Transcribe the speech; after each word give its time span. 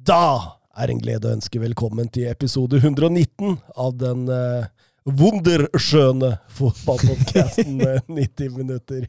Da 0.00 0.56
er 0.80 0.92
en 0.92 1.00
glede 1.02 1.28
å 1.28 1.34
ønske 1.36 1.60
velkommen 1.60 2.08
til 2.12 2.28
episode 2.30 2.78
119 2.80 3.58
av 3.76 3.96
den 4.00 4.22
uh, 4.32 4.68
wunderskjøne 5.04 6.30
fotballpodkasten 6.56 7.74
90 8.08 8.54
minutter. 8.60 9.04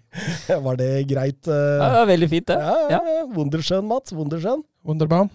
Var 0.49 0.79
det 0.81 0.89
greit? 1.11 1.39
Uh, 1.47 1.77
ja, 1.79 1.85
det 1.85 2.01
var 2.01 2.09
veldig 2.09 2.29
fint, 2.33 2.49
det. 2.49 2.57
Ja, 2.59 2.97
ja, 2.97 2.99
ja. 3.21 3.79
Mats. 3.87 4.11
Wunderskjønn. 4.17 4.65
Wunderbaum. 4.87 5.31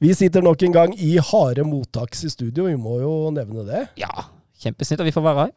Vi 0.00 0.14
sitter 0.16 0.42
nok 0.46 0.64
en 0.64 0.74
gang 0.74 0.96
i 0.96 1.18
harde 1.20 1.66
mottaks 1.68 2.24
i 2.24 2.32
studio, 2.32 2.64
vi 2.70 2.78
må 2.80 2.96
jo 3.02 3.12
nevne 3.34 3.66
det. 3.68 3.84
Ja, 4.00 4.28
kjempesnitt 4.64 5.04
at 5.04 5.06
vi 5.06 5.14
får 5.14 5.26
være 5.28 5.44
her. 5.46 5.54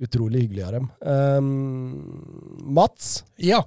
Utrolig 0.00 0.46
hyggelig 0.46 0.62
av 0.64 0.78
dem. 0.78 0.86
Um, 1.02 2.62
Mats, 2.78 3.24
Ja, 3.36 3.64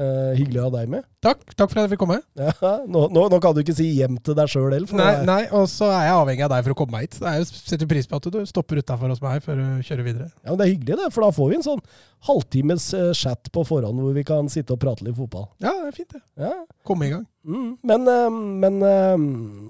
uh, 0.00 0.32
hyggelig 0.38 0.60
å 0.62 0.66
ha 0.66 0.72
deg 0.78 0.90
med. 0.96 1.04
takk. 1.20 1.42
Takk 1.52 1.68
for 1.68 1.78
at 1.80 1.84
jeg 1.86 1.92
fikk 1.94 2.00
komme. 2.02 2.16
Ja, 2.40 2.72
nå, 2.88 3.02
nå, 3.12 3.26
nå 3.28 3.38
kan 3.44 3.52
du 3.56 3.60
ikke 3.60 3.74
si 3.76 3.86
hjem 3.98 4.16
til 4.24 4.36
deg 4.38 4.48
sjøl 4.50 4.70
heller. 4.72 4.90
Nei, 4.96 5.10
nei, 5.28 5.40
og 5.56 5.66
så 5.70 5.90
er 5.92 6.06
jeg 6.08 6.16
avhengig 6.16 6.44
av 6.46 6.52
deg 6.54 6.64
for 6.66 6.74
å 6.74 6.78
komme 6.80 6.96
meg 6.96 7.06
hit. 7.06 7.18
Det 7.20 7.32
er 7.34 7.44
setter 7.50 7.90
pris 7.90 8.08
på 8.08 8.18
at 8.20 8.28
du 8.32 8.38
stopper 8.48 8.80
utafor 8.80 9.12
hos 9.12 9.20
meg 9.24 9.44
før 9.44 9.60
du 9.60 9.84
kjører 9.86 10.06
videre. 10.06 10.30
Ja, 10.40 10.50
men 10.54 10.60
Det 10.62 10.66
er 10.66 10.72
hyggelig, 10.72 10.96
det, 11.02 11.10
for 11.14 11.26
da 11.26 11.30
får 11.36 11.50
vi 11.52 11.58
en 11.60 11.66
sånn 11.66 11.84
halvtimes 12.28 12.86
eh, 12.96 13.10
chat 13.16 13.48
på 13.52 13.62
forhånd 13.68 14.00
hvor 14.02 14.16
vi 14.16 14.24
kan 14.28 14.48
sitte 14.52 14.74
og 14.76 14.80
prate 14.82 15.04
litt 15.06 15.16
fotball. 15.16 15.46
Ja, 15.64 15.72
det 15.84 15.92
er 15.92 15.96
fint, 15.96 16.16
det. 16.16 16.22
Ja. 16.40 16.54
Komme 16.88 17.08
i 17.08 17.12
gang. 17.14 17.26
Mm. 17.44 17.70
Men 17.88 18.10
eh, 18.12 18.40
men 18.64 18.82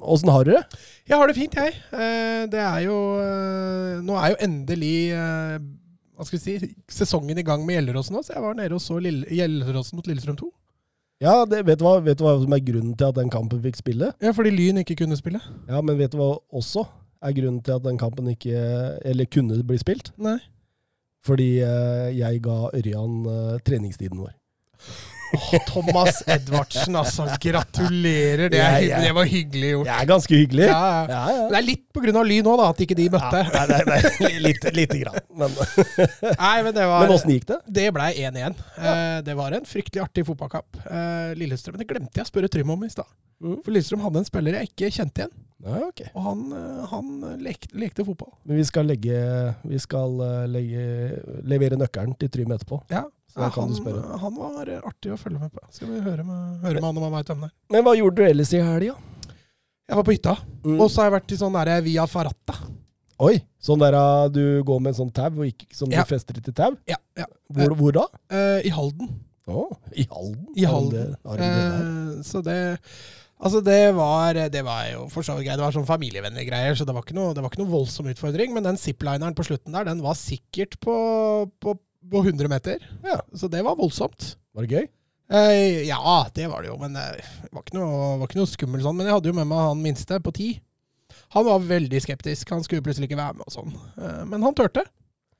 åssen 0.01 0.33
har 0.35 0.47
du 0.47 0.55
det? 0.55 0.65
Jeg 1.11 1.19
har 1.19 1.31
det 1.31 1.37
fint, 1.39 1.55
jeg. 1.59 1.77
Det 2.51 2.63
er 2.63 2.81
jo 2.87 2.97
Nå 4.07 4.17
er 4.19 4.33
jo 4.35 4.41
endelig 4.47 4.95
hva 6.21 6.27
skal 6.29 6.37
vi 6.39 6.43
si, 6.61 6.71
sesongen 6.93 7.39
i 7.41 7.45
gang 7.47 7.63
med 7.65 7.79
Gjelleråsen 7.79 8.15
nå, 8.17 8.21
så 8.27 8.35
jeg 8.37 8.45
var 8.45 8.57
nede 8.59 8.77
og 8.77 8.83
så 8.85 8.99
Lille- 9.01 9.29
Gjelleråsen 9.33 9.97
mot 9.99 10.07
Lillestrøm 10.11 10.37
2. 10.37 10.49
Ja, 11.25 11.35
det, 11.45 11.63
vet, 11.69 11.81
du 11.81 11.85
hva, 11.85 11.99
vet 12.05 12.17
du 12.21 12.25
hva 12.25 12.35
som 12.41 12.55
er 12.57 12.63
grunnen 12.65 12.95
til 12.97 13.09
at 13.11 13.17
den 13.19 13.29
kampen 13.33 13.61
fikk 13.65 13.77
spille? 13.81 14.13
Ja, 14.25 14.31
fordi 14.37 14.53
Lyn 14.55 14.81
ikke 14.81 14.97
kunne 15.03 15.19
spille. 15.21 15.41
Ja, 15.69 15.81
Men 15.85 15.99
vet 16.01 16.13
du 16.15 16.21
hva 16.21 16.31
også 16.57 16.87
er 17.21 17.35
grunnen 17.37 17.61
til 17.65 17.75
at 17.77 17.85
den 17.85 17.99
kampen 18.01 18.31
ikke 18.33 18.57
Eller 19.05 19.29
kunne 19.29 19.59
bli 19.69 19.77
spilt? 19.81 20.13
Nei. 20.17 20.39
Fordi 21.25 21.51
eh, 21.61 22.07
jeg 22.17 22.41
ga 22.47 22.55
Ørjan 22.73 23.19
eh, 23.29 23.59
treningstiden 23.69 24.23
vår. 24.23 24.33
Thomas 25.69 26.23
Edvardsen, 26.27 26.97
altså. 26.99 27.27
Gratulerer. 27.43 28.49
Det, 28.51 28.59
er, 28.59 28.79
ja, 28.81 28.89
ja. 28.97 29.01
det 29.05 29.15
var 29.15 29.29
hyggelig 29.31 29.73
gjort. 29.75 29.89
Det 29.89 29.97
er 29.97 30.09
ganske 30.11 30.41
hyggelig. 30.43 30.67
Ja. 30.71 31.25
Det 31.51 31.61
er 31.61 31.67
litt 31.67 32.01
av 32.11 32.27
Lyn 32.27 32.49
òg, 32.51 32.59
da, 32.61 32.69
at 32.73 32.83
ikke 32.85 32.97
de 32.99 33.07
møtte. 33.13 33.43
Ja, 33.45 33.65
nei, 33.71 33.81
nei, 33.87 34.01
nei, 34.01 34.33
lite, 34.49 34.73
lite 34.77 35.01
grann. 35.03 35.21
Men, 35.41 35.55
Nei, 36.45 36.57
men 36.67 36.75
det 36.77 36.87
var 36.91 37.05
men 37.05 37.15
åssen 37.15 37.35
gikk 37.35 37.47
det? 37.51 37.61
Det 37.81 37.87
ble 37.95 38.09
1-1. 38.27 38.59
Eh, 38.81 39.19
det 39.27 39.37
var 39.39 39.57
en 39.57 39.69
fryktelig 39.69 40.03
artig 40.05 40.27
fotballkamp. 40.29 40.81
Eh, 40.85 41.37
Lillestrøm 41.39 41.79
Det 41.81 41.89
glemte 41.89 42.21
jeg 42.21 42.27
å 42.27 42.31
spørre 42.31 42.51
Trym 42.53 42.75
om 42.75 42.83
i 42.87 42.91
stad. 42.93 43.09
Mm. 43.41 43.61
For 43.63 43.73
Lillestrøm 43.73 44.03
hadde 44.05 44.21
en 44.21 44.29
spiller 44.29 44.59
jeg 44.59 44.73
ikke 44.73 44.91
kjente 44.99 45.25
igjen. 45.25 45.39
Ja, 45.61 45.79
okay. 45.85 46.09
Og 46.17 46.25
han, 46.25 46.45
eh, 46.57 46.85
han 46.91 47.09
lekte, 47.45 47.73
lekte 47.79 48.05
fotball. 48.07 48.33
Men 48.49 48.61
vi 48.61 48.65
skal 48.65 48.87
legge 48.89 49.17
Vi 49.69 49.81
skal 49.83 50.21
eh, 50.25 50.45
legge, 50.49 50.85
levere 51.49 51.79
nøkkelen 51.81 52.17
til 52.21 52.33
Trym 52.33 52.55
etterpå. 52.57 52.81
Ja, 52.93 53.05
Kan 53.35 53.51
han, 53.55 53.71
du 53.71 53.79
spørre. 53.79 54.19
han 54.21 54.35
var 54.37 54.69
eh, 54.69 54.81
artig 54.91 55.13
å 55.15 55.19
følge 55.21 55.39
med 55.39 55.53
på. 55.55 55.63
Skal 55.71 55.89
vi 55.93 56.01
høre 56.03 56.25
med, 56.27 56.61
høre 56.65 56.81
med 56.81 56.89
han 56.89 56.99
om 56.99 57.07
han 57.07 57.15
veit 57.19 57.31
hvem 57.31 57.45
det 57.47 57.51
er. 57.51 57.55
Men 57.75 57.87
hva 57.87 57.95
gjorde 57.99 58.17
du 58.19 58.27
ellers 58.27 58.53
i 58.57 58.63
helga? 58.65 58.97
Jeg 59.91 59.99
var 59.99 60.07
på 60.07 60.15
hytta. 60.15 60.37
Mm. 60.65 60.77
Og 60.81 60.87
så 60.91 61.01
har 61.03 61.09
jeg 61.11 61.17
vært 61.19 61.33
i 61.35 61.39
sånn 61.41 61.57
derre 61.59 61.79
Via 61.87 62.07
Farata. 62.11 62.57
Oi! 63.21 63.35
Sånn 63.61 63.81
der 63.83 63.97
ah, 63.99 64.27
du 64.33 64.63
går 64.65 64.79
med 64.81 64.95
en 64.95 64.99
sånn 65.03 65.11
tau, 65.13 65.31
som 65.77 65.91
Ja. 65.93 66.03
du 66.05 66.09
fester 66.09 66.39
til 66.41 66.55
tau? 66.57 66.77
Ja, 66.89 66.97
ja. 67.19 67.27
Hvor, 67.53 67.75
hvor 67.77 67.93
da? 67.99 68.05
Eh, 68.33 68.69
I 68.71 68.73
Halden. 68.73 69.11
Å, 69.51 69.65
I 69.93 70.07
Halden? 70.09 70.47
I 70.57 70.65
Har 70.65 70.71
de 70.71 70.75
Halden. 70.75 70.91
det- 70.95 71.19
har 71.27 71.37
de 71.37 71.49
det? 71.49 71.65
Eh, 72.19 72.23
så 72.23 72.43
det 72.45 72.61
Altså 73.41 73.63
det 73.65 73.95
var, 73.97 74.35
det 74.53 74.61
var 74.63 74.85
jo 74.93 75.07
for 75.09 75.25
så 75.25 75.33
vidt 75.39 75.47
greit. 75.47 75.57
Det 75.57 75.65
var 75.65 75.73
sånn 75.73 75.87
familievennlige 75.89 76.51
greier, 76.51 76.75
så 76.77 76.85
det 76.85 76.93
var 76.93 77.01
ikke 77.07 77.17
noe, 77.17 77.33
det 77.33 77.41
var 77.41 77.49
ikke 77.49 77.63
noe 77.63 77.73
voldsom 77.73 78.11
utfordring. 78.13 78.53
Men 78.53 78.67
den 78.67 78.77
ziplineren 78.77 79.33
på 79.35 79.47
slutten 79.49 79.73
der, 79.73 79.87
den 79.89 80.03
var 80.05 80.13
sikkert 80.13 80.77
på, 80.85 80.93
på, 81.59 81.73
på 82.11 82.23
100 82.25 82.49
meter. 82.49 82.89
Ja. 83.05 83.21
Så 83.33 83.49
det 83.49 83.63
var 83.67 83.77
voldsomt. 83.79 84.35
Var 84.57 84.67
det 84.67 84.81
gøy? 84.81 84.89
Eh, 85.31 85.87
ja, 85.87 86.27
det 86.35 86.49
var 86.51 86.63
det 86.63 86.73
jo, 86.73 86.77
men 86.81 86.97
eh, 86.99 87.21
det 87.45 87.53
var 87.55 87.63
ikke 87.63 87.77
noe, 87.79 87.99
var 88.19 88.31
ikke 88.31 88.41
noe 88.41 88.51
skummelt 88.51 88.87
sånn. 88.87 88.97
Men 88.99 89.07
jeg 89.07 89.19
hadde 89.19 89.31
jo 89.31 89.37
med 89.37 89.51
meg 89.51 89.67
han 89.69 89.83
minste 89.85 90.19
på 90.25 90.33
ti. 90.35 90.49
Han 91.37 91.47
var 91.47 91.63
veldig 91.63 92.01
skeptisk. 92.03 92.51
Han 92.51 92.65
skulle 92.67 92.83
plutselig 92.83 93.11
ikke 93.11 93.21
være 93.21 93.39
med 93.39 93.47
og 93.47 93.55
sånn. 93.55 93.77
Eh, 94.01 94.23
men 94.31 94.47
han 94.47 94.57
turte. 94.59 94.83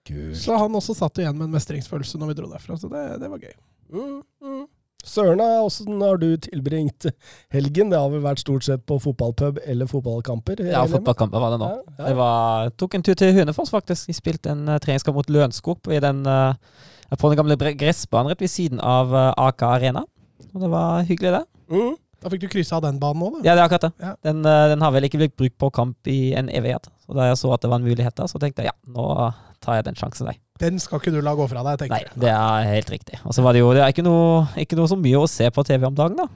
Kult. 0.07 0.39
Så 0.39 0.57
han 0.57 0.77
også 0.79 0.95
satt 0.97 1.19
igjen 1.21 1.37
med 1.37 1.49
en 1.49 1.57
mestringsfølelse 1.57 2.21
når 2.21 2.31
vi 2.31 2.37
dro 2.39 2.53
derfra. 2.53 2.79
Så 2.79 2.91
det, 2.93 3.03
det 3.21 3.33
var 3.33 3.43
gøy. 3.43 3.57
Mm, 3.91 4.21
mm. 4.47 4.63
Søren, 5.07 5.41
åssen 5.41 6.01
har 6.03 6.19
du 6.21 6.29
tilbringt 6.37 7.07
helgen? 7.55 7.91
Det 7.93 7.99
har 7.99 8.11
vel 8.13 8.23
vært 8.25 8.43
stort 8.43 8.67
sett 8.67 8.83
på 8.89 8.99
fotballpub 9.01 9.61
eller 9.65 9.89
fotballkamper? 9.89 10.61
Ja, 10.61 10.83
jeg 10.83 10.91
med? 10.91 10.99
fotballkamper 10.99 11.43
var 11.43 11.55
det 11.55 11.61
nå. 11.63 11.71
Ja, 11.71 11.95
ja. 11.97 12.09
Jeg 12.11 12.19
var, 12.21 12.71
tok 12.81 12.97
en 12.99 13.07
tur 13.07 13.17
til 13.19 13.33
Hønefoss, 13.37 13.73
faktisk. 13.73 14.11
Vi 14.11 14.17
spilte 14.19 14.53
en 14.53 14.69
uh, 14.69 14.77
treningskamp 14.83 15.17
mot 15.17 15.33
Lørenskog 15.33 15.81
på- 15.83 15.97
uh, 15.97 17.17
på 17.17 17.33
den 17.33 17.41
gamle 17.41 17.57
gressbanen 17.57 18.35
rett 18.35 18.45
ved 18.45 18.53
siden 18.53 18.81
av 18.81 19.15
uh, 19.15 19.33
AK 19.49 19.65
Arena. 19.71 20.05
Og 20.53 20.61
det 20.61 20.71
var 20.71 21.09
hyggelig, 21.09 21.33
det. 21.39 21.45
Mm. 21.73 21.97
Da 22.21 22.29
fikk 22.29 22.45
du 22.45 22.49
kryssa 22.53 22.77
av 22.77 22.85
den 22.85 23.01
banen 23.01 23.25
òg, 23.25 23.39
da. 23.39 23.43
Ja, 23.49 23.57
det 23.57 23.63
er 23.63 23.67
akkurat 23.71 23.89
det. 23.89 23.93
Ja. 24.05 24.13
Den, 24.29 24.45
den 24.45 24.85
har 24.85 24.93
vel 24.93 25.09
ikke 25.09 25.23
blitt 25.23 25.37
brukt 25.41 25.57
på 25.57 25.71
kamp 25.73 26.11
i 26.11 26.35
en 26.37 26.53
evighet. 26.53 26.91
Så 27.07 27.17
da 27.17 27.31
jeg 27.31 27.41
så 27.41 27.55
at 27.57 27.65
det 27.65 27.73
var 27.73 27.81
en 27.81 27.89
mulighet 27.89 28.19
der, 28.21 28.29
så 28.29 28.43
tenkte 28.43 28.67
jeg 28.67 28.75
ja, 28.75 28.77
nå 28.93 29.31
tar 29.65 29.81
jeg 29.81 29.89
den 29.89 29.97
sjansen, 29.97 30.29
jeg. 30.29 30.43
Den 30.61 30.79
skal 30.83 31.01
ikke 31.01 31.13
du 31.15 31.21
la 31.25 31.33
gå 31.39 31.47
fra 31.49 31.63
deg, 31.65 31.79
tenker 31.81 31.97
tenker 31.97 32.13
jeg. 32.15 32.21
det 32.21 32.31
er 32.37 32.69
helt 32.75 32.91
riktig. 32.93 33.21
Og 33.25 33.33
så 33.37 33.43
var 33.45 33.57
det 33.57 33.63
jo 33.63 33.73
det 33.73 33.81
er 33.85 33.93
ikke 33.95 34.05
noe, 34.05 34.47
ikke 34.61 34.77
noe 34.79 34.91
så 34.93 34.99
mye 35.01 35.23
å 35.23 35.29
se 35.31 35.49
på 35.57 35.65
TV 35.65 35.87
om 35.89 35.95
dagen, 35.97 36.17
da. 36.21 36.29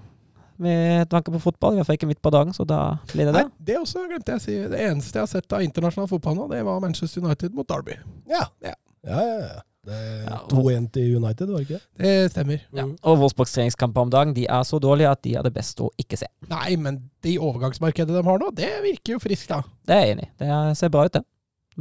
Med 0.64 1.08
tanke 1.10 1.32
på 1.34 1.40
fotball. 1.42 1.74
I 1.74 1.80
hvert 1.82 1.88
fall 1.88 1.96
ikke 1.98 2.06
midt 2.12 2.22
på 2.22 2.30
dagen, 2.30 2.52
så 2.54 2.62
da 2.68 2.80
blir 3.10 3.26
det 3.26 3.34
det. 3.34 3.42
Nei, 3.48 3.64
det 3.68 3.76
også 3.80 4.04
glemte 4.08 4.36
jeg 4.36 4.40
å 4.40 4.44
si. 4.44 4.56
Det 4.70 4.80
eneste 4.86 5.18
jeg 5.18 5.26
har 5.26 5.30
sett 5.32 5.52
av 5.56 5.64
internasjonal 5.66 6.08
fotball 6.08 6.36
nå, 6.38 6.48
det 6.52 6.62
var 6.66 6.78
Manchester 6.84 7.24
United 7.26 7.54
mot 7.58 7.66
Derby. 7.68 7.96
Ja. 8.30 8.44
Ja. 8.62 8.74
Ja, 9.04 9.20
ja, 9.20 9.38
ja. 9.50 9.62
Det 9.84 9.96
er 10.24 10.44
2-1 10.48 10.86
til 10.94 11.16
United, 11.18 11.50
var 11.52 11.60
det 11.60 11.66
ikke 11.66 11.76
det? 11.76 11.98
Det 12.00 12.30
stemmer. 12.32 12.62
Ja. 12.72 12.86
Og 13.04 13.18
Wolfsburgs 13.20 13.52
treningskamper 13.52 14.06
om 14.06 14.12
dagen 14.14 14.30
de 14.32 14.46
er 14.48 14.62
så 14.64 14.78
dårlige 14.80 15.10
at 15.10 15.20
de 15.26 15.34
er 15.36 15.44
det 15.44 15.52
beste 15.52 15.84
å 15.84 15.90
ikke 16.00 16.16
se. 16.22 16.30
Nei, 16.48 16.70
men 16.80 17.02
det 17.20 17.34
overgangsmarkedet 17.36 18.14
de 18.16 18.22
har 18.24 18.40
nå, 18.40 18.48
det 18.56 18.70
virker 18.86 19.18
jo 19.18 19.20
friskt, 19.20 19.50
da. 19.52 19.58
Det 19.84 19.98
er 19.98 20.06
jeg 20.06 20.14
enig 20.16 20.24
i. 20.30 20.32
Det 20.40 20.48
er- 20.48 20.72
ser 20.80 20.88
bra 20.94 21.04
ut, 21.04 21.12
det. 21.18 21.20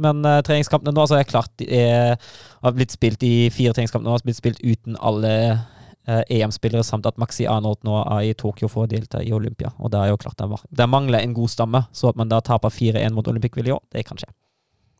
Men 0.00 0.24
uh, 0.26 0.40
treningskampene 0.46 0.94
nå 0.94 1.06
så 1.08 1.18
er 1.18 1.28
klart 1.28 1.52
de 1.60 1.68
er, 1.78 2.18
har 2.64 2.74
blitt 2.76 2.94
spilt 2.94 3.22
i 3.26 3.50
fire 3.54 3.74
treningskamper 3.76 4.06
nå, 4.06 4.16
har 4.16 4.26
blitt 4.26 4.40
spilt 4.40 4.62
uten 4.64 4.98
alle 5.00 5.34
uh, 5.54 6.22
EM-spillere, 6.28 6.84
samt 6.86 7.06
at 7.10 7.20
Maxi 7.20 7.46
Arnold 7.50 7.84
nå 7.86 8.00
er 8.02 8.30
i 8.30 8.34
Tokyo 8.38 8.70
for 8.72 8.86
å 8.86 8.90
delta 8.90 9.22
i 9.22 9.32
Olympia. 9.36 9.72
Og 9.78 9.92
det 9.94 10.02
er 10.02 10.12
jo 10.12 10.20
klart 10.24 10.40
det, 10.40 10.88
mangler 10.90 11.22
en 11.22 11.36
god 11.36 11.52
stamme, 11.52 11.84
så 11.92 12.10
at 12.10 12.20
man 12.20 12.32
da 12.32 12.42
taper 12.44 12.74
4-1 12.74 13.16
mot 13.16 13.28
Olympic 13.30 13.56
Ville 13.58 13.72
i 13.72 13.76
år, 13.76 13.82
det 13.94 14.06
kan 14.08 14.20
skje. 14.20 14.30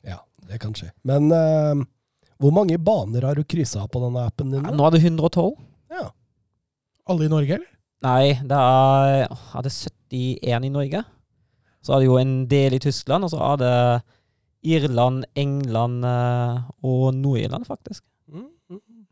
Ja, 0.06 0.22
det 0.50 0.60
kan 0.62 0.76
skje. 0.78 0.92
Men 1.08 1.30
uh, 1.32 1.84
hvor 2.42 2.54
mange 2.54 2.78
baner 2.82 3.26
har 3.28 3.38
du 3.38 3.46
kryssa 3.46 3.86
på 3.88 4.02
denne 4.02 4.26
appen 4.28 4.50
din? 4.52 4.62
Ja, 4.62 4.72
nå? 4.72 4.78
nå 4.80 4.88
er 4.88 4.96
det 4.96 5.04
112. 5.04 5.54
Ja. 5.94 6.08
Alle 7.10 7.26
i 7.26 7.32
Norge, 7.32 7.58
eller? 7.58 7.70
Nei, 8.04 8.34
det 8.44 8.56
er, 8.58 9.30
er 9.32 9.64
det 9.64 9.72
71 9.72 10.66
i 10.68 10.72
Norge. 10.72 11.00
Så 11.84 11.94
er 11.94 12.02
det 12.02 12.08
jo 12.08 12.18
en 12.20 12.34
del 12.48 12.76
i 12.76 12.82
Tyskland, 12.82 13.24
og 13.24 13.32
så 13.32 13.40
er 13.52 13.60
det 13.60 13.76
Irland, 14.64 15.26
England 15.36 16.04
eh, 16.08 16.60
og 16.84 17.08
Nord-Irland, 17.14 17.66
faktisk. 17.68 18.02
Mm, 18.28 18.48
mm. 18.70 19.06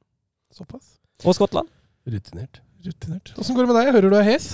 Såpass. 0.52 0.96
Og 1.24 1.36
Skottland. 1.36 1.68
Rutinert. 2.08 2.62
Rutinert. 2.82 3.34
Åssen 3.38 3.56
går 3.56 3.66
det 3.66 3.72
med 3.72 3.78
deg? 3.78 3.92
Hører 3.94 4.10
du 4.10 4.16
er 4.18 4.26
hes? 4.26 4.48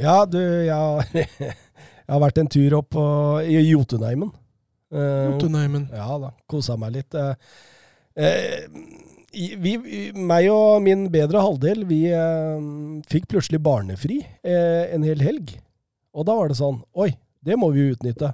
Ja, 0.00 0.24
du, 0.24 0.40
jeg 0.40 0.72
har, 0.74 1.04
jeg 1.12 2.10
har 2.10 2.22
vært 2.24 2.40
en 2.40 2.50
tur 2.50 2.78
opp 2.80 2.90
på, 2.96 3.04
i 3.44 3.60
Jotunheimen. 3.68 4.32
Eh, 4.90 5.26
Jotunheimen. 5.28 5.86
Ja 5.94 6.16
da, 6.22 6.32
kosa 6.50 6.78
meg 6.80 6.96
litt. 6.96 7.14
Uh, 7.14 7.36
uh, 8.18 9.16
vi, 9.30 9.76
meg 10.18 10.48
og 10.50 10.80
min 10.82 11.04
bedre 11.12 11.44
halvdel, 11.44 11.84
vi 11.86 12.00
fikk 13.06 13.28
plutselig 13.30 13.60
barnefri 13.62 14.16
en 14.42 15.04
hel 15.06 15.22
helg. 15.22 15.52
Og 16.10 16.26
da 16.26 16.34
var 16.34 16.50
det 16.50 16.56
sånn 16.58 16.80
Oi, 16.98 17.12
det 17.46 17.54
må 17.54 17.68
vi 17.70 17.92
utnytte. 17.92 18.32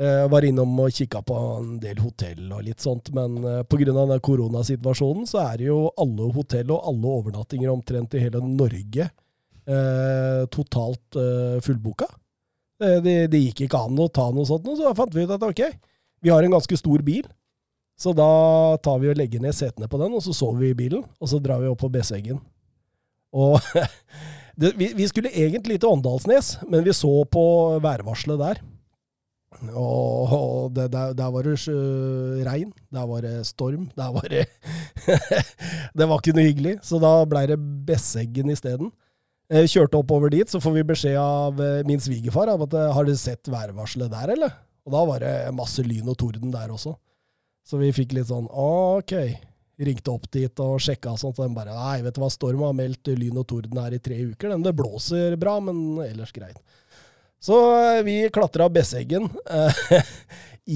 Eh, 0.00 0.26
var 0.32 0.44
innom 0.48 0.78
og 0.80 0.94
kikka 0.96 1.20
på 1.28 1.38
en 1.58 1.74
del 1.82 1.98
hotell 2.00 2.46
og 2.56 2.62
litt 2.64 2.80
sånt, 2.80 3.10
men 3.12 3.34
eh, 3.44 3.64
pga. 3.68 4.16
koronasituasjonen 4.24 5.26
så 5.28 5.42
er 5.42 5.58
det 5.60 5.66
jo 5.66 5.90
alle 6.00 6.30
hotell 6.32 6.72
og 6.72 6.86
alle 6.88 7.10
overnattinger 7.18 7.68
omtrent 7.68 8.16
i 8.16 8.22
hele 8.22 8.40
Norge 8.40 9.10
eh, 9.66 10.46
totalt 10.48 11.18
eh, 11.20 11.60
fullboka. 11.60 12.08
Eh, 12.80 12.96
det, 13.04 13.16
det 13.34 13.42
gikk 13.42 13.66
ikke 13.66 13.82
an 13.90 14.00
å 14.00 14.08
ta 14.08 14.30
noe 14.32 14.48
sånt, 14.48 14.64
så 14.72 14.88
da 14.88 14.96
fant 14.96 15.12
vi 15.12 15.26
ut 15.26 15.36
at 15.36 15.44
ok, 15.44 15.62
vi 16.24 16.32
har 16.32 16.48
en 16.48 16.56
ganske 16.56 16.80
stor 16.80 17.04
bil, 17.04 17.28
så 18.00 18.16
da 18.16 18.30
tar 18.80 19.02
vi 19.02 19.12
og 19.12 19.20
legger 19.20 19.44
ned 19.44 19.52
setene 19.56 19.88
på 19.90 20.00
den, 20.00 20.16
og 20.16 20.24
så 20.24 20.32
sover 20.32 20.64
vi 20.64 20.72
i 20.72 20.80
bilen, 20.80 21.04
og 21.20 21.28
så 21.28 21.42
drar 21.44 21.60
vi 21.60 21.68
opp 21.68 21.84
på 21.84 21.92
Besseggen. 21.92 22.40
Og 23.36 23.60
det, 24.60 24.72
vi, 24.80 24.94
vi 24.96 25.12
skulle 25.12 25.36
egentlig 25.36 25.76
til 25.80 25.92
Åndalsnes, 25.92 26.56
men 26.72 26.88
vi 26.88 26.96
så 26.96 27.18
på 27.28 27.44
værvarselet 27.84 28.46
der. 28.48 28.62
Og, 29.74 30.70
det, 30.76 30.86
der, 30.94 31.12
der 31.18 31.30
var 31.34 31.44
det 31.44 31.56
sjø- 31.58 32.44
regn, 32.46 32.70
der 32.94 33.06
var 33.10 33.24
det 33.26 33.32
storm, 33.48 33.88
der 33.98 34.12
var 34.14 34.28
det 34.30 34.44
Det 35.98 36.06
var 36.06 36.20
ikke 36.20 36.34
noe 36.36 36.46
hyggelig, 36.46 36.74
så 36.86 37.00
da 37.02 37.10
blei 37.28 37.42
det 37.50 37.58
Besseggen 37.88 38.52
isteden. 38.54 38.92
Eh, 39.50 39.66
Kjørte 39.66 39.98
oppover 39.98 40.30
dit, 40.32 40.46
så 40.48 40.60
får 40.62 40.76
vi 40.78 40.86
beskjed 40.92 41.18
av 41.18 41.58
eh, 41.60 41.80
min 41.88 42.00
svigerfar 42.00 42.52
om 42.54 42.62
at 42.68 42.76
eh, 42.78 42.92
har 42.94 43.08
dere 43.08 43.18
sett 43.20 43.50
værvarselet 43.50 44.12
der, 44.14 44.32
eller? 44.36 44.54
Og 44.86 44.94
da 44.94 45.02
var 45.10 45.24
det 45.26 45.34
masse 45.58 45.82
lyn 45.84 46.08
og 46.08 46.16
torden 46.22 46.54
der 46.54 46.70
også. 46.72 46.94
Så 47.66 47.78
vi 47.82 47.90
fikk 47.94 48.14
litt 48.16 48.30
sånn 48.30 48.46
ok. 48.48 49.12
Ringte 49.80 50.12
opp 50.12 50.26
dit 50.32 50.62
og 50.62 50.78
sjekka 50.82 51.12
og 51.16 51.20
sånt, 51.20 51.38
og 51.40 51.48
de 51.50 51.56
bare 51.56 51.74
nei, 51.74 51.98
vet 52.06 52.14
du 52.16 52.20
hva, 52.22 52.30
Storm 52.32 52.62
har 52.66 52.74
meldt 52.76 53.10
lyn 53.16 53.38
og 53.40 53.46
torden 53.50 53.78
her 53.82 53.94
i 53.96 54.00
tre 54.02 54.16
uker. 54.30 54.52
Den, 54.54 54.64
det 54.64 54.74
blåser 54.78 55.34
bra, 55.40 55.58
men 55.64 55.98
ellers 56.06 56.32
greit. 56.36 56.58
Så 57.40 57.56
eh, 57.80 58.02
vi 58.04 58.16
klatra 58.32 58.68
Besseggen 58.72 59.28
eh, 59.50 59.84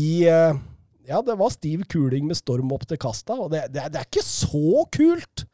i 0.05 0.25
eh, 0.29 0.57
Ja, 1.05 1.21
det 1.23 1.37
var 1.37 1.53
stiv 1.53 1.85
kuling 1.93 2.25
med 2.31 2.39
storm 2.39 2.73
opp 2.73 2.87
til 2.89 3.01
kasta, 3.01 3.37
og 3.37 3.51
det, 3.53 3.67
det, 3.75 3.91
det 3.93 4.01
er 4.01 4.09
ikke 4.09 4.25
så 4.25 4.87
kult 4.95 5.45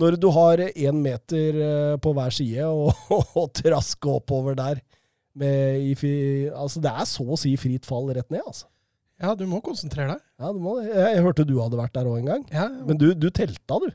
når 0.00 0.16
du 0.20 0.28
har 0.32 0.60
én 0.70 0.96
meter 0.96 1.56
på 2.00 2.12
hver 2.16 2.32
side 2.32 2.64
og, 2.68 2.92
og, 3.36 3.48
traske 3.56 4.08
oppover 4.08 4.56
der. 4.56 4.78
Med, 5.36 5.80
i, 5.92 6.12
altså, 6.48 6.80
det 6.82 6.92
er 6.92 7.08
så 7.08 7.24
å 7.24 7.38
si 7.38 7.52
fritt 7.60 7.88
fall 7.88 8.08
rett 8.16 8.28
ned, 8.32 8.40
altså. 8.44 8.66
Ja, 9.20 9.34
du 9.36 9.44
må 9.48 9.60
konsentrere 9.64 10.14
deg. 10.14 10.22
Ja, 10.40 10.52
du 10.56 10.60
må, 10.64 10.78
jeg, 10.80 10.96
jeg 10.96 11.24
hørte 11.24 11.44
du 11.48 11.58
hadde 11.60 11.80
vært 11.80 11.92
der 11.96 12.08
òg 12.08 12.22
en 12.22 12.30
gang. 12.30 12.46
Ja, 12.52 12.66
Men 12.88 13.00
du, 13.00 13.10
du 13.12 13.28
telta, 13.28 13.76
du. 13.82 13.90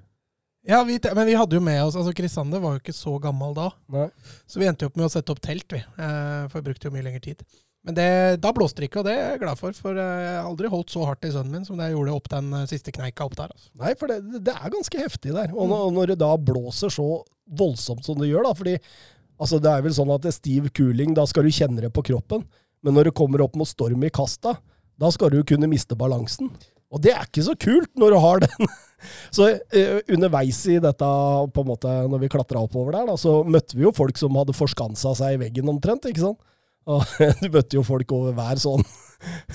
Ja 0.67 0.81
vi, 0.87 0.97
men 1.17 1.29
vi 1.29 1.35
hadde 1.37 1.57
jo 1.57 1.63
med 1.63 1.81
oss 1.83 1.97
altså 1.99 2.13
Kristiander 2.17 2.61
var 2.63 2.75
jo 2.75 2.81
ikke 2.81 2.95
så 2.95 3.15
gammel 3.21 3.53
da, 3.57 3.69
Nei. 3.93 4.07
så 4.49 4.61
vi 4.61 4.69
endte 4.69 4.85
jo 4.85 4.91
opp 4.91 4.97
med 4.99 5.07
å 5.07 5.13
sette 5.13 5.33
opp 5.33 5.43
telt, 5.43 5.67
vi. 5.71 5.81
Eh, 5.81 6.41
for 6.49 6.59
vi 6.59 6.71
brukte 6.71 6.89
jo 6.89 6.95
mye 6.95 7.05
lengre 7.05 7.23
tid. 7.23 7.45
Men 7.85 7.93
det, 7.93 8.07
da 8.41 8.49
blåste 8.55 8.81
det 8.81 8.89
ikke, 8.89 9.03
og 9.03 9.05
det 9.05 9.13
er 9.13 9.27
jeg 9.35 9.41
glad 9.43 9.59
for. 9.59 9.75
For 9.77 9.97
eh, 10.01 10.21
jeg 10.23 10.37
har 10.39 10.47
aldri 10.49 10.69
holdt 10.73 10.93
så 10.93 11.05
hardt 11.05 11.27
i 11.27 11.29
sønnen 11.35 11.53
min 11.53 11.67
som 11.67 11.77
det 11.77 11.91
jeg 11.91 11.93
gjorde 11.93 12.15
opp 12.17 12.29
den 12.33 12.47
eh, 12.57 12.67
siste 12.71 12.93
kneika 12.95 13.27
opp 13.27 13.35
der. 13.37 13.51
Altså. 13.53 13.69
Nei, 13.83 13.91
for 13.99 14.09
det, 14.09 14.41
det 14.47 14.55
er 14.55 14.73
ganske 14.73 15.01
heftig 15.03 15.35
der. 15.35 15.53
Og 15.53 15.69
når, 15.69 15.91
når 15.93 16.13
det 16.13 16.19
da 16.23 16.31
blåser 16.41 16.93
så 16.93 17.09
voldsomt 17.45 18.07
som 18.07 18.17
det 18.17 18.31
gjør, 18.31 18.47
da, 18.47 18.55
fordi 18.57 18.73
altså, 18.81 19.61
det 19.61 19.69
er 19.69 19.85
vel 19.85 19.93
sånn 19.93 20.13
at 20.15 20.25
det 20.25 20.31
er 20.31 20.39
stiv 20.39 20.71
kuling, 20.73 21.13
da 21.13 21.27
skal 21.29 21.45
du 21.45 21.53
kjenne 21.53 21.85
det 21.85 21.93
på 21.93 22.07
kroppen. 22.09 22.47
Men 22.85 22.97
når 22.97 23.11
det 23.11 23.17
kommer 23.21 23.45
opp 23.45 23.53
mot 23.59 23.69
storm 23.69 24.01
i 24.05 24.13
kasta, 24.13 24.55
da 24.97 25.11
skal 25.13 25.29
du 25.33 25.43
kunne 25.45 25.69
miste 25.69 25.97
balansen. 25.99 26.49
Og 26.89 27.01
det 27.05 27.13
er 27.13 27.27
ikke 27.27 27.45
så 27.45 27.53
kult 27.59 27.91
når 27.99 28.15
du 28.15 28.19
har 28.23 28.43
den. 28.47 28.65
Så 29.33 29.49
uh, 29.51 29.99
underveis 30.15 30.59
i 30.71 30.79
dette, 30.83 31.11
på 31.55 31.63
en 31.63 31.71
måte, 31.71 31.93
når 32.11 32.25
vi 32.25 32.31
klatra 32.33 32.63
oppover 32.65 32.97
der, 32.97 33.09
da, 33.11 33.17
så 33.19 33.39
møtte 33.47 33.77
vi 33.77 33.87
jo 33.87 33.93
folk 33.95 34.19
som 34.19 34.37
hadde 34.39 34.57
forskansa 34.57 35.15
seg 35.17 35.37
i 35.37 35.41
veggen 35.47 35.71
omtrent, 35.71 36.07
ikke 36.09 36.27
sant? 36.27 36.41
Og 36.85 37.01
du 37.41 37.49
møtte 37.49 37.79
jo 37.79 37.85
folk 37.85 38.13
over 38.15 38.35
hver 38.37 38.61
sånn. 38.61 38.85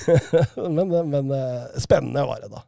men, 0.76 0.90
men 1.12 1.34
eh, 1.36 1.80
spennende 1.82 2.26
var 2.26 2.42
det, 2.42 2.50
da. 2.52 2.64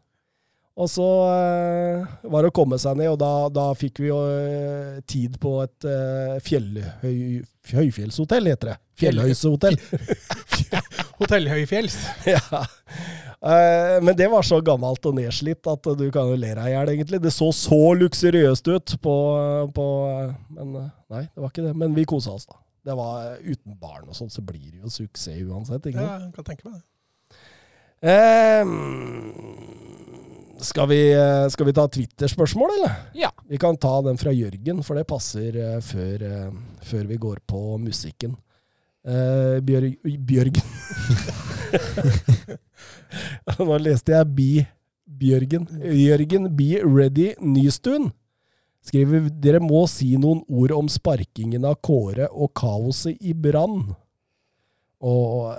Og 0.81 0.89
så 0.89 1.07
eh, 1.29 2.13
var 2.33 2.45
det 2.45 2.49
å 2.49 2.55
komme 2.57 2.79
seg 2.81 2.97
ned, 2.97 3.11
og 3.13 3.19
da, 3.21 3.33
da 3.53 3.67
fikk 3.77 4.01
vi 4.01 4.09
jo 4.09 4.21
eh, 4.25 5.03
tid 5.09 5.37
på 5.41 5.59
et 5.67 5.85
eh, 5.89 6.39
fjellhøy, 6.47 7.43
høyfjellshotell, 7.75 8.49
heter 8.49 8.73
det. 8.73 8.77
Fjellhøyshotell. 9.03 9.77
Hotell 11.19 11.51
Høyfjells. 11.51 11.99
ja. 12.35 12.41
Men 13.43 14.15
det 14.17 14.29
var 14.31 14.47
så 14.47 14.61
gammelt 14.65 15.05
og 15.09 15.17
nedslitt 15.19 15.67
at 15.69 15.87
du 15.99 16.05
kan 16.15 16.31
jo 16.31 16.39
le 16.39 16.53
deg 16.55 16.67
i 16.71 16.73
hjel, 16.73 16.93
egentlig. 16.95 17.21
Det 17.25 17.33
så 17.35 17.51
så 17.57 17.81
luksuriøst 17.99 18.69
ut 18.71 18.95
på, 19.03 19.17
på 19.75 19.87
Men 20.55 20.75
nei, 20.77 21.25
det 21.27 21.43
var 21.43 21.51
ikke 21.51 21.67
det. 21.67 21.75
Men 21.83 21.97
vi 21.99 22.07
kosa 22.09 22.37
oss, 22.37 22.47
da. 22.49 22.61
Det 22.87 22.97
var 22.99 23.37
Uten 23.43 23.77
barn 23.79 24.09
og 24.09 24.17
sånn, 24.19 24.31
så 24.33 24.43
blir 24.47 24.71
det 24.71 24.81
jo 24.83 24.91
suksess 24.91 25.43
uansett. 25.45 25.91
ikke? 25.91 26.01
Ja, 26.01 26.19
jeg 26.23 26.33
kan 26.39 26.49
tenke 26.49 26.71
meg 26.71 26.81
det. 26.81 26.87
Eh, 28.03 28.65
skal, 30.62 30.88
vi, 30.88 31.12
eh, 31.12 31.49
skal 31.49 31.67
vi 31.67 31.73
ta 31.73 31.88
Twitter-spørsmål, 31.88 32.70
eller? 32.79 32.94
Ja. 33.14 33.31
Vi 33.49 33.59
kan 33.59 33.76
ta 33.76 34.00
den 34.03 34.19
fra 34.19 34.32
Jørgen, 34.32 34.82
for 34.82 34.99
det 34.99 35.06
passer 35.11 35.56
eh, 35.59 35.81
før, 35.85 36.23
eh, 36.23 36.50
før 36.82 37.05
vi 37.11 37.17
går 37.17 37.43
på 37.47 37.79
musikken. 37.82 38.37
Uh, 39.03 39.59
Bjørg, 39.67 39.97
Bjørgen 40.23 40.62
Nå 43.59 43.79
leste 43.82 44.12
jeg 44.14 44.29
Bi 44.37 44.47
Bjørgen. 45.03 45.64
Jørgen 45.91 46.47
Be 46.55 46.79
Ready 46.87 47.32
Nystuen 47.43 48.12
skriver 48.87 49.26
dere 49.43 49.58
må 49.58 49.81
si 49.91 50.12
noen 50.23 50.44
ord 50.47 50.76
om 50.76 50.87
sparkingen 50.87 51.67
av 51.67 51.81
Kåre 51.82 52.31
og 52.31 52.53
kaoset 52.55 53.19
i 53.19 53.35
Brann. 53.35 53.88
Og 55.03 55.50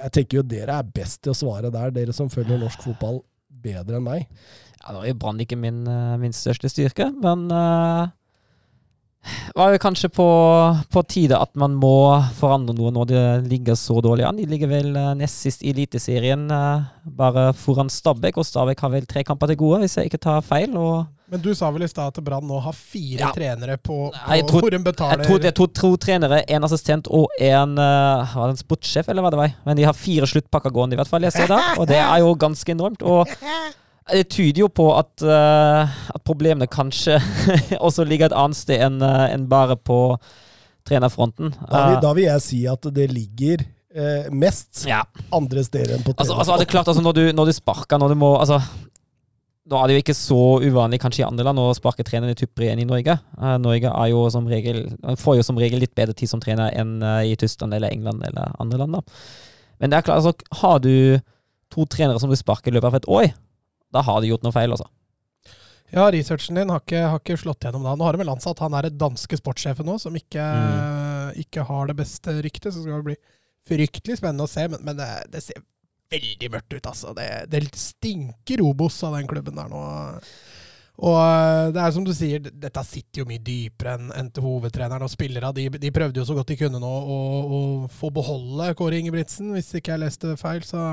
jeg 0.00 0.14
tenker 0.18 0.40
jo 0.40 0.48
dere 0.56 0.80
er 0.82 0.90
best 0.98 1.22
til 1.22 1.36
å 1.36 1.38
svare 1.38 1.70
der, 1.70 1.94
dere 1.94 2.10
som 2.16 2.34
følger 2.34 2.58
norsk 2.58 2.82
fotball 2.82 3.22
bedre 3.62 3.98
enn 3.98 4.06
meg. 4.06 4.26
Ja, 4.82 4.96
Nå 4.96 5.04
er 5.06 5.14
Brann 5.18 5.40
ikke 5.42 5.58
min, 5.58 5.84
eh, 5.86 6.18
min 6.18 6.34
største 6.34 6.70
styrke, 6.70 7.06
men 7.22 7.46
uh, 7.54 8.10
var 9.54 9.70
jo 9.70 9.82
kanskje 9.82 10.10
på, 10.10 10.26
på 10.90 11.02
tide 11.06 11.38
at 11.38 11.52
man 11.58 11.76
må 11.78 12.18
forandre 12.34 12.74
noe 12.74 12.90
når 12.94 13.10
det 13.12 13.22
ligger 13.52 13.78
så 13.78 14.00
dårlig 14.02 14.26
an. 14.26 14.40
De 14.40 14.48
ligger 14.50 14.72
vel 14.72 14.90
eh, 14.98 15.12
nest 15.20 15.44
sist 15.44 15.62
i 15.62 15.70
Eliteserien, 15.70 16.48
uh, 16.50 16.88
bare 17.06 17.50
foran 17.54 17.92
Stabæk, 17.92 18.40
og 18.42 18.48
Stabæk 18.48 18.82
har 18.82 18.94
vel 18.96 19.06
tre 19.06 19.22
kamper 19.26 19.52
til 19.52 19.60
gode, 19.62 19.84
hvis 19.84 19.98
jeg 20.00 20.10
ikke 20.10 20.24
tar 20.26 20.42
feil. 20.46 20.74
og 20.76 21.06
Men 21.32 21.40
du 21.40 21.50
sa 21.56 21.70
vel 21.72 21.86
i 21.86 21.88
stad 21.88 22.12
at 22.12 22.18
Brann 22.24 22.44
nå 22.44 22.58
har 22.60 22.74
fire 22.76 23.22
Ja. 23.22 23.30
trenere 23.32 23.78
på, 23.80 23.96
på 24.12 24.28
Nei, 24.28 24.42
tror- 24.44 24.60
hvor 24.66 24.70
de 24.74 24.80
betaler 24.84 25.22
Jeg 25.22 25.26
tror 25.30 25.38
det 25.40 25.48
er 25.50 25.56
to, 25.56 25.66
to 25.80 25.90
trenere, 25.96 26.42
en 26.52 26.66
assistent 26.68 27.08
og 27.08 27.32
en 27.40 27.72
uh, 27.80 28.34
Var 28.36 28.50
det 28.50 28.56
en 28.58 28.60
sportssjef, 28.60 29.08
eller 29.08 29.24
hva 29.24 29.30
det 29.32 29.40
var? 29.40 29.54
Men 29.64 29.80
de 29.80 29.86
har 29.88 29.96
fire 29.96 30.28
sluttpakker 30.28 30.70
gående, 30.76 30.94
i 30.94 31.00
hvert 31.00 31.08
fall, 31.10 31.24
jeg 31.24 31.32
ser 31.32 31.48
det. 31.48 31.60
Og 31.80 31.88
det 31.88 31.96
er 32.02 32.18
jo 32.20 32.34
ganske 32.36 32.74
enormt. 32.76 33.02
Og 33.02 33.26
det 34.12 34.26
tyder 34.34 34.64
jo 34.64 34.68
på 34.68 34.90
at, 34.98 35.12
uh, 35.24 35.88
at 36.12 36.22
problemene 36.26 36.66
kanskje 36.68 37.16
også 37.86 38.04
ligger 38.04 38.28
et 38.28 38.36
annet 38.36 38.58
sted 38.58 38.82
enn 38.84 39.00
eh, 39.00 39.28
enn 39.32 39.48
bare 39.48 39.76
på 39.78 39.98
trenerfronten. 40.88 41.52
Da 41.70 41.86
vil, 41.86 41.96
Eh, 41.96 42.00
da 42.02 42.12
vil 42.16 42.24
jeg 42.26 42.42
si 42.44 42.60
at 42.68 42.88
det 42.94 43.08
ligger 43.12 43.62
eh, 43.94 44.26
mest 44.34 44.84
ja. 44.88 45.02
andre 45.32 45.62
steder 45.64 45.96
enn 45.96 46.02
på 46.04 46.14
Altså, 46.16 46.32
TV. 46.34 46.38
altså 46.42 46.56
det 46.58 46.66
er 46.66 46.72
klart, 46.72 46.88
altså, 46.90 47.04
når 47.06 47.12
du, 47.18 47.22
når 47.32 47.46
du 47.46 47.52
sparker, 47.56 47.98
når 48.02 48.08
du 48.14 48.18
må 48.18 48.32
altså, 48.40 48.58
Nå 49.72 49.78
er 49.80 49.88
det 49.88 49.94
jo 49.94 50.02
ikke 50.02 50.16
så 50.16 50.40
uvanlig 50.60 50.98
kanskje 51.00 51.22
i 51.22 51.24
andre 51.24 51.46
land 51.46 51.60
å 51.62 51.70
sparke 51.72 52.04
treneren 52.04 52.34
i 52.34 52.36
tupper 52.36 52.66
enn 52.68 52.82
i 52.82 52.88
Norge. 52.88 53.14
Eh, 53.38 53.54
Norge 53.62 53.92
jo 54.12 54.24
som 54.34 54.48
regel, 54.50 54.82
får 55.16 55.38
jo 55.38 55.46
som 55.46 55.60
regel 55.60 55.80
litt 55.80 55.94
bedre 55.96 56.12
tid 56.18 56.28
som 56.28 56.42
trener 56.42 56.74
enn 56.76 56.98
eh, 57.00 57.30
i 57.32 57.38
Tyskland 57.40 57.72
eller 57.72 57.94
England 57.94 58.20
eller 58.28 58.52
andre 58.60 58.82
land. 58.82 58.98
da. 58.98 59.22
Men 59.80 59.92
det 59.92 59.98
er 59.98 60.04
klart, 60.04 60.20
altså, 60.20 60.58
har 60.60 60.82
du 60.84 60.92
to 61.72 61.86
trenere 61.88 62.20
som 62.20 62.28
du 62.28 62.36
sparker 62.36 62.68
i 62.68 62.76
løpet 62.76 62.90
av 62.90 62.98
et 63.00 63.08
år, 63.08 63.32
da 63.96 64.04
har 64.04 64.20
du 64.20 64.28
gjort 64.28 64.44
noe 64.44 64.52
feil, 64.52 64.76
altså. 64.76 64.90
Ja, 65.92 66.06
researchen 66.12 66.56
din 66.56 66.70
har 66.72 66.80
ikke, 66.80 67.00
har 67.08 67.20
ikke 67.20 67.40
slått 67.40 67.64
gjennom 67.64 67.84
da. 67.84 67.96
Nå 67.96 68.04
har 68.06 68.16
de 68.16 68.22
vel 68.22 68.32
ansatt 68.32 68.60
han 68.64 68.76
er 68.76 68.88
et 68.88 69.00
danske 69.00 69.36
sportssjefen 69.40 69.88
nå, 69.88 69.98
som 70.00 70.14
ikke, 70.16 70.44
ikke 71.40 71.64
har 71.68 71.90
det 71.90 71.98
beste 71.98 72.36
ryktet. 72.44 72.72
Så 72.72 72.84
skal 72.84 73.00
det 73.00 73.10
bli 73.10 73.18
fryktelig 73.68 74.20
spennende 74.20 74.48
å 74.48 74.52
se, 74.52 74.64
men, 74.72 74.80
men 74.84 74.96
det, 75.00 75.10
det 75.32 75.44
ser 75.44 75.60
veldig 76.12 76.50
mørkt 76.52 76.76
ut, 76.76 76.90
altså. 76.90 77.14
Det, 77.16 77.28
det 77.52 77.62
stinker 77.78 78.62
Obos 78.64 79.00
av 79.06 79.16
den 79.18 79.30
klubben 79.30 79.58
der 79.58 79.70
nå. 79.72 79.82
Og 81.02 81.16
øh, 81.16 81.70
det 81.72 81.80
er 81.80 81.94
som 81.94 82.04
du 82.04 82.12
sier, 82.14 82.42
dette 82.42 82.82
sitter 82.84 83.22
jo 83.22 83.28
mye 83.30 83.40
dypere 83.42 83.96
enn 83.96 84.10
en 84.14 84.28
til 84.34 84.44
hovedtreneren 84.44 85.06
og 85.06 85.10
spillere. 85.10 85.54
De, 85.56 85.70
de 85.80 85.94
prøvde 85.94 86.20
jo 86.20 86.26
så 86.28 86.36
godt 86.36 86.52
de 86.52 86.58
kunne 86.60 86.82
nå 86.82 86.90
å, 86.90 87.16
å 87.42 87.62
få 87.90 88.12
beholde 88.14 88.74
Kåre 88.78 89.00
Ingebrigtsen, 89.00 89.54
hvis 89.56 89.72
ikke 89.78 89.96
jeg 89.96 90.04
leste 90.04 90.36
feil. 90.40 90.62
så... 90.68 90.92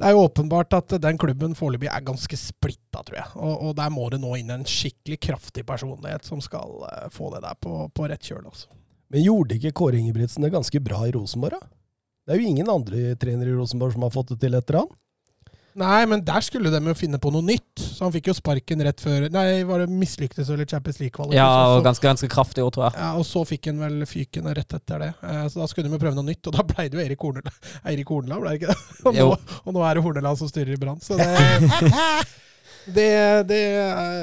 Det 0.00 0.08
er 0.08 0.16
jo 0.16 0.22
åpenbart 0.24 0.72
at 0.74 0.94
den 1.04 1.18
klubben 1.20 1.52
foreløpig 1.54 1.86
er 1.92 2.02
ganske 2.02 2.36
splitta, 2.40 3.04
tror 3.04 3.18
jeg. 3.18 3.26
Og, 3.36 3.52
og 3.68 3.74
der 3.78 3.90
må 3.92 4.08
det 4.10 4.18
nå 4.22 4.32
inn 4.40 4.48
en 4.50 4.64
skikkelig 4.66 5.18
kraftig 5.28 5.62
personlighet 5.68 6.26
som 6.26 6.40
skal 6.42 6.80
eh, 6.88 7.04
få 7.12 7.28
det 7.34 7.42
der 7.44 7.58
på, 7.60 7.84
på 7.94 8.08
rett 8.10 8.24
kjøl. 8.26 8.48
Altså. 8.48 8.72
Men 9.12 9.22
gjorde 9.22 9.60
ikke 9.60 9.74
Kåre 9.78 10.00
Ingebrigtsen 10.00 10.42
det 10.42 10.50
ganske 10.56 10.82
bra 10.82 11.04
i 11.06 11.12
Rosenborg? 11.14 11.60
da? 11.60 11.70
Det 12.26 12.34
er 12.34 12.40
jo 12.42 12.48
ingen 12.52 12.68
andre 12.70 13.14
trenere 13.18 13.50
i 13.50 13.56
Rosenborg 13.58 13.92
som 13.96 14.02
har 14.06 14.12
fått 14.14 14.28
det 14.34 14.40
til 14.44 14.54
etter 14.54 14.78
han. 14.82 14.90
Nei, 15.80 16.02
men 16.04 16.20
der 16.20 16.44
skulle 16.44 16.68
de 16.68 16.78
jo 16.84 16.92
finne 16.92 17.16
på 17.16 17.30
noe 17.32 17.40
nytt. 17.42 17.80
Så 17.80 18.04
han 18.04 18.12
fikk 18.12 18.26
jo 18.28 18.34
sparken 18.36 18.82
rett 18.84 19.00
før 19.00 19.24
Nei, 19.32 19.62
var 19.64 19.80
det 19.80 19.86
mislyktes 19.88 20.50
eller 20.52 20.68
Champions 20.68 20.98
League-kvalik? 21.00 21.32
Ja, 21.32 21.46
så- 21.48 21.78
og 21.78 21.84
ganske, 21.86 22.04
ganske 22.04 22.28
kraftig 22.28 22.60
òg, 22.62 22.72
tror 22.74 22.90
jeg. 22.90 23.00
Ja, 23.00 23.14
og 23.16 23.24
så 23.24 23.40
fikk 23.48 23.70
han 23.70 23.78
vel 23.80 24.04
fyken 24.04 24.44
rett 24.54 24.68
etter 24.76 24.98
det. 25.00 25.14
Eh, 25.22 25.48
Så 25.48 25.60
da 25.62 25.66
skulle 25.66 25.88
de 25.88 25.96
jo 25.96 25.98
prøve 25.98 26.14
noe 26.14 26.28
nytt, 26.28 26.46
og 26.46 26.52
da 26.52 26.62
ble 26.62 26.88
det 26.90 26.92
jo 26.92 27.00
Erik 27.06 27.18
Horneland, 27.24 27.56
Eirik 27.86 28.06
Horneland 28.12 28.42
ble 28.42 28.50
det 28.50 28.60
ikke 28.60 28.74
det? 28.74 28.80
Og 29.06 29.14
nå, 29.16 29.38
og 29.66 29.72
nå 29.74 29.80
er 29.90 29.94
det 29.94 30.02
Horneland 30.04 30.38
som 30.38 30.48
styrer 30.52 30.74
i 30.76 30.76
Brann, 30.76 31.00
så 31.00 31.16
det 31.18 31.32
Det, 32.86 33.46
det 33.48 33.62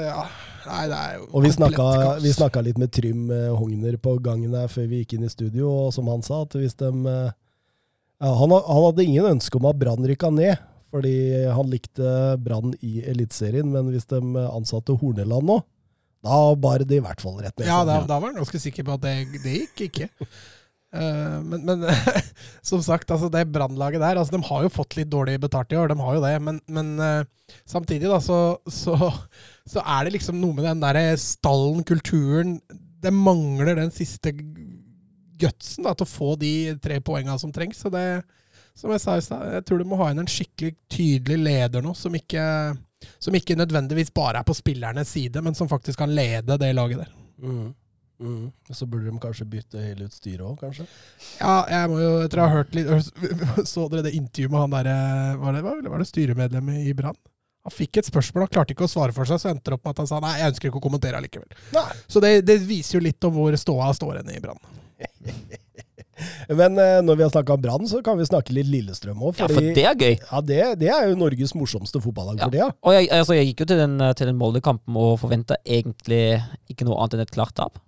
Ja. 0.06 0.24
Nei, 0.66 0.86
det 0.92 0.96
er 0.96 1.12
jo 1.18 1.26
Og 1.34 1.42
vi 1.42 1.50
snakka, 1.50 2.20
vi 2.20 2.32
snakka 2.36 2.62
litt 2.62 2.78
med 2.78 2.92
Trym 2.92 3.30
eh, 3.32 3.48
Hogner 3.56 3.96
på 3.96 4.18
gangen 4.22 4.52
her 4.54 4.68
før 4.68 4.86
vi 4.90 5.02
gikk 5.02 5.14
inn 5.16 5.24
i 5.24 5.28
studio, 5.32 5.66
og 5.86 5.92
som 5.96 6.06
han 6.12 6.22
sa, 6.22 6.42
at 6.44 6.52
hvis 6.54 6.76
de 6.76 6.90
eh, 7.10 7.30
han, 8.20 8.52
han 8.52 8.84
hadde 8.84 9.06
ingen 9.06 9.28
ønske 9.34 9.56
om 9.56 9.68
at 9.70 9.78
Brann 9.80 10.06
rykka 10.06 10.28
ned, 10.34 10.60
fordi 10.92 11.16
han 11.48 11.70
likte 11.72 12.36
Brann 12.42 12.74
i 12.84 13.00
Eliteserien, 13.08 13.68
men 13.72 13.88
hvis 13.92 14.08
de 14.10 14.20
ansatte 14.44 14.96
Horneland 15.00 15.48
nå, 15.48 15.60
da 16.20 16.38
bar 16.60 16.84
det 16.84 16.98
i 16.98 17.04
hvert 17.04 17.22
fall 17.22 17.38
rett 17.40 17.54
ned. 17.56 17.68
Ja, 17.68 17.80
da, 17.88 18.02
da 18.04 18.18
var 18.18 18.32
han 18.32 18.42
ganske 18.42 18.60
sikker 18.60 18.84
på 18.84 18.96
at 18.98 19.04
det, 19.06 19.40
det 19.40 19.54
gikk 19.62 19.86
ikke. 19.88 20.10
Uh, 20.90 21.38
men, 21.46 21.62
men 21.64 21.86
som 22.66 22.82
sagt, 22.84 23.12
altså 23.14 23.30
det 23.30 23.44
brannlaget 23.54 24.02
der 24.02 24.18
altså 24.18 24.34
De 24.34 24.42
har 24.48 24.64
jo 24.64 24.72
fått 24.74 24.96
litt 24.98 25.06
dårlig 25.12 25.36
betalt 25.40 25.70
i 25.70 25.78
år, 25.78 25.92
de 25.92 26.02
har 26.02 26.18
jo 26.18 26.24
det. 26.26 26.34
Men, 26.44 26.60
men 26.68 26.92
uh, 27.00 27.54
samtidig 27.68 28.10
da, 28.10 28.18
så, 28.20 28.58
så, 28.68 28.98
så 29.70 29.84
er 29.86 30.04
det 30.04 30.18
liksom 30.18 30.40
noe 30.42 30.58
med 30.58 30.66
den 30.66 30.84
derre 30.84 31.14
stallen, 31.22 31.86
kulturen 31.88 32.58
det 33.00 33.12
mangler 33.16 33.78
den 33.78 33.92
siste 33.94 34.32
gutsen 35.40 35.86
da, 35.88 35.94
til 35.96 36.06
å 36.06 36.10
få 36.10 36.34
de 36.40 36.52
tre 36.82 37.00
poengene 37.04 37.38
som 37.42 37.52
trengs. 37.54 37.80
Så 37.82 37.90
det, 37.94 38.04
som 38.78 38.92
jeg 38.94 39.02
sa 39.02 39.16
i 39.18 39.24
stad, 39.24 39.48
jeg 39.56 39.66
tror 39.68 39.82
du 39.82 39.88
må 39.90 39.98
ha 40.00 40.10
inn 40.12 40.22
en 40.22 40.30
skikkelig 40.30 40.76
tydelig 40.92 41.40
leder 41.42 41.84
nå, 41.84 41.94
som 41.98 42.14
ikke, 42.16 42.44
som 43.18 43.36
ikke 43.36 43.58
nødvendigvis 43.58 44.12
bare 44.16 44.40
er 44.42 44.48
på 44.48 44.56
spillernes 44.56 45.10
side, 45.16 45.42
men 45.44 45.56
som 45.58 45.68
faktisk 45.70 46.00
kan 46.02 46.12
lede 46.14 46.58
det 46.60 46.72
laget 46.76 47.04
der. 47.04 47.14
Mm. 47.40 47.68
Mm. 48.20 48.50
Så 48.76 48.84
burde 48.84 49.08
de 49.08 49.16
kanskje 49.22 49.46
bytte 49.48 49.80
hele 49.80 50.04
utstyret 50.04 50.44
òg, 50.44 50.58
kanskje? 50.60 50.84
Ja, 51.40 51.54
jeg 51.72 51.88
må 51.88 52.02
jo, 52.02 52.10
etter 52.26 52.42
å 52.42 52.48
ha 52.50 52.58
hørt 52.58 52.74
litt 52.76 52.90
Så 53.72 53.86
dere 53.88 54.04
det 54.04 54.12
intervjuet 54.18 54.52
med 54.52 54.60
han 54.60 54.74
derre 54.74 54.96
var, 55.40 55.56
det- 55.56 55.88
var 55.94 56.02
det 56.04 56.08
styremedlemmet 56.10 56.82
i 56.84 56.92
Brann? 56.98 57.16
Han 57.64 57.72
fikk 57.72 57.96
et 58.00 58.08
spørsmål, 58.08 58.44
han 58.46 58.52
klarte 58.52 58.72
ikke 58.72 58.84
å 58.86 58.92
svare 58.92 59.12
for 59.16 59.28
seg, 59.28 59.40
så 59.40 59.50
endte 59.50 59.68
det 59.68 59.76
opp 59.76 59.84
med 59.84 59.92
at 59.92 59.98
han 60.00 60.08
sa 60.08 60.20
nei, 60.24 60.34
jeg 60.40 60.52
ønsker 60.52 60.68
ikke 60.70 60.80
å 60.80 60.84
kommentere 60.84 61.18
allikevel. 61.18 61.48
Så 62.08 62.20
det, 62.24 62.30
det 62.48 62.56
viser 62.64 62.96
jo 62.98 63.02
litt 63.04 63.26
om 63.28 63.34
hvor 63.36 63.56
ståa 63.60 63.90
står 63.96 64.20
henne 64.20 64.36
i 64.36 64.40
Brann. 64.44 64.60
Men 66.50 66.76
eh, 66.76 66.98
når 67.04 67.16
vi 67.16 67.24
har 67.24 67.30
snakka 67.32 67.54
om 67.56 67.62
Brann, 67.62 67.86
så 67.88 68.02
kan 68.04 68.18
vi 68.20 68.26
snakke 68.28 68.52
litt 68.52 68.68
Lillestrøm 68.68 69.22
òg. 69.24 69.38
Ja, 69.40 69.46
for 69.48 69.64
det 69.64 69.84
er 69.88 69.94
gøy. 69.96 70.16
ja, 70.20 70.40
det, 70.44 70.58
det 70.82 70.90
er 70.92 71.06
jo 71.08 71.16
Norges 71.20 71.54
morsomste 71.56 72.02
fotballag 72.04 72.42
for 72.42 72.50
Ja. 72.50 72.50
tida. 72.50 72.66
Og 72.84 72.96
jeg, 72.96 73.08
altså, 73.16 73.36
jeg 73.38 73.46
gikk 73.50 73.62
jo 73.64 73.68
til 73.70 73.80
den, 73.80 73.94
til 74.18 74.28
den 74.28 74.36
Molde-kampen 74.40 74.98
og 75.00 75.14
forventa 75.22 75.56
egentlig 75.64 76.42
ikke 76.68 76.84
noe 76.88 76.98
annet 77.00 77.16
enn 77.16 77.24
et 77.24 77.32
klart 77.32 77.54
tap. 77.56 77.80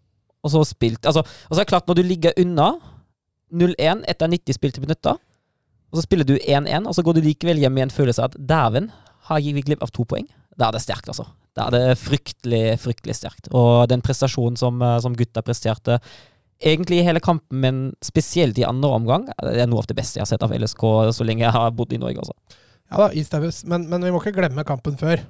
Og 0.42 0.50
så 0.54 0.62
spilt 0.66 1.04
Altså, 1.06 1.20
altså 1.22 1.58
det 1.60 1.66
er 1.66 1.70
klart, 1.74 1.86
når 1.90 2.00
du 2.00 2.02
ligger 2.06 2.38
unna 2.40 2.70
0-1 3.52 4.06
etter 4.08 4.32
90 4.32 4.56
spilte 4.56 4.80
minutter, 4.80 5.18
og 5.92 5.98
så 6.00 6.06
spiller 6.06 6.24
du 6.24 6.38
1-1, 6.38 6.86
og 6.88 6.96
så 6.96 7.04
går 7.04 7.18
du 7.18 7.26
likevel 7.26 7.60
hjem 7.60 7.74
med 7.76 7.90
en 7.90 7.92
følelse 7.92 8.22
av 8.24 8.32
at 8.32 8.40
dæven, 8.48 8.88
har 9.28 9.44
vi 9.44 9.60
glipp 9.60 9.82
av 9.84 9.92
to 9.92 10.06
poeng? 10.08 10.24
Da 10.56 10.70
er 10.70 10.76
det 10.78 10.80
sterkt, 10.84 11.10
altså. 11.12 11.26
Da 11.52 11.66
er 11.68 11.74
det 11.74 11.98
fryktelig, 12.00 12.78
fryktelig 12.80 13.18
sterkt. 13.18 13.50
Og 13.52 13.84
den 13.92 14.00
prestasjonen 14.00 14.56
som, 14.56 14.80
eh, 14.80 14.98
som 15.04 15.12
gutta 15.16 15.42
presterte 15.44 15.98
egentlig 16.64 17.00
i 17.00 17.06
hele 17.06 17.20
kampen, 17.24 17.60
men 17.64 17.82
spesielt 18.04 18.58
i 18.58 18.66
andre 18.68 18.90
omgang, 18.96 19.28
det 19.42 19.60
er 19.64 19.70
noe 19.70 19.82
av 19.82 19.90
det 19.90 19.96
beste 19.98 20.18
jeg 20.20 20.26
har 20.26 20.30
sett 20.32 20.42
av 20.46 20.54
LSK 20.56 20.82
så 21.16 21.26
lenge 21.26 21.44
jeg 21.46 21.54
har 21.54 21.70
bodd 21.76 21.92
i 21.92 22.00
Norge. 22.02 22.22
Også. 22.24 22.58
Ja 22.92 23.06
da, 23.06 23.12
Istaues. 23.16 23.62
Men, 23.68 23.88
men 23.90 24.04
vi 24.04 24.12
må 24.12 24.20
ikke 24.22 24.36
glemme 24.36 24.64
kampen 24.68 24.98
før. 25.00 25.22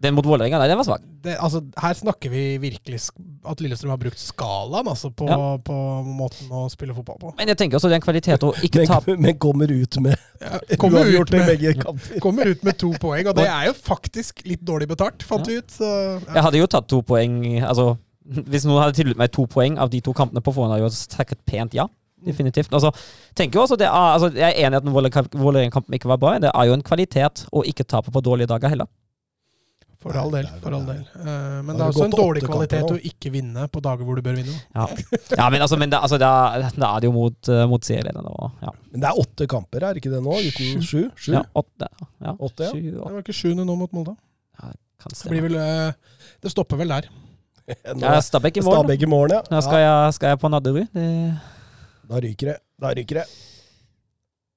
Den 0.00 0.14
mot 0.16 0.24
Vålerenga, 0.24 0.56
nei, 0.56 0.66
den 0.70 0.78
var 0.80 0.86
svak. 0.88 1.02
Det, 1.20 1.34
altså, 1.44 1.58
her 1.76 1.96
snakker 1.98 2.30
vi 2.32 2.42
virkelig 2.62 3.02
at 3.44 3.60
Lillestrøm 3.60 3.90
har 3.92 3.98
brukt 4.00 4.16
skalaen 4.22 4.88
altså, 4.88 5.10
på, 5.12 5.26
Ja. 5.28 5.36
på 5.60 5.74
måten 6.08 6.48
å 6.56 6.62
spille 6.72 6.94
fotball 6.96 7.18
på. 7.20 7.32
Men 7.36 7.52
jeg 7.52 7.58
tenker 7.60 7.76
også 7.76 7.90
den 7.90 7.98
er 7.98 8.00
en 8.00 8.06
kvalitet 8.06 8.46
å 8.48 8.54
ikke 8.64 8.86
tape 8.88 9.18
Men, 9.20 9.36
kommer 9.36 9.68
ut 9.68 9.98
med 10.00 10.16
Ja, 10.40 10.56
kommer, 10.80 11.04
ut 11.04 11.34
med, 11.34 11.44
begge 11.52 11.74
kamper. 11.82 12.16
kommer 12.24 12.48
ut 12.48 12.64
med 12.64 12.78
to 12.80 12.94
poeng, 12.96 13.28
og 13.28 13.36
det 13.36 13.44
er 13.44 13.68
jo 13.68 13.74
faktisk 13.76 14.40
litt 14.48 14.64
dårlig 14.64 14.88
betalt, 14.88 15.20
fant 15.28 15.44
vi 15.52 15.58
ut. 15.60 15.68
Så, 15.68 15.84
ja. 15.84 16.38
Jeg 16.38 16.46
hadde 16.48 16.62
jo 16.64 16.70
tatt 16.78 16.88
to 16.88 17.02
poeng 17.04 17.36
Altså, 17.60 17.90
hvis 18.30 18.66
noen 18.68 18.84
hadde 18.84 18.98
tilbudt 18.98 19.18
meg 19.20 19.32
to 19.34 19.46
poeng 19.50 19.78
av 19.82 19.90
de 19.92 20.02
to 20.04 20.14
kampene 20.16 20.42
på 20.44 20.54
forhånd, 20.54 20.76
hadde 20.76 20.90
jeg 20.90 21.10
takket 21.16 21.42
pent 21.48 21.74
ja. 21.76 21.88
Definitivt. 22.20 22.72
Altså, 22.76 22.90
tenker 23.34 23.56
jo 23.56 23.62
også 23.64 23.78
det 23.80 23.86
er, 23.88 23.94
altså, 23.96 24.28
Jeg 24.36 24.52
er 24.52 24.66
enig 24.66 24.76
i 24.76 24.80
at 24.82 25.30
Vålerenga-kampen 25.40 25.96
ikke 25.96 26.10
var 26.10 26.18
bra. 26.20 26.34
Det 26.42 26.50
er 26.52 26.66
jo 26.68 26.74
en 26.76 26.84
kvalitet 26.84 27.46
å 27.48 27.62
ikke 27.64 27.86
tape 27.88 28.12
på 28.12 28.20
dårlige 28.20 28.50
dager 28.50 28.72
heller. 28.74 28.90
For 30.00 30.16
all 30.16 30.30
del. 30.32 30.46
for 30.62 30.72
all 30.72 30.86
del. 30.88 31.00
Eh, 31.12 31.56
men 31.60 31.74
det 31.74 31.74
er 31.74 31.80
det 31.80 31.86
også 31.90 32.06
en 32.06 32.14
dårlig 32.14 32.42
kvalitet 32.46 32.88
å 32.88 32.96
ikke 33.10 33.32
vinne 33.34 33.66
på 33.68 33.82
dager 33.84 34.08
hvor 34.08 34.16
du 34.16 34.24
bør 34.24 34.38
vinne. 34.38 34.54
Ja, 34.72 34.86
ja 35.36 35.48
men 35.52 35.60
altså, 35.60 35.76
men 35.80 35.92
det, 35.92 36.00
altså, 36.00 36.16
det, 36.20 36.28
er, 36.28 36.64
det, 36.72 36.86
er 36.88 37.02
det 37.04 37.10
jo 37.10 37.12
mot, 37.12 37.50
uh, 37.52 37.64
mot 37.68 37.84
serielederne. 37.84 38.48
Ja. 38.64 38.72
Men 38.94 39.04
det 39.04 39.10
er 39.10 39.20
åtte 39.20 39.48
kamper, 39.52 39.84
er 39.90 40.00
ikke 40.00 40.12
det 40.14 40.22
nå? 40.24 40.38
Uten 40.40 40.86
sju? 40.88 41.02
Sju? 41.20 41.34
ja, 41.36 41.44
åtte. 41.52 41.90
Ja, 42.16 42.32
Åtte, 42.32 42.70
ja. 42.70 42.80
Det 42.80 43.10
var 43.10 43.20
ikke 43.20 43.36
sjuende 43.36 43.68
nå 43.68 43.76
mot 43.76 43.92
Molde. 43.96 44.16
Ja, 44.60 44.72
Det, 45.04 45.28
blir 45.34 45.44
vel, 45.50 45.60
eh, 45.60 46.16
det 46.40 46.52
stopper 46.52 46.80
vel 46.80 46.96
der. 46.96 47.12
Ja, 48.02 48.16
Stabæk 48.22 48.60
i 48.60 48.64
morgen. 48.64 48.82
Stabæk 48.84 49.06
i 49.06 49.10
morgen, 49.10 49.36
ja. 49.38 49.42
Da 49.50 49.60
skal 49.64 49.84
jeg, 49.84 50.16
skal 50.18 50.34
jeg 50.34 50.42
på 50.42 50.50
Nadderud. 50.52 50.90
Det, 50.94 51.06
Da 52.10 52.20
ryker 52.24 52.52
det. 52.52 52.58
Da 52.80 52.92
ryker 52.96 53.22
det. 53.22 53.28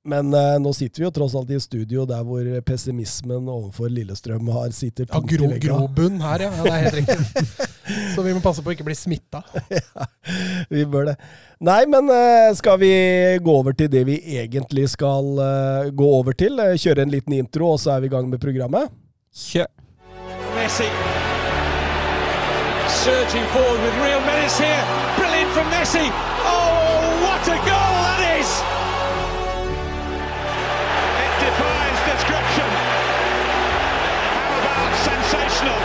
Men 0.03 0.33
eh, 0.35 0.57
nå 0.59 0.73
sitter 0.75 0.99
vi 0.99 1.05
jo 1.05 1.11
tross 1.15 1.31
alt 1.39 1.51
i 1.55 1.57
studio 1.63 2.03
der 2.07 2.25
hvor 2.27 2.43
pessimismen 2.67 3.45
overfor 3.47 3.87
Lillestrøm 3.87 4.49
har 4.51 4.73
sitter 4.75 5.07
Ja, 5.07 5.21
gro, 5.23 5.47
grobunn 5.63 6.17
her, 6.19 6.43
ja. 6.43 6.49
ja. 6.57 6.63
Det 6.65 6.73
er 6.73 6.81
helt 6.83 6.97
riktig. 6.97 7.69
Så 8.15 8.25
vi 8.25 8.33
må 8.35 8.41
passe 8.43 8.63
på 8.63 8.71
å 8.71 8.75
ikke 8.75 8.87
bli 8.87 8.95
smitta. 8.95 9.39
Vi 10.73 10.83
bør 10.87 11.11
det. 11.11 11.15
Nei, 11.63 11.81
men 11.87 12.11
eh, 12.11 12.49
skal 12.59 12.79
vi 12.81 12.91
gå 13.43 13.55
over 13.59 13.75
til 13.75 13.89
det 13.91 14.03
vi 14.07 14.17
egentlig 14.39 14.85
skal 14.91 15.39
eh, 15.43 15.89
gå 15.95 16.07
over 16.19 16.35
til? 16.35 16.59
Eh, 16.63 16.75
Kjøre 16.79 17.03
en 17.05 17.11
liten 17.13 17.35
intro, 17.37 17.73
og 17.75 17.79
så 17.83 17.95
er 17.95 18.03
vi 18.03 18.11
i 18.11 18.15
gang 18.15 18.27
med 18.31 18.43
programmet? 18.43 18.91
kjør! 19.33 19.67
Messi 20.55 20.87
surging 23.03 23.43
forward 23.51 23.81
with 23.83 23.95
real 23.99 24.21
menace 24.21 24.57
here. 24.57 24.83
Brilliant 25.19 25.51
from 25.51 25.67
Messi. 25.75 26.07
Oh, 26.47 27.03
what 27.19 27.43
a 27.51 27.57
goal 27.67 27.95
that 28.07 28.21
is! 28.39 28.47
It 31.19 31.33
defies 31.43 31.99
description. 32.07 32.69
How 34.47 34.55
about 34.63 34.93
sensational? 35.03 35.79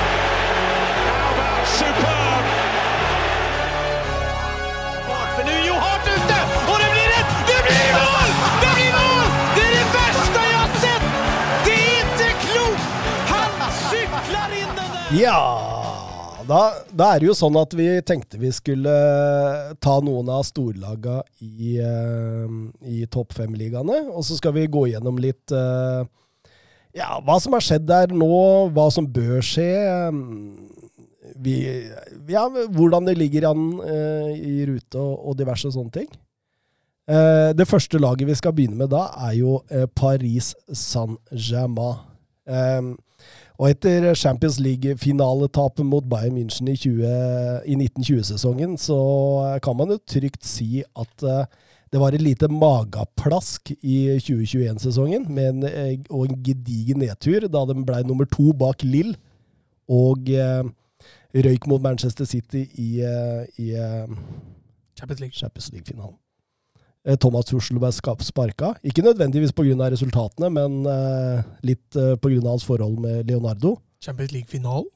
How 1.11 1.35
about 1.35 1.65
superb? 1.67 2.45
For 5.35 5.45
nu 5.47 5.57
Johan 5.71 6.01
ute, 6.15 6.39
og 6.71 6.77
det 6.83 6.89
blir 6.95 7.11
et 7.19 7.29
Det 7.51 7.61
blir 7.67 7.89
mål! 7.99 8.31
Det 8.63 8.71
blir 8.77 8.93
mål! 9.01 9.27
Det 9.57 9.65
är 9.69 9.73
det 9.79 9.89
värsta 9.99 10.41
jag 10.53 10.59
har 10.59 10.73
sett! 10.85 11.05
Det 11.65 11.73
är 11.73 11.95
inte 12.03 12.27
klokt! 12.47 12.87
Han 13.31 13.73
cyklar 13.91 14.51
in 14.61 14.71
den 14.77 14.89
där! 14.93 15.23
Ja 15.25 15.88
da, 16.49 16.61
da 16.89 17.11
er 17.13 17.21
det 17.21 17.29
jo 17.29 17.37
sånn 17.37 17.57
at 17.61 17.75
vi 17.77 17.87
tenkte 18.07 18.41
vi 18.41 18.51
skulle 18.55 18.93
ta 19.85 19.99
noen 20.05 20.31
av 20.33 20.47
storlaga 20.49 21.21
i, 21.45 21.77
eh, 21.83 22.55
i 22.89 23.05
topp 23.13 23.37
fem-ligaene. 23.37 24.07
Og 24.15 24.25
så 24.25 24.39
skal 24.39 24.55
vi 24.57 24.69
gå 24.71 24.87
gjennom 24.93 25.21
litt 25.21 25.53
eh, 25.53 26.03
ja, 26.97 27.19
hva 27.25 27.37
som 27.43 27.57
har 27.57 27.65
skjedd 27.65 27.85
der 27.89 28.15
nå, 28.17 28.31
hva 28.73 28.89
som 28.95 29.09
bør 29.13 29.45
skje. 29.45 29.69
Vi, 31.45 31.57
ja, 32.33 32.47
hvordan 32.49 33.11
det 33.11 33.19
ligger 33.21 33.51
an 33.51 33.69
eh, 33.85 34.33
i 34.39 34.55
rute 34.71 35.03
og, 35.03 35.37
diverse 35.39 35.71
sånne 35.75 35.95
ting. 36.01 36.09
Det 37.09 37.65
første 37.65 37.97
laget 37.97 38.29
vi 38.29 38.35
skal 38.37 38.53
begynne 38.53 38.77
med 38.77 38.91
da, 38.93 39.07
er 39.25 39.39
jo 39.39 39.55
Paris 39.97 40.51
Saint-Germain. 40.77 42.03
Eh, 43.59 43.63
og 43.63 43.71
etter 43.71 44.15
Champions 44.15 44.61
League-finaletapet 44.61 45.85
mot 45.87 46.05
Bayern 46.05 46.37
München 46.37 46.69
i, 46.69 46.77
i 46.79 47.75
1920-sesongen, 47.75 48.77
så 48.79 49.59
kan 49.63 49.77
man 49.77 49.91
jo 49.91 49.99
trygt 50.07 50.47
si 50.47 50.85
at 50.97 51.23
eh, 51.23 51.45
det 51.91 52.01
var 52.01 52.13
et 52.13 52.23
lite 52.23 52.49
mageplask 52.49 53.73
i 53.83 54.19
2021-sesongen, 54.21 55.27
med 55.29 55.49
en, 55.49 55.63
eh, 55.65 55.99
og 56.11 56.29
en 56.29 56.43
gedigen 56.45 57.03
nedtur, 57.03 57.49
da 57.49 57.65
de 57.67 57.85
ble 57.85 58.03
nummer 58.07 58.29
to 58.31 58.53
bak 58.53 58.85
Lill, 58.85 59.17
og 59.89 60.31
eh, 60.31 60.63
røyk 61.35 61.67
mot 61.67 61.83
Manchester 61.83 62.25
City 62.25 62.67
i, 62.79 63.01
eh, 63.03 63.45
i 63.59 63.75
eh, 63.75 64.07
Champions 64.99 65.21
League. 65.21 65.35
Champions 65.35 65.73
League-finalen. 65.73 66.19
Eh, 67.09 67.17
Thomas 67.17 67.49
Hussel 67.55 67.79
ble 67.81 67.89
sparka. 67.95 68.75
Ikke 68.85 69.01
nødvendigvis 69.07 69.55
pga. 69.57 69.89
resultatene, 69.95 70.51
men 70.53 70.83
eh, 70.87 71.43
litt 71.65 71.97
eh, 71.97 72.17
pga. 72.21 72.41
hans 72.45 72.67
forhold 72.69 72.99
med 73.01 73.25
Leonardo. 73.31 73.79
Champions 74.05 74.33
League-finalen? 74.35 74.91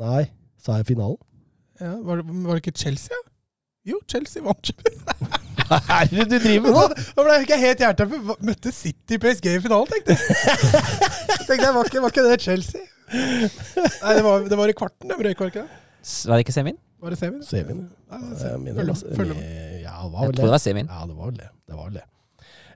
Nei, 0.00 0.24
sa 0.58 0.80
jeg 0.80 0.88
finalen? 0.90 1.20
Ja, 1.80 1.94
var, 2.02 2.18
det, 2.20 2.26
var 2.46 2.56
det 2.58 2.64
ikke 2.66 2.78
Chelsea? 2.82 3.16
Jo, 3.86 4.00
Chelsea 4.10 4.42
vant. 4.42 4.72
Hva 5.68 5.78
er 6.02 6.10
det 6.10 6.26
du 6.30 6.36
driver 6.38 6.70
Nå, 6.74 6.82
med? 6.92 7.00
nå 7.16 7.24
ble 7.26 7.36
jeg 7.36 7.46
ikke 7.46 7.58
helt 7.62 7.80
jernteppe. 7.84 8.18
Hva- 8.28 8.36
Møtte 8.46 8.72
City 8.74 9.18
PSG 9.22 9.48
i 9.56 9.62
finalen, 9.64 9.88
tenkte 9.90 10.14
jeg. 10.14 10.42
Tenkte 11.48 11.62
jeg, 11.66 11.74
var 11.74 11.88
ikke, 11.88 12.02
var 12.04 12.12
ikke 12.14 12.26
det 12.28 12.36
Chelsea? 12.44 12.82
Nei, 13.12 14.12
det 14.18 14.22
var, 14.26 14.44
det 14.50 14.58
var 14.58 14.70
i 14.70 14.76
kvarten 14.76 15.10
de 15.10 15.16
røyk, 15.18 15.40
var 15.42 15.50
det 15.50 15.54
ikke 15.54 15.64
det? 15.64 15.81
Var 16.02 16.36
det 16.38 16.44
ikke 16.46 16.54
semien? 16.56 16.78
Var 17.02 17.10
det 17.14 17.18
semien? 17.18 17.42
Semien. 17.46 17.82
Nei, 18.10 18.18
det 18.22 18.26
er 18.26 18.32
Jeg 18.32 18.40
semien. 18.44 18.76
mener 18.76 18.94
Følg 18.94 19.28
det 19.32 19.36
med. 19.36 19.82
Ja, 19.82 19.98
det 20.02 20.12
var 20.12 20.22
Jeg 20.22 20.32
vel 20.32 20.36
tror 20.38 20.46
det 20.48 20.54
var 20.56 20.62
semien. 20.64 20.88
Ja, 20.90 21.06
det 21.06 21.16
var 21.18 21.30
vel 21.30 21.36
det. 21.40 21.48
det, 21.68 21.76
var 21.76 21.84
vel 21.90 21.94
det. 22.00 22.04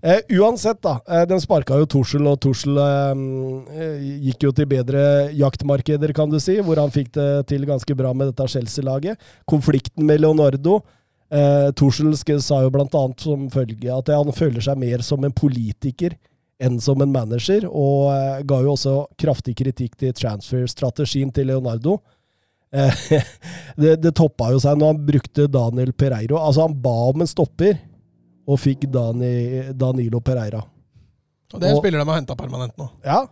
Eh, 0.06 0.20
uansett, 0.38 0.80
da. 0.84 0.94
Eh, 1.08 1.24
de 1.26 1.38
sparka 1.40 1.78
jo 1.80 1.86
Torsel, 1.86 2.26
og 2.30 2.36
Torsel 2.44 2.76
eh, 2.78 3.22
eh, 3.80 4.04
gikk 4.28 4.44
jo 4.46 4.52
til 4.54 4.68
bedre 4.70 5.00
jaktmarkeder, 5.34 6.12
kan 6.14 6.30
du 6.30 6.38
si, 6.42 6.58
hvor 6.62 6.78
han 6.82 6.92
fikk 6.94 7.12
det 7.16 7.28
til 7.50 7.64
ganske 7.66 7.96
bra 7.98 8.12
med 8.14 8.30
dette 8.30 8.46
Chelsea-laget. 8.52 9.18
Konflikten 9.48 10.06
med 10.06 10.20
Leonardo. 10.20 10.80
Eh, 11.30 11.70
Torsel 11.74 12.12
sa 12.16 12.60
jo 12.62 12.70
blant 12.70 12.94
annet 12.94 13.24
som 13.24 13.48
følge 13.50 13.90
at 13.90 14.12
han 14.14 14.30
føler 14.36 14.62
seg 14.62 14.78
mer 14.78 15.02
som 15.02 15.24
en 15.26 15.34
politiker 15.34 16.14
enn 16.62 16.78
som 16.80 17.00
en 17.02 17.10
manager, 17.12 17.66
og 17.68 18.12
eh, 18.14 18.42
ga 18.48 18.60
jo 18.62 18.76
også 18.76 18.92
kraftig 19.18 19.56
kritikk 19.58 19.96
til 20.00 20.12
transfer-strategien 20.16 21.32
til 21.34 21.50
Leonardo. 21.50 21.98
Eh, 22.76 23.02
det, 23.80 23.96
det 24.04 24.12
toppa 24.18 24.50
jo 24.52 24.60
seg 24.62 24.78
når 24.78 24.92
han 24.94 25.02
brukte 25.08 25.48
Daniel 25.52 25.92
Pereiro. 25.96 26.38
Altså, 26.40 26.66
han 26.66 26.76
ba 26.82 26.94
om 27.10 27.24
en 27.24 27.30
stopper, 27.30 27.78
og 28.46 28.60
fikk 28.62 28.84
Dani, 28.94 29.72
Danilo 29.74 30.20
Pereira. 30.22 30.60
Og 31.54 31.58
det 31.62 31.66
er 31.70 31.74
Og- 31.74 31.80
spiller 31.82 32.02
de 32.02 32.08
har 32.10 32.20
henta 32.20 32.36
permanent 32.38 32.76
nå. 32.78 32.86
Ja. 33.06 33.24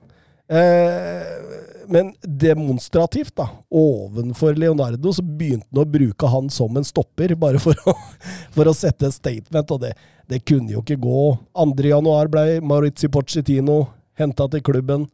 Eh, 0.48 1.84
men 1.88 2.14
demonstrativt, 2.22 3.34
da, 3.36 3.46
ovenfor 3.70 4.56
Leonardo, 4.58 5.12
så 5.12 5.22
begynte 5.24 5.66
han 5.72 5.82
å 5.84 5.90
bruke 5.90 6.30
han 6.32 6.50
som 6.52 6.76
en 6.76 6.84
stopper, 6.86 7.34
bare 7.38 7.60
for 7.62 7.76
å, 7.86 7.94
for 8.56 8.70
å 8.70 8.74
sette 8.76 9.08
et 9.08 9.16
statement, 9.16 9.70
og 9.76 9.82
det, 9.84 9.92
det 10.30 10.42
kunne 10.48 10.72
jo 10.74 10.82
ikke 10.82 10.98
gå. 11.00 11.24
2. 11.60 11.88
januar 11.92 12.30
ble 12.32 12.60
Maurizio 12.64 13.12
Pochettino 13.12 13.82
henta 14.18 14.48
til 14.52 14.62
klubben. 14.64 15.06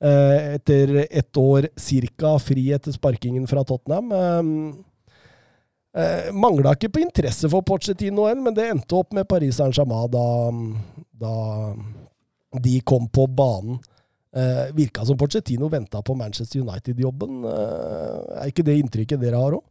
Eh, 0.00 0.54
etter 0.54 1.06
ett 1.10 1.36
år 1.36 1.68
cirka 1.76 2.38
fri 2.38 2.72
etter 2.72 2.92
sparkingen 2.92 3.46
fra 3.46 3.64
Tottenham. 3.64 4.12
Eh, 4.12 6.02
eh, 6.02 6.32
Mangla 6.32 6.74
ikke 6.76 6.92
på 6.92 7.00
interesse 7.00 7.48
for 7.48 7.64
Pochettino 7.64 8.26
heller, 8.28 8.42
men 8.42 8.54
det 8.54 8.68
endte 8.70 8.98
opp 8.98 9.12
med 9.16 9.28
Paris 9.28 9.56
Saint-Germain 9.56 10.10
da, 10.12 10.26
da 11.16 11.36
de 12.60 12.80
kom 12.80 13.08
på 13.08 13.26
banen. 13.26 13.78
Eh, 14.36 14.74
virka 14.76 15.04
som 15.04 15.16
Pochettino 15.16 15.68
venta 15.72 16.02
på 16.02 16.14
Manchester 16.14 16.60
United-jobben. 16.60 17.44
Eh, 17.44 18.42
er 18.42 18.52
ikke 18.52 18.66
det 18.66 18.76
inntrykket 18.82 19.20
dere 19.22 19.40
har 19.40 19.56
òg? 19.56 19.64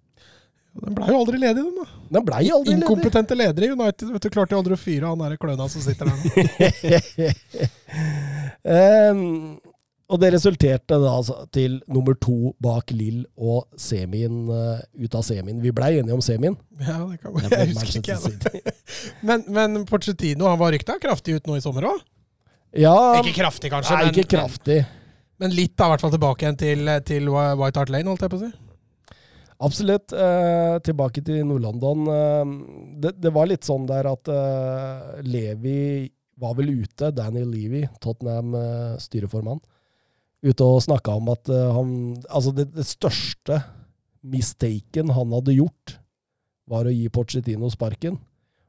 Den 0.75 0.95
blei 0.97 1.07
jo 1.07 1.19
aldri 1.21 1.37
ledig, 1.39 1.61
den 1.61 1.77
da. 1.77 1.85
Den 2.17 2.25
blei 2.25 2.41
aldri 2.51 2.73
ledig. 2.73 2.81
Inkompetente 2.81 3.37
ledere 3.37 3.69
i 3.69 3.75
United 3.77 4.09
vet 4.11 4.25
du, 4.25 4.29
klarte 4.33 4.57
jo 4.57 4.63
aldri 4.63 4.75
å 4.75 4.81
fyre 4.81 5.07
han 5.07 5.21
derre 5.21 5.37
kløna 5.39 5.69
som 5.71 5.85
sitter 5.85 6.09
der 6.09 6.17
nå. 6.17 7.29
Em, 8.75 9.21
og 10.05 10.19
det 10.21 10.29
resulterte 10.35 10.97
da 11.01 11.11
altså 11.17 11.45
til 11.55 11.79
nummer 11.89 12.17
to 12.21 12.51
bak 12.61 12.91
Lill 12.93 13.23
og 13.37 13.65
semien 13.79 14.43
eh, 14.53 14.83
ut 15.01 15.15
av 15.17 15.23
semien. 15.25 15.61
Vi 15.63 15.71
blei 15.73 15.95
enige 15.99 16.13
om 16.13 16.21
semien. 16.21 16.57
Ja, 16.77 16.99
det 17.09 17.21
kan 17.23 17.33
Det 17.39 17.49
Jeg 17.49 17.71
husker 17.73 18.01
ikke, 18.01 18.19
jeg. 18.53 18.75
Men, 19.27 19.47
men 19.49 19.81
Pochettino 19.89 20.49
han 20.49 20.59
var 20.61 20.75
rykta 20.75 20.99
kraftig 21.01 21.39
ut 21.39 21.49
nå 21.49 21.57
i 21.57 21.63
sommer 21.63 21.89
òg? 21.89 22.03
Ja, 22.75 22.93
Ikke 23.21 23.33
kraftig, 23.39 23.71
kanskje, 23.71 23.95
nei, 23.95 24.09
men, 24.09 24.17
ikke 24.19 24.35
kraftig. 24.35 24.81
men, 24.83 25.45
men 25.47 25.53
litt 25.55 25.77
da, 25.79 25.87
i 25.87 25.93
hvert 25.93 26.03
fall 26.03 26.11
tilbake 26.11 26.43
igjen 26.43 26.57
til, 26.59 26.89
til 27.07 27.29
White 27.31 27.79
Hart 27.79 27.93
Lane, 27.93 28.09
holdt 28.11 28.25
jeg 28.25 28.33
på 28.33 28.39
å 28.41 28.43
si. 28.43 28.51
Absolutt. 29.63 30.11
Eh, 30.11 30.75
tilbake 30.83 31.23
til 31.23 31.45
Nord-London. 31.47 32.03
Eh, 32.11 32.51
det, 33.05 33.15
det 33.23 33.31
var 33.33 33.47
litt 33.47 33.63
sånn 33.67 33.87
der 33.87 34.09
at 34.11 34.31
eh, 34.31 35.21
Levi 35.23 36.11
var 36.41 36.57
vel 36.57 36.73
ute, 36.81 37.13
Daniel 37.15 37.47
Levy, 37.47 37.85
Tottenham-styreformann, 38.03 39.61
ute 40.43 40.65
og 40.65 40.83
snakka 40.83 41.15
om 41.19 41.31
at 41.33 41.49
eh, 41.51 41.67
han 41.75 41.91
Altså, 42.29 42.51
det, 42.55 42.69
det 42.75 42.85
største 42.87 43.61
mistaken 44.25 45.11
han 45.13 45.33
hadde 45.35 45.55
gjort, 45.55 45.97
var 46.65 46.87
å 46.87 46.93
gi 46.93 47.05
Pochettino 47.13 47.69
sparken. 47.69 48.17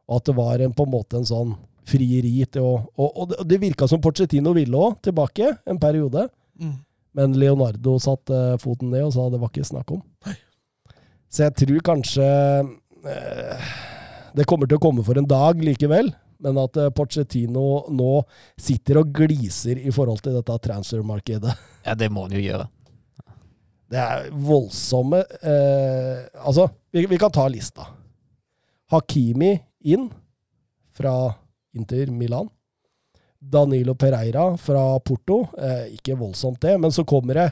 Og 0.07 0.21
at 0.21 0.29
det 0.29 0.37
var 0.37 0.63
en, 0.63 0.75
på 0.77 0.85
en 0.85 0.93
måte 0.93 1.19
en 1.19 1.29
sånn 1.29 1.55
frieri 1.87 2.45
til 2.51 2.67
å 2.67 2.75
Og, 2.97 3.09
og 3.09 3.31
det, 3.31 3.45
det 3.49 3.63
virka 3.63 3.89
som 3.89 4.03
Pochettino 4.03 4.53
ville 4.57 4.77
òg, 4.77 4.99
tilbake, 5.07 5.55
en 5.67 5.81
periode. 5.81 6.29
Mm. 6.61 6.77
Men 7.17 7.37
Leonardo 7.41 7.97
satte 8.03 8.59
foten 8.61 8.93
ned 8.93 9.07
og 9.07 9.15
sa 9.15 9.31
det 9.33 9.41
var 9.41 9.53
ikke 9.53 9.65
snakk 9.65 9.95
om. 9.97 10.03
Så 11.33 11.47
jeg 11.47 11.57
tror 11.59 11.85
kanskje 11.85 12.27
uh, 13.07 13.71
Det 14.37 14.45
kommer 14.49 14.69
til 14.69 14.79
å 14.79 14.83
komme 14.83 15.05
for 15.05 15.19
en 15.19 15.29
dag 15.29 15.61
likevel. 15.65 16.13
Men 16.43 16.59
at 16.61 16.77
eh, 16.81 16.91
Pochettino 16.95 17.87
nå 17.93 18.11
sitter 18.61 19.01
og 19.01 19.13
gliser 19.17 19.81
i 19.81 19.93
forhold 19.95 20.25
til 20.25 20.37
dette 20.39 20.59
transfermarkedet. 20.69 21.55
Ja, 21.87 21.95
det 21.95 22.09
må 22.11 22.25
han 22.25 22.35
jo 22.35 22.41
gjøre. 22.43 22.65
Det 23.87 23.99
er 24.03 24.25
voldsomme 24.35 25.21
eh, 25.23 26.25
Altså, 26.43 26.65
vi, 26.91 27.05
vi 27.07 27.19
kan 27.23 27.31
ta 27.31 27.45
lista. 27.47 27.87
Hakimi 28.91 29.53
inn 29.87 30.09
fra 30.97 31.15
Inter 31.79 32.11
Milan. 32.11 32.51
Danilo 33.39 33.95
Pereira 33.95 34.57
fra 34.59 34.99
Porto. 34.99 35.45
Eh, 35.59 35.95
ikke 35.95 36.17
voldsomt, 36.19 36.59
det, 36.63 36.75
men 36.81 36.93
så 36.93 37.05
kommer 37.07 37.39
det 37.39 37.47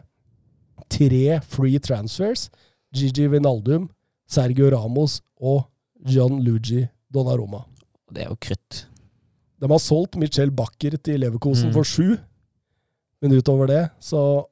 tre 0.90 1.40
free 1.46 1.78
transfers. 1.78 2.48
Gigi 2.94 3.28
Vinaldum, 3.28 3.88
Sergio 4.30 4.70
Ramos 4.74 5.20
og 5.40 5.64
John 6.06 6.40
Luigi 6.42 6.86
Donnaroma. 7.12 7.64
Det 8.12 8.25
er 8.25 8.28
jo 8.32 8.37
krutt. 8.40 8.84
De 9.61 9.70
har 9.70 9.80
solgt 9.80 10.16
Michel 10.20 10.50
Bakker 10.52 10.96
til 11.00 11.20
Leverkosen 11.23 11.70
Mm. 11.70 11.73
for 11.76 11.84
sju, 11.88 12.16
men 13.22 13.33
utover 13.33 13.66
det, 13.70 13.90
så 14.00 14.44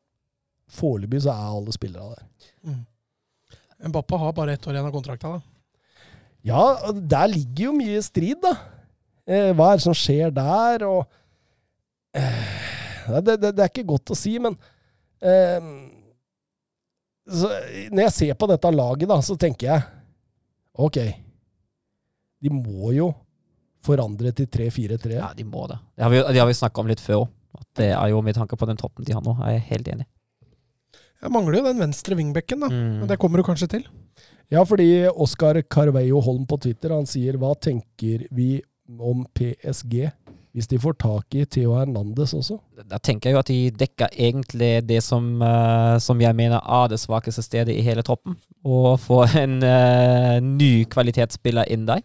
foreløpig 0.72 1.20
så 1.22 1.30
er 1.34 1.56
alle 1.58 1.72
spillere 1.74 2.14
der. 2.14 2.24
Mm. 2.64 2.86
Mbappa 3.90 4.16
har 4.18 4.32
bare 4.32 4.52
ett 4.54 4.66
år 4.66 4.72
igjen 4.76 4.86
av 4.86 4.92
kontrakta. 4.94 5.32
da. 5.32 5.40
Ja, 6.44 6.90
der 6.92 7.26
ligger 7.28 7.64
jo 7.64 7.72
mye 7.72 8.02
strid, 8.02 8.40
da. 8.42 8.54
Eh, 9.26 9.52
hva 9.54 9.72
er 9.72 9.76
det 9.76 9.82
som 9.84 9.94
skjer 9.94 10.30
der, 10.34 10.84
og 10.86 11.06
eh, 12.14 13.20
det, 13.22 13.36
det, 13.42 13.50
det 13.56 13.62
er 13.62 13.68
ikke 13.70 13.86
godt 13.86 14.10
å 14.10 14.16
si, 14.18 14.38
men 14.38 14.56
eh, 15.20 15.60
så, 17.28 17.48
Når 17.92 18.02
jeg 18.08 18.12
ser 18.12 18.34
på 18.34 18.48
dette 18.50 18.70
laget, 18.74 19.08
da, 19.08 19.20
så 19.22 19.36
tenker 19.38 19.66
jeg 19.68 19.82
OK, 20.74 20.96
de 22.42 22.50
må 22.50 22.92
jo 22.96 23.12
forandre 23.84 24.32
til 24.36 24.48
3-4-3. 24.52 25.14
Ja, 25.18 25.30
de 25.36 25.46
må 25.48 25.66
det. 25.70 25.78
Det 25.96 26.06
har 26.06 26.12
vi, 26.12 26.24
det 26.28 26.42
har 26.42 26.50
vi 26.50 26.58
snakka 26.58 26.82
om 26.82 26.90
litt 26.90 27.02
før 27.02 27.24
òg. 27.24 27.30
Det 27.76 27.90
er 27.92 28.08
jo 28.12 28.20
med 28.24 28.36
tanke 28.36 28.56
på 28.58 28.68
den 28.68 28.80
toppen 28.80 29.06
de 29.06 29.14
har 29.14 29.24
nå. 29.24 29.36
Jeg 29.44 29.60
er 29.60 29.66
helt 29.70 29.88
enig. 29.92 30.08
Jeg 31.22 31.30
mangler 31.30 31.60
jo 31.60 31.68
den 31.68 31.82
venstre 31.82 32.16
wingbacken, 32.18 32.64
da. 32.64 32.70
Mm. 32.72 33.02
Men 33.02 33.10
det 33.10 33.18
kommer 33.22 33.38
du 33.38 33.46
kanskje 33.46 33.70
til. 33.76 33.86
Ja, 34.52 34.64
fordi 34.68 35.06
Oskar 35.08 35.60
Carveio 35.70 36.20
Holm 36.24 36.44
på 36.48 36.58
Twitter 36.60 36.92
han 36.96 37.06
sier 37.08 37.38
hva 37.40 37.54
tenker 37.56 38.26
vi 38.34 38.56
om 39.00 39.22
PSG 39.32 40.10
hvis 40.52 40.68
de 40.68 40.76
får 40.82 40.98
tak 41.00 41.34
i 41.38 41.46
Theo 41.48 41.78
Hernandez 41.78 42.34
også? 42.36 42.58
Da 42.84 42.98
tenker 43.00 43.30
jeg 43.30 43.36
jo 43.36 43.40
at 43.40 43.48
de 43.48 43.60
dekker 43.80 44.12
egentlig 44.12 44.72
det 44.84 44.98
som, 45.04 45.24
uh, 45.40 45.96
som 45.96 46.20
jeg 46.20 46.36
mener 46.36 46.60
er 46.60 46.90
det 46.92 47.00
svakeste 47.00 47.44
stedet 47.44 47.72
i 47.72 47.84
hele 47.86 48.04
troppen. 48.04 48.36
Å 48.60 48.98
få 49.00 49.22
en 49.40 49.56
uh, 49.64 50.36
ny 50.44 50.84
kvalitetsspiller 50.92 51.72
inn 51.72 51.88
der. 51.88 52.04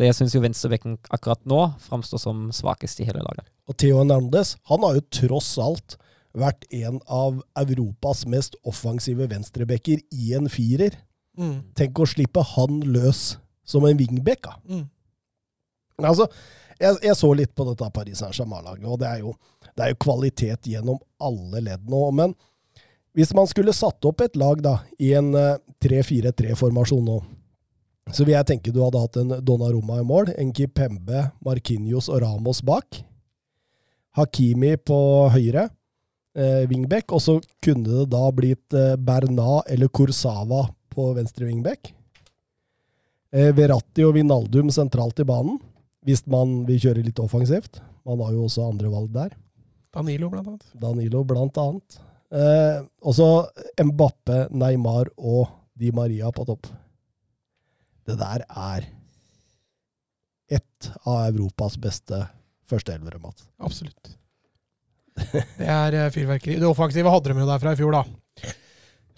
Og 0.00 0.06
jeg 0.06 0.16
syns 0.16 0.32
jo 0.32 0.40
venstrebekken 0.40 0.96
akkurat 1.12 1.42
nå 1.48 1.58
framstår 1.84 2.22
som 2.22 2.46
svakest 2.56 3.02
i 3.02 3.08
hele 3.08 3.20
laget. 3.20 3.44
Og 3.68 3.76
Theo 3.76 3.98
Hernandez 4.00 4.54
han 4.70 4.86
har 4.86 4.96
jo 4.96 5.08
tross 5.12 5.50
alt 5.60 5.98
vært 6.32 6.64
en 6.72 7.00
av 7.10 7.42
Europas 7.58 8.24
mest 8.30 8.56
offensive 8.64 9.26
venstrebekker 9.28 10.00
i 10.14 10.32
en 10.38 10.48
firer. 10.48 10.96
Mm. 11.36 11.74
Tenk 11.76 12.00
å 12.00 12.08
slippe 12.08 12.44
han 12.54 12.80
løs 12.86 13.34
som 13.66 13.84
en 13.84 13.98
wingback. 13.98 14.46
Da. 14.46 14.56
Mm. 14.70 14.86
Altså, 16.00 16.30
jeg, 16.80 16.96
jeg 17.04 17.16
så 17.18 17.32
litt 17.36 17.52
på 17.52 17.66
dette 17.68 17.90
Paris 17.92 18.22
Saint-Germain-laget, 18.22 18.86
og 18.88 19.02
det 19.02 19.10
er, 19.10 19.24
jo, 19.26 19.34
det 19.76 19.84
er 19.84 19.92
jo 19.92 20.00
kvalitet 20.00 20.70
gjennom 20.70 21.02
alle 21.20 21.60
ledd 21.66 21.84
nå. 21.92 22.06
Men 22.16 22.32
hvis 23.18 23.34
man 23.36 23.50
skulle 23.50 23.76
satt 23.76 24.06
opp 24.08 24.24
et 24.24 24.38
lag 24.40 24.62
da, 24.64 24.78
i 25.02 25.12
en 25.18 25.34
eh, 25.36 25.58
3-4-3-formasjon 25.84 27.04
nå, 27.04 27.18
så 28.08 28.24
vil 28.24 28.34
jeg 28.34 28.48
tenke 28.48 28.72
du 28.74 28.80
hadde 28.82 29.02
hatt 29.02 29.18
en 29.20 29.36
Donnarumma 29.44 30.00
i 30.00 30.06
mål, 30.06 30.32
en 30.40 30.50
Kipembe, 30.56 31.28
Marquinhos 31.44 32.08
og 32.10 32.22
Ramos 32.24 32.62
bak. 32.66 33.02
Hakimi 34.18 34.74
på 34.82 34.98
høyre, 35.30 35.68
eh, 36.34 36.66
wingback, 36.70 37.12
og 37.14 37.22
så 37.22 37.36
kunne 37.62 37.86
det 37.86 38.08
da 38.10 38.24
blitt 38.34 38.74
eh, 38.74 38.96
Bernat 38.96 39.70
eller 39.70 39.92
Kursava 39.92 40.66
på 40.90 41.12
venstre 41.14 41.46
wingback. 41.46 41.92
Eh, 43.30 43.52
Verratti 43.54 44.02
og 44.06 44.16
Vinaldum 44.16 44.72
sentralt 44.74 45.22
i 45.22 45.28
banen, 45.28 45.60
hvis 46.02 46.24
man 46.26 46.64
vil 46.66 46.80
kjøre 46.82 47.04
litt 47.06 47.22
offensivt. 47.22 47.78
Man 48.08 48.22
har 48.24 48.34
jo 48.34 48.48
også 48.48 48.66
andre 48.66 48.90
valg 48.90 49.12
der. 49.14 49.36
Danilo, 49.94 50.30
blant 50.30 50.48
annet. 50.48 50.66
Danilo 50.74 51.22
blant 51.26 51.58
annet. 51.58 52.00
Eh, 52.30 52.82
også 53.02 53.46
Mbappe, 53.78 54.48
Neymar 54.54 55.10
og 55.18 55.50
Di 55.78 55.90
Maria 55.94 56.30
på 56.34 56.46
topp. 56.46 56.70
Det 58.10 58.18
der 58.20 58.44
er 58.48 58.88
ett 60.50 60.90
av 61.06 61.28
Europas 61.30 61.76
beste 61.78 62.24
førsteelvere, 62.70 63.20
Mats. 63.22 63.44
Absolutt. 63.62 64.16
Det 65.20 65.66
er 65.68 65.94
eh, 65.98 66.10
fyrverkeri. 66.14 66.56
Det 66.58 66.66
offensive 66.66 67.10
hadde 67.12 67.30
de 67.34 67.42
jo 67.42 67.46
der 67.48 67.60
fra 67.62 67.74
i 67.74 67.78
fjor, 67.78 67.94
da. 67.94 68.02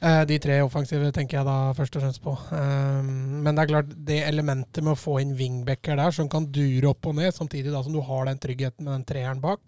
Eh, 0.03 0.23
De 0.29 0.39
tre 0.43 0.59
offensive 0.65 1.13
tenker 1.15 1.39
jeg 1.39 1.47
da 1.47 1.57
først 1.79 1.97
og 1.97 2.03
fremst 2.05 2.23
på. 2.25 2.35
Eh, 2.57 3.01
Men 3.07 3.55
det 3.55 3.63
er 3.65 3.71
klart, 3.71 3.93
det 4.09 4.19
elementet 4.27 4.83
med 4.85 4.97
å 4.97 4.99
få 5.01 5.19
inn 5.23 5.37
wingbacker 5.39 5.97
der, 6.01 6.13
som 6.17 6.29
kan 6.33 6.49
dure 6.53 6.91
opp 6.91 7.07
og 7.13 7.17
ned, 7.21 7.33
samtidig 7.37 7.73
da 7.73 7.83
som 7.87 7.95
du 7.97 8.01
har 8.05 8.27
den 8.29 8.41
tryggheten 8.43 8.85
med 8.89 8.93
den 8.99 9.07
treeren 9.09 9.41
bak. 9.45 9.61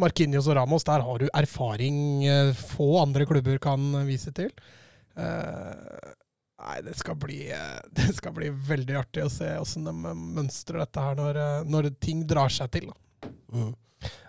Marquinhos 0.00 0.46
og 0.48 0.56
Ramos, 0.58 0.84
der 0.84 1.00
har 1.04 1.18
du 1.18 1.26
erfaring 1.32 2.24
få 2.60 2.98
andre 3.00 3.24
klubber 3.28 3.56
kan 3.64 3.80
vise 4.04 4.28
til. 4.36 4.52
Eh, 6.66 6.72
Nei, 6.72 6.82
det 6.82 6.96
skal 6.98 7.16
bli, 7.16 7.40
eh, 7.50 7.80
det 7.96 8.12
skal 8.16 8.34
bli 8.34 8.50
veldig 8.50 8.98
artig 8.98 9.24
å 9.24 9.32
se 9.32 9.48
åssen 9.58 9.86
de 9.86 9.94
mønstrer 9.94 10.82
dette 10.82 11.02
her 11.02 11.18
når, 11.18 11.42
eh, 11.42 11.66
når 11.66 11.90
ting 12.02 12.26
drar 12.26 12.52
seg 12.52 12.70
til. 12.74 12.90
Mm. 13.54 13.74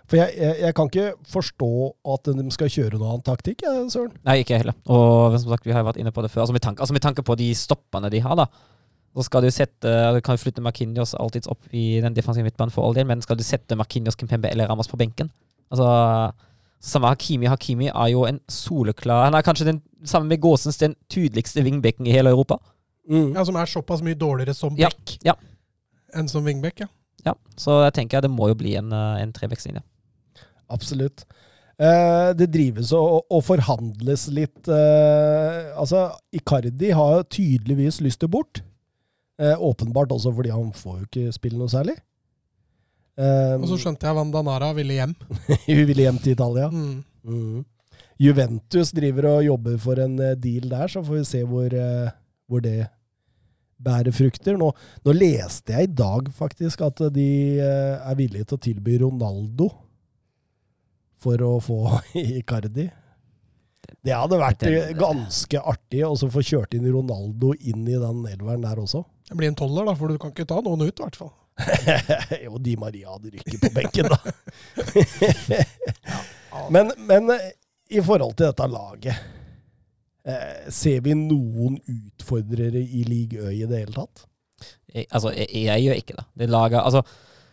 For 0.08 0.16
jeg, 0.16 0.32
jeg, 0.40 0.54
jeg 0.62 0.74
kan 0.74 0.88
ikke 0.88 1.08
forstå 1.28 1.70
at 2.14 2.30
de 2.38 2.44
skal 2.54 2.70
kjøre 2.72 2.96
noen 2.96 3.10
annen 3.10 3.26
taktikk, 3.26 3.66
jeg, 3.66 3.90
Søren. 3.92 4.14
Nei, 4.24 4.38
ikke 4.40 4.54
jeg 4.54 4.64
heller. 4.64 4.78
Og 4.88 5.36
som 5.36 5.52
sagt, 5.52 5.68
vi 5.68 5.74
har 5.76 5.84
vært 5.84 6.00
inne 6.00 6.14
på 6.14 6.24
det 6.24 6.30
før. 6.32 6.46
Altså 6.46 6.56
med 6.56 6.64
tanke, 6.64 6.80
altså 6.80 6.96
med 6.96 7.04
tanke 7.04 7.24
på 7.26 7.36
de 7.36 7.50
stoppene 7.58 8.08
de 8.14 8.22
har, 8.24 8.38
da. 8.38 8.48
Så 9.18 9.24
skal 9.26 9.42
du 9.42 9.48
sette 9.50 9.90
Du 10.14 10.20
kan 10.22 10.36
jo 10.36 10.42
flytte 10.42 10.62
Marquinhos 10.62 11.14
alltids 11.18 11.48
opp 11.50 11.66
i 11.74 11.98
den 12.04 12.14
defensive 12.16 12.46
midtbanen 12.46 12.72
for 12.72 12.86
all 12.86 12.96
del, 12.96 13.06
men 13.08 13.20
skal 13.24 13.36
du 13.36 13.44
sette 13.44 13.76
Marquinhos, 13.76 14.16
Kimpembe 14.16 14.48
eller 14.48 14.70
Ramas 14.70 14.88
på 14.88 15.00
benken? 15.00 15.28
Altså 15.68 15.88
Samme 16.80 17.10
Hakimi. 17.10 17.48
Hakimi 17.50 17.88
er 17.90 18.10
jo 18.12 18.24
en 18.28 18.40
soleklar 18.48 19.24
Han 19.24 19.34
er 19.34 19.42
kanskje 19.42 19.66
den, 19.66 19.80
sammen 20.04 20.28
med 20.28 20.40
Gåsens 20.40 20.78
den 20.78 20.94
tydeligste 21.10 21.62
wingbacken 21.66 22.06
i 22.06 22.12
hele 22.14 22.30
Europa. 22.30 22.58
Mm. 23.08 23.32
Ja, 23.34 23.44
Som 23.44 23.56
er 23.56 23.66
såpass 23.66 24.02
mye 24.04 24.14
dårligere 24.14 24.54
som 24.54 24.76
Ja, 24.78 24.88
back 24.92 25.18
ja. 25.24 25.34
enn 26.14 26.28
som 26.28 26.44
wingback. 26.44 26.80
Ja. 26.80 26.86
Ja, 27.26 27.34
Så 27.56 27.82
jeg 27.84 27.94
tenker 27.96 28.22
det 28.22 28.30
må 28.30 28.48
jo 28.48 28.54
bli 28.54 28.76
en, 28.78 28.92
eh, 28.92 29.22
en 29.22 29.32
trebeckslinje. 29.34 29.82
Absolutt. 30.70 31.24
Eh, 31.78 32.32
det 32.34 32.50
drives 32.50 32.92
og, 32.92 33.24
og 33.30 33.42
forhandles 33.46 34.26
litt 34.34 34.66
eh, 34.68 35.68
Altså, 35.78 36.08
Icardi 36.34 36.90
har 36.90 37.22
tydeligvis 37.30 38.00
lyst 38.02 38.20
til 38.20 38.28
bort. 38.32 38.62
Eh, 39.38 39.54
åpenbart 39.54 40.10
også 40.14 40.32
fordi 40.34 40.50
han 40.50 40.72
får 40.74 40.96
jo 40.98 41.06
ikke 41.06 41.32
spille 41.36 41.58
noe 41.60 41.70
særlig. 41.70 41.94
Eh, 43.18 43.54
Og 43.58 43.66
så 43.72 43.78
skjønte 43.82 44.06
jeg 44.06 44.14
Vandanara 44.18 44.70
ville 44.76 44.94
hjem. 45.00 45.14
Hun 45.66 45.82
ville 45.90 46.04
hjem 46.06 46.20
til 46.22 46.36
Italia. 46.36 46.68
Mm. 46.70 47.00
Mm. 47.26 47.64
Juventus 48.18 48.92
driver 48.94 49.28
og 49.32 49.44
jobber 49.46 49.76
for 49.82 50.00
en 50.02 50.14
eh, 50.22 50.36
deal 50.38 50.70
der, 50.70 50.86
så 50.90 51.02
får 51.06 51.20
vi 51.20 51.24
se 51.26 51.42
hvor, 51.46 51.74
eh, 51.74 52.14
hvor 52.50 52.62
det 52.64 52.76
bærer 53.78 54.14
frukter. 54.14 54.56
Nå, 54.58 54.70
nå 55.06 55.14
leste 55.14 55.74
jeg 55.74 55.90
i 55.90 55.96
dag 56.00 56.30
faktisk 56.34 56.82
at 56.86 57.02
de 57.14 57.28
eh, 57.62 57.98
er 57.98 58.16
villige 58.18 58.48
til 58.50 58.58
å 58.58 58.64
tilby 58.68 58.96
Ronaldo 59.04 59.68
for 61.18 61.42
å 61.46 61.52
få 61.62 61.82
Icardi. 62.38 62.88
Det 64.04 64.12
hadde 64.14 64.36
vært 64.38 64.66
ganske 64.98 65.60
artig 65.62 66.02
å 66.04 66.12
så 66.18 66.28
få 66.30 66.42
kjørt 66.44 66.74
inn 66.76 66.86
Ronaldo 66.92 67.54
inn 67.56 67.86
i 67.88 67.96
den 67.98 68.24
elveren 68.28 68.66
der 68.66 68.82
også. 68.82 69.00
Det 69.30 69.36
blir 69.38 69.48
en 69.50 69.56
toller, 69.58 69.86
da, 69.88 69.94
for 69.96 70.10
du 70.12 70.18
kan 70.20 70.30
ikke 70.34 70.46
ta 70.48 70.58
noen 70.64 70.84
ut, 70.84 70.92
i 70.92 71.02
hvert 71.04 71.16
fall. 71.18 71.32
jo, 72.44 72.58
Di 72.62 72.76
Maria 72.78 73.10
hadde 73.16 73.32
rykket 73.34 73.60
på 73.64 73.70
benken, 73.74 74.08
da. 74.12 74.18
men, 76.74 76.92
men 77.08 77.30
eh, 77.34 77.50
i 77.90 78.02
forhold 78.04 78.34
til 78.38 78.46
dette 78.50 78.66
laget 78.70 79.14
eh, 80.28 80.68
Ser 80.74 81.00
vi 81.04 81.14
noen 81.18 81.78
utfordrere 81.88 82.82
i 82.82 83.02
League 83.08 83.40
Ø 83.40 83.50
i 83.54 83.64
det 83.68 83.82
hele 83.84 83.96
tatt? 83.96 84.26
Jeg, 84.94 85.06
altså, 85.10 85.32
jeg, 85.36 85.48
jeg 85.64 85.82
gjør 85.84 85.98
ikke 86.02 86.16
det. 86.18 86.24
Det 86.42 86.48
laget 86.50 86.80
Altså, 86.82 87.02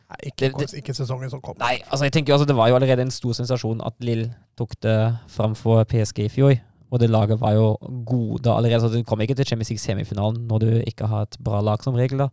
Nei, 0.05 0.17
ikke, 0.29 0.45
Det- 0.53 0.59
det- 0.69 0.77
ikke 0.83 0.93
sesongen 0.93 1.29
som 1.33 1.41
kom. 1.41 1.55
Nei, 1.59 1.79
altså 1.89 2.05
jeg 2.05 2.13
tenker 2.13 2.33
altså 2.35 2.45
Det 2.45 2.55
var 2.55 2.67
jo 2.69 2.75
allerede 2.77 3.01
en 3.01 3.11
stor 3.11 3.33
sensasjon 3.33 3.81
at 3.85 3.93
Lill 4.05 4.27
tok 4.57 4.75
det 4.85 4.97
framfor 5.33 5.83
PSG 5.89 6.19
i 6.27 6.29
fjor. 6.29 6.53
Og 6.93 6.99
det 7.01 7.09
laget 7.09 7.39
var 7.41 7.55
jo 7.57 7.71
gode 8.05 8.51
allerede. 8.53 8.81
så 8.81 8.89
Du 8.93 9.03
kommer 9.03 9.23
ikke 9.25 9.35
til 9.35 9.45
Champions 9.49 9.69
League-semifinalen 9.73 10.45
når 10.47 10.59
du 10.61 10.67
ikke 10.85 11.07
har 11.09 11.25
et 11.25 11.37
bra 11.43 11.61
lag 11.61 11.81
som 11.83 11.95
regel. 11.97 12.17
da. 12.21 12.27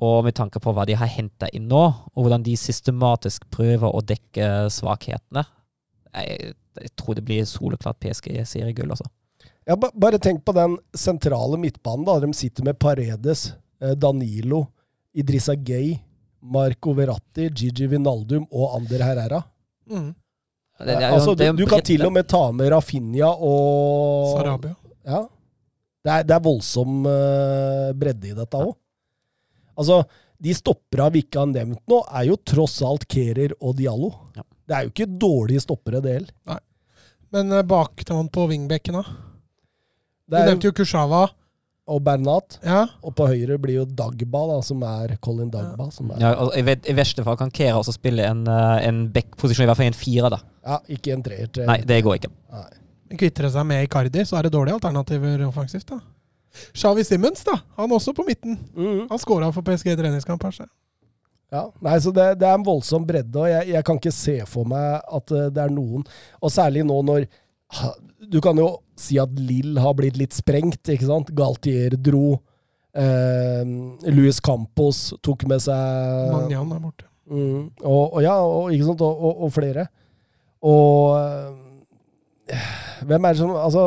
Og 0.00 0.24
med 0.24 0.34
tanke 0.34 0.60
på 0.64 0.72
hva 0.72 0.86
de 0.88 0.94
har 0.96 1.10
henta 1.12 1.48
inn 1.52 1.66
nå, 1.68 1.80
og 2.14 2.24
hvordan 2.24 2.42
de 2.46 2.54
systematisk 2.56 3.44
prøver 3.52 3.84
å 3.92 4.00
dekke 4.00 4.46
svakhetene 4.72 5.42
Jeg, 6.14 6.54
jeg 6.80 6.92
tror 6.96 7.18
det 7.18 7.24
blir 7.28 7.44
soleklart 7.46 7.98
PSG-seriegull, 8.00 8.90
altså. 8.94 9.06
Ja, 9.68 9.76
bare 9.76 10.18
tenk 10.18 10.40
på 10.44 10.54
den 10.56 10.78
sentrale 10.96 11.58
midtbanen. 11.60 12.06
da. 12.08 12.16
De 12.24 12.32
sitter 12.34 12.64
med 12.66 12.78
Paredes, 12.80 13.52
eh, 13.80 13.92
Danilo, 13.94 14.64
Idrissa 15.14 15.54
Gay, 15.54 15.98
Marco 16.42 16.94
Verratti, 16.96 17.50
Gigi 17.54 17.86
Vinaldum 17.86 18.46
og 18.50 18.74
Ander 18.80 19.04
Herrera. 19.04 19.42
Mm. 19.90 20.08
Det, 20.80 20.86
det 20.86 20.96
er 20.96 21.10
jo- 21.10 21.14
altså, 21.18 21.34
du, 21.36 21.44
du 21.60 21.66
kan 21.68 21.82
til 21.84 22.06
og 22.06 22.12
med 22.16 22.26
ta 22.26 22.50
med 22.56 22.72
Rafinha 22.72 23.28
og 23.36 24.38
Sarabia. 24.38 24.74
Ja. 25.04 25.20
Det 26.00 26.12
er, 26.14 26.22
det 26.24 26.34
er 26.34 26.40
voldsom 26.40 27.02
uh, 27.04 27.90
bredde 28.00 28.30
i 28.30 28.34
dette 28.34 28.56
òg. 28.56 28.72
Altså, 29.80 30.02
de 30.40 30.54
stoppera 30.56 31.08
vi 31.12 31.24
ikke 31.24 31.42
har 31.42 31.50
nevnt 31.50 31.82
nå, 31.90 32.02
er 32.16 32.28
jo 32.30 32.38
tross 32.48 32.78
alt 32.86 33.06
Kerer 33.10 33.56
og 33.58 33.76
Diallo. 33.80 34.12
Ja. 34.36 34.44
Det 34.70 34.76
er 34.76 34.86
jo 34.86 34.92
ikke 34.92 35.08
dårlige 35.20 35.64
stoppere, 35.64 36.00
det 36.04 36.14
heller. 36.18 36.60
Men 37.34 37.52
uh, 37.54 37.64
baktan 37.66 38.28
på 38.32 38.46
wingbacken, 38.50 39.00
da? 39.00 39.04
Du 40.30 40.38
er 40.38 40.50
nevnte 40.50 40.70
jo 40.70 40.74
Kursava. 40.76 41.28
Og 41.90 41.98
Bernat. 42.06 42.60
Ja. 42.62 42.84
Og 43.02 43.16
på 43.18 43.26
høyre 43.26 43.56
blir 43.58 43.80
jo 43.80 43.84
Dagba, 43.98 44.44
da, 44.46 44.58
som 44.62 44.82
er 44.86 45.16
Colin 45.24 45.48
Dagba. 45.50 45.88
Som 45.90 46.12
er, 46.14 46.20
Ja, 46.22 46.36
og 46.38 46.54
i, 46.54 46.62
I 46.62 46.94
verste 46.94 47.24
fall 47.26 47.38
kan 47.40 47.50
Kera 47.50 47.80
også 47.80 47.96
spille 47.96 48.28
en, 48.28 48.44
eh, 48.46 48.84
en 48.86 49.00
back-posisjon, 49.10 49.64
i 49.64 49.70
hvert 49.72 49.80
fall 49.80 49.90
en 49.90 49.98
firer. 49.98 50.30
da. 50.36 50.38
ja, 50.68 50.78
ikke 50.94 51.16
en 51.16 51.24
treer. 51.26 51.50
Tre. 51.50 51.66
Nei, 51.66 51.80
det 51.88 51.98
går 52.06 52.20
ikke. 52.20 52.30
Nei. 52.54 52.68
Men 53.10 53.18
Kvitter 53.18 53.48
det 53.48 53.52
seg 53.56 53.66
med 53.66 53.88
Icardi, 53.88 54.22
så 54.28 54.38
er 54.38 54.46
det 54.46 54.52
dårlige 54.54 54.78
alternativer 54.78 55.42
offensivt. 55.48 55.90
da. 55.90 55.98
Xavi 56.76 57.04
Simmons, 57.06 57.44
da. 57.46 57.56
Han 57.78 57.92
også 57.94 58.14
på 58.16 58.26
midten. 58.26 58.58
Mm. 58.76 59.06
Han 59.10 59.22
skåra 59.22 59.50
for 59.54 59.66
PSG 59.66 59.92
i 59.92 59.98
treningskamp. 59.98 60.42
her, 60.44 60.56
så. 60.56 60.68
Ja, 61.50 61.64
nei, 61.82 61.96
så 61.98 62.12
det, 62.14 62.26
det 62.38 62.46
er 62.46 62.54
en 62.54 62.66
voldsom 62.66 63.06
bredde, 63.06 63.34
og 63.34 63.48
jeg, 63.50 63.72
jeg 63.72 63.86
kan 63.86 63.98
ikke 63.98 64.14
se 64.14 64.36
for 64.46 64.68
meg 64.70 65.00
at 65.02 65.32
eh, 65.34 65.48
det 65.50 65.64
er 65.64 65.72
noen 65.74 66.04
Og 66.38 66.52
særlig 66.54 66.84
nå 66.86 67.00
når 67.02 67.24
Du 68.30 68.38
kan 68.44 68.58
jo 68.58 68.68
si 69.00 69.18
at 69.18 69.32
Lill 69.34 69.80
har 69.82 69.96
blitt 69.98 70.18
litt 70.20 70.36
sprengt, 70.36 70.84
ikke 70.92 71.08
sant? 71.08 71.32
Galtier 71.34 71.96
dro. 71.96 72.36
Eh, 72.94 73.62
Luis 74.12 74.38
Campos 74.44 75.08
tok 75.24 75.46
med 75.50 75.62
seg 75.64 76.34
Magnan 76.34 76.74
er 76.76 76.82
borte. 76.84 77.06
Mm, 77.30 77.70
og, 77.86 78.04
og 78.04 78.20
ja, 78.22 78.34
og, 78.42 78.72
ikke 78.74 78.88
sant? 78.90 79.02
Og, 79.06 79.24
og, 79.24 79.44
og 79.46 79.52
flere. 79.54 79.86
Og 80.66 81.16
eh, 81.16 82.70
hvem 83.08 83.24
er 83.24 83.34
det 83.34 83.40
som 83.40 83.54
Altså, 83.56 83.86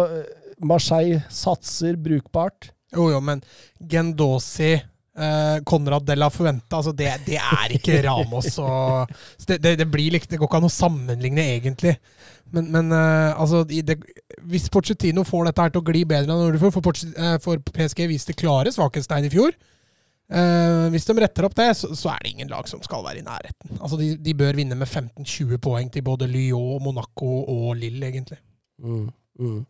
Marseille 0.68 1.22
satser 1.32 1.98
brukbart. 2.00 2.72
Jo, 2.94 3.10
jo, 3.10 3.20
men 3.26 3.42
Gendosi, 3.90 4.74
eh, 5.18 5.56
Konrad 5.66 6.06
de 6.06 6.16
la 6.18 6.30
Fuente 6.30 6.78
altså 6.78 6.94
det, 6.94 7.10
det 7.26 7.40
er 7.42 7.74
ikke 7.78 8.02
Ramos 8.06 8.58
og 8.62 9.10
det, 9.48 9.58
det, 9.64 9.76
det 9.82 9.88
blir 9.90 10.14
liksom 10.14 10.34
Det 10.34 10.40
går 10.42 10.50
ikke 10.50 10.62
an 10.62 10.70
å 10.70 10.74
sammenligne, 10.74 11.48
egentlig. 11.58 11.96
Men, 12.54 12.70
men 12.74 12.92
eh, 12.94 13.42
altså 13.42 13.64
det, 13.66 13.98
Hvis 14.50 14.70
Pochettino 14.70 15.26
får 15.26 15.50
dette 15.50 15.66
her 15.66 15.74
til 15.74 15.82
å 15.82 15.88
gli 15.90 16.04
bedre 16.06 16.30
enn 16.30 16.44
Nordifor, 16.46 16.74
for, 16.76 17.06
eh, 17.18 17.38
for 17.44 17.62
PSG 17.74 18.06
viste 18.12 18.38
klare 18.38 18.74
svakhetstegn 18.74 19.26
i 19.26 19.34
fjor 19.34 19.54
eh, 19.54 20.86
Hvis 20.94 21.10
de 21.10 21.18
retter 21.18 21.48
opp 21.48 21.58
det, 21.58 21.72
så, 21.80 21.90
så 21.98 22.14
er 22.14 22.22
det 22.22 22.36
ingen 22.36 22.54
lag 22.54 22.70
som 22.70 22.82
skal 22.86 23.06
være 23.06 23.24
i 23.24 23.26
nærheten. 23.26 23.78
Altså 23.80 23.98
De, 24.00 24.14
de 24.22 24.38
bør 24.38 24.60
vinne 24.60 24.78
med 24.78 24.90
15-20 24.90 25.62
poeng 25.64 25.90
til 25.94 26.06
både 26.06 26.30
Lyon, 26.30 26.82
Monaco 26.84 27.40
og 27.50 27.74
Lille, 27.82 28.12
egentlig. 28.12 28.42
Mm, 28.84 29.08
mm. 29.40 29.62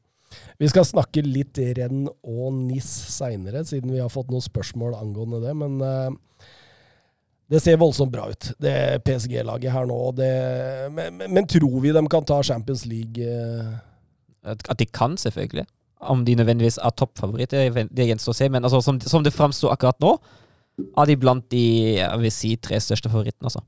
Vi 0.59 0.69
skal 0.71 0.85
snakke 0.87 1.23
litt 1.25 1.57
renn 1.77 2.05
og 2.09 2.53
NIS 2.53 2.89
seinere, 3.17 3.63
siden 3.67 3.91
vi 3.93 3.99
har 4.01 4.09
fått 4.13 4.29
noen 4.31 4.43
spørsmål 4.43 4.95
angående 4.99 5.41
det. 5.43 5.53
Men 5.59 5.79
eh, 5.81 6.49
det 7.53 7.59
ser 7.61 7.77
voldsomt 7.81 8.11
bra 8.13 8.29
ut, 8.31 8.51
det 8.63 8.75
PSG-laget 9.05 9.73
her 9.75 9.85
nå. 9.89 9.97
Det, 10.17 10.29
men, 10.95 11.17
men, 11.19 11.33
men 11.37 11.47
tror 11.49 11.79
vi 11.83 11.91
de 11.93 12.05
kan 12.09 12.25
ta 12.25 12.39
Champions 12.43 12.85
League? 12.89 13.19
eh? 13.21 13.73
At 14.53 14.77
de 14.79 14.85
kan, 14.89 15.17
selvfølgelig. 15.19 15.65
Om 16.03 16.23
de 16.27 16.33
nødvendigvis 16.35 16.79
er 16.83 16.91
toppfavoritter, 16.99 17.69
det 17.95 18.07
gjenstår 18.09 18.33
å 18.33 18.35
se. 18.35 18.47
Men 18.51 18.65
altså, 18.67 18.81
som, 18.83 18.97
som 18.99 19.23
det 19.23 19.31
framstår 19.35 19.71
akkurat 19.75 20.01
nå, 20.03 20.15
er 20.99 21.05
de 21.07 21.15
blant 21.21 21.45
de 21.53 21.61
jeg 21.99 22.19
vil 22.23 22.33
si, 22.33 22.55
tre 22.59 22.79
største 22.81 23.11
favorittene. 23.13 23.47
Altså. 23.51 23.61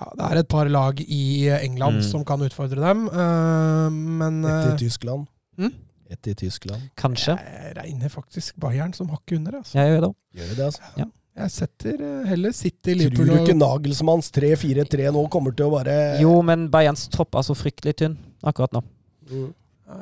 Ja, 0.00 0.08
det 0.16 0.26
er 0.26 0.40
et 0.42 0.48
par 0.50 0.68
lag 0.72 1.00
i 1.04 1.22
England 1.60 2.00
Mm. 2.00 2.04
som 2.10 2.24
kan 2.24 2.40
utfordre 2.44 2.80
dem, 2.80 3.06
eh, 3.12 3.88
men 3.92 4.40
Etter 4.44 4.74
i 4.74 4.78
Tyskland. 4.82 5.28
Mm? 5.60 5.72
Ett 6.10 6.26
i 6.26 6.34
Tyskland. 6.34 6.88
Kanskje. 6.98 7.36
jeg 7.38 7.74
regner 7.76 8.10
faktisk 8.10 8.56
Bayern 8.58 8.92
som 8.96 9.08
hakket 9.12 9.36
under. 9.38 9.60
Altså. 9.60 9.76
Jeg 9.78 9.92
gjør 9.92 10.00
det. 10.08 10.12
Gjør 10.40 10.54
det, 10.56 10.64
altså? 10.66 11.06
Jeg 11.40 11.52
setter 11.54 12.00
eh, 12.02 12.24
heller 12.28 12.52
City, 12.52 12.96
Tror 13.14 13.28
du 13.28 13.34
ikke 13.38 13.54
Nagelsmanns 13.54 14.32
3-4-3 14.34 15.12
nå 15.14 15.22
kommer 15.30 15.54
til 15.56 15.68
å 15.68 15.72
bare 15.76 15.94
Jo, 16.20 16.32
men 16.44 16.66
Bayerns 16.72 17.06
tropp 17.12 17.38
er 17.38 17.46
så 17.46 17.54
fryktelig 17.56 17.94
tynn 18.02 18.16
akkurat 18.42 18.74
nå. 18.74 18.82
Mm. 19.30 19.46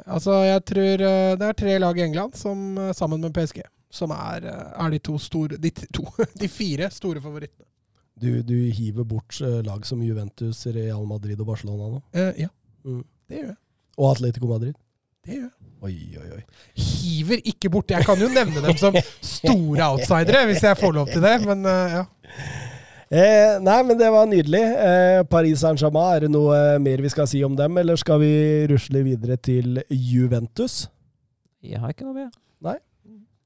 Altså, 0.08 0.38
jeg 0.48 0.64
tror 0.72 1.04
eh, 1.10 1.34
det 1.40 1.50
er 1.50 1.58
tre 1.60 1.76
lag 1.84 2.00
i 2.00 2.06
England 2.06 2.34
som, 2.40 2.64
eh, 2.80 2.94
sammen 2.96 3.20
med 3.24 3.36
PSG 3.36 3.60
som 3.92 4.10
er, 4.12 4.44
er 4.48 4.90
de 4.92 4.98
to 5.00 5.14
store 5.20 5.56
De, 5.60 5.70
to, 5.96 6.02
de 6.40 6.48
fire 6.52 6.88
store 6.92 7.20
favorittene. 7.24 7.64
Du, 8.18 8.42
du 8.42 8.56
hiver 8.74 9.04
bort 9.06 9.36
lag 9.64 9.84
som 9.86 10.00
Juventus, 10.02 10.64
Real 10.74 11.04
Madrid 11.06 11.38
og 11.40 11.52
Barcelona 11.52 11.92
nå? 11.98 12.02
Eh, 12.16 12.32
ja, 12.46 12.48
Mm. 12.88 13.02
det 13.28 13.36
gjør 13.42 13.48
jeg. 13.52 13.56
Og 13.98 14.10
Atletico 14.14 14.48
Madrid? 14.50 14.74
Det 15.28 15.36
gjør 15.36 15.44
jeg. 15.44 15.54
Oi, 15.84 15.94
oi, 16.18 16.28
oi. 16.34 16.40
Hiver 16.80 17.42
ikke 17.46 17.68
bort. 17.70 17.92
Jeg 17.92 18.06
kan 18.06 18.18
jo 18.18 18.30
nevne 18.32 18.62
dem 18.64 18.78
som 18.80 18.96
store 19.22 19.84
outsidere, 19.92 20.46
hvis 20.48 20.64
jeg 20.64 20.78
får 20.80 20.94
lov 20.96 21.10
til 21.12 21.22
det, 21.22 21.34
men 21.44 21.68
eh, 21.68 21.98
ja. 21.98 22.02
Eh, 23.08 23.58
nei, 23.64 23.76
men 23.86 24.00
det 24.00 24.08
var 24.12 24.26
nydelig. 24.28 24.62
Eh, 24.88 25.20
Paris 25.30 25.62
Saint-Germain, 25.62 26.16
er 26.16 26.26
det 26.26 26.32
noe 26.32 26.56
eh, 26.56 26.80
mer 26.82 27.04
vi 27.04 27.12
skal 27.12 27.28
si 27.30 27.44
om 27.46 27.54
dem, 27.56 27.78
eller 27.78 28.00
skal 28.00 28.18
vi 28.24 28.32
rusle 28.72 29.04
videre 29.06 29.38
til 29.38 29.78
Juventus? 29.92 30.86
Jeg 31.62 31.78
har 31.84 31.94
ikke 31.94 32.08
noe 32.08 32.24
mer. 32.24 32.32
Nei. 32.64 32.78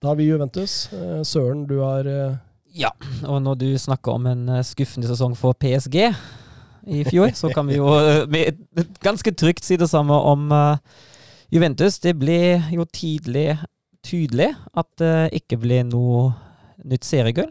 Da 0.03 0.15
har 0.15 0.19
vi 0.23 0.31
Juventus. 0.31 0.87
Eh, 0.97 1.21
Søren, 1.27 1.67
du 1.69 1.81
har 1.83 2.09
eh, 2.09 2.41
Ja, 2.73 2.95
og 3.29 3.43
når 3.45 3.61
du 3.61 3.69
snakker 3.77 4.17
om 4.17 4.31
en 4.31 4.49
skuffende 4.65 5.11
sesong 5.11 5.37
for 5.37 5.59
PSG 5.59 6.07
i 6.89 7.05
fjor, 7.05 7.35
så 7.37 7.53
kan 7.53 7.69
vi 7.69 7.77
jo 7.77 7.93
med 8.33 8.57
ganske 9.05 9.35
trygt 9.37 9.69
si 9.69 9.77
det 9.77 9.91
samme 9.93 10.17
om 10.17 10.49
eh, 10.49 11.03
Juventus. 11.53 11.99
Det 12.03 12.15
ble 12.19 12.39
jo 12.73 12.87
tidlig 12.89 13.59
tydelig 14.03 14.49
at 14.75 14.89
det 14.99 15.15
ikke 15.39 15.61
ble 15.63 15.83
noe 15.87 16.33
nytt 16.83 17.05
seriegull 17.07 17.51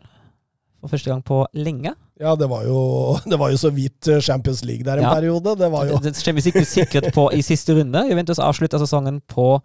for 0.81 0.91
første 0.91 1.11
gang 1.11 1.21
på 1.23 1.43
lenge. 1.55 1.93
Ja, 2.21 2.33
det 2.37 2.47
var, 2.51 2.65
jo, 2.67 2.79
det 3.31 3.37
var 3.39 3.53
jo 3.53 3.59
så 3.61 3.69
vidt 3.73 4.09
eh, 4.11 4.19
Champions 4.21 4.63
League 4.67 4.83
der 4.85 4.99
en 4.99 5.07
Ja. 5.07 5.13
periode. 5.13 5.55
Det 5.57 5.69
var 5.71 5.85
jo 5.87 5.97
Det, 6.01 6.11
det 6.11 6.17
Champions 6.21 6.49
League 6.49 6.65
sikret 6.65 7.13
på 7.13 7.29
i 7.33 7.41
siste 7.45 7.73
runde. 7.77 8.03
Juventus 8.09 8.41
avslutta 8.41 8.81
sesongen 8.81 9.21
på 9.29 9.61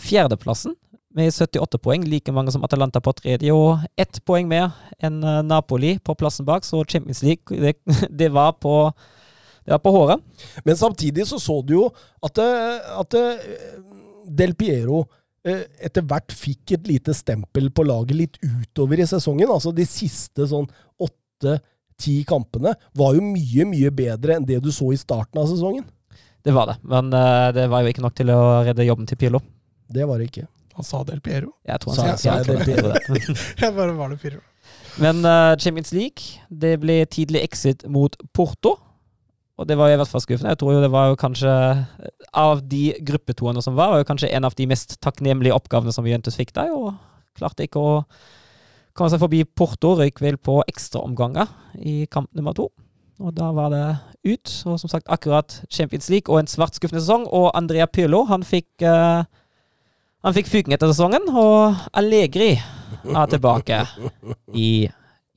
fjerdeplassen 0.00 0.76
med 1.16 1.32
78 1.34 1.80
poeng, 1.82 2.04
like 2.06 2.30
mange 2.32 2.52
som 2.54 2.62
Atalanta 2.64 3.00
på 3.02 3.12
tredje, 3.18 3.50
og 3.52 3.80
ett 3.98 4.20
poeng 4.24 4.46
mer 4.48 4.70
enn 5.02 5.18
eh, 5.24 5.40
Napoli 5.42 5.96
på 5.98 6.14
plassen 6.14 6.46
bak. 6.46 6.64
Så 6.64 6.84
Champions 6.86 7.24
League, 7.26 7.50
det, 7.58 7.74
det 8.20 8.30
var 8.32 8.52
på 8.60 8.92
det 9.64 9.74
var 9.74 9.82
på 9.84 9.92
håret. 9.94 10.22
Men 10.64 10.76
samtidig 10.76 11.26
så 11.28 11.38
så 11.42 11.60
du 11.66 11.74
jo 11.76 11.86
at, 12.24 12.38
at 12.40 13.16
Del 14.30 14.54
Piero 14.58 15.04
eh, 15.46 15.64
etter 15.80 16.04
hvert 16.06 16.32
fikk 16.34 16.76
et 16.76 16.88
lite 16.88 17.14
stempel 17.16 17.70
på 17.74 17.84
laget 17.86 18.16
litt 18.16 18.38
utover 18.42 19.00
i 19.00 19.08
sesongen. 19.08 19.50
Altså 19.50 19.72
de 19.74 19.86
siste 19.88 20.46
sånn 20.50 20.68
åtte-ti 21.00 22.20
kampene 22.28 22.74
var 22.96 23.16
jo 23.16 23.24
mye, 23.24 23.66
mye 23.68 23.92
bedre 23.94 24.38
enn 24.38 24.48
det 24.48 24.60
du 24.64 24.70
så 24.74 24.92
i 24.94 25.00
starten 25.00 25.42
av 25.42 25.50
sesongen. 25.50 25.86
Det 26.40 26.54
var 26.56 26.70
det, 26.70 26.78
men 26.88 27.12
eh, 27.12 27.48
det 27.56 27.66
var 27.68 27.84
jo 27.84 27.92
ikke 27.92 28.04
nok 28.04 28.16
til 28.16 28.32
å 28.32 28.40
redde 28.64 28.86
jobben 28.88 29.08
til 29.08 29.20
Pirlo. 29.20 29.42
Det 29.90 30.06
var 30.08 30.20
det 30.20 30.30
ikke. 30.30 30.46
Han 30.78 30.86
sa 30.86 31.02
Del 31.04 31.20
Piero. 31.20 31.50
Jeg 31.66 31.82
tror 31.82 31.98
han 31.98 32.20
sa 32.20 32.38
Del 32.46 32.62
Piero? 32.64 32.92
det. 32.94 33.24
Jeg 33.60 33.74
bare 33.76 33.96
var 33.98 34.14
det 34.14 34.20
Piero. 34.22 34.40
Men 35.00 35.20
uh, 35.24 35.56
Champions 35.60 35.92
League, 35.92 36.40
det 36.48 36.78
ble 36.82 37.02
tidlig 37.12 37.42
exit 37.44 37.84
mot 37.88 38.16
Porto. 38.36 38.78
Og 39.60 39.68
det 39.68 39.76
var 39.76 39.90
jo 39.90 39.98
i 39.98 40.00
hvert 40.00 40.08
fall 40.08 40.22
skuffende. 40.24 40.54
Jeg 40.54 40.60
tror 40.62 40.74
jo 40.74 40.82
det 40.82 40.92
var 40.92 41.10
jo 41.10 41.20
kanskje 41.20 41.52
Av 42.40 42.62
de 42.64 42.84
gruppetoene 43.04 43.62
som 43.64 43.76
var, 43.76 43.92
var 43.92 44.00
jo 44.00 44.08
kanskje 44.08 44.30
en 44.32 44.46
av 44.48 44.54
de 44.56 44.66
mest 44.70 44.96
takknemlige 45.04 45.56
oppgavene 45.56 45.92
som 45.92 46.06
Juventus 46.08 46.38
fikk 46.38 46.54
der. 46.56 46.72
Og 46.72 46.94
klarte 47.36 47.66
ikke 47.66 47.82
å 47.82 47.96
komme 48.96 49.10
seg 49.12 49.20
forbi 49.22 49.42
Porto. 49.44 49.96
Røyk 49.98 50.22
vel 50.24 50.38
på 50.40 50.60
ekstraomganger 50.70 51.50
i 51.82 52.06
kamp 52.10 52.30
nummer 52.36 52.56
to. 52.56 52.70
Og 53.20 53.34
da 53.36 53.50
var 53.52 53.74
det 53.74 53.84
ut. 54.24 54.54
Og 54.70 54.80
som 54.80 54.88
sagt, 54.88 55.10
akkurat 55.12 55.60
Champions 55.68 56.08
League 56.08 56.32
og 56.32 56.40
en 56.40 56.50
svart 56.50 56.78
skuffende 56.78 57.02
sesong. 57.02 57.26
Og 57.28 57.50
Andrea 57.58 57.90
Pirlo, 57.90 58.24
han 58.30 58.46
fikk 58.46 58.86
uh, 58.86 59.26
han 60.20 60.36
fikk 60.36 60.50
fyken 60.52 60.74
etter 60.76 60.90
sesongen, 60.90 61.30
og 61.32 61.78
Allegri 61.96 62.50
er 62.52 63.28
tilbake 63.32 63.78
i 64.52 64.84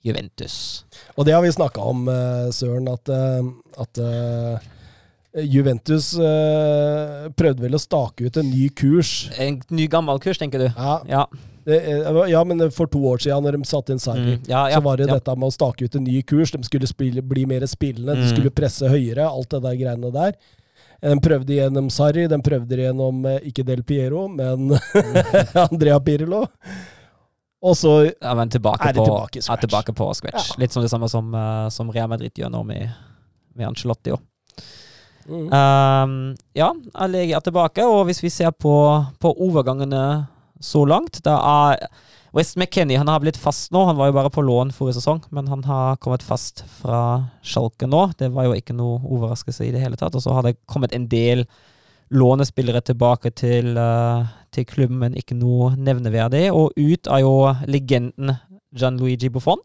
Juventus. 0.04 0.84
Og 1.18 1.26
det 1.26 1.34
har 1.34 1.42
vi 1.46 1.52
snakka 1.56 1.80
om, 1.82 2.08
eh, 2.10 2.50
Søren, 2.52 2.88
at, 2.92 3.10
eh, 3.10 3.82
at 3.82 3.98
eh, 4.04 4.70
Juventus 5.50 6.12
prøvde 7.34 7.64
vel 7.64 7.74
å 7.74 7.82
stake 7.82 8.28
ut 8.28 8.36
en 8.38 8.50
ny 8.52 8.68
kurs. 8.70 9.30
En 9.42 9.62
ny 9.74 9.88
gammel 9.90 10.20
kurs, 10.22 10.38
tenker 10.38 10.60
du? 10.62 10.68
Ja, 10.78 11.00
Ja. 11.10 11.26
det, 11.66 11.80
ja 12.30 12.44
men 12.44 12.60
for 12.72 12.86
to 12.92 13.00
år 13.00 13.18
siden, 13.24 13.42
når 13.48 13.58
de 13.58 13.64
satte 13.66 13.90
inn 13.96 14.00
Sarri, 14.04 14.36
Mm, 14.38 14.48
ja, 14.48 14.68
ja, 14.70 14.78
så 14.78 14.84
var 14.84 14.98
det 14.98 15.08
ja. 15.08 15.14
dette 15.16 15.36
med 15.40 15.48
å 15.50 15.56
stake 15.56 15.86
ut 15.88 15.96
en 15.96 16.04
ny 16.04 16.22
kurs. 16.22 16.52
De 16.52 16.62
skulle 16.64 16.86
spille, 16.88 17.22
bli 17.24 17.46
mer 17.48 17.62
spillende, 17.66 18.14
de 18.16 18.28
Mm. 18.28 18.34
skulle 18.36 18.52
presse 18.54 18.86
høyere, 18.88 19.26
alt 19.26 19.50
det 19.50 19.62
der 19.64 19.76
greiene 19.80 20.12
der. 20.14 20.34
De 21.02 21.20
prøvde 21.20 21.48
gjennom 21.58 21.90
Sarri, 21.92 22.28
de 22.30 22.38
prøvde 22.38 22.78
gjennom 22.78 23.24
ikke 23.44 23.66
Del 23.66 23.82
Piero, 23.84 24.28
men 24.28 24.70
Andrea 25.72 26.00
Pirlo. 26.00 26.46
Og 27.64 27.78
så 27.80 27.94
Ja, 28.22 28.34
men 28.36 28.50
tilbake 28.52 28.90
Er 28.90 28.94
det 28.94 29.00
på, 29.00 29.06
tilbake 29.08 29.38
i 29.38 29.40
er 29.40 29.46
scratch? 29.48 29.62
tilbake 29.64 29.94
på 29.96 30.10
scratch. 30.20 30.50
Ja. 30.52 30.60
Litt 30.60 30.72
som 30.76 30.84
det 30.84 30.92
samme 30.92 31.08
som, 31.10 31.34
uh, 31.34 31.70
som 31.72 31.92
Real 31.96 32.10
Madrid 32.12 32.36
gjør 32.36 32.52
nå 32.52 32.64
med, 32.68 32.90
med 33.56 33.68
Ancelotti. 33.70 34.12
også. 34.12 34.24
mm. 35.28 35.48
Um, 35.54 36.36
ja, 36.54 36.72
Allegri 37.00 37.32
er 37.34 37.40
tilbake, 37.46 37.86
og 37.88 38.06
hvis 38.10 38.20
vi 38.24 38.30
ser 38.34 38.52
på, 38.52 38.74
på 39.24 39.32
overgangene 39.40 40.28
så 40.64 40.84
langt 40.88 41.22
da 41.24 41.38
er 41.40 41.88
West 42.34 42.58
McKennie 42.58 42.98
han 42.98 43.08
har 43.12 43.20
blitt 43.22 43.38
fast 43.38 43.72
nå. 43.72 43.86
Han 43.86 43.96
var 44.00 44.08
jo 44.10 44.16
bare 44.18 44.32
på 44.34 44.42
lån 44.42 44.72
forrige 44.74 44.98
sesong, 44.98 45.20
men 45.30 45.48
han 45.52 45.64
har 45.68 46.00
kommet 46.02 46.24
fast 46.26 46.64
fra 46.82 47.30
Schalke 47.46 47.86
nå. 47.86 48.08
Det 48.18 48.32
var 48.34 48.48
jo 48.48 48.56
ikke 48.58 48.74
noe 48.74 48.98
overraskelse 49.06 49.68
i 49.68 49.72
det 49.76 49.84
hele 49.84 50.00
tatt. 50.02 50.16
Og 50.18 50.24
så 50.26 50.34
har 50.34 50.42
det 50.48 50.56
kommet 50.66 50.96
en 50.98 51.06
del 51.12 51.44
lånespillere 52.12 52.82
tilbake 52.82 53.32
til, 53.36 53.78
eh, 53.78 54.26
til 54.52 54.66
klubben, 54.66 55.00
men 55.00 55.14
ikke 55.16 55.36
noe 55.36 55.76
nevneverdig. 55.76 56.52
Og 56.54 56.72
ut 56.78 57.08
er 57.08 57.20
jo 57.24 57.54
legenden 57.68 58.36
Gianluigi 58.76 59.30
Buffon. 59.30 59.58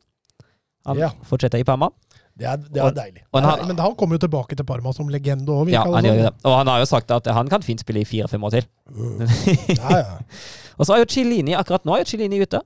Han 0.86 0.96
Ja. 0.98 1.10
fortsetter 1.24 1.58
i 1.58 1.64
Parma. 1.64 1.90
Det 2.38 2.46
er, 2.46 2.56
det 2.56 2.76
er 2.78 2.90
deilig. 2.94 3.22
Og 3.32 3.42
han 3.42 3.66
Men 3.66 3.78
han 3.78 3.94
kommer 3.96 4.14
jo 4.14 4.28
tilbake 4.28 4.54
til 4.56 4.64
Parma 4.64 4.92
som 4.94 5.08
legende 5.08 5.46
òg, 5.48 5.70
ja, 5.72 5.82
han 5.82 6.04
gjør 6.04 6.22
det. 6.22 6.34
Og 6.44 6.56
han 6.56 6.66
har 6.68 6.78
jo 6.78 6.84
sagt 6.86 7.10
at 7.10 7.26
han 7.26 7.48
kan 7.48 7.62
fint 7.62 7.80
spille 7.80 8.00
i 8.00 8.04
fire-fem 8.04 8.44
år 8.44 8.50
til. 8.50 8.64
Uh, 8.88 9.26
Ja, 9.74 9.96
ja. 9.96 10.04
Og 10.78 10.86
så 10.86 10.94
er 10.94 10.98
jo 11.02 11.04
Cellini 11.10 11.54
akkurat 11.58 11.84
nå 11.84 11.94
er 11.96 12.04
jo 12.04 12.04
Cellini 12.04 12.40
ute. 12.40 12.60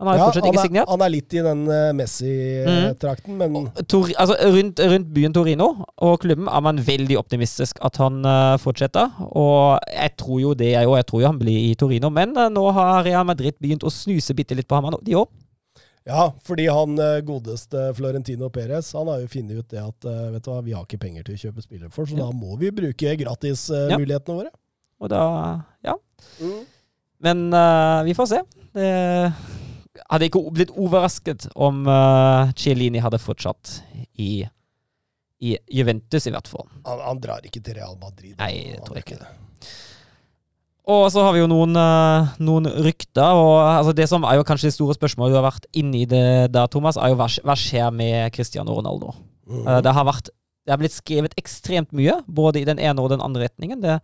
Han 0.00 0.08
har 0.10 0.16
jo 0.16 0.18
Ja, 0.18 0.24
fortsatt 0.26 0.46
ikke 0.48 0.58
er, 0.58 0.66
signert. 0.66 0.88
han 0.90 1.02
er 1.06 1.10
litt 1.14 1.34
i 1.38 1.42
den 1.44 1.60
uh, 1.70 1.92
Messi-trakten, 1.94 3.36
men 3.38 3.68
Tor, 3.86 4.08
altså 4.18 4.34
rundt, 4.56 4.80
rundt 4.90 5.12
byen 5.14 5.32
Torino 5.36 5.68
og 6.02 6.16
klubben 6.24 6.48
er 6.50 6.64
man 6.66 6.80
veldig 6.82 7.16
optimistisk 7.20 7.78
at 7.84 8.00
han 8.02 8.18
uh, 8.26 8.56
fortsetter. 8.58 9.12
Og 9.30 9.78
jeg 9.94 10.16
tror 10.18 10.40
jo 10.42 10.50
det, 10.58 10.72
jeg 10.74 10.90
òg. 10.90 10.96
Jeg 10.98 11.06
tror 11.12 11.22
jo 11.22 11.30
han 11.30 11.38
blir 11.38 11.60
i 11.70 11.74
Torino. 11.78 12.10
Men 12.10 12.34
uh, 12.36 12.48
nå 12.50 12.66
har 12.74 13.04
Real 13.06 13.24
Madrid 13.28 13.54
begynt 13.62 13.86
å 13.86 13.92
snuse 13.94 14.34
bitte 14.34 14.58
litt 14.58 14.66
på 14.68 14.74
ham, 14.80 14.90
de 15.06 15.14
òg. 15.22 15.30
Ja, 16.04 16.26
fordi 16.44 16.66
han 16.68 16.98
eh, 17.00 17.22
godeste 17.24 17.86
Florentino 17.96 18.50
Perez 18.52 18.90
han 18.92 19.08
har 19.08 19.22
jo 19.22 19.28
funnet 19.32 19.62
ut 19.62 19.70
det 19.72 19.80
at 19.80 20.04
eh, 20.04 20.26
vet 20.34 20.44
du 20.44 20.50
hva, 20.50 20.58
vi 20.66 20.74
har 20.76 20.82
ikke 20.84 20.98
penger 21.00 21.24
til 21.24 21.38
å 21.38 21.40
kjøpe 21.46 21.62
spillere 21.64 21.88
for, 21.94 22.04
så 22.04 22.18
Ja. 22.18 22.26
da 22.26 22.36
må 22.36 22.58
vi 22.60 22.68
bruke 22.76 23.08
Ja. 23.08 23.16
gratismulighetene 23.22 24.36
våre. 24.36 24.50
Og 25.00 25.08
da 25.08 25.22
Ja. 25.80 25.94
Men 27.24 27.46
uh, 27.56 28.02
vi 28.04 28.12
får 28.12 28.28
se. 28.34 28.42
Det 28.76 29.32
hadde 30.10 30.28
ikke 30.28 30.42
blitt 30.54 30.74
overrasket 30.74 31.48
om 31.54 31.84
uh, 31.88 32.50
Cielini 32.58 33.02
hadde 33.02 33.20
fortsatt 33.22 33.78
i, 34.20 34.44
i 35.44 35.56
Juventus, 35.70 36.26
i 36.26 36.34
hvert 36.34 36.50
fall. 36.50 36.66
Han, 36.88 37.02
han 37.04 37.22
drar 37.22 37.46
ikke 37.46 37.62
til 37.64 37.78
Real 37.78 37.96
Madrid. 38.00 38.36
Nei, 38.40 38.74
det 38.74 38.84
tror 38.86 39.00
jeg 39.00 39.06
ikke 39.06 39.20
det. 39.22 39.32
Og 40.94 41.06
så 41.08 41.22
har 41.24 41.32
vi 41.32 41.40
jo 41.40 41.48
noen, 41.48 41.72
uh, 41.80 42.34
noen 42.44 42.68
rykter. 42.84 43.24
og 43.24 43.56
altså 43.70 43.94
Det 43.96 44.08
som 44.10 44.26
er 44.28 44.36
jo 44.36 44.44
kanskje 44.44 44.68
det 44.68 44.76
store 44.76 44.96
spørsmålet 44.98 45.32
du 45.32 45.38
har 45.40 45.46
vært 45.46 45.68
inne 45.72 46.02
i 46.02 46.08
det 46.08 46.52
der, 46.52 46.68
Thomas, 46.68 46.98
er 47.00 47.14
jo 47.14 47.20
hva, 47.20 47.30
hva 47.46 47.56
skjer 47.56 47.88
med 47.94 48.34
Cristiano 48.36 48.76
Ronaldo? 48.76 49.14
Mm. 49.48 49.62
Uh, 49.64 49.78
det 49.84 49.94
har 49.96 50.08
vært 50.08 50.32
det 50.64 50.72
har 50.72 50.80
blitt 50.80 50.96
skrevet 50.96 51.34
ekstremt 51.36 51.90
mye, 51.92 52.22
både 52.24 52.62
i 52.62 52.64
den 52.64 52.78
ene 52.80 53.02
og 53.02 53.10
den 53.12 53.20
andre 53.20 53.44
retningen. 53.44 53.82
Det 53.84 53.98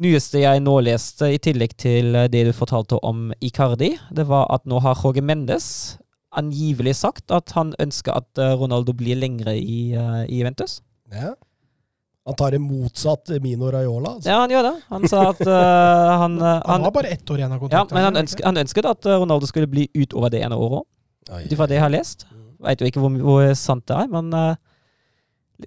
nyeste 0.00 0.42
jeg 0.42 0.62
nå 0.64 0.76
leste, 0.86 1.28
i 1.34 1.40
tillegg 1.42 1.76
til 1.80 2.16
eh, 2.16 2.28
det 2.32 2.46
du 2.48 2.52
fortalte 2.56 2.98
om 3.06 3.30
Icardi, 3.44 3.94
det 4.16 4.26
var 4.28 4.48
at 4.54 4.66
nå 4.68 4.80
har 4.84 4.98
Jorge 4.98 5.24
Mendes 5.24 5.98
angivelig 6.36 6.96
sagt 7.00 7.32
at 7.34 7.52
han 7.56 7.74
ønsker 7.82 8.14
at 8.20 8.40
eh, 8.40 8.56
Ronaldo 8.58 8.94
blir 8.96 9.18
lengre 9.18 9.56
i, 9.58 9.92
eh, 9.94 10.24
i 10.28 10.42
Juventus. 10.42 10.80
ja. 11.12 11.36
Han 12.28 12.36
tar 12.36 12.52
det 12.52 12.58
motsatt 12.60 13.30
Mino 13.42 13.70
Raiola. 13.72 14.10
Altså. 14.18 14.28
Ja, 14.28 14.42
han 14.42 14.52
gjør 14.52 14.66
det. 14.66 14.72
Han 14.92 15.06
sa 15.08 15.22
at 15.30 15.40
uh, 15.40 15.54
han, 16.22 16.34
uh, 16.36 16.44
Han 16.44 16.60
han 16.68 16.84
har 16.84 16.92
bare 16.94 17.08
ett 17.16 17.30
år 17.32 17.40
igjen 17.40 17.54
av 17.56 17.64
Ja, 17.72 17.80
men 17.90 18.04
han, 18.04 18.18
ønsker, 18.20 18.44
han 18.44 18.60
ønsket 18.60 18.86
at 18.86 19.08
Ronaldo 19.08 19.48
skulle 19.48 19.66
bli 19.66 19.86
utover 19.96 20.30
det 20.30 20.42
ene 20.44 20.54
året 20.54 20.84
òg, 20.84 21.46
ut 21.46 21.54
ifra 21.56 21.66
det 21.66 21.78
jeg 21.78 21.82
har 21.82 21.94
lest. 21.94 22.26
Veit 22.60 22.84
jo 22.84 22.90
ikke 22.90 23.02
hvor, 23.02 23.16
hvor 23.24 23.48
sant 23.58 23.86
det 23.88 23.96
er, 23.96 24.12
men 24.12 24.28
eh, 24.36 24.60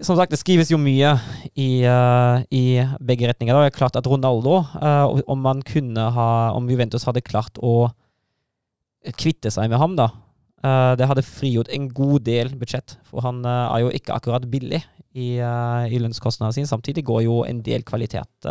som 0.01 0.17
sagt, 0.17 0.31
det 0.33 0.39
skrives 0.39 0.71
jo 0.71 0.79
mye 0.81 1.13
i, 1.53 1.83
uh, 1.85 2.41
i 2.49 2.81
begge 3.03 3.27
retninger. 3.29 3.53
Det 3.53 3.71
er 3.71 3.75
klart 3.75 3.97
at 3.99 4.07
Ronaldo, 4.09 4.61
uh, 4.79 5.21
om 5.29 5.45
ha 5.45 6.29
Om 6.55 6.69
Juventus 6.69 7.05
hadde 7.05 7.21
klart 7.21 7.57
å 7.61 7.91
kvitte 9.19 9.51
seg 9.51 9.69
med 9.69 9.77
ham, 9.77 9.97
da 9.99 10.09
uh, 10.63 10.95
Det 10.95 11.07
hadde 11.07 11.25
frigjort 11.27 11.69
en 11.69 11.89
god 11.89 12.23
del 12.25 12.55
budsjett, 12.55 12.97
for 13.03 13.21
han 13.21 13.43
er 13.45 13.83
jo 13.83 13.91
ikke 13.91 14.15
akkurat 14.15 14.47
billig 14.49 14.81
i, 15.13 15.39
uh, 15.39 15.85
i 15.85 15.99
lønnskostnadene 15.99 16.53
sine. 16.53 16.71
Samtidig 16.71 17.05
går 17.05 17.25
jo 17.27 17.43
en 17.45 17.61
del 17.61 17.83
kvalitet 17.83 18.47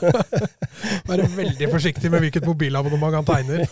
Være 1.11 1.27
veldig 1.35 1.71
forsiktig 1.73 2.11
med 2.13 2.23
hvilket 2.23 2.47
mobilabonnement 2.47 3.19
han 3.19 3.27
tegner. 3.27 3.67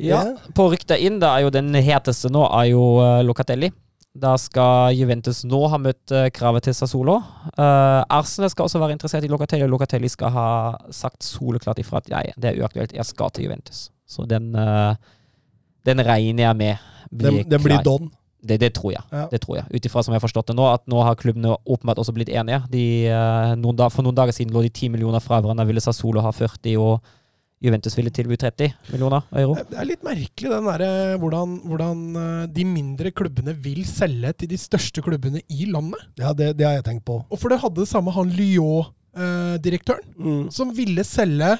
Ja, 0.00 0.22
på 0.54 0.68
rykta 0.72 0.96
inn, 0.96 1.18
da 1.20 1.34
er 1.36 1.46
jo 1.46 1.50
den 1.52 1.74
heteste 1.74 2.30
nå, 2.32 2.46
er 2.46 2.70
jo 2.70 2.84
uh, 3.02 3.20
Locatelli. 3.26 3.72
Da 4.12 4.34
skal 4.36 4.92
Juventus 4.92 5.40
nå 5.48 5.58
ha 5.72 5.78
møtt 5.80 6.12
eh, 6.12 6.26
kravet 6.36 6.66
til 6.66 6.74
Sassolo. 6.76 7.14
Uh, 7.56 8.04
Arsenal 8.12 8.50
skal 8.52 8.66
også 8.66 8.82
være 8.82 8.92
interessert 8.92 9.24
i 9.24 9.30
Locatelli, 9.32 9.64
og 9.64 9.72
Locatelli 9.72 10.10
skal 10.12 10.34
ha 10.34 10.48
sagt 10.92 11.24
soleklart 11.24 11.80
ifra 11.80 12.02
at 12.02 12.10
jeg, 12.12 12.34
det 12.36 12.50
er 12.50 12.60
uaktuelt, 12.60 12.92
jeg 12.92 13.08
skal 13.08 13.32
til 13.32 13.48
Juventus. 13.48 13.86
Så 14.12 14.26
den, 14.28 14.50
eh, 14.54 14.94
den 15.88 16.02
regner 16.06 16.50
jeg 16.50 16.56
med 16.60 16.90
blir 17.12 17.38
Det, 17.42 17.46
den 17.56 17.64
blir. 17.64 17.80
Don. 17.84 18.10
Det, 18.42 18.56
det 18.58 18.72
tror 18.74 18.90
jeg. 18.96 19.02
Ja. 19.14 19.28
Det 19.30 19.38
tror 19.44 19.56
jeg. 19.60 19.68
Ut 19.70 19.84
ifra 19.86 20.02
som 20.02 20.12
jeg 20.14 20.18
har 20.18 20.24
forstått 20.26 20.48
det 20.50 20.56
nå, 20.58 20.64
at 20.74 20.82
nå 20.90 20.98
har 21.06 21.14
klubbene 21.20 21.52
åpenbart 21.62 22.00
også 22.02 22.14
blitt 22.16 22.30
enige. 22.34 22.58
De, 22.72 22.84
eh, 23.06 23.52
noen 23.60 23.76
da, 23.78 23.86
for 23.92 24.02
noen 24.02 24.16
dager 24.18 24.34
siden 24.34 24.52
lå 24.54 24.64
de 24.66 24.70
10 24.72 24.88
millioner 24.96 25.22
fra 25.22 25.38
hverandre, 25.40 25.66
ville 25.68 25.82
Sassolo 25.84 26.24
ha 26.24 26.32
40, 26.34 26.74
og 26.82 27.04
Juventus 27.62 27.94
ville 27.94 28.10
tilby 28.10 28.34
30 28.42 28.72
millioner 28.90 29.22
euro. 29.38 29.54
Det 29.70 29.78
er 29.78 29.86
litt 29.86 30.02
merkelig 30.02 30.50
den 30.50 30.66
der, 30.66 31.14
hvordan, 31.22 31.52
hvordan 31.70 32.00
eh, 32.18 32.46
de 32.50 32.64
mindre 32.66 33.12
klubbene 33.14 33.54
vil 33.62 33.84
selge 33.86 34.32
til 34.42 34.50
de 34.50 34.58
største 34.58 35.04
klubbene 35.06 35.44
i 35.46 35.68
landet. 35.70 36.02
Ja, 36.18 36.32
det, 36.34 36.56
det 36.58 36.66
har 36.66 36.74
jeg 36.80 36.88
tenkt 36.88 37.04
på. 37.06 37.20
Og 37.22 37.38
for 37.38 37.54
det 37.54 37.60
hadde 37.62 37.84
det 37.84 37.90
samme 37.92 38.10
han 38.16 38.34
Lyon-direktøren, 38.34 40.08
Mm. 40.18 40.50
som 40.50 40.74
ville 40.74 41.04
selge 41.06 41.58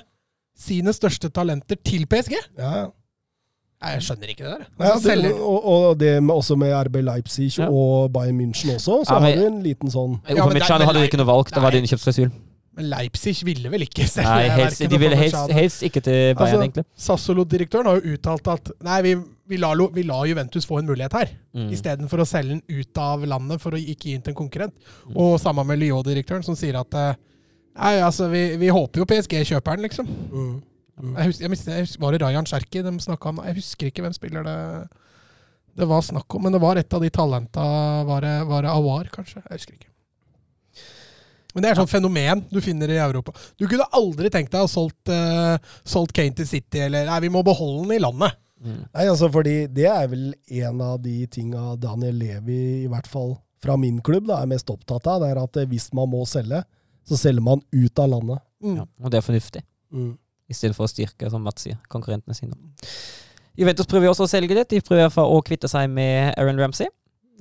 sine 0.63 0.95
største 0.97 1.29
talenter 1.35 1.79
til 1.83 2.07
PSG. 2.07 2.37
Ja, 2.59 2.89
Nei, 3.83 3.97
Jeg 3.97 4.03
skjønner 4.07 4.31
ikke 4.31 4.45
det 4.47 4.51
der. 4.53 4.67
Ja, 4.79 4.91
Altså, 4.95 5.15
det, 5.19 5.31
og, 5.43 5.65
og 5.67 5.97
det 5.99 6.11
med, 6.23 6.31
også 6.37 6.55
med 6.57 6.71
RB 6.87 7.01
Leipzig 7.03 7.49
Ja. 7.59 7.67
og 7.67 8.13
Bayern 8.15 8.39
München 8.39 8.77
også, 8.77 9.01
så 9.03 9.17
Ja, 9.17 9.19
men- 9.19 9.33
har 9.39 9.43
du 9.43 9.47
en 9.49 9.63
liten 9.65 9.91
sånn 9.91 10.21
Ja, 10.29 10.47
men 10.47 10.55
det- 10.55 10.63
hadde 10.63 11.01
de 11.01 11.09
ikke 11.09 11.19
noe 11.19 11.27
valg, 11.27 11.51
det 11.51 11.63
var 11.63 11.71
din 11.75 11.83
det 11.83 11.91
innkjøpsklausul. 11.91 12.31
Men 12.77 12.87
Leipzig 12.89 13.43
ville 13.45 13.69
vel 13.69 13.83
ikke 13.83 14.07
selge 14.09 14.23
Nei, 14.31 14.49
helst, 14.49 14.79
de 14.89 14.99
ville 14.99 15.17
helst, 15.17 15.51
helst 15.51 15.83
ikke 15.83 16.01
til 16.01 16.35
Bayern, 16.37 16.39
Altså, 16.39 16.61
egentlig. 16.63 16.85
Sassolo-direktøren 16.97 17.85
har 17.91 18.01
jo 18.01 18.15
uttalt 18.15 18.47
at 18.55 18.71
nei, 18.83 19.03
vi, 19.03 19.15
vi, 19.49 19.57
lar, 19.61 19.75
vi 19.93 20.03
lar 20.07 20.25
Juventus 20.31 20.65
få 20.65 20.79
en 20.79 20.87
mulighet 20.87 21.13
her, 21.13 21.29
Mm. 21.53 21.69
istedenfor 21.75 22.23
å 22.23 22.25
selge 22.27 22.49
den 22.55 22.63
ut 22.71 22.97
av 22.99 23.27
landet 23.27 23.61
for 23.61 23.73
å 23.73 23.77
ikke 23.83 24.05
gi 24.09 24.13
den 24.13 24.23
til 24.23 24.31
en 24.33 24.37
konkurrent. 24.49 24.73
Mm. 25.11 25.17
Og 25.17 25.41
samme 25.41 25.67
med 25.67 25.81
Lyon-direktøren, 25.83 26.45
som 26.45 26.55
sier 26.55 26.79
at 26.81 26.95
eh, 26.95 27.15
nei, 27.79 27.95
altså, 28.03 28.29
vi, 28.33 28.43
vi 28.61 28.73
håper 28.75 29.03
jo 29.03 29.09
PSG 29.09 29.41
kjøper 29.55 29.79
den, 29.79 29.89
liksom. 29.89 30.11
mm. 30.33 30.53
Mm. 31.03 31.15
Jeg 31.17 31.31
husker, 31.31 31.43
jeg 31.43 31.51
husker, 31.51 31.73
jeg 31.73 31.87
husker, 31.87 32.01
var 32.05 32.13
det 32.13 32.19
Rajan 32.21 32.47
Cherki 32.47 32.83
de 32.85 32.91
snakka 33.01 33.31
om? 33.31 33.39
Jeg 33.49 33.57
husker 33.57 33.89
ikke 33.89 34.05
hvem 34.05 34.13
spiller 34.15 34.45
det 34.47 34.59
det 35.73 35.89
var 35.89 36.03
snakk 36.05 36.35
om, 36.37 36.43
men 36.45 36.53
det 36.53 36.61
var 36.61 36.77
et 36.77 36.95
av 36.95 37.01
de 37.01 37.09
talenta 37.09 37.63
Var 38.05 38.21
det, 38.21 38.35
var 38.45 38.67
det 38.67 38.73
Awar, 38.73 39.09
kanskje? 39.13 39.41
Jeg 39.41 39.57
husker 39.57 39.79
ikke. 39.79 39.89
Men 41.53 41.65
det 41.65 41.69
er 41.69 41.75
et 41.75 41.81
sånt 41.83 41.93
fenomen 41.93 42.43
du 42.49 42.61
finner 42.65 42.93
i 42.93 43.01
Europa. 43.01 43.35
Du 43.61 43.67
kunne 43.69 43.89
aldri 43.97 44.31
tenkt 44.33 44.53
deg 44.55 44.63
å 44.63 44.67
ha 44.67 44.73
solgt, 44.73 45.13
uh, 45.13 45.57
solgt 45.85 46.15
Kane 46.17 46.37
til 46.37 46.49
City, 46.49 46.81
eller 46.87 47.09
Nei, 47.09 47.19
vi 47.27 47.33
må 47.33 47.43
beholde 47.45 47.87
den 47.87 47.97
i 47.99 48.03
landet. 48.03 48.39
Mm. 48.63 48.85
Nei, 48.87 49.07
altså 49.11 49.29
fordi 49.33 49.57
det 49.75 49.89
er 49.91 50.07
vel 50.13 50.31
en 50.63 50.85
av 50.85 51.01
de 51.05 51.17
tinga 51.33 51.75
Daniel 51.81 52.21
Levi, 52.21 52.61
i 52.85 52.91
hvert 52.91 53.09
fall 53.11 53.35
fra 53.63 53.77
min 53.79 54.01
klubb, 54.05 54.29
da, 54.31 54.41
er 54.41 54.51
mest 54.51 54.71
opptatt 54.73 55.09
av. 55.11 55.23
Det 55.23 55.33
er 55.33 55.43
at 55.43 55.61
eh, 55.61 55.69
hvis 55.71 55.91
man 55.97 56.09
må 56.13 56.23
selge, 56.29 56.63
så 57.09 57.19
selger 57.19 57.43
man 57.45 57.63
ut 57.73 57.99
av 57.99 58.09
landet. 58.13 58.43
Mm. 58.63 58.77
Ja, 58.79 58.87
og 59.03 59.11
det 59.11 59.19
er 59.21 59.27
fornuftig. 59.27 59.63
Mm. 59.93 60.15
i 60.49 60.55
stedet 60.57 60.77
for 60.77 60.85
å 60.85 60.91
styrke, 60.91 61.29
som 61.33 61.43
Mats 61.45 61.63
sier, 61.65 61.77
konkurrentene 61.93 62.35
sine. 62.37 62.57
Juventus 63.57 63.87
prøver 63.89 64.09
også 64.11 64.25
å 64.27 64.31
selge 64.31 64.57
det. 64.57 64.67
De 64.73 64.81
prøver 64.85 65.09
for 65.13 65.29
å 65.29 65.41
kvitte 65.45 65.69
seg 65.69 65.89
med 65.93 66.35
Aaron 66.41 66.61
Ramsey. 66.61 66.89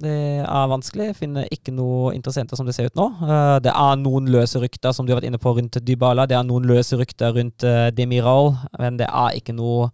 Det 0.02 0.14
er 0.44 0.70
vanskelig. 0.72 1.10
Finner 1.20 1.48
ikke 1.54 1.72
noe 1.76 2.14
interessenter 2.16 2.56
som 2.60 2.66
det 2.68 2.74
ser 2.76 2.88
ut 2.90 2.96
nå. 3.00 3.06
Eh, 3.24 3.58
Det 3.68 3.72
er 3.74 4.00
noen 4.02 4.28
løse 4.32 4.60
rykter 4.64 4.96
som 4.96 5.06
du 5.06 5.12
har 5.14 5.20
vært 5.22 5.28
inne 5.30 5.40
på 5.44 5.54
rundt 5.58 5.78
Dybala. 5.86 6.26
Det 6.28 6.36
er 6.40 6.48
noen 6.48 6.66
løse 6.68 6.98
rykter 7.00 7.36
rundt 7.36 7.64
eh, 7.68 7.90
Demiral, 7.96 8.54
men 8.80 8.98
det 9.00 9.08
er 9.12 9.38
ikke 9.40 9.54
noe, 9.56 9.92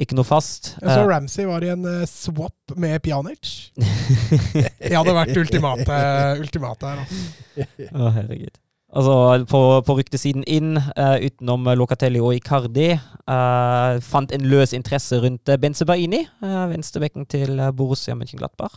ikke 0.00 0.16
noe 0.18 0.24
fast. 0.28 0.74
Jeg 0.80 0.88
så 0.88 1.04
Eh, 1.04 1.08
Ramsey 1.12 1.44
var 1.48 1.64
i 1.64 1.70
en 1.74 1.84
swap 2.10 2.74
med 2.76 2.96
Pjanic. 3.04 3.52
Det 4.80 4.96
hadde 4.96 5.14
vært 5.16 5.36
ultimate, 5.36 6.00
ultimate 6.40 6.92
her. 6.94 7.04
Altså. 7.04 7.68
Å, 7.92 8.10
herregud. 8.18 8.56
Altså, 8.94 9.44
på, 9.50 9.60
på 9.86 9.96
ryktesiden 9.98 10.44
inn, 10.46 10.76
uh, 10.78 11.16
utenom 11.18 11.66
Locatelli 11.74 12.22
og 12.22 12.36
Icardi, 12.36 12.92
Uh, 13.24 14.02
fant 14.04 14.28
en 14.36 14.42
løs 14.52 14.74
interesse 14.76 15.16
rundt 15.16 15.48
uh, 15.48 15.56
Benzebaini, 15.56 16.26
uh, 16.44 16.66
venstrebekken 16.68 17.24
til 17.24 17.56
eh, 17.56 17.70
Borussia 17.72 18.12
Mönchenglattbach. 18.12 18.74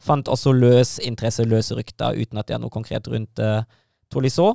Fant 0.00 0.30
også 0.32 0.54
løs 0.56 0.94
interesse, 1.04 1.44
løse 1.44 1.76
rykter, 1.76 2.16
uten 2.16 2.40
at 2.40 2.48
det 2.48 2.56
er 2.56 2.62
noe 2.62 2.72
konkret 2.72 3.04
rundt 3.12 3.42
uh, 3.44 3.66
Tolisso 4.08 4.54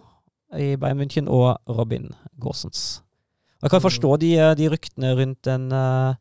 i 0.58 0.74
Bayern 0.74 0.98
München 1.04 1.30
og 1.30 1.60
Robin 1.70 2.10
Gåsens. 2.42 3.04
Jeg 3.62 3.70
kan 3.74 3.82
forstå 3.82 4.18
de, 4.22 4.32
eh, 4.38 4.56
de 4.58 4.70
ryktene 4.70 5.14
rundt 5.18 5.48
en 5.50 5.72
eh, 5.72 6.16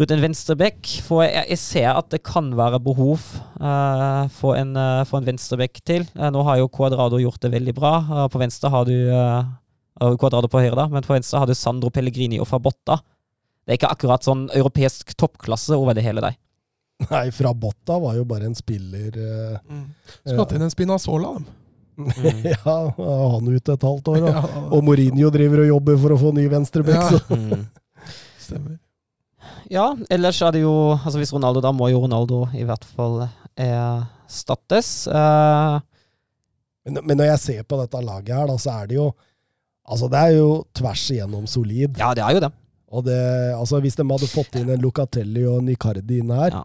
rundt 0.00 0.12
en 0.14 0.22
venstreback. 0.24 0.88
for 1.04 1.22
jeg, 1.26 1.44
jeg 1.52 1.60
ser 1.60 1.88
at 1.92 2.10
det 2.14 2.22
kan 2.24 2.50
være 2.56 2.80
behov 2.82 3.20
uh, 3.60 4.28
for, 4.32 4.56
en, 4.56 4.74
uh, 4.76 5.02
for 5.08 5.20
en 5.20 5.28
venstreback 5.28 5.82
til. 5.84 6.06
Uh, 6.16 6.30
nå 6.32 6.44
har 6.48 6.60
jo 6.62 6.70
Cuadrado 6.72 7.20
gjort 7.22 7.42
det 7.44 7.52
veldig 7.52 7.74
bra. 7.76 7.94
På 8.32 8.40
venstre 8.42 8.70
har 8.72 8.88
du 8.88 8.94
uh, 9.12 9.42
Cuadrado 10.16 10.48
på 10.50 10.62
høyre, 10.62 10.76
da, 10.78 10.88
men 10.92 11.04
på 11.04 11.14
venstre 11.14 11.42
har 11.42 11.50
du 11.50 11.54
Sandro 11.58 11.92
Pellegrini 11.92 12.40
og 12.42 12.48
Fabotta. 12.50 13.00
Det 13.62 13.74
er 13.74 13.78
ikke 13.78 13.92
akkurat 13.94 14.24
sånn 14.26 14.48
europeisk 14.56 15.12
toppklasse 15.20 15.76
over 15.78 15.94
det 15.94 16.02
hele 16.06 16.24
der. 16.24 16.38
Nei, 17.10 17.26
Frabotta 17.34 17.96
var 17.98 18.14
jo 18.14 18.22
bare 18.26 18.46
en 18.46 18.54
spiller 18.54 19.10
mm. 19.66 19.84
Skulle 20.22 20.38
hatt 20.38 20.52
inn 20.54 20.62
en 20.62 20.70
Spinazzola, 20.70 21.32
dem. 21.38 21.46
Mm. 21.46 21.58
Ja, 22.64 22.74
han 22.96 23.48
ute 23.50 23.74
et 23.76 23.86
halvt 23.86 24.08
år. 24.12 24.22
Og, 24.22 24.28
Ja, 24.30 24.42
og 24.72 24.84
Mourinho 24.86 25.30
driver 25.34 25.62
og 25.64 25.70
jobber 25.70 25.98
for 26.02 26.14
å 26.14 26.18
få 26.22 26.32
ny 26.36 26.46
venstreback, 26.50 26.98
Ja. 26.98 27.18
så- 27.18 27.38
Mm. 27.38 27.66
stemmer. 28.42 28.78
Ja, 29.72 29.86
ellers 30.12 30.38
er 30.44 30.52
det 30.52 30.60
jo 30.66 30.72
Altså 30.98 31.16
Hvis 31.20 31.32
Ronaldo, 31.32 31.62
da 31.64 31.70
må 31.72 31.86
jo 31.88 32.02
Ronaldo 32.04 32.42
i 32.52 32.64
hvert 32.68 32.84
fall 32.84 33.22
erstattes. 33.56 35.06
Eh, 35.08 35.80
Men, 36.84 36.98
men 37.06 37.16
når 37.20 37.28
jeg 37.32 37.38
ser 37.42 37.62
på 37.68 37.78
dette 37.78 38.00
laget 38.02 38.34
her, 38.34 38.48
da, 38.50 38.56
så 38.58 38.72
er 38.82 38.90
det 38.90 38.96
jo 38.98 39.12
Altså, 39.82 40.06
det 40.12 40.18
er 40.18 40.34
jo 40.36 40.50
tvers 40.78 41.02
igjennom 41.10 41.46
solid. 41.50 41.96
ja, 41.98 42.12
det 42.14 42.22
er 42.22 42.36
jo 42.36 42.40
det. 42.44 42.52
Og 42.92 43.02
det, 43.04 43.16
altså, 43.56 43.80
hvis 43.82 43.96
de 43.98 44.04
hadde 44.06 44.28
fått 44.30 44.54
inn 44.60 44.68
en 44.70 44.80
Locatelli 44.84 45.42
og 45.48 45.56
en 45.58 45.70
Icardi 45.72 46.20
inn 46.22 46.30
her, 46.30 46.52
Ja. 46.54 46.62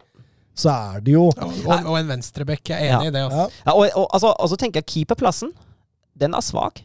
så 0.54 0.70
er 0.94 1.00
det 1.02 1.14
jo 1.16 1.24
Ja, 1.36 1.48
og, 1.48 1.86
og 1.90 1.96
en 1.98 2.08
venstrebekk. 2.12 2.68
Jeg 2.70 2.86
er 2.86 2.94
enig 2.98 3.08
i 3.10 3.14
det. 3.16 3.22
Altså. 3.24 3.48
ja, 3.48 3.64
Ja, 3.66 3.72
og, 3.74 3.88
og, 3.96 4.06
altså, 4.14 4.30
og 4.38 4.48
så 4.52 4.56
tenker 4.60 4.78
jeg 4.82 4.86
keeperplassen. 4.92 5.50
Den 6.18 6.34
er 6.34 6.40
svak. 6.46 6.82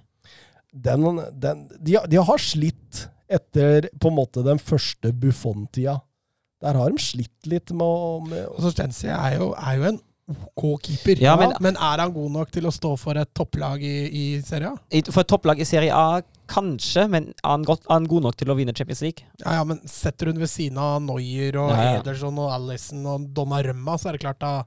den, 0.73 1.05
den, 1.39 1.67
de, 1.79 1.95
har- 1.99 2.07
de 2.09 2.17
har 2.17 2.37
slitt 2.41 3.03
etter 3.29 3.89
på 4.01 4.09
en 4.09 4.15
måte 4.17 4.43
den 4.43 4.57
første 4.59 5.13
Buffon-tida. 5.13 5.99
Der 6.63 6.79
har 6.79 6.93
de 6.95 7.01
slitt 7.03 7.49
litt 7.51 7.71
med 7.75 7.83
å 7.83 8.17
med, 8.23 8.45
så 8.63 8.71
Stensi 8.73 9.09
er 9.11 9.37
jo, 9.41 9.51
er 9.59 9.77
jo 9.81 9.87
en 9.91 10.01
OK 10.55 10.77
keeper. 10.85 11.19
Ja, 11.19 11.33
men- 11.35 11.51
men, 11.59 11.75
er 11.75 11.99
han 11.99 12.13
god 12.15 12.31
nok 12.31 12.51
til 12.55 12.63
å 12.63 12.71
stå 12.71 12.93
for 12.97 13.17
et 13.19 13.33
topplag 13.35 13.81
i, 13.83 13.95
i 14.07 14.41
Serie 14.41 14.69
A? 14.71 15.01
For 15.11 15.21
et 15.25 15.27
topplag 15.27 15.59
i 15.59 15.67
Serie 15.67 15.91
A, 15.91 16.21
kanskje, 16.47 17.09
men 17.11 17.27
er 17.43 17.49
han, 17.49 17.65
godt, 17.67 17.83
er 17.89 17.97
han 17.97 18.07
god 18.07 18.23
nok 18.29 18.37
til 18.39 18.47
å 18.53 18.55
vinne 18.55 18.73
Champions 18.75 19.01
League? 19.03 19.25
Ja, 19.43 19.57
ja, 19.59 19.63
men 19.67 19.81
setter 19.89 20.31
hun 20.31 20.39
ved 20.39 20.47
siden 20.51 20.79
av 20.79 21.01
Neuer 21.03 21.57
og 21.59 21.73
Ja, 21.75 21.83
ja. 21.83 21.99
Ederson 21.99 22.39
og 22.39 22.53
Alison 22.55 23.03
og 23.05 23.27
Donnarumma, 23.35 23.97
så 23.99 24.09
er 24.09 24.17
det 24.17 24.23
klart 24.23 24.39
da 24.39 24.61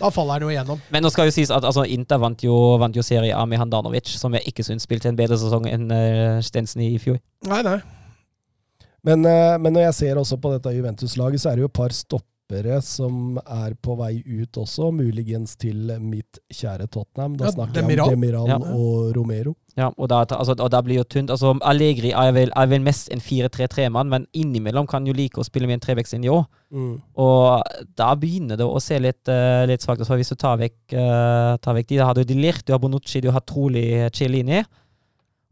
da 0.00 0.08
faller 0.08 0.38
han 0.38 0.46
jo 0.46 0.48
igjennom. 0.48 0.78
Men 0.88 1.02
nå 1.04 1.10
skal 1.12 1.26
jo 1.28 1.34
sies 1.34 1.50
at 1.52 1.66
altså, 1.68 1.82
Inter 1.84 2.16
vant 2.22 2.40
jo, 2.40 2.54
vant 2.80 2.96
jo 2.96 3.02
Serie 3.04 3.34
A 3.36 3.42
med 3.44 3.58
Handanovic, 3.60 4.08
som 4.16 4.32
jeg 4.32 4.46
ikke 4.48 4.64
syns 4.64 4.86
spilte 4.86 5.10
en 5.10 5.18
bedre 5.18 5.36
sesong 5.36 5.66
enn 5.68 5.90
uh, 5.92 6.38
Stensen 6.40 6.80
i 6.80 6.94
fjor. 7.02 7.18
Nei, 7.44 7.58
nei. 7.66 7.76
Men, 9.04 9.24
eh, 9.26 9.56
men 9.58 9.72
når 9.74 9.88
jeg 9.88 9.94
ser 9.94 10.20
også 10.20 10.36
på 10.40 10.52
dette 10.54 10.70
Juventus-laget, 10.76 11.40
så 11.42 11.50
er 11.50 11.56
det 11.58 11.64
jo 11.66 11.70
et 11.72 11.78
par 11.80 11.90
stoppere 11.96 12.76
som 12.84 13.38
er 13.40 13.72
på 13.82 13.94
vei 13.98 14.20
ut 14.26 14.58
også, 14.60 14.90
muligens 14.94 15.56
til 15.56 15.88
mitt 16.04 16.38
kjære 16.52 16.86
Tottenham. 16.92 17.34
Da 17.40 17.46
Ja, 17.46 17.50
snakker 17.54 17.80
Demiral. 17.80 18.10
jeg 18.10 18.14
om 18.14 18.20
Demiral 18.20 18.48
Ja. 18.48 18.58
og 18.76 19.16
Romero. 19.16 19.54
Ja, 19.74 19.88
og 19.96 20.08
da, 20.10 20.20
altså, 20.36 20.52
og 20.60 20.70
da 20.70 20.82
blir 20.82 20.98
jo 21.00 21.04
tynt. 21.04 21.30
Altså, 21.30 21.54
Allegri 21.64 22.10
er 22.12 22.30
vel, 22.36 22.50
er 22.54 22.66
vel 22.68 22.82
mest 22.84 23.08
en 23.10 23.20
4-3-3-mann, 23.24 24.08
men 24.10 24.26
innimellom 24.36 24.86
kan 24.86 25.06
jo 25.06 25.14
like 25.14 25.40
å 25.40 25.44
spille 25.48 25.66
med 25.66 25.80
en 25.80 25.86
trebekslinje 25.86 26.28
òg. 26.30 26.44
Mm. 26.70 27.00
Og 27.16 27.62
da 27.96 28.14
begynner 28.14 28.56
det 28.60 28.66
å 28.68 28.78
se 28.84 28.98
litt, 29.00 29.26
uh, 29.32 29.64
litt 29.66 29.80
svakt 29.80 30.02
ut. 30.04 30.06
Hvis 30.12 30.28
du 30.28 30.36
tar 30.36 30.58
vekk, 30.58 30.76
uh, 30.92 31.56
tar 31.56 31.74
vekk 31.74 31.88
de, 31.88 31.96
da 31.96 32.04
har 32.10 32.14
du 32.14 32.22
Dilirt, 32.24 32.66
du 32.66 32.72
har 32.74 32.78
Bonucci, 32.78 33.22
du 33.22 33.30
har 33.32 33.40
trolig 33.40 34.12
Cellini. 34.12 34.62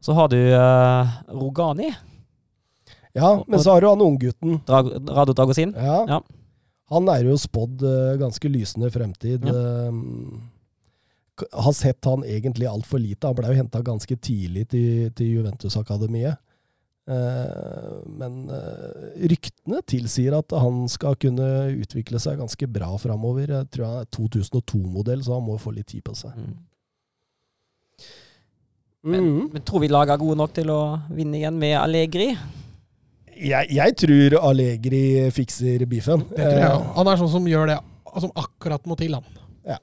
Så 0.02 0.12
har 0.14 0.28
du 0.28 0.36
uh, 0.36 1.08
Rogani, 1.32 1.88
Ja, 3.20 3.32
men 3.46 3.62
så 3.62 3.74
har 3.74 3.84
du 3.84 3.88
han 3.90 4.04
unggutten. 4.04 4.60
Drag, 4.66 4.92
Rado 5.08 5.36
Dragosin. 5.36 5.74
Ja. 5.76 6.04
Ja. 6.08 6.20
Han 6.90 7.08
er 7.12 7.28
jo 7.28 7.36
spådd 7.38 7.84
eh, 7.86 8.16
ganske 8.18 8.50
lysende 8.50 8.90
fremtid. 8.90 9.46
Ja. 9.46 9.54
Eh, 9.54 9.92
har 11.52 11.72
sett 11.72 12.04
han 12.04 12.24
egentlig 12.26 12.66
altfor 12.68 13.00
lite. 13.00 13.28
Han 13.28 13.36
ble 13.38 13.52
jo 13.52 13.60
henta 13.62 13.80
ganske 13.84 14.16
tidlig 14.18 14.66
til, 14.74 15.12
til 15.16 15.36
Juventus-akademiet. 15.38 16.40
Eh, 17.10 17.92
men 18.10 18.42
ryktene 19.30 19.80
tilsier 19.88 20.36
at 20.36 20.52
han 20.52 20.82
skal 20.90 21.16
kunne 21.22 21.46
utvikle 21.78 22.20
seg 22.22 22.42
ganske 22.42 22.68
bra 22.68 22.90
framover. 23.00 23.54
Jeg 23.54 23.70
tror 23.70 23.86
han 23.86 24.02
er 24.02 24.10
2002-modell, 24.18 25.22
så 25.24 25.38
han 25.38 25.46
må 25.46 25.56
få 25.62 25.72
litt 25.76 25.92
tid 25.94 26.04
på 26.06 26.16
seg. 26.18 26.34
Mm. 26.36 26.58
Men, 29.00 29.20
mm. 29.24 29.44
men 29.54 29.62
tror 29.64 29.80
vi 29.80 29.88
laget 29.88 30.12
er 30.12 30.20
gode 30.20 30.36
nok 30.42 30.52
til 30.58 30.74
å 30.74 30.80
vinne 31.14 31.38
igjen 31.38 31.56
med 31.56 31.78
Allegri? 31.80 32.34
Jeg, 33.40 33.70
jeg 33.72 33.96
tror 34.02 34.36
Allegri 34.50 35.04
fikser 35.32 35.86
beefen. 35.88 36.26
Ja. 36.36 36.74
Han 36.98 37.08
er 37.08 37.20
sånn 37.20 37.32
som 37.32 37.48
gjør 37.48 37.70
det 37.72 37.78
som 38.18 38.32
akkurat 38.38 38.86
må 38.90 38.96
til, 38.98 39.14
han. 39.16 39.40
Ja. 39.66 39.78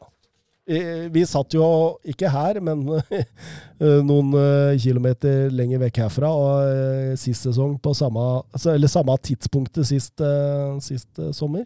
Vi 0.67 1.21
satt 1.23 1.55
jo 1.55 1.63
ikke 2.11 2.27
her, 2.27 2.57
men 2.59 2.81
eh, 3.13 4.01
noen 4.03 4.33
eh, 4.35 4.73
kilometer 4.83 5.47
lenger 5.55 5.79
vekk 5.85 6.01
herfra, 6.03 6.31
og 6.35 6.57
eh, 6.67 7.13
sist 7.19 7.47
sesong 7.47 7.77
på 7.79 7.93
samme, 7.95 8.25
altså, 8.51 8.73
eller 8.73 8.91
samme 8.91 9.15
tidspunktet 9.23 9.87
sist, 9.87 10.19
eh, 10.19 10.75
sist 10.83 11.23
eh, 11.23 11.31
sommer. 11.35 11.63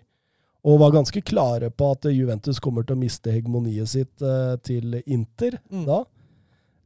Og 0.62 0.78
var 0.78 0.94
ganske 0.94 1.24
klare 1.26 1.72
på 1.74 1.88
at 1.96 2.06
Juventus 2.14 2.62
kommer 2.62 2.86
til 2.86 2.94
å 2.94 3.02
miste 3.02 3.34
hegemoniet 3.34 3.89
sitt 3.89 4.22
eh, 4.22 4.54
til 4.62 5.00
Inter 5.08 5.58
Mm. 5.72 5.88
da. 5.89 6.04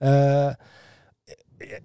Eh, 0.05 0.71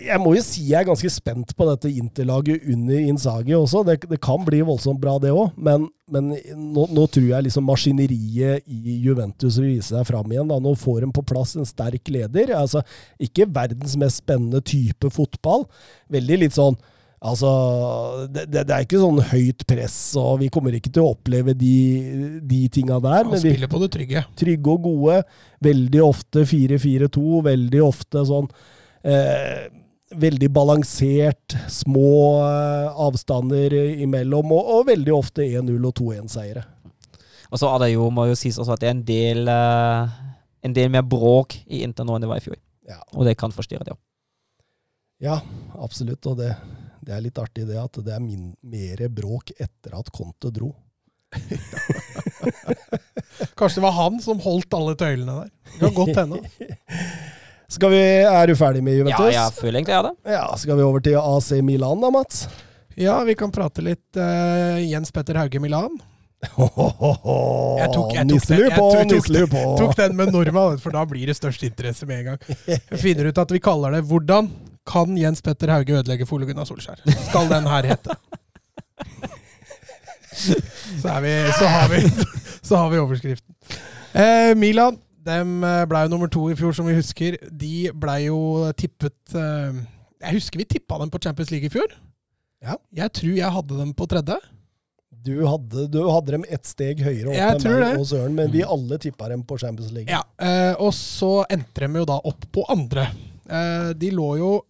jeg- 0.01 0.21
må 0.21 0.35
jo 0.35 0.43
si 0.43 0.64
jeg 0.68 0.81
er 0.81 0.89
ganske 0.89 1.11
spent 1.11 1.55
på 1.57 1.66
dette 1.68 1.91
Interlaget 1.95 2.62
under 2.73 2.99
Inzaghi 2.99 3.55
også. 3.55 3.85
Det, 3.87 4.01
det 4.09 4.21
kan 4.21 4.45
bli 4.45 4.61
voldsomt 4.66 5.01
bra, 5.01 5.18
det 5.23 5.31
òg, 5.31 5.53
men, 5.57 5.89
men 6.11 6.31
nå, 6.57 6.89
nå 6.91 7.07
tror 7.11 7.29
jeg 7.29 7.45
liksom 7.47 7.64
maskineriet 7.71 8.62
i 8.66 8.97
Juventus 9.05 9.59
vil 9.59 9.77
vise 9.77 9.95
seg 9.95 10.07
fram 10.09 10.31
igjen. 10.33 10.49
Da. 10.51 10.59
Nå 10.59 10.75
får 10.79 11.03
de 11.07 11.12
på 11.12 11.25
plass 11.27 11.57
en 11.57 11.68
sterk 11.68 12.09
leder. 12.11 12.55
Altså, 12.59 12.83
ikke 13.21 13.47
verdens 13.47 13.97
mest 14.01 14.23
spennende 14.25 14.62
type 14.62 15.11
fotball. 15.14 15.66
Veldig 16.11 16.41
litt 16.47 16.57
sånn 16.59 16.79
Altså, 17.21 17.49
det, 18.33 18.47
det, 18.49 18.62
det 18.64 18.73
er 18.73 18.85
ikke 18.87 18.97
sånn 19.03 19.18
høyt 19.29 19.66
press, 19.68 19.97
og 20.16 20.39
vi 20.41 20.47
kommer 20.49 20.73
ikke 20.73 20.89
til 20.89 21.03
å 21.05 21.11
oppleve 21.12 21.53
de, 21.53 22.41
de 22.49 22.61
tinga 22.73 22.97
der. 23.05 23.27
Han 23.27 23.35
Men 23.35 23.43
vi, 23.43 23.51
spiller 23.53 23.68
på 23.68 23.81
det 23.83 23.91
trygge. 23.93 24.23
trygge 24.41 24.73
og 24.73 24.87
gode. 24.87 25.18
Veldig 25.61 26.01
ofte 26.01 26.47
4-4-2, 26.49 27.43
veldig 27.45 27.83
ofte 27.85 28.23
sånn 28.25 28.49
eh, 29.05 29.68
Veldig 30.11 30.48
balansert, 30.51 31.55
små 31.70 32.42
eh, 32.42 32.96
avstander 32.98 33.76
imellom, 34.03 34.51
og, 34.57 34.72
og 34.74 34.88
veldig 34.88 35.12
ofte 35.14 35.44
1-0 35.46 35.76
og 35.86 35.92
2-1-seiere. 36.01 36.64
Og 37.51 37.59
så 37.59 37.70
er 37.70 37.78
det 37.84 37.92
jo, 37.92 38.09
må 38.14 38.24
jo 38.30 38.34
sies 38.38 38.59
også 38.59 38.74
at 38.74 38.82
det 38.82 38.88
er 38.88 38.96
en 38.96 39.05
del, 39.07 39.51
eh, 39.51 40.18
en 40.66 40.74
del 40.74 40.90
mer 40.90 41.07
bråk 41.07 41.61
i 41.66 41.84
Inter 41.86 42.07
nå 42.07 42.16
enn 42.16 42.26
det 42.26 42.30
var 42.30 42.42
i 42.42 42.44
fjor. 42.44 42.59
Ja. 42.90 42.98
Og 43.14 43.26
det 43.26 43.36
kan 43.38 43.55
forstyrre 43.55 43.86
det 43.86 43.94
òg. 43.94 44.03
Ja, 45.22 45.40
absolutt. 45.78 46.26
Og 46.26 46.38
det, 46.40 46.55
det 47.07 47.14
er 47.14 47.24
litt 47.24 47.38
artig 47.38 47.66
det 47.68 47.78
at 47.78 47.98
det 48.03 48.14
er 48.16 48.22
min, 48.24 48.55
mer 48.62 49.03
bråk 49.14 49.55
etter 49.59 49.98
at 49.98 50.11
Conte 50.14 50.51
dro. 50.55 50.72
Kanskje 53.59 53.78
det 53.78 53.84
var 53.84 53.94
han 53.98 54.18
som 54.24 54.40
holdt 54.42 54.74
alle 54.74 54.96
tøylene 54.98 55.36
der. 55.42 55.53
Det 55.76 55.80
kan 55.84 55.98
godt 55.98 56.22
hende. 56.22 56.42
Skal 57.71 57.93
vi, 57.93 58.03
Er 58.27 58.51
du 58.51 58.57
ferdig 58.59 58.83
med 58.83 58.99
Juventus? 58.99 59.31
Ja, 59.31 59.45
jeg 59.47 59.55
føler 59.55 59.79
egentlig 59.79 59.95
jeg 59.95 60.03
er 60.03 60.09
det. 60.09 60.33
Ja, 60.35 60.45
Skal 60.59 60.77
vi 60.77 60.83
over 60.83 61.03
til 61.05 61.18
AC 61.21 61.51
Milan 61.62 62.01
da, 62.03 62.11
Mats? 62.11 62.49
Ja, 62.99 63.21
vi 63.25 63.37
kan 63.39 63.53
prate 63.55 63.85
litt 63.87 64.18
uh, 64.18 64.81
Jens 64.83 65.12
Petter 65.14 65.39
Hauge 65.39 65.61
Milan. 65.62 65.95
Jeg 66.51 67.91
jeg 68.14 68.25
Nisselue. 68.25 68.71
Jeg 68.71 68.79
på, 68.79 68.89
nisselue 69.05 69.49
på. 69.53 69.61
Tok 69.81 69.93
den 69.99 70.16
med 70.16 70.33
nordmann, 70.33 70.81
for 70.81 70.95
da 70.95 71.05
blir 71.09 71.29
det 71.29 71.37
størst 71.37 71.62
interesse 71.68 72.09
med 72.09 72.23
en 72.23 72.31
gang. 72.31 72.59
Jeg 72.66 73.01
finner 73.01 73.29
ut 73.29 73.39
at 73.39 73.53
vi 73.53 73.61
kaller 73.61 73.93
det 73.95 74.03
'Hvordan 74.09 74.49
kan 74.89 75.18
Jens 75.21 75.45
Petter 75.45 75.68
Hauge 75.71 76.01
ødelegge 76.01 76.27
for 76.27 76.41
Ole 76.41 76.49
Gunnar 76.49 76.64
Solskjær?' 76.64 77.05
Skal 77.29 77.49
den 77.53 77.68
her 77.68 77.93
hete. 77.93 78.16
Så, 80.41 81.09
er 81.09 81.21
vi, 81.21 81.33
så, 81.59 81.66
har, 81.68 81.89
vi, 81.89 82.01
så 82.62 82.77
har 82.77 82.91
vi 82.91 82.99
overskriften. 82.99 83.55
Eh, 84.14 84.55
Milan 84.57 84.97
dem 85.31 85.57
ble 85.91 86.05
jo 86.05 86.12
nummer 86.12 86.31
to 86.33 86.45
i 86.51 86.59
fjor, 86.59 86.76
som 86.76 86.89
vi 86.91 86.99
husker. 86.99 87.39
De 87.51 87.89
ble 87.95 88.16
jo 88.26 88.39
tippet 88.78 89.35
eh, 89.39 89.83
Jeg 90.26 90.37
husker 90.37 90.61
vi 90.61 90.68
tippa 90.76 91.01
dem 91.01 91.12
på 91.12 91.22
Champions 91.22 91.53
League 91.55 91.70
i 91.70 91.72
fjor. 91.72 91.95
Ja. 92.61 92.76
Jeg 92.93 93.14
tror 93.16 93.37
jeg 93.39 93.55
hadde 93.57 93.78
dem 93.78 93.95
på 93.97 94.07
tredje. 94.11 94.37
Du 95.20 95.35
hadde, 95.45 95.85
du 95.93 95.99
hadde 96.09 96.33
dem 96.33 96.45
ett 96.49 96.64
steg 96.64 97.01
høyere 97.05 97.28
opp 97.28 97.37
Jeg 97.37 97.57
enn 97.59 97.81
meg 97.83 97.99
og 98.01 98.07
Søren, 98.09 98.37
men 98.37 98.53
vi 98.53 98.62
alle 98.64 98.97
tippa 99.03 99.28
dem 99.28 99.43
på 99.45 99.59
Champions 99.61 99.93
League. 99.93 100.09
Ja, 100.09 100.22
eh, 100.41 100.72
og 100.81 100.95
så 100.97 101.43
endte 101.53 101.85
de 101.85 102.01
jo 102.01 102.07
da 102.09 102.16
opp 102.31 102.47
på 102.55 102.64
andre. 102.72 103.05
Eh, 103.45 103.91
de 104.01 104.12
lå 104.16 104.28
jo 104.41 104.53
eh, 104.57 104.70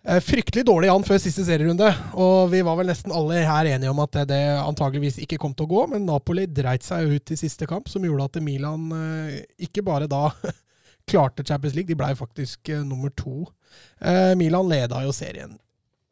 fryktelig 0.00 0.64
dårlig 0.64 0.88
an 0.88 1.04
før 1.04 1.18
siste 1.20 1.44
serierunde, 1.44 1.90
og 2.16 2.48
vi 2.52 2.62
var 2.64 2.78
vel 2.78 2.88
nesten 2.88 3.12
alle 3.12 3.42
her 3.44 3.68
enige 3.68 3.90
om 3.92 4.00
at 4.00 4.14
det, 4.16 4.26
det 4.32 4.40
antageligvis 4.62 5.18
ikke 5.20 5.36
kom 5.42 5.52
til 5.52 5.68
å 5.68 5.72
gå, 5.74 5.82
men 5.92 6.06
Napoli 6.08 6.46
dreit 6.48 6.86
seg 6.86 7.12
ut 7.12 7.32
i 7.34 7.38
siste 7.38 7.68
kamp, 7.68 7.90
som 7.92 8.06
gjorde 8.06 8.30
at 8.30 8.40
Milan 8.44 8.88
eh, 8.96 9.42
ikke 9.68 9.84
bare 9.84 10.08
da 10.10 10.30
klarte 11.10 11.44
Champions 11.44 11.76
League, 11.76 11.90
de 11.90 11.98
blei 12.00 12.14
faktisk 12.16 12.72
eh, 12.72 12.80
nummer 12.86 13.12
to. 13.12 13.44
Eh, 14.00 14.32
Milan 14.40 14.72
leda 14.72 15.04
jo 15.04 15.12
serien 15.16 15.58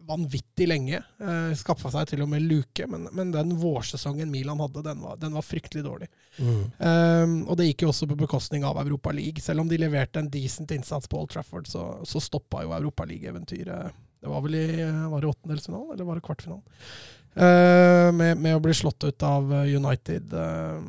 vanvittig 0.08 0.66
lenge. 0.68 1.00
Eh, 1.20 1.52
Skaffa 1.58 1.90
seg 1.92 2.08
til 2.10 2.22
og 2.24 2.30
med 2.32 2.44
luke, 2.48 2.86
men, 2.90 3.06
men 3.14 3.32
den 3.34 3.54
vårsesongen 3.60 4.30
Milan 4.32 4.60
hadde, 4.62 4.82
den 4.86 5.02
var, 5.04 5.18
den 5.20 5.36
var 5.36 5.44
fryktelig 5.46 5.84
dårlig. 5.84 6.08
Mm. 6.38 6.62
Um, 6.78 7.34
og 7.46 7.58
det 7.58 7.68
gikk 7.68 7.84
jo 7.84 7.90
også 7.92 8.08
på 8.10 8.18
bekostning 8.18 8.64
av 8.66 8.80
Europa 8.82 9.12
League. 9.14 9.42
Selv 9.44 9.64
om 9.64 9.70
de 9.70 9.80
leverte 9.80 10.22
en 10.22 10.30
decent 10.32 10.72
innsats 10.74 11.10
på 11.10 11.20
Old 11.20 11.32
Trafford, 11.34 11.68
så, 11.70 11.84
så 12.08 12.22
stoppa 12.24 12.64
jo 12.64 12.74
Europa 12.76 13.06
League-eventyret. 13.08 13.98
Det 14.18 14.30
var 14.32 14.42
vel 14.46 14.56
i 14.58 14.68
var 14.82 15.22
det 15.22 15.30
åttendelsfinalen, 15.30 15.92
eller 15.94 16.08
var 16.08 16.18
det 16.18 16.26
kvartfinalen? 16.26 16.78
Uh, 17.38 18.08
med, 18.16 18.40
med 18.40 18.56
å 18.56 18.62
bli 18.64 18.74
slått 18.74 19.04
ut 19.04 19.26
av 19.26 19.52
United 19.62 20.32
uh, 20.34 20.80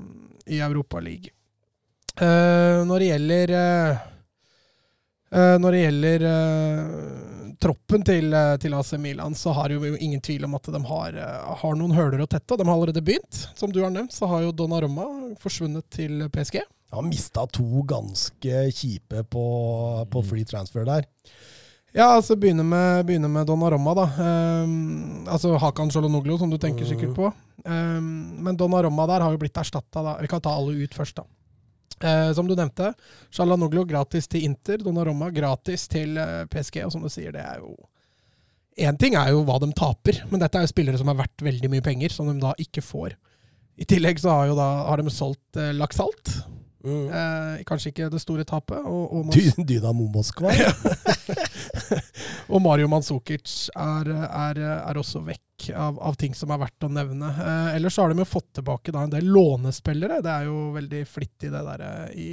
i 0.49 0.63
Europa 0.65 1.03
League. 1.03 1.35
Uh, 2.19 2.81
når 2.87 3.03
det 3.03 3.11
gjelder 3.11 3.53
uh, 3.53 4.07
Når 5.29 5.75
det 5.75 5.81
gjelder 5.83 6.23
uh, 6.25 7.49
troppen 7.61 8.01
til, 8.07 8.31
uh, 8.33 8.55
til 8.57 8.73
AC 8.73 8.95
Milan, 8.97 9.35
så 9.37 9.53
har 9.53 9.69
jo 9.69 9.83
ingen 9.93 10.21
tvil 10.25 10.47
om 10.47 10.55
at 10.57 10.71
de 10.73 10.81
har, 10.89 11.19
uh, 11.19 11.51
har 11.61 11.77
noen 11.77 11.93
høler 11.93 12.23
å 12.23 12.29
tette. 12.29 12.49
og 12.55 12.57
De 12.61 12.65
har 12.65 12.73
allerede 12.73 13.03
begynt. 13.05 13.43
Som 13.59 13.73
du 13.75 13.83
har 13.83 13.93
nevnt, 13.93 14.15
så 14.15 14.29
har 14.31 14.47
jo 14.47 14.55
Donnarumma 14.55 15.05
forsvunnet 15.41 15.85
til 15.93 16.25
PSG. 16.33 16.63
Han 16.95 17.09
mista 17.11 17.45
to 17.53 17.83
ganske 17.85 18.65
kjipe 18.73 19.23
på, 19.29 19.45
på 20.09 20.25
free 20.25 20.47
transfer 20.49 20.87
der. 20.87 21.05
Ja, 21.93 22.11
altså 22.15 22.35
begynne 22.37 22.63
med, 22.65 23.05
begynne 23.05 23.29
med 23.31 23.47
Donnarumma, 23.49 23.95
da. 23.97 24.05
Um, 24.63 25.25
altså 25.29 25.55
Hakan 25.57 25.89
Sjolonoglo, 25.93 26.37
som 26.37 26.51
du 26.51 26.57
tenker 26.61 26.85
sikkert 26.85 27.15
på. 27.17 27.31
Um, 27.65 28.09
men 28.45 28.57
Donnarumma 28.57 29.07
der 29.09 29.25
har 29.25 29.33
jo 29.33 29.41
blitt 29.41 29.57
erstatta, 29.57 30.03
da. 30.05 30.15
Vi 30.21 30.29
kan 30.29 30.41
ta 30.41 30.53
alle 30.53 30.77
ut 30.77 30.97
først, 30.97 31.17
da. 31.17 31.25
Eh, 31.99 32.31
som 32.33 32.47
du 32.47 32.55
nevnte, 32.55 32.93
Shalanoglo 33.33 33.83
gratis 33.87 34.29
til 34.31 34.45
Inter, 34.47 34.79
Donnarumma 34.79 35.29
gratis 35.35 35.87
til 35.91 36.17
eh, 36.19 36.45
PSG. 36.51 36.83
Og 36.85 36.93
som 36.95 37.03
du 37.03 37.11
sier, 37.11 37.33
det 37.35 37.45
er 37.45 37.63
jo 37.63 37.75
Én 38.79 38.95
ting 38.95 39.17
er 39.19 39.33
jo 39.33 39.41
hva 39.43 39.57
de 39.59 39.67
taper, 39.75 40.21
men 40.31 40.39
dette 40.39 40.55
er 40.55 40.63
jo 40.63 40.69
spillere 40.71 40.95
som 41.01 41.09
er 41.11 41.17
verdt 41.19 41.41
veldig 41.43 41.67
mye 41.73 41.83
penger, 41.83 42.13
som 42.15 42.29
de 42.29 42.37
da 42.39 42.53
ikke 42.63 42.79
får. 42.79 43.17
I 43.75 43.87
tillegg 43.87 44.21
så 44.23 44.31
har, 44.31 44.45
jo 44.47 44.55
da, 44.55 44.67
har 44.87 45.01
de 45.01 45.11
solgt 45.11 45.59
eh, 45.59 45.73
Laksalt. 45.75 46.31
Mm. 46.85 47.09
Eh, 47.11 47.63
kanskje 47.67 47.91
ikke 47.91 48.09
det 48.13 48.21
store 48.23 48.45
tapet. 48.47 48.79
Og, 48.87 49.13
og, 49.19 49.33
Dy- 49.35 49.65
Dynamo 49.67 50.07
Moskva. 50.13 50.53
og 52.53 52.61
Mario 52.63 52.87
Manzukic 52.91 53.69
er, 53.75 54.11
er, 54.29 54.61
er 54.79 54.99
også 54.99 55.21
vekk 55.25 55.69
av, 55.75 55.99
av 55.99 56.15
ting 56.19 56.35
som 56.37 56.53
er 56.55 56.61
verdt 56.61 56.87
å 56.87 56.91
nevne. 56.93 57.29
Eh, 57.35 57.75
ellers 57.77 57.97
så 57.97 58.05
har 58.05 58.13
de 58.13 58.23
jo 58.23 58.29
fått 58.29 58.51
tilbake 58.61 58.93
da 58.95 59.03
en 59.05 59.13
del 59.13 59.27
lånespillere. 59.27 60.21
Det 60.25 60.31
er 60.33 60.47
jo 60.49 60.69
veldig 60.77 61.03
flittig 61.09 61.51
det 61.53 61.63
der 61.67 61.85
eh, 61.85 62.09
i, 62.15 62.29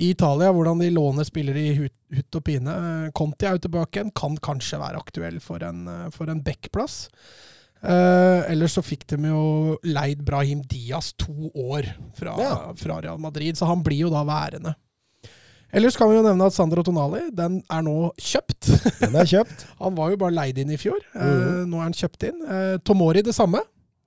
i 0.00 0.12
Italia, 0.14 0.52
hvordan 0.54 0.82
de 0.84 0.90
låner 0.94 1.26
spillere 1.26 1.64
i 1.66 1.74
hut, 1.80 2.38
og 2.38 2.44
pine. 2.46 2.76
Eh, 3.06 3.12
Conti 3.16 3.48
er 3.50 3.58
jo 3.58 3.64
tilbake 3.66 3.98
igjen, 4.00 4.14
kan 4.16 4.38
kanskje 4.50 4.80
være 4.82 5.00
aktuell 5.02 5.40
for 5.42 5.66
en, 5.66 5.86
eh, 5.90 6.06
for 6.14 6.30
en 6.30 6.42
backplass. 6.46 7.02
Uh, 7.80 8.44
ellers 8.52 8.74
så 8.76 8.82
fikk 8.84 9.06
de 9.08 9.16
jo 9.30 9.78
leid 9.88 10.20
Brahim 10.26 10.60
Diaz 10.68 11.14
to 11.16 11.32
år 11.56 11.86
fra, 12.18 12.34
Ja. 12.38 12.54
fra 12.76 12.98
Real 13.00 13.18
Madrid, 13.18 13.56
så 13.56 13.64
han 13.70 13.80
blir 13.82 14.02
jo 14.04 14.10
da 14.12 14.20
værende. 14.28 14.74
Ellers 15.72 15.96
kan 15.96 16.10
vi 16.10 16.16
jo 16.18 16.22
nevne 16.26 16.44
at 16.44 16.52
Sandro 16.52 16.82
Tonali 16.82 17.30
den 17.32 17.60
er 17.70 17.82
nå 17.86 18.10
kjøpt. 18.18 18.68
Den 19.00 19.14
er 19.16 19.24
kjøpt. 19.30 19.64
han 19.78 19.94
var 19.94 20.10
jo 20.10 20.16
bare 20.18 20.34
leid 20.34 20.58
inn 20.58 20.72
i 20.74 20.76
fjor. 20.76 20.98
Eh, 21.14 21.20
Mhm. 21.24 21.70
nå 21.70 21.78
er 21.78 21.82
han 21.86 21.92
kjøpt 21.94 22.26
inn. 22.28 22.40
Eh, 22.42 22.76
Tomori 22.84 23.22
det 23.22 23.34
samme. 23.36 23.60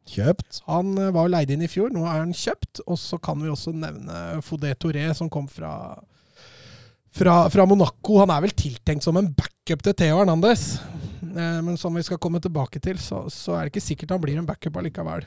Kjøpt. 0.06 0.62
Han 0.68 0.98
eh, 1.00 1.10
var 1.16 1.30
leid 1.32 1.50
inn 1.56 1.64
i 1.64 1.68
fjor, 1.72 1.90
nå 1.90 2.04
er 2.04 2.20
han 2.20 2.34
kjøpt. 2.36 2.82
Og 2.86 2.98
så 3.00 3.18
kan 3.24 3.40
vi 3.40 3.48
også 3.48 3.72
nevne 3.74 4.42
Fodé 4.44 4.76
Touré, 4.76 5.08
som 5.16 5.30
kom 5.32 5.48
fra, 5.48 5.96
fra, 7.16 7.48
fra 7.50 7.66
Monaco. 7.66 8.20
Han 8.20 8.30
er 8.36 8.42
vel 8.44 8.52
tiltenkt 8.60 9.08
som 9.08 9.16
en 9.18 9.32
backup 9.34 9.82
til 9.88 9.94
Theo 9.94 10.20
Hernandez. 10.20 10.76
Eh, 11.32 11.62
Men 11.66 11.78
som 11.78 11.96
vi 11.96 12.04
skal 12.04 12.20
komme 12.22 12.42
tilbake 12.44 12.80
til, 12.84 12.98
så, 13.00 13.24
så 13.32 13.56
er 13.58 13.66
det 13.68 13.74
ikke 13.76 13.88
sikkert 13.88 14.12
han 14.16 14.22
blir 14.24 14.38
en 14.42 14.46
backup 14.50 14.78
allikevel. 14.82 15.26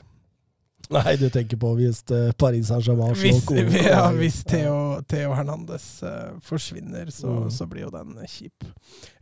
Nei, 0.93 1.15
du 1.19 1.25
tenker 1.33 1.57
på 1.59 1.71
hvis 1.75 1.97
eh, 2.15 2.29
Paris 2.39 2.69
Saint-Germain 2.69 3.15
slår 3.17 3.71
ja, 3.89 4.05
hvis 4.15 4.37
Theo, 4.47 5.01
Theo 5.09 5.33
Hernandez 5.35 5.87
uh, 6.05 6.37
forsvinner, 6.45 7.09
så, 7.11 7.27
Mm. 7.27 7.49
så 7.51 7.65
blir 7.67 7.81
jo 7.87 7.89
den 7.91 8.13
kjip. 8.29 8.63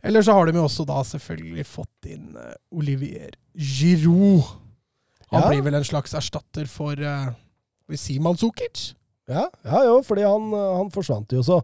Eller 0.04 0.22
så 0.22 0.36
har 0.36 0.46
de 0.46 0.54
jo 0.60 0.66
også 0.68 0.86
da 0.86 1.00
selvfølgelig 1.08 1.64
fått 1.66 2.06
inn 2.12 2.36
uh, 2.38 2.52
Olivier 2.70 3.34
Giroud. 3.56 4.44
Han 5.32 5.42
Ja. 5.42 5.48
blir 5.50 5.64
vel 5.66 5.74
en 5.80 5.88
slags 5.88 6.14
erstatter 6.14 6.68
for 6.70 6.94
uh, 7.02 7.32
Siman 7.98 8.38
Sukic? 8.38 8.92
Ja, 9.26 9.48
ja 9.66 9.82
jo, 9.88 9.96
fordi 10.06 10.22
han, 10.22 10.52
han 10.54 10.92
forsvant 10.94 11.32
jo, 11.34 11.42
så 11.42 11.58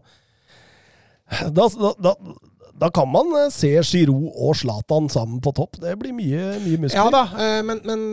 da, 1.53 1.69
da, 1.71 1.93
da, 2.03 2.11
da 2.79 2.89
kan 2.91 3.09
man 3.09 3.27
eh, 3.43 3.49
se 3.53 3.69
Giroud 3.83 4.33
og 4.33 4.55
Zlatan 4.57 5.09
sammen 5.09 5.41
på 5.41 5.51
topp. 5.55 5.77
Det 5.81 5.93
blir 5.99 6.13
mye, 6.15 6.57
mye 6.63 6.79
muskler. 6.81 6.99
Ja 6.99 7.11
da, 7.13 7.21
eh, 7.37 7.61
men, 7.65 7.81
men 7.85 8.05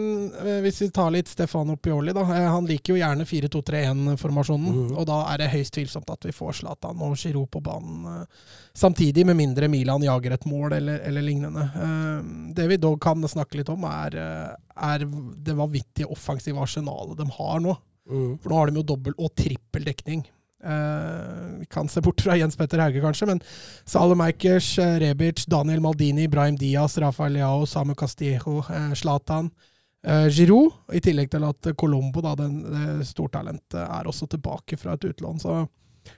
eh, 0.43 0.59
hvis 0.65 0.83
vi 0.85 0.91
tar 0.95 1.13
litt 1.15 1.31
Stefano 1.33 1.79
Pioli, 1.81 2.13
da. 2.17 2.25
Han 2.25 2.69
liker 2.69 2.95
jo 2.95 3.01
gjerne 3.01 3.25
4-2-3-1-formasjonen. 3.29 4.75
Mm. 4.77 4.91
Og 5.01 5.07
da 5.09 5.23
er 5.33 5.41
det 5.41 5.53
høyst 5.55 5.75
tvilsomt 5.79 6.13
at 6.13 6.29
vi 6.29 6.35
får 6.37 6.61
Zlatan 6.61 7.01
og 7.07 7.17
Giroud 7.17 7.49
på 7.55 7.63
banen 7.65 8.27
samtidig, 8.77 9.25
med 9.27 9.39
mindre 9.39 9.69
Milan 9.69 10.05
jager 10.05 10.37
et 10.37 10.45
mål 10.49 10.77
eller, 10.77 11.01
eller 11.09 11.25
lignende. 11.25 11.65
Det 12.55 12.69
vi 12.71 12.79
dog 12.81 13.01
kan 13.03 13.25
snakke 13.29 13.59
litt 13.59 13.73
om, 13.73 13.83
er, 13.89 14.15
er 14.15 15.07
det 15.07 15.57
vanvittige 15.57 16.09
offensive 16.13 16.61
arsenalet 16.63 17.19
de 17.19 17.27
har 17.39 17.65
nå. 17.65 17.75
Mm. 18.11 18.37
For 18.43 18.53
nå 18.53 18.61
har 18.61 18.71
de 18.71 18.81
jo 18.81 18.87
dobbel- 18.93 19.19
og 19.19 19.33
trippeldekning. 19.39 20.23
Eh, 20.27 20.40
vi 20.61 21.67
kan 21.73 21.89
se 21.89 22.03
bort 22.05 22.21
fra 22.21 22.37
Jens 22.37 22.57
Petter 22.57 22.83
Hauge, 22.83 23.01
kanskje, 23.01 23.27
men 23.31 23.41
Salomeikers, 23.89 24.79
eh, 24.79 24.99
Rebic, 25.01 25.47
Daniel 25.49 25.81
Maldini, 25.81 26.29
Brahim 26.29 26.57
Diaz, 26.61 26.99
Rafael 26.99 27.33
Leao, 27.33 27.67
Samu 27.67 27.95
Castillejo, 27.95 28.59
eh, 28.69 28.93
Zlatan, 28.95 29.51
eh, 30.05 30.29
Giroud. 30.29 30.73
I 30.93 31.01
tillegg 31.01 31.31
til 31.31 31.45
at 31.49 31.73
Colombo, 31.77 32.21
da, 32.21 32.35
den, 32.35 33.03
stortalentet, 33.05 33.81
er 33.81 34.09
også 34.11 34.29
tilbake 34.29 34.77
fra 34.77 34.95
et 34.95 35.05
utlån. 35.05 35.41
Så 35.41 35.63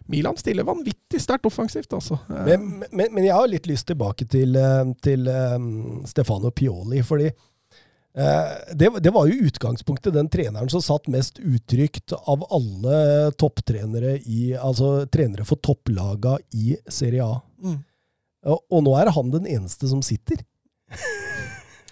Milan 0.07 0.37
stiller 0.37 0.65
vanvittig 0.67 1.21
sterkt 1.21 1.47
offensivt, 1.47 1.93
altså. 1.93 2.19
Eh, 2.31 2.45
Men, 2.47 2.85
men, 2.91 3.15
men 3.15 3.25
jeg 3.25 3.35
har 3.35 3.49
litt 3.51 3.67
lyst 3.71 3.87
tilbake 3.91 4.27
til, 4.31 4.57
eh, 4.57 4.93
til 5.03 5.29
um, 5.29 6.03
Stefano 6.07 6.51
Pioli, 6.51 7.03
fordi 7.07 7.31
eh, 7.31 7.37
det, 8.77 8.91
det 9.01 9.11
var 9.15 9.27
jo 9.31 9.47
utgangspunktet 9.49 10.13
den 10.13 10.29
treneren 10.29 10.69
som 10.69 10.83
satt 10.85 11.07
mest 11.09 11.39
utrygt 11.41 12.13
av 12.13 12.43
alle 12.53 13.31
topptrenere 13.41 14.19
i 14.29 14.51
Altså 14.61 15.07
trenere 15.09 15.47
for 15.49 15.57
topplaga 15.65 16.35
i 16.53 16.77
Serie 16.93 17.25
A. 17.25 17.39
mm. 17.65 17.79
Og, 18.53 18.59
og 18.75 18.83
nå 18.83 18.93
er 18.99 19.09
han 19.15 19.31
den 19.31 19.45
eneste 19.47 19.87
som 19.89 20.01
sitter. 20.03 20.41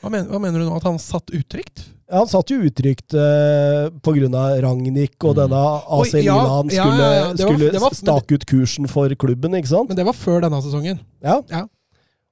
hva, 0.02 0.10
mener, 0.10 0.26
hva 0.32 0.40
mener 0.42 0.58
du 0.58 0.66
nå? 0.66 0.76
At 0.80 0.86
han 0.88 0.96
satt 0.98 1.30
utrygt? 1.36 1.84
Han 2.10 2.26
satt 2.26 2.50
jo 2.50 2.56
utrygt 2.66 3.14
uh, 3.14 3.86
pga. 4.02 4.42
Ragnhild 4.64 5.14
og 5.22 5.36
Mm. 5.36 5.36
denne 5.44 5.60
AC 5.78 6.14
Oi, 6.16 6.22
ja, 6.24 6.34
Milan 6.34 6.72
ja, 6.74 6.82
skulle, 6.82 7.04
ja, 7.06 7.12
ja, 7.14 7.26
var- 7.28 7.36
skulle 7.38 7.80
var- 7.84 7.94
stake 7.94 8.34
ut 8.34 8.46
kursen 8.50 8.88
for 8.90 9.14
klubben, 9.14 9.54
ikke 9.54 9.70
sant? 9.70 9.88
Men 9.92 9.96
det 10.00 10.06
var 10.08 10.16
før 10.18 10.40
denne 10.42 10.58
sesongen. 10.64 10.98
Ja. 11.22 11.38
Ja. 11.48 11.62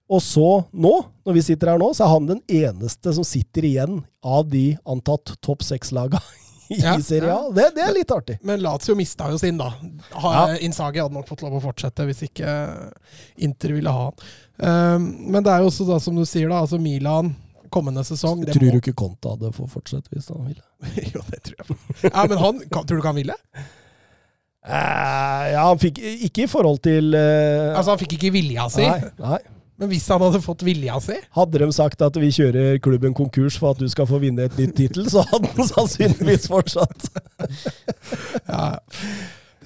Og 0.09 0.23
så 0.25 0.49
nå, 0.73 0.95
når 1.27 1.37
vi 1.37 1.45
sitter 1.45 1.75
her 1.75 1.81
nå, 1.81 1.91
så 1.95 2.07
er 2.07 2.13
han 2.15 2.29
den 2.31 2.43
eneste 2.49 3.13
som 3.13 3.27
sitter 3.27 3.67
igjen 3.69 4.03
av 4.25 4.47
de 4.49 4.71
antatt 4.89 5.35
topp 5.45 5.65
seks-laga 5.67 6.21
i 6.73 6.81
Ja, 6.81 6.95
Serie 7.05 7.35
A. 7.35 7.51
Det, 7.53 7.71
det 7.77 7.85
er 7.85 7.93
litt 7.97 8.13
artig. 8.13 8.39
Men 8.45 8.63
Lazio 8.65 8.97
mista 8.97 9.29
jo 9.33 9.41
sin, 9.41 9.61
da. 9.61 9.69
Ha, 10.21 10.33
Innsagi 10.65 11.03
hadde 11.03 11.17
nok 11.17 11.29
fått 11.29 11.45
lov 11.45 11.59
å 11.59 11.65
fortsette 11.65 12.09
hvis 12.09 12.25
ikke 12.29 12.55
Inter 13.45 13.77
ville 13.77 13.93
ha 13.93 14.09
han. 14.09 14.31
Um, 14.59 15.11
men 15.33 15.45
det 15.45 15.53
er 15.53 15.63
jo 15.65 15.69
også 15.71 15.87
da, 15.89 16.01
som 16.03 16.17
du 16.17 16.25
sier, 16.29 16.49
da, 16.49 16.65
altså 16.65 16.81
Milan 16.83 17.35
kommende 17.69 18.01
sesong 18.05 18.47
det 18.47 18.55
Tror 18.57 18.73
du 18.73 18.79
ikke 18.81 18.95
Conte 18.97 19.35
hadde 19.35 19.51
fått 19.53 19.75
fortsette 19.75 20.09
hvis 20.15 20.31
han 20.33 20.47
ville? 20.49 20.65
jo, 21.13 21.21
det 21.29 21.43
tror 21.51 21.61
jeg. 21.61 21.77
Ja, 22.09 22.25
men 22.25 22.41
han, 22.41 22.65
kan, 22.73 22.89
tror 22.89 22.97
du 22.97 23.03
ikke 23.03 23.13
han 23.13 23.21
ville? 23.21 23.37
Uh, 24.69 25.45
ja, 25.53 25.63
han 25.69 25.81
fikk 25.81 26.01
ikke 26.01 26.45
i 26.45 26.51
forhold 26.51 26.81
til 26.85 27.15
uh, 27.15 27.77
Altså, 27.77 27.93
han 27.93 28.01
fikk 28.01 28.19
ikke 28.19 28.33
vilja 28.35 28.67
si. 28.73 28.85
nei, 28.89 29.13
nei. 29.21 29.41
Men 29.79 29.93
hvis 29.93 30.09
han 30.11 30.23
hadde 30.25 30.41
fått 30.43 30.65
vilja 30.67 30.99
si 31.03 31.17
Hadde 31.37 31.61
de 31.63 31.69
sagt 31.75 32.03
at 32.03 32.17
vi 32.19 32.33
kjører 32.35 32.81
klubben 32.83 33.15
konkurs 33.17 33.59
for 33.61 33.77
at 33.77 33.83
du 33.83 33.87
skal 33.91 34.09
få 34.11 34.19
vinne 34.23 34.49
et 34.49 34.57
nytt 34.59 34.75
tittel, 34.79 35.07
så 35.11 35.23
hadde 35.31 35.53
han 35.55 35.69
sannsynligvis 35.71 36.49
fortsatt. 36.51 37.11
ja. 38.53 38.65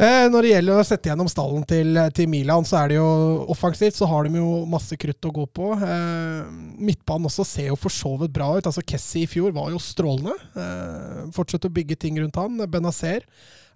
Eh, 0.03 0.27
Når 0.33 0.45
det 0.45 0.51
gjelder 0.55 0.81
å 0.81 0.85
sette 0.87 1.11
gjennom 1.11 1.29
stallen 1.31 1.65
til, 1.69 1.99
til 2.17 2.29
Milan, 2.33 2.65
så 2.69 2.79
er 2.81 2.93
det 2.93 2.97
jo 2.99 3.09
offensivt, 3.53 3.97
så 3.99 4.09
har 4.09 4.29
de 4.29 4.41
jo 4.41 4.63
masse 4.69 4.97
krutt 5.01 5.29
å 5.29 5.35
gå 5.37 5.47
på. 5.53 5.73
Eh, 5.77 6.53
midtbanen 6.81 7.29
også 7.29 7.47
ser 7.49 7.71
jo 7.71 7.79
for 7.81 7.93
så 7.93 8.15
vidt 8.21 8.35
bra 8.37 8.51
ut. 8.57 8.69
Altså 8.69 8.85
Kessie 8.85 9.27
i 9.27 9.31
fjor 9.31 9.53
var 9.57 9.73
jo 9.73 9.81
strålende. 9.83 10.37
Eh, 10.57 11.27
fortsetter 11.37 11.73
å 11.73 11.77
bygge 11.77 12.01
ting 12.05 12.21
rundt 12.21 12.41
han. 12.41 12.61
Benazer 12.73 13.25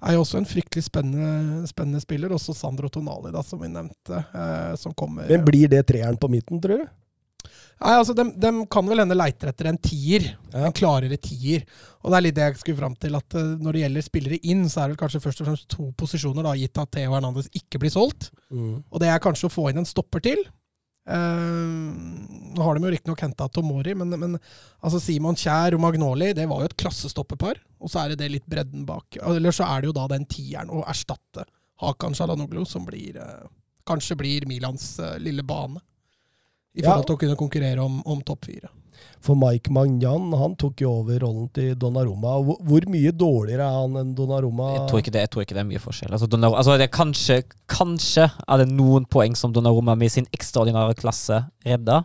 er 0.02 0.16
jo 0.16 0.22
også 0.22 0.40
en 0.40 0.48
fryktelig 0.48 0.84
spennende, 0.86 1.64
spennende 1.70 2.02
spiller. 2.02 2.34
Også 2.36 2.54
Sandro 2.56 2.90
Tonali, 2.92 3.32
da, 3.34 3.42
som 3.46 3.62
vi 3.62 3.72
nevnte, 3.72 4.20
eh, 4.22 4.76
som 4.80 4.94
kommer 4.96 5.28
Men 5.30 5.44
blir 5.46 5.70
det 5.72 5.86
treeren 5.88 6.18
på 6.20 6.30
midten, 6.32 6.60
tror 6.62 6.84
du? 6.84 6.94
Nei, 7.76 7.92
altså, 7.92 8.14
de, 8.16 8.24
de 8.40 8.50
kan 8.72 8.86
vel 8.88 9.02
hende 9.02 9.16
leiter 9.16 9.50
etter 9.50 9.68
en 9.68 9.78
tier. 9.80 10.30
En 10.56 10.74
klarere 10.76 11.18
tier. 11.20 11.66
Og 12.00 12.08
det 12.08 12.18
er 12.18 12.24
litt 12.24 12.36
det 12.38 12.46
jeg 12.46 12.60
skulle 12.62 12.80
fram 12.80 12.94
til, 13.00 13.18
at 13.18 13.36
eh, 13.36 13.56
når 13.60 13.76
det 13.76 13.82
gjelder 13.84 14.06
spillere 14.06 14.40
inn, 14.48 14.64
så 14.72 14.82
er 14.82 14.88
det 14.88 14.96
vel 14.96 15.02
kanskje 15.04 15.22
først 15.24 15.42
og 15.42 15.50
fremst 15.50 15.68
to 15.72 15.90
posisjoner, 16.00 16.46
da, 16.46 16.54
gitt 16.56 16.80
at 16.80 16.92
Theo 16.96 17.12
Hernandez 17.12 17.50
ikke 17.56 17.82
blir 17.82 17.92
solgt. 17.92 18.30
Mm. 18.48 18.80
Og 18.80 19.02
det 19.02 19.12
er 19.12 19.22
kanskje 19.22 19.50
å 19.50 19.52
få 19.52 19.68
inn 19.70 19.82
en 19.82 19.88
stopper 19.88 20.24
til. 20.24 20.40
Eh, 21.06 22.56
nå 22.56 22.62
har 22.62 22.74
de 22.74 22.86
jo 22.86 22.92
riktignok 22.94 23.22
henta 23.22 23.48
Tomori, 23.52 23.94
men, 23.94 24.14
men 24.18 24.38
altså 24.80 25.00
Simon 25.02 25.38
Kjær 25.38 25.76
og 25.76 25.82
Magnoli 25.84 26.32
det 26.34 26.48
var 26.50 26.64
jo 26.64 26.70
et 26.70 26.78
klassestopperpar. 26.80 27.60
Og 27.80 27.92
så 27.92 28.02
er 28.02 28.14
det 28.14 28.22
det 28.24 28.32
litt 28.32 28.48
bredden 28.50 28.86
bak. 28.88 29.20
Eller 29.22 29.54
så 29.54 29.68
er 29.68 29.82
det 29.82 29.92
jo 29.92 29.96
da 29.96 30.08
den 30.14 30.26
tieren 30.30 30.72
å 30.72 30.82
erstatte 30.88 31.46
Hakan 31.82 32.16
Shalanoglu, 32.16 32.64
som 32.64 32.86
blir, 32.88 33.18
eh, 33.20 33.46
kanskje 33.86 34.16
blir 34.18 34.48
Milans 34.48 34.96
eh, 34.98 35.18
lille 35.22 35.44
bane. 35.46 35.82
I 36.76 36.84
forhold 36.84 37.06
til 37.08 37.16
å 37.16 37.20
kunne 37.20 37.38
konkurrere 37.40 37.84
om, 37.84 38.02
om 38.04 38.20
topp 38.20 38.50
fire. 38.50 38.68
For 39.24 39.34
Mike 39.38 39.72
Magnan 39.74 40.32
han 40.38 40.54
tok 40.60 40.82
jo 40.84 40.92
over 41.00 41.18
rollen 41.24 41.48
til 41.56 41.74
Donnarumma. 41.80 42.36
Hvor, 42.46 42.60
hvor 42.62 42.86
mye 42.92 43.12
dårligere 43.16 43.66
er 43.66 43.80
han 43.80 43.96
enn 44.02 44.12
Donnarumma? 44.18 44.68
Jeg 44.76 44.84
tror 44.90 45.02
ikke 45.02 45.14
det, 45.16 45.24
tror 45.32 45.42
ikke 45.46 45.56
det 45.56 45.64
er 45.64 45.70
mye 45.72 45.82
forskjell. 45.82 46.12
Altså, 46.14 46.28
altså 46.46 46.76
er 46.76 46.92
kanskje, 46.94 47.40
kanskje 47.72 48.28
er 48.46 48.62
det 48.62 48.68
noen 48.72 49.08
poeng 49.10 49.34
som 49.38 49.54
Donnarumma 49.56 49.96
med 49.98 50.12
sin 50.14 50.28
ekstraordinære 50.36 50.96
klasse 51.00 51.42
redda, 51.66 52.04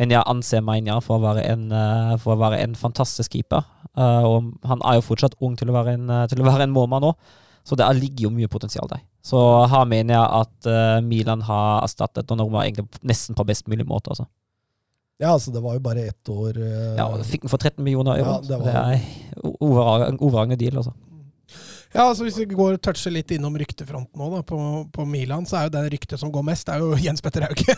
men 0.00 0.14
jeg 0.14 0.24
anser 0.30 0.62
Mainia 0.64 0.96
for 1.04 1.18
å 1.18 1.24
være 1.26 1.44
en, 1.50 1.66
eh, 1.76 2.16
for 2.22 2.36
å 2.36 2.40
være 2.40 2.62
en 2.62 2.78
fantastisk 2.78 3.34
keeper. 3.34 3.66
Eh, 3.98 4.24
og 4.24 4.54
han 4.64 4.80
er 4.86 5.00
jo 5.00 5.06
fortsatt 5.10 5.34
ung 5.44 5.58
til 5.60 5.68
å 5.68 5.76
være 5.76 5.98
en, 5.98 6.08
eh, 6.08 6.26
til 6.30 6.40
å 6.40 6.46
være 6.46 6.64
en 6.68 6.72
målmann 6.72 7.02
nå, 7.04 7.14
så 7.66 7.76
det 7.76 7.84
er- 7.84 7.98
ligger 8.00 8.28
jo 8.28 8.30
mye 8.30 8.48
potensial 8.48 8.88
der. 8.88 9.02
Så 9.22 9.68
her 9.68 9.84
mener 9.84 10.14
jeg 10.14 10.28
at 10.40 11.04
Milan 11.04 11.42
har 11.42 11.82
erstattet 11.82 12.26
Donnarumma 12.26 12.64
egentlig 12.64 12.88
nesten 13.04 13.34
på 13.36 13.44
best 13.44 13.66
mulig 13.68 13.84
måte. 13.84 14.08
Altså. 14.08 14.26
Ja, 15.20 15.34
altså 15.36 15.52
det 15.52 15.60
var 15.62 15.74
jo 15.76 15.80
bare 15.84 16.06
ett 16.08 16.28
år. 16.32 16.56
Uh, 16.56 16.96
Ja, 16.96 17.06
Fikk 17.28 17.42
den 17.44 17.52
for 17.52 17.60
13 17.60 17.84
millioner 17.84 18.16
euro. 18.22 18.38
Ja, 18.38 18.40
det 18.48 18.58
var- 18.58 18.66
det 18.66 18.74
er 18.80 20.06
en 20.08 20.18
overragende 20.20 20.56
deal. 20.58 20.76
Altså. 20.80 20.94
Ja, 21.92 22.04
altså 22.06 22.22
Hvis 22.22 22.36
vi 22.38 22.44
går 22.54 22.76
og 22.76 22.80
toucher 22.86 23.10
litt 23.10 23.32
innom 23.34 23.56
ryktefronten 23.58 24.14
nå, 24.16 24.28
da, 24.30 24.40
på, 24.46 24.56
på 24.94 25.04
Milan, 25.10 25.44
så 25.44 25.56
er 25.58 25.64
jo 25.66 25.72
det 25.74 25.82
ryktet 25.92 26.20
som 26.22 26.30
går 26.32 26.44
mest, 26.46 26.66
det 26.68 26.76
er 26.76 26.84
jo 26.84 26.94
Jens 27.06 27.20
Petter 27.20 27.42
Hauge. 27.48 27.74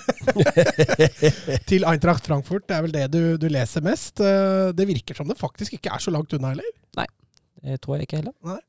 Til 1.70 1.86
Eintracht 1.88 2.26
Frankfurt. 2.28 2.66
Det 2.68 2.76
er 2.76 2.82
vel 2.86 2.92
det 2.94 3.06
du, 3.14 3.20
du 3.40 3.48
leser 3.50 3.82
mest. 3.84 4.20
Eh, 4.20 4.70
Det 4.76 4.86
virker 4.88 5.16
som 5.16 5.28
det 5.32 5.38
faktisk 5.40 5.78
ikke 5.78 5.94
er 5.96 6.02
så 6.04 6.12
langt 6.14 6.32
unna 6.36 6.52
heller. 6.52 6.68
Nei, 7.00 7.06
Det 7.64 7.80
tror 7.80 7.96
jeg 7.98 8.06
ikke 8.08 8.20
heller. 8.22 8.60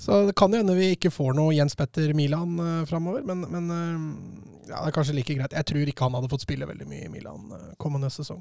Så 0.00 0.22
det 0.30 0.34
kan 0.38 0.52
jo 0.52 0.60
hende 0.62 0.76
vi 0.78 0.94
ikke 0.94 1.10
får 1.12 1.34
noe 1.36 1.52
Jens 1.52 1.76
Petter 1.76 2.14
Milan 2.16 2.54
uh, 2.56 2.84
framover, 2.88 3.20
men, 3.28 3.42
men 3.52 3.66
uh, 3.68 4.60
ja, 4.70 4.78
det 4.78 4.86
er 4.88 4.94
kanskje 4.96 5.16
like 5.18 5.34
greit. 5.36 5.52
Jeg 5.52 5.66
tror 5.68 5.90
ikke 5.90 6.06
han 6.06 6.16
hadde 6.16 6.30
fått 6.32 6.46
spille 6.46 6.68
veldig 6.68 6.86
mye 6.88 7.04
i 7.04 7.10
Milan 7.12 7.50
uh, 7.52 7.66
kommende 7.82 8.08
sesong. 8.14 8.40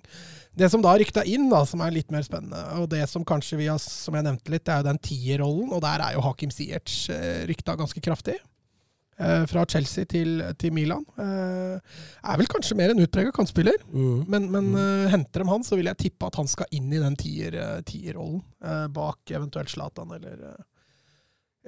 Det 0.56 0.70
som 0.72 0.84
da 0.86 0.94
rykta 0.96 1.26
inn, 1.28 1.50
da, 1.52 1.66
som 1.68 1.84
er 1.84 1.92
litt 1.96 2.14
mer 2.16 2.24
spennende, 2.24 2.62
og 2.80 2.88
det 2.94 3.02
som 3.12 3.26
kanskje 3.28 3.60
vi 3.60 3.68
har, 3.68 3.82
som 3.84 4.16
jeg 4.16 4.28
nevnte 4.30 4.54
litt, 4.54 4.64
det 4.70 4.76
er 4.76 4.86
jo 4.86 4.88
den 4.92 5.02
tierrollen, 5.04 5.74
og 5.76 5.84
der 5.84 6.06
er 6.06 6.16
jo 6.16 6.24
Hakim 6.30 6.54
Ziyech 6.56 7.10
uh, 7.12 7.44
rykta 7.52 7.76
ganske 7.80 8.04
kraftig. 8.08 8.40
fra 9.52 9.66
Chelsea 9.68 10.06
til, 10.08 10.40
til 10.56 10.72
Milan. 10.72 11.02
Eh, 11.20 11.80
er 12.24 12.38
vel 12.40 12.48
kanskje 12.48 12.78
mer 12.80 12.94
en 12.94 13.02
utprega 13.04 13.34
kantspiller, 13.36 13.76
Mm. 13.92 14.22
men, 14.32 14.46
men 14.54 14.70
uh, 14.78 15.10
henter 15.12 15.44
de 15.44 15.50
han, 15.50 15.66
så 15.68 15.76
vil 15.76 15.90
jeg 15.92 16.00
tippe 16.06 16.30
at 16.30 16.38
han 16.40 16.48
skal 16.48 16.72
inn 16.72 16.88
i 16.88 17.02
den 17.04 17.18
tier-rollen, 17.20 18.40
eh, 18.64 18.86
bak 18.96 19.34
eventuelt 19.36 19.74
Zlatan 19.74 20.16
eller 20.16 20.56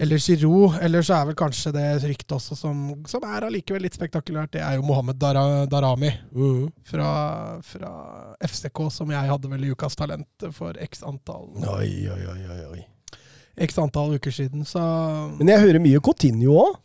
eller 0.02 0.18
Giroud. 0.18 0.80
Eller 0.82 1.02
så 1.06 1.16
er 1.22 1.26
vel 1.30 1.38
kanskje 1.39 1.72
det 1.76 1.86
ryktet 2.04 2.34
også 2.38 2.58
som, 2.58 2.80
som 3.08 3.24
er 3.30 3.45
allikevel 3.47 3.84
litt 3.86 3.97
spektakulært, 3.97 4.52
det 4.56 4.64
er 4.66 4.80
jo 4.80 4.86
Mohammed 4.88 5.20
Dar 5.22 5.38
Darami 5.70 6.10
Mm. 6.34 6.72
fra, 6.89 7.10
fra 7.62 7.91
FCK, 8.41 8.88
som 8.91 9.12
jeg 9.14 9.30
hadde 9.30 9.49
vel 9.52 9.66
i 9.68 9.72
Ukas 9.76 9.95
Talent 9.99 10.47
for 10.58 10.74
x 10.82 11.04
antall, 11.06 11.52
Oi, 11.78 11.91
oi, 12.10 12.24
oi, 12.34 12.41
oi, 12.56 12.62
oi. 12.72 12.86
x 13.62 13.78
antall 13.78 14.16
uker 14.16 14.32
siden. 14.34 14.64
Så 14.66 14.80
Men 15.38 15.47
jeg 15.52 15.60
hører 15.62 15.80
mye 15.84 15.99
Coutinho 16.02 16.54
òg. 16.64 16.78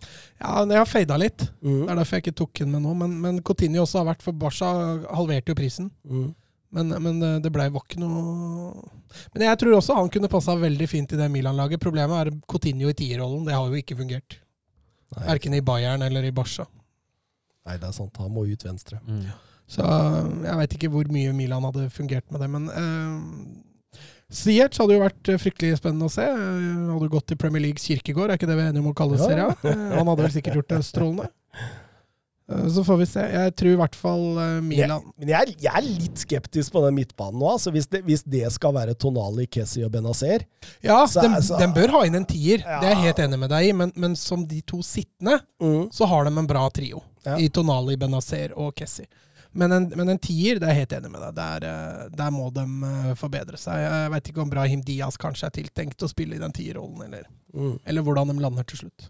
ja, 0.43 0.65
jeg 0.67 0.77
har 0.83 0.85
fada 0.91 1.17
litt. 1.17 1.47
Mm. 1.63 1.87
Det 1.87 1.91
er 1.93 1.97
derfor 2.03 2.17
jeg 2.19 2.25
ikke 2.27 2.37
tok 2.43 2.53
den 2.59 2.73
med 2.75 2.83
nå. 2.83 2.95
Men, 3.01 3.15
men 3.23 3.39
Coutinho 3.43 3.83
også 3.87 4.03
har 4.03 4.09
vært 4.15 4.23
for 4.27 4.33
Barca, 4.37 4.73
halverte 5.15 5.55
jo 5.55 5.55
prisen. 5.55 5.91
Mm. 6.05 6.35
Men, 6.75 6.89
men 7.03 7.21
det- 7.43 7.53
blei 7.55 7.69
ikke 7.71 8.01
noe 8.01 8.73
Men 9.33 9.43
jeg 9.47 9.59
tror 9.59 9.77
også 9.79 9.95
han 9.95 10.09
kunne 10.13 10.29
passa 10.29 10.57
veldig 10.59 10.89
fint 10.91 11.13
i 11.13 11.17
det 11.21 11.29
Milan-laget. 11.31 11.81
Problemet 11.81 12.27
er 12.27 12.33
Coutinho 12.51 12.89
i 12.91 12.97
tierrollen. 12.97 13.47
Det 13.47 13.55
har 13.55 13.69
jo 13.69 13.79
ikke 13.79 13.97
fungert. 13.97 14.39
Verken 15.15 15.55
i 15.55 15.63
Bayern 15.65 16.03
eller 16.03 16.27
i 16.27 16.33
Barca. 16.35 16.67
Nei, 17.67 17.77
det 17.79 17.89
er 17.89 17.95
sant. 17.97 18.17
Han 18.19 18.35
må 18.35 18.45
ut 18.47 18.65
venstre. 18.67 18.99
Mm. 19.07 19.31
Så 19.67 19.83
jeg 20.47 20.59
veit 20.61 20.75
ikke 20.77 20.91
hvor 20.93 21.09
mye 21.11 21.33
Milan 21.35 21.65
hadde 21.67 21.89
fungert 21.91 22.29
med 22.31 22.43
det, 22.45 22.51
men 22.53 22.69
uh, 22.71 24.03
Ziyech 24.31 24.79
hadde 24.81 24.95
jo 24.97 25.03
vært 25.03 25.29
eh, 25.31 25.39
fryktelig 25.39 25.77
spennende 25.79 26.09
å 26.09 26.13
se. 26.13 26.25
Han 26.27 26.89
hadde 26.91 27.07
jo 27.07 27.13
gått 27.13 27.29
til 27.31 27.39
Premier 27.39 27.63
Leagues 27.63 27.85
kirkegård, 27.87 28.33
er 28.33 28.39
ikke 28.41 28.49
det 28.51 28.57
vi 28.59 28.65
er 28.65 28.73
enige 28.73 28.83
om 28.83 28.91
å 28.91 28.97
kalle 28.99 29.19
Ja. 29.21 29.27
serien? 29.27 29.53
Eh, 29.71 29.83
han 29.95 30.11
hadde 30.11 30.25
vel 30.25 30.35
sikkert 30.35 30.59
gjort 30.61 30.73
det 30.73 30.81
strålende. 30.87 31.29
Eh, 32.49 32.69
så 32.71 32.85
får 32.87 32.97
vi 33.01 33.07
se. 33.11 33.21
Jeg 33.33 33.55
tror 33.59 33.73
i 33.73 33.79
hvert 33.81 33.97
fall 33.99 34.25
eh, 34.39 34.61
Milan 34.63 35.03
Men 35.19 35.33
jeg, 35.33 35.57
jeg 35.65 35.73
er 35.81 35.87
litt 35.87 36.23
skeptisk 36.23 36.73
på 36.77 36.83
den 36.87 36.95
midtbanen 36.95 37.41
nå. 37.43 37.49
Altså, 37.57 37.73
hvis, 37.75 37.89
det, 37.91 38.05
hvis 38.07 38.23
det 38.23 38.45
skal 38.55 38.75
være 38.77 38.95
Tonali, 38.95 39.49
Kessi 39.51 39.83
og 39.87 39.91
Benazer 39.97 40.45
Ja, 40.85 41.01
Så- 41.11 41.23
den, 41.27 41.35
altså, 41.35 41.59
den 41.59 41.75
bør 41.75 41.97
ha 41.99 42.05
inn 42.07 42.15
en 42.21 42.27
tier, 42.29 42.63
Ja. 42.63 42.81
det 42.81 42.91
er 42.93 42.95
jeg 42.97 43.05
helt 43.11 43.23
enig 43.27 43.39
med 43.43 43.51
deg 43.51 43.69
i, 43.69 43.73
men, 43.73 43.93
men 43.97 44.15
som 44.17 44.47
de 44.47 44.61
to 44.63 44.79
sittende, 44.87 45.41
mm. 45.63 45.89
så 45.93 46.07
har 46.07 46.25
de 46.29 46.35
en 46.39 46.47
bra 46.47 46.69
trio. 46.71 47.03
Ja. 47.27 47.35
I 47.43 47.49
Tonali, 47.51 47.97
Benazer 47.99 48.53
og 48.57 48.75
Kessi. 48.79 49.07
Men 49.57 49.73
en, 49.73 49.87
men 49.97 50.09
en 50.13 50.19
tier, 50.21 50.59
det 50.61 50.69
er 50.69 50.75
jeg 50.75 50.83
helt 50.85 50.93
enig 50.99 51.11
med 51.15 51.23
deg. 51.25 51.35
Der, 51.39 51.65
eh, 51.67 52.09
der 52.15 52.31
må 52.35 52.51
de 52.53 52.65
forbedre 53.17 53.57
seg. 53.59 53.79
Jeg 53.81 54.11
veit 54.13 54.29
ikke 54.31 54.43
om 54.45 54.51
Brahim 54.53 54.83
Diaz 54.85 55.17
kanskje 55.17 55.49
er 55.49 55.55
tiltenkt 55.57 56.05
å 56.05 56.11
spille 56.13 56.37
i 56.37 56.43
den 56.43 56.53
tierrollen, 56.55 57.03
eller, 57.09 57.27
Mm. 57.57 57.79
eller 57.89 58.03
hvordan 58.05 58.29
de 58.29 58.35
lander 58.43 58.67
til 58.69 58.83
slutt. 58.85 59.07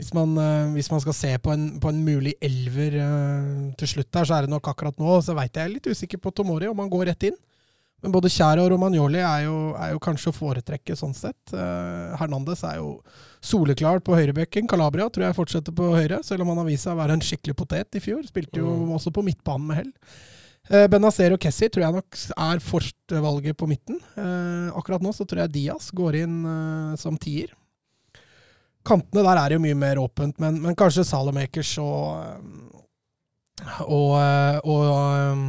Hvis 0.00 0.14
man, 0.16 0.32
eh, 0.40 0.72
hvis 0.72 0.88
man 0.88 1.00
skal 1.04 1.12
se 1.12 1.34
på 1.44 1.52
en, 1.52 1.66
på 1.82 1.90
en 1.92 2.00
mulig 2.06 2.32
elver 2.40 2.94
uh, 3.04 3.68
til 3.76 3.90
slutt 3.90 4.08
der, 4.16 4.24
så 4.24 4.38
er 4.38 4.46
det 4.46 4.52
nok 4.54 4.70
akkurat 4.72 4.96
nå, 4.96 5.18
så 5.20 5.34
veit 5.36 5.58
jeg 5.60 5.74
litt 5.74 5.88
usikker 5.92 6.20
på 6.24 6.32
Tomori, 6.32 6.70
om 6.72 6.80
han 6.80 6.88
går 6.88 7.10
rett 7.10 7.26
inn. 7.28 7.36
Men 8.00 8.14
både 8.14 8.30
Kjære 8.32 8.62
og 8.64 8.70
Romagnoli 8.72 9.20
er 9.20 9.42
jo, 9.44 9.56
er 9.76 9.90
jo 9.92 10.00
kanskje 10.00 10.30
å 10.32 10.36
foretrekke 10.38 10.94
sånn 10.96 11.12
sett. 11.12 11.52
Uh, 11.52 12.16
Hernandez 12.16 12.62
er 12.64 12.78
jo 12.78 12.94
soleklar 13.44 14.00
på 14.00 14.16
høyrebekken. 14.16 14.64
Calabria 14.72 15.10
tror 15.12 15.26
jeg 15.26 15.36
fortsetter 15.36 15.76
på 15.76 15.90
høyre, 15.92 16.22
selv 16.24 16.46
om 16.46 16.54
han 16.54 16.62
har 16.62 16.70
vist 16.70 16.88
seg 16.88 16.96
å 16.96 17.00
være 17.02 17.18
en 17.18 17.26
skikkelig 17.28 17.58
potet 17.60 18.00
i 18.00 18.00
fjor. 18.00 18.24
Spilte 18.24 18.62
jo 18.62 18.72
Mm. 18.72 18.94
også 18.96 19.12
på 19.12 19.26
midtbanen 19.28 19.68
med 19.68 19.82
hell. 19.82 19.92
Uh, 20.72 20.86
Benazer 20.88 21.36
og 21.36 21.44
Kessi 21.44 21.68
tror 21.68 21.84
jeg 21.90 21.98
nok 22.00 22.24
er 22.48 22.64
førstevalget 22.64 23.60
på 23.60 23.68
midten. 23.68 24.00
Uh, 24.16 24.72
akkurat 24.80 25.04
nå 25.04 25.12
så 25.12 25.28
tror 25.28 25.44
jeg 25.44 25.58
Diaz 25.58 25.92
går 25.92 26.22
inn 26.24 26.40
som 26.96 27.20
tier. 27.20 27.52
Kantene 28.86 29.24
der 29.26 29.38
er 29.42 29.54
jo 29.54 29.62
mye 29.62 29.76
mer 29.76 30.00
åpent, 30.00 30.38
men, 30.40 30.60
men 30.62 30.76
kanskje 30.78 31.04
Salomakers 31.04 31.74
og 31.82 32.22
eh, 32.24 32.70
og, 33.84 34.14
eh, 34.16 34.58
og 34.64 34.84
eh, 34.88 35.40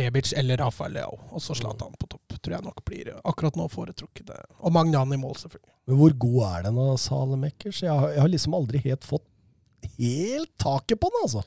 Rebic 0.00 0.32
eller 0.34 0.58
Rafael 0.58 0.96
Leao. 0.96 1.18
Og 1.30 1.42
så 1.42 1.54
Zlatan 1.54 1.94
på 1.98 2.08
topp. 2.10 2.34
Tror 2.40 2.56
jeg 2.56 2.64
nok 2.64 2.80
blir 2.88 3.12
akkurat 3.20 3.58
nå 3.58 3.66
foretrukket. 3.70 4.32
Og 4.64 4.72
Magnan 4.74 5.12
i 5.12 5.18
mål, 5.20 5.36
selvfølgelig. 5.42 5.74
Men 5.86 5.98
hvor 6.00 6.14
god 6.24 6.40
er 6.48 6.66
den 6.66 6.78
av 6.80 6.94
Salemakers? 7.02 7.82
Jeg, 7.84 8.14
jeg 8.14 8.24
har 8.24 8.32
liksom 8.32 8.56
aldri 8.56 8.80
helt 8.86 9.06
fått 9.06 9.26
helt 9.98 10.50
taket 10.60 11.00
på 11.00 11.10
den, 11.12 11.26
altså. 11.26 11.44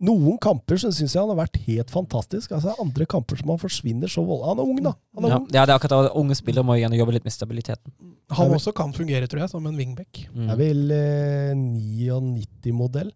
Noen 0.00 0.38
kamper 0.40 0.78
så 0.80 0.88
syns 0.96 1.12
jeg 1.12 1.20
han 1.20 1.28
har 1.28 1.36
vært 1.42 1.58
helt 1.66 1.90
fantastisk. 1.92 2.52
Altså 2.56 2.72
Andre 2.80 3.04
kamper 3.06 3.36
som 3.36 3.50
han 3.52 3.58
forsvinner 3.60 4.08
så 4.08 4.22
voldelig. 4.24 4.48
Han 4.48 4.58
er 4.62 4.70
ung, 4.72 4.78
da. 4.86 4.92
Han 5.18 5.24
er 5.24 5.28
Ja, 5.28 5.36
ung. 5.36 5.48
ja, 5.52 5.64
det 5.66 5.72
er 5.74 5.78
akkurat 5.78 6.06
det. 6.06 6.12
Unge 6.16 6.34
spillere 6.38 6.64
må 6.64 6.76
gjerne 6.80 6.96
jobbe 6.96 7.12
litt 7.12 7.24
med 7.28 7.32
stabiliteten. 7.34 7.92
Han 8.30 8.48
vil- 8.48 8.56
også 8.56 8.72
kan 8.74 8.92
fungere, 8.96 9.26
tror 9.28 9.40
jeg, 9.44 9.50
som 9.50 9.66
en 9.66 9.76
wingback. 9.76 10.22
Mm. 10.32 10.48
Jeg 10.48 10.56
vil 10.58 10.90
eh, 10.92 11.54
99-modell. 11.54 13.12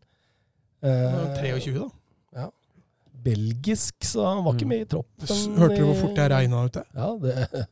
Eh, 0.85 1.41
23, 1.41 1.79
da. 1.79 1.89
belgisk, 3.25 3.95
så 4.05 4.21
han 4.27 4.45
var 4.45 4.53
ikke 4.53 4.67
Mm. 4.67 4.69
med 4.69 4.81
i 4.81 4.85
troppen. 4.85 5.57
Hørte 5.57 5.77
du 5.79 5.85
hvor 5.87 5.95
fort 6.03 6.17
jeg 6.21 6.31
regna 6.31 6.65
ut 6.67 6.73
det? 6.75 6.83
Ja, 6.95 7.07
det, 7.17 7.49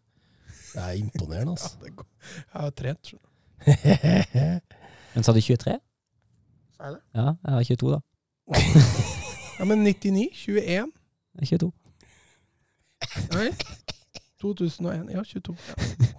det 0.72 0.80
er 0.80 0.92
imponerende, 0.96 1.52
Ja, 1.52 1.60
altså. 1.60 1.76
det 1.84 1.96
går. 1.96 2.06
Jeg 2.54 2.62
har 2.62 2.70
trent. 2.70 3.02
skjønner 3.04 3.20
du. 3.20 4.60
Men 5.14 5.22
sa 5.22 5.32
du 5.36 5.40
23? 5.44 5.74
Er 6.80 6.90
det? 6.94 7.00
Ja, 7.14 7.34
jeg 7.44 7.52
har 7.52 7.62
22, 7.68 7.90
da. 7.92 8.00
Ja, 9.58 9.64
men 9.68 9.84
99? 9.84 10.28
21? 10.34 10.90
Er 11.38 11.46
22. 11.46 11.72
Nei. 13.32 13.52
2001. 14.42 15.10
Ja, 15.12 15.24
22. 15.24 15.56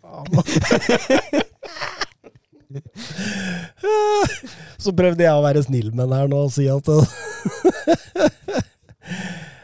Ja. 0.04 0.24
Så 4.78 4.94
prøvde 4.96 5.24
jeg 5.26 5.34
å 5.34 5.44
være 5.44 5.64
snill 5.66 5.92
med 5.92 6.08
den 6.08 6.16
her 6.18 6.28
nå 6.32 6.38
og 6.48 6.54
si 6.56 6.66
at 6.72 6.88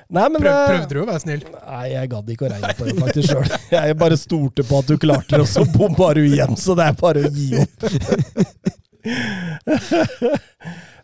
Nei, 0.09 0.25
men 0.33 0.41
Prøv, 0.41 0.49
eh, 0.51 0.67
prøvde 0.73 0.93
du 0.95 0.99
å 1.03 1.07
være 1.07 1.21
snill? 1.21 1.43
Nei, 1.53 1.85
jeg 1.93 2.09
gadd 2.11 2.29
ikke 2.33 2.45
å 2.47 2.51
regne 2.51 2.73
på 2.75 2.85
det 2.87 2.95
faktisk 2.97 3.27
sjøl. 3.29 3.45
Jeg 3.75 3.97
bare 4.01 4.17
stolte 4.17 4.65
på 4.65 4.79
at 4.81 4.87
du 4.89 4.95
klarte 5.01 5.35
det, 5.35 5.43
og 5.45 5.49
så 5.51 5.61
bomma 5.69 6.07
du 6.17 6.23
igjen, 6.25 6.55
så 6.57 6.73
det 6.77 6.87
er 6.89 6.95
bare 6.97 7.19
å 7.27 7.29
gi 7.29 7.49
opp. 7.61 7.77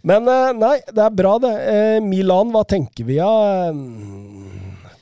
Men 0.05 0.27
eh, 0.29 0.51
nei, 0.53 0.75
det 0.93 1.01
er 1.01 1.15
bra, 1.17 1.37
det. 1.41 1.53
Eh, 1.71 1.99
Milan, 2.05 2.51
hva 2.53 2.61
tenker 2.69 3.07
vi 3.07 3.17
av? 3.23 3.77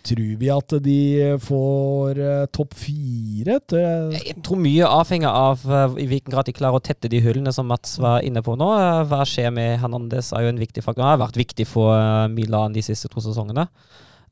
Tror 0.03 0.31
vi 0.39 0.49
at 0.51 0.73
de 0.83 0.99
får 1.43 2.19
eh, 2.19 2.45
topp 2.55 2.73
fire? 2.75 3.57
Jeg 3.71 4.37
tror 4.43 4.59
mye 4.59 4.87
avhenger 4.87 5.31
av 5.31 5.63
eh, 5.63 5.97
i 6.03 6.07
hvilken 6.11 6.33
grad 6.33 6.47
de 6.47 6.55
klarer 6.55 6.79
å 6.79 6.83
tette 6.83 7.11
de 7.11 7.21
hullene 7.23 7.53
som 7.55 7.67
Mats 7.71 7.97
var 8.03 8.23
inne 8.27 8.43
på 8.43 8.55
nå. 8.59 8.69
Eh, 8.79 9.03
Hva 9.11 9.21
skjer 9.27 9.51
med 9.55 9.77
Hernandez 9.83 10.33
er 10.35 10.43
jo 10.47 10.53
en 10.53 10.63
viktig 10.63 10.83
faktor. 10.83 11.05
Han 11.05 11.15
har 11.17 11.23
vært 11.25 11.39
viktig 11.39 11.67
for 11.71 11.95
eh, 11.95 12.27
Milan 12.31 12.75
de 12.75 12.83
siste 12.83 13.11
to 13.11 13.23
sesongene. 13.23 13.67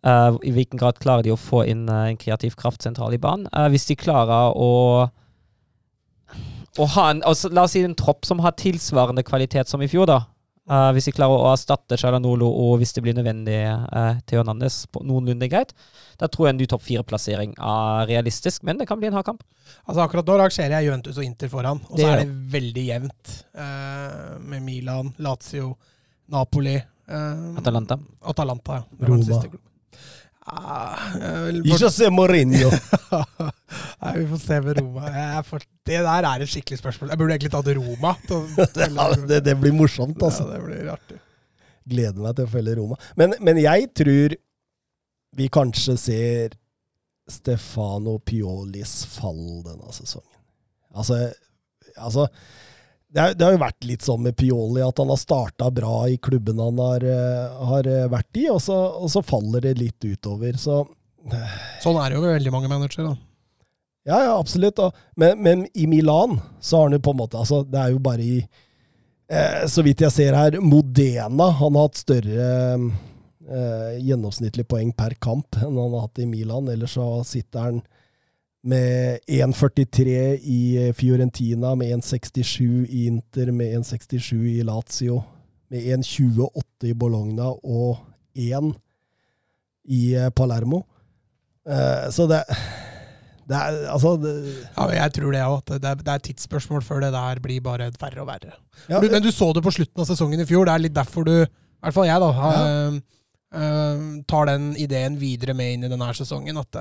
Eh, 0.07 0.39
I 0.47 0.55
hvilken 0.55 0.79
grad 0.81 0.99
klarer 1.03 1.27
de 1.27 1.35
å 1.35 1.39
få 1.39 1.63
inn 1.71 1.87
eh, 1.91 2.09
en 2.13 2.19
kreativ 2.19 2.55
kraft 2.59 2.83
sentralt 2.87 3.15
i 3.15 3.21
banen? 3.21 3.47
Eh, 3.51 3.67
hvis 3.75 3.87
de 3.91 3.99
klarer 3.99 4.55
å 4.55 4.71
å 6.79 6.85
ha 6.95 7.09
en, 7.11 7.19
altså, 7.27 7.49
La 7.51 7.65
oss 7.67 7.73
si 7.75 7.81
en 7.83 7.95
tropp 7.99 8.23
som 8.23 8.39
har 8.43 8.55
tilsvarende 8.55 9.25
kvalitet 9.27 9.67
som 9.67 9.81
i 9.83 9.89
fjor, 9.91 10.07
da. 10.07 10.21
Eh, 10.69 10.89
hvis 10.93 11.07
vi 11.09 11.13
klarer 11.17 11.41
å 11.41 11.49
erstatte 11.55 11.97
Chalanolo 11.97 12.45
og 12.45 12.75
hvis 12.81 12.93
det 12.93 13.01
blir 13.01 13.15
nødvendig 13.17 13.57
uh, 13.65 14.19
Theo 14.29 14.43
nannes 14.45 14.83
på 14.93 15.01
noenlunde 15.01 15.49
greit, 15.49 15.73
da 16.21 16.29
tror 16.29 16.47
jeg 16.47 16.53
en 16.53 16.61
ny 16.61 16.67
topp 16.69 16.83
fire-plassering 16.85 17.55
er 17.57 18.05
realistisk, 18.11 18.61
men 18.67 18.77
det 18.77 18.85
kan 18.89 19.01
bli 19.01 19.09
en 19.09 19.17
hard 19.17 19.25
kamp. 19.31 19.41
Altså 19.87 20.03
Akkurat 20.05 20.29
nå 20.29 20.37
rangerer 20.43 20.77
jeg 20.77 20.89
Juventus 20.91 21.17
og 21.17 21.25
Inter 21.25 21.49
foran, 21.49 21.81
og 21.89 21.97
Det 21.97 22.05
så 22.05 22.13
er 22.13 22.21
det 22.21 22.37
veldig 22.53 22.85
jevnt. 22.91 23.33
uh, 23.57 24.37
med 24.53 24.61
Milan, 24.67 25.11
Lazio, 25.17 25.73
Napoli 26.31 26.77
uh, 26.77 27.57
Atalanta. 27.57 27.97
Atalanta, 28.21 28.83
ja. 28.83 29.09
Roma. 29.09 29.41
Ah, 30.45 30.97
vil 31.53 31.91
se 31.93 32.09
Mourinho! 32.09 32.71
Nei, 34.01 34.13
vi 34.17 34.23
får 34.31 34.39
se 34.41 34.61
med 34.65 34.79
Roma. 34.79 35.41
For, 35.45 35.61
det 35.85 35.99
der 36.01 36.27
er 36.27 36.43
et 36.43 36.49
skikkelig 36.49 36.79
spørsmål. 36.79 37.11
Jeg 37.13 37.21
burde 37.21 37.35
egentlig 37.35 37.51
tatt 37.53 37.69
Roma. 37.77 38.15
Ja, 38.97 39.09
det, 39.27 39.43
det 39.45 39.57
blir 39.61 39.75
morsomt, 39.77 40.17
altså. 40.17 40.47
Ja, 40.47 40.55
det 40.57 40.63
blir 40.65 40.89
artig. 40.95 41.19
Gleder 41.91 42.23
meg 42.23 42.33
til 42.37 42.49
å 42.49 42.53
følge 42.55 42.73
Roma. 42.79 42.97
Men, 43.19 43.35
men 43.41 43.61
jeg 43.61 43.91
tror 43.97 44.35
vi 45.37 45.47
kanskje 45.53 45.95
ser 45.99 46.57
Stefano 47.31 48.17
Piolis 48.25 49.05
fall 49.13 49.61
denne 49.65 49.93
sesongen. 49.95 50.41
Altså, 50.91 51.21
altså 51.95 52.25
det, 53.11 53.19
er, 53.19 53.33
det 53.35 53.45
har 53.45 53.55
jo 53.55 53.63
vært 53.65 53.87
litt 53.87 54.05
sånn 54.05 54.23
med 54.23 54.37
Pioli 54.39 54.83
at 54.85 54.99
han 55.01 55.11
har 55.11 55.19
starta 55.19 55.67
bra 55.73 56.05
i 56.07 56.17
klubben 56.23 56.61
han 56.63 56.79
har, 56.79 57.03
eh, 57.03 57.65
har 57.71 57.89
eh, 57.89 58.07
vært 58.11 58.39
i, 58.39 58.47
og 58.53 58.61
så, 58.63 58.77
og 59.03 59.11
så 59.11 59.23
faller 59.25 59.67
det 59.67 59.75
litt 59.79 60.07
utover. 60.07 60.55
Så 60.59 60.85
Sånn 61.83 61.99
er 62.01 62.09
det 62.09 62.15
jo 62.17 62.23
med 62.23 62.33
veldig 62.33 62.51
mange 62.53 62.71
managere. 62.71 63.11
Ja, 64.07 64.23
ja, 64.23 64.31
absolutt. 64.39 64.79
Men, 65.19 65.43
men 65.43 65.67
i 65.77 65.85
Milan 65.85 66.39
så 66.59 66.79
har 66.79 66.87
han 66.87 66.95
jo 66.97 67.03
på 67.05 67.13
en 67.13 67.19
måte 67.19 67.37
altså, 67.37 67.61
Det 67.61 67.77
er 67.77 67.91
jo 67.93 67.99
bare 68.01 68.25
i 68.25 68.39
eh, 68.41 69.67
Så 69.69 69.83
vidt 69.85 70.01
jeg 70.01 70.09
ser 70.15 70.33
her, 70.33 70.57
Modena 70.57 71.51
Han 71.59 71.77
har 71.77 71.85
hatt 71.85 72.01
større 72.01 72.47
eh, 72.81 73.99
gjennomsnittlig 74.01 74.65
poeng 74.65 74.89
per 74.97 75.13
kamp 75.21 75.59
enn 75.59 75.77
han 75.77 75.93
har 75.93 76.07
hatt 76.07 76.23
i 76.23 76.25
Milan. 76.25 76.71
Ellers 76.73 76.97
så 76.97 77.11
sitter 77.27 77.67
han 77.67 77.83
med 78.63 79.19
1,43 79.27 80.37
i 80.43 80.91
Fiorentina, 80.93 81.73
med 81.75 81.95
1,67 81.97 82.85
i 82.89 83.05
Inter, 83.09 83.51
med 83.51 83.73
1,67 83.79 84.35
i 84.59 84.61
Lazio. 84.63 85.23
med 85.71 85.79
1,28 86.03 86.87
i 86.91 86.93
Bologna 86.93 87.47
og 87.63 87.97
1 88.35 88.73
i 89.87 90.13
eh, 90.15 90.29
Palermo. 90.29 90.83
Eh, 91.67 92.09
så 92.11 92.27
det 92.27 92.43
Det 93.47 93.57
er 93.57 93.87
altså 93.91 94.15
det, 94.21 94.33
Ja, 94.77 94.85
jeg 94.93 95.13
tror 95.13 95.31
det 95.31 95.41
òg. 95.41 95.61
Det 95.65 95.81
det 95.81 96.07
er 96.07 96.15
et 96.15 96.23
tidsspørsmål 96.23 96.81
før 96.83 97.01
det 97.01 97.11
der 97.13 97.39
blir 97.39 97.61
bare 97.61 97.91
verre 97.99 98.21
og 98.21 98.27
verre. 98.27 98.53
ja, 98.89 98.99
Du, 98.99 99.09
men 99.11 99.21
du 99.23 99.31
så 99.31 99.51
det 99.53 99.63
på 99.63 99.71
slutten 99.71 99.99
av 100.01 100.05
sesongen 100.07 100.39
i 100.39 100.45
fjor. 100.45 100.65
Det 100.65 100.73
er 100.73 100.79
litt 100.85 100.95
derfor 100.95 101.23
du, 101.23 101.33
i 101.43 101.47
hvert 101.81 101.93
fall 101.93 102.05
jeg, 102.05 102.19
da, 102.21 102.31
har, 102.31 103.01
eh, 103.55 104.21
tar 104.27 104.45
den 104.45 104.75
ideen 104.77 105.17
videre 105.19 105.53
med 105.53 105.73
inn 105.73 105.83
i 105.83 105.89
denne 105.89 106.13
sesongen. 106.13 106.57
At 106.61 106.75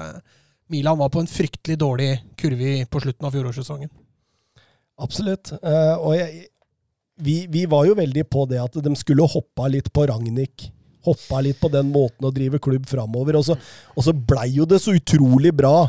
Milan 0.71 0.99
var 1.01 1.11
på 1.11 1.23
en 1.23 1.31
fryktelig 1.31 1.79
dårlig 1.81 2.11
kurve 2.39 2.75
på 2.87 3.03
slutten 3.03 3.27
av 3.27 3.35
fjorårssesongen. 3.35 3.91
Absolutt. 5.01 5.53
Eh, 5.59 5.95
og 5.97 6.14
jeg, 6.14 6.45
vi, 7.21 7.37
vi 7.51 7.64
var 7.71 7.89
jo 7.89 7.97
veldig 7.99 8.27
på 8.31 8.45
det 8.51 8.61
at 8.62 8.79
de 8.85 8.93
skulle 8.99 9.27
hoppa 9.29 9.68
litt 9.73 9.91
på 9.93 10.07
Ragnhild. 10.11 10.68
Hoppa 11.07 11.41
litt 11.43 11.61
på 11.61 11.71
den 11.73 11.89
måten 11.93 12.29
å 12.29 12.33
drive 12.35 12.61
klubb 12.62 12.87
framover. 12.89 13.39
Og 13.41 13.47
så, 13.49 13.57
og 13.97 14.05
så 14.05 14.14
blei 14.14 14.51
jo 14.59 14.68
det 14.68 14.83
så 14.85 14.95
utrolig 14.97 15.53
bra 15.57 15.89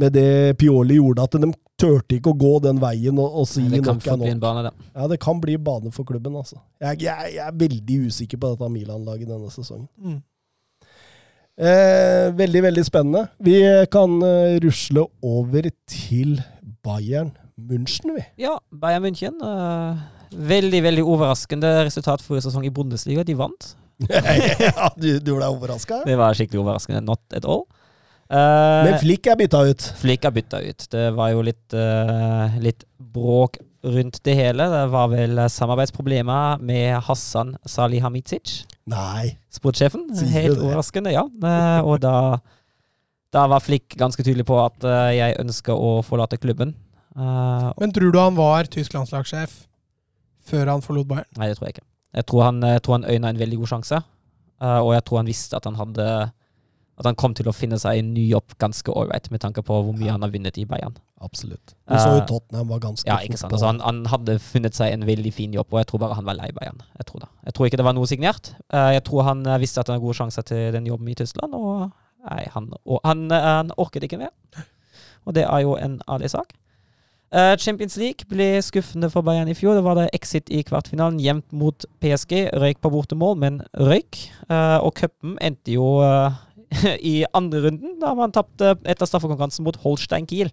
med 0.00 0.14
det 0.16 0.56
Pioli 0.58 0.96
gjorde, 0.96 1.26
at 1.26 1.36
de 1.42 1.50
turte 1.80 2.16
ikke 2.16 2.32
å 2.32 2.38
gå 2.38 2.52
den 2.64 2.80
veien 2.80 3.18
og, 3.20 3.40
og 3.42 3.46
si 3.48 3.62
nok 3.66 3.78
er 3.80 3.98
fort 3.98 4.22
bli 4.22 4.30
en 4.32 4.38
nok. 4.38 4.42
bane, 4.42 4.62
da. 4.68 4.88
Ja, 4.94 5.08
det 5.12 5.18
kan 5.20 5.40
bli 5.42 5.56
bane 5.60 5.92
for 5.92 6.08
klubben, 6.08 6.36
altså. 6.40 6.60
Jeg, 6.80 7.02
jeg, 7.04 7.34
jeg 7.36 7.44
er 7.44 7.56
veldig 7.60 7.98
usikker 8.08 8.40
på 8.40 8.52
dette 8.52 8.70
Milan-laget 8.72 9.28
denne 9.28 9.52
sesongen. 9.52 9.88
Mm. 10.00 10.20
Eh, 11.60 12.30
veldig, 12.38 12.62
veldig 12.64 12.84
spennende. 12.86 13.26
Vi 13.44 13.58
kan 13.92 14.14
eh, 14.24 14.56
rusle 14.64 15.04
over 15.20 15.68
til 15.90 16.38
Bayern 16.84 17.34
München, 17.60 18.14
vi. 18.16 18.24
Ja, 18.40 18.54
Bayern 18.72 19.04
München. 19.04 19.36
eh, 19.44 19.98
veldig, 20.32 20.80
veldig 20.86 21.04
overraskende 21.04 21.74
resultat 21.84 22.22
forrige 22.24 22.46
sesong 22.48 22.64
i 22.64 22.72
Bundesliga. 22.72 23.24
De 23.28 23.36
vant. 23.36 23.74
ja, 24.08 24.88
du, 24.96 25.10
du 25.20 25.34
ble 25.36 25.44
overraska? 25.52 26.00
Det 26.08 26.16
var 26.16 26.32
skikkelig 26.38 26.62
overraskende. 26.62 27.02
Not 27.04 27.20
at 27.36 27.44
all. 27.44 27.66
Eh, 28.30 28.84
Men 28.86 28.96
Flick 29.02 29.28
er 29.28 29.36
bytta 29.36 29.60
ut. 29.68 29.84
Flick 30.00 30.24
er 30.24 30.32
bytta 30.32 30.62
ut. 30.64 30.86
Det 30.94 31.10
var 31.18 31.34
jo 31.34 31.42
litt, 31.44 31.66
eh, 31.76 32.56
litt 32.64 32.86
bråk 32.96 33.58
rundt 33.84 34.18
det 34.26 34.34
hele. 34.36 34.66
Det 34.68 34.82
var 34.92 35.08
vel 35.12 35.38
samarbeidsproblemer 35.50 36.60
med 36.60 36.98
Hassan 37.06 37.54
Salihamidzic, 37.66 38.64
Nei. 38.90 39.36
sportssjefen. 39.52 40.08
Helt 40.32 40.58
det? 40.58 40.64
overraskende, 40.66 41.12
ja. 41.14 41.22
Eh, 41.24 41.80
og 41.86 42.00
da, 42.04 42.14
da 43.32 43.46
var 43.50 43.62
Flick 43.64 43.96
ganske 44.00 44.24
tydelig 44.26 44.44
på 44.48 44.58
at 44.62 44.84
eh, 44.84 45.14
jeg 45.16 45.38
ønsker 45.40 45.72
å 45.76 46.00
forlate 46.06 46.38
klubben. 46.42 46.74
Eh, 47.16 47.70
Men 47.80 47.92
tror 47.96 48.12
du 48.12 48.20
han 48.20 48.36
var 48.38 48.68
tysk 48.70 48.94
landslagssjef 48.98 49.62
før 50.50 50.74
han 50.74 50.82
forlot 50.84 51.08
Bayern? 51.08 51.30
Nei, 51.38 51.48
det 51.50 51.56
tror 51.58 51.70
jeg 51.70 51.78
ikke. 51.78 51.88
Jeg 52.20 52.26
tror 52.26 52.42
han, 52.48 52.60
jeg 52.66 52.82
tror 52.82 52.98
han 52.98 53.06
øyna 53.06 53.30
en 53.30 53.38
veldig 53.38 53.58
god 53.62 53.70
sjanse, 53.70 54.00
og 54.60 54.88
jeg 54.92 55.04
tror 55.06 55.20
han 55.20 55.28
visste 55.30 55.56
at 55.56 55.64
han 55.68 55.76
hadde 55.78 56.06
At 57.00 57.06
han 57.08 57.16
kom 57.16 57.32
til 57.34 57.48
å 57.48 57.54
finne 57.56 57.78
seg 57.80 57.96
en 58.02 58.10
ny 58.12 58.26
jobb 58.28 58.52
ganske 58.60 58.92
ålreit, 58.92 59.30
med 59.32 59.40
tanke 59.40 59.62
på 59.64 59.78
hvor 59.86 59.94
mye 59.96 60.12
han 60.12 60.20
har 60.20 60.30
vunnet 60.34 60.58
i 60.60 60.66
Bayern. 60.68 60.98
Absolutt. 61.24 61.72
Du 61.88 61.94
så 61.96 62.10
jo 62.14 62.18
Eh, 62.20 62.26
Tottenham 62.28 62.68
var 62.68 62.82
ganske 62.84 63.08
Ja, 63.08 63.16
ikke 63.24 63.38
sant. 63.40 63.52
Altså, 63.56 63.66
han, 63.70 63.80
han 63.84 64.02
hadde 64.12 64.38
funnet 64.44 64.76
seg 64.76 64.92
en 64.92 65.06
veldig 65.08 65.32
fin 65.32 65.52
jobb, 65.56 65.72
og 65.72 65.80
jeg 65.80 65.88
tror 65.88 66.02
bare 66.04 66.18
han 66.20 66.28
var 66.28 66.36
lei 66.36 66.50
Bayern. 66.52 66.80
Jeg 67.00 67.08
tror 67.08 67.24
det. 67.24 67.30
Jeg 67.48 67.54
tror 67.56 67.66
ikke 67.70 67.80
det 67.80 67.88
var 67.88 67.96
noe 67.96 68.06
signert. 68.10 68.52
Eh, 68.72 68.92
Jeg 68.98 69.04
tror 69.08 69.22
han 69.28 69.42
eh, 69.46 69.58
visste 69.64 69.80
at 69.80 69.88
han 69.88 69.96
hadde 69.96 70.04
gode 70.06 70.20
sjanser 70.20 70.42
til 70.52 70.72
den 70.76 70.86
jobben 70.92 71.08
i 71.08 71.16
Tyskland, 71.16 71.56
og 71.56 71.90
nei, 72.28 72.44
han, 72.52 72.70
og 72.84 73.00
han, 73.04 73.26
han 73.32 73.72
orket 73.80 74.04
ikke 74.04 74.20
mer. 74.20 74.32
Og 75.24 75.34
det 75.36 75.44
er 75.48 75.60
jo 75.64 75.76
en 75.80 76.00
ærlig 76.08 76.30
sak. 76.36 76.52
Champions 77.62 77.94
League 77.96 78.26
ble 78.26 78.58
skuffende 78.66 79.06
for 79.12 79.22
Bayern 79.22 79.46
i 79.46 79.54
fjor. 79.54 79.76
Det 79.78 79.84
var 79.86 79.94
det 79.94 80.08
exit 80.16 80.48
i 80.50 80.64
kvartfinalen, 80.66 81.20
jevnt 81.22 81.52
mot 81.54 81.84
PSG. 82.02 82.48
Røyk 82.58 82.80
på 82.82 82.90
bortemål, 82.90 83.36
men 83.38 83.60
røyk. 83.78 84.18
Og 84.82 84.90
cupen 84.98 85.36
endte 85.38 85.76
jo 85.76 85.84
i 87.12 87.24
andre 87.34 87.64
runden, 87.66 87.96
da 88.00 88.12
man 88.14 88.32
tapte 88.34 88.74
etter 88.84 89.06
straffekonkurransen 89.08 89.64
mot 89.66 89.76
Holstein 89.84 90.26
Kiel. 90.30 90.50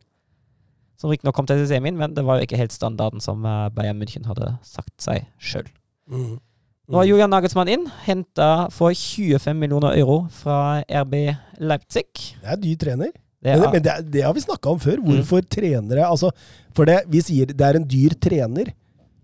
Som 0.97 1.11
riktignok 1.13 1.35
kom 1.37 1.45
til 1.45 1.61
semien, 1.69 1.93
men 1.99 2.15
det 2.17 2.23
var 2.25 2.39
jo 2.39 2.47
ikke 2.47 2.57
helt 2.57 2.73
standarden 2.73 3.21
som 3.21 3.43
eh, 3.45 3.67
Bayern 3.75 3.99
München 4.01 4.25
hadde 4.25 4.55
sagt 4.65 4.95
seg 5.03 5.27
sjøl. 5.37 5.67
Mm. 6.09 6.39
Nå 6.87 7.01
er 7.01 7.09
Julian 7.09 7.29
Nagelsmann 7.29 7.69
inn, 7.69 7.83
henta 8.07 8.47
for 8.73 8.95
25 8.95 9.53
millioner 9.59 9.93
euro 9.99 10.21
fra 10.31 10.79
RB 10.87 11.13
Leipzig. 11.59 12.07
Det 12.41 12.47
er 12.55 12.61
dyr 12.63 12.77
trener. 12.81 13.11
Det 13.43 13.53
Men, 13.53 13.59
det, 13.61 13.67
er, 13.67 13.71
men 13.75 13.83
det, 13.85 13.91
er- 13.93 14.05
det 14.15 14.23
har 14.25 14.33
vi 14.33 14.41
snakka 14.47 14.71
om 14.71 14.79
Mm. 14.79 14.85
før. 14.87 15.01
Hvorfor 15.05 15.41
trenere 15.45 16.07
altså, 16.07 16.31
For 16.73 16.85
det, 16.89 17.03
vi 17.11 17.21
sier 17.21 17.45
det 17.51 17.61
er 17.67 17.75
en 17.77 17.85
dyr 17.85 18.15
trener. 18.17 18.71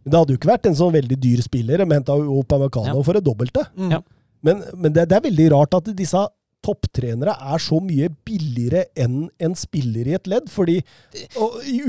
Men 0.03 0.11
det 0.11 0.19
hadde 0.19 0.33
jo 0.35 0.37
ikke 0.37 0.51
vært 0.51 0.67
en 0.69 0.75
sånn 0.77 0.93
veldig 0.93 1.17
dyr 1.23 1.41
spiller. 1.41 1.77
De 1.81 1.87
henta 1.95 2.17
jo 2.19 2.35
Opamecano 2.43 2.97
Ja. 2.99 3.03
for 3.07 3.13
det 3.17 3.23
dobbelte. 3.25 3.63
Mm. 3.79 3.91
Ja. 3.95 4.01
Men, 4.43 4.61
men 4.75 4.93
det, 4.93 5.07
det 5.09 5.17
er 5.17 5.25
veldig 5.31 5.49
rart 5.55 5.73
at 5.79 5.89
disse 5.97 6.21
topptrenere 6.63 7.33
er 7.53 7.61
så 7.61 7.77
mye 7.83 8.07
billigere 8.25 8.85
enn 9.03 9.29
en 9.43 9.55
spiller 9.59 10.07
i 10.07 10.15
et 10.17 10.29
ledd. 10.31 10.47
Fordi 10.51 10.77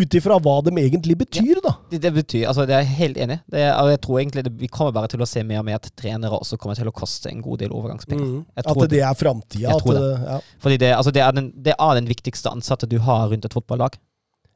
Ut 0.00 0.14
ifra 0.18 0.36
hva 0.42 0.56
de 0.66 0.72
egentlig 0.82 1.16
betyr, 1.20 1.60
da. 1.64 1.74
det, 1.90 2.00
det 2.04 2.12
betyr 2.16 2.46
Altså, 2.50 2.64
det 2.68 2.74
er 2.76 2.82
jeg 2.84 2.96
helt 2.98 3.20
enig. 3.24 3.38
Det 3.50 3.60
er, 3.62 3.72
jeg 3.94 4.00
tror 4.04 4.20
egentlig 4.20 4.44
det, 4.48 4.52
Vi 4.60 4.68
kommer 4.72 4.92
bare 4.96 5.10
til 5.12 5.22
å 5.24 5.28
se 5.28 5.42
mer 5.46 5.62
og 5.62 5.68
mer 5.68 5.78
at 5.80 5.88
trenere 5.98 6.36
også 6.38 6.58
kommer 6.60 6.78
til 6.78 6.90
å 6.90 6.94
koste 6.94 7.30
en 7.30 7.42
god 7.44 7.62
del 7.64 7.72
overgangspenger. 7.74 8.24
Mm. 8.24 8.42
Jeg 8.56 8.64
At 8.66 8.80
det, 8.82 8.90
det 8.96 9.02
er 9.06 9.14
framtida. 9.20 9.76
Ja. 9.76 10.40
Fordi 10.62 10.80
det, 10.82 10.92
altså 10.96 11.12
det, 11.14 11.22
er 11.24 11.32
den, 11.38 11.52
det 11.64 11.76
er 11.78 11.94
den 12.00 12.10
viktigste 12.10 12.50
ansatte 12.52 12.88
du 12.90 12.98
har 13.06 13.28
rundt 13.32 13.44
et 13.48 13.54
fotballag. 13.56 13.96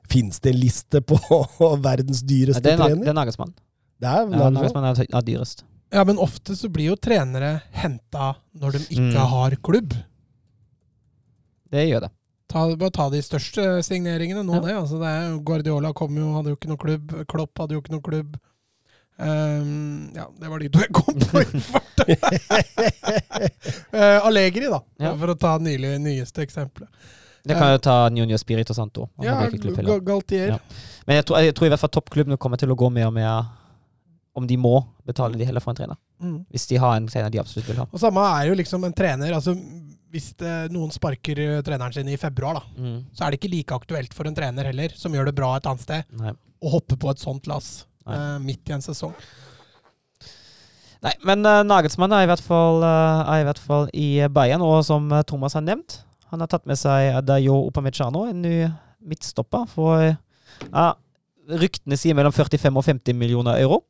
Fins 0.08 0.38
det 0.40 0.54
en 0.54 0.60
liste 0.62 1.02
på 1.04 1.18
verdens 1.84 2.22
dyreste 2.24 2.62
Det 2.64 2.74
er, 2.74 2.78
Nag- 2.80 2.88
det 2.94 3.00
trener? 3.02 3.10
er 3.14 3.18
Nagelsmann. 3.22 3.54
Det 3.98 4.08
er 4.08 4.22
Ja. 4.38 4.50
Nagelsmann 4.54 4.86
er, 4.92 5.02
er 5.08 5.26
dyrest. 5.26 5.64
Ja, 5.92 6.02
men 6.04 6.18
ofte 6.20 6.52
så 6.56 6.68
blir 6.68 6.90
jo 6.90 6.96
trenere 7.00 7.62
henta 7.80 8.34
når 8.60 8.74
de 8.76 8.80
ikke 8.92 9.14
Mm. 9.14 9.28
har 9.32 9.54
klubb. 9.64 9.94
Det 11.72 11.84
gjør 11.88 12.06
det. 12.06 12.10
Ta, 12.48 12.62
bare 12.80 12.90
ta 12.96 13.08
de 13.12 13.18
største 13.20 13.64
signeringene 13.84 14.40
nå, 14.46 14.54
Ja. 14.56 14.60
det. 14.64 14.76
Altså, 14.80 14.98
det 15.02 15.08
er, 15.12 15.34
Guardiola 15.44 15.92
kom 15.92 16.16
jo, 16.16 16.30
hadde 16.36 16.54
jo 16.54 16.56
ikke 16.56 16.70
noe 16.70 16.80
klubb. 16.80 17.16
Klopp 17.28 17.58
hadde 17.60 17.76
jo 17.76 17.82
ikke 17.82 17.92
noe 17.96 18.04
klubb. 18.06 18.38
Um, 19.18 20.12
ja, 20.14 20.28
det 20.40 20.48
var 20.48 20.62
de 20.62 20.68
to 20.70 20.78
jeg 20.78 20.92
kom 20.94 21.18
på 21.18 21.40
i 21.42 21.60
farta. 21.72 22.04
uh, 23.92 24.26
Allegri, 24.26 24.68
da, 24.70 24.80
Ja. 25.02 25.14
for 25.18 25.32
å 25.34 25.38
ta 25.38 25.56
nylig, 25.58 25.96
nyeste 26.00 26.44
eksempelet. 26.46 26.88
Det 27.48 27.56
kan 27.56 27.70
jo 27.72 27.78
ta 27.80 28.08
Nuno 28.12 28.36
Spirito 28.38 28.74
Santo. 28.76 29.08
Ja, 29.22 29.38
Galtier. 30.04 30.48
Ja. 30.52 30.58
Men 31.06 31.16
jeg 31.16 31.24
tror, 31.24 31.38
jeg 31.40 31.54
tror 31.56 31.66
i 31.66 31.70
hvert 31.72 31.80
fall 31.80 31.92
toppklubbene 31.96 32.36
kommer 32.36 32.60
til 32.60 32.68
å 32.74 32.76
gå 32.76 32.90
mer 32.92 33.06
og 33.08 33.14
mer 33.16 33.46
om 34.36 34.46
de 34.46 34.56
må 34.60 34.74
betale 35.08 35.38
de 35.38 35.46
heller 35.48 35.60
for 35.64 35.72
en 35.72 35.78
trener. 35.78 35.96
Mm. 36.20 36.42
Hvis 36.52 36.66
de 36.68 36.76
har 36.82 36.96
en 36.98 37.06
trener 37.08 37.30
de 37.32 37.40
absolutt 37.40 37.66
vil 37.70 37.78
ha. 37.80 37.86
Og 37.90 38.02
samme 38.02 38.20
er 38.36 38.50
jo 38.50 38.58
liksom 38.58 38.84
en 38.84 38.92
trener. 38.92 39.32
altså 39.32 39.54
Hvis 40.10 40.30
det, 40.40 40.52
noen 40.72 40.90
sparker 40.94 41.38
eh, 41.42 41.58
treneren 41.66 41.92
sin 41.92 42.08
i 42.08 42.16
februar, 42.16 42.54
da, 42.60 42.62
Mm. 42.80 43.00
så 43.12 43.24
er 43.26 43.30
det 43.34 43.40
ikke 43.42 43.50
like 43.52 43.74
aktuelt 43.76 44.14
for 44.16 44.24
en 44.28 44.34
trener 44.36 44.64
heller, 44.70 44.94
som 44.96 45.12
gjør 45.12 45.26
det 45.28 45.34
bra 45.36 45.50
et 45.58 45.66
annet 45.68 45.82
sted, 45.84 46.04
Nei. 46.16 46.32
å 46.64 46.70
hoppe 46.72 46.96
på 46.96 47.10
et 47.12 47.20
sånt 47.20 47.46
lass 47.46 47.86
eh, 48.08 48.38
midt 48.40 48.70
i 48.70 48.72
en 48.78 48.80
sesong. 48.84 49.12
Nei, 51.04 51.12
men 51.22 51.44
uh, 51.46 51.60
Nagelsmann 51.62 52.10
er 52.16 52.24
i, 52.24 52.28
hvert 52.30 52.42
fall, 52.42 52.80
uh, 52.82 53.20
er 53.30 53.42
i 53.44 53.46
hvert 53.46 53.60
fall 53.62 53.84
i 53.94 54.06
Bayern, 54.34 54.64
og 54.66 54.80
som 54.86 55.12
eh, 55.14 55.22
Thomas 55.28 55.54
har 55.54 55.62
nevnt, 55.62 56.00
han 56.32 56.42
har 56.42 56.50
tatt 56.50 56.66
med 56.66 56.76
seg 56.80 57.20
Dayo 57.24 57.60
Upamecano, 57.68 58.24
en 58.28 58.40
ny 58.42 58.56
midtstopper, 59.06 59.68
for 59.70 60.08
uh, 60.74 60.90
ryktene 61.48 61.96
sier 61.96 62.16
mellom 62.18 62.34
45 62.34 62.80
og 62.80 62.84
50 62.88 63.14
millioner 63.16 63.60
euro. 63.62 63.84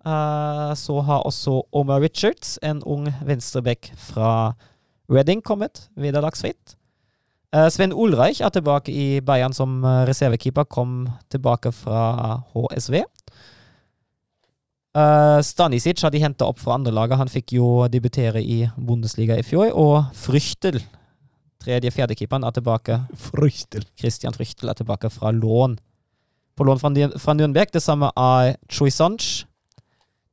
Eh, 0.00 0.70
så 0.80 0.94
har 1.04 1.24
også 1.28 1.58
Omar 1.76 2.00
Richards, 2.00 2.58
en 2.64 2.78
ung 2.88 3.08
venstreback 3.26 3.90
fra 3.98 4.52
Reading, 5.10 5.42
kommet 5.42 5.88
vederlagsfritt. 5.98 6.76
Uh, 7.50 7.66
Sven 7.66 7.90
Ulreich 7.92 8.38
er 8.46 8.52
tilbake 8.54 8.92
i 8.94 9.06
Bayern 9.26 9.50
som 9.50 9.80
eh, 9.82 10.04
reservekeeper, 10.06 10.68
kom 10.70 11.08
tilbake 11.34 11.72
fra 11.74 12.36
HSV. 12.52 13.00
Uh, 14.94 15.38
Stanisic 15.42 16.02
har 16.02 16.14
de 16.14 16.22
henta 16.22 16.46
opp 16.46 16.62
fra 16.62 16.76
andrelaget. 16.78 17.18
Han 17.18 17.30
fikk 17.30 17.56
jo 17.58 17.88
debutere 17.90 18.42
i 18.42 18.62
Bundesliga 18.78 19.38
i 19.38 19.46
fjor. 19.46 19.72
Og 19.74 20.14
Früchtel, 20.14 20.78
tredje-fjerdekeeperen, 21.64 22.46
er 22.46 22.54
tilbake. 22.54 23.02
Frychtel. 23.18 23.86
Christian 23.98 24.34
Früchtel 24.34 24.70
er 24.70 24.78
tilbake 24.78 25.10
fra 25.10 25.34
lån. 25.34 25.78
På 26.54 26.66
lån 26.66 26.82
fra 26.82 27.34
Nürnberg. 27.34 27.74
Det 27.74 27.82
samme 27.82 28.10
er 28.14 28.56
Choisange, 28.70 29.46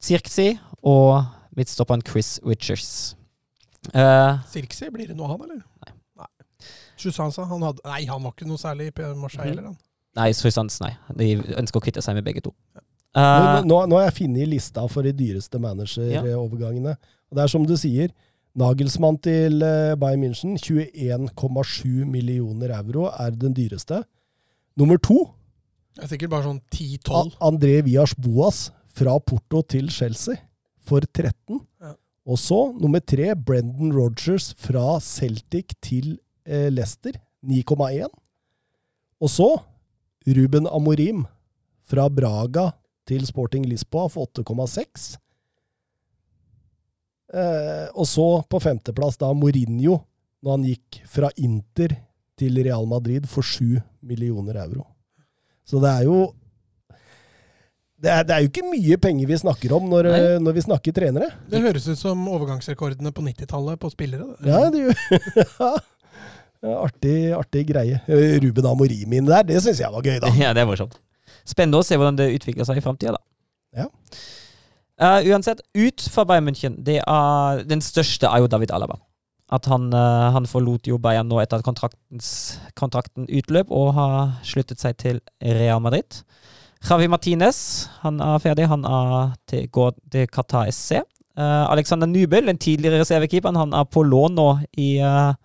Zirkzi 0.02 0.52
og 0.86 1.24
midtstopperen 1.58 2.06
Chris 2.06 2.38
Richards. 2.46 3.16
Uh, 3.94 4.38
blir 4.92 5.08
det 5.08 5.16
noe 5.16 5.28
han, 5.28 5.42
eller? 5.42 5.62
Nei. 5.86 6.28
Chusanza, 6.98 7.46
han 7.46 7.62
hadde 7.62 7.84
Nei, 7.86 8.06
han 8.10 8.24
var 8.24 8.32
ikke 8.34 8.48
noe 8.50 8.58
særlig 8.58 8.88
i 8.90 9.14
Marseille, 9.16 9.44
Mhm. 9.44 9.56
heller, 9.56 9.64
han. 9.64 9.78
nei, 10.16 10.32
Choisange, 10.34 10.80
nei. 10.82 10.98
De 11.16 11.36
ønsker 11.62 11.80
å 11.80 11.84
kvitte 11.84 12.02
seg 12.02 12.16
med 12.16 12.26
begge 12.26 12.42
to. 12.42 12.54
Nå, 12.76 12.82
Uh, 13.18 13.64
nå, 13.66 13.88
nå 13.90 13.96
har 13.98 14.12
jeg 14.12 14.28
funnet 14.28 14.48
lista 14.48 14.84
for 14.88 15.02
de 15.02 15.12
dyreste 15.14 15.58
managerovergangene. 15.60 16.98
Og 17.32 17.36
Det 17.36 17.44
er 17.44 17.48
som 17.48 17.66
du 17.66 17.74
sier. 17.78 18.10
Nagelsmann 18.58 19.18
til 19.22 19.62
eh, 19.62 19.96
Bayern 19.96 20.22
München, 20.22 20.58
21,7 20.58 22.06
millioner 22.10 22.72
euro, 22.78 23.08
er 23.10 23.30
den 23.32 23.54
dyreste. 23.54 24.04
Nummer 24.78 24.98
to, 24.98 25.34
Det 25.96 26.04
er 26.04 26.08
sikkert 26.08 26.30
bare 26.30 26.44
sånn 26.44 26.62
10-12. 26.74 27.38
André 27.42 27.84
Vias 27.86 28.14
Boas 28.16 28.72
fra 28.94 29.18
Porto 29.20 29.62
til 29.62 29.90
Chelsea. 29.90 30.36
for 30.88 31.02
13. 31.02 31.60
Ja. 31.82 31.94
Og 32.28 32.40
så 32.40 32.58
nummer 32.76 33.00
tre, 33.00 33.32
Brendan 33.36 33.94
Rogers 33.96 34.52
fra 34.60 34.98
Celtic 35.04 35.78
til 35.84 36.18
eh, 36.44 36.68
Leicester, 36.74 37.16
9,1. 37.48 38.12
Og 39.24 39.32
så 39.32 39.48
Ruben 40.28 40.68
Amorim 40.68 41.24
fra 41.88 42.10
Braga 42.12 42.74
til 43.08 43.24
Sporting 43.30 43.64
Lisboa 43.66 44.10
for 44.12 44.28
8,6. 44.28 45.16
Eh, 47.32 47.88
og 47.96 48.08
så 48.08 48.28
på 48.50 48.60
femteplass 48.60 49.20
da 49.24 49.32
Mourinho, 49.32 50.02
når 50.44 50.58
han 50.58 50.68
gikk 50.68 51.00
fra 51.08 51.32
Inter 51.40 51.96
til 52.38 52.60
Real 52.60 52.88
Madrid 52.88 53.26
for 53.32 53.42
7 53.42 53.80
millioner 54.04 54.60
euro. 54.68 54.84
Så 55.68 55.80
det 55.84 55.90
er 55.92 56.04
jo 56.08 56.20
det 57.98 58.10
er, 58.14 58.24
det 58.30 58.34
er 58.36 58.44
jo 58.46 58.50
ikke 58.52 58.66
mye 58.70 58.98
penger 59.02 59.30
vi 59.30 59.38
snakker 59.42 59.72
om 59.74 59.88
når, 59.90 60.12
når 60.44 60.54
vi 60.54 60.64
snakker 60.68 60.94
trenere. 60.94 61.32
Det 61.50 61.64
høres 61.64 61.88
ut 61.90 61.98
som 61.98 62.28
overgangsrekordene 62.30 63.10
på 63.16 63.26
90-tallet 63.26 63.80
på 63.82 63.90
spillere. 63.90 64.36
det. 64.38 64.52
Ja, 64.52 64.68
det 64.74 64.84
gjør 64.86 65.80
Ja, 66.66 66.74
Artig, 66.82 67.18
artig 67.38 67.68
greie. 67.70 68.00
Eh, 68.10 68.38
Ruben 68.42 68.66
Amorim 68.66 69.14
inn 69.14 69.28
der, 69.30 69.46
det 69.46 69.60
syns 69.62 69.82
jeg 69.84 69.94
var 69.94 70.06
gøy, 70.06 70.18
da. 70.24 70.32
Ja, 70.42 70.54
det 70.58 70.64
er 70.64 70.70
morsomt. 70.70 70.98
Spennende 71.48 71.82
å 71.82 71.86
se 71.86 71.98
hvordan 72.00 72.18
det 72.18 72.32
utvikler 72.34 72.68
seg 72.68 72.80
i 72.80 72.84
framtida, 72.84 73.14
da. 73.18 73.84
Ja. 73.84 73.90
Uh, 74.98 75.20
uansett, 75.30 75.62
ut 75.78 76.02
fra 76.10 76.26
Bayern 76.26 76.48
München. 76.48 76.80
Det 76.84 76.98
er, 77.04 77.62
den 77.70 77.84
største 77.86 78.30
er 78.32 78.42
jo 78.42 78.50
David 78.50 78.74
Alaba. 78.74 78.98
At 79.54 79.70
han, 79.70 79.92
uh, 79.94 80.32
han 80.34 80.50
forlot 80.50 80.90
jo 80.90 80.98
Bayern 81.00 81.30
nå 81.30 81.38
etter 81.44 81.62
at 81.62 81.68
kontrakten 82.76 83.30
utløp, 83.30 83.70
og 83.70 83.94
har 83.96 84.18
sluttet 84.48 84.82
seg 84.82 84.98
til 85.00 85.22
Real 85.38 85.84
Madrid. 85.86 86.24
Javi 86.86 87.08
Martinez 87.10 87.60
han 88.04 88.22
er 88.22 88.40
ferdig. 88.44 88.68
Han 88.70 88.86
er 88.86 89.34
til, 89.50 89.68
går 89.74 89.96
til 90.14 90.28
Qatar 90.32 90.70
SC. 90.72 91.02
Uh, 91.38 91.70
Alexander 91.70 92.08
Nubel, 92.10 92.48
den 92.50 92.58
tidligere 92.58 93.04
reservekeeperen, 93.04 93.56
han 93.56 93.74
er 93.74 93.86
på 93.86 94.02
lån 94.02 94.34
nå 94.34 94.48
i, 94.82 94.88
uh, 95.06 95.36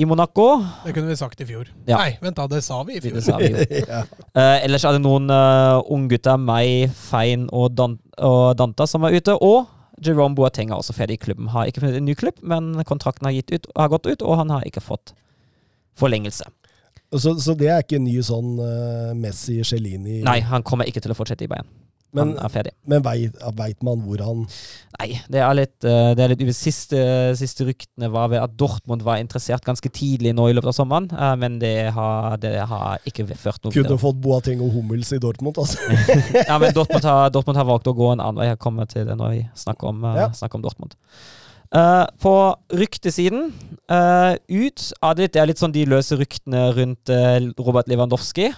i 0.00 0.06
Monaco. 0.08 0.46
Det 0.86 0.94
kunne 0.96 1.12
vi 1.12 1.16
sagt 1.20 1.42
i 1.44 1.48
fjor. 1.48 1.68
Ja. 1.84 1.98
Nei, 1.98 2.14
vent 2.22 2.38
da, 2.38 2.46
det 2.48 2.62
sa 2.64 2.78
vi 2.88 2.96
i 2.96 3.02
fjor. 3.04 3.18
Vi 3.20 3.82
ja. 3.82 4.00
uh, 4.06 4.56
ellers 4.64 4.86
er 4.88 4.96
det 4.96 5.02
noen 5.04 5.28
uh, 5.28 5.82
unggutter, 5.92 6.40
meg, 6.40 6.88
Fein 6.96 7.50
og, 7.52 7.74
Dan 7.76 7.98
og 8.16 8.56
Danta, 8.56 8.88
som 8.88 9.04
er 9.04 9.18
ute. 9.18 9.36
Og 9.36 9.68
Jerome 10.00 10.38
Boateng 10.38 10.72
er 10.72 10.80
også 10.80 10.96
ferdig 10.96 11.18
i 11.18 11.24
klubben. 11.26 11.52
Har 11.52 11.68
ikke 11.68 11.84
funnet 11.84 12.00
en 12.00 12.08
ny 12.08 12.16
klubb, 12.16 12.40
men 12.40 12.72
kontrakten 12.88 13.28
har, 13.28 13.36
ut, 13.36 13.68
har 13.76 13.92
gått 13.92 14.08
ut, 14.08 14.24
og 14.24 14.40
han 14.40 14.56
har 14.56 14.64
ikke 14.64 14.84
fått 14.84 15.12
forlengelse. 16.00 16.48
Så, 17.10 17.34
så 17.42 17.54
det 17.58 17.70
er 17.70 17.82
ikke 17.82 17.98
en 17.98 18.06
ny 18.06 18.18
sånn 18.22 18.52
uh, 18.62 19.10
Messi-Cellini 19.18 20.20
Nei, 20.26 20.40
han 20.46 20.62
kommer 20.66 20.86
ikke 20.86 21.02
til 21.02 21.10
å 21.10 21.18
fortsette 21.18 21.46
i 21.46 21.50
Bayern. 21.50 21.66
Men, 22.10 22.32
han 22.34 22.42
er 22.42 22.50
ferdig. 22.50 22.72
men 22.90 23.04
veit 23.04 23.84
man 23.86 24.00
hvor 24.02 24.18
han 24.26 24.40
Nei, 24.98 25.20
det 25.30 25.42
er 25.46 25.52
litt, 25.54 25.76
uh, 25.86 26.10
det 26.18 26.24
er 26.24 26.32
litt 26.32 26.42
siste, 26.58 26.98
siste 27.38 27.66
ryktene 27.68 28.10
var 28.10 28.32
ved 28.32 28.42
at 28.42 28.56
Dortmund 28.58 29.04
var 29.06 29.20
interessert 29.22 29.66
ganske 29.66 29.92
tidlig 29.94 30.32
nå 30.34 30.48
i 30.50 30.56
løpet 30.56 30.72
av 30.72 30.76
sommeren, 30.76 31.06
uh, 31.14 31.34
men 31.38 31.60
det 31.62 31.92
har, 31.94 32.34
det 32.42 32.56
har 32.66 33.06
ikke 33.06 33.28
ført 33.30 33.62
noe 33.62 33.74
kunne 33.74 34.00
fått 34.02 34.18
Boateng 34.22 34.62
og 34.66 34.74
Hummels 34.74 35.14
i 35.14 35.20
Dortmund, 35.22 35.60
altså. 35.62 35.78
Ja, 36.50 36.58
men 36.58 36.74
Dortmund 36.74 37.06
har, 37.06 37.30
Dortmund 37.34 37.62
har 37.62 37.68
valgt 37.70 37.90
å 37.90 37.94
gå 37.96 38.10
en 38.12 38.22
annen 38.22 38.42
vei. 38.42 38.50
Jeg 38.50 38.62
kommer 38.62 38.90
til 38.90 39.06
det 39.06 39.16
når 39.18 39.36
vi 39.36 39.44
snakker 39.62 39.92
om, 39.94 40.02
eh, 40.10 40.24
Ja. 40.24 40.32
snakker 40.34 40.58
om 40.58 40.66
Dortmund. 40.66 40.98
Eh, 41.70 42.06
på 42.18 42.56
ryktesiden 42.74 43.52
uh, 43.92 44.34
ut 44.48 44.86
av 45.06 45.12
det, 45.14 45.28
er 45.38 45.46
litt 45.46 45.60
sånn 45.62 45.70
de 45.70 45.84
løse 45.86 46.16
ryktene 46.18 46.64
rundt 46.74 47.12
uh, 47.14 47.38
Robert 47.62 47.86
Lewandowski, 47.86 48.48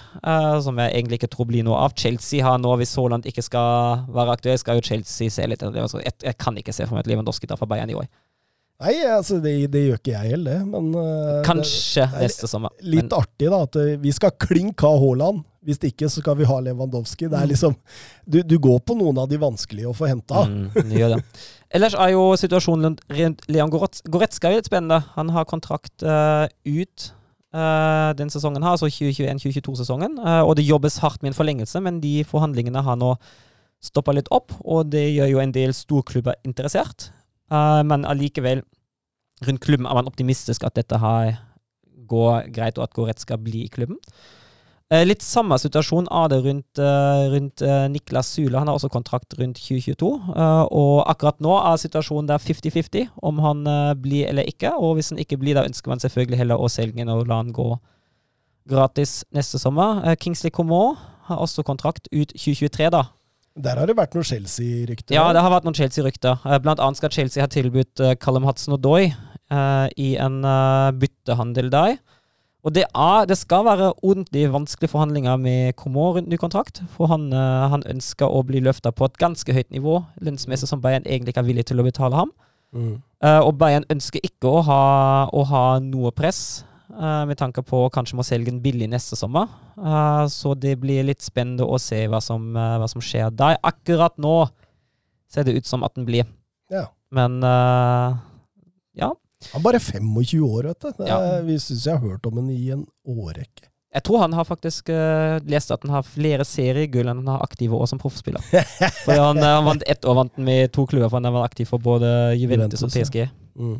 som 0.65 0.81
jeg 0.81 0.95
egentlig 0.97 1.19
ikke 1.21 1.29
tror 1.35 1.51
blir 1.51 1.67
noe 1.67 1.83
av. 1.85 1.93
Chelsea 1.99 2.41
har 2.45 2.57
nå, 2.63 2.73
hvis 2.81 2.95
Haaland 2.97 3.29
ikke 3.29 3.45
skal 3.45 4.07
være 4.17 4.39
aktuell, 4.39 4.57
skal 4.61 4.81
jo 4.81 4.87
Chelsea 4.87 5.33
se 5.33 5.45
litt 5.45 5.61
det. 5.61 5.77
Altså, 5.77 6.01
jeg, 6.01 6.17
jeg 6.25 6.41
kan 6.41 6.57
ikke 6.57 6.73
se 6.73 6.87
for 6.87 6.97
meg 6.97 7.05
at 7.05 7.13
Lewandowski 7.13 7.51
tar 7.51 7.61
fra 7.61 7.69
Bayern 7.69 7.93
i 7.93 7.99
år. 8.01 8.09
Nei, 8.83 8.97
altså, 9.05 9.43
det, 9.45 9.59
det 9.75 9.85
gjør 9.85 10.01
ikke 10.01 10.17
jeg 10.17 10.33
heller, 10.33 10.65
men 10.73 10.89
uh, 10.97 11.43
Kanskje 11.47 12.09
det 12.17 12.31
neste 12.31 12.49
sommer. 12.49 12.73
Litt 12.81 13.11
men, 13.11 13.15
artig, 13.21 13.53
da. 13.53 13.61
At 13.69 13.77
uh, 13.77 13.93
vi 14.01 14.17
skal 14.17 14.33
klink 14.41 14.81
ha 14.89 14.97
Haaland. 15.05 15.45
Hvis 15.63 15.79
ikke, 15.87 16.09
så 16.11 16.23
skal 16.23 16.37
vi 16.41 16.47
ha 16.49 16.57
Lewandowski. 16.61 17.29
Det 17.31 17.39
er 17.39 17.51
liksom 17.53 17.77
Du, 18.27 18.41
du 18.43 18.57
går 18.59 18.81
på 18.83 18.97
noen 18.99 19.21
av 19.23 19.29
de 19.31 19.39
vanskelige 19.39 19.91
å 19.91 19.95
få 19.95 20.09
henta. 20.11 20.45
Mm. 20.49 21.23
Ellers 21.73 21.95
er 21.95 22.15
jo 22.17 22.33
situasjonen 22.37 22.99
rundt- 23.09 23.47
Leon 23.49 23.71
Goretzka 23.71 24.51
litt 24.51 24.67
spennende. 24.69 25.05
Han 25.15 25.31
har 25.33 25.47
kontrakt 25.49 26.03
uh, 26.03 26.45
ut 26.67 27.07
uh, 27.55 28.11
den 28.19 28.33
sesongen 28.33 28.63
her, 28.63 28.75
altså 28.75 28.91
2021-2022-sesongen. 28.91 30.19
Uh, 30.19 30.43
og 30.43 30.57
det 30.59 30.67
jobbes 30.67 30.99
hardt 31.05 31.23
med 31.23 31.33
en 31.33 31.39
forlengelse, 31.39 31.81
men 31.81 32.03
de 32.03 32.21
forhandlingene 32.29 32.83
har 32.85 32.99
nå 33.01 33.15
stoppa 33.83 34.15
litt 34.15 34.31
opp, 34.31 34.55
og 34.63 34.93
det 34.93 35.09
gjør 35.11 35.33
jo 35.33 35.41
en 35.43 35.55
del 35.55 35.75
storklubber 35.75 36.39
interessert. 36.47 37.11
Eh, 37.53 37.81
men 37.87 38.07
allikevel, 38.09 38.63
rundt 39.47 39.65
klubben 39.65 39.89
er 39.89 39.99
man 39.99 40.11
optimistisk 40.11 40.65
at 40.67 40.79
dette 40.79 41.01
her 41.03 41.35
går 42.09 42.53
greit, 42.55 42.79
og 42.79 42.87
at 42.87 42.95
Goretzka 42.97 43.39
blir 43.41 43.67
i 43.67 43.73
klubben. 43.73 43.99
Eh, 44.93 45.07
Litt 45.09 45.23
samme 45.25 45.57
situasjon 45.57 46.09
er 46.13 46.29
det 46.29 46.39
rundt, 46.45 46.79
eh, 46.79 47.23
rundt 47.33 47.63
eh, 47.65 47.87
Niklas 47.89 48.29
Sule. 48.35 48.59
Han 48.59 48.69
har 48.69 48.77
også 48.77 48.91
kontrakt 48.93 49.33
rundt 49.39 49.57
2022. 49.57 50.11
eh, 50.37 50.65
og 50.69 51.07
akkurat 51.09 51.41
nå 51.41 51.55
er 51.57 51.81
situasjonen 51.81 52.29
der 52.29 52.43
50-50 52.43 53.09
om 53.23 53.41
han 53.41 53.65
blir 54.03 54.29
eller 54.29 54.45
ikke. 54.45 54.75
Og 54.77 54.99
hvis 54.99 55.09
han 55.15 55.23
ikke 55.23 55.39
blir, 55.41 55.57
da 55.57 55.65
ønsker 55.65 55.89
man 55.89 56.03
selvfølgelig 56.03 56.43
heller 56.43 56.61
å 56.61 56.69
selge 56.69 57.01
han 57.01 57.09
og 57.15 57.25
la 57.31 57.41
han 57.41 57.55
gå 57.57 57.71
gratis 58.69 59.23
neste 59.33 59.59
sommer. 59.59 60.05
Kingsley 60.21 60.53
Coman 60.53 60.97
har 61.31 61.41
også 61.41 61.65
kontrakt 61.65 62.07
ut 62.13 62.35
2023, 62.37 62.91
da. 62.93 63.07
Der 63.57 63.77
har 63.77 63.87
det 63.89 63.97
vært 63.97 64.15
noen 64.15 64.25
Chelsea-rykter. 64.25 65.15
Ja, 65.17 65.33
det 65.33 65.43
har 65.45 65.51
vært 65.53 65.65
noen 65.67 65.77
Chelsea-rykter. 65.77 66.45
Blant 66.63 66.81
annet 66.81 67.01
skal 67.01 67.13
Chelsea 67.13 67.43
ha 67.43 67.49
tilbudt 67.51 68.01
Callum 68.21 68.45
Hudson-Odoi 68.49 69.09
Doy 69.09 69.93
i 70.01 70.15
en 70.17 70.39
eh, 70.45 70.93
byttehandel 70.97 71.69
der. 71.73 71.99
Og 72.63 72.71
det, 72.77 72.85
er, 72.95 73.25
det 73.27 73.35
skal 73.41 73.65
være 73.67 73.91
ordentlig 74.07 74.45
vanskelige 74.53 74.93
forhandlinger 74.93 75.37
med 75.37 75.73
Komor 75.79 76.15
rundt 76.17 76.29
ny 76.31 76.39
kontrakt. 76.39 76.79
For 76.95 77.11
han, 77.11 77.33
eh, 77.35 77.65
han 77.73 77.83
ønsker 77.91 78.31
å 78.31 78.45
bli 78.47 78.61
løfta 78.63 78.93
på 78.95 79.09
et 79.09 79.19
ganske 79.19 79.55
høyt 79.55 79.73
nivå, 79.75 79.99
lønnsmessig 80.23 80.71
som 80.71 80.83
Bayern 80.83 81.03
egentlig 81.03 81.35
ikke 81.35 81.43
er 81.43 81.49
villig 81.49 81.65
til 81.67 81.83
å 81.83 81.87
betale 81.87 82.21
ham. 82.21 82.31
Mm. 82.73 82.93
Eh, 83.27 83.41
og 83.43 83.57
Bayern 83.59 83.87
ønsker 83.91 84.23
ikke 84.23 84.53
å 84.53 84.63
ha, 84.69 84.85
å 85.35 85.43
ha 85.51 85.65
noe 85.83 86.13
press, 86.15 86.63
uh, 86.95 87.25
med 87.27 87.37
tanke 87.41 87.65
på 87.67 87.83
kanskje 87.93 88.17
må 88.17 88.25
selge 88.27 88.53
den 88.53 88.63
billig 88.63 88.87
neste 88.93 89.19
sommer. 89.19 89.51
Uh, 89.75 90.29
så 90.31 90.55
det 90.55 90.77
blir 90.81 91.03
litt 91.09 91.25
spennende 91.25 91.67
å 91.67 91.81
se 91.83 92.05
hva 92.07 92.23
som, 92.23 92.53
hva 92.55 92.87
som 92.91 93.03
skjer 93.03 93.35
der. 93.35 93.59
Akkurat 93.67 94.15
nå 94.23 94.37
ser 95.33 95.49
det 95.49 95.57
ut 95.59 95.67
som 95.67 95.83
at 95.83 95.99
den 95.99 96.07
blir. 96.07 96.31
Ja. 96.71 96.87
Men 97.13 97.43
ja. 98.97 99.11
Han 99.51 99.61
er 99.61 99.67
bare 99.67 99.83
25 99.83 100.47
år, 100.47 100.71
vet 100.71 100.81
du. 100.81 100.89
Det 100.99 101.11
Ja. 101.11 101.21
Vi 101.43 101.59
syns 101.59 101.87
jeg 101.87 101.99
har 101.99 102.03
hørt 102.15 102.27
om 102.27 102.41
ham 102.41 102.51
i 102.51 102.71
en 102.71 102.87
årrekke. 103.09 103.69
Jeg 103.93 104.07
tror 104.07 104.23
han 104.23 104.33
har 104.33 104.47
faktisk 104.49 104.89
uh, 104.89 105.37
lest 105.45 105.73
at 105.75 105.83
han 105.85 105.93
har 105.93 106.07
flere 106.07 106.47
seriegull 106.49 107.11
enn 107.11 107.21
han 107.21 107.35
har 107.35 107.45
aktive 107.45 107.77
år 107.77 107.91
som 107.91 108.01
proffspiller. 108.01 108.41
For 109.05 109.13
han, 109.13 109.37
eh, 109.43 109.55
han 109.59 109.69
vant 109.69 109.85
ett 109.85 110.07
år 110.09 110.17
vant 110.17 110.33
han 110.39 110.49
med 110.49 110.73
to 110.73 110.87
klubber, 110.89 111.11
for 111.11 111.21
han 111.21 111.35
var 111.35 111.45
aktiv 111.45 111.69
for 111.69 111.83
både 111.83 112.09
Juventus, 112.41 112.81
Juventus, 112.81 112.85
og 112.87 112.95
PSG. 112.95 113.27
Mm. 113.61 113.77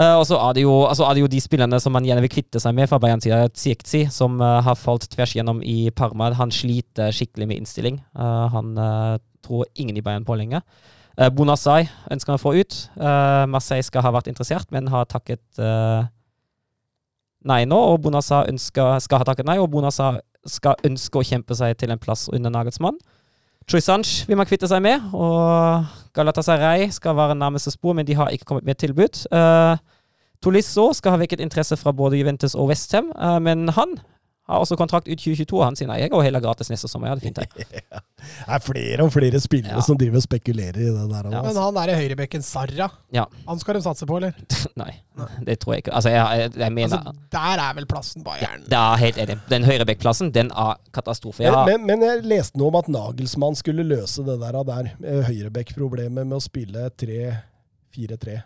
Uh, 0.00 0.14
og 0.20 0.22
så 0.28 0.38
er, 0.38 0.54
det 0.54 0.62
jo, 0.62 0.76
altså 0.86 1.04
er 1.08 1.18
det 1.18 1.24
jo 1.24 1.32
de 1.34 1.40
spillerne 1.42 1.80
som 1.82 1.92
man 1.96 2.06
gjerne 2.06 2.22
vil 2.24 2.32
kvitte 2.32 2.62
seg 2.62 2.76
med 2.78 2.88
fra 2.90 3.00
Bayern 3.02 3.20
side. 3.20 3.40
Zirkzi, 3.58 4.04
som 4.14 4.38
uh, 4.40 4.62
har 4.62 4.78
falt 4.78 5.08
tvers 5.10 5.34
gjennom 5.34 5.64
i 5.66 5.90
Parma. 5.90 6.30
Han 6.38 6.54
sliter 6.54 7.10
skikkelig 7.10 7.50
med 7.50 7.62
innstilling. 7.62 7.98
Han 8.14 8.76
tror 9.42 9.66
ingen 9.74 9.98
i 9.98 10.04
Bayern 10.04 10.24
på 10.24 10.38
lenger. 10.38 10.62
Uh, 11.18 11.28
Bonassai 11.28 11.86
ønsker 12.12 12.32
han 12.32 12.40
å 12.40 12.42
få 12.42 12.54
ut. 12.56 12.76
Eh, 12.96 13.44
Marseille 13.52 13.84
skal 13.84 14.04
ha 14.06 14.12
vært 14.14 14.30
interessert, 14.32 14.70
men 14.72 14.88
har 14.92 15.08
takket 15.10 15.60
eh, 15.60 16.04
nei 17.48 17.62
nå. 17.68 17.78
Og 17.92 18.00
Bonassai 18.04 18.46
skal 18.58 18.96
ha 18.96 19.26
takket 19.28 19.48
nei, 19.48 19.58
og 19.60 19.70
Bonassai 19.72 20.22
skal 20.48 20.78
ønske 20.88 21.20
å 21.20 21.26
kjempe 21.26 21.56
seg 21.58 21.76
til 21.78 21.92
en 21.92 22.00
plass 22.00 22.28
under 22.32 22.52
Nagelsmann. 22.54 22.96
Troysanch 23.70 24.24
vil 24.26 24.38
man 24.40 24.48
kvitte 24.48 24.66
seg 24.66 24.82
med, 24.82 25.04
og 25.14 25.84
Galatasaray 26.16 26.88
skal 26.94 27.14
være 27.14 27.36
nærmeste 27.38 27.70
spor, 27.74 27.94
men 27.94 28.08
de 28.08 28.16
har 28.18 28.32
ikke 28.34 28.48
kommet 28.48 28.66
med 28.66 28.80
tilbud. 28.80 29.20
Uh, 29.30 29.76
Tolisso 30.42 30.88
skal 30.98 31.14
ha 31.14 31.20
vekket 31.20 31.44
interesse 31.44 31.78
fra 31.78 31.92
både 31.94 32.18
Juventus 32.18 32.56
og 32.56 32.72
Westham, 32.72 33.12
uh, 33.14 33.38
men 33.38 33.70
han 33.76 33.94
har 34.50 34.58
også 34.64 34.76
kontrakt 34.76 35.06
ut 35.06 35.20
2022, 35.22 35.58
han 35.62 35.76
sier 35.78 35.86
nei, 35.88 36.00
jeg 36.02 36.10
går 36.10 36.24
heller 36.26 36.42
gratis 36.42 36.68
neste 36.72 36.88
sommer. 36.90 37.12
Ja, 37.12 37.14
det 37.14 37.22
er 37.22 37.28
fint, 37.28 37.38
det. 37.38 37.82
Det 38.22 38.54
er 38.54 38.62
flere 38.62 39.02
og 39.06 39.10
flere 39.14 39.38
spillere 39.42 39.74
Ja. 39.78 39.82
som 39.82 39.96
driver 39.98 40.18
og 40.20 40.22
spekulerer 40.24 40.76
i 40.78 40.84
det 40.90 41.04
der. 41.10 41.28
Ja. 41.32 41.40
Men 41.42 41.56
han 41.58 41.74
derre 41.74 41.94
høyrebekken 41.98 42.42
Sarra, 42.46 42.88
Ja. 43.14 43.24
han 43.48 43.58
skal 43.62 43.74
de 43.78 43.82
satse 43.82 44.06
på, 44.06 44.16
eller? 44.20 44.34
nei, 44.82 44.92
det 45.46 45.56
tror 45.62 45.74
jeg 45.74 45.84
ikke. 45.84 45.94
Altså, 45.98 46.10
jeg, 46.14 46.40
jeg, 46.42 46.52
jeg 46.62 46.72
mener 46.74 46.98
Altså, 46.98 47.14
der 47.34 47.62
er 47.64 47.74
vel 47.78 47.86
plassen 47.90 48.22
Bayern. 48.26 48.66
Ja, 48.70 48.82
er 48.94 49.02
helt 49.02 49.18
enig. 49.24 49.38
Den 49.50 49.66
høyrebekkplassen, 49.66 50.30
den 50.34 50.50
er 50.54 50.74
katastrofe. 50.94 51.42
Jeg 51.42 51.50
Men, 51.50 51.58
har, 51.58 51.72
men, 51.72 51.86
men 51.86 52.06
jeg 52.08 52.22
leste 52.34 52.58
noe 52.62 52.70
om 52.74 52.78
at 52.82 52.90
Nagelsmann 52.94 53.58
skulle 53.58 53.86
løse 53.86 54.22
det 54.26 54.38
der, 54.42 54.60
der 54.70 54.92
høyrebekkproblemet 55.30 56.26
med 56.26 56.38
å 56.38 56.42
spille 56.42 56.86
3-4-3. 57.02 58.38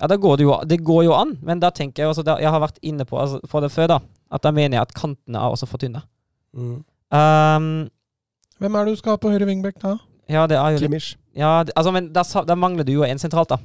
Ja, 0.00 0.08
da 0.10 0.16
går 0.20 0.36
det, 0.36 0.46
jo, 0.46 0.56
det 0.66 0.80
går 0.84 1.04
jo 1.06 1.14
an, 1.16 1.36
men 1.42 1.60
da 1.62 1.70
tenker 1.70 2.02
jeg 2.02 2.10
også, 2.10 2.24
da, 2.26 2.38
Jeg 2.42 2.50
har 2.50 2.60
vært 2.60 2.80
inne 2.82 3.06
på 3.06 3.18
altså, 3.20 3.38
for 3.50 3.64
det 3.64 3.70
før, 3.72 3.86
da, 3.94 3.98
at 4.34 4.42
da 4.42 4.50
mener 4.54 4.78
jeg 4.78 4.88
at 4.88 4.94
kantene 4.96 5.38
er 5.38 5.54
også 5.54 5.68
for 5.70 5.82
tynne. 5.82 6.02
Mm. 6.54 6.80
Um, 7.14 7.68
Hvem 8.58 8.74
er 8.74 8.84
det 8.84 8.94
du 8.94 8.98
skal 8.98 9.14
ha 9.14 9.22
på 9.22 9.30
høyre 9.30 9.46
vingbekk 9.46 9.78
da? 9.82 9.96
Ja, 10.30 10.46
det 10.50 10.56
er 10.58 10.74
jo 10.74 10.82
Kimmich. 10.82 11.14
Ja, 11.36 11.62
det, 11.66 11.74
altså, 11.76 11.92
men 11.94 12.12
da, 12.14 12.24
da 12.48 12.56
mangler 12.58 12.86
du 12.86 12.94
jo 12.94 13.04
en 13.06 13.20
sentralt, 13.22 13.52
da. 13.52 13.58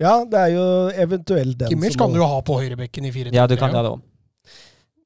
Ja, 0.00 0.18
det 0.28 0.38
er 0.38 0.52
jo 0.52 0.66
eventuelt 1.06 1.58
den 1.58 1.72
Kimmich 1.72 1.96
som 1.96 2.04
kan 2.04 2.14
du 2.14 2.20
jo 2.20 2.28
ha 2.28 2.42
på 2.44 2.58
høyrebekken 2.60 3.08
i 3.08 3.14
4-3. 3.14 3.34
Ja, 3.34 3.46
du 3.48 3.56
kan 3.56 3.74
det 3.74 3.86
òg. 3.90 4.02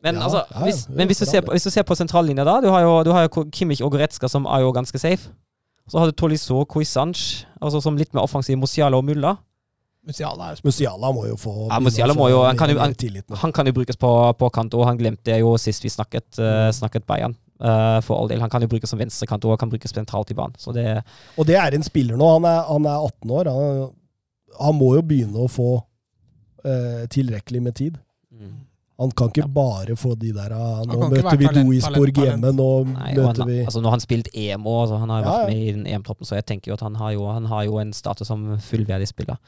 Men, 0.00 0.16
Ja, 0.16 0.24
altså, 0.24 0.44
ja, 0.48 0.62
hvis, 0.64 0.86
ja, 0.88 0.96
men 0.96 1.06
hvis, 1.06 1.18
du 1.20 1.26
ser 1.28 1.44
på, 1.44 1.52
hvis 1.52 1.64
du 1.64 1.70
ser 1.70 1.84
på 1.84 1.94
sentrallinja 1.94 2.44
da, 2.48 2.56
du 2.64 2.70
har 2.72 2.80
jo, 2.86 3.02
du 3.04 3.10
har 3.12 3.26
jo 3.26 3.44
Kimmich 3.52 3.82
og 3.84 3.92
Goretzka 3.92 4.28
som 4.32 4.48
er 4.48 4.64
jo 4.64 4.72
ganske 4.72 4.98
safe. 4.98 5.28
Så 5.90 5.98
har 5.98 6.08
du 6.08 6.12
Tolisso, 6.16 6.64
Kuisanch, 6.64 7.44
altså 7.60 7.82
som 7.84 7.98
litt 7.98 8.14
mer 8.14 8.24
offensiv, 8.24 8.56
Mosiala 8.58 8.96
og 8.96 9.04
Mulla. 9.04 9.36
Musiala 10.06 10.54
Musiala 10.64 11.10
må 11.12 11.26
jo 11.28 11.36
få 11.36 11.52
Ja, 11.68 11.78
Musiala 11.80 12.14
må 12.16 12.30
jo- 12.30 12.42
han 12.46 12.56
kan 12.56 12.70
jo- 12.70 12.78
han- 12.78 12.94
Han 13.36 13.52
kan 13.52 13.66
jo 13.66 13.72
brukes 13.72 13.96
på, 13.96 14.10
på 14.38 14.50
kant, 14.52 14.72
òg. 14.72 14.84
han 14.86 14.98
glemte 14.98 15.38
jo 15.38 15.56
sist 15.58 15.82
vi 15.82 15.88
snakket, 15.90 16.38
Mm. 16.38 16.72
snakket 16.72 17.06
Bayern. 17.06 17.34
Uh, 17.62 18.00
for 18.00 18.16
all 18.18 18.26
del. 18.26 18.40
Han 18.40 18.48
kan 18.48 18.62
jo 18.62 18.68
brukes 18.68 18.88
som 18.88 18.98
venstrekant 18.98 19.44
og 19.44 19.58
kan 19.58 19.68
brukes 19.68 19.92
sentralt 19.92 20.30
i 20.30 20.34
banen. 20.34 20.54
Så 20.56 20.72
det 20.72 21.04
Og 21.36 21.44
det 21.46 21.56
er 21.56 21.74
en 21.74 21.82
spiller 21.82 22.16
nå. 22.16 22.40
Han 22.40 22.44
er, 22.46 22.62
han 22.64 22.86
er 22.86 23.04
18 23.04 23.30
år. 23.30 23.44
Han, 23.52 23.92
han 24.58 24.74
må 24.74 24.94
jo 24.96 25.02
begynne 25.02 25.36
å 25.36 25.46
få 25.50 25.82
uh, 26.64 27.06
tilrekkelig 27.06 27.62
med 27.62 27.74
tid. 27.74 27.98
Han 29.00 29.10
kan 29.12 29.28
ikke 29.30 29.46
bare 29.52 29.94
få 29.96 30.14
de 30.18 30.30
der 30.30 30.52
ah, 30.52 30.82
Nå 30.84 31.08
møter 31.08 31.38
vi 31.38 31.46
Doisborg 31.46 32.12
hjemme, 32.12 32.50
nå 32.52 32.84
Nei, 32.84 33.14
møter 33.16 33.38
han, 33.38 33.48
vi 33.48 33.64
altså, 33.64 33.80
nå 33.80 33.84
har 33.84 33.90
han 33.96 34.00
spilt 34.00 34.28
EM 34.36 34.60
òg, 34.68 34.82
altså, 34.82 34.98
han 35.00 35.08
har 35.08 35.22
jo 35.22 35.24
Ja, 35.24 35.30
vært 35.32 35.40
ja. 35.40 35.46
med 35.54 35.56
i 35.56 35.72
den 35.72 35.86
EM-troppen, 35.86 36.26
så 36.28 36.34
jeg 36.36 36.44
tenker 36.44 36.68
jo 36.68 36.74
at 36.74 36.80
han 36.84 36.94
har 36.96 37.12
jo, 37.12 37.24
han 37.32 37.46
har 37.46 37.64
jo 37.64 37.78
en 37.78 37.92
status 37.96 38.26
som 38.28 38.58
fullverdig 38.58 39.08
spiller. 39.08 39.38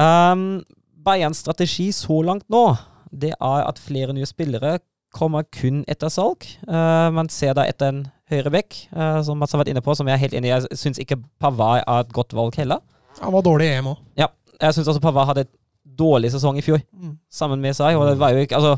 Um, 0.00 0.62
Bayerns 1.04 1.42
strategi 1.42 1.90
så 1.92 2.20
langt 2.24 2.46
nå, 2.52 2.64
det 3.10 3.34
er 3.34 3.66
at 3.66 3.80
flere 3.80 4.14
nye 4.16 4.28
spillere 4.28 4.78
kommer 5.12 5.44
kun 5.52 5.82
etter 5.90 6.12
salg. 6.12 6.46
Uh, 6.68 7.10
man 7.14 7.28
ser 7.32 7.56
da 7.58 7.66
etter 7.68 7.90
en 7.90 8.02
høyrebekk, 8.30 8.76
uh, 8.94 9.18
som 9.26 9.40
Mats 9.40 9.52
har 9.56 9.62
vært 9.62 9.72
inne 9.72 9.82
på, 9.84 9.96
som 9.98 10.08
jeg 10.08 10.16
er 10.16 10.22
helt 10.22 10.36
enig 10.38 10.50
i. 10.50 10.54
Jeg 10.54 10.80
syns 10.80 11.00
ikke 11.02 11.18
Pavard 11.42 11.82
er 11.82 12.04
et 12.04 12.14
godt 12.14 12.36
valg 12.36 12.56
heller. 12.60 12.82
Han 13.20 13.34
var 13.34 13.44
dårlig 13.44 13.66
i 13.66 13.80
EM 13.80 13.90
òg. 13.92 14.04
Jeg 14.60 14.76
syns 14.76 14.92
også 14.92 15.02
Pavard 15.02 15.32
hadde 15.32 15.48
et 15.48 15.52
dårlig 16.00 16.30
sesong 16.32 16.56
i 16.60 16.64
fjor, 16.64 16.80
sammen 17.32 17.60
med 17.60 17.76
seg, 17.76 17.98
og 17.98 18.06
det 18.08 18.18
var 18.20 18.32
jo 18.32 18.44
ikke 18.44 18.56
Altså, 18.56 18.76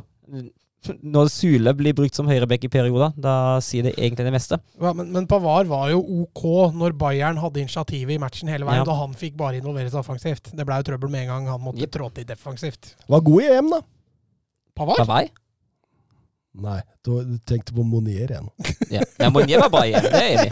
når 1.03 1.31
Sule 1.31 1.75
blir 1.79 1.95
brukt 1.97 2.17
som 2.19 2.29
høyreback 2.31 2.67
i 2.67 2.71
perioder, 2.73 3.13
da 3.15 3.35
sier 3.65 3.87
det 3.87 3.95
egentlig 3.97 4.27
det 4.27 4.35
meste. 4.35 4.59
Ja, 4.83 4.93
men, 4.99 5.13
men 5.15 5.29
Pavard 5.31 5.71
var 5.71 5.93
jo 5.93 6.01
OK 6.23 6.43
når 6.75 6.97
Bayern 6.99 7.39
hadde 7.43 7.63
initiativet 7.63 8.17
i 8.17 8.23
matchen 8.23 8.51
hele 8.51 8.67
veien, 8.69 8.83
Ja. 8.83 8.89
da 8.89 8.99
han 8.99 9.15
fikk 9.19 9.37
bare 9.41 9.61
involveres 9.61 9.95
offensivt. 9.99 10.51
Det 10.51 10.67
ble 10.67 10.81
jo 10.81 10.89
trøbbel 10.91 11.13
med 11.13 11.27
en 11.27 11.35
gang 11.35 11.53
han 11.55 11.63
måtte 11.63 11.85
yep. 11.85 11.95
trå 11.95 12.11
til 12.15 12.27
defensivt. 12.29 12.97
Var 13.07 13.29
god 13.31 13.45
i 13.45 13.53
EM, 13.59 13.71
da. 13.77 13.81
Pavard? 14.75 15.05
Pavar? 15.05 15.31
Nei, 16.53 16.83
du 17.01 17.39
tenkte 17.49 17.73
på 17.73 17.81
Monier 17.81 18.29
igjen. 18.29 18.49
Ja. 18.93 19.01
ja 19.19 19.31
Monier 19.33 19.63
var 19.63 19.71
bra 19.73 19.87
igjen, 19.89 20.05
det 20.05 20.19
er 20.19 20.35
enig. 20.35 20.51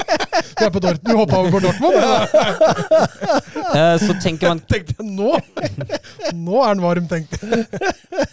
Du 0.56 0.62
er 0.64 0.70
på 0.72 0.80
Dortmund, 0.80 1.10
du 1.10 1.18
hoppa 1.18 1.40
over 1.40 1.50
på 1.50 1.60
Dortmund? 1.66 1.96
Eh, 3.70 3.96
så 4.02 4.16
tenker 4.18 4.50
man 4.50 4.58
Tenkte 4.66 4.96
jeg, 4.98 5.04
nå 5.14 5.28
Nå 6.44 6.56
er 6.58 6.72
han 6.72 6.80
varm, 6.82 7.04
tenkte 7.06 7.38
jeg. 7.46 8.24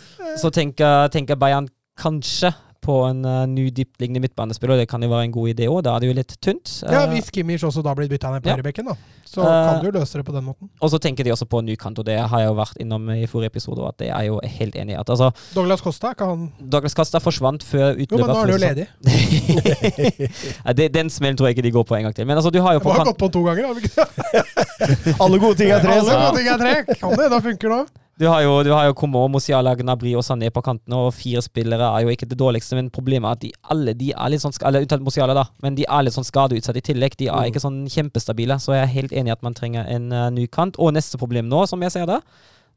Så 0.42 0.50
tenker, 0.54 1.12
tenker 1.14 1.38
Bayern 1.38 1.68
kanskje 2.00 2.54
på 2.88 3.02
en 3.04 3.26
uh, 3.26 3.44
ny 3.50 3.68
dyptliggende 3.76 4.22
midtbanespiller. 4.24 4.78
Det 4.80 4.88
kan 4.88 5.04
jo 5.04 5.10
være 5.12 5.28
en 5.28 5.34
god 5.36 5.50
idé 5.52 5.66
òg. 5.68 5.82
Da 5.84 5.96
er 5.98 6.04
det 6.04 6.08
jo 6.12 6.16
litt 6.16 6.36
tynt. 6.44 6.72
Ja, 6.88 7.02
Eh, 7.04 7.10
Hvis 7.12 7.30
Kimmich 7.34 7.66
også 7.68 7.82
da 7.84 7.94
blir 7.98 8.08
bytta 8.08 8.32
ned 8.32 8.46
på 8.46 8.54
Ja. 8.54 8.56
da. 8.88 8.96
Så 9.28 9.42
uh, 9.42 9.48
kan 9.48 9.82
du 9.82 9.88
jo 9.90 9.92
løse 10.00 10.18
det 10.18 10.24
på 10.26 10.32
den 10.32 10.46
måten. 10.46 10.70
og 10.80 10.90
så 10.90 11.00
tenker 11.04 11.24
de 11.28 11.32
også 11.34 11.46
på 11.50 11.60
en 11.60 11.66
ny 11.66 11.76
kant, 11.76 12.00
og 12.00 12.06
det 12.06 12.16
har 12.18 12.40
jeg 12.40 12.48
jo 12.48 12.54
vært 12.56 12.78
innom 12.80 13.10
i 13.12 13.26
forrige 13.28 13.52
episode. 13.52 13.82
Og 13.82 13.90
at 13.90 13.98
det 14.00 14.10
er 14.10 14.24
jo 14.30 14.40
helt 14.44 14.76
enig 14.76 14.96
i 14.96 15.00
at 15.00 15.10
altså, 15.10 15.32
Douglas 15.54 15.82
Costa, 15.82 16.14
kan 16.14 16.28
han 16.30 16.70
Douglas 16.70 16.96
Costa 16.96 17.20
forsvant 17.20 17.64
før 17.64 17.98
Jo, 18.00 18.06
men 18.12 18.24
nå 18.24 18.32
er 18.32 18.40
han 18.40 18.50
jo 18.56 18.62
ledig. 18.64 18.88
ja, 20.66 20.74
det, 20.74 20.94
den 20.94 21.10
smellen 21.10 21.38
tror 21.38 21.50
jeg 21.50 21.58
ikke 21.58 21.68
de 21.68 21.76
går 21.76 21.84
på 21.84 21.96
en 22.00 22.08
gang 22.08 22.16
til. 22.16 22.26
Men 22.28 22.38
altså, 22.38 22.50
du 22.50 22.62
har 22.62 22.74
jo 22.78 22.80
på 22.80 22.94
Du 22.94 23.00
har 23.02 23.06
gått 23.12 23.20
på 23.20 23.32
to 23.36 23.44
ganger. 23.44 23.68
har 23.68 23.74
vi 23.74 23.82
ikke 23.84 23.96
det? 24.00 25.16
Alle 25.20 25.40
gode 25.44 25.56
ting 25.60 25.72
er 25.76 25.84
tre. 25.84 26.00
Alle 26.00 26.20
gode 26.24 26.38
ting 26.40 26.48
er 26.48 26.58
tre. 26.64 27.00
Kan 27.02 27.18
det? 27.20 27.32
Da 27.36 27.40
funker 27.44 27.68
det 27.68 27.80
òg. 27.84 27.96
Du 28.18 28.26
har 28.26 28.42
jo, 28.42 28.64
du 28.66 28.72
har 28.74 28.88
jo 28.88 28.96
Komo, 28.98 29.28
Mosiala, 29.30 29.76
Gnabry 29.78 30.16
og 30.18 30.24
Sané 30.26 30.50
på 30.50 30.64
kantene, 30.66 30.98
og 30.98 31.12
fire 31.14 31.42
spillere 31.46 31.86
er 31.94 32.02
jo 32.06 32.10
ikke 32.16 32.26
det 32.26 32.38
dårligste, 32.40 32.74
men 32.80 32.88
problemet 32.90 33.30
er 33.30 33.36
at 33.38 33.44
de 33.44 33.52
alle 33.76 33.94
de 33.94 34.08
er 34.10 34.32
litt 34.34 34.42
sånn 34.42 34.56
Eller 34.66 34.82
unntatt 34.88 35.04
Mosiala 35.06 35.36
da, 35.38 35.44
men 35.62 35.78
de 35.78 35.86
er 35.86 36.02
litt 36.08 36.16
sånn 36.16 36.26
skadeutsatt 36.26 36.80
i 36.82 36.82
tillegg. 36.82 37.14
De 37.20 37.28
er 37.28 37.36
Mm. 37.36 37.52
ikke 37.52 37.62
sånn 37.62 37.78
kjempestabile, 37.94 38.58
så 38.60 38.74
jeg 38.74 38.84
er 38.88 38.94
helt 38.96 39.12
enig 39.12 39.30
i 39.30 39.36
at 39.38 39.44
man 39.46 39.54
trenger 39.54 39.86
en 39.86 40.12
uh, 40.12 40.30
ny 40.34 40.48
kant. 40.48 40.80
Og 40.82 40.94
neste 40.98 41.18
problem 41.22 41.46
nå, 41.48 41.68
som 41.70 41.80
jeg 41.86 41.92
ser 41.94 42.08
det, 42.10 42.18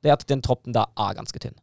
det 0.03 0.11
er 0.11 0.19
at 0.19 0.27
den 0.29 0.43
troppen 0.45 0.77
da 0.77 0.85
er 0.99 1.15
ganske 1.17 1.39
tynn. 1.41 1.57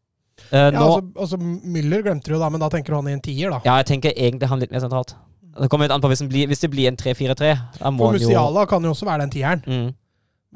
Uh, 0.51 0.57
Ja, 0.57 0.71
nå, 0.71 0.81
altså, 0.87 1.05
altså, 1.19 1.37
Müller 1.37 2.01
glemte 2.01 2.25
du 2.25 2.33
jo 2.33 2.39
da, 2.41 2.49
men 2.49 2.59
da 2.59 2.69
tenker 2.73 2.93
du 2.93 2.95
han 2.97 3.07
i 3.07 3.13
en 3.13 3.21
tier, 3.21 3.51
da. 3.51 3.61
ja, 3.63 3.77
jeg 3.77 3.85
tenker 3.93 4.13
egentlig 4.17 4.49
han 4.49 4.59
litt 4.59 4.71
mer 4.73 4.81
sentralt. 4.81 5.13
Det 5.57 5.69
kommer 5.69 5.85
litt 5.85 5.93
an 5.93 6.01
på 6.01 6.09
hvis, 6.09 6.25
blir, 6.29 6.49
hvis 6.49 6.61
det 6.61 6.69
blir 6.73 6.89
en 6.89 6.97
3-4-3. 6.97 7.53
For 7.77 7.91
Mosiala 7.91 8.65
jo 8.65 8.69
kan 8.69 8.83
jo 8.83 8.89
også 8.93 9.05
være 9.05 9.21
den 9.25 9.29
tieren. 9.37 9.61
mm. 9.65 9.93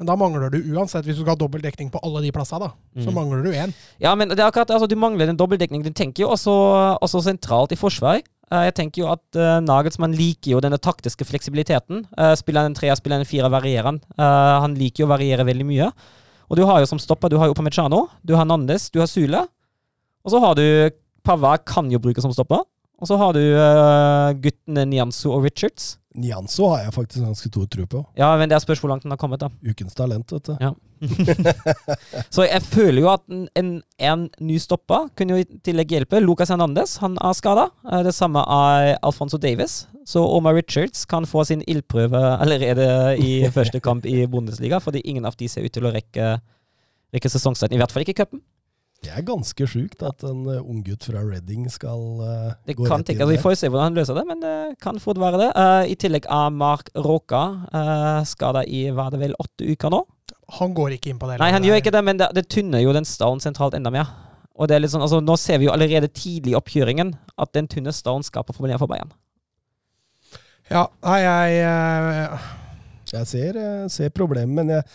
Men 0.00 0.08
da 0.08 0.14
mangler 0.16 0.50
du 0.50 0.58
uansett, 0.72 1.04
hvis 1.04 1.18
du 1.18 1.22
skal 1.22 1.34
ha 1.34 1.40
dobbeltdekning 1.42 1.90
på 1.92 2.00
alle 2.02 2.22
de 2.24 2.30
plassene, 2.32 2.64
da, 2.64 2.70
så 3.02 3.10
Mm. 3.10 3.14
mangler 3.14 3.42
du 3.44 3.50
én. 3.52 3.74
Ja, 4.00 4.14
men 4.14 4.28
det 4.30 4.38
er 4.40 4.48
akkurat, 4.50 4.70
altså, 4.70 4.88
du 4.88 4.96
mangler 4.96 5.26
den 5.26 5.36
dobbeltdekningen. 5.36 5.84
Du 5.84 5.92
tenker 5.92 6.24
jo 6.24 6.30
også, 6.32 6.98
også 7.02 7.20
sentralt 7.22 7.72
i 7.72 7.76
forsvar. 7.76 8.22
Eh, 8.50 8.64
jeg 8.68 8.74
tenker 8.74 9.02
jo 9.02 9.10
at 9.12 9.22
uh, 9.36 9.60
Nagelsmann 9.60 10.12
liker 10.16 10.52
jo 10.52 10.60
denne 10.60 10.78
taktiske 10.80 11.24
fleksibiliteten. 11.24 12.06
Uh, 12.18 12.34
spiller 12.34 12.62
han 12.64 12.72
en 12.72 12.74
treer, 12.76 12.96
spiller 12.96 13.16
han 13.16 13.24
en 13.24 13.28
firer, 13.28 13.48
varierer 13.52 13.84
han. 13.84 14.00
Uh, 14.18 14.60
han 14.64 14.74
liker 14.74 15.04
jo 15.04 15.06
å 15.06 15.12
variere 15.12 15.44
veldig 15.44 15.64
mye. 15.68 15.90
Og 16.50 16.56
du 16.56 16.64
har 16.68 16.80
jo 16.80 16.86
som 16.86 16.98
stopper, 16.98 17.28
du 17.32 17.38
har 17.38 17.46
jo 17.48 17.54
Pamechano, 17.54 18.08
du 18.24 18.34
har 18.36 18.44
Nandes, 18.44 18.90
du 18.90 18.98
har 19.00 19.06
Sule. 19.08 19.46
Og 20.24 20.30
så 20.32 20.40
har 20.40 20.54
du 20.54 20.90
Pava 21.24 21.56
kan 21.64 21.88
jo 21.90 21.98
brukes 21.98 22.22
som 22.24 22.32
stopper. 22.32 22.60
Og 23.00 23.08
så 23.08 23.16
har 23.16 23.32
du 23.32 23.40
guttene 24.42 24.84
Nianzo 24.86 25.32
og 25.32 25.44
Richards. 25.44 25.96
Nianzo 26.18 26.68
har 26.72 26.84
jeg 26.84 26.94
faktisk 26.94 27.24
ganske 27.24 27.48
stor 27.48 27.68
tro 27.72 27.86
på. 27.88 28.00
Ja, 28.18 28.30
men 28.36 28.50
det 28.50 28.56
er 28.56 28.64
spørs 28.64 28.80
hvor 28.82 28.90
langt 28.92 29.06
den 29.06 29.14
har 29.14 29.20
kommet, 29.20 29.40
da. 29.40 29.48
Ukens 29.64 29.96
talent, 29.96 30.32
vet 30.34 30.50
du. 30.50 30.56
Ja. 30.60 30.72
Så 32.34 32.44
jeg 32.46 32.62
føler 32.62 33.00
jo 33.02 33.08
at 33.10 33.24
en, 33.58 33.72
en, 33.98 34.26
ny 34.40 34.58
stopper 34.62 35.08
kunne 35.18 35.34
jo 35.34 35.42
i 35.42 35.60
tillegg 35.64 35.96
hjelpe. 35.96 36.20
Lucas 36.22 36.52
Hernandez 36.52 36.98
han 37.02 37.16
er 37.16 37.36
skada. 37.38 37.68
Det 38.06 38.14
samme 38.14 38.44
er 38.44 38.92
Alfonso 39.00 39.40
Davis. 39.40 39.86
Så 40.06 40.22
Omar 40.22 40.54
Richards 40.58 41.06
kan 41.08 41.26
få 41.26 41.46
sin 41.48 41.64
ildprøve 41.66 42.20
allerede 42.36 43.16
i 43.22 43.34
første 43.56 43.80
kamp 43.80 44.06
i 44.06 44.26
Bundesliga, 44.26 44.82
fordi 44.82 45.02
ingen 45.04 45.26
av 45.26 45.38
de 45.38 45.48
ser 45.48 45.64
ut 45.64 45.72
til 45.74 45.88
å 45.88 45.94
rekke, 45.94 46.36
rekke 47.14 47.32
sesongstarten. 47.32 47.78
I 47.78 47.82
hvert 47.82 47.94
fall 47.94 48.04
ikke 48.06 48.20
cupen. 48.22 48.44
Det 49.02 49.10
er 49.10 49.24
ganske 49.26 49.66
sjukt 49.66 50.02
at 50.06 50.22
en 50.26 50.44
uh, 50.46 50.60
unggutt 50.62 51.08
fra 51.08 51.24
Reading 51.26 51.64
skal 51.72 52.02
uh, 52.22 52.52
Det 52.68 52.76
gå 52.78 52.86
kan 52.86 53.00
rett 53.00 53.08
tenke, 53.08 53.18
inn 53.18 53.24
der. 53.24 53.32
Vi 53.34 53.42
får 53.42 53.56
se 53.58 53.70
hvordan 53.70 53.88
han 53.90 53.96
løser 53.98 54.14
det, 54.14 54.22
men 54.28 54.42
det 54.44 54.54
kan 54.82 55.00
fort 55.02 55.18
være 55.18 55.40
det. 55.40 55.48
Uh, 55.58 55.90
I 55.90 55.96
tillegg 55.98 56.28
er 56.30 56.52
Mark 56.54 56.92
Råka 56.94 57.42
uh, 57.74 58.20
skada 58.28 58.62
i 58.62 58.84
var 58.94 59.10
det 59.10 59.18
vel 59.24 59.34
åtte 59.42 59.66
uker 59.66 59.90
nå. 59.90 60.04
Han 60.60 60.76
går 60.76 60.94
ikke 60.98 61.10
inn 61.10 61.18
på 61.18 61.30
det. 61.30 61.40
Nei, 61.42 61.50
han 61.54 61.66
gjør 61.66 61.80
ikke 61.82 61.94
det, 61.94 62.04
men 62.06 62.20
det, 62.20 62.30
det 62.38 62.46
tynner 62.52 62.84
jo 62.84 62.94
den 62.94 63.08
stallen 63.08 63.42
sentralt 63.42 63.74
enda 63.74 63.90
mer. 63.90 64.12
Og 64.54 64.70
det 64.70 64.76
er 64.76 64.84
litt 64.84 64.92
sånn, 64.92 65.02
altså 65.02 65.18
Nå 65.24 65.34
ser 65.40 65.58
vi 65.58 65.66
jo 65.66 65.74
allerede 65.74 66.12
tidlig 66.12 66.52
i 66.52 66.58
oppkjøringen 66.58 67.14
at 67.42 67.54
den 67.56 67.66
tynne 67.72 67.94
stallen 67.96 68.22
skaper 68.26 68.54
problemer 68.54 68.78
for 68.78 68.92
Bayern. 68.92 69.10
Ja, 70.70 70.86
nei, 71.02 71.22
jeg 71.24 71.64
uh... 71.66 72.50
Jeg 73.12 73.28
ser, 73.28 73.56
ser 73.92 74.12
problemet, 74.14 74.54
men, 74.56 74.70
jeg, 74.72 74.86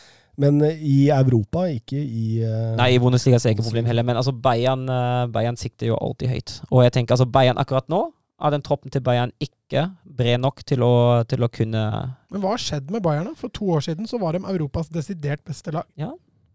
men 0.42 0.62
uh, 0.62 0.70
i 0.70 1.10
Europa, 1.14 1.66
ikke 1.74 1.98
i 1.98 2.44
uh, 2.46 2.76
Nei, 2.78 2.92
i 2.96 3.02
Bundesliga 3.02 3.40
er 3.40 3.44
det 3.44 3.56
ikke 3.58 3.66
problem 3.70 3.90
heller, 3.90 4.06
men 4.06 4.20
altså 4.20 4.34
Bayern, 4.34 4.86
eh, 4.92 5.26
Bayern 5.34 5.58
sikter 5.58 5.90
jo 5.90 5.98
alltid 5.98 6.30
høyt. 6.34 6.54
Og 6.70 6.86
jeg 6.86 6.94
tenker 6.98 7.18
altså 7.18 7.28
Bayern 7.30 7.58
akkurat 7.62 7.90
nå 7.92 8.04
er 8.38 8.54
den 8.54 8.62
troppen 8.62 8.94
til 8.94 9.02
Bayern 9.02 9.34
ikke 9.42 9.88
bred 10.18 10.38
nok 10.44 10.62
til 10.70 10.84
å, 10.86 10.94
til 11.30 11.42
å 11.42 11.50
kunne 11.50 11.84
Men 12.30 12.44
hva 12.44 12.54
har 12.54 12.62
skjedd 12.62 12.92
med 12.94 13.02
Bayern? 13.06 13.32
da? 13.32 13.34
For 13.40 13.54
to 13.54 13.72
år 13.74 13.88
siden 13.88 14.10
så 14.10 14.20
var 14.22 14.38
de 14.38 14.44
Europas 14.46 14.92
desidert 14.94 15.42
beste 15.48 15.74
lag. 15.74 15.90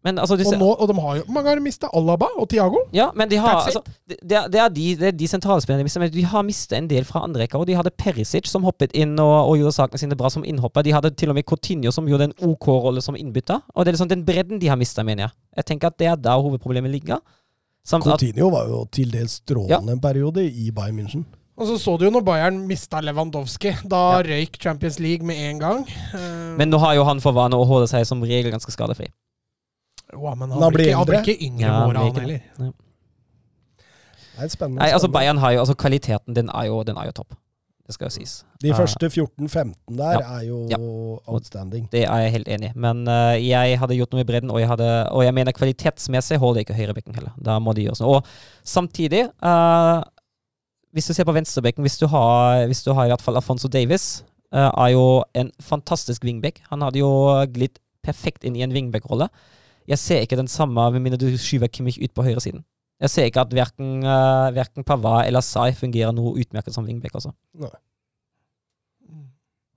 Men 0.05 0.19
altså 0.19 0.35
du 0.37 0.43
Og, 0.43 0.55
nå, 0.59 0.69
og 0.83 0.89
de 0.91 0.95
har 1.01 1.17
jo 1.21 1.25
mange 1.31 1.47
har 1.49 1.55
de 1.55 1.63
mista? 1.63 1.87
Alaba 1.95 2.27
og 2.37 2.49
Tiago? 2.51 2.81
Ja, 2.93 3.11
men 3.15 3.29
de 3.31 3.37
har 3.39 3.61
altså, 3.61 3.83
det, 4.09 4.17
det 4.27 4.33
er- 4.59 4.65
er 4.65 4.69
de, 4.69 4.87
det 4.99 5.07
er 5.13 5.13
de 5.13 5.29
sentralspillerne 5.31 5.79
de 5.79 5.85
mister, 5.87 6.01
men 6.03 6.11
de 6.11 6.25
har 6.25 6.43
mistet 6.43 6.75
en 6.79 6.89
del 6.91 7.05
fra 7.05 7.23
andre 7.23 7.45
rekker. 7.45 7.59
Og 7.63 7.67
de 7.67 7.77
hadde 7.79 7.91
Perisic 7.95 8.49
som 8.51 8.65
hoppet 8.67 8.91
inn 8.99 9.15
og, 9.23 9.49
og 9.51 9.57
gjorde 9.61 9.73
sakene 9.77 9.99
sine 10.03 10.17
bra 10.19 10.29
som 10.29 10.43
innhopper. 10.45 10.83
De 10.83 10.93
hadde 10.93 11.11
til 11.15 11.31
og 11.31 11.37
med 11.39 11.45
Coutinho 11.47 11.93
som 11.95 12.09
gjorde 12.11 12.25
en 12.31 12.35
OK 12.51 12.67
rolle 12.69 13.01
som 13.01 13.15
innbytter. 13.15 13.61
Og 13.77 13.85
det 13.85 13.93
er 13.93 13.99
liksom 13.99 14.11
den 14.11 14.25
bredden 14.27 14.59
de 14.59 14.67
har 14.73 14.77
mista, 14.77 15.05
mener 15.07 15.29
jeg. 15.29 15.31
Jeg 15.57 15.65
tenker 15.71 15.87
at 15.93 15.99
det 15.99 16.07
er 16.11 16.17
der 16.17 16.43
hovedproblemet 16.43 16.91
ligger. 16.91 17.23
Samt 17.87 18.07
at, 18.07 18.19
Coutinho 18.19 18.51
var 18.51 18.67
jo 18.71 18.85
til 18.91 19.11
dels 19.15 19.39
strålende 19.43 19.93
en 19.93 20.01
periode 20.03 20.43
i 20.51 20.71
Bayern 20.75 20.99
München. 20.99 21.25
Og 21.59 21.67
så 21.69 21.77
så 21.79 21.97
du 22.01 22.07
jo 22.07 22.11
når 22.11 22.25
Bayern 22.27 22.63
mista 22.67 23.01
Lewandowski. 23.01 23.75
Da 23.89 23.97
Ja. 24.19 24.23
røyk 24.23 24.57
Champions 24.59 24.99
League 24.99 25.23
med 25.27 25.37
en 25.37 25.59
gang. 25.61 25.87
Eh, 26.15 26.57
men 26.59 26.71
nå 26.71 26.79
har 26.79 26.95
jo 26.95 27.05
han 27.05 27.21
for 27.21 27.33
vane 27.33 27.55
å 27.55 27.67
holde 27.69 27.87
seg 27.87 28.07
som 28.07 28.23
regel 28.23 28.51
ganske 28.51 28.73
skadefri. 28.73 29.07
Jo, 30.13 30.35
men 30.35 30.51
Han 30.51 30.63
han, 30.63 30.73
blir 30.75 30.87
ikke, 30.91 30.97
han 30.97 31.07
blir 31.07 31.21
ikke 31.23 31.39
yngre 31.47 31.61
Ja, 31.67 31.73
med 31.73 31.81
han 31.81 31.97
åra, 31.97 32.03
han 32.03 32.21
heller. 32.21 32.41
det. 32.59 32.73
Det 34.33 34.45
er 34.47 34.49
spennende. 34.49 34.81
Nei, 34.83 34.91
altså 34.97 35.09
spennende. 35.11 35.41
Har 35.45 35.53
jo 35.53 35.59
altså 35.63 35.75
Kvaliteten, 35.79 36.35
den 36.37 36.49
er 36.55 36.65
jo, 36.71 36.83
den 36.83 36.97
er 36.97 37.05
jo 37.11 37.13
topp. 37.21 37.35
Det 37.87 37.95
skal 37.97 38.07
jo 38.07 38.15
sies. 38.15 38.33
De 38.63 38.71
første 38.75 39.09
14-15 39.11 39.97
der 39.99 40.13
Ja. 40.21 40.39
er 40.39 40.45
jo 40.47 40.59
Ja. 40.71 40.77
outstanding. 41.27 41.89
Det 41.93 42.05
er 42.05 42.17
jeg 42.23 42.31
helt 42.33 42.49
enig 42.49 42.71
i. 42.71 42.73
Men 42.79 43.07
uh, 43.09 43.35
jeg 43.37 43.79
hadde 43.79 43.97
gjort 43.99 44.13
noe 44.13 44.21
i 44.21 44.25
bredden, 44.25 44.51
og 44.51 44.61
jeg, 44.61 44.69
hadde, 44.69 44.89
og 45.11 45.25
jeg 45.25 45.35
mener 45.35 45.53
kvalitetsmessig 45.53 46.39
holder 46.39 46.61
ikke 46.65 46.75
høyrebekken 46.79 47.15
heller. 47.15 47.33
Da 47.43 47.59
må 47.59 47.75
de 47.75 47.83
gjøre 47.85 47.97
sånn. 47.99 48.09
Og 48.09 48.25
samtidig, 48.65 49.29
uh, 49.43 50.03
hvis 50.95 51.07
du 51.07 51.13
ser 51.15 51.25
på 51.25 51.35
venstrebekken, 51.35 51.83
hvis 51.83 51.99
du 51.99 52.07
har, 52.07 52.67
hvis 52.67 52.83
du 52.85 52.93
har 52.95 53.05
i 53.05 53.09
hvert 53.13 53.23
fall 53.23 53.37
Alfonso 53.37 53.69
Davis 53.69 54.23
eh, 54.53 54.71
er 54.77 54.89
jo 54.93 55.25
en 55.35 55.51
fantastisk 55.61 56.23
wingback. 56.25 56.61
Han 56.71 56.83
hadde 56.85 56.99
jo 57.01 57.09
glidd 57.49 57.79
perfekt 58.05 58.45
inn 58.45 58.57
i 58.57 58.63
en 58.63 58.73
wingback-rolle. 58.77 59.29
Jeg 59.89 59.99
ser 59.99 60.22
ikke 60.24 60.39
den 60.39 60.51
samme 60.51 60.91
med 60.95 61.03
mindre 61.05 61.20
du 61.20 61.39
skyver 61.39 61.70
Kimmich 61.72 61.99
ut 62.03 62.14
på 62.14 62.24
høyresiden. 62.26 62.64
Jeg 63.03 63.11
ser 63.11 63.26
ikke 63.26 63.43
at 63.43 63.55
verken, 63.55 64.05
uh, 64.07 64.53
verken 64.55 64.85
Pavard 64.87 65.26
eller 65.26 65.43
Sai 65.43 65.72
fungerer 65.74 66.14
noe 66.14 66.37
utmerket 66.39 66.74
som 66.74 66.87
wingback. 66.87 67.16
også. 67.18 67.33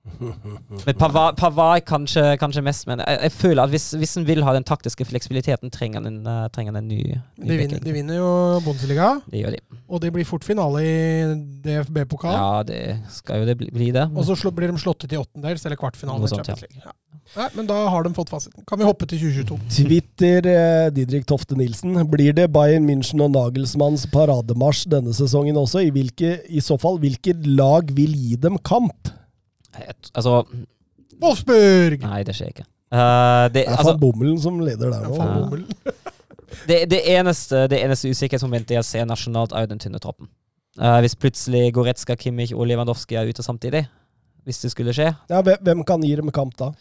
Men 0.85 0.97
Pavard, 0.99 1.33
Pavard 1.39 1.81
kanskje, 1.89 2.21
kanskje 2.37 2.61
mest, 2.61 2.85
men 2.87 3.01
jeg, 3.01 3.17
jeg 3.25 3.33
føler 3.33 3.63
at 3.65 3.71
hvis, 3.73 3.87
hvis 3.97 4.13
en 4.19 4.27
vil 4.27 4.43
ha 4.45 4.53
den 4.53 4.63
taktiske 4.67 5.07
fleksibiliteten, 5.09 5.71
trenger 5.73 6.05
en, 6.05 6.19
uh, 6.27 6.45
trenger 6.53 6.77
en 6.77 6.87
ny, 6.87 6.99
ny 7.41 7.49
De 7.49 7.57
vinner, 7.57 7.81
de 7.81 7.95
vinner 7.95 8.19
jo 8.19 8.27
Bundesliga, 8.65 9.15
Det 9.25 9.41
gjør 9.41 9.57
de. 9.57 9.79
og 9.89 10.03
det 10.03 10.11
blir 10.13 10.27
fort 10.29 10.45
finale 10.45 10.83
i 10.85 10.93
DFB-pokal. 11.65 12.37
Ja, 12.37 12.61
det 12.67 12.83
skal 13.17 13.41
jo 13.41 13.49
det 13.49 13.57
bli, 13.57 13.71
bli 13.73 13.89
det. 13.95 14.05
Og 14.13 14.29
så 14.29 14.53
blir 14.53 14.69
de 14.69 14.77
slått 14.85 15.07
ut 15.07 15.17
i 15.17 15.19
åttendels 15.19 15.65
eller 15.65 15.81
kvartfinale. 15.81 16.29
Sånt, 16.29 16.53
ja. 16.53 16.85
Ja. 16.85 16.93
Nei, 17.35 17.47
men 17.57 17.67
da 17.67 17.77
har 17.89 18.05
de 18.05 18.11
fått 18.15 18.29
fasiten. 18.31 18.63
Kan 18.69 18.79
vi 18.79 18.85
hoppe 18.87 19.07
til 19.09 19.19
2022? 19.23 19.57
Twitter 19.73 20.45
eh, 20.51 20.85
Didrik 20.93 21.25
Tofte 21.27 21.57
Nilsen. 21.57 21.97
Blir 22.11 22.35
det 22.37 22.45
Bayern 22.53 22.85
München 22.87 23.23
og 23.25 23.33
Nagelsmanns 23.33 24.05
parademarsj 24.13 24.85
denne 24.93 25.15
sesongen 25.17 25.57
også? 25.59 25.81
I, 25.83 25.91
hvilke, 25.95 26.37
I 26.47 26.61
så 26.63 26.77
fall, 26.79 26.99
hvilket 27.01 27.47
lag 27.49 27.89
vil 27.97 28.13
gi 28.15 28.37
dem 28.45 28.59
kamp? 28.63 29.09
Et, 29.81 30.11
Altså, 30.13 30.43
Wolfsburg! 31.19 31.99
nei, 32.05 32.21
det 32.27 32.35
skjer 32.37 32.53
ikke. 32.53 32.67
Uh, 32.93 33.49
det, 33.49 33.65
Det 33.65 33.65
er 33.65 33.75
altså, 33.75 33.97
Bommelen 33.99 34.37
som 34.39 34.61
leder 34.63 34.93
der 34.93 35.09
nå. 35.09 35.59
det, 36.69 36.79
det 36.93 37.01
eneste, 37.17 37.65
det 37.71 37.81
eneste 37.83 38.11
usikkerhetsmomentet 38.13 38.77
jeg 38.77 38.87
ser 38.87 39.09
nasjonalt, 39.09 39.51
er 39.51 39.65
jo 39.65 39.73
den 39.73 39.81
tynne 39.81 39.99
troppen. 39.99 40.29
Uh, 40.79 40.99
hvis 41.03 41.15
plutselig 41.19 41.73
Goretzka, 41.75 42.15
Kimmich 42.19 42.53
og 42.55 42.67
Lewandowski 42.69 43.17
er 43.19 43.27
ute 43.27 43.43
samtidig, 43.43 43.85
hvis 44.45 44.61
det 44.61 44.71
skulle 44.71 44.93
skje, 44.93 45.09
Ja, 45.31 45.41
hvem 45.41 45.83
kan 45.87 46.03
gi 46.05 46.13
dem 46.19 46.29
kamp 46.31 46.55
da? 46.59 46.71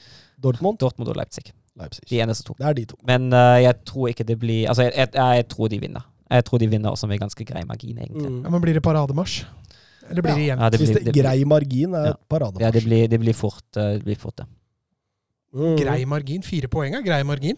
Dortmund? 0.44 0.78
Dortmund 0.82 1.10
og 1.12 1.18
Leipzig. 1.18 1.50
Leipzig. 1.80 2.04
De 2.10 2.20
eneste 2.22 2.46
to. 2.46 2.54
Det 2.58 2.66
er 2.68 2.76
de 2.78 2.84
to. 2.92 2.98
Men 3.08 3.30
uh, 3.32 3.58
jeg 3.62 3.74
tror 3.88 4.10
ikke 4.12 4.26
det 4.28 4.38
blir 4.38 4.68
Altså, 4.70 4.86
jeg, 4.86 4.92
jeg, 5.00 5.38
jeg 5.40 5.48
tror 5.50 5.70
de 5.72 5.80
vinner. 5.82 6.06
Jeg 6.30 6.44
tror 6.48 6.62
de 6.62 6.68
vinner 6.70 6.90
også 6.94 7.08
med 7.10 7.20
ganske 7.22 7.44
grei 7.46 7.64
margin, 7.68 7.98
egentlig. 7.98 8.30
Mm. 8.30 8.42
Ja, 8.46 8.52
men 8.54 8.62
blir 8.64 8.76
det 8.78 8.82
parademarsj? 8.84 9.44
Eller 10.10 10.22
blir 10.22 10.34
det 10.36 10.46
jevnt? 10.46 10.62
Ja, 10.62 10.70
det 10.70 10.80
Hvis 10.80 10.90
blir, 10.90 10.98
det, 11.00 11.14
det 11.14 11.22
grei 11.22 11.44
margin 11.48 11.94
er 11.94 12.06
Ja. 12.12 12.14
parademarsj. 12.28 12.64
ja, 12.64 12.70
det 12.70 12.84
blir, 12.84 13.08
det 13.08 13.20
blir 13.20 13.34
fort 13.34 13.64
uh, 13.76 13.82
det. 13.82 14.04
Blir 14.04 14.18
fort, 14.20 14.44
ja. 14.44 14.46
Mm. 15.54 15.76
Grei 15.78 16.04
margin? 16.04 16.42
Fire 16.42 16.68
poeng 16.68 16.94
er 16.98 17.02
grei 17.06 17.22
margin? 17.22 17.56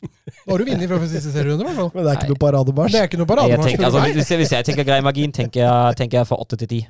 Nå 0.00 0.54
har 0.54 0.58
du 0.58 0.64
vunnet 0.64 0.88
fra 0.88 0.98
siste 1.06 1.30
serierunde, 1.32 1.60
i 1.62 1.66
hvert 1.68 1.76
fall. 1.76 1.90
Men 1.94 2.06
det 2.06 2.12
er 2.12 2.18
ikke 2.22 2.32
noe 2.32 2.40
parademarsj. 2.40 2.94
Det 2.94 3.00
er 3.00 3.08
ikke 3.10 3.20
noe 3.20 3.28
parademarsj 3.28 3.84
altså, 3.84 4.00
hvis, 4.16 4.32
hvis 4.40 4.52
jeg 4.56 4.66
tenker 4.70 4.86
grei 4.88 5.00
margin, 5.04 5.32
tenker 5.32 5.60
jeg, 5.60 5.96
tenker 6.00 6.20
jeg 6.20 6.28
fra 6.30 6.38
åtte 6.40 6.56
til 6.62 6.70
ti. 6.70 6.80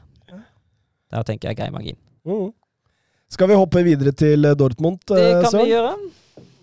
Der 1.11 1.27
tenker 1.27 1.51
jeg 1.51 1.59
grei 1.59 1.71
margin. 1.75 1.99
Mm. 2.25 2.51
Skal 3.31 3.51
vi 3.51 3.59
hoppe 3.59 3.85
videre 3.87 4.13
til 4.17 4.43
Dortmund, 4.59 4.99
Søren? 5.07 5.21
Det 5.21 5.29
eh, 5.31 5.43
kan 5.45 5.53
Søren? 5.53 5.65
vi 5.65 5.71
gjøre. 5.75 5.93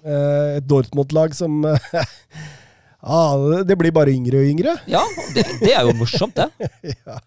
Eh, 0.08 0.58
Et 0.58 0.68
Dortmund-lag 0.68 1.36
som 1.36 1.64
eh, 1.66 2.04
ah, 3.16 3.64
Det 3.68 3.78
blir 3.80 3.96
bare 3.96 4.12
yngre 4.12 4.42
og 4.44 4.52
yngre. 4.52 4.76
Ja, 4.92 5.04
det, 5.36 5.48
det 5.64 5.74
er 5.74 5.88
jo 5.88 5.96
morsomt, 5.98 6.36
det. 6.36 6.70
ja. 7.08 7.20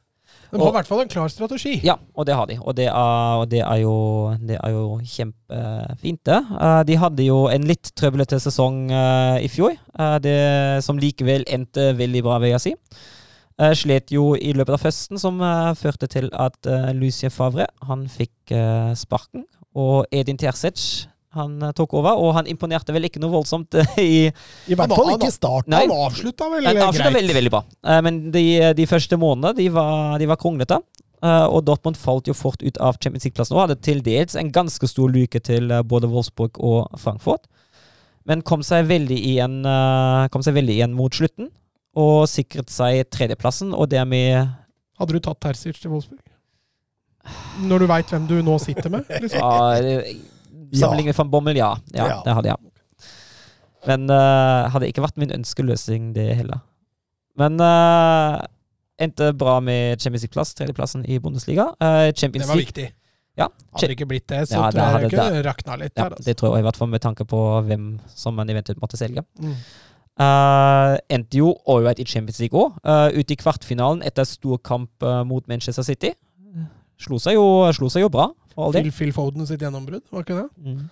De 0.50 0.58
har 0.58 0.72
i 0.72 0.74
hvert 0.74 0.88
fall 0.88 1.04
en 1.04 1.10
klar 1.10 1.30
strategi. 1.30 1.76
Ja, 1.86 1.94
og 2.18 2.26
det 2.26 2.34
har 2.34 2.48
de. 2.50 2.56
Og 2.58 2.74
det 2.74 2.88
er, 2.88 3.36
og 3.38 3.46
det 3.52 3.60
er, 3.62 3.76
jo, 3.84 3.94
det 4.42 4.56
er 4.58 4.72
jo 4.74 4.98
kjempefint, 5.06 6.20
det. 6.26 6.40
Eh, 6.58 6.80
de 6.88 6.98
hadde 6.98 7.26
jo 7.28 7.44
en 7.52 7.68
litt 7.70 7.92
trøblete 7.98 8.40
sesong 8.42 8.82
eh, 8.90 9.38
i 9.46 9.50
fjor, 9.52 9.76
eh, 9.94 10.16
det, 10.24 10.36
som 10.84 10.98
likevel 10.98 11.46
endte 11.46 11.92
veldig 11.98 12.24
bra, 12.26 12.40
vil 12.42 12.56
jeg 12.56 12.64
si. 12.66 12.74
Uh, 13.60 13.74
slet 13.76 14.08
jo 14.14 14.32
i 14.40 14.54
løpet 14.56 14.78
av 14.78 14.88
høsten, 14.88 15.20
som 15.20 15.36
eh, 15.44 15.70
førte 15.76 16.08
til 16.08 16.30
at 16.32 16.56
uh, 16.64 16.90
Lucien 16.96 17.32
Favre 17.34 17.66
han 17.84 18.06
fikk 18.08 18.54
eh, 18.56 18.92
sparken. 18.96 19.44
Og 19.76 20.08
Edin 20.10 20.40
Terzic 20.40 21.06
han 21.36 21.60
eh, 21.62 21.74
tok 21.76 21.92
over, 22.00 22.16
og 22.18 22.32
han 22.38 22.48
imponerte 22.50 22.94
vel 22.94 23.06
ikke 23.06 23.20
noe 23.22 23.30
voldsomt 23.36 23.76
eh, 23.78 23.92
i 24.00 24.22
I 24.72 24.78
hvert 24.78 24.94
fall 24.96 25.12
ikke 25.12 25.28
i 25.28 25.34
starten. 25.34 25.74
Nei. 25.76 25.84
Han 25.84 26.08
avslutta 26.08 26.48
vel 26.50 26.66
han 26.66 26.80
avslutta 26.88 27.10
greit. 27.10 27.18
veldig, 27.20 27.36
veldig 27.36 27.52
bra. 27.54 27.60
Eh, 27.84 28.00
men 28.06 28.18
de, 28.34 28.44
de 28.80 28.88
første 28.90 29.20
månedene 29.20 29.54
de 29.60 29.68
var, 29.76 30.16
de 30.18 30.30
var 30.32 30.40
kronglete. 30.40 30.80
Eh, 31.20 31.46
og 31.52 31.62
Dortmund 31.68 32.00
falt 32.00 32.26
jo 32.32 32.34
fort 32.34 32.64
ut 32.64 32.80
av 32.80 32.96
Champions 32.96 33.28
League-plassen 33.28 33.54
og 33.58 33.66
hadde 33.66 33.78
til 33.84 34.00
dels 34.02 34.38
en 34.40 34.50
ganske 34.56 34.88
stor 34.88 35.12
luke 35.12 35.44
til 35.44 35.70
eh, 35.70 35.84
både 35.84 36.08
Wolfsburg 36.10 36.58
og 36.58 36.98
Frankfurt. 36.98 37.44
Men 38.24 38.42
kom 38.46 38.64
seg 38.64 38.88
veldig 38.90 39.20
igjen, 39.30 39.60
eh, 39.68 40.26
kom 40.32 40.42
seg 40.44 40.56
veldig 40.56 40.80
igjen 40.80 40.96
mot 40.96 41.14
slutten, 41.14 41.52
og 41.98 42.28
sikret 42.30 42.70
seg 42.70 43.04
tredjeplassen, 43.10 43.74
og 43.74 43.90
dermed 43.90 44.50
Hadde 45.00 45.16
du 45.16 45.22
tatt 45.24 45.40
Terzic 45.40 45.78
til 45.80 45.94
Wolfsburg? 45.94 46.20
Når 47.64 47.82
du 47.82 47.86
veit 47.88 48.10
hvem 48.12 48.26
du 48.28 48.36
nå 48.44 48.58
sitter 48.60 48.92
med? 48.92 49.08
Liksom. 49.22 49.40
ja, 49.40 50.02
Sammenlignet 50.76 51.14
med 51.14 51.18
van 51.18 51.30
Bommel, 51.32 51.56
ja. 51.56 51.70
ja. 51.96 52.06
Ja. 52.12 52.18
Det 52.26 52.34
hadde 52.36 52.52
jeg. 52.52 52.70
Men 53.88 54.06
uh, 54.12 54.68
hadde 54.74 54.90
ikke 54.90 55.02
vært 55.04 55.18
min 55.20 55.32
ønskeløsning, 55.34 56.12
det 56.16 56.28
heller. 56.36 56.60
Men 57.40 57.56
uh, 57.64 58.38
endte 59.00 59.32
bra 59.40 59.56
med 59.64 60.00
Champions 60.02 60.26
League-plass, 60.26 60.54
tredjeplassen 60.58 61.06
i 61.08 61.18
Bundesliga. 61.18 61.70
Eh, 61.80 62.10
Det 62.12 62.28
var 62.28 62.54
League 62.54 62.60
viktig. 62.60 62.90
Ja. 63.38 63.46
Hadde 63.72 63.88
det 63.88 63.96
ikke 63.96 64.08
blitt 64.10 64.28
det, 64.28 64.42
så 64.50 64.58
Ja, 64.58 64.70
tror 64.70 64.82
jeg 65.00 65.08
det 65.08 65.16
kunne 65.16 65.44
rakna 65.46 65.76
litt. 65.80 65.94
Ja, 65.94 66.02
der, 66.02 66.16
altså. 66.16 66.26
det 66.28 66.36
tror 66.36 66.56
jeg 66.56 66.64
i 66.64 66.66
hvert 66.68 66.80
fall 66.80 66.90
med 66.92 67.00
tanke 67.00 67.24
på 67.24 67.40
hvem 67.64 67.86
som 68.12 68.36
man 68.36 68.50
eventuelt 68.52 68.82
måtte 68.82 69.00
selge. 69.00 69.24
Mm. 69.40 69.54
Uh, 70.20 70.98
endte 71.08 71.38
jo 71.40 71.54
ålreit 71.70 72.02
i 72.02 72.04
Champions 72.04 72.42
League 72.42 72.56
òg. 72.58 72.76
ute 73.16 73.32
i 73.32 73.38
kvartfinalen 73.40 74.02
etter 74.04 74.26
stor 74.28 74.58
kamp 74.60 74.90
uh, 75.06 75.22
mot 75.24 75.46
Manchester 75.48 75.86
City. 75.86 76.12
Slo 77.00 77.16
seg 77.16 77.38
jo, 77.38 77.44
slo 77.72 77.88
seg 77.88 78.04
jo 78.04 78.10
bra, 78.12 78.26
for 78.52 78.66
all. 78.66 78.74
Phil, 78.76 78.90
Phil 78.92 79.12
Foden 79.16 79.48
sitt 79.48 79.62
gjennombrudd, 79.64 80.04
var 80.12 80.26
ikke 80.26 80.36
det? 80.36 80.48
Mm. 80.60 80.82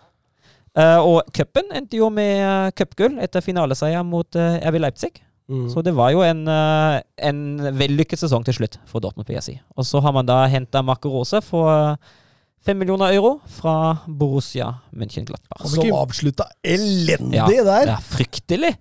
Eh, 0.79 1.01
og 1.05 1.29
cupen 1.37 1.69
endte 1.77 1.99
jo 1.99 2.09
med 2.13 2.39
uh, 2.41 2.71
cupgull 2.77 3.19
etter 3.21 3.45
finaleseier 3.45 4.05
mot 4.07 4.39
uh, 4.39 4.57
RB 4.71 4.79
Leipzig. 4.81 5.19
Mm. 5.49 5.69
Så 5.73 5.83
det 5.83 5.95
var 5.97 6.13
jo 6.13 6.21
en, 6.21 6.43
eh, 6.49 7.01
en 7.25 7.39
vellykket 7.79 8.21
sesong 8.21 8.45
til 8.45 8.59
slutt 8.59 8.77
for 8.89 9.01
Dortmund, 9.01 9.25
PSI. 9.29 9.57
Og 9.81 9.87
så 9.89 10.01
har 10.05 10.13
man 10.13 10.27
da 10.29 10.43
henta 10.47 10.83
Marco 10.85 11.09
Rose 11.09 11.41
for 11.45 11.71
eh, 11.73 11.97
fem 12.65 12.77
millioner 12.77 13.15
euro 13.17 13.39
fra 13.49 14.05
Borussia 14.07 14.75
München-Glattbach. 14.93 15.65
Om 15.65 15.73
Som 15.73 15.95
avslutta 15.97 16.51
elendig 16.61 17.41
Ja, 17.41 17.47
der. 17.49 17.89
Det 17.89 17.97
er 17.97 18.05
fryktelig! 18.11 18.75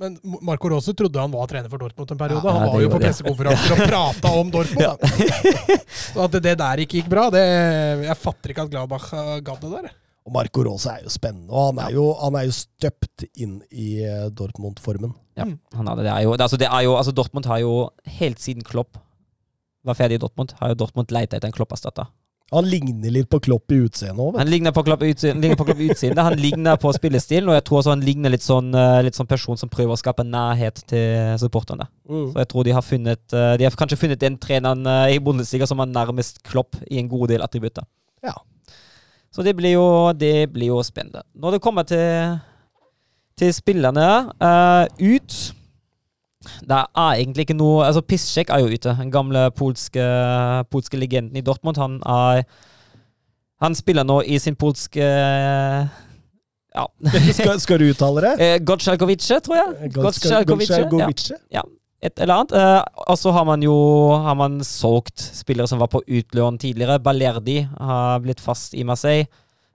Men 0.00 0.16
Marco 0.42 0.68
Rose 0.72 0.90
trodde 0.98 1.20
han 1.22 1.30
var 1.30 1.46
trener 1.50 1.70
for 1.70 1.78
Dortmund 1.78 2.10
en 2.10 2.18
periode. 2.18 2.42
Ja, 2.42 2.54
han 2.58 2.72
var 2.72 2.80
jo 2.82 2.88
på 2.90 2.98
det. 2.98 3.10
pressekonferanser 3.10 3.74
og 3.76 3.82
prata 3.92 4.32
om 4.40 4.48
Dortmund. 4.50 5.04
Så 5.94 6.24
at 6.24 6.38
det 6.42 6.56
der 6.58 6.82
ikke 6.82 6.98
gikk 6.98 7.10
bra, 7.12 7.28
det 7.30 7.44
Jeg 8.08 8.16
fatter 8.18 8.54
ikke 8.54 8.64
at 8.66 8.72
Gladbach 8.72 9.12
eh, 9.14 9.36
gadd 9.46 9.62
det 9.62 9.70
der. 9.76 9.92
Og 10.24 10.32
Marco 10.34 10.64
Rose 10.66 10.88
er 10.90 11.04
jo 11.04 11.12
spennende, 11.12 11.52
og 11.52 11.68
han 11.68 11.80
er 11.84 11.94
jo, 11.94 12.08
han 12.16 12.36
er 12.40 12.46
jo 12.48 12.56
støpt 12.56 13.26
inn 13.36 13.58
i 13.70 13.88
eh, 14.02 14.26
Dortmund-formen. 14.32 15.12
Ja, 15.38 15.46
han 15.76 15.90
hadde, 15.90 16.06
det 16.06 16.12
er 16.14 16.24
jo, 16.24 16.32
det, 16.34 16.46
altså, 16.46 16.58
det 16.58 16.70
er 16.70 16.86
jo 16.86 16.94
altså, 16.96 17.12
Dortmund 17.14 17.46
har 17.50 17.60
jo 17.60 17.74
helt 18.18 18.40
siden 18.42 18.64
Klopp 18.66 18.96
var 19.84 19.98
ferdig 19.98 20.16
i 20.16 20.22
Dortmund, 20.22 20.54
har 20.58 20.72
jo 20.72 20.78
Dortmund 20.80 21.12
leita 21.12 21.36
etter 21.36 21.50
en 21.50 21.54
Klopp-erstatter. 21.54 22.08
Han 22.54 22.68
ligner 22.70 23.10
litt 23.10 23.28
på 23.30 23.40
Klopp 23.42 23.72
i 23.74 23.80
utseendet 23.82 24.20
òg, 24.22 24.38
Han 24.38 24.50
ligner 24.50 24.74
på 24.74 24.84
Klopp 24.86 25.02
i 25.02 25.10
utseendet, 25.10 25.58
utseendet, 25.58 26.22
han 26.22 26.38
ligner 26.38 26.78
på 26.80 26.92
spillestilen, 26.94 27.48
og 27.50 27.58
jeg 27.58 27.64
tror 27.66 27.88
han 27.90 28.04
ligner 28.04 28.30
litt 28.30 28.44
sånn, 28.46 28.70
eh, 28.78 29.00
litt 29.06 29.18
sånn 29.18 29.30
person 29.30 29.58
som 29.58 29.72
prøver 29.72 29.96
å 29.96 29.98
skape 29.98 30.26
nærhet 30.26 30.78
til 30.90 31.34
supporterne. 31.42 31.88
Mm. 32.08 32.28
Så 32.30 32.42
jeg 32.44 32.50
tror 32.52 32.68
de 32.68 32.76
har 32.76 32.86
funnet 32.86 33.34
eh, 33.34 33.56
De 33.58 33.66
har 33.66 33.78
kanskje 33.78 33.98
funnet 33.98 34.22
den 34.22 34.38
treneren 34.38 34.86
eh, 34.86 35.16
i 35.16 35.22
Bundesliga 35.22 35.66
som 35.66 35.82
er 35.82 35.90
nærmest 35.90 36.42
Klopp 36.46 36.78
i 36.86 37.00
en 37.02 37.10
god 37.10 37.34
del 37.34 37.42
attributter. 37.42 37.86
Ja. 38.24 38.36
Så 39.34 39.42
det 39.42 39.56
blir 39.58 39.74
jo, 39.74 39.86
det 40.14 40.52
blir 40.54 40.70
jo 40.70 40.82
spennende. 40.86 41.24
Når 41.34 41.56
det 41.56 41.62
kommer 41.64 41.82
til, 41.88 42.38
til 43.40 43.50
spillerne 43.56 44.06
uh, 44.38 44.86
ut 45.02 45.38
Det 46.64 46.78
er 46.78 47.20
egentlig 47.20 47.46
ikke 47.46 47.56
noe 47.58 47.84
Altså, 47.86 48.02
Piszczek 48.04 48.50
er 48.50 48.64
jo 48.64 48.72
ute. 48.72 48.94
Den 49.00 49.12
gamle 49.12 49.50
polske, 49.56 50.04
polske 50.70 51.00
legenden 51.00 51.36
i 51.36 51.44
Dortmund. 51.44 51.80
Han 51.80 52.00
er 52.06 52.44
Han 53.62 53.74
spiller 53.74 54.04
nå 54.04 54.20
i 54.26 54.38
sin 54.38 54.56
polske 54.56 55.04
Ja. 56.74 56.84
skal, 57.38 57.60
skal 57.60 57.78
du 57.78 57.88
uttale 57.92 58.20
det? 58.24 58.34
Eh, 58.42 58.58
Godsjalkovice, 58.66 59.40
tror 59.46 59.60
jeg. 59.60 59.92
Godsjalkovice, 59.94 60.80
ja 61.52 61.62
ja. 61.62 61.62
et 62.02 62.18
eller 62.18 62.34
annet. 62.34 62.52
Eh, 62.58 62.82
og 63.06 63.18
så 63.18 63.30
har 63.30 63.46
man 63.46 63.62
jo 63.62 63.76
har 64.24 64.34
man 64.34 64.58
solgt 64.66 65.22
spillere 65.22 65.70
som 65.70 65.78
var 65.78 65.92
på 65.92 66.02
utlån 66.02 66.58
tidligere. 66.58 66.98
Balerdi 66.98 67.62
har 67.78 68.20
blitt 68.24 68.42
fast 68.42 68.74
i 68.74 68.82
Marseille. 68.84 69.30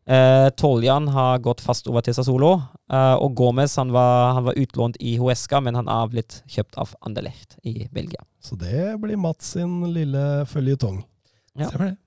Eh, 0.09 0.49
Toljan 0.57 1.07
har 1.13 1.37
gått 1.45 1.61
fast 1.61 1.87
over 1.87 2.01
til 2.01 2.15
Sassolo. 2.17 2.55
Eh, 2.89 3.15
og 3.21 3.35
Gomez 3.37 3.75
han 3.77 3.91
var, 3.93 4.33
han 4.33 4.47
var 4.47 4.57
utlånt 4.57 4.97
i 4.97 5.19
Huesca, 5.21 5.61
men 5.61 5.77
han 5.77 5.91
er 5.91 6.09
blitt 6.09 6.39
kjøpt 6.49 6.79
av 6.81 6.95
Anderlecht 7.05 7.59
i 7.61 7.85
Belgia. 7.93 8.25
Så 8.41 8.57
det 8.57 8.95
blir 9.03 9.21
Mats 9.21 9.53
sin 9.53 9.83
lille 9.93 10.47
føljetong. 10.49 11.03
Ja. 11.53 11.69
Stemmer 11.69 11.91
det. 11.91 11.97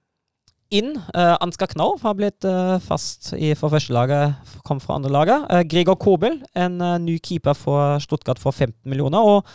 Inn 0.72 0.96
eh, 0.96 1.36
Ansgar 1.44 1.68
Knauf 1.68 2.02
har 2.02 2.16
blitt 2.18 2.46
eh, 2.48 2.78
fast 2.82 3.34
i, 3.36 3.52
for 3.54 3.70
førstelaget, 3.70 4.54
kom 4.66 4.80
fra 4.82 4.96
andre 4.98 5.12
laget. 5.12 5.46
Eh, 5.52 5.64
Gregor 5.68 6.00
Kobel, 6.00 6.40
en 6.58 6.80
ny 7.04 7.18
keeper 7.22 7.54
for 7.54 8.00
Stuttgart 8.02 8.40
for 8.42 8.56
15 8.56 8.80
millioner. 8.88 9.22
Og 9.22 9.46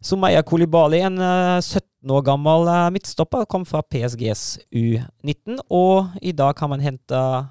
Sumaya 0.00 0.40
Kolibali, 0.46 1.02
en 1.04 1.18
eh, 1.18 1.58
17 1.60 2.14
år 2.14 2.24
gammel 2.30 2.70
midtstopper, 2.94 3.44
kom 3.50 3.66
fra 3.68 3.82
PSGs 3.84 4.62
U19, 4.70 5.66
og 5.68 6.14
i 6.22 6.32
dag 6.32 6.54
kan 6.56 6.72
man 6.72 6.80
henta 6.80 7.50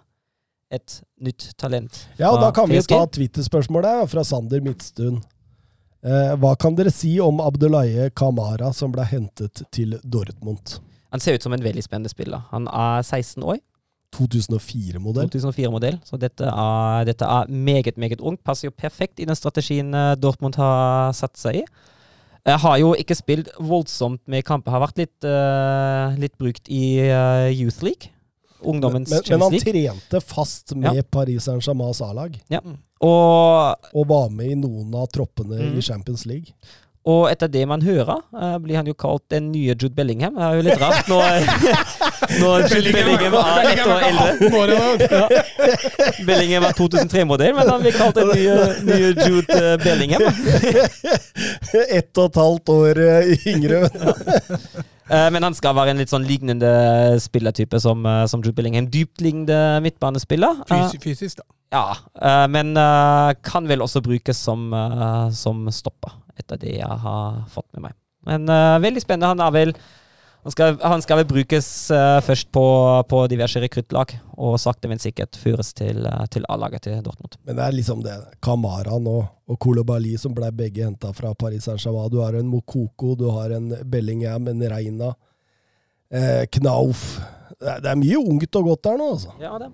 et 0.71 1.01
nytt 1.21 1.51
talent. 1.59 2.05
Ja, 2.19 2.31
og 2.31 2.41
da 2.41 2.51
kan 2.55 2.69
vi 2.71 2.79
ta 2.87 3.03
Twitter-spørsmålet 3.05 4.07
fra 4.11 4.23
Sander 4.27 4.63
Midtstuen. 4.63 5.19
Eh, 6.01 6.31
hva 6.41 6.55
kan 6.57 6.77
dere 6.77 6.93
si 6.93 7.13
om 7.21 7.41
Abdullaye 7.43 8.09
Kamara, 8.17 8.71
som 8.73 8.93
ble 8.93 9.05
hentet 9.05 9.61
til 9.73 9.99
Dortmund? 10.01 10.79
Han 11.11 11.21
ser 11.21 11.35
ut 11.35 11.43
som 11.43 11.53
en 11.53 11.61
veldig 11.63 11.83
spennende 11.85 12.09
spiller. 12.09 12.47
Han 12.53 12.65
er 12.71 13.03
16 13.03 13.43
år, 13.43 13.59
2004-modell. 14.15 15.29
2004-modell, 15.31 15.99
så 16.07 16.17
dette 16.19 16.47
er, 16.47 17.05
dette 17.07 17.27
er 17.27 17.51
meget, 17.51 17.99
meget 18.01 18.23
ungt. 18.23 18.41
Passer 18.47 18.69
jo 18.69 18.75
perfekt 18.75 19.21
i 19.21 19.27
den 19.29 19.37
strategien 19.37 19.93
eh, 19.93 20.15
Dortmund 20.19 20.57
har 20.59 21.13
satt 21.17 21.37
seg 21.39 21.61
i. 21.61 21.65
Jeg 22.41 22.57
har 22.63 22.77
jo 22.81 22.95
ikke 22.97 23.13
spilt 23.13 23.51
voldsomt 23.61 24.23
med 24.25 24.41
kamper, 24.47 24.73
har 24.73 24.81
vært 24.81 24.97
litt, 24.97 25.27
uh, 25.29 26.15
litt 26.17 26.33
brukt 26.41 26.71
i 26.73 26.97
uh, 27.05 27.45
Youth 27.53 27.85
League. 27.85 28.09
Men, 28.61 28.75
Ungdommens 28.75 29.09
men, 29.09 29.17
men 29.17 29.41
Champions 29.41 29.65
han 29.65 29.73
trente 29.73 30.21
fast 30.21 30.75
med 30.75 31.11
Paris 31.11 31.47
Saint-Germains 31.49 32.01
A-lag, 32.05 32.37
Og 33.01 33.75
og 33.93 34.07
var 34.07 34.29
med 34.29 34.53
i 34.53 34.55
noen 34.55 34.93
av 34.95 35.09
troppene 35.09 35.57
mm. 35.57 35.77
i 35.77 35.81
Champions 35.81 36.25
League. 36.29 36.53
Og 37.01 37.23
etter 37.31 37.49
det 37.49 37.63
man 37.65 37.81
hører, 37.81 38.19
eh, 38.37 38.57
blir 38.61 38.77
han 38.77 38.85
jo 38.85 38.93
kalt 38.93 39.23
den 39.33 39.47
nye 39.51 39.73
Jude 39.73 39.89
Bellingham. 39.97 40.35
Det 40.37 40.43
er 40.45 40.59
jo 40.59 40.65
litt 40.67 40.81
rart 40.81 41.07
når, 41.09 41.47
når 42.43 42.65
Jude 42.69 42.91
Bellingham 42.93 43.37
er 43.39 43.69
ett 43.71 43.87
år 43.87 44.05
eldre. 44.05 45.07
Ja. 45.09 45.41
Bellingham 46.27 46.67
er 46.69 46.77
2003-modell, 46.77 47.55
men 47.57 47.71
han 47.73 47.81
blir 47.81 47.97
kalt 47.97 48.19
den 48.21 48.29
nye, 48.35 48.57
nye 48.85 49.09
Jude 49.17 49.57
eh, 49.57 49.77
Bellingham. 49.81 50.27
Ett 51.97 52.21
og 52.21 52.29
et 52.29 52.37
halvt 52.43 52.69
år 52.75 53.01
eh, 53.07 53.47
yngre. 53.49 53.81
Eh, 53.89 54.81
Men 55.11 55.43
han 55.43 55.55
skal 55.57 55.75
være 55.75 55.91
en 55.91 55.99
litt 55.99 56.11
sånn 56.11 56.23
lignende 56.23 56.69
spillertype 57.19 57.79
som, 57.83 58.05
eh, 58.07 58.25
som 58.31 58.41
Drew 58.43 58.53
Billingham. 58.55 58.87
Dyptliggende 58.91 59.81
midtbanespiller. 59.83 60.61
Eh, 60.71 60.93
Fysisk, 61.03 61.41
da. 61.41 61.47
Ja, 61.71 61.95
eh, 62.19 62.47
men 62.51 62.75
eh, 62.79 63.31
kan 63.47 63.67
vel 63.67 63.83
også 63.83 64.01
brukes 64.03 64.39
som, 64.39 64.69
eh, 64.75 65.29
som 65.35 65.63
stopper, 65.71 66.17
etter 66.39 66.59
det 66.59 66.77
jeg 66.79 66.99
har 67.05 67.43
fått 67.51 67.67
med 67.75 67.89
meg. 67.89 67.97
Men 68.27 68.49
eh, 68.51 68.79
veldig 68.83 69.03
spennende. 69.03 69.31
Han 69.31 69.43
er 69.47 69.53
vel 69.55 69.73
han 70.43 70.51
skal, 70.51 70.77
han 70.81 71.01
skal 71.05 71.19
vel 71.21 71.27
brukes 71.29 71.67
eh, 71.93 72.19
først 72.25 72.47
på, 72.51 72.63
på 73.09 73.19
diverse 73.29 73.61
rekruttlag, 73.61 74.15
og 74.41 74.57
sakte, 74.61 74.89
men 74.89 75.01
sikkert 75.01 75.37
føres 75.37 75.69
til, 75.77 76.01
uh, 76.07 76.23
til 76.33 76.47
A-laget 76.49 76.87
til 76.87 77.03
Dortmund. 77.05 77.37
Men 77.45 77.59
det 77.59 77.67
er 77.67 77.75
liksom 77.77 78.01
det. 78.01 78.15
Kamaran 78.41 79.05
og, 79.11 79.21
og 79.45 79.59
Kolobali 79.61 80.15
som 80.17 80.33
ble 80.33 80.49
begge 80.57 80.87
henta 80.87 81.11
fra 81.13 81.35
Paris 81.37 81.67
Saint-Germain. 81.69 82.09
Du 82.09 82.17
har 82.23 82.39
en 82.39 82.49
Mokoko, 82.49 83.13
du 83.19 83.27
har 83.35 83.53
en 83.53 83.69
Bellingham, 83.85 84.49
en 84.49 84.65
Reina, 84.73 85.11
eh, 86.09 86.47
Knauf. 86.57 87.05
Det 87.61 87.69
er, 87.69 87.85
det 87.85 87.93
er 87.93 88.01
mye 88.01 88.25
ungt 88.25 88.57
og 88.57 88.71
godt 88.71 88.85
der 88.89 88.97
nå, 88.97 89.11
altså. 89.19 89.37
Ja, 89.43 89.53
det. 89.61 89.69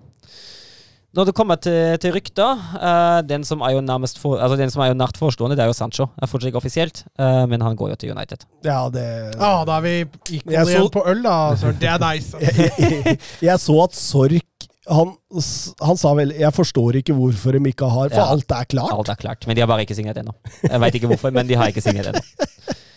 Når 1.16 1.24
det 1.24 1.32
kommer 1.34 1.56
til, 1.56 1.96
til 2.02 2.12
rykter, 2.12 2.58
uh, 2.76 3.20
den 3.24 3.44
som 3.48 3.62
er 3.64 3.72
jo 3.72 3.80
nærmest 3.80 4.18
for, 4.20 4.36
altså 4.44 4.58
den 4.60 4.68
som 4.70 4.82
er 4.84 4.90
jo 4.90 4.96
nært 4.98 5.16
forestående, 5.16 5.56
det 5.56 5.64
er 5.64 5.70
jo 5.70 5.76
Sancho. 5.76 6.04
Det 6.18 6.26
er 6.26 6.30
fortsatt 6.30 6.50
ikke 6.50 6.60
offisielt, 6.60 7.00
uh, 7.16 7.46
men 7.48 7.64
han 7.64 7.78
går 7.80 7.94
jo 7.94 7.96
til 8.02 8.12
United. 8.12 8.44
Ja, 8.66 8.82
det 8.92 9.06
ah, 9.40 9.62
da 9.66 9.78
er 9.78 9.86
vi 9.86 9.94
Jeg 9.96 10.44
igjen 10.44 10.68
så- 10.84 10.92
på 10.92 11.04
øl, 11.08 11.22
da. 11.24 11.38
Så 11.56 11.72
Det 11.80 11.88
er 11.88 11.98
nice. 12.04 12.36
jeg, 12.44 12.70
jeg, 12.78 13.18
jeg 13.42 13.58
så 13.64 13.78
at 13.86 13.96
Sork 13.96 14.68
han, 14.88 15.10
han 15.84 15.98
sa 16.00 16.14
vel 16.16 16.32
'Jeg 16.32 16.52
forstår 16.56 16.96
ikke 17.02 17.12
hvorfor 17.12 17.52
de 17.52 17.60
ikke 17.68 17.84
har', 17.84 18.08
for 18.08 18.20
Ja. 18.24 18.32
alt 18.32 18.50
er 18.50 18.64
klart. 18.64 18.92
Alt 18.98 19.08
er 19.08 19.14
klart, 19.20 19.46
men 19.46 19.56
de 19.56 19.60
har 19.60 19.66
bare 19.66 19.84
ikke 19.84 19.94
signert 19.94 20.16
ennå. 20.16 20.32
Jeg 20.64 20.80
veit 20.80 20.94
ikke 20.94 21.06
hvorfor, 21.06 21.30
men 21.30 21.48
de 21.48 21.54
har 21.54 21.66
ikke 21.68 21.80
signert 21.84 22.06
ennå. 22.06 22.20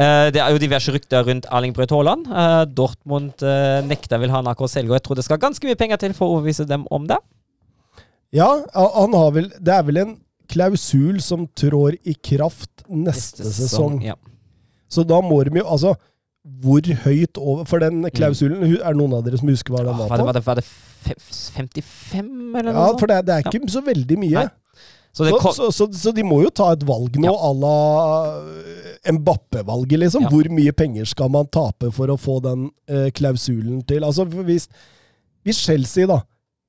Eh, 0.00 0.30
det 0.32 0.40
er 0.40 0.54
jo 0.54 0.60
diverse 0.62 0.92
rykter 0.94 1.26
rundt 1.26 1.44
Erling 1.52 1.74
Braut 1.76 1.90
Haaland. 1.92 2.24
Eh, 2.32 2.64
Dortmund 2.72 3.42
eh, 3.44 3.82
nekter 3.84 4.20
vel 4.22 4.32
han 4.32 4.48
AK 4.48 4.62
selge, 4.72 4.88
og 4.88 4.96
jeg 4.96 5.04
tror 5.04 5.18
det 5.18 5.24
skal 5.26 5.40
ganske 5.42 5.68
mye 5.68 5.76
penger 5.76 6.00
til 6.00 6.14
for 6.16 6.28
å 6.30 6.36
overbevise 6.38 6.64
dem 6.68 6.86
om 6.90 7.04
det. 7.10 7.18
Ja, 8.32 8.48
han 8.72 9.12
har 9.12 9.34
vel 9.34 9.50
Det 9.60 9.74
er 9.74 9.82
vel 9.84 9.98
en 10.00 10.14
klausul 10.52 11.18
som 11.20 11.44
trår 11.56 11.98
i 12.08 12.14
kraft 12.24 12.86
neste, 12.88 13.44
sesong. 13.44 13.98
Ja. 14.04 14.14
Så 14.88 15.04
da 15.08 15.20
må 15.24 15.42
de 15.44 15.60
jo 15.60 15.66
Altså, 15.68 15.92
hvor 16.64 16.80
høyt 17.04 17.38
over 17.38 17.64
For 17.68 17.78
den 17.84 18.00
klausulen, 18.16 18.64
hu- 18.64 18.80
er 18.80 18.92
det 18.92 18.98
noen 18.98 19.12
av 19.18 19.22
dere 19.26 19.38
som 19.40 19.48
husker 19.52 19.72
hva 19.76 19.84
den 19.84 19.92
var 19.92 20.08
var 20.08 20.08
var, 20.08 20.32
det, 20.32 20.42
på? 20.42 20.48
var, 20.48 20.56
det, 20.58 20.64
var 21.04 21.14
det 21.14 21.20
55, 21.52 22.32
eller 22.56 22.72
noe 22.72 22.88
Ja, 22.88 22.96
for 22.98 23.12
det, 23.12 23.20
det 23.28 23.34
er 23.36 23.46
ikke 23.46 23.70
så 23.72 23.82
veldig 23.84 24.18
mye. 24.24 24.42
Nei. 24.42 24.48
Så 25.12 25.26
det 25.26 25.36
kom, 25.42 25.52
så, 25.52 25.68
så, 25.72 25.86
så 25.92 26.12
de 26.16 26.24
må 26.24 26.40
jo 26.40 26.50
ta 26.54 26.70
et 26.72 26.84
valg 26.88 27.18
nå 27.20 27.32
à 27.36 27.50
la 27.52 27.76
Mbappe-valget, 29.12 29.98
liksom. 29.98 30.24
Ja. 30.24 30.30
Hvor 30.32 30.48
mye 30.54 30.72
penger 30.72 31.08
skal 31.10 31.28
man 31.34 31.50
tape 31.52 31.90
for 31.92 32.12
å 32.12 32.16
få 32.20 32.38
den 32.44 32.68
eh, 32.88 33.10
klausulen 33.12 33.82
til? 33.88 34.06
Altså, 34.06 34.24
hvis, 34.24 34.68
hvis 35.44 35.60
Chelsea 35.66 36.08
da 36.08 36.22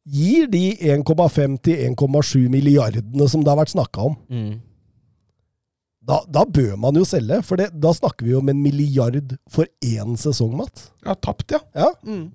gir 0.03 0.49
de 0.51 0.73
1,5 0.75 1.57
til 1.63 1.85
1,7 1.93 2.49
milliardene 2.51 3.27
som 3.31 3.43
det 3.45 3.53
har 3.53 3.61
vært 3.61 3.75
snakka 3.75 4.09
om, 4.09 4.17
mm. 4.27 4.53
da, 6.09 6.19
da 6.27 6.43
bør 6.43 6.73
man 6.81 6.99
jo 6.99 7.05
selge. 7.07 7.39
For 7.47 7.61
det, 7.61 7.69
da 7.79 7.93
snakker 7.95 8.27
vi 8.27 8.33
jo 8.33 8.41
om 8.43 8.51
en 8.51 8.63
milliard 8.65 9.37
for 9.47 9.69
én 9.85 10.17
sesong, 10.19 10.57
Matt. 10.59 10.89
Ja, 11.05 11.15
tapt, 11.15 11.53
ja. 11.55 11.61
Ja. 11.77 11.93
Mm. 12.03 12.31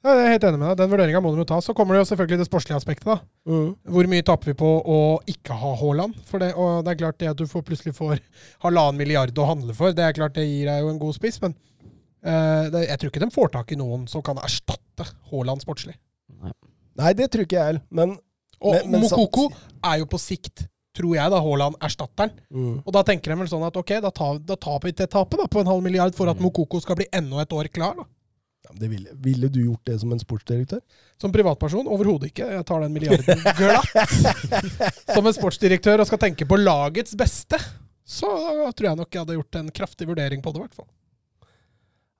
Ja, 0.00 0.14
jeg 0.16 0.24
er 0.24 0.30
helt 0.32 0.44
enig 0.48 0.58
med 0.62 0.68
deg. 0.70 0.76
Den 0.80 0.90
vurderinga 0.94 1.20
må 1.20 1.30
de 1.34 1.42
jo 1.42 1.44
ta. 1.50 1.58
Så 1.60 1.74
kommer 1.76 1.92
det 1.92 2.00
jo 2.00 2.08
selvfølgelig 2.14 2.38
det 2.40 2.46
sportslige 2.48 2.76
aspektet. 2.80 3.04
da. 3.04 3.18
Mm. 3.50 3.74
Hvor 3.84 4.06
mye 4.08 4.24
taper 4.24 4.50
vi 4.50 4.54
på 4.56 4.70
å 4.80 4.98
ikke 5.28 5.56
ha 5.60 5.72
Haaland? 5.76 6.14
For 6.24 6.40
det, 6.40 6.54
og 6.56 6.84
det 6.86 6.94
er 6.94 7.00
klart 7.02 7.18
det 7.20 7.28
at 7.28 7.36
du 7.36 7.44
får, 7.50 7.64
plutselig 7.68 7.92
får 7.98 8.18
halvannen 8.64 8.96
milliard 8.96 9.36
å 9.36 9.48
handle 9.50 9.74
for, 9.76 9.92
det 9.92 10.06
er 10.06 10.16
klart 10.16 10.38
det 10.38 10.46
gir 10.48 10.70
deg 10.70 10.80
jo 10.86 10.88
en 10.94 10.98
god 11.02 11.18
spiss, 11.18 11.36
men 11.44 11.52
uh, 12.24 12.70
det, 12.72 12.86
jeg 12.88 12.98
tror 13.02 13.12
ikke 13.12 13.24
de 13.26 13.30
får 13.34 13.52
tak 13.58 13.72
i 13.72 13.78
noen 13.80 14.08
som 14.08 14.24
kan 14.24 14.40
erstatte 14.40 15.04
Haaland 15.30 15.60
sportslig. 15.66 15.98
Nei, 17.00 17.12
det 17.16 17.28
tror 17.32 17.44
ikke 17.46 17.56
jeg 17.60 17.66
heller, 17.74 17.84
men 17.90 18.16
Og 18.60 18.74
Men- 18.74 18.90
men 18.90 19.00
Mokoko 19.08 19.46
er 19.88 19.98
jo 20.02 20.04
på 20.04 20.18
sikt, 20.20 20.66
tror 20.92 21.14
jeg, 21.14 21.30
da 21.32 21.38
Haaland 21.40 21.76
erstatteren. 21.80 22.30
mm. 22.52 22.82
Og 22.84 22.92
da 22.92 23.02
tenker 23.02 23.32
de 23.32 23.36
vel 23.40 23.48
sånn 23.48 23.64
at 23.66 23.76
ok, 23.76 24.00
da 24.04 24.10
tar, 24.10 24.38
da 24.38 24.54
tar 24.54 24.78
vi 24.82 24.92
til 24.92 25.06
tapet 25.06 25.38
da, 25.40 25.46
på 25.46 25.60
en 25.60 25.66
halv 25.66 25.82
milliard 25.82 26.14
for 26.14 26.28
at 26.28 26.36
Mm. 26.36 26.42
Mokoko 26.44 26.80
skal 26.82 26.96
bli 26.96 27.06
enda 27.10 27.40
et 27.40 27.48
år 27.56 27.68
klar. 27.72 27.94
da. 27.96 28.04
Ja, 28.64 28.72
men 28.74 28.80
det 28.82 28.88
ville, 28.92 29.10
ville 29.24 29.48
du 29.48 29.60
gjort 29.64 29.84
det 29.88 29.96
som 30.02 30.12
en 30.12 30.20
sportsdirektør? 30.20 30.80
Som 31.20 31.32
privatperson 31.32 31.88
overhodet 31.88 32.30
ikke. 32.30 32.46
Jeg 32.58 32.66
tar 32.68 32.84
den 32.84 32.92
milliarden 32.92 33.44
glatt. 33.56 34.16
Som 35.14 35.26
en 35.26 35.36
sportsdirektør 35.36 36.02
og 36.04 36.08
skal 36.10 36.20
tenke 36.20 36.46
på 36.48 36.58
lagets 36.60 37.16
beste, 37.18 37.58
så 38.04 38.28
tror 38.76 38.90
jeg 38.90 38.98
nok 39.00 39.14
jeg 39.14 39.24
hadde 39.24 39.38
gjort 39.38 39.60
en 39.62 39.70
kraftig 39.80 40.08
vurdering 40.10 40.44
på 40.44 40.52
det. 40.52 40.60
i 40.60 40.66
hvert 40.66 40.76
fall. 40.76 40.88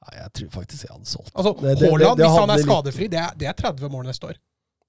Nei, 0.00 0.14
jeg 0.16 0.32
tror 0.38 0.52
faktisk 0.62 0.86
jeg 0.86 0.94
hadde 0.94 1.10
solgt. 1.10 1.32
Altså, 1.34 1.52
Haaland, 1.60 2.22
hvis 2.22 2.38
han 2.40 2.54
er 2.54 2.64
skadefri, 2.64 3.10
det 3.12 3.20
er, 3.20 3.36
det 3.36 3.50
er 3.50 3.58
30 3.58 3.92
mål 3.92 4.08
neste 4.08 4.30
år. 4.32 4.40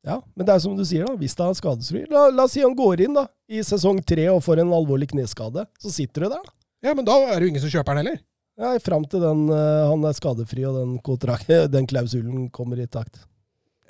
Ja, 0.08 0.18
men 0.34 0.48
det 0.48 0.56
er 0.56 0.62
som 0.64 0.78
du 0.78 0.86
sier, 0.88 1.06
da. 1.06 1.14
Hvis 1.20 1.36
det 1.38 1.46
er 1.46 1.58
skadesfri 1.60 2.00
la, 2.10 2.24
la 2.34 2.48
oss 2.48 2.56
si 2.56 2.64
han 2.64 2.74
går 2.78 3.04
inn 3.06 3.20
da, 3.20 3.28
i 3.52 3.62
sesong 3.66 4.00
tre 4.08 4.24
og 4.32 4.40
får 4.46 4.64
en 4.64 4.72
alvorlig 4.74 5.12
kneskade. 5.12 5.68
Så 5.84 5.92
sitter 5.94 6.26
du 6.26 6.32
der, 6.32 6.40
da. 6.48 6.56
Ja, 6.88 6.96
Men 6.98 7.06
da 7.06 7.20
er 7.28 7.36
det 7.36 7.46
jo 7.46 7.52
ingen 7.52 7.62
som 7.62 7.70
kjøper 7.74 7.94
den 8.00 8.08
heller. 8.08 8.22
Ja, 8.62 8.76
Fram 8.84 9.08
til 9.10 9.24
den, 9.24 9.48
eh, 9.50 9.82
han 9.90 10.06
er 10.06 10.14
skadefri 10.14 10.66
og 10.70 10.78
den, 10.78 10.98
den 11.76 11.90
klausulen 11.90 12.50
kommer 12.54 12.80
i 12.82 12.88
takt. 12.88 13.24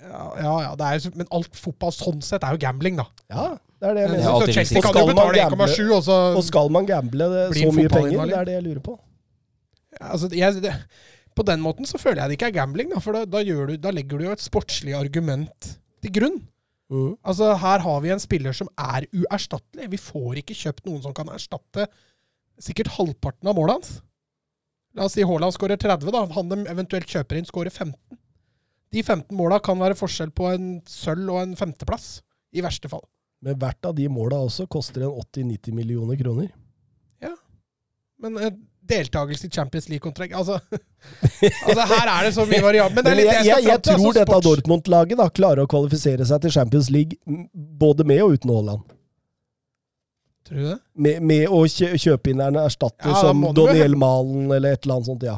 Ja, 0.01 0.23
ja, 0.39 0.53
ja 0.65 0.71
det 0.79 0.87
er, 0.87 1.17
Men 1.19 1.29
alt 1.35 1.57
fotball 1.57 1.93
sånn 1.93 2.23
sett 2.25 2.45
er 2.47 2.55
jo 2.55 2.61
gambling, 2.63 2.97
da. 2.97 3.05
Ja, 3.29 3.45
det 3.81 3.89
er 3.89 3.97
det 3.97 4.03
jeg 4.05 4.11
mener. 4.15 4.25
så 4.25 4.55
Chelsea 4.55 4.81
kan 4.81 4.87
jo 4.87 4.93
Skal 4.93 5.07
man 5.07 5.15
betale 5.15 5.43
gamble- 5.43 5.69
1,7, 5.69 5.95
og 5.95 6.03
så 6.07 6.17
Og 6.37 6.43
skal 6.47 6.69
man 6.73 6.89
gamble 6.89 7.27
det, 7.35 7.45
så 7.59 7.71
mye 7.75 7.91
penger? 7.91 8.25
Det 8.31 8.37
er 8.39 8.45
det 8.49 8.55
jeg 8.57 8.65
lurer 8.69 8.83
på. 8.85 8.99
altså, 9.99 10.29
jeg, 10.33 10.61
det, 10.63 10.75
På 11.35 11.45
den 11.47 11.61
måten 11.61 11.85
så 11.85 11.99
føler 12.01 12.23
jeg 12.23 12.31
det 12.31 12.39
ikke 12.39 12.49
er 12.49 12.59
gambling, 12.61 12.89
da, 12.95 12.99
for 13.03 13.17
da, 13.17 13.25
da, 13.25 13.43
gjør 13.45 13.73
du, 13.73 13.77
da 13.77 13.91
legger 13.91 14.17
du 14.17 14.25
jo 14.25 14.31
et 14.31 14.43
sportslig 14.43 14.95
argument 14.97 15.75
til 16.01 16.15
grunn. 16.15 16.39
Mm. 16.91 17.15
Altså, 17.23 17.53
Her 17.55 17.79
har 17.85 17.99
vi 18.01 18.09
en 18.11 18.19
spiller 18.19 18.53
som 18.57 18.67
er 18.77 19.05
uerstattelig. 19.13 19.91
Vi 19.91 19.99
får 20.01 20.41
ikke 20.41 20.57
kjøpt 20.57 20.87
noen 20.89 21.03
som 21.03 21.13
kan 21.13 21.29
erstatte 21.29 21.87
sikkert 22.61 22.95
halvparten 22.97 23.47
av 23.47 23.55
målet 23.57 23.77
hans. 23.79 23.99
La 24.97 25.07
oss 25.07 25.15
si 25.15 25.23
Haaland 25.23 25.55
skårer 25.55 25.79
30, 25.79 26.11
da. 26.11 26.25
Han 26.35 26.51
de 26.51 26.65
eventuelt 26.71 27.07
kjøper 27.07 27.39
inn, 27.39 27.47
skårer 27.47 27.71
15. 27.71 27.95
De 28.91 29.03
15 29.03 29.31
måla 29.37 29.61
kan 29.63 29.79
være 29.79 29.95
forskjell 29.95 30.33
på 30.35 30.49
en 30.51 30.71
sølv 30.89 31.31
og 31.31 31.45
en 31.45 31.55
femteplass, 31.59 32.17
i 32.51 32.63
verste 32.63 32.91
fall. 32.91 33.05
Men 33.41 33.55
hvert 33.61 33.87
av 33.87 33.95
de 33.97 34.09
måla 34.11 34.41
også 34.43 34.67
koster 34.69 35.07
en 35.07 35.15
80-90 35.23 35.73
millioner 35.73 36.19
kroner. 36.19 36.51
Ja, 37.23 37.31
Men 38.21 38.37
eh, 38.37 38.51
deltakelse 38.91 39.47
i 39.47 39.49
Champions 39.53 39.87
League-kontrakt 39.89 40.33
altså, 40.35 40.59
altså, 41.67 41.85
her 41.93 42.09
er 42.11 42.27
det 42.27 42.33
så 42.35 42.45
mye 42.49 42.61
variabel. 42.63 42.99
Men 42.99 43.07
det 43.07 43.11
er 43.11 43.19
litt 43.19 43.29
jeg, 43.29 43.43
det 43.45 43.47
jeg, 43.47 43.61
skal 43.61 43.69
jeg 43.69 43.71
fram 43.71 43.81
til, 43.81 43.93
tror 43.93 44.07
altså, 44.09 44.19
dette 44.19 44.41
Dortmund-laget 44.47 45.23
klarer 45.37 45.63
å 45.63 45.71
kvalifisere 45.71 46.27
seg 46.27 46.43
til 46.43 46.53
Champions 46.57 46.91
League 46.93 47.47
både 47.81 48.05
med 48.11 48.21
og 48.25 48.35
uten 48.35 48.53
Haaland. 48.53 48.83
Tror 50.51 50.59
du 50.59 50.65
det? 50.67 50.79
Med, 50.99 51.21
med 51.23 51.45
å 51.47 51.61
kjøpe 51.63 52.33
inn 52.33 52.41
en 52.43 52.57
erstatter 52.59 53.07
Ja, 53.07 53.21
som 53.23 53.39
Daniel 53.39 53.55
Doniel 53.55 53.95
Malen 53.95 54.49
eller 54.51 54.75
et 54.75 54.83
eller 54.83 54.99
annet 54.99 55.07
sånt. 55.13 55.23
ja. 55.23 55.37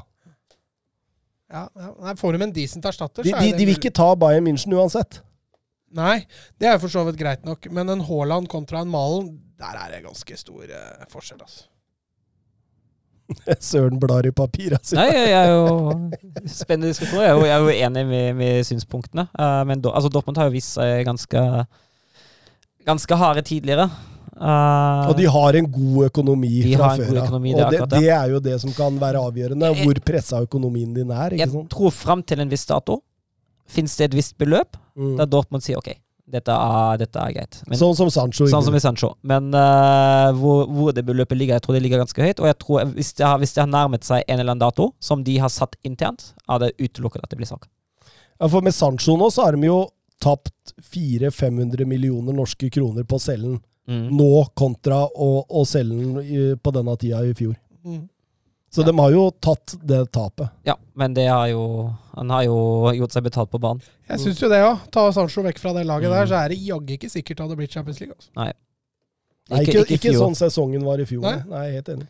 Ja, 1.54 1.68
ja. 1.78 1.92
Nei, 2.02 2.16
Får 2.18 2.34
de 2.34 2.48
en 2.48 2.54
decent 2.56 2.86
erstatter, 2.90 3.22
De, 3.22 3.30
så 3.30 3.38
de, 3.38 3.52
er 3.52 3.54
det 3.54 3.60
de 3.62 3.68
vil 3.70 3.78
ikke 3.78 3.94
ta 3.94 4.08
Bayern 4.18 4.48
München 4.48 4.74
uansett. 4.74 5.20
Nei, 5.94 6.24
det 6.58 6.72
er 6.72 6.80
for 6.82 6.90
så 6.90 7.04
vidt 7.06 7.20
greit 7.20 7.44
nok. 7.46 7.68
Men 7.70 7.94
en 7.94 8.02
Haaland 8.08 8.50
kontra 8.50 8.82
en 8.82 8.90
Malen, 8.90 9.28
der 9.62 9.78
er 9.78 9.94
det 9.94 10.00
ganske 10.08 10.38
stor 10.40 10.66
uh, 10.66 11.06
forskjell. 11.14 11.44
altså. 11.46 11.68
Søren 13.70 14.00
blar 14.02 14.26
i 14.26 14.34
papira 14.34 14.80
sine. 14.82 15.04
Nei, 15.04 15.14
jeg 15.14 15.36
er 15.38 15.52
jo 15.54 15.94
Spennende 16.64 16.90
diskusjon. 16.90 17.22
Jeg 17.22 17.30
er 17.30 17.38
jo, 17.38 17.46
jeg 17.46 17.54
er 17.54 17.68
jo 17.68 17.78
enig 17.86 18.06
med, 18.10 18.34
med 18.42 18.66
synspunktene. 18.68 19.28
Eh, 19.38 19.62
men 19.70 19.86
do, 19.86 19.94
altså, 19.94 20.10
Dortmund 20.10 20.42
har 20.42 20.50
jo 20.50 20.58
vist 20.58 20.74
seg 20.80 21.06
ganske 21.06 21.46
Ganske 22.84 23.16
harde 23.16 23.46
tidligere. 23.48 23.86
Eh, 24.44 25.10
Og 25.10 25.16
de 25.16 25.26
har 25.32 25.56
en 25.56 25.68
god 25.72 26.06
økonomi 26.10 26.52
fra 26.76 26.90
har 26.90 26.98
en 27.00 27.06
før 27.08 27.20
av. 27.22 27.34
Og 27.34 27.42
det, 27.72 27.80
det. 27.80 27.90
det 28.02 28.10
er 28.12 28.30
jo 28.34 28.40
det 28.44 28.60
som 28.60 28.72
kan 28.76 28.98
være 29.00 29.22
avgjørende, 29.24 29.70
Jeg- 29.72 29.86
hvor 29.88 30.00
pressa 30.04 30.42
økonomien 30.44 30.94
din 30.94 31.12
er. 31.12 31.30
jeg 31.38 31.50
sånn? 31.50 31.70
tror 31.70 31.92
fram 31.96 32.24
til 32.24 32.40
en 32.42 32.50
viss 32.50 32.66
dato 32.66 33.02
fins 33.68 33.96
det 33.98 34.12
et 34.12 34.18
visst 34.20 34.38
beløp 34.38 34.76
Mm. 34.98 35.16
der 35.18 35.26
Dortmund 35.26 35.64
sier 35.64 35.78
OK, 35.78 35.88
dette 36.30 36.50
er, 36.52 36.98
dette 36.98 37.16
er 37.18 37.32
greit. 37.34 37.62
Men, 37.68 37.78
Sånn 37.80 37.96
som 37.96 38.10
Sancho. 38.10 38.46
sånn 38.46 38.64
som 38.64 38.76
i 38.76 38.80
Sancho. 38.80 39.16
Men 39.24 39.48
uh, 39.56 40.32
hvor, 40.34 40.68
hvor 40.68 40.92
det 40.94 41.06
beløpet 41.06 41.38
ligger, 41.38 41.56
jeg 41.56 41.62
tror 41.64 41.74
det 41.74 41.82
ligger 41.82 41.98
ganske 42.04 42.22
høyt. 42.22 42.40
Og 42.40 42.46
jeg 42.46 42.58
tror 42.60 42.86
hvis 42.94 43.14
det 43.16 43.26
har, 43.26 43.40
hvis 43.40 43.54
det 43.56 43.62
har 43.64 43.72
nærmet 43.72 44.04
seg 44.04 44.24
en 44.28 44.40
eller 44.40 44.52
annen 44.52 44.60
dato 44.60 44.94
som 45.00 45.24
de 45.24 45.38
har 45.40 45.50
satt 45.50 45.76
internt, 45.84 46.34
er 46.50 46.60
det 46.60 46.78
utelukket 46.78 47.24
at 47.24 47.30
det 47.30 47.38
blir 47.40 47.48
sak. 47.48 47.66
Ja, 48.40 48.48
for 48.48 48.62
med 48.62 48.74
Sancho 48.74 49.16
nå 49.18 49.32
så 49.32 49.46
har 49.46 49.54
de 49.56 49.66
jo 49.66 49.88
tapt 50.22 50.74
400-500 50.82 51.86
millioner 51.86 52.34
norske 52.34 52.70
kroner 52.70 53.04
på 53.04 53.20
cellen. 53.20 53.60
Mm. 53.88 54.06
nå, 54.16 54.46
kontra 54.56 55.02
å, 55.12 55.44
å 55.50 55.66
selge 55.68 55.98
den 56.24 56.58
på 56.64 56.72
denne 56.72 56.94
tida 56.98 57.20
i 57.28 57.34
fjor. 57.36 57.56
Mm. 57.84 58.06
Så 58.74 58.82
Ja. 58.82 58.86
de 58.88 58.94
har 58.98 59.12
jo 59.12 59.26
tatt 59.44 59.76
det 59.86 60.00
tapet. 60.12 60.50
Ja, 60.66 60.78
men 60.96 61.14
det 61.14 61.28
har 61.28 61.48
jo 61.52 61.94
Han 62.16 62.30
har 62.30 62.44
jo 62.46 62.56
gjort 62.96 63.12
seg 63.12 63.24
betalt 63.24 63.50
på 63.52 63.60
banen. 63.60 63.82
Jeg 64.08 64.20
syns 64.20 64.40
jo 64.40 64.48
det 64.50 64.62
òg. 64.64 64.80
Ta 64.92 65.12
Sancho 65.12 65.42
vekk 65.44 65.58
fra 65.60 65.74
det 65.74 65.86
laget 65.86 66.10
Mm. 66.10 66.16
der, 66.16 66.26
så 66.28 66.36
er 66.46 66.50
det 66.50 66.58
jaggu 66.64 66.94
ikke 66.96 67.10
sikkert 67.10 67.38
det 67.38 67.44
hadde 67.48 67.58
blitt 67.58 67.72
Champions 67.72 68.00
League. 68.00 68.16
Altså. 68.16 68.30
Nei, 68.38 68.50
ikke, 69.66 69.74
Nei, 69.74 69.84
ikke, 69.98 70.12
fjor. 70.14 70.22
sånn 70.30 70.36
sesongen 70.38 70.84
var 70.86 70.98
i 71.02 71.06
fjor. 71.06 71.22
Nei. 71.22 71.44
Nei, 71.50 71.64
jeg 71.66 71.70
er 71.70 71.82
helt 71.82 71.90
enig. 71.90 72.08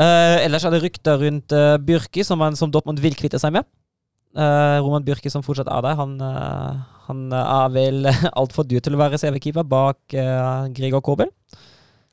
Uh, 0.00 0.38
ellers 0.46 0.64
er 0.64 0.70
det 0.74 0.82
rykter 0.82 1.18
rundt 1.20 1.52
uh, 1.54 1.76
Byrki, 1.78 2.24
som, 2.24 2.38
man, 2.38 2.56
som 2.56 2.70
Dortmund 2.70 2.98
vil 2.98 3.14
kvitte 3.14 3.38
seg 3.38 3.52
med. 3.54 3.66
Uh, 4.34 4.80
Roman 4.82 5.04
Byrki, 5.06 5.30
som 5.30 5.42
fortsatt 5.46 5.68
er 5.70 5.82
der, 5.86 5.94
han, 5.94 6.16
eh, 6.20 6.80
han 7.08 7.26
er 7.36 7.70
vel 7.74 8.08
altfor 8.40 8.66
dyr 8.68 8.82
til 8.84 8.96
å 8.96 9.00
være 9.00 9.20
CV-keeper 9.20 9.66
bak 9.68 10.16
uh, 10.16 10.66
Gregor 10.74 11.04
Kobel. 11.04 11.30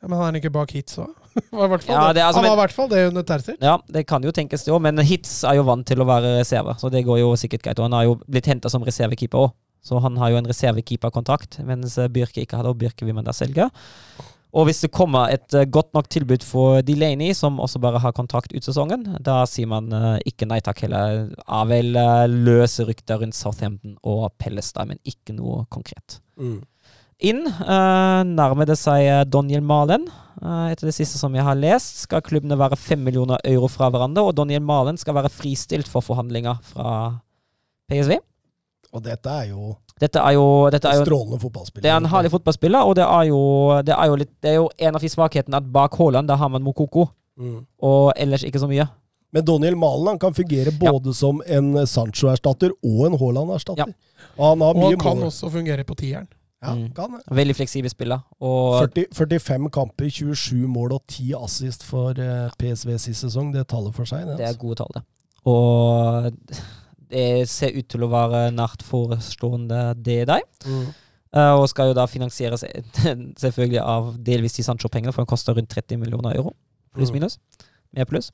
Ja, 0.02 0.10
men 0.10 0.18
han 0.18 0.34
er 0.34 0.42
ikke 0.42 0.54
bak 0.54 0.74
hits 0.74 0.98
òg? 1.02 1.12
Ja, 1.56 1.64
altså- 1.70 2.42
han 2.42 2.44
var 2.50 2.58
i 2.58 2.60
hvert 2.60 2.76
fall 2.76 2.90
det 2.92 3.06
under 3.08 3.24
Terzic. 3.24 3.60
Ja, 3.64 3.78
det 3.88 4.04
kan 4.10 4.24
jo 4.26 4.34
tenkes 4.36 4.66
det 4.66 4.74
òg, 4.74 4.82
men 4.84 5.00
Hitz 5.06 5.46
er 5.48 5.60
jo 5.62 5.64
vant 5.68 5.86
til 5.88 6.02
å 6.04 6.08
være 6.10 6.34
reserve, 6.42 6.76
så 6.82 6.90
det 6.92 7.06
går 7.08 7.22
jo 7.22 7.30
sikkert 7.40 7.64
greit. 7.64 7.80
Og 7.80 7.88
han 7.88 7.96
har 7.96 8.10
jo 8.10 8.18
blitt 8.26 8.50
henta 8.52 8.72
som 8.74 8.84
reservekeeper 8.84 9.46
òg, 9.46 9.54
så 9.86 10.02
han 10.04 10.18
har 10.20 10.34
jo 10.34 10.42
en 10.42 10.50
reservekeeperkontrakt, 10.52 11.62
mens 11.66 11.96
Birke 11.96 12.12
Byrke 12.18 12.44
ikke 12.44 12.60
hadde, 12.60 12.74
og 12.74 12.82
Byrke 12.82 13.08
vil 13.08 13.16
man 13.16 13.28
da 13.28 13.34
selge. 13.36 13.70
Og 14.52 14.68
hvis 14.68 14.82
det 14.84 14.92
kommer 14.92 15.32
et 15.32 15.56
eh, 15.56 15.68
godt 15.70 15.94
nok 15.96 16.10
tilbud 16.12 16.44
for 16.44 16.82
Delaney, 16.84 17.32
som 17.38 17.60
også 17.64 17.80
bare 17.84 18.02
har 18.04 18.16
kontrakt 18.16 18.52
ut 18.52 18.66
sesongen, 18.66 19.06
da 19.24 19.42
sier 19.48 19.70
man 19.72 19.88
uh, 19.96 20.18
ikke 20.28 20.48
nei 20.50 20.60
takk 20.64 20.84
heller. 20.86 21.30
Er 21.48 21.70
vel 21.70 21.96
uh, 21.96 22.28
løse 22.28 22.84
rykter 22.88 23.22
rundt 23.22 23.38
Southampton 23.38 23.96
og 24.04 24.28
Pellestad, 24.42 24.92
men 24.92 25.00
ikke 25.08 25.38
noe 25.38 25.64
konkret. 25.72 26.20
Mm. 26.36 26.60
Inn 27.32 27.46
uh, 27.48 28.22
nærmer 28.28 28.68
det 28.68 28.76
seg 28.82 29.08
Daniel 29.32 29.64
Malen. 29.64 30.10
Etter 30.42 30.90
det 30.90 30.96
siste 30.98 31.20
som 31.22 31.36
jeg 31.38 31.46
har 31.46 31.60
lest, 31.60 32.02
skal 32.08 32.24
klubbene 32.26 32.58
være 32.60 32.80
fem 32.80 33.04
millioner 33.06 33.40
euro 33.48 33.70
fra 33.72 33.92
hverandre, 33.94 34.26
og 34.26 34.36
Daniel 34.36 34.64
Malen 34.66 35.00
skal 35.00 35.16
være 35.16 35.32
fristilt 35.32 35.88
for 35.92 36.04
forhandlinger 36.04 36.60
fra 36.74 36.96
PSV. 37.92 38.18
Og 38.94 39.04
dette 39.04 39.30
er 39.30 39.50
jo 39.50 39.76
Dette 40.02 40.18
er 40.20 40.34
jo, 40.34 40.46
dette 40.74 40.90
er 40.90 40.98
jo 40.98 41.06
strålende 41.06 41.38
fotballspiller. 41.40 41.84
det 41.86 41.92
er 41.92 41.98
en 42.02 42.06
herlig 42.10 42.32
fotballspiller, 42.34 42.82
og 42.90 42.96
det 42.98 43.04
er 43.06 43.24
jo, 43.30 43.42
det 43.86 43.94
er 43.94 44.06
jo, 44.10 44.16
litt, 44.16 44.32
det 44.42 44.50
er 44.50 44.56
jo 44.56 44.70
en 44.80 44.96
av 44.98 45.02
de 45.02 45.10
svakhetene 45.14 45.58
at 45.62 45.68
bak 45.72 45.94
Haaland 46.00 46.28
da 46.28 46.36
har 46.36 46.50
man 46.50 46.64
Mokoko, 46.64 47.10
Mm. 47.40 47.66
og 47.82 48.12
ellers 48.18 48.44
ikke 48.44 48.60
så 48.60 48.68
mye. 48.68 48.88
Men 49.32 49.46
Daniel 49.46 49.76
Malen 49.80 50.08
han 50.08 50.20
kan 50.20 50.34
fungere 50.34 50.72
både 50.78 51.14
som 51.16 51.40
en 51.48 51.74
Sancho-erstatter 51.88 52.72
og 52.84 53.06
en 53.08 53.16
Haaland-erstatter. 53.18 53.94
Og 54.38 54.50
han 54.50 54.60
har 54.62 54.74
Og 54.76 54.76
mye 54.76 54.90
han 54.90 54.98
kan 55.00 55.18
mål. 55.18 55.30
også 55.30 55.50
fungere 55.50 55.84
på 55.86 55.96
tieren. 55.96 56.28
Ja, 56.62 56.74
Mm. 56.76 56.94
kan 56.94 57.12
det. 57.12 57.22
Veldig 57.32 57.56
fleksibel 57.56 57.90
spiller. 57.90 58.20
Og 58.42 58.90
40, 58.90 59.06
45 59.14 59.70
kamper, 59.72 60.10
27 60.10 60.68
mål 60.68 60.94
og 60.94 61.02
10 61.08 61.34
assist 61.44 61.84
for 61.84 62.10
eh, 62.12 62.50
PSV 62.60 62.98
sist 63.00 63.22
sesong. 63.24 63.54
Det 63.54 63.68
taler 63.68 63.92
for 63.92 64.04
seg, 64.06 64.26
det. 64.28 64.38
det 64.38 64.44
er 64.46 64.48
Altså. 64.50 64.60
gode 64.60 64.76
tall, 64.76 64.92
det. 64.94 65.04
Og 65.46 66.34
det 67.12 67.48
ser 67.52 67.76
ut 67.78 67.88
til 67.92 68.06
å 68.06 68.12
være 68.12 68.50
nært 68.56 68.84
forestående, 68.88 69.92
det 70.00 70.22
deg. 70.32 70.48
Mm. 70.66 70.92
Uh, 71.32 71.54
og 71.62 71.70
skal 71.72 71.92
jo 71.92 71.96
da 71.96 72.08
finansieres 72.12 72.66
selvfølgelig 73.44 73.82
av 73.84 74.14
delvis 74.20 74.58
de 74.58 74.66
Sancho-pengene, 74.68 75.14
for 75.16 75.24
den 75.24 75.32
koster 75.32 75.56
rundt 75.56 75.72
30 75.72 76.02
millioner 76.02 76.36
euro. 76.36 76.56
Pluss 76.96 77.12
Mm. 77.12 77.22
minus. 77.22 77.40
Med 77.96 78.08
pluss. 78.08 78.32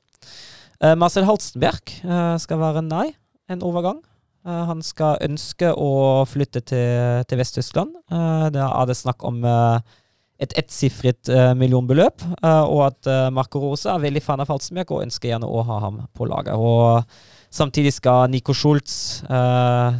Uh, 0.82 0.94
Marcel 0.98 1.26
Halstenberg 1.26 1.98
uh, 2.04 2.34
skal 2.42 2.58
være 2.62 2.82
nei 2.86 3.12
en 3.50 3.62
overgang. 3.62 4.02
Eh, 4.46 4.64
han 4.70 4.82
skal 4.84 5.18
ønske 5.24 5.72
å 5.74 6.24
flytte 6.28 6.62
til, 6.64 7.24
til 7.28 7.40
Vest-Tyskland. 7.40 7.96
Da 8.08 8.68
er 8.68 8.88
det 8.88 8.96
snakk 8.98 9.24
om 9.26 9.42
eh, 9.44 9.96
et 10.44 10.54
ettsifret 10.60 11.30
millionbeløp, 11.58 12.22
eh, 12.38 12.64
og 12.70 12.84
at 12.86 13.10
Marco 13.34 13.62
Rose 13.64 13.90
er 13.90 14.04
veldig 14.04 14.22
fan 14.24 14.44
av 14.44 14.52
Halstenberg 14.52 14.94
og 14.94 15.04
ønsker 15.08 15.32
gjerne 15.32 15.50
å 15.50 15.64
ha 15.66 15.80
ham 15.88 16.04
på 16.14 16.28
laget. 16.30 16.54
Og 16.54 17.02
samtidig 17.50 17.92
skal 17.96 18.30
Nico 18.30 18.54
Schultz, 18.54 19.22
uh, 19.30 19.96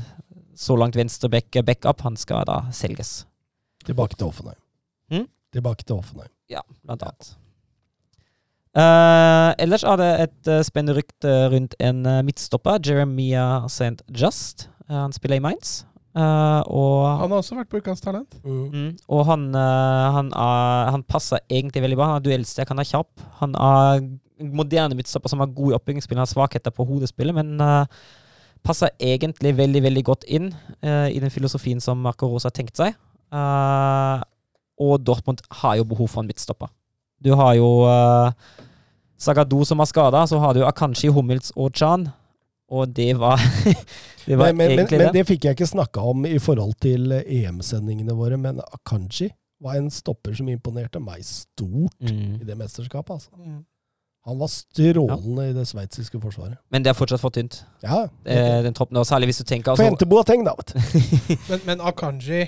så 0.59 0.77
langt 0.77 0.97
venstre 0.99 1.31
back, 1.33 1.61
backup, 1.65 2.01
han 2.07 2.17
skal 2.17 2.47
da 2.49 2.63
selges. 2.75 3.27
Tilbake 3.87 4.19
til 4.19 4.29
Offenheim. 4.29 4.61
Hmm? 5.13 5.29
Tilbake 5.55 5.85
til 5.85 5.97
Offenheim. 5.97 6.33
Ja, 6.51 6.65
blant 6.85 7.05
annet. 7.07 7.35
Uh, 8.79 9.55
ellers 9.59 9.83
er 9.83 9.97
det 9.99 10.09
et 10.27 10.51
uh, 10.51 10.63
spennende 10.67 10.99
rykte 10.99 11.37
rundt 11.53 11.75
en 11.81 12.03
midtstopper, 12.27 12.79
Jeremiah 12.85 13.67
St. 13.67 14.03
Just. 14.13 14.69
Han 14.89 15.13
spiller 15.13 15.37
i 15.37 15.45
Mainz. 15.45 15.83
Uh, 16.19 16.65
og 16.73 17.21
Han 17.21 17.31
har 17.31 17.43
også 17.43 17.57
vært 17.59 17.69
på 17.71 17.79
Ukas 17.83 18.01
talent. 18.03 18.39
Mm. 18.43 18.63
Mm, 18.73 18.93
og 19.13 19.27
han, 19.29 19.45
uh, 19.55 20.07
han, 20.17 20.31
er, 20.33 20.89
han 20.95 21.05
passer 21.07 21.43
egentlig 21.47 21.85
veldig 21.85 21.99
bra. 22.01 22.09
Han 22.13 22.23
er 22.23 22.25
duellsterk, 22.27 22.73
han 22.73 22.83
er 22.83 22.89
kjapp. 22.89 23.27
Han 23.43 23.55
er 23.55 24.01
moderne 24.41 24.97
midtstopper 24.99 25.31
som 25.33 25.41
har 25.43 25.51
god 25.55 25.73
i 25.73 25.77
oppbyggingsspill, 25.79 26.19
har 26.21 26.29
svakheter 26.31 26.75
på 26.75 26.87
hodespillet, 26.89 27.35
men 27.35 27.61
uh, 27.61 27.87
passer 28.67 28.91
egentlig 29.01 29.55
veldig 29.59 29.83
veldig 29.83 30.05
godt 30.07 30.27
inn 30.29 30.51
uh, 30.85 31.09
i 31.11 31.19
den 31.23 31.31
filosofien 31.31 31.81
som 31.81 32.01
Marco 32.03 32.29
Rosa 32.31 32.51
har 32.51 32.57
tenkt 32.59 32.79
seg. 32.79 32.97
Uh, 33.35 34.23
og 34.79 35.01
Dortmund 35.03 35.43
har 35.63 35.77
jo 35.81 35.87
behov 35.91 36.09
for 36.13 36.23
en 36.23 36.31
midtstopper. 36.31 36.71
Du 37.25 37.33
har 37.35 37.57
jo 37.59 37.69
uh, 37.89 38.31
Sagado 39.19 39.65
som 39.67 39.81
er 39.83 39.89
skada, 39.91 40.23
så 40.31 40.39
har 40.39 40.55
du 40.55 40.63
Akanshi, 40.67 41.11
Hummels 41.11 41.51
og 41.57 41.73
Chan. 41.75 42.07
Og 42.71 42.91
det 42.95 43.15
var, 43.19 43.41
det 44.29 44.37
var 44.39 44.53
Men, 44.53 44.57
men, 44.57 44.69
men, 44.69 44.79
egentlig 44.79 44.99
men 45.01 45.07
det. 45.09 45.15
det 45.17 45.27
fikk 45.27 45.49
jeg 45.49 45.57
ikke 45.57 45.67
snakka 45.67 46.05
om 46.05 46.27
i 46.29 46.39
forhold 46.39 46.77
til 46.85 47.11
EM-sendingene 47.25 48.15
våre, 48.15 48.37
men 48.39 48.61
Akanshi 48.77 49.31
var 49.65 49.75
en 49.81 49.89
stopper 49.91 50.37
som 50.39 50.47
imponerte 50.53 51.01
meg 51.03 51.25
stort 51.27 51.97
Mm. 51.99 52.37
i 52.39 52.45
det 52.47 52.55
mesterskapet. 52.55 53.11
Altså. 53.17 53.31
Han 54.29 54.39
var 54.43 54.51
strålende 54.53 55.49
i 55.49 55.55
det 55.57 55.65
sveitsiske 55.71 56.21
forsvaret. 56.23 56.59
Men 56.71 56.85
det 56.85 56.93
er 56.93 56.97
fortsatt 56.99 57.23
for 57.23 57.33
tynt. 57.35 57.63
Ja, 57.83 58.05
Eh, 58.29 58.63
den 58.67 58.75
troppen, 58.77 59.01
særlig 59.09 59.31
hvis 59.33 59.41
du 59.43 59.45
tenker 59.49 59.73
altså, 59.73 59.89
hente 59.89 60.07
Boateng, 60.09 60.45
da, 60.45 60.53
vet 60.59 60.75
du. 60.75 60.81
Men, 61.51 61.61
men 61.67 61.81
Akanji 61.81 62.47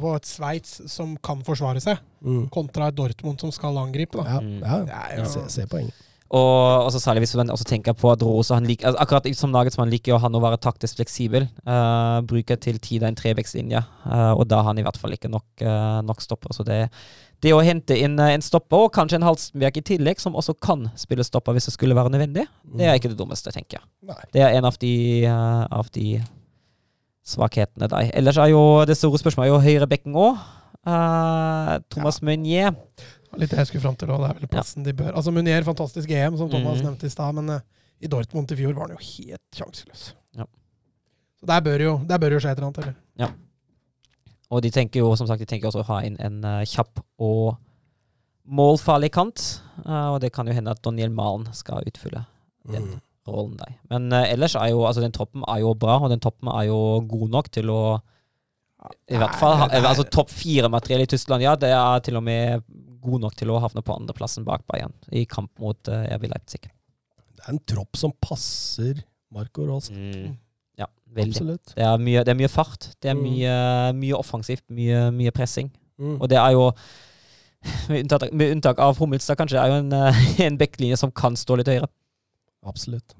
var 0.00 0.16
et 0.18 0.26
Sveits 0.26 0.80
som 0.90 1.16
kan 1.22 1.42
forsvare 1.46 1.80
seg, 1.80 1.98
Mm. 2.24 2.48
kontra 2.50 2.88
et 2.88 2.96
Dortmund 2.96 3.40
som 3.40 3.50
skal 3.52 3.76
angripe. 3.78 4.16
da. 4.18 4.24
Ja, 4.36 4.40
Mm. 4.40 4.58
ja. 4.64 5.04
Ja. 5.18 5.24
Se, 5.28 5.40
se 5.48 5.66
poenget. 5.66 5.94
Og 6.34 6.86
også 6.88 6.98
særlig 6.98 7.20
hvis 7.22 7.32
du 7.36 7.38
også 7.52 7.64
tenker 7.68 7.92
på 7.94 8.10
at 8.10 8.22
Rose 8.24 8.54
han 8.56 8.64
liker, 8.66 8.88
altså 8.88 8.98
Akkurat 9.04 9.28
som 9.36 9.52
Nagelsmann 9.52 9.90
liker 9.92 10.12
jo 10.14 10.18
han 10.18 10.34
å 10.34 10.40
være 10.42 10.56
taktisk 10.58 10.96
fleksibel. 10.98 11.46
Uh, 11.68 12.22
bruker 12.26 12.56
til 12.58 12.78
tider 12.82 13.06
en 13.06 13.14
trevekstlinje, 13.14 13.84
uh, 14.06 14.32
og 14.34 14.48
da 14.48 14.56
har 14.62 14.72
han 14.72 14.78
i 14.78 14.82
hvert 14.82 14.98
fall 14.98 15.12
ikke 15.14 15.30
nok, 15.30 15.44
uh, 15.62 16.00
nok 16.02 16.20
stopper. 16.24 16.50
Så 16.56 16.64
det, 16.66 16.88
det 17.44 17.52
å 17.54 17.60
hente 17.64 17.96
inn 18.00 18.16
eh, 18.18 18.32
en 18.34 18.42
stopper, 18.44 18.86
og 18.86 18.92
kanskje 18.96 19.18
en 19.20 19.26
Halstenberg 19.28 19.76
i 19.80 19.84
tillegg, 19.84 20.20
som 20.22 20.34
også 20.40 20.54
kan 20.64 20.86
spille 21.00 21.24
stopper 21.26 21.54
hvis 21.56 21.68
det 21.68 21.74
skulle 21.76 21.96
være 21.96 22.10
nødvendig, 22.14 22.46
det 22.78 22.88
er 22.88 22.96
ikke 22.98 23.12
det 23.12 23.18
dummeste, 23.20 23.52
tenker 23.54 23.78
jeg. 23.78 23.86
Nei. 24.08 24.18
Det 24.32 24.42
er 24.46 24.56
en 24.58 24.68
av 24.68 24.78
de, 24.80 24.92
uh, 25.28 25.64
av 25.80 25.90
de 25.94 26.08
svakhetene 27.24 27.88
der. 27.88 28.10
Ellers 28.18 28.36
er 28.40 28.50
jo 28.52 28.62
det 28.88 28.96
store 28.98 29.20
spørsmålet 29.20 29.48
er 29.48 29.54
jo 29.54 29.62
høyrebekken 29.64 30.16
òg. 30.20 30.42
Thomas 31.92 32.18
Meunier. 32.24 32.74
Litt 33.40 33.50
det 33.50 33.62
jeg 33.62 33.70
skulle 33.70 33.82
fram 33.86 33.96
til 33.98 34.10
òg. 34.12 34.20
Det 34.20 34.28
er 34.30 34.40
vel 34.42 34.50
plassen 34.52 34.84
de 34.86 34.92
bør 34.96 35.14
Altså 35.16 35.32
Meunier, 35.34 35.64
fantastisk 35.66 36.10
EM, 36.12 36.36
som 36.38 36.50
Thomas 36.52 36.78
Mhm. 36.78 36.84
nevnte 36.90 37.06
i 37.08 37.10
stad, 37.14 37.34
men 37.34 37.48
uh, 37.56 37.60
i 38.00 38.06
Dortmund 38.10 38.52
i 38.52 38.56
fjor 38.58 38.74
var 38.76 38.88
han 38.88 38.96
jo 38.96 39.00
helt 39.00 39.56
sjanseløs. 39.56 40.12
Ja. 40.36 40.44
Så 41.40 41.46
der 41.48 41.60
bør 41.64 41.80
jo, 41.80 41.94
der 42.06 42.18
bør 42.18 42.36
jo 42.36 42.40
skje 42.44 42.52
et 42.52 42.58
eller 42.58 42.68
annet, 42.68 42.78
eller? 42.84 43.34
Og 44.52 44.60
de 44.62 44.70
tenker 44.70 45.00
jo 45.00 45.14
som 45.16 45.26
sagt, 45.26 45.40
de 45.40 45.46
tenker 45.48 45.68
også 45.70 45.80
å 45.82 45.88
ha 45.88 46.00
inn 46.06 46.16
en 46.20 46.42
eh, 46.44 46.64
kjapp 46.68 47.00
og 47.24 47.56
målfarlig 48.44 49.10
kant. 49.14 49.60
eh, 49.86 50.08
og 50.12 50.20
det 50.20 50.32
kan 50.32 50.46
jo 50.46 50.52
hende 50.52 50.70
at 50.74 50.82
Daniel 50.84 51.10
Malen 51.10 51.48
skal 51.56 51.84
utfylle 51.88 52.26
den 52.68 52.82
Mm. 52.94 53.00
rollen 53.26 53.56
der. 53.56 53.74
Men 53.90 54.12
eh, 54.12 54.32
ellers 54.34 54.54
er 54.56 54.68
jo 54.70 54.84
altså 54.86 55.00
den 55.00 55.12
troppen 55.12 55.44
er 55.48 55.60
jo 55.60 55.74
bra, 55.74 55.98
og 55.98 56.10
den 56.12 56.20
troppen 56.20 56.48
er 56.52 56.66
jo 56.68 57.00
god 57.08 57.30
nok 57.30 57.50
til 57.50 57.70
å 57.72 58.00
i 59.08 59.16
hvert 59.16 59.34
fall 59.40 59.62
altså 59.70 60.04
Topp 60.12 60.28
fire-materiell 60.28 61.00
i 61.00 61.06
Tyskland, 61.08 61.40
ja. 61.42 61.54
Det 61.56 61.70
er 61.72 62.00
til 62.04 62.18
og 62.18 62.22
med 62.26 62.60
god 63.00 63.20
nok 63.22 63.34
til 63.36 63.48
å 63.48 63.56
havne 63.58 63.80
på 63.80 63.94
andreplassen 63.96 64.44
bak 64.44 64.66
Bayern 64.68 64.92
i 65.10 65.24
kamp 65.24 65.50
mot 65.58 65.88
uh, 65.88 66.04
RB 66.18 66.28
Leipzig. 66.28 66.68
Det 66.68 67.46
er 67.46 67.52
en 67.54 67.62
tropp 67.64 67.96
som 67.96 68.12
passer 68.20 69.00
Marco 69.32 69.64
Rose. 69.64 69.88
Ja, 69.92 70.34
veldig. 71.14 71.34
Absolutt. 71.36 71.74
Det 71.76 71.84
er 71.86 71.98
mye, 72.02 72.24
det 72.24 72.34
er 72.34 72.38
mye 72.42 72.50
fart. 72.52 72.90
Det 73.00 73.10
er 73.10 73.14
Mm. 73.18 73.22
mye, 73.22 73.56
mye 74.02 74.18
offensivt, 74.18 74.64
mye, 74.70 75.10
mye 75.14 75.30
pressing. 75.34 75.70
Mm. 75.98 76.16
Og 76.20 76.28
det 76.28 76.38
er 76.38 76.52
jo, 76.52 76.70
med 77.88 78.02
unntak, 78.04 78.32
med 78.32 78.50
unntak 78.56 78.78
av 78.78 78.96
Hummelstad 78.98 79.36
kanskje, 79.40 79.60
er 79.62 79.68
jo 79.72 79.80
en, 79.82 79.92
eh, 79.92 80.40
en 80.46 80.58
backlinje 80.58 80.98
som 80.98 81.12
kan 81.12 81.34
stå 81.36 81.56
litt 81.60 81.66
høyere. 81.70 81.88
Absolutt. 82.66 83.14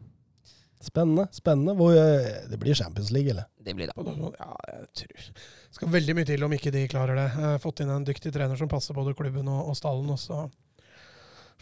Spennende. 0.84 1.28
spennende. 1.32 1.72
Hvor, 1.78 1.94
eh, 1.96 2.42
det 2.50 2.58
blir 2.60 2.74
Champions 2.76 3.10
League, 3.10 3.30
eller? 3.30 3.46
Det 3.64 3.72
blir 3.74 3.86
det. 3.88 3.94
Ja, 3.96 4.50
jeg 4.68 4.88
tror 4.94 5.14
Det 5.16 5.78
skal 5.78 5.88
veldig 5.88 6.14
mye 6.14 6.26
til 6.28 6.44
om 6.44 6.52
ikke 6.52 6.70
de 6.70 6.82
klarer 6.88 7.16
det. 7.16 7.24
Jeg 7.32 7.40
har 7.48 7.58
fått 7.58 7.80
inn 7.80 7.88
en 7.90 8.04
dyktig 8.04 8.32
trener 8.34 8.56
som 8.60 8.68
passer 8.68 8.94
både 8.94 9.14
klubben 9.16 9.48
og, 9.48 9.68
og 9.70 9.76
stallen. 9.78 10.10
Og 10.12 10.18
så 10.20 10.42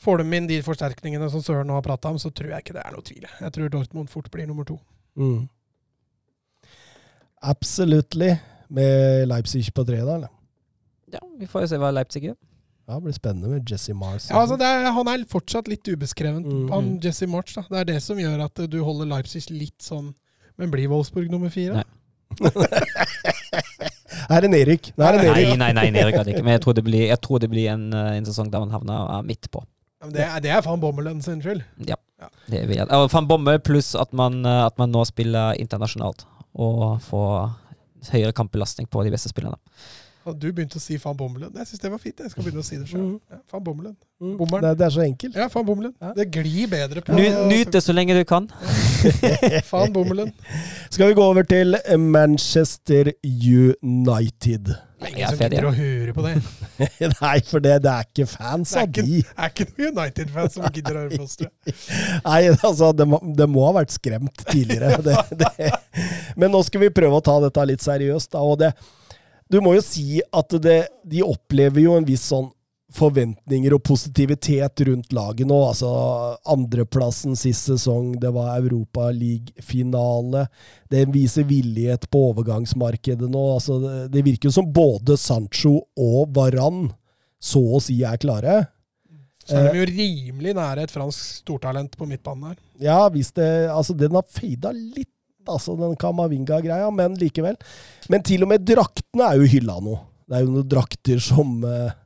får 0.03 0.19
de 0.25 0.37
inn 0.37 0.49
de 0.51 0.59
forsterkningene 0.67 1.31
som 1.31 1.41
Søren 1.41 1.67
nå 1.71 1.75
har 1.79 1.83
prata 1.87 2.11
om, 2.11 2.19
så 2.19 2.33
tror 2.35 2.51
jeg 2.51 2.65
ikke 2.65 2.75
det 2.75 2.83
er 2.85 2.93
noe 2.97 3.07
tvil. 3.07 3.25
Jeg 3.41 3.53
tror 3.55 3.71
Dortmund 3.71 4.11
fort 4.11 4.29
blir 4.35 4.47
nummer 4.51 4.65
to. 4.69 4.81
Mm. 5.17 5.47
Absolutely. 7.43 8.35
Med 8.73 9.27
Leipzig 9.29 9.67
på 9.75 9.85
tre, 9.85 9.99
da? 10.01 10.15
eller? 10.17 10.31
Ja, 11.13 11.21
Vi 11.39 11.47
får 11.51 11.67
jo 11.67 11.71
se 11.75 11.77
hva 11.83 11.91
Leipzig 11.93 12.23
gjør. 12.25 12.37
Ja, 12.89 12.97
det 12.97 13.03
blir 13.05 13.15
spennende 13.15 13.49
med 13.53 13.69
Jesse 13.71 13.95
Mars. 13.95 14.25
Ja, 14.31 14.41
altså 14.41 14.57
det 14.59 14.67
er, 14.67 14.89
Han 14.93 15.09
er 15.09 15.23
fortsatt 15.31 15.69
litt 15.71 15.87
ubeskreven, 15.87 16.43
Mm. 16.45 16.71
han 16.73 16.89
Jesse 17.05 17.27
March. 17.31 17.55
da. 17.55 17.63
Det 17.71 17.79
er 17.81 17.85
det 17.93 18.03
som 18.03 18.17
gjør 18.19 18.45
at 18.45 18.55
du 18.71 18.83
holder 18.85 19.07
Leipzig 19.07 19.51
litt 19.51 19.79
sånn 19.83 20.15
Men 20.59 20.71
blir 20.71 20.89
Wolfsburg 20.89 21.31
nummer 21.31 21.49
fire? 21.51 21.75
Nei. 21.81 21.85
Her 24.29 24.37
er 24.43 24.45
en 24.49 24.55
Erik. 24.55 24.91
Er 24.99 25.17
en 25.19 25.25
Nei, 25.25 25.43
Erik. 25.45 25.59
nei, 25.59 25.73
nei, 25.73 25.87
Erik 26.01 26.17
hadde 26.19 26.33
ikke. 26.35 26.45
Men 26.45 26.53
jeg 26.59 26.63
tror 26.65 26.75
det 26.77 26.85
blir, 26.85 27.07
jeg 27.09 27.21
tror 27.25 27.39
det 27.43 27.51
blir 27.53 27.71
en, 27.73 27.87
eh, 27.93 28.17
en 28.19 28.25
sesong 28.29 28.51
der 28.53 28.61
man 28.65 28.71
havner 28.75 29.19
eh, 29.19 29.23
midt 29.27 29.49
på. 29.53 29.63
Ja, 30.03 30.07
men 30.09 30.15
Det 30.17 30.25
er, 30.27 30.41
det 30.45 30.51
er 30.51 30.63
van 30.67 30.81
Bommelen 30.83 31.23
sin 31.23 31.41
skyld. 31.45 31.63
Ja. 31.87 31.97
Ja. 32.21 32.29
Det 32.51 32.67
vil 32.69 32.77
jeg. 32.77 32.87
Og 32.95 33.09
Van 33.13 33.27
Bommel 33.27 33.59
pluss 33.65 33.95
at 33.99 34.13
man, 34.13 34.45
eh, 34.47 34.67
at 34.67 34.77
man 34.79 34.93
nå 34.95 35.05
spiller 35.09 35.57
internasjonalt 35.59 36.25
og 36.55 37.01
få 37.03 37.25
høyere 38.13 38.33
kampbelastning 38.37 38.89
på 38.91 39.05
de 39.07 39.13
beste 39.15 39.31
spillerne. 39.33 39.59
Og 40.23 40.37
du 40.39 40.53
begynte 40.55 40.79
å 40.79 40.83
si 40.83 40.95
van 41.03 41.17
Bommelen. 41.19 41.51
Jeg 41.59 41.67
syns 41.67 41.81
det 41.83 41.91
var 41.91 41.99
fint. 41.99 42.21
Jeg 42.23 42.31
skal 42.31 42.45
begynne 42.45 42.63
å 42.63 42.67
si 42.67 42.77
det 42.79 42.87
sjøl. 42.87 43.01
Mm. 43.03 43.41
Ja, 43.51 43.59
Bommelen. 43.59 43.97
Mm. 44.23 44.37
Det, 44.63 44.71
det 44.79 44.85
er 44.87 44.93
så 44.95 45.03
enkelt. 45.03 45.35
Ja, 45.41 45.49
van 45.51 45.67
Bommelen. 45.67 45.95
Ja. 45.99 46.13
Det 46.15 46.29
glir 46.31 46.69
bedre 46.71 47.03
på 47.03 47.17
Ny- 47.17 47.49
Nyt 47.51 47.73
det 47.75 47.83
så 47.83 47.95
lenge 47.97 48.15
du 48.15 48.23
kan. 48.29 48.47
van 49.73 49.91
Bommelen. 49.95 50.31
Skal 50.95 51.11
vi 51.11 51.17
gå 51.19 51.27
over 51.27 51.43
til 51.43 51.75
Manchester 51.99 53.11
United? 53.27 54.71
Det 55.03 55.11
er 55.11 55.17
ingen 55.17 55.33
som 55.33 55.41
gidder 55.43 55.67
å 55.67 55.73
høre 55.75 56.15
på 56.15 56.25
det. 56.25 56.35
Nei, 57.23 57.35
for 57.49 57.65
det, 57.65 57.75
det 57.85 57.93
er 57.93 58.07
ikke 58.07 58.27
fans 58.31 58.75
av 58.79 58.89
de. 58.95 59.19
Det 59.19 59.35
er 59.35 59.51
ikke 59.51 59.67
noen 59.73 59.91
United-fans 59.99 60.57
som 60.57 60.67
gidder 60.69 60.99
å 60.99 61.03
høre 61.05 61.19
på 61.19 61.27
oss. 61.27 61.37
Nei, 62.29 62.41
altså, 62.55 62.93
det 62.97 63.09
må, 63.11 63.21
det 63.43 63.49
må 63.51 63.67
ha 63.67 63.75
vært 63.81 63.95
skremt 63.95 64.47
tidligere. 64.47 65.01
Det. 65.43 65.71
Men 66.39 66.53
nå 66.55 66.61
skal 66.67 66.85
vi 66.85 66.93
prøve 66.95 67.19
å 67.19 67.25
ta 67.25 67.35
dette 67.43 67.65
litt 67.67 67.83
seriøst. 67.83 68.31
Da, 68.35 68.43
og 68.47 68.61
det, 68.63 68.73
du 69.51 69.59
må 69.65 69.75
jo 69.77 69.83
si 69.85 70.23
at 70.23 70.55
det, 70.63 70.79
de 71.09 71.25
opplever 71.27 71.83
jo 71.85 71.97
en 71.99 72.07
viss 72.07 72.29
sånn 72.31 72.51
forventninger 72.95 73.75
og 73.75 73.83
positivitet 73.87 74.83
rundt 74.89 75.13
laget 75.17 75.49
nå. 75.49 75.59
Altså 75.69 75.91
andreplassen 76.53 77.37
sist 77.39 77.71
sesong, 77.71 78.15
det 78.23 78.33
var 78.35 78.57
Europaliga-finale. 78.59 80.47
Det 80.93 81.07
viser 81.15 81.49
villighet 81.49 82.09
på 82.13 82.27
overgangsmarkedet 82.33 83.31
nå. 83.31 83.47
Altså, 83.57 83.79
det, 84.13 84.25
virker 84.27 84.53
som 84.55 84.71
både 84.73 85.17
Sancho 85.21 85.79
og 85.99 86.35
Varan 86.37 86.91
så 87.43 87.63
å 87.77 87.81
si 87.83 87.99
er 88.07 88.21
klare. 88.23 88.61
Så 89.43 89.59
er 89.59 89.73
de 89.73 89.81
jo 89.81 89.89
rimelig 89.91 90.53
nære 90.55 90.85
et 90.87 90.93
fransk 90.95 91.41
stortalent 91.41 91.97
på 91.99 92.07
midtbanen 92.07 92.53
her. 92.53 92.61
Ja, 92.83 93.01
hvis 93.11 93.33
det 93.35 93.49
Altså, 93.73 93.97
den 93.99 94.15
har 94.15 94.27
fada 94.31 94.71
litt, 94.77 95.11
altså, 95.49 95.75
den 95.81 95.97
Kamavinga-greia, 95.99 96.93
men 96.95 97.19
likevel. 97.19 97.59
Men 98.13 98.23
til 98.27 98.47
og 98.47 98.53
med 98.53 98.63
draktene 98.69 99.33
er 99.33 99.43
jo 99.43 99.51
hylla 99.57 99.81
nå. 99.83 99.99
Det 100.29 100.39
er 100.39 100.47
jo 100.47 100.55
noen 100.55 100.71
drakter 100.71 101.19
som 101.21 101.59
eh, 101.67 101.99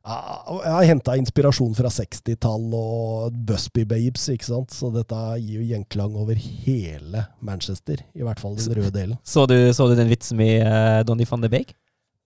Jeg 0.00 0.72
har 0.72 0.86
henta 0.88 1.14
inspirasjon 1.20 1.74
fra 1.76 1.90
60-tall 1.92 2.72
og 2.76 3.34
Busby 3.46 3.84
Babes, 3.88 4.24
ikke 4.32 4.48
sant? 4.48 4.72
Så 4.72 4.88
dette 4.94 5.18
gir 5.42 5.60
jo 5.60 5.66
gjenklang 5.74 6.14
over 6.16 6.38
hele 6.40 7.26
Manchester. 7.44 8.00
I 8.16 8.24
hvert 8.24 8.40
fall 8.40 8.56
den 8.56 8.78
røde 8.78 8.94
delen. 8.94 9.18
Så 9.28 9.44
du, 9.50 9.58
så 9.76 9.90
du 9.90 9.94
den 9.98 10.08
vitsen 10.08 10.40
med 10.40 10.64
uh, 10.64 11.02
Donny 11.04 11.28
van 11.28 11.44
de 11.44 11.52
Beek? 11.52 11.74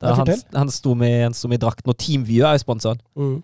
Da 0.02 0.14
han, 0.14 0.30
han 0.55 0.70
sto 0.70 0.94
med, 0.98 1.16
han 1.24 1.34
sto 1.34 1.51
med 1.51 1.62
drakten, 1.62 1.90
og 1.90 1.98
Teamview 1.98 2.46
er 2.46 2.55
jo 2.55 2.62
sponsoren. 2.62 3.02
Mm. 3.18 3.42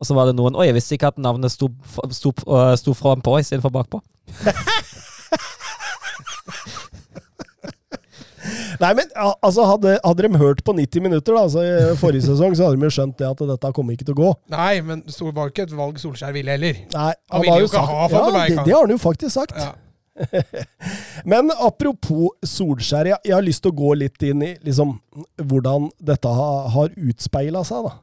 Og 0.00 0.08
så 0.08 0.16
var 0.16 0.28
det 0.28 0.36
noen 0.36 0.56
Oi, 0.56 0.66
jeg 0.68 0.76
visste 0.76 0.96
ikke 0.96 1.10
at 1.12 1.20
navnet 1.20 1.52
sto, 1.52 1.68
sto, 2.12 2.32
uh, 2.48 2.72
sto 2.80 2.92
frampå 2.96 3.38
istedenfor 3.40 3.72
bakpå. 3.80 4.00
Nei, 8.80 8.90
men 8.96 9.10
altså, 9.18 9.66
hadde, 9.68 9.98
hadde 10.04 10.24
de 10.24 10.40
hørt 10.40 10.62
på 10.64 10.72
90 10.76 11.04
minutter 11.04 11.36
da, 11.36 11.42
altså, 11.44 11.64
i 11.66 11.98
forrige 12.00 12.24
sesong, 12.30 12.54
så 12.56 12.68
hadde 12.68 12.80
de 12.80 12.88
jo 12.88 12.94
skjønt 12.96 13.18
det 13.20 13.28
at 13.28 13.42
dette 13.52 13.72
kommer 13.76 13.96
ikke 13.96 14.06
til 14.08 14.16
å 14.16 14.20
gå. 14.22 14.30
Nei, 14.54 14.72
men 14.86 15.02
det 15.04 15.34
var 15.36 15.52
ikke 15.52 15.66
et 15.68 15.76
valg 15.76 16.00
Solskjær 16.00 16.32
ville 16.36 16.56
heller. 16.56 16.80
Nei, 16.94 17.12
Han 17.34 17.44
ville 17.44 17.60
jo 17.60 17.68
ikke 17.68 17.76
sagt- 17.76 17.92
ha 17.92 18.08
Van 18.08 18.18
ja, 18.20 18.30
det, 18.48 18.56
han. 18.56 18.64
det 18.66 18.74
har 18.76 18.86
han 18.86 18.94
jo 18.96 19.00
faktisk 19.04 19.34
sagt. 19.36 19.60
Ja. 19.60 19.72
Men 21.30 21.50
apropos 21.60 22.34
Solskjær, 22.44 23.08
jeg, 23.12 23.18
jeg 23.24 23.34
har 23.36 23.44
lyst 23.44 23.62
til 23.64 23.72
å 23.72 23.78
gå 23.78 23.92
litt 24.00 24.22
inn 24.26 24.42
i 24.44 24.54
liksom, 24.66 24.96
hvordan 25.40 25.90
dette 26.12 26.32
har, 26.40 26.70
har 26.74 26.94
utspeila 26.96 27.62
seg. 27.66 27.86
da. 27.88 27.94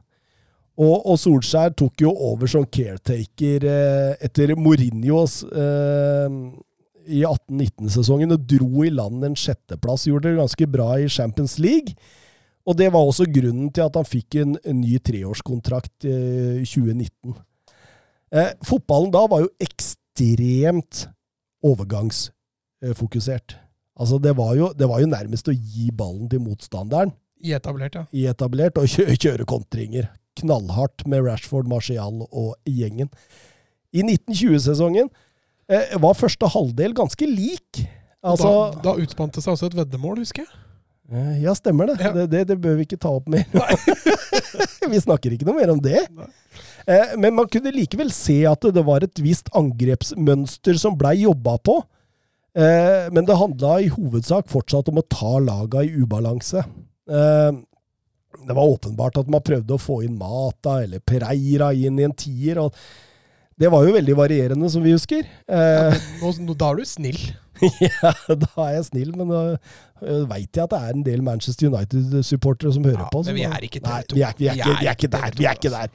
Og, 0.78 0.94
og 1.10 1.18
Solskjær 1.18 1.74
tok 1.78 2.04
jo 2.06 2.12
over 2.30 2.50
som 2.50 2.66
caretaker 2.70 3.66
eh, 3.66 4.12
etter 4.28 4.54
Mourinhos 4.58 5.40
eh, 5.50 6.28
i 7.08 7.24
18-19-sesongen 7.26 8.36
og 8.36 8.46
dro 8.50 8.84
i 8.86 8.92
land 8.92 9.24
en 9.26 9.36
sjetteplass. 9.38 10.06
Gjorde 10.08 10.30
det 10.30 10.40
ganske 10.40 10.68
bra 10.70 10.92
i 11.00 11.08
Champions 11.12 11.58
League. 11.62 11.96
Og 12.68 12.76
det 12.76 12.90
var 12.92 13.06
også 13.06 13.28
grunnen 13.32 13.70
til 13.72 13.86
at 13.86 13.96
han 13.96 14.08
fikk 14.08 14.40
en, 14.42 14.56
en 14.60 14.80
ny 14.82 14.98
treårskontrakt 15.00 16.04
eh, 16.08 16.60
i 16.60 16.66
2019. 16.68 17.38
Eh, 18.36 18.50
fotballen 18.68 19.14
da 19.14 19.24
var 19.30 19.46
jo 19.46 19.52
ekstremt 19.64 21.06
overgangsfokusert. 21.64 23.56
Altså 23.98 24.20
det, 24.22 24.34
var 24.38 24.52
jo, 24.58 24.68
det 24.76 24.86
var 24.90 25.00
jo 25.02 25.10
nærmest 25.10 25.48
å 25.50 25.56
gi 25.56 25.88
ballen 25.96 26.28
til 26.30 26.42
motstanderen 26.44 27.10
I 27.42 27.56
etablert, 27.56 27.96
ja. 27.96 28.04
i 28.14 28.28
etablert, 28.30 28.78
og 28.78 28.86
kjøre, 28.90 29.16
kjøre 29.18 29.46
kontringer. 29.48 30.12
Knallhardt 30.38 31.06
med 31.10 31.24
Rashford, 31.26 31.66
Martial 31.70 32.20
og 32.28 32.52
gjengen. 32.68 33.10
I 33.90 34.04
1920-sesongen 34.04 35.08
eh, 35.70 35.94
var 36.00 36.16
første 36.18 36.48
halvdel 36.54 36.96
ganske 36.96 37.28
lik. 37.28 37.84
Altså, 38.24 38.48
da, 38.74 38.80
da 38.90 38.96
utspant 39.04 39.36
det 39.36 39.44
seg 39.44 39.54
også 39.54 39.68
et 39.70 39.78
veddemål, 39.78 40.18
husker 40.24 40.44
jeg. 40.44 40.64
eh, 41.12 41.34
ja, 41.44 41.54
stemmer 41.56 41.92
det. 41.92 41.98
Ja. 42.02 42.12
Det, 42.16 42.26
det. 42.32 42.46
Det 42.50 42.58
bør 42.60 42.80
vi 42.80 42.88
ikke 42.88 43.00
ta 43.00 43.12
opp 43.14 43.28
mer. 43.30 43.46
vi 44.92 45.00
snakker 45.02 45.34
ikke 45.34 45.46
noe 45.48 45.58
mer 45.60 45.72
om 45.74 45.80
det. 45.82 46.02
Eh, 46.88 47.14
men 47.20 47.36
man 47.36 47.48
kunne 47.52 47.72
likevel 47.74 48.10
se 48.14 48.40
at 48.48 48.66
det 48.74 48.84
var 48.86 49.04
et 49.06 49.22
visst 49.22 49.52
angrepsmønster 49.56 50.80
som 50.80 50.98
blei 50.98 51.20
jobba 51.22 51.58
på. 51.62 51.78
Eh, 52.58 53.08
men 53.14 53.26
det 53.28 53.38
handla 53.38 53.78
i 53.84 53.90
hovedsak 53.92 54.48
fortsatt 54.50 54.88
om 54.90 55.00
å 55.02 55.08
ta 55.08 55.36
laga 55.42 55.84
i 55.84 55.92
ubalanse. 55.94 56.64
Eh, 57.08 57.50
det 58.38 58.54
var 58.54 58.70
åpenbart 58.70 59.18
at 59.20 59.28
man 59.30 59.44
prøvde 59.44 59.76
å 59.76 59.82
få 59.82 60.00
inn 60.06 60.18
Mata 60.18 60.78
eller 60.84 61.02
Pereira 61.04 61.72
inn 61.74 61.98
i 62.00 62.06
en 62.06 62.16
tier. 62.16 62.60
og 62.62 62.74
Det 63.58 63.68
var 63.72 63.84
jo 63.88 63.92
veldig 63.96 64.14
varierende, 64.18 64.70
som 64.70 64.82
vi 64.84 64.92
husker. 64.94 65.26
Eh, 65.50 65.94
Nå, 66.22 66.54
da 66.54 66.68
er 66.72 66.78
du 66.78 66.84
snill. 66.86 67.18
ja, 67.82 68.12
da 68.30 68.50
er 68.68 68.74
jeg 68.76 68.84
snill, 68.92 69.08
men 69.18 69.32
da 69.32 69.40
veit 70.30 70.54
jeg 70.54 70.62
at 70.62 70.70
det 70.70 70.78
er 70.78 70.92
en 70.94 71.02
del 71.02 71.24
Manchester 71.26 71.66
United-supportere 71.72 72.70
som 72.76 72.84
hører 72.86 73.00
Ja, 73.02 73.08
på. 73.10 73.24
men 73.26 73.34
vi 73.34 73.46
er 73.48 73.64
ikke 73.66 73.80
Nei, 73.82 73.96
TV2. 74.06 74.14
vi 74.14 74.22
er, 74.22 74.36
vi 74.38 74.46
er, 74.46 74.54
Vi 74.54 74.60
ikke, 74.60 74.70
er 74.70 74.78
vi 74.78 74.86
er 74.86 74.94
ikke 74.94 75.08
ikke 75.08 75.10
der. 75.16 75.30
Vi 75.40 75.48
er 75.48 75.58
ikke 75.58 75.72
der. 75.74 75.88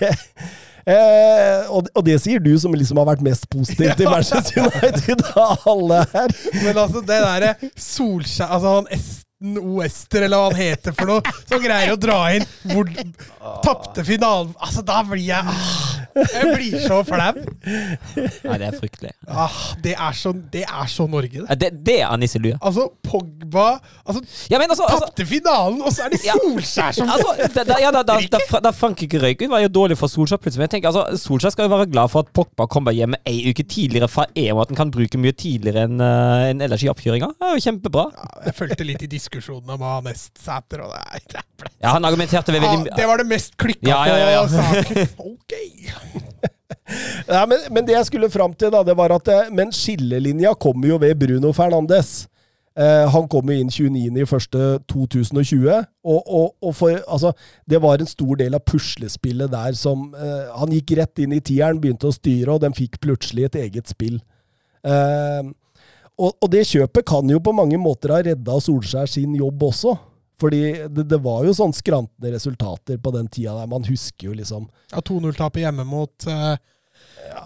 eh, 0.94 1.70
og, 1.74 1.88
og 1.94 2.04
det 2.06 2.20
sier 2.22 2.42
du 2.44 2.52
som 2.62 2.74
liksom 2.76 3.00
har 3.02 3.08
vært 3.10 3.24
mest 3.26 3.48
positiv 3.50 3.90
til 3.98 4.10
Manchester 4.14 4.62
United 4.68 5.24
av 5.34 5.66
alle 5.74 6.04
her. 6.14 6.36
Men 6.62 6.78
altså, 6.84 7.02
det 7.02 7.18
derre 7.26 7.54
Solskjær 7.74 8.54
Altså, 8.54 8.76
han 8.78 8.88
Esten 8.94 9.58
Oester, 9.58 10.26
eller 10.26 10.36
hva 10.36 10.50
han 10.52 10.58
heter 10.60 10.94
for 10.94 11.08
noe, 11.08 11.34
som 11.48 11.62
greier 11.64 11.94
å 11.94 12.00
dra 12.00 12.20
inn 12.36 12.44
hvor 12.70 12.90
Tapte 13.64 14.04
finalen 14.04 14.50
Altså, 14.60 14.82
da 14.86 15.00
blir 15.08 15.24
jeg 15.30 15.40
ah, 15.54 15.99
Jeg 16.16 16.54
blir 16.56 16.76
så 16.84 17.00
flau. 17.06 17.40
Nei, 17.66 18.56
det 18.60 18.66
er 18.68 18.76
fryktelig. 18.78 19.12
Ah, 19.28 19.58
det, 19.84 19.94
er 19.94 20.16
så, 20.16 20.32
det 20.52 20.64
er 20.66 20.88
så 20.90 21.06
Norge, 21.10 21.42
det. 21.42 21.46
Ja, 21.48 21.56
Det, 21.60 21.70
det 21.86 21.96
er 22.06 22.16
nisselue. 22.20 22.56
Altså, 22.60 22.88
Pogba 23.06 23.66
altså, 24.04 24.22
Ja, 24.50 24.58
altså, 24.58 24.84
altså 24.86 25.06
tapte 25.06 25.26
finalen, 25.28 25.80
og 25.82 25.92
så 25.94 26.06
er 26.06 26.14
det 26.14 26.20
Solskjær 26.24 26.96
som 26.96 27.10
Altså, 27.10 27.34
da, 27.56 27.78
ja, 27.82 27.90
da, 27.94 28.02
da, 28.06 28.60
da, 28.66 28.72
Frankrike 28.74 29.20
røyk 29.22 29.44
ut, 29.44 29.50
var 29.52 29.64
jo 29.64 29.70
dårlig 29.80 29.98
for 30.00 30.10
Solskjær 30.12 30.40
plutselig. 30.42 30.62
Men 30.64 30.68
jeg 30.70 30.76
tenker, 30.76 30.92
altså, 30.92 31.20
Solskjær 31.22 31.54
skal 31.54 31.68
jo 31.68 31.74
være 31.74 31.90
glad 31.92 32.12
for 32.12 32.26
at 32.26 32.32
Pogba 32.36 32.66
kommer 32.70 32.96
hjem 32.96 33.16
ei 33.28 33.38
uke 33.50 33.64
tidligere 33.66 34.10
fra 34.10 34.26
EM, 34.34 34.56
og 34.56 34.64
at 34.66 34.74
han 34.74 34.80
kan 34.84 34.94
bruke 34.94 35.20
mye 35.20 35.36
tidligere 35.36 35.86
enn 35.88 36.00
uh, 36.02 36.48
enn 36.50 36.64
ellers 36.64 36.84
i 36.84 36.90
oppkjøringa. 36.92 37.30
Det 37.38 37.48
er 37.50 37.56
jo 37.58 37.64
kjempebra. 37.68 38.06
ja, 38.16 38.28
Jeg 38.48 38.58
fulgte 38.58 38.86
litt 38.88 39.06
i 39.06 39.10
diskusjonen 39.10 39.76
om 39.76 39.84
å 39.86 39.94
ha 39.96 40.00
mest 40.04 40.40
seter, 40.40 40.84
og 40.86 40.94
det, 40.94 41.36
er- 41.36 41.48
Ja, 41.80 41.94
Han 41.96 42.04
argumenterte 42.08 42.52
veldig 42.54 42.90
det 42.96 43.06
var 43.08 43.20
det 43.20 43.26
mest 43.28 43.56
klikka 43.60 43.88
Ja, 43.88 44.00
ja, 44.08 44.16
ja, 44.18 44.30
ja. 44.30 44.42
på 44.44 44.48
sak. 44.54 45.10
Ok. 45.30 45.54
Nei, 47.30 47.44
men, 47.46 47.58
men 47.70 47.86
det 47.86 47.94
jeg 47.94 48.08
skulle 48.08 48.30
fram 48.32 48.54
til, 48.58 48.72
da, 48.74 48.82
det 48.86 48.96
var 48.98 49.12
at 49.14 49.28
eh, 49.30 49.50
Men 49.54 49.70
skillelinja 49.74 50.56
kommer 50.58 50.90
jo 50.90 50.96
ved 51.02 51.14
Bruno 51.20 51.52
Fernandes. 51.54 52.10
Eh, 52.78 53.12
han 53.12 53.28
kom 53.30 53.50
jo 53.50 53.56
inn 53.58 53.70
29.1.2020, 53.70 55.86
og, 56.06 56.20
og, 56.22 56.54
og 56.62 56.74
for, 56.78 56.90
altså, 57.10 57.32
det 57.68 57.82
var 57.82 57.98
en 57.98 58.10
stor 58.10 58.36
del 58.38 58.54
av 58.54 58.62
puslespillet 58.66 59.50
der 59.50 59.72
som 59.78 60.14
eh, 60.14 60.46
Han 60.54 60.72
gikk 60.76 60.90
rett 61.00 61.18
inn 61.24 61.32
i 61.34 61.40
tieren, 61.42 61.80
begynte 61.82 62.08
å 62.08 62.12
styre, 62.14 62.52
og 62.54 62.62
den 62.62 62.74
fikk 62.76 63.00
plutselig 63.02 63.44
et 63.48 63.56
eget 63.66 63.86
spill. 63.90 64.18
Eh, 64.86 65.42
og, 66.20 66.30
og 66.36 66.48
det 66.52 66.68
kjøpet 66.68 67.04
kan 67.08 67.24
jo 67.32 67.38
på 67.42 67.52
mange 67.56 67.78
måter 67.80 68.12
ha 68.14 68.20
redda 68.24 68.60
Solskjær 68.62 69.06
sin 69.10 69.34
jobb 69.38 69.62
også. 69.70 69.92
Fordi 70.40 70.60
det, 70.88 71.06
det 71.10 71.20
var 71.22 71.44
jo 71.44 71.54
sånn 71.56 71.74
skrantende 71.76 72.32
resultater 72.34 72.98
på 72.98 73.12
den 73.14 73.28
tida 73.28 73.58
der. 73.58 73.70
Man 73.70 73.84
husker 73.88 74.30
jo 74.30 74.36
liksom 74.38 74.68
Ja, 74.92 75.02
2-0-tapet 75.04 75.64
hjemme 75.66 75.84
mot 75.88 76.26
eh, 76.30 76.56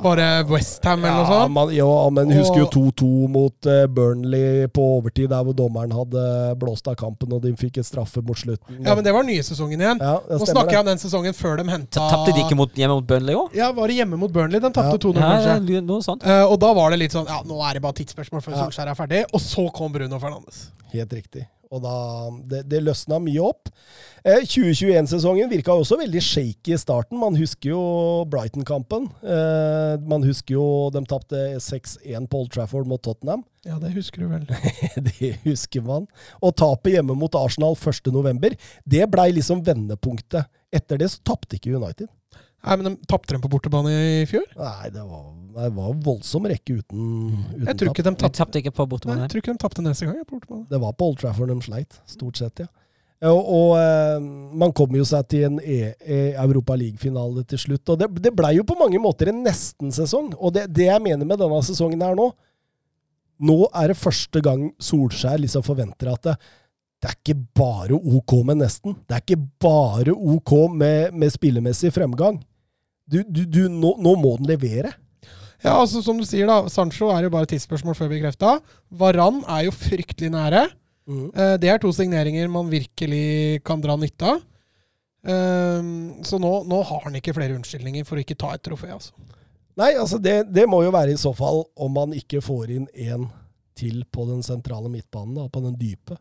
bare 0.03 0.43
Westham 0.49 1.05
eller 1.05 1.21
noe 1.21 1.27
sånt. 1.29 1.53
man, 1.55 1.73
ja, 1.75 1.89
men 2.11 2.31
husker 2.35 2.63
jo 2.63 2.69
2-2 2.73 3.09
mot 3.31 3.69
uh, 3.69 3.85
Burnley 3.91 4.67
på 4.75 4.85
overtid, 4.97 5.29
der 5.31 5.45
hvor 5.47 5.57
dommeren 5.57 5.93
hadde 5.95 6.25
blåst 6.61 6.89
av 6.91 6.97
kampen, 6.99 7.33
og 7.37 7.43
de 7.45 7.53
fikk 7.59 7.79
et 7.83 7.89
straffe 7.89 8.23
mot 8.25 8.39
slutten. 8.39 8.81
Ja, 8.85 8.95
men 8.97 9.05
det 9.07 9.15
var 9.15 9.27
nye 9.27 9.45
sesongen 9.47 9.83
igjen. 9.83 10.01
Ja, 10.03 10.17
Nå 10.19 10.41
stemmer 10.41 10.51
snakker 10.51 10.77
jeg 10.79 10.85
om 10.85 10.91
den 10.91 11.03
sesongen 11.03 11.37
før 11.37 11.61
de 11.61 11.67
henta 11.71 12.09
Tapte 12.11 12.35
de 12.35 12.45
ikke 12.47 12.59
mot, 12.59 12.73
hjemme 12.79 12.99
mot 12.99 13.09
Burnley 13.09 13.39
òg? 13.39 13.57
Ja, 13.59 13.71
var 13.77 13.93
det 13.93 13.99
hjemme 14.01 14.19
mot 14.21 14.33
Burnley? 14.35 14.63
De 14.63 14.71
tapte 14.71 14.97
Ja. 14.97 15.03
2-0, 15.05 15.21
Ja, 15.21 15.33
kanskje. 15.51 15.83
noe 15.91 16.07
sånt. 16.07 16.27
Uh, 16.27 16.45
og 16.49 16.59
da 16.65 16.73
var 16.77 16.95
det 16.95 17.03
litt 17.05 17.15
sånn 17.15 17.29
Ja, 17.31 17.43
nå 17.47 17.61
er 17.69 17.79
det 17.79 17.85
bare 17.85 17.99
tidsspørsmål 18.01 18.43
før 18.45 18.57
Ja. 18.57 18.65
Solskjær 18.65 18.91
er 18.91 18.99
ferdig. 18.99 19.25
Og 19.33 19.41
så 19.43 19.69
kom 19.75 19.93
Bruno 19.95 20.19
Fernandes. 20.23 20.71
Helt 20.95 21.13
riktig. 21.13 21.47
Og 21.75 21.83
da, 21.83 21.95
det, 22.51 22.65
det 22.71 22.83
løsna 22.87 23.19
mye 23.23 23.43
opp. 23.43 23.73
Eh, 24.25 24.45
2021-sesongen 24.47 25.51
virka 25.51 25.75
også 25.75 25.99
veldig 26.01 26.23
shaky 26.23 26.75
i 26.77 26.81
starten. 26.81 27.19
Man 27.21 27.37
husker 27.37 27.73
jo 27.75 27.81
Brighton-kampen. 28.31 29.11
Eh, 29.21 29.95
man 30.07 30.25
husker 30.25 30.57
jo 30.57 30.67
de 30.95 31.03
tapte 31.11 31.43
6-1 31.61 32.31
på 32.31 32.45
Old 32.45 32.55
Trafford 32.55 32.89
mot 32.91 33.03
Tottenham. 33.05 33.45
Ja, 33.65 33.79
det 33.81 33.95
husker 33.95 34.21
du 34.21 34.27
vel. 34.29 34.43
det 35.07 35.29
husker 35.41 35.81
man. 35.81 36.03
Og 36.45 36.51
tapet 36.61 36.99
hjemme 36.99 37.15
mot 37.17 37.33
Arsenal 37.41 37.73
1.11., 37.73 38.59
det 38.85 39.07
blei 39.09 39.31
liksom 39.33 39.63
vendepunktet. 39.65 40.51
Etter 40.69 41.01
det 41.01 41.09
så 41.15 41.23
tapte 41.25 41.57
ikke 41.57 41.73
United. 41.73 42.11
Nei, 42.65 42.77
men 42.81 42.87
de 42.89 43.09
Tapte 43.11 43.35
dem 43.35 43.43
på 43.45 43.51
bortebane 43.53 43.93
i 43.93 44.23
fjor? 44.29 44.47
Nei, 44.57 44.91
det 44.95 45.03
var, 45.05 45.27
det 45.57 45.73
var 45.77 45.99
voldsom 46.07 46.49
rekke 46.49 46.79
uten, 46.81 47.03
uten 47.53 47.69
Jeg 47.69 47.77
tror 47.81 47.93
ikke 47.93 48.07
de 48.07 48.15
tapte 48.25 48.63
ikke 48.63 48.73
på 48.75 48.87
Nei, 48.87 48.93
bortebane. 48.95 49.27
jeg 49.27 49.35
tror 49.35 49.45
ikke 49.45 49.57
de 49.57 49.63
tapte 49.67 49.85
neste 49.85 50.09
gang. 50.09 50.23
på 50.25 50.39
bortebane. 50.39 50.65
Det 50.71 50.81
var 50.81 50.97
på 50.97 51.11
Old 51.11 51.21
Trafford 51.21 51.53
de 51.53 51.59
sleit, 51.67 52.01
stort 52.11 52.41
sett, 52.41 52.65
ja. 52.65 52.71
Og, 53.25 53.41
og 53.57 53.71
eh, 53.79 54.25
man 54.61 54.73
kom 54.77 54.97
jo 54.99 55.05
seg 55.09 55.29
til 55.33 55.47
en 55.47 55.61
e 55.63 55.95
e 55.97 56.19
Europa 56.33 56.75
League-finale 56.77 57.45
til 57.49 57.61
slutt. 57.63 57.89
Og 57.95 58.01
det, 58.01 58.11
det 58.21 58.35
blei 58.37 58.57
jo 58.59 58.67
på 58.69 58.77
mange 58.77 59.01
måter 59.01 59.31
en 59.31 59.41
nesten-sesong. 59.47 60.35
Og 60.37 60.53
det, 60.57 60.67
det 60.75 60.91
jeg 60.91 61.05
mener 61.05 61.25
med 61.29 61.41
denne 61.41 61.61
sesongen 61.65 62.05
her 62.05 62.19
nå 62.19 62.33
Nå 63.45 63.65
er 63.75 63.91
det 63.91 63.97
første 63.99 64.39
gang 64.39 64.69
Solskjær 64.79 65.41
liksom 65.43 65.65
forventer 65.67 66.13
at 66.13 66.23
det, 66.23 66.35
det 67.03 67.09
er 67.11 67.17
ikke 67.19 67.35
bare 67.59 67.97
OK 67.99 68.37
med 68.47 68.61
nesten. 68.63 68.95
Det 69.09 69.17
er 69.17 69.25
ikke 69.25 69.41
bare 69.61 70.15
OK 70.15 70.53
med, 70.71 71.17
med 71.19 71.33
spillemessig 71.35 71.91
fremgang. 71.93 72.39
Du, 73.11 73.19
du, 73.29 73.43
du, 73.45 73.63
nå, 73.69 73.95
nå 74.01 74.15
må 74.17 74.37
den 74.41 74.49
levere. 74.49 74.95
Ja, 75.65 75.79
altså 75.81 76.03
som 76.05 76.19
du 76.21 76.25
sier, 76.29 76.47
da. 76.49 76.63
Sancho 76.73 77.09
er 77.13 77.25
jo 77.27 77.31
bare 77.33 77.49
tidsspørsmål 77.49 77.97
før 77.97 78.11
bekrefta. 78.13 78.59
Varan 79.01 79.43
er 79.49 79.67
jo 79.67 79.73
fryktelig 79.77 80.31
nære. 80.35 80.65
Eh, 81.09 81.55
Det 81.61 81.69
er 81.69 81.79
to 81.81 81.93
signeringer 81.93 82.49
man 82.49 82.71
virkelig 82.73 83.63
kan 83.65 83.81
dra 83.85 83.97
nytte 84.01 84.25
av. 84.35 84.43
Ehm, 85.25 86.23
Så 86.25 86.39
nå, 86.41 86.65
nå 86.69 86.83
har 86.85 87.01
han 87.07 87.17
ikke 87.17 87.35
flere 87.37 87.57
unnskyldninger 87.57 88.05
for 88.05 88.17
å 88.17 88.25
ikke 88.25 88.37
ta 88.41 88.53
et 88.57 88.63
trofé. 88.65 88.91
altså. 88.93 89.13
Nei, 89.77 89.95
altså 89.99 90.21
det, 90.23 90.53
det 90.55 90.69
må 90.71 90.83
jo 90.85 90.93
være 90.95 91.13
i 91.13 91.19
så 91.21 91.33
fall 91.35 91.65
om 91.77 91.93
man 91.97 92.13
ikke 92.15 92.41
får 92.45 92.71
inn 92.71 92.87
en 92.95 93.29
til 93.75 94.05
på 94.13 94.27
den 94.29 94.43
sentrale 94.47 94.89
midtbanen, 94.89 95.35
da, 95.35 95.49
på 95.51 95.61
den 95.65 95.75
dype. 95.81 96.17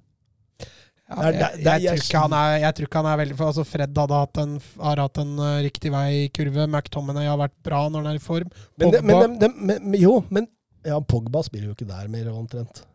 Ja, 1.10 1.16
Det 1.20 1.34
jeg, 1.36 1.60
jeg, 1.64 1.82
jeg- 1.84 1.98
tror 2.00 2.06
ikke 2.08 2.22
han 2.24 2.34
er, 2.40 2.54
jeg 2.64 2.76
tror 2.78 2.88
ikke 2.88 3.02
han 3.04 3.10
er 3.12 3.18
veldig 3.20 3.36
for 3.38 3.50
altså 3.52 3.66
Fred 3.68 3.98
hatt 4.14 4.38
en, 4.40 4.54
har 4.80 5.02
hatt 5.04 5.18
en 5.22 5.34
uh, 5.40 5.50
riktig 5.66 5.92
vei-kurve. 5.92 6.64
McTominay 6.70 7.28
har 7.28 7.38
vært 7.42 7.56
bra 7.68 7.82
når 7.92 8.04
han 8.06 8.12
er 8.14 8.20
i 8.22 8.24
form. 8.24 8.50
Men, 8.80 8.92
det, 8.96 9.02
men, 9.04 9.16
Pogba- 9.16 9.40
dem- 9.44 9.58
men, 9.68 9.84
men 9.92 10.00
jo, 10.02 10.14
men 10.32 10.48
ja, 10.88 11.00
Pogba 11.00 11.44
spiller 11.44 11.68
jo 11.72 11.76
ikke 11.76 11.88
der 11.90 12.08
mer, 12.12 12.30
omtrent. 12.32 12.86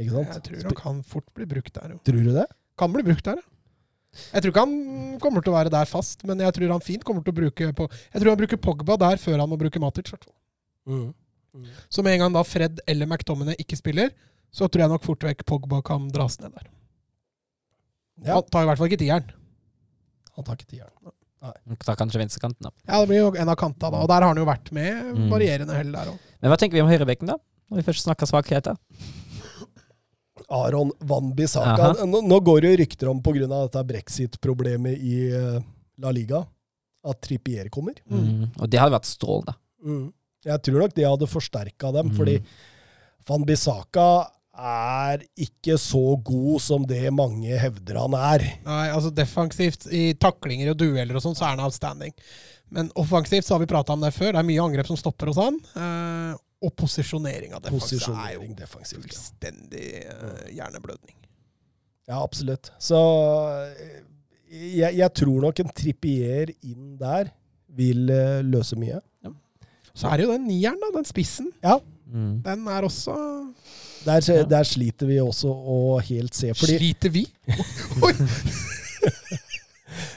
Ikke 0.00 0.16
sant? 0.16 0.32
Jeg 0.32 0.42
tror 0.48 0.64
han 0.72 0.78
kan 0.80 1.02
fort 1.04 1.28
bli 1.36 1.44
brukt 1.46 1.72
der. 1.76 1.92
Jo. 1.92 2.00
Tror 2.08 2.24
du 2.24 2.32
det? 2.38 2.46
Kan 2.80 2.92
bli 2.96 3.04
brukt 3.04 3.24
der, 3.28 3.36
ja. 3.36 3.46
Jeg 4.32 4.42
tror 4.42 4.50
ikke 4.50 4.62
han 4.64 5.18
kommer 5.22 5.44
til 5.44 5.52
å 5.52 5.54
være 5.54 5.70
der 5.70 5.86
fast, 5.86 6.24
men 6.26 6.40
jeg 6.42 6.50
tror 6.56 6.72
han 6.72 6.82
fint 6.82 7.04
kommer 7.06 7.22
til 7.22 7.30
å 7.30 7.36
bruke 7.36 7.68
på, 7.78 7.84
Jeg 8.10 8.22
tror 8.24 8.32
han 8.32 8.40
bruker 8.40 8.58
Pogba 8.58 8.96
der 8.98 9.20
før 9.22 9.38
han 9.38 9.48
må 9.52 9.58
bruke 9.60 9.78
Matic. 9.78 10.10
Mm. 10.88 11.12
Mm. 11.54 11.68
Så 11.92 12.02
med 12.02 12.16
en 12.16 12.24
gang 12.24 12.32
da 12.34 12.42
Fred 12.42 12.80
eller 12.90 13.06
McTominay 13.06 13.54
ikke 13.60 13.76
spiller, 13.78 14.10
så 14.50 14.66
tror 14.66 14.82
jeg 14.82 14.90
nok 14.96 15.04
fort 15.06 15.22
vekk 15.28 15.44
Pogba 15.46 15.78
kan 15.86 16.08
dras 16.10 16.40
ned 16.40 16.50
der. 16.56 16.66
Ja, 18.24 18.34
Han 18.34 18.42
tar 18.50 18.62
i 18.62 18.66
hvert 18.68 18.78
fall 18.78 18.88
ikke 18.90 18.98
tieren. 19.00 19.30
han 20.36 20.44
tar 20.44 20.56
ikke 20.56 20.66
tieren. 20.76 20.90
tar 21.84 21.96
kanskje 21.96 22.18
venstrekanten, 22.20 22.60
da. 22.66 22.70
Ja, 22.86 23.00
det 23.00 23.08
blir 23.08 23.18
jo 23.22 23.30
en 23.34 23.48
av 23.48 23.56
kanta 23.56 23.90
da, 23.90 24.02
og 24.02 24.08
der 24.08 24.20
har 24.20 24.28
han 24.34 24.36
jo 24.36 24.44
vært 24.44 24.70
med 24.72 25.14
Mm. 25.16 25.30
varierende 25.30 25.74
hell 25.74 25.92
der 25.92 26.06
òg. 26.12 26.18
Men 26.42 26.50
hva 26.50 26.56
tenker 26.58 26.72
vi 26.76 26.80
om 26.82 26.88
høyrebekken, 26.88 27.26
da? 27.26 27.36
Når 27.70 27.76
vi 27.80 27.82
først 27.92 28.04
snakker 28.04 28.26
svakheter. 28.28 28.76
Aron 30.50 30.90
Van 31.00 31.32
Bissaka. 31.36 31.92
Nå, 32.06 32.22
nå 32.26 32.38
går 32.42 32.60
det 32.64 32.70
jo 32.72 32.78
rykter 32.82 33.10
om 33.12 33.20
pga. 33.22 33.46
dette 33.46 33.84
brexit-problemet 33.86 34.98
i 34.98 35.30
eh, 35.30 35.60
La 35.98 36.10
Liga 36.10 36.40
at 37.04 37.20
Trippier 37.22 37.68
kommer. 37.70 37.94
Mm. 38.10 38.50
Og 38.60 38.68
det 38.68 38.80
hadde 38.80 38.92
vært 38.96 39.06
strålende. 39.08 39.54
Mm. 39.84 40.12
Jeg 40.44 40.62
tror 40.62 40.80
nok 40.80 40.94
det 40.96 41.04
hadde 41.06 41.28
forsterka 41.28 41.92
dem, 41.92 42.10
Mm. 42.10 42.16
fordi 42.16 42.42
Van 43.28 43.44
Bissaka 43.44 44.30
er 44.60 45.24
ikke 45.40 45.76
så 45.80 46.02
god 46.24 46.60
som 46.62 46.84
det 46.88 47.02
mange 47.14 47.56
hevder 47.60 47.98
han 48.02 48.16
er. 48.18 48.44
Nei, 48.66 48.84
altså 48.92 49.12
defensivt, 49.14 49.88
i 49.92 50.10
taklinger 50.20 50.74
og 50.74 50.80
dueller 50.82 51.16
og 51.18 51.24
sånn, 51.24 51.38
så 51.38 51.48
er 51.48 51.56
han 51.56 51.64
outstanding. 51.64 52.14
Men 52.70 52.92
offensivt 53.00 53.48
så 53.48 53.56
har 53.56 53.64
vi 53.64 53.70
prata 53.70 53.96
om 53.96 54.04
det 54.04 54.12
før. 54.14 54.34
Det 54.34 54.42
er 54.42 54.48
mye 54.50 54.62
angrep 54.62 54.90
som 54.90 54.98
stopper 55.00 55.32
hos 55.32 55.40
han. 55.40 55.58
Eh, 55.74 56.36
og 56.60 56.74
posisjonering 56.76 57.56
av 57.56 57.64
defensiv 57.64 58.04
er 58.12 58.36
jo 58.36 58.44
defensivt. 58.58 59.00
Ja. 59.00 59.08
fullstendig 59.08 59.86
eh, 60.04 60.46
hjerneblødning. 60.58 61.16
ja, 62.10 62.20
absolutt. 62.20 62.72
Så 62.78 63.00
eh, 63.64 64.00
jeg, 64.50 64.98
jeg 64.98 65.12
tror 65.16 65.46
nok 65.46 65.62
en 65.62 65.72
Trippier 65.74 66.52
inn 66.66 66.96
der 67.00 67.32
vil 67.78 68.10
eh, 68.12 68.42
løse 68.44 68.76
mye. 68.78 69.00
Ja. 69.24 69.32
Så 69.94 70.10
er 70.10 70.20
det 70.20 70.26
jo 70.28 70.34
den 70.34 70.48
nieren, 70.50 70.78
da. 70.82 70.92
Den 70.98 71.08
spissen. 71.08 71.50
Mm. 72.10 72.42
Den 72.44 72.68
er 72.68 72.86
også 72.86 73.16
Der, 74.06 74.20
Ja. 74.24 74.42
der 74.48 74.64
sliter 74.64 75.06
vi 75.06 75.18
også 75.20 75.48
å 75.52 76.00
helt 76.00 76.34
se. 76.34 76.54
Fordi 76.56 76.78
Sliter 76.78 77.10
vi? 77.12 77.26
Oi! 78.06 78.12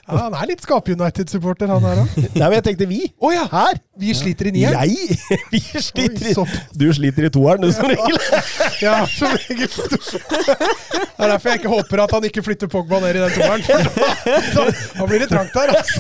Ja, 0.04 0.18
han 0.28 0.34
er 0.36 0.46
litt 0.52 0.62
Skape-United-supporter, 0.62 1.68
han 1.72 1.82
her 1.88 2.00
òg. 2.04 2.10
Nei, 2.36 2.44
men 2.44 2.54
jeg 2.58 2.64
tenkte 2.68 2.86
vi. 2.90 3.00
Å 3.24 3.30
ja! 3.34 3.46
Her! 3.52 3.80
Vi 4.00 4.12
sliter 4.16 4.50
i 4.50 4.52
nieren. 4.56 4.76
Jeg! 4.84 5.18
Vi 5.54 5.62
sliter 5.82 6.28
i 6.30 6.34
Du 6.78 6.86
sliter 6.94 7.24
i 7.28 7.32
toeren, 7.34 7.64
du, 7.64 7.72
som 7.74 7.88
regel. 7.90 8.18
ja, 8.84 9.06
som 9.10 9.32
regel. 9.32 9.68
Det 9.72 11.24
er 11.24 11.32
derfor 11.34 11.50
jeg 11.54 11.60
ikke 11.64 11.72
håper 11.74 12.04
at 12.04 12.12
han 12.18 12.24
ikke 12.30 12.44
flytter 12.46 12.68
Pogba 12.72 13.00
ned 13.04 13.16
i 13.16 13.24
den 13.24 13.34
toeren. 13.40 13.64
for 13.64 13.78
Da, 13.80 13.88
da, 14.54 14.64
da 15.00 15.04
blir 15.10 15.20
det 15.24 15.30
trangt 15.32 15.54
der. 15.56 15.68
Altså. 15.80 16.00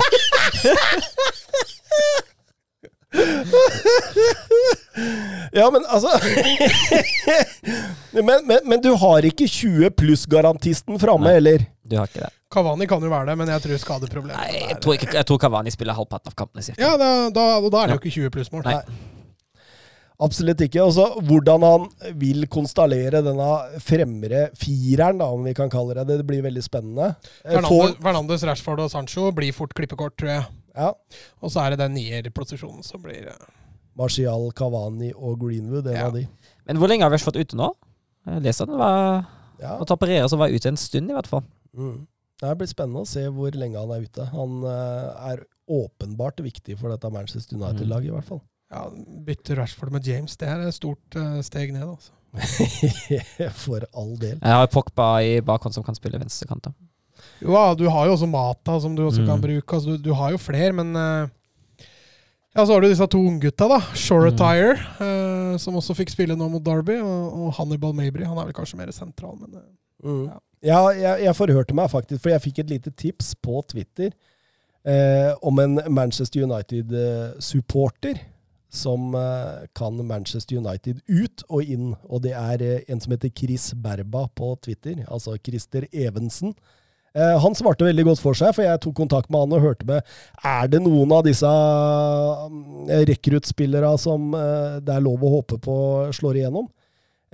Ja, 5.59 5.67
men 5.73 5.83
altså 5.85 6.09
men, 8.11 8.25
men, 8.47 8.59
men 8.65 8.81
du 8.81 8.91
har 8.99 9.25
ikke 9.27 9.47
20 9.49 9.91
pluss-garantisten 9.97 10.99
framme, 11.01 11.35
eller? 11.39 11.65
Du 11.83 11.97
har 11.99 12.09
ikke 12.09 12.23
det. 12.25 12.31
Kavani 12.53 12.85
kan 12.89 13.01
jo 13.01 13.09
være 13.09 13.31
det, 13.31 13.37
men 13.39 13.49
jeg 13.49 13.63
tror 13.63 13.79
skadeproblemet 13.81 14.37
Nei, 14.37 14.51
jeg 14.53 14.75
er- 14.75 14.81
tror, 14.83 14.97
ikke, 14.99 15.09
jeg 15.17 15.25
tror 15.29 15.39
Cavani 15.41 15.73
spiller 15.73 15.97
halvparten 15.97 16.29
av 16.33 16.37
kampene 16.37 16.65
Cirka. 16.65 16.81
Ja, 16.85 16.93
da, 17.01 17.09
da, 17.33 17.47
da 17.65 17.81
er 17.81 17.89
det 17.93 17.97
jo 17.97 18.01
ikke 18.03 18.13
20 18.19 18.33
plussmål. 18.35 18.67
Nei. 18.69 18.99
Absolutt 20.23 20.61
ikke. 20.61 20.83
Og 20.85 20.93
så 20.95 21.07
hvordan 21.25 21.65
han 21.65 21.87
vil 22.21 22.45
konstallere 22.51 23.23
denne 23.25 23.47
fremre 23.83 24.45
fireren, 24.59 25.17
da, 25.19 25.27
om 25.33 25.41
vi 25.43 25.55
kan 25.57 25.71
kalle 25.73 25.97
det 25.97 26.05
det, 26.11 26.19
det 26.21 26.27
blir 26.29 26.45
veldig 26.45 26.63
spennende. 26.63 27.15
Eh, 27.41 27.57
Fernandes, 27.57 27.97
Fernandes, 28.05 28.45
Rashford 28.47 28.85
og 28.85 28.93
Sancho 28.93 29.31
blir 29.35 29.55
fort 29.57 29.73
klippekort, 29.75 30.15
tror 30.21 30.29
jeg. 30.35 30.45
Ja. 30.77 30.91
Og 31.41 31.51
så 31.53 31.65
er 31.65 31.73
det 31.73 31.81
den 31.83 31.97
nierposisjonen 31.97 32.85
som 32.85 33.01
blir 33.03 33.27
Martial, 33.97 34.51
Cavani 34.57 35.11
og 35.15 35.39
Greenwood, 35.39 35.87
en 35.87 35.93
Ja. 35.95 36.07
av 36.07 36.13
de. 36.13 36.27
Men 36.67 36.77
hvor 36.77 36.87
lenge 36.89 37.03
har 37.03 37.11
Rashford 37.11 37.35
ute 37.37 37.55
nå? 37.55 37.71
Jeg 38.25 38.41
leser 38.41 38.65
den 38.65 38.77
var 38.77 39.25
Ja. 39.59 39.77
Operere, 39.79 40.27
så 40.29 40.37
var 40.37 40.49
ute 40.49 40.67
en 40.67 40.77
stund, 40.77 41.09
i 41.09 41.13
hvert 41.13 41.27
fall. 41.27 41.43
Mm. 41.77 42.07
Det 42.41 42.57
blir 42.57 42.67
spennende 42.67 43.01
å 43.03 43.07
se 43.07 43.21
hvor 43.29 43.51
lenge 43.55 43.77
han 43.79 43.91
er 43.91 44.01
ute. 44.03 44.25
Han 44.33 44.63
eh, 44.63 45.31
er 45.33 45.43
åpenbart 45.69 46.41
viktig 46.43 46.77
for 46.79 46.89
dette 46.89 47.09
Manchester 47.13 47.55
United-laget, 47.55 48.09
i 48.09 48.15
hvert 48.17 48.25
fall. 48.27 48.41
Ja, 48.73 48.89
Bytte 49.23 49.55
Rashford 49.55 49.91
med 49.91 50.03
James, 50.05 50.35
det 50.35 50.47
er 50.49 50.65
et 50.67 50.73
stort 50.73 51.15
eh, 51.15 51.41
steg 51.41 51.71
ned. 51.71 51.83
altså. 51.87 52.11
for 53.63 53.85
all 53.93 54.15
del. 54.17 54.39
Jeg 54.41 54.57
har 54.57 54.67
Pogba 54.73 55.21
i 55.23 55.39
bakhånd 55.45 55.75
som 55.75 55.83
kan 55.85 55.95
spille 55.95 56.19
venstrekant. 56.19 56.71
Jo, 57.43 57.53
ja, 57.53 57.73
du 57.77 57.85
har 57.93 58.07
jo 58.09 58.15
også 58.17 58.27
Mata 58.27 58.79
som 58.81 58.95
du 58.97 59.03
også 59.05 59.21
Mm. 59.21 59.27
kan 59.29 59.41
bruke. 59.41 59.73
Altså, 59.77 59.93
du, 59.95 59.97
du 60.09 60.13
har 60.17 60.31
jo 60.33 60.37
flere, 60.41 60.73
men 60.73 60.95
eh, 60.95 61.27
Ja, 62.53 62.65
så 62.65 62.73
har 62.75 62.83
du 62.83 62.87
disse 62.87 63.07
to 63.09 63.17
unggutta, 63.17 63.65
da. 63.71 63.79
Shoretire, 63.97 64.75
eh, 65.01 65.53
som 65.61 65.77
også 65.79 65.95
fikk 65.97 66.11
spille 66.13 66.35
nå 66.37 66.47
mot 66.53 66.63
Derby, 66.63 66.99
og, 67.01 67.23
og 67.33 67.55
Hannibal 67.57 67.95
Mabry. 67.97 68.27
Han 68.29 68.37
er 68.37 68.51
vel 68.51 68.57
kanskje 68.57 68.77
mer 68.77 68.91
sentral, 68.93 69.39
men 69.41 69.57
eh, 69.57 69.71
Mm. 70.03 70.25
Ja. 70.27 70.39
Ja, 70.63 70.79
jeg, 70.95 71.25
jeg 71.25 71.35
forhørte 71.35 71.75
meg 71.75 71.89
faktisk, 71.91 72.21
for 72.23 72.31
jeg 72.31 72.41
fikk 72.45 72.61
et 72.63 72.69
lite 72.71 72.91
tips 72.95 73.33
på 73.43 73.61
Twitter 73.67 74.13
eh, 74.87 75.33
om 75.43 75.59
en 75.59 75.79
Manchester 75.91 76.43
United-supporter 76.43 78.21
som 78.73 79.13
eh, 79.15 79.65
kan 79.75 79.99
Manchester 80.07 80.57
United 80.57 81.01
ut 81.07 81.43
og 81.49 81.63
inn. 81.67 81.91
Og 82.07 82.23
det 82.23 82.31
er 82.31 82.63
eh, 82.63 82.85
en 82.87 83.03
som 83.03 83.11
heter 83.13 83.33
Chris 83.35 83.73
Berba 83.75 84.23
på 84.35 84.53
Twitter, 84.63 85.03
altså 85.11 85.35
Christer 85.43 85.85
Evensen. 85.91 86.55
Eh, 87.13 87.39
han 87.39 87.53
svarte 87.53 87.85
veldig 87.85 88.07
godt 88.07 88.21
for 88.23 88.37
seg, 88.37 88.55
for 88.57 88.65
jeg 88.65 88.79
tok 88.81 88.95
kontakt 88.97 89.29
med 89.29 89.43
han 89.43 89.51
og 89.53 89.61
hørte 89.67 89.85
med 89.85 90.15
Er 90.41 90.69
det 90.71 90.79
noen 90.81 91.11
av 91.13 91.21
disse 91.27 91.45
mm, 91.49 92.87
rekruttspillere 93.11 93.91
som 94.01 94.33
eh, 94.33 94.79
det 94.81 94.95
er 94.95 95.05
lov 95.05 95.21
å 95.21 95.35
håpe 95.35 95.59
på 95.61 95.75
slår 96.17 96.41
igjennom? 96.41 96.65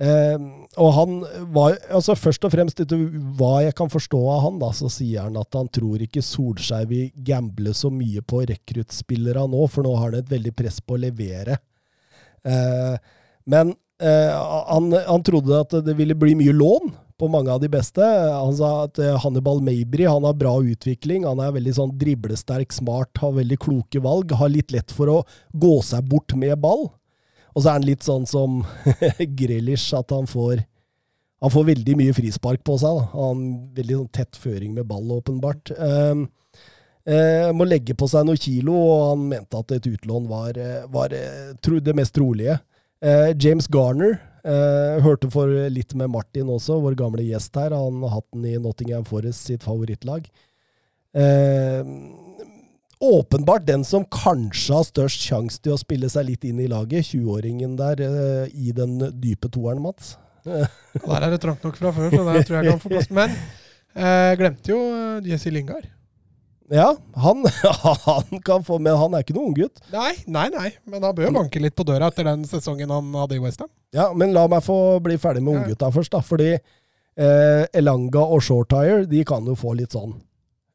Eh, 0.00 0.36
og 0.84 0.92
han 0.98 1.16
var 1.56 1.78
altså 1.88 2.16
Først 2.16 2.44
og 2.44 2.52
fremst 2.52 2.84
etter 2.84 3.00
hva 3.40 3.54
jeg 3.64 3.76
kan 3.80 3.88
forstå 3.92 4.20
av 4.34 4.44
han, 4.50 4.60
da, 4.60 4.68
så 4.76 4.92
sier 4.92 5.24
han 5.24 5.40
at 5.40 5.56
han 5.56 5.72
tror 5.72 6.04
ikke 6.04 6.24
Solskjær 6.28 6.84
vil 6.90 7.08
gamble 7.24 7.72
så 7.76 7.88
mye 7.88 8.20
på 8.20 8.44
rekruttspillere 8.52 9.48
nå, 9.48 9.64
for 9.72 9.88
nå 9.88 9.96
har 9.96 10.10
han 10.10 10.20
et 10.20 10.32
veldig 10.36 10.56
press 10.60 10.82
på 10.84 10.98
å 10.98 11.04
levere. 11.08 11.56
Men 13.44 13.72
han, 14.00 14.86
han 14.96 15.24
trodde 15.24 15.58
at 15.60 15.74
det 15.84 15.92
ville 15.98 16.16
bli 16.16 16.32
mye 16.38 16.54
lån 16.56 16.88
på 17.20 17.28
mange 17.28 17.52
av 17.52 17.60
de 17.60 17.68
beste. 17.72 18.00
Han 18.02 18.54
sa 18.56 18.70
at 18.86 18.98
eh, 19.02 19.18
Hannibal 19.20 19.60
Mabry 19.64 20.06
han 20.08 20.24
har 20.24 20.38
bra 20.40 20.54
utvikling. 20.64 21.26
Han 21.28 21.42
er 21.44 21.52
veldig 21.56 21.76
sånn 21.76 21.92
driblesterk, 22.00 22.72
smart, 22.72 23.12
har 23.20 23.36
veldig 23.36 23.60
kloke 23.60 24.00
valg. 24.04 24.32
Har 24.40 24.52
litt 24.52 24.72
lett 24.72 24.94
for 24.94 25.12
å 25.12 25.20
gå 25.52 25.76
seg 25.84 26.08
bort 26.08 26.34
med 26.38 26.56
ball. 26.62 26.88
Og 27.52 27.62
så 27.62 27.68
er 27.68 27.78
han 27.80 27.86
litt 27.88 28.06
sånn 28.06 28.26
som 28.30 28.62
Grealish, 29.40 29.90
at 29.98 30.14
han 30.14 30.28
får 30.30 30.64
han 31.40 31.52
får 31.52 31.70
veldig 31.70 31.94
mye 31.96 32.12
frispark 32.12 32.64
på 32.68 32.76
seg. 32.80 32.98
Da. 32.98 33.06
Han 33.14 33.44
har 33.46 33.76
Veldig 33.80 33.96
sånn 34.02 34.12
tett 34.12 34.36
føring 34.36 34.74
med 34.76 34.88
ball, 34.88 35.06
åpenbart. 35.16 35.72
Um, 35.78 36.26
eh, 37.08 37.48
må 37.56 37.64
legge 37.64 37.96
på 37.96 38.08
seg 38.12 38.26
noen 38.28 38.40
kilo, 38.40 38.74
og 38.76 39.04
han 39.14 39.22
mente 39.30 39.60
at 39.60 39.72
et 39.78 39.88
utlån 39.88 40.28
var, 40.28 40.58
eh, 40.60 40.84
var 40.92 41.14
eh, 41.16 41.80
det 41.80 41.96
mest 41.96 42.14
trolige. 42.16 42.58
Eh, 43.00 43.32
James 43.40 43.68
Garner 43.72 44.18
eh, 44.44 45.00
hørte 45.04 45.30
for 45.32 45.50
litt 45.72 45.94
med 45.98 46.12
Martin 46.12 46.50
også, 46.52 46.78
vår 46.84 46.96
gamle 46.98 47.24
gjest 47.26 47.56
her. 47.58 47.74
Han 47.76 48.00
har 48.06 48.18
hatt 48.18 48.28
den 48.34 48.46
i 48.50 48.56
Nottingham 48.62 49.06
Forest, 49.08 49.46
sitt 49.50 49.66
favorittlag. 49.66 50.26
Eh, 51.16 51.84
åpenbart 53.00 53.66
den 53.66 53.84
som 53.84 54.04
kanskje 54.04 54.76
har 54.76 54.86
størst 54.86 55.24
sjanse 55.24 55.62
til 55.64 55.74
å 55.74 55.80
spille 55.80 56.10
seg 56.12 56.28
litt 56.28 56.44
inn 56.46 56.60
i 56.62 56.68
laget, 56.70 57.08
20-åringen 57.12 57.76
der 57.80 58.02
eh, 58.06 58.50
i 58.52 58.74
den 58.76 58.98
dype 59.22 59.50
toeren, 59.52 59.82
Mats. 59.84 60.16
der 60.44 61.16
er 61.20 61.30
det 61.32 61.40
trangt 61.42 61.64
nok 61.64 61.76
fra 61.80 61.92
før, 61.96 62.12
så 62.12 62.26
der 62.28 62.44
tror 62.46 62.60
jeg 62.60 62.72
kan 62.72 62.82
få 62.82 62.92
plass. 62.92 63.10
Men 63.12 63.32
eh, 63.94 64.36
glemte 64.40 64.72
jo 64.72 64.82
eh, 64.92 65.32
Jesse 65.32 65.52
Lingard. 65.52 65.88
Ja, 66.70 66.92
han, 67.18 67.44
han 68.06 68.40
kan 68.46 68.62
få 68.66 68.78
Men 68.78 68.94
han 69.00 69.14
er 69.18 69.24
ikke 69.24 69.34
noen 69.34 69.50
unggutt. 69.50 69.80
Nei, 69.90 70.12
nei, 70.30 70.46
nei, 70.54 70.68
men 70.86 71.02
han 71.02 71.14
bør 71.16 71.26
jo 71.26 71.32
banke 71.40 71.62
litt 71.62 71.74
på 71.74 71.86
døra 71.88 72.08
etter 72.12 72.28
den 72.28 72.44
sesongen 72.46 72.92
han 72.94 73.08
hadde 73.18 73.36
i 73.38 73.42
Westham. 73.42 73.68
Ja, 73.96 74.12
men 74.14 74.30
la 74.36 74.44
meg 74.50 74.62
få 74.62 74.76
bli 75.02 75.16
ferdig 75.18 75.42
med 75.42 75.56
Ja. 75.56 75.64
unggutta 75.64 75.90
først, 75.90 76.12
da. 76.14 76.20
Fordi 76.22 76.52
eh, 76.54 77.64
Elanga 77.74 78.22
og 78.22 78.42
Shortire 78.46 79.04
de 79.10 79.24
kan 79.26 79.46
jo 79.50 79.56
få 79.58 79.74
litt 79.80 79.96
sånn 79.96 80.14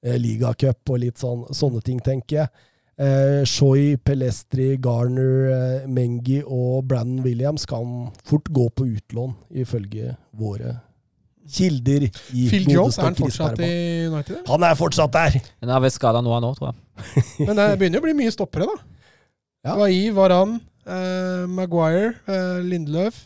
eh, 0.03 0.17
ligacup 0.19 0.91
og 0.91 0.99
litt 1.05 1.17
sånn, 1.23 1.45
sånne 1.55 1.81
ting, 1.88 2.01
tenker 2.03 2.41
jeg. 2.43 2.51
Eh, 2.99 3.41
Shoy, 3.47 3.95
Pelestri, 4.03 4.73
Garner, 4.80 5.47
eh, 5.51 5.88
Mengi 5.88 6.41
og 6.43 6.85
Brandon 6.91 7.23
Williams 7.26 7.65
kan 7.67 8.11
fort 8.27 8.51
gå 8.55 8.67
på 8.76 8.85
utlån, 8.97 9.34
ifølge 9.63 10.13
våre 10.35 10.77
kilder 11.45 12.07
i 12.07 12.47
Phil 12.49 12.65
Jones, 12.72 12.97
er 12.97 13.09
han 13.09 13.17
fortsatt 13.17 13.59
i 13.61 13.72
United? 14.07 14.38
eller? 14.38 14.47
Han 14.49 14.65
er 14.65 14.77
fortsatt 14.80 15.13
der! 15.13 15.38
Men 15.61 15.69
han 15.69 15.77
er 15.77 15.84
vel 15.85 15.93
skada 15.93 16.23
nå, 16.26 16.34
han 16.34 16.47
òg, 16.47 16.57
tror 16.57 16.72
jeg. 16.72 17.26
Men 17.47 17.59
det 17.59 17.67
begynner 17.80 17.99
jo 17.99 18.03
å 18.03 18.07
bli 18.07 18.15
mye 18.23 18.34
stoppere, 18.34 18.67
da. 18.72 18.95
Ja. 19.65 19.76
Vai, 19.80 19.93
Varan, 20.13 20.57
eh, 20.85 21.45
Maguire, 21.49 22.15
eh, 22.30 22.59
Lindløf, 22.65 23.23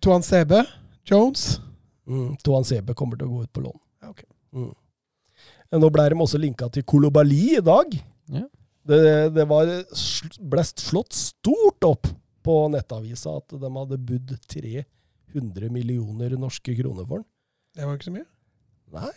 Tuan 0.00 0.24
Sebe, 0.24 0.62
Jones. 1.08 1.58
Mm, 2.08 2.36
Toan 2.44 2.64
Sebe 2.64 2.94
kommer 2.96 3.20
til 3.20 3.28
å 3.28 3.34
gå 3.34 3.42
ut 3.44 3.52
på 3.52 3.64
lån. 3.64 3.80
Ja, 4.02 4.12
okay. 4.12 4.28
Mm. 4.56 4.72
Nå 5.80 5.90
ble 5.94 6.08
de 6.10 6.18
også 6.18 6.40
linka 6.40 6.68
til 6.72 6.84
Kolobali 6.88 7.56
i 7.58 7.64
dag. 7.64 7.92
Ja. 8.32 8.46
Det, 8.90 9.02
det 9.36 9.44
var, 9.46 9.68
ble 10.50 10.64
slått 10.66 11.14
stort 11.14 11.86
opp 11.86 12.08
på 12.42 12.56
nettavisa 12.72 13.36
at 13.38 13.52
de 13.60 13.70
hadde 13.76 14.00
budd 14.00 14.32
300 14.50 15.70
millioner 15.70 16.34
norske 16.40 16.74
kroner 16.78 17.06
for 17.06 17.20
den. 17.20 17.28
Det 17.76 17.86
var 17.86 17.98
ikke 17.98 18.08
så 18.10 18.14
mye. 18.14 18.28
Nei. 18.94 19.12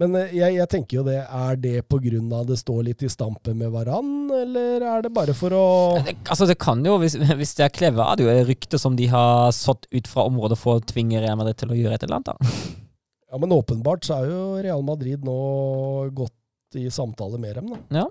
Men 0.00 0.16
eh, 0.16 0.32
jeg, 0.32 0.56
jeg 0.56 0.70
tenker 0.72 1.00
jo 1.00 1.04
det, 1.04 1.18
er 1.20 1.58
det 1.60 1.74
av 1.84 2.46
det 2.48 2.56
står 2.56 2.84
litt 2.88 3.02
i 3.04 3.10
stampe 3.12 3.52
med 3.52 3.72
Varan, 3.74 4.30
eller 4.32 4.80
er 4.80 5.02
det 5.04 5.12
bare 5.12 5.34
for 5.36 5.52
å 5.52 5.64
Det, 6.06 6.16
altså 6.24 6.48
det 6.48 6.56
kan 6.62 6.80
jo, 6.86 6.96
hvis, 7.02 7.18
hvis 7.18 7.56
det 7.58 7.66
er 7.66 7.74
Kleve, 7.74 8.06
er 8.06 8.16
det 8.16 8.24
jo 8.24 8.32
et 8.32 8.48
rykte 8.48 8.80
som 8.80 8.96
de 8.96 9.10
har 9.12 9.50
satt 9.52 9.84
ut 9.90 10.08
fra 10.08 10.24
området 10.30 10.58
for 10.60 10.78
å 10.78 10.84
tvinge 10.84 11.20
Real 11.20 11.36
Madrid 11.40 11.60
til 11.60 11.74
å 11.74 11.76
gjøre 11.76 11.98
et 11.98 12.06
eller 12.06 12.20
annet. 12.20 12.32
da. 12.32 12.80
Ja, 13.30 13.38
men 13.38 13.52
åpenbart 13.54 14.06
så 14.06 14.16
er 14.16 14.30
jo 14.30 14.40
Real 14.64 14.80
Madrid 14.82 15.22
nå 15.26 15.36
gått 16.16 16.80
i 16.80 16.88
samtale 16.90 17.38
med 17.38 17.60
dem, 17.60 17.70
da. 17.74 18.00
Ja. 18.00 18.08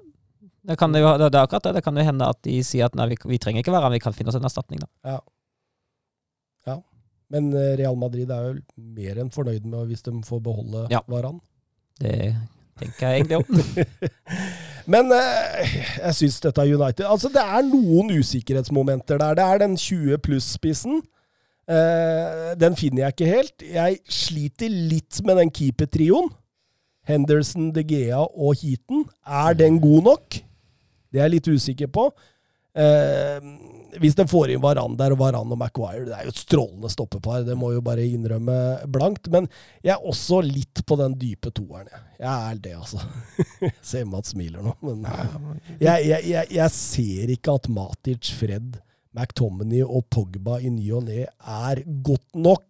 Det, 0.69 0.76
kan 0.77 0.93
det, 0.93 1.01
jo, 1.01 1.10
det, 1.18 1.31
er 1.31 1.41
akkurat 1.41 1.65
det. 1.65 1.80
Det 1.80 1.84
kan 1.84 1.97
jo 1.97 2.06
hende 2.06 2.27
at 2.30 2.39
de 2.45 2.60
sier 2.68 2.85
at 2.85 2.95
nei, 2.95 3.07
vi, 3.11 3.18
vi 3.31 3.39
trenger 3.41 3.64
ikke 3.64 3.73
være 3.73 3.93
vi 3.95 4.01
kan 4.03 4.15
finne 4.15 4.31
oss 4.31 4.38
en 4.38 4.47
erstatning. 4.47 4.84
da. 4.84 5.18
Men 7.30 7.51
eh, 7.53 7.76
Real 7.77 7.97
Madrid 7.99 8.30
er 8.34 8.47
jo 8.47 8.56
mer 8.97 9.19
enn 9.22 9.30
fornøyd 9.34 9.68
med 9.69 9.91
hvis 9.91 10.01
de 10.07 10.15
får 10.26 10.39
beholde 10.45 10.88
Ja. 10.93 11.03
Varan. 11.11 11.38
Det 11.99 12.34
tenker 12.80 13.10
jeg 13.11 13.22
egentlig 13.22 13.38
om. 13.38 13.45
Men 14.93 15.11
eh, 15.14 15.73
jeg 15.99 16.15
syns 16.18 16.39
dette 16.41 16.64
er 16.64 16.73
United 16.80 17.06
Altså, 17.06 17.30
det 17.30 17.43
er 17.43 17.65
noen 17.68 18.10
usikkerhetsmomenter 18.18 19.19
der. 19.22 19.35
Det 19.38 19.45
er 19.45 19.61
den 19.61 19.77
20 19.77 20.18
pluss-spissen. 20.26 21.01
Eh, 21.69 22.53
den 22.57 22.77
finner 22.80 23.03
jeg 23.03 23.14
ikke 23.14 23.30
helt. 23.30 23.65
Jeg 23.76 23.99
sliter 24.10 24.72
litt 24.73 25.19
med 25.27 25.38
den 25.43 25.51
keepertrioen. 25.53 26.31
Henderson, 27.10 27.69
De 27.73 27.84
Gea 27.85 28.22
og 28.22 28.56
Heaton. 28.61 29.06
Er 29.26 29.53
den 29.57 29.77
god 29.81 30.03
nok? 30.07 30.39
Det 31.10 31.19
er 31.19 31.27
jeg 31.27 31.35
litt 31.38 31.47
usikker 31.49 31.89
på. 31.93 32.07
Eh, 32.77 33.39
hvis 33.98 34.16
de 34.16 34.26
får 34.30 34.52
inn 34.53 34.61
Varan 34.61 34.94
der, 34.99 35.11
og 35.16 35.20
Varan 35.24 35.49
og 35.52 35.57
Maguire 35.57 36.06
Det 36.06 36.14
er 36.14 36.28
jo 36.28 36.34
et 36.34 36.41
strålende 36.44 36.90
stoppepar, 36.94 37.44
det 37.48 37.56
må 37.57 37.72
jo 37.74 37.82
bare 37.82 38.06
innrømme 38.06 38.57
blankt. 38.91 39.30
Men 39.34 39.48
jeg 39.82 39.95
er 39.95 40.06
også 40.11 40.41
litt 40.45 40.84
på 40.86 40.98
den 40.99 41.16
dype 41.20 41.49
toeren. 41.56 41.88
jeg. 41.91 42.03
Jeg 42.20 42.52
er 42.52 42.61
det, 42.61 42.76
altså. 42.76 43.02
Ser 43.91 44.06
Mats 44.06 44.36
smiler 44.36 44.61
nå, 44.61 44.76
men 44.86 45.03
jeg, 45.80 46.06
jeg, 46.10 46.22
jeg, 46.30 46.52
jeg 46.60 46.70
ser 46.76 47.34
ikke 47.34 47.56
at 47.57 47.70
Matic, 47.74 48.30
Fred, 48.38 48.78
McTominay 49.16 49.82
og 49.84 50.06
Pogba 50.14 50.60
i 50.61 50.70
ny 50.70 50.91
og 50.94 51.07
ne 51.10 51.24
er 51.26 51.82
godt 52.06 52.28
nok. 52.38 52.68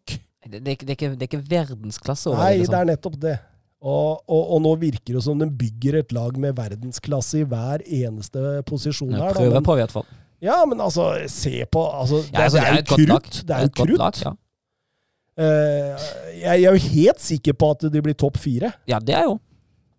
Det, 0.49 0.61
det, 0.63 0.67
er 0.67 0.75
ikke- 0.77 0.85
det, 0.87 0.93
er 0.93 0.97
ikke, 0.97 1.11
det 1.19 1.25
er 1.27 1.31
ikke 1.33 1.49
verdensklasse 1.51 2.29
over 2.31 2.39
Nei, 2.39 2.51
det. 2.53 2.59
det 2.61 2.63
Liksom. 2.69 2.79
er 2.79 2.89
nettopp 2.93 3.17
det. 3.25 3.35
Og, 3.79 4.23
og, 4.27 4.41
og 4.55 4.61
nå 4.63 4.71
virker 4.81 5.15
det 5.15 5.21
som 5.23 5.39
de 5.39 5.45
bygger 5.55 5.99
et 6.01 6.09
lag 6.15 6.35
med 6.39 6.55
verdensklasse 6.57 7.41
i 7.41 7.45
hver 7.47 7.83
eneste 7.85 8.41
posisjon 8.67 9.13
her. 9.15 9.21
her. 9.21 9.29
Da. 9.33 9.37
Prøver 9.39 9.53
Men, 9.59 9.67
på, 9.67 9.75
i 9.77 9.79
hvert 9.83 9.93
fall. 9.93 10.07
Ja, 10.41 10.59
men 10.65 10.79
altså, 10.81 11.09
se 11.27 11.65
på 11.71 11.81
altså, 11.89 12.21
det, 12.23 12.33
Ja, 12.33 12.45
altså, 12.47 12.57
det 12.57 12.67
er 12.67 12.77
jo 12.77 12.95
krutt. 12.95 13.41
Det 13.47 13.55
er 13.55 13.65
jo 13.67 13.73
krutt. 13.75 13.97
lag, 13.99 14.21
ja. 14.23 14.31
uh, 15.39 16.07
jeg, 16.35 16.61
jeg 16.61 16.69
er 16.69 16.77
jo 16.77 16.93
helt 16.93 17.21
sikker 17.23 17.57
på 17.59 17.71
at 17.75 17.87
de 17.93 18.01
blir 18.05 18.15
topp 18.15 18.39
fire. 18.39 18.71
ja, 18.87 18.99
det 18.99 19.15
er 19.15 19.27
jo. 19.27 19.39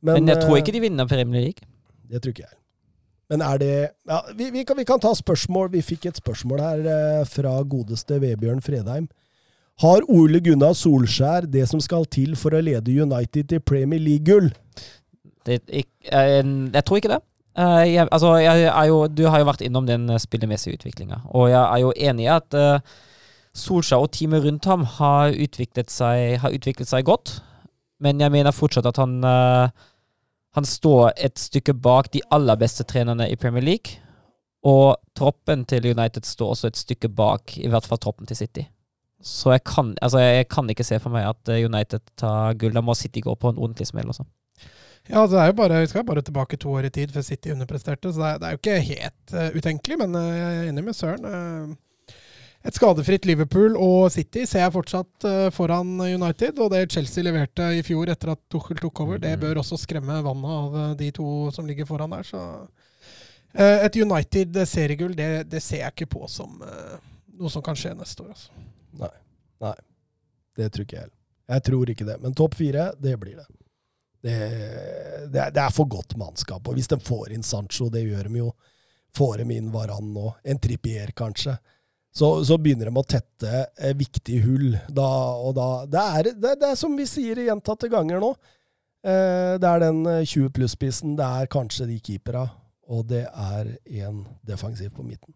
Men, 0.01 0.23
Men, 0.25 0.29
jeg 0.33 0.41
tror 0.41 0.57
eh, 0.57 0.63
ikke 0.63 0.73
de 0.73 0.81
vinner 0.81 1.07
Premier 1.09 1.43
League. 1.45 1.67
Det 2.09 2.23
tror 2.23 2.33
ikke 2.33 2.47
jeg. 2.47 2.57
Men 3.31 3.43
er 3.47 3.59
det 3.61 3.73
ja, 4.09 4.21
vi, 4.35 4.49
vi, 4.51 4.65
kan, 4.65 4.79
vi 4.81 4.85
kan 4.89 5.01
ta 5.03 5.13
spørsmål. 5.15 5.69
Vi 5.75 5.83
fikk 5.85 6.07
et 6.09 6.17
spørsmål 6.19 6.63
her 6.65 6.87
eh, 6.89 7.25
fra 7.29 7.53
godeste 7.63 8.17
Vebjørn 8.23 8.63
Fredheim. 8.65 9.11
Har 9.85 10.05
Ole 10.13 10.41
Gunnar 10.45 10.73
Solskjær 10.77 11.47
det 11.49 11.67
som 11.69 11.81
skal 11.85 12.09
til 12.11 12.35
for 12.37 12.57
å 12.57 12.61
lede 12.65 12.97
United 13.01 13.53
til 13.53 13.61
Premier 13.61 14.01
League-gull? 14.03 14.51
Ikk- 15.47 16.11
eh, 16.11 16.41
jeg 16.43 16.85
tror 16.85 17.01
ikke 17.01 17.13
det. 17.15 17.21
Eh, 17.59 17.85
jeg, 17.95 18.09
altså, 18.13 18.37
jeg 18.39 18.89
jo, 18.89 19.05
du 19.11 19.25
har 19.27 19.43
jo 19.43 19.49
vært 19.49 19.63
innom 19.67 19.87
den 19.89 20.07
eh, 20.11 20.21
spillemessige 20.23 20.79
utviklinga, 20.79 21.25
og 21.35 21.49
jeg 21.51 21.61
er 21.61 21.81
jo 21.83 21.93
enig 21.97 22.29
i 22.29 22.31
at 22.31 22.55
uh, 22.55 22.99
Solskjær 23.59 24.05
og 24.05 24.13
teamet 24.15 24.45
rundt 24.45 24.69
ham 24.71 24.85
har 24.99 25.35
utviklet 25.35 25.91
seg, 25.91 26.39
har 26.45 26.55
utviklet 26.55 26.87
seg 26.87 27.09
godt, 27.09 27.41
men 28.01 28.23
jeg 28.23 28.31
mener 28.31 28.55
fortsatt 28.55 28.87
at 28.87 29.01
han, 29.03 29.19
uh, 29.27 29.67
han 30.55 30.69
står 30.69 31.11
et 31.19 31.43
stykke 31.43 31.75
bak 31.75 32.13
de 32.15 32.23
aller 32.31 32.61
beste 32.61 32.87
trenerne 32.87 33.27
i 33.27 33.39
Premier 33.41 33.67
League, 33.67 33.99
og 34.63 35.01
troppen 35.19 35.65
til 35.67 35.91
United 35.91 36.29
står 36.29 36.55
også 36.55 36.71
et 36.71 36.79
stykke 36.79 37.11
bak, 37.11 37.57
i 37.59 37.67
hvert 37.73 37.89
fall 37.89 37.99
troppen 37.99 38.31
til 38.31 38.39
City. 38.39 38.69
Så 39.21 39.57
jeg 39.57 39.65
kan, 39.67 39.97
altså, 40.01 40.21
jeg 40.23 40.47
kan 40.49 40.71
ikke 40.71 40.87
se 40.87 41.01
for 41.03 41.13
meg 41.13 41.27
at 41.29 41.51
United 41.51 42.01
tar 42.17 42.55
gull. 42.61 42.73
Da 42.73 42.81
må 42.85 42.95
City 42.97 43.21
gå 43.25 43.35
på 43.37 43.51
en 43.51 43.59
ordentlig 43.61 43.89
smell 43.89 44.09
også. 44.09 44.25
Ja, 45.11 45.27
det 45.27 45.39
er 45.43 45.51
jo 45.51 45.59
bare, 45.59 45.83
Vi 45.83 45.91
skal 45.91 46.07
bare 46.07 46.23
tilbake 46.23 46.59
to 46.61 46.73
år 46.79 46.87
i 46.87 46.95
tid 46.95 47.13
før 47.13 47.25
City 47.27 47.51
underpresterte, 47.51 48.13
så 48.13 48.21
det 48.21 48.29
er, 48.29 48.39
det 48.39 48.47
er 48.47 48.55
jo 48.55 48.61
ikke 48.61 48.81
helt 48.89 49.35
uh, 49.35 49.57
utenkelig. 49.57 49.97
Men 49.99 50.15
uh, 50.15 50.27
jeg 50.27 50.51
er 50.59 50.69
enig 50.71 50.85
med 50.87 50.97
Søren. 50.97 51.25
Uh, 51.27 52.17
et 52.61 52.77
skadefritt 52.77 53.25
Liverpool 53.25 53.75
og 53.81 54.11
City 54.13 54.45
ser 54.45 54.67
jeg 54.67 54.75
fortsatt 54.75 55.25
foran 55.57 55.95
United. 55.97 56.59
Og 56.61 56.69
det 56.75 56.91
Chelsea 56.93 57.25
leverte 57.25 57.71
i 57.73 57.81
fjor 57.83 58.13
etter 58.13 58.35
at 58.35 58.43
Tuchel 58.53 58.77
tok 58.83 59.01
over, 59.01 59.17
det 59.23 59.33
bør 59.41 59.63
også 59.63 59.79
skremme 59.81 60.19
vannet 60.27 60.51
av 60.53 60.77
de 61.01 61.09
to 61.17 61.49
som 61.57 61.65
ligger 61.65 61.89
foran 61.89 62.13
der. 62.13 62.29
Så 62.29 62.43
et 63.57 63.97
United 63.97 64.61
seriegull, 64.69 65.17
det, 65.17 65.31
det, 65.49 65.63
ser 65.65 65.87
jeg 65.87 65.95
ikke 65.97 66.11
på 66.19 66.29
som 66.29 66.61
noe 66.61 67.49
som 67.49 67.65
kan 67.65 67.81
skje 67.81 67.95
neste 67.97 68.27
år. 68.27 68.37
Altså. 68.37 68.69
Nei. 69.01 69.15
Nei. 69.65 69.77
Det 70.61 70.69
tror 70.69 70.85
ikke 70.85 70.99
jeg 70.99 71.07
heller. 71.07 71.19
Jeg 71.57 71.67
tror 71.71 71.95
ikke 71.97 72.11
det. 72.13 72.21
Men 72.21 72.37
topp 72.37 72.61
fire, 72.61 72.91
det 73.01 73.17
blir 73.25 73.41
det. 73.41 73.49
Det, 74.21 74.37
det, 75.33 75.41
er, 75.49 75.71
for 75.73 75.89
godt 75.89 76.17
mannskap. 76.21 76.67
Og 76.69 76.77
hvis 76.77 76.91
de 76.91 76.99
får 77.01 77.33
inn 77.35 77.45
Sancho, 77.47 77.89
det 77.93 78.03
gjør 78.05 78.29
de 78.29 78.43
jo, 78.43 78.51
får 79.17 79.41
de 79.41 79.57
inn 79.57 79.71
Varan 79.73 80.13
nå, 80.15 80.35
en 80.45 80.61
Trippier 80.61 81.15
kanskje, 81.17 81.57
så, 82.13 82.29
så, 82.45 82.59
begynner 82.59 82.91
de 82.91 82.99
å 82.99 83.07
tette 83.07 83.51
eh, 83.79 83.95
viktige 83.97 84.43
hull. 84.43 84.73
Da, 84.91 85.09
og 85.39 85.55
da, 85.57 85.69
det, 85.87 86.07
er, 86.19 86.31
det, 86.35 86.57
det 86.61 86.73
er 86.73 86.79
som 86.79 86.97
vi 86.99 87.07
sier 87.09 87.39
gjentatte 87.45 87.91
ganger 87.91 88.23
nå. 88.23 88.33
Eh, 89.07 89.55
det 89.63 89.69
er 89.69 89.85
den 89.85 90.03
20 90.05 90.43
eh, 90.43 90.51
pluss-spissen, 90.57 91.15
det 91.19 91.29
er 91.41 91.51
kanskje 91.53 91.87
de 91.89 92.01
keepera, 92.03 92.45
og 92.91 93.07
det 93.13 93.25
er 93.29 93.71
en 94.03 94.25
defensiv 94.47 94.91
på 94.97 95.07
midten. 95.07 95.33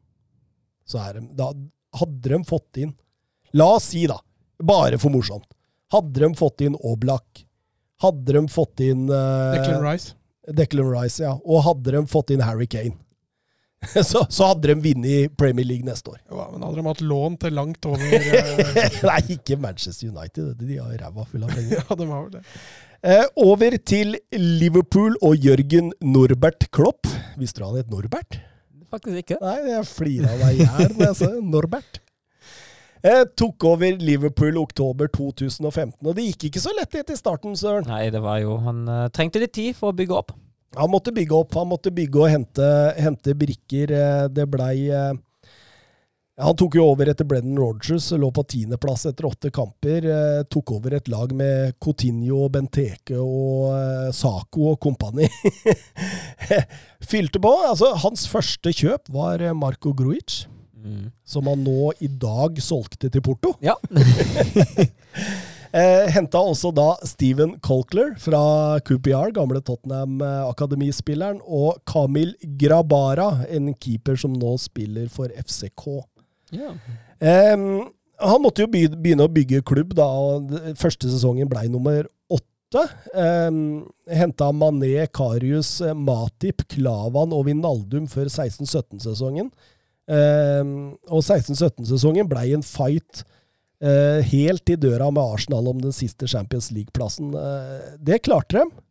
Så 0.84 0.98
er 1.00 1.20
de, 1.20 1.28
da 1.38 1.52
hadde 1.96 2.34
de 2.34 2.42
fått 2.44 2.82
inn 2.82 2.92
La 3.54 3.68
oss 3.76 3.92
si, 3.92 4.02
da, 4.10 4.16
bare 4.66 4.98
for 4.98 5.14
morsomt, 5.14 5.46
hadde 5.94 6.18
de 6.18 6.34
fått 6.34 6.64
inn 6.66 6.74
Oblak 6.82 7.43
hadde 8.04 8.36
de 8.36 8.44
fått 8.52 8.84
inn 8.84 9.08
uh, 9.10 9.54
Declan 9.56 9.82
Rice. 9.84 10.14
Declan 10.52 10.92
Rice, 10.92 11.24
ja. 11.24 11.34
Og 11.44 11.64
hadde 11.66 11.96
de 11.96 12.04
fått 12.10 12.34
inn 12.34 12.44
Harry 12.44 12.68
Kane, 12.70 12.96
så, 14.10 14.24
så, 14.28 14.46
hadde 14.50 14.70
de 14.70 14.76
vunnet 14.80 15.36
Premier 15.36 15.66
League 15.66 15.86
neste 15.86 16.14
år. 16.14 16.20
Ja, 16.30 16.48
men 16.52 16.64
hadde 16.64 16.80
de 16.80 16.86
hatt 16.88 17.02
lån 17.04 17.36
til 17.42 17.56
langt 17.58 17.88
over 17.88 18.00
uh... 18.00 18.88
Nei, 19.10 19.20
ikke 19.36 19.58
Manchester 19.60 20.10
United. 20.10 20.54
De 20.60 20.78
har 20.80 20.94
ræva 21.04 21.26
full 21.28 21.44
av 21.44 21.54
penger. 21.54 21.80
ja, 21.82 21.98
de 22.00 22.08
har 22.10 22.30
det. 22.32 22.44
Uh, 23.04 23.26
over 23.44 23.76
til 23.84 24.16
Liverpool 24.32 25.18
og 25.20 25.36
Jørgen 25.36 25.92
Norbert 26.00 26.68
Klopp. 26.72 27.10
Visste 27.40 27.60
du 27.60 27.68
han 27.68 27.82
het 27.82 27.92
Norbert? 27.92 28.40
Faktisk 28.94 29.24
ikke. 29.24 29.40
Nei, 29.42 29.58
jeg 29.72 29.86
flira 29.90 30.32
av 30.32 30.46
i 30.48 30.62
hjel 30.62 30.94
når 30.94 31.08
jeg 31.10 31.20
sa 31.20 31.30
Norbert. 31.42 32.03
Eh, 33.04 33.24
tok 33.36 33.64
over 33.68 33.98
Liverpool 34.00 34.56
oktober 34.56 35.10
2015. 35.12 35.98
Og 36.06 36.14
det 36.16 36.24
gikk 36.30 36.48
ikke 36.48 36.62
så 36.64 36.72
lett 36.72 36.96
i 36.96 37.18
starten, 37.18 37.52
Søren. 37.58 37.84
Nei, 37.90 38.08
det 38.10 38.22
var 38.24 38.38
jo 38.40 38.56
Han 38.64 38.86
uh, 38.88 39.10
trengte 39.12 39.42
litt 39.42 39.52
tid 39.52 39.76
for 39.76 39.92
å 39.92 39.96
bygge 39.96 40.16
opp. 40.16 40.32
Han 40.78 40.90
måtte 40.90 41.12
bygge 41.14 41.36
opp. 41.36 41.52
Han 41.60 41.68
måtte 41.70 41.92
bygge 41.94 42.22
og 42.22 42.32
hente, 42.32 42.70
hente 42.96 43.36
brikker. 43.36 43.92
Eh, 43.92 44.24
det 44.32 44.48
blei 44.50 44.88
uh, 44.88 45.12
han 46.34 46.56
tok 46.58 46.74
jo 46.74 46.88
over 46.90 47.06
etter 47.06 47.26
Brennan 47.30 47.60
Rogers, 47.60 48.08
lå 48.18 48.26
på 48.34 48.42
tiendeplass 48.50 49.04
etter 49.06 49.28
åtte 49.28 49.52
kamper. 49.54 50.08
Eh, 50.10 50.40
tok 50.50 50.72
over 50.74 50.96
et 50.96 51.06
lag 51.12 51.30
med 51.36 51.76
Coutinho, 51.78 52.48
Benteke 52.50 53.20
og 53.22 53.68
eh, 53.76 54.08
Saco 54.10 54.72
og 54.72 54.80
kompani. 54.82 55.28
Fylte 57.10 57.38
på. 57.38 57.52
Altså, 57.68 57.92
hans 58.02 58.26
første 58.26 58.74
kjøp 58.74 59.12
var 59.14 59.46
Marco 59.54 59.94
Gruic. 59.94 60.42
Mm. 60.84 61.08
Som 61.24 61.48
han 61.48 61.64
nå 61.64 61.92
i 62.04 62.08
dag 62.08 62.60
solgte 62.62 63.08
til 63.08 63.24
Porto. 63.24 63.54
Ja. 63.64 63.74
eh, 65.72 66.04
Henta 66.12 66.42
også 66.44 66.74
da 66.76 66.90
Steven 67.08 67.56
Colkler 67.64 68.12
fra 68.20 68.42
QPR, 68.84 69.32
gamle 69.36 69.62
Tottenham-akademispilleren, 69.64 71.40
og 71.44 71.80
Kamil 71.88 72.34
Grabara, 72.60 73.46
en 73.48 73.72
keeper 73.74 74.20
som 74.20 74.36
nå 74.36 74.56
spiller 74.60 75.08
for 75.12 75.32
FCK. 75.32 75.88
Ja. 76.54 76.74
Eh, 77.24 77.56
han 78.24 78.42
måtte 78.44 78.64
jo 78.64 78.70
begynne 78.70 79.26
å 79.26 79.32
bygge 79.32 79.64
klubb, 79.66 79.96
da, 79.98 80.06
og 80.06 80.52
første 80.80 81.08
sesongen 81.10 81.50
blei 81.50 81.66
nummer 81.72 82.06
åtte. 82.30 82.84
Um, 83.14 83.84
Henta 84.10 84.50
Mané, 84.54 85.06
Karius, 85.14 85.78
Matip, 85.96 86.64
Klavan 86.70 87.34
og 87.34 87.48
Vinaldum 87.48 88.06
før 88.10 88.30
16-17-sesongen. 88.30 89.50
Uh, 90.04 90.92
og 91.08 91.22
16-17-sesongen 91.22 92.28
blei 92.28 92.50
en 92.52 92.64
fight 92.66 93.22
uh, 93.80 94.20
helt 94.28 94.68
i 94.68 94.76
døra 94.76 95.08
med 95.08 95.22
Arsenal 95.24 95.70
om 95.70 95.80
den 95.80 95.94
siste 95.96 96.28
Champions 96.28 96.68
League-plassen. 96.74 97.32
Uh, 97.32 97.94
det 98.04 98.22
klarte 98.26 98.60
de. 98.60 98.84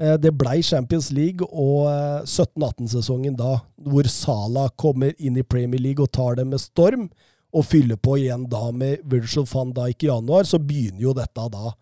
Eh, 0.00 0.14
det 0.14 0.32
blei 0.32 0.62
Champions 0.62 1.10
League 1.12 1.44
og 1.44 1.84
17-18-sesongen 2.24 3.36
da, 3.36 3.58
hvor 3.84 4.08
Salah 4.08 4.70
kommer 4.80 5.12
inn 5.20 5.36
i 5.36 5.44
Premier 5.44 5.82
League 5.82 6.02
og 6.02 6.12
tar 6.16 6.38
dem 6.40 6.54
med 6.54 6.62
storm, 6.62 7.10
og 7.50 7.66
fyller 7.66 7.98
på 7.98 8.16
igjen 8.22 8.46
da 8.48 8.68
med 8.72 9.02
Virgil 9.10 9.44
van 9.50 9.74
Dijk 9.76 10.06
i 10.06 10.08
januar, 10.08 10.46
så 10.46 10.60
begynner 10.62 11.02
jo 11.02 11.14
dette 11.18 11.48
da 11.52 11.72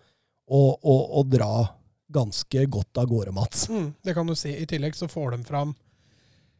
å, 0.48 0.62
å, 0.80 0.94
å 1.20 1.24
dra 1.28 1.68
ganske 2.08 2.64
godt 2.72 2.98
av 2.98 3.10
gårde, 3.10 3.34
Mats. 3.36 3.66
Mm, 3.68 3.92
det 4.02 4.14
kan 4.16 4.26
du 4.26 4.34
si. 4.38 4.54
I 4.56 4.66
tillegg 4.66 4.96
så 4.96 5.10
får 5.12 5.36
de 5.36 5.42
fram 5.46 5.76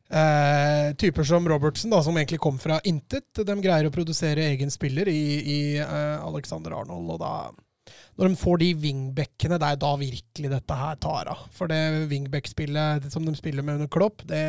Eh, 0.08 0.94
typer 0.96 1.24
som 1.28 1.48
Robertsen, 1.48 1.92
da, 1.92 2.02
som 2.02 2.16
egentlig 2.16 2.40
kom 2.40 2.58
fra 2.60 2.78
intet, 2.88 3.28
de 3.44 3.56
greier 3.60 3.88
å 3.88 3.92
produsere 3.92 4.46
egen 4.54 4.72
spiller 4.72 5.08
i, 5.12 5.22
i 5.38 5.60
eh, 5.82 6.18
Alexander 6.24 6.78
Arnold. 6.80 7.16
og 7.16 7.20
da 7.24 7.32
når 8.18 8.32
de 8.32 8.36
får 8.40 8.58
de 8.60 8.68
wingbackene, 8.82 9.58
det 9.60 9.68
er 9.68 9.76
da 9.80 9.90
virkelig 9.96 10.50
dette 10.50 10.76
her 10.76 10.96
tar 11.00 11.30
av. 11.32 11.44
For 11.54 11.70
det 11.70 12.08
wingback-spillet 12.10 13.06
som 13.12 13.24
de 13.24 13.34
spiller 13.38 13.64
med 13.64 13.78
under 13.78 13.90
Klopp, 13.90 14.26
det 14.28 14.44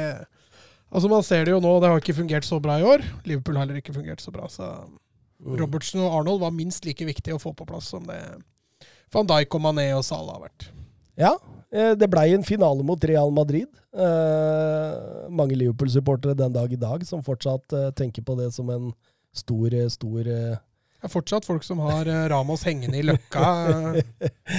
Altså 0.90 1.06
Man 1.06 1.22
ser 1.22 1.44
det 1.45 1.52
jo 1.53 1.60
nå, 1.61 1.76
det 1.77 1.90
har 1.91 1.99
ikke 2.02 2.18
fungert 2.18 2.48
så 2.48 2.57
bra 2.57 2.80
i 2.80 2.86
år. 2.88 3.03
Liverpool 3.30 3.60
har 3.60 3.68
heller 3.68 3.77
ikke 3.77 3.94
fungert 3.94 4.23
så 4.23 4.31
bra. 4.34 4.48
Så 4.49 4.65
mm. 4.65 5.53
Robertsen 5.60 6.02
og 6.02 6.15
Arnold 6.18 6.41
var 6.41 6.56
minst 6.56 6.88
like 6.88 7.06
viktig 7.06 7.36
å 7.36 7.41
få 7.41 7.53
på 7.53 7.68
plass 7.69 7.91
som 7.94 8.07
det 8.10 8.18
van 9.14 9.30
Dijk 9.30 9.53
og 9.53 9.61
Mané 9.68 9.91
og 9.94 10.02
Salah 10.07 10.40
har 10.40 10.48
vært. 10.48 10.65
Ja, 11.20 11.34
eh, 11.74 11.91
det 12.00 12.08
blei 12.08 12.32
en 12.34 12.48
finale 12.48 12.84
mot 12.84 13.04
Real 13.04 13.32
Madrid. 13.36 13.68
Eh, 13.91 15.28
mange 15.30 15.58
Liverpool-supportere 15.60 16.38
den 16.38 16.54
dag 16.56 16.74
i 16.74 16.80
dag 16.80 17.04
som 17.08 17.24
fortsatt 17.24 17.76
eh, 17.76 17.91
tenker 17.91 18.24
på 18.24 18.38
det 18.40 18.52
som 18.56 18.70
en 18.72 18.91
stor, 19.36 19.76
stor 19.91 20.20
eh... 20.24 20.56
det 20.56 21.10
er 21.10 21.12
fortsatt 21.12 21.46
folk 21.46 21.66
som 21.68 21.82
har 21.84 22.08
Ramos 22.32 22.64
hengende 22.68 23.02
i 23.02 23.04
løkka. 23.04 23.44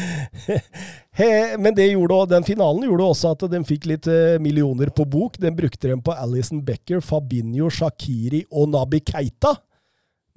He, 1.21 1.31
men 1.59 1.81
gjorde, 1.81 2.21
den 2.35 2.45
finalen 2.45 2.85
gjorde 2.87 3.09
også 3.09 3.33
at 3.33 3.49
de 3.51 3.63
fikk 3.67 3.89
litt 3.91 4.11
millioner 4.41 4.93
på 4.93 5.09
bok. 5.09 5.41
Den 5.41 5.57
brukte 5.57 5.89
de 5.89 5.97
på 6.05 6.13
Alison 6.13 6.61
Becker, 6.65 7.01
Fabinho, 7.01 7.73
Shakiri 7.73 8.45
og 8.53 8.69
Nabi 8.77 9.01
Keita. 9.01 9.57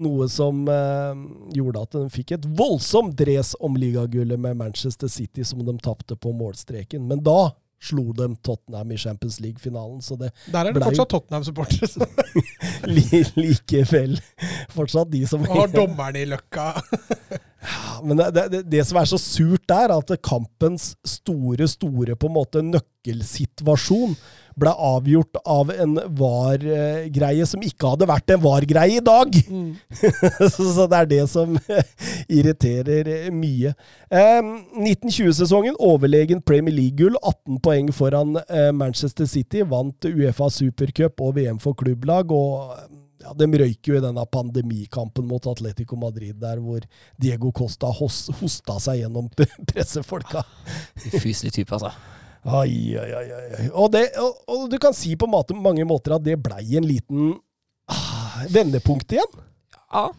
Noe 0.02 0.26
som 0.32 0.64
eh, 0.72 1.20
gjorde 1.54 1.84
at 1.86 1.98
de 1.98 2.08
fikk 2.14 2.34
et 2.38 2.48
voldsomt 2.58 3.14
dres 3.18 3.54
om 3.62 3.76
ligagullet 3.78 4.40
med 4.42 4.58
Manchester 4.58 5.12
City, 5.12 5.46
som 5.46 5.62
de 5.66 5.76
tapte 5.84 6.18
på 6.18 6.34
målstreken. 6.34 7.06
Men 7.08 7.22
da 7.26 7.54
slo 7.84 8.14
de 8.16 8.30
Tottenham 8.42 8.92
i 8.92 8.98
Champions 8.98 9.40
League-finalen. 9.44 10.02
så 10.02 10.16
det 10.16 10.32
Der 10.52 10.66
er 10.66 10.74
det 10.74 10.84
fortsatt 10.84 11.10
Tottenham-supportere. 11.10 12.08
Likevel. 13.44 14.20
Fortsatt 14.72 15.12
de 15.12 15.26
som 15.28 15.44
Og 15.44 15.58
har 15.58 15.74
dommerne 15.74 16.24
i 16.24 16.30
løkka. 16.30 16.70
Men 18.08 18.20
det, 18.20 18.48
det, 18.52 18.64
det, 18.72 18.86
som 18.88 19.00
er 19.00 19.08
så 19.08 19.20
surt 19.20 19.68
der, 19.70 19.92
er 19.92 19.98
at 19.98 20.16
kampens 20.24 20.94
store, 21.08 21.68
store 21.72 22.18
på 22.20 22.32
en 22.32 22.38
måte 22.40 22.64
nøkkelsituasjon 22.66 24.18
ble 24.60 24.74
avgjort 24.74 25.40
av 25.50 25.72
en 25.74 25.98
var-greie 26.20 27.48
som 27.50 27.64
ikke 27.66 27.94
hadde 27.94 28.10
vært 28.10 28.34
en 28.36 28.44
var-greie 28.44 29.00
i 29.00 29.04
dag! 29.04 29.38
Mm. 29.50 29.76
så 30.54 30.88
det 30.90 31.00
er 31.00 31.12
det 31.12 31.22
som 31.32 31.58
irriterer 32.38 33.30
mye. 33.34 33.74
Eh, 34.10 34.42
1920-sesongen, 34.42 35.78
overlegen 35.80 36.44
Premier 36.46 36.76
League-gull, 36.76 37.18
18 37.22 37.62
poeng 37.64 37.94
foran 37.96 38.38
eh, 38.48 38.72
Manchester 38.76 39.30
City. 39.30 39.64
Vant 39.68 40.10
Uefa 40.10 40.50
supercup 40.54 41.24
og 41.24 41.38
VM 41.38 41.62
for 41.64 41.78
klubblag. 41.78 42.32
og 42.32 42.74
ja, 43.24 43.34
De 43.38 43.48
røyker 43.48 43.94
jo 43.94 44.00
i 44.00 44.04
denne 44.04 44.26
pandemikampen 44.32 45.28
mot 45.28 45.48
Atletico 45.48 45.98
Madrid, 46.00 46.36
der 46.42 46.60
hvor 46.64 46.84
Diego 47.22 47.54
Costa 47.56 47.92
hosta 47.94 48.80
seg 48.84 49.04
gjennom 49.04 49.30
pressefolka. 49.70 50.44
Ufyselig 51.14 51.54
type, 51.56 51.74
altså. 51.76 51.94
Ai, 52.44 52.98
ai, 53.00 53.12
ai. 53.16 53.70
Og, 53.72 53.88
det, 53.94 54.10
og, 54.20 54.44
og 54.52 54.68
du 54.72 54.76
kan 54.82 54.96
si 54.96 55.16
på 55.16 55.30
mange 55.30 55.86
måter 55.88 56.18
at 56.18 56.26
det 56.26 56.36
blei 56.44 56.76
en 56.76 56.88
liten 56.88 57.34
ah, 57.88 58.44
vendepunkt 58.52 59.16
igjen. 59.16 59.40
Ja. 59.94 60.10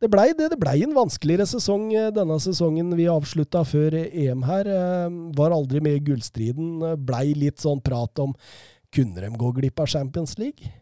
Det 0.00 0.08
blei 0.08 0.30
det. 0.32 0.48
Det 0.54 0.58
blei 0.58 0.80
en 0.82 0.96
vanskeligere 0.96 1.44
sesong 1.46 1.90
eh, 1.92 2.08
denne 2.16 2.38
sesongen 2.40 2.90
vi 2.96 3.06
avslutta 3.12 3.62
før 3.68 3.98
EM 4.00 4.46
her. 4.48 4.70
Eh, 4.72 5.16
Var 5.36 5.54
aldri 5.54 5.82
med 5.84 5.98
i 5.98 6.04
gullstriden. 6.08 6.70
Eh, 6.88 6.96
Blei 6.96 7.34
litt 7.36 7.60
sånn 7.60 7.82
prat 7.84 8.22
om 8.24 8.32
kunne 8.90 9.20
de 9.20 9.28
gå 9.38 9.52
glipp 9.60 9.82
av 9.84 9.90
Champions 9.92 10.38
League? 10.40 10.72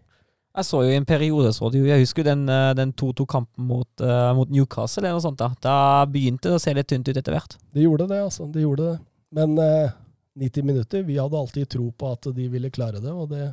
Jeg 0.58 0.66
så 0.66 0.80
jo 0.86 0.90
i 0.90 0.96
en 0.96 1.06
periode, 1.06 1.50
så 1.54 1.68
du, 1.70 1.82
jeg 1.86 2.00
husker 2.00 2.24
jo 2.24 2.30
den, 2.30 2.48
den 2.74 2.94
2-2-kampen 2.98 3.66
mot, 3.68 3.90
uh, 4.00 4.32
mot 4.34 4.48
Newcastle 4.50 5.04
eller 5.04 5.18
noe 5.18 5.22
sånt. 5.22 5.38
Da 5.38 5.52
Da 5.62 6.06
begynte 6.08 6.48
det 6.48 6.56
å 6.56 6.62
se 6.62 6.72
litt 6.74 6.88
tynt 6.90 7.06
ut 7.06 7.20
etter 7.20 7.36
hvert. 7.36 7.54
Det 7.74 7.84
gjorde 7.84 8.08
det, 8.10 8.18
altså. 8.24 8.48
Det 8.50 8.64
gjorde 8.64 8.88
det. 8.88 8.96
Men 9.38 9.58
eh, 9.60 9.92
90 10.38 10.66
minutter, 10.66 11.02
vi 11.06 11.18
hadde 11.18 11.38
alltid 11.38 11.68
tro 11.70 11.88
på 11.92 12.12
at 12.14 12.30
de 12.36 12.48
ville 12.52 12.70
klare 12.74 13.02
det, 13.02 13.12
og 13.12 13.30
det 13.32 13.48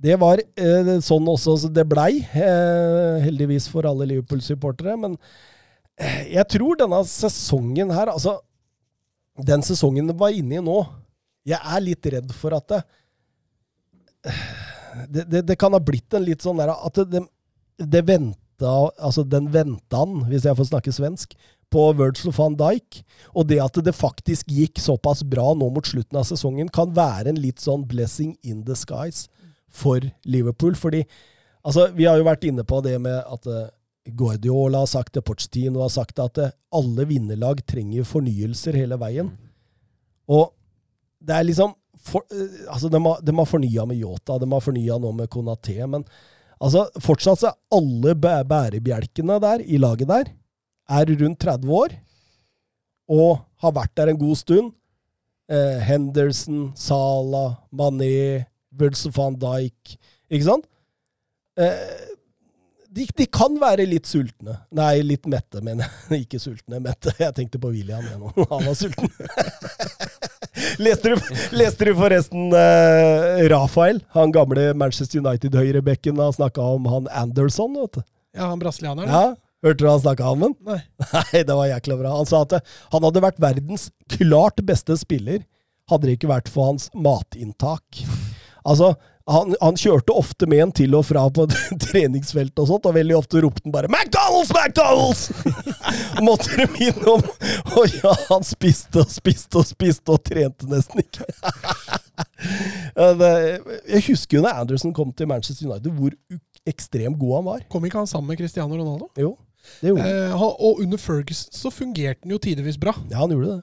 det 0.00 0.16
var 0.16 0.40
eh, 0.40 0.94
sånn 1.04 1.26
også 1.28 1.68
det 1.68 1.84
blei, 1.88 2.22
eh, 2.24 3.20
heldigvis 3.26 3.66
for 3.68 3.84
alle 3.88 4.06
Liverpool-supportere. 4.08 4.94
Men 4.96 5.18
eh, 6.00 6.22
jeg 6.38 6.46
tror 6.54 6.78
denne 6.80 7.02
sesongen 7.08 7.92
her 7.92 8.12
Altså, 8.12 8.38
den 9.36 9.64
sesongen 9.64 10.08
vi 10.08 10.16
var 10.22 10.36
inne 10.36 10.56
i 10.56 10.64
nå 10.64 10.78
Jeg 11.48 11.60
er 11.60 11.84
litt 11.84 12.08
redd 12.14 12.32
for 12.36 12.56
at 12.56 12.72
det, 12.72 12.80
det, 15.08 15.26
det, 15.28 15.44
det 15.52 15.56
kan 15.60 15.76
ha 15.76 15.80
blitt 15.84 16.16
en 16.16 16.24
litt 16.24 16.44
sånn 16.44 16.60
der 16.60 16.72
At 16.72 17.02
det, 17.08 17.22
det 17.76 18.02
venta 18.08 18.72
Altså, 18.96 19.24
den 19.24 19.52
ventaen, 19.52 20.22
hvis 20.32 20.48
jeg 20.48 20.56
får 20.56 20.72
snakke 20.72 20.92
svensk, 20.96 21.36
på 21.72 21.86
Virgil 21.98 22.34
van 22.36 22.56
Dijk. 22.58 23.00
Og 23.34 23.48
det 23.50 23.60
at 23.62 23.80
det 23.84 23.96
faktisk 23.96 24.50
gikk 24.50 24.80
såpass 24.82 25.22
bra 25.26 25.52
nå 25.54 25.70
mot 25.72 25.86
slutten 25.86 26.18
av 26.20 26.26
sesongen, 26.28 26.70
kan 26.72 26.94
være 26.96 27.32
en 27.32 27.40
litt 27.40 27.62
sånn 27.62 27.86
blessing 27.88 28.36
in 28.42 28.64
the 28.68 28.76
skies 28.78 29.28
for 29.70 30.02
Liverpool. 30.26 30.74
Fordi 30.78 31.04
altså, 31.62 31.90
vi 31.96 32.08
har 32.08 32.18
jo 32.18 32.28
vært 32.28 32.46
inne 32.48 32.66
på 32.66 32.80
det 32.84 32.96
med 33.02 33.20
at 33.20 33.50
eh, 33.50 33.68
Guardiola 34.10 34.84
har 34.84 34.90
sagt 34.90 35.14
det, 35.14 35.24
Pochettino 35.26 35.84
har 35.84 35.92
sagt 35.94 36.16
det, 36.16 36.30
at 36.30 36.42
eh, 36.42 36.56
alle 36.74 37.06
vinnerlag 37.10 37.62
trenger 37.68 38.08
fornyelser 38.08 38.78
hele 38.78 38.98
veien. 39.00 39.30
Og 40.30 40.50
det 41.20 41.36
er 41.36 41.46
liksom 41.46 41.76
for, 42.00 42.24
eh, 42.32 42.66
altså, 42.72 42.88
De 42.88 43.00
har, 43.04 43.22
de 43.22 43.36
har 43.36 43.48
fornya 43.48 43.86
med 43.86 44.00
Yota, 44.00 44.38
de 44.40 44.50
har 44.50 44.64
fornya 44.64 44.98
nå 44.98 45.12
med 45.12 45.30
Konaté, 45.30 45.78
men 45.86 46.06
altså, 46.58 46.86
fortsatt 46.98 47.42
så 47.42 47.52
er 47.52 47.78
alle 47.78 48.16
bærebjelkene 48.16 49.40
der 49.42 49.64
i 49.64 49.80
laget 49.80 50.10
der 50.10 50.32
er 50.90 51.14
rundt 51.22 51.40
30 51.42 51.74
år 51.80 51.96
og 53.10 53.40
har 53.62 53.74
vært 53.74 53.96
der 53.98 54.12
en 54.12 54.20
god 54.20 54.38
stund. 54.38 54.70
Eh, 55.50 55.80
Henderson, 55.82 56.70
Salah, 56.78 57.56
Mané, 57.74 58.46
Wilson 58.78 59.10
van 59.16 59.34
Dijk 59.34 59.96
Ikke 60.30 60.46
sant? 60.46 60.68
Eh, 61.58 62.06
de, 62.90 63.06
de 63.18 63.26
kan 63.30 63.54
være 63.58 63.86
litt 63.86 64.06
sultne. 64.10 64.56
Nei, 64.74 65.00
litt 65.06 65.26
mette, 65.30 65.62
mener 65.62 65.86
jeg. 65.86 66.22
Ikke 66.24 66.40
sultne, 66.42 66.80
mette. 66.82 67.12
Jeg 67.18 67.34
tenkte 67.36 67.60
på 67.62 67.70
William 67.74 68.02
igjen. 68.06 68.22
nå. 68.22 68.46
Han 68.52 68.66
var 68.66 68.78
sulten. 68.78 69.10
leste, 70.86 71.12
du, 71.12 71.34
leste 71.54 71.86
du 71.86 71.92
forresten 71.98 72.50
eh, 72.56 73.44
Rafael, 73.50 74.00
han 74.14 74.32
gamle 74.34 74.70
Manchester 74.78 75.22
United-høyrebekken, 75.22 76.18
har 76.18 76.34
snakka 76.36 76.64
om 76.76 76.88
han 76.90 77.06
Anderson? 77.14 77.78
vet 77.78 78.00
du. 78.00 78.02
Ja, 78.36 78.50
han 78.50 78.60
brasilianeren. 78.62 79.10
Ja, 79.10 79.34
Hørte 79.64 79.84
du 79.84 79.90
han 79.90 80.00
snakka 80.00 80.32
om 80.32 80.46
den? 80.46 80.56
Nei. 80.64 80.80
Nei, 81.12 81.44
det 81.44 81.56
var 81.56 81.68
jækla 81.68 82.00
bra. 82.00 82.16
Han 82.16 82.28
sa 82.28 82.44
at 82.46 82.56
eh, 82.56 82.76
han 82.94 83.06
hadde 83.06 83.24
vært 83.26 83.40
verdens 83.42 83.90
klart 84.16 84.60
beste 84.66 84.96
spiller, 85.00 85.44
hadde 85.90 86.08
det 86.08 86.16
ikke 86.16 86.30
vært 86.32 86.48
for 86.52 86.70
hans 86.70 86.88
matinntak. 86.96 88.04
Altså, 88.64 88.94
han, 89.30 89.52
han 89.60 89.76
kjørte 89.78 90.14
ofte 90.16 90.46
med 90.50 90.62
en 90.64 90.72
til 90.74 90.94
og 90.96 91.04
fra 91.06 91.26
på 91.34 91.44
treningsfelt 91.84 92.56
og 92.62 92.70
sånt, 92.70 92.88
og 92.88 92.96
veldig 92.96 93.16
ofte 93.18 93.42
ropte 93.44 93.66
han 93.66 93.74
bare 93.74 93.90
'McDonald's! 93.90 94.50
McDonald's!' 94.56 95.28
Måtte 96.26 96.56
de 96.56 96.88
innom 96.88 97.22
Og 97.76 97.94
ja, 98.00 98.14
han 98.30 98.46
spiste 98.46 99.04
og 99.04 99.12
spiste 99.12 99.60
og 99.60 99.68
spiste 99.68 100.16
og 100.16 100.24
trente 100.26 100.68
nesten 100.70 101.04
ikke. 101.04 101.28
Jeg 102.96 104.02
husker 104.08 104.38
jo 104.38 104.44
når 104.44 104.64
Anderson 104.64 104.96
kom 104.96 105.12
til 105.12 105.28
Manchester 105.30 105.68
United, 105.68 105.92
hvor 105.94 106.16
ekstremt 106.68 107.18
god 107.20 107.36
han 107.38 107.48
var. 107.52 107.62
Kom 107.72 107.86
ikke 107.86 108.02
han 108.02 108.10
sammen 108.10 108.32
med 108.32 108.40
Cristiano 108.40 108.76
Ronaldo? 108.76 109.12
Jo. 109.18 109.36
Eh, 109.82 110.30
han- 110.36 110.56
og 110.58 110.80
under 110.80 110.98
Ferguson 110.98 111.52
så 111.52 111.70
fungerte 111.72 112.24
han 112.24 112.30
jo 112.34 112.38
tidvis 112.38 112.78
bra. 112.80 112.94
Ja, 113.10 113.18
han 113.24 113.30
gjorde 113.34 113.56
det. 113.56 113.62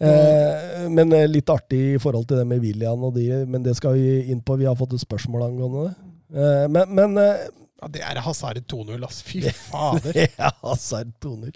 Eh, 0.00 0.88
men 0.88 1.12
eh, 1.12 1.26
litt 1.28 1.50
artig 1.52 1.80
i 1.94 1.98
forhold 2.00 2.26
til 2.30 2.38
det 2.40 2.46
med 2.48 2.62
William 2.64 3.02
og 3.04 3.14
de, 3.18 3.26
men 3.46 3.62
det 3.66 3.74
skal 3.76 3.98
vi 3.98 4.22
inn 4.32 4.40
på. 4.40 4.56
Vi 4.56 4.64
har 4.68 4.76
fått 4.78 4.94
et 4.96 5.02
spørsmål 5.04 5.44
angående 5.50 5.88
det. 5.90 5.96
Eh, 6.40 6.68
men 6.72 6.94
men 6.94 7.18
eh, 7.20 7.48
Ja, 7.80 7.88
Det 7.88 8.02
er 8.04 8.20
Hazard 8.20 8.58
2-0, 8.68 9.04
ass. 9.06 9.22
Fy 9.24 9.40
fader. 9.70 10.16
ja, 10.38 10.50
Hazard 10.62 11.12
2-0. 11.24 11.52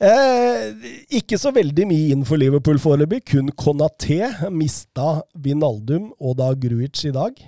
Eh, 0.00 0.72
ikke 1.20 1.36
så 1.40 1.50
veldig 1.52 1.86
mye 1.88 2.10
inn 2.14 2.24
for 2.28 2.36
Liverpool 2.40 2.78
foreløpig. 2.80 3.22
Kun 3.32 3.48
Konaté 3.56 4.18
mista 4.52 5.22
Vinaldum 5.36 6.10
og 6.20 6.36
da 6.40 6.50
Gruic 6.60 7.04
i 7.08 7.12
dag. 7.16 7.40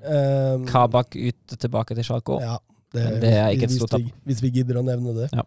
Eh, 0.00 0.62
Kabak 0.70 1.14
ut 1.18 1.56
tilbake 1.58 1.94
til 1.98 2.06
Schalke. 2.06 2.38
ja, 2.42 2.56
Men 2.94 3.20
det 3.22 3.32
er 3.38 3.48
ikke 3.54 3.68
et 3.68 3.74
stort 3.76 3.94
vi- 4.00 4.12
Hvis 4.26 4.40
vi 4.42 4.50
gidder 4.58 4.80
å 4.80 4.84
nevne 4.86 5.12
det. 5.14 5.28
Ja. 5.32 5.44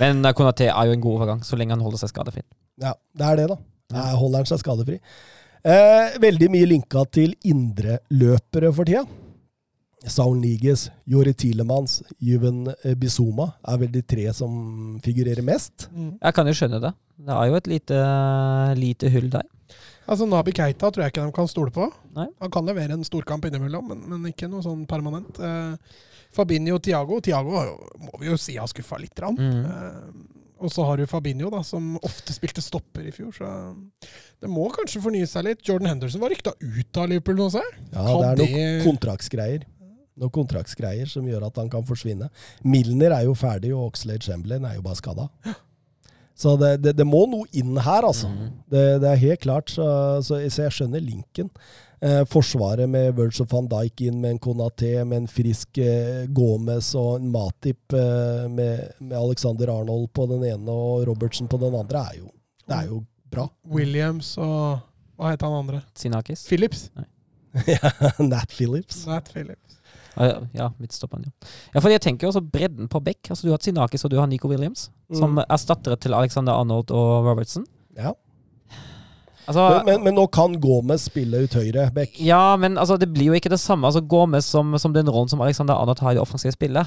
Men 0.00 0.24
eh, 0.24 0.32
Konaté 0.36 0.68
er 0.70 0.86
jo 0.90 0.94
en 0.96 1.00
god 1.02 1.16
overgang, 1.20 1.40
så 1.46 1.56
lenge 1.58 1.74
han 1.74 1.82
holder 1.84 1.98
seg 2.04 2.12
skadefri. 2.12 2.42
Ja, 2.82 2.92
det 3.16 3.26
er 3.30 3.36
det, 3.40 3.46
da. 3.54 3.56
Jeg 3.96 4.18
holder 4.20 4.42
han 4.42 4.50
seg 4.50 4.60
skadefri. 4.62 4.98
Eh, 5.66 6.18
veldig 6.22 6.48
mye 6.52 6.68
linka 6.70 7.02
til 7.10 7.32
indreløpere 7.48 8.72
for 8.76 8.86
tida. 8.86 9.02
Saul 10.06 10.36
Niges, 10.38 10.84
Jori 11.10 11.32
Tilemans, 11.34 11.96
Juven 12.22 12.68
eh, 12.84 12.94
Bizuma 12.94 13.48
er 13.66 13.80
vel 13.80 13.90
de 13.90 14.02
tre 14.06 14.28
som 14.36 15.00
figurerer 15.02 15.42
mest. 15.42 15.88
Mm. 15.90 16.12
Jeg 16.22 16.36
kan 16.36 16.46
jo 16.46 16.54
skjønne 16.54 16.82
det. 16.84 16.92
Det 17.26 17.34
er 17.34 17.48
jo 17.50 17.56
et 17.58 17.70
lite, 17.72 18.00
lite 18.78 19.10
hull 19.10 19.30
der. 19.32 19.46
Altså 20.06 20.26
Nabi 20.30 20.54
Keita 20.54 20.90
tror 20.90 21.04
jeg 21.04 21.14
ikke 21.14 21.26
de 21.26 21.34
kan 21.34 21.48
stole 21.50 21.72
på. 21.74 21.88
Nei. 22.16 22.28
Han 22.42 22.52
kan 22.54 22.68
levere 22.68 22.94
en 22.94 23.06
storkamp 23.06 23.46
innimellom, 23.48 23.90
men, 23.90 24.04
men 24.12 24.30
ikke 24.30 24.48
noe 24.50 24.62
sånn 24.64 24.86
permanent. 24.90 25.40
Eh, 25.42 25.98
Fabinho 26.36 26.78
og 26.78 26.84
Tiago. 26.86 27.18
Tiago 27.24 27.62
må 28.02 28.20
vi 28.20 28.30
jo 28.30 28.38
si 28.40 28.56
har 28.58 28.70
skuffa 28.70 29.00
litt. 29.02 29.18
Mm. 29.18 29.64
Eh, 29.66 30.36
og 30.56 30.72
så 30.72 30.86
har 30.88 30.96
du 30.96 31.08
Fabinho, 31.10 31.50
da, 31.52 31.60
som 31.66 31.96
ofte 32.06 32.32
spilte 32.32 32.62
stopper 32.64 33.08
i 33.10 33.12
fjor. 33.12 33.34
Så 33.36 33.48
det 34.40 34.48
må 34.50 34.68
kanskje 34.72 35.02
fornye 35.04 35.28
seg 35.28 35.50
litt. 35.50 35.64
Jordan 35.66 35.90
Henderson 35.92 36.22
var 36.22 36.32
rykta 36.32 36.54
ut 36.56 37.00
av 37.02 37.10
Liverpool 37.12 37.40
nå, 37.42 37.50
ser. 37.52 37.66
Ja, 37.90 38.06
Kan 38.06 38.22
det 38.22 38.30
er 38.30 38.40
noen 38.40 38.86
kontraktsgreier. 38.86 39.66
Noen 40.16 40.32
kontraktsgreier 40.32 41.10
som 41.12 41.26
gjør 41.28 41.50
at 41.50 41.58
han 41.60 41.68
kan 41.72 41.84
forsvinne. 41.84 42.30
Milner 42.64 43.18
er 43.18 43.26
jo 43.26 43.34
ferdig, 43.36 43.74
og 43.76 43.90
Oxlade 43.90 44.24
Chamberlain 44.24 44.64
er 44.64 44.78
jo 44.78 44.86
bare 44.86 44.96
skada. 45.02 45.28
Så 46.36 46.52
det, 46.60 46.76
det, 46.84 46.92
det 46.98 47.06
må 47.08 47.22
noe 47.32 47.48
inn 47.56 47.78
her, 47.80 48.04
altså. 48.04 48.28
Mm. 48.28 48.48
Det, 48.68 48.84
det 49.00 49.08
er 49.08 49.22
helt 49.22 49.40
klart, 49.40 49.72
så, 49.72 49.86
så, 50.20 50.42
så 50.52 50.66
jeg 50.66 50.74
skjønner 50.76 51.00
linken. 51.00 51.48
Eh, 52.04 52.22
forsvaret 52.28 52.88
med 52.92 53.14
Virgil 53.16 53.46
van 53.48 53.68
Dijk 53.72 54.02
inn 54.04 54.18
med 54.20 54.34
en 54.34 54.40
Konaté, 54.44 54.92
med 55.04 55.22
en 55.22 55.28
frisk 55.32 55.78
eh, 55.80 56.26
Gomez 56.28 56.90
og 56.98 57.22
en 57.22 57.30
Matip 57.32 57.96
eh, 57.96 58.44
med, 58.52 58.98
med 59.00 59.16
Alexander 59.16 59.72
Arnold 59.72 60.10
på 60.12 60.26
den 60.28 60.44
ene 60.44 60.74
og 60.76 61.06
Robertsen 61.08 61.48
på 61.48 61.60
den 61.62 61.74
andre, 61.74 62.04
er 62.04 62.18
jo, 62.20 62.28
det 62.68 62.76
er 62.82 62.90
jo 62.92 63.00
bra. 63.32 63.48
Williams 63.64 64.34
og 64.36 64.84
Hva 65.16 65.32
heter 65.32 65.48
han 65.48 65.62
andre? 65.64 65.80
Sinakis. 65.96 66.44
Phillips. 66.44 66.90
Nat 68.20 68.52
Phillips. 68.52 69.06
Nat 69.08 69.32
Phillips. 69.32 69.65
Ja, 70.54 70.70
midtstopperen, 70.80 71.24
ja. 71.28 71.48
ja. 71.74 71.80
For 71.80 71.88
jeg 71.92 72.00
tenker 72.00 72.28
også 72.30 72.40
bredden 72.40 72.88
på 72.88 73.00
Beck 73.04 73.28
Altså, 73.30 73.46
du 73.46 73.50
har 73.52 73.58
Sinakis 73.60 74.04
og 74.04 74.10
du 74.10 74.16
har 74.20 74.26
Nico 74.26 74.48
Williams, 74.48 74.90
som 75.12 75.34
Mm. 75.36 75.44
erstattere 75.50 75.96
til 76.00 76.14
Alexander 76.14 76.52
Arnold 76.56 76.90
og 76.90 77.26
Robertson. 77.26 77.66
Ja. 77.96 78.12
Altså, 79.46 79.62
Men, 79.84 79.84
men, 79.86 80.04
men 80.08 80.14
nå 80.18 80.24
kan 80.34 80.56
Gomez 80.60 81.04
spille 81.06 81.44
ut 81.44 81.54
høyre 81.54 81.90
back. 81.94 82.16
Ja, 82.18 82.56
men 82.58 82.78
altså, 82.78 82.96
det 82.98 83.12
blir 83.14 83.28
jo 83.30 83.36
ikke 83.38 83.52
det 83.52 83.60
samme. 83.62 83.86
Altså, 83.86 84.00
Gomez 84.02 84.44
som, 84.50 84.72
som 84.82 84.92
den 84.96 85.06
rollen 85.08 85.28
som 85.30 85.40
Alexander 85.44 85.74
Arnold 85.78 86.00
har 86.02 86.10
i 86.10 86.18
det 86.18 86.22
offensive 86.24 86.52
spillet, 86.56 86.86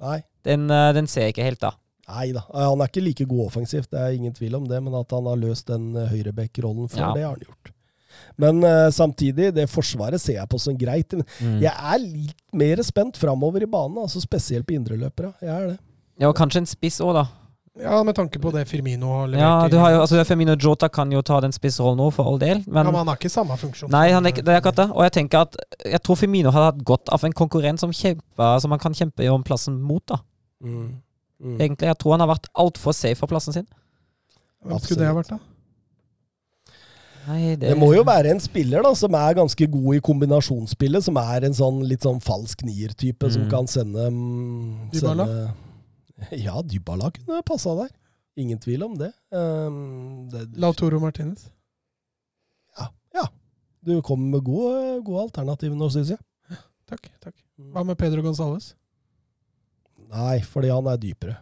Nei. 0.00 0.22
den, 0.48 0.70
eh, 0.72 0.92
den 0.96 1.06
ser 1.06 1.26
jeg 1.28 1.34
ikke 1.36 1.44
helt, 1.50 1.60
da. 1.60 1.74
Nei 2.08 2.32
da. 2.32 2.40
Han 2.54 2.80
er 2.80 2.88
ikke 2.90 3.04
like 3.04 3.26
god 3.28 3.46
offensivt, 3.50 3.90
det 3.92 4.00
er 4.00 4.16
ingen 4.16 4.32
tvil 4.34 4.56
om 4.56 4.64
det, 4.68 4.80
men 4.82 4.94
at 4.98 5.12
han 5.12 5.28
har 5.28 5.36
løst 5.36 5.68
den 5.68 5.92
eh, 5.96 6.08
høyreback-rollen 6.14 6.88
før, 6.90 6.98
Ja. 7.04 7.12
det 7.14 7.22
har 7.26 7.36
han 7.36 7.44
gjort. 7.44 7.71
Men 8.38 8.62
uh, 8.64 8.88
samtidig, 8.90 9.52
det 9.54 9.68
forsvaret 9.70 10.20
ser 10.20 10.34
jeg 10.40 10.48
på 10.48 10.58
som 10.60 10.76
greit. 10.78 11.12
Mm. 11.40 11.60
Jeg 11.62 11.72
er 11.72 11.98
litt 12.02 12.42
mer 12.52 12.82
spent 12.82 13.16
framover 13.20 13.62
i 13.62 13.66
banen, 13.70 13.98
altså 13.98 14.20
spesielt 14.22 14.66
på 14.66 14.74
indreløpere. 14.78 15.34
Jeg 15.42 15.52
er 15.56 15.66
det. 15.74 15.78
Ja, 16.20 16.28
og 16.28 16.36
kanskje 16.36 16.58
en 16.62 16.66
spiss 16.66 17.00
òg, 17.00 17.14
da. 17.14 17.26
Ja, 17.80 18.02
med 18.04 18.12
tanke 18.14 18.36
på 18.38 18.50
det 18.52 18.66
Firmino 18.68 19.06
har 19.08 19.28
levert. 19.32 19.40
Ja, 19.40 19.68
du 19.72 19.78
har 19.80 19.90
jo, 19.94 20.00
altså 20.02 20.24
Firmino 20.28 20.52
Jota 20.60 20.90
kan 20.92 21.08
jo 21.10 21.22
ta 21.24 21.38
den 21.40 21.54
spissrollen 21.56 21.96
nå, 21.96 22.10
for 22.12 22.28
all 22.28 22.36
del. 22.38 22.58
Men, 22.66 22.82
ja, 22.84 22.90
men 22.90 22.98
han 23.00 23.08
har 23.08 23.16
ikke 23.16 23.30
samme 23.32 23.56
funksjon. 23.56 23.88
nei, 23.90 24.10
han 24.12 24.26
er, 24.26 24.34
ikke- 24.34 24.44
det 24.44 24.52
er 24.52 24.60
akkurat 24.60 24.76
det. 24.82 24.90
Og 24.92 25.00
jeg 25.06 25.12
tenker 25.16 25.46
at 25.46 25.56
jeg 25.86 26.02
tror 26.04 26.16
Firmino 26.20 26.50
hadde 26.52 26.66
hatt 26.68 26.84
godt 26.84 27.08
av 27.16 27.24
en 27.24 27.32
konkurrent 27.32 27.80
som 27.80 27.90
kjemper, 27.90 28.60
som 28.60 28.70
han 28.76 28.78
kan 28.82 28.92
kjempe 28.92 29.24
om 29.32 29.42
plassen 29.42 29.80
mot. 29.80 30.04
da 30.06 30.20
Mm. 30.62 31.00
Egentlig, 31.58 31.88
Jeg 31.88 31.98
tror 31.98 32.12
han 32.12 32.20
har 32.20 32.28
vært 32.36 32.46
altfor 32.54 32.92
safe 32.94 33.16
for 33.18 33.26
plassen 33.26 33.52
sin. 33.52 33.66
Hvem 34.64 34.78
skulle 34.78 34.98
det 35.00 35.08
ha 35.08 35.14
vært, 35.16 35.28
da? 35.32 35.38
Nei, 37.26 37.54
det, 37.54 37.68
Det 37.70 37.76
må 37.78 37.92
jo 37.94 38.02
være 38.02 38.32
en 38.34 38.40
spiller 38.42 38.82
da, 38.82 38.90
som 38.98 39.14
er 39.14 39.36
ganske 39.38 39.66
god 39.70 39.94
i 39.94 40.00
kombinasjonsspillet, 40.02 41.04
som 41.06 41.16
er 41.20 41.44
en 41.46 41.54
sånn 41.54 41.82
litt 41.86 42.02
sånn 42.02 42.18
falsk 42.24 42.64
nier-type, 42.66 43.28
som 43.30 43.44
Mm. 43.44 43.50
kan 43.52 43.66
sende, 43.70 44.08
mm, 44.10 44.90
Dybala? 44.90 45.26
sende 45.26 45.54
Ja, 46.42 46.62
Dybala 46.62 47.12
kunne 47.14 47.42
passa 47.46 47.74
der. 47.78 47.90
Ingen 48.36 48.58
tvil 48.58 48.82
om 48.82 48.96
det. 48.98 49.12
Um, 49.30 50.28
det 50.30 50.48
Lautoro 50.56 50.98
Martinez. 51.00 51.50
ja, 52.78 52.88
ja. 53.14 53.26
Du 53.84 54.00
kommer 54.02 54.30
med 54.38 54.44
gode, 54.44 55.02
gode 55.04 55.22
alternativer 55.28 55.76
nå, 55.76 55.88
syns 55.90 56.08
jeg. 56.10 56.18
Takk. 56.88 57.08
takk. 57.20 57.34
Hva 57.72 57.84
med 57.86 57.96
Pedro 57.98 58.22
Gonzales? 58.22 58.74
Nei, 60.10 60.40
fordi 60.40 60.68
han 60.68 60.86
er 60.86 60.96
dypere. 61.00 61.36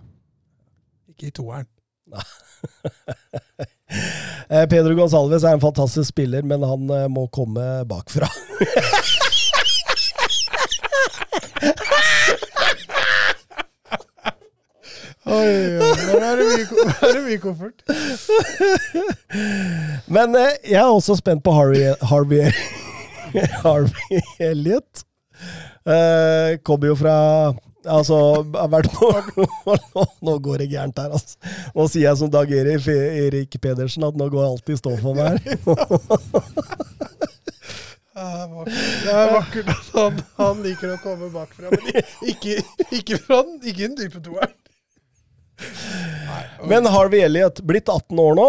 Ikke 1.09 1.27
i 1.27 1.31
toeren. 1.31 1.67
Eh, 2.13 2.23
Pedro 4.73 4.95
Gonsalves 4.99 5.45
er 5.45 5.57
en 5.57 5.63
fantastisk 5.63 6.11
spiller, 6.11 6.43
men 6.47 6.63
han 6.67 6.91
eh, 6.95 7.09
må 7.13 7.27
komme 7.35 7.85
bakfra. 7.91 8.31
Oi, 15.31 15.79
Nå 15.79 16.17
er 16.17 16.41
det 16.41 16.47
mye, 16.49 16.85
er 17.07 17.13
det 17.15 17.23
mye 17.27 17.41
koffert. 17.43 17.83
Men 20.11 20.35
eh, 20.39 20.57
jeg 20.73 20.81
er 20.81 20.89
også 20.89 21.19
spent 21.21 21.45
på 21.45 21.53
Harvey, 21.55 21.93
Harvey, 22.11 22.51
Harvey 23.63 24.23
Elliot. 24.43 25.05
Eh, 25.87 26.59
kommer 26.67 26.91
jo 26.91 26.97
fra 26.99 27.17
Altså, 27.89 28.45
nå, 28.45 30.05
nå 30.27 30.35
går 30.45 30.59
det 30.61 30.69
gærent 30.73 30.99
her, 31.01 31.15
altså. 31.17 31.37
Nå 31.75 31.87
sier 31.89 32.11
jeg 32.11 32.21
som 32.21 32.31
Dag 32.33 32.51
Erik, 32.53 32.89
Erik 32.91 33.57
Pedersen 33.63 34.05
at 34.05 34.19
nå 34.21 34.29
går 34.33 34.45
alt 34.51 34.69
i 34.69 34.77
stå 34.77 34.97
for 35.01 35.17
meg 35.17 35.39
her. 35.41 35.57
Det 38.15 39.13
er 39.15 39.33
vakkert. 39.33 39.69
Er 39.71 39.73
at 39.73 39.93
han, 39.95 40.21
han 40.37 40.65
liker 40.65 40.93
å 40.93 40.99
komme 41.01 41.31
bakfra, 41.33 41.73
men 41.73 42.03
ikke, 42.29 42.59
ikke, 42.93 43.21
fra 43.25 43.41
den, 43.47 43.57
ikke 43.65 43.87
den 43.87 43.97
dype 43.97 44.21
toeren. 44.25 44.57
Men 46.69 46.89
Harvey 46.89 47.25
Elliot, 47.25 47.63
blitt 47.65 47.89
18 47.89 48.21
år 48.21 48.37
nå, 48.37 48.49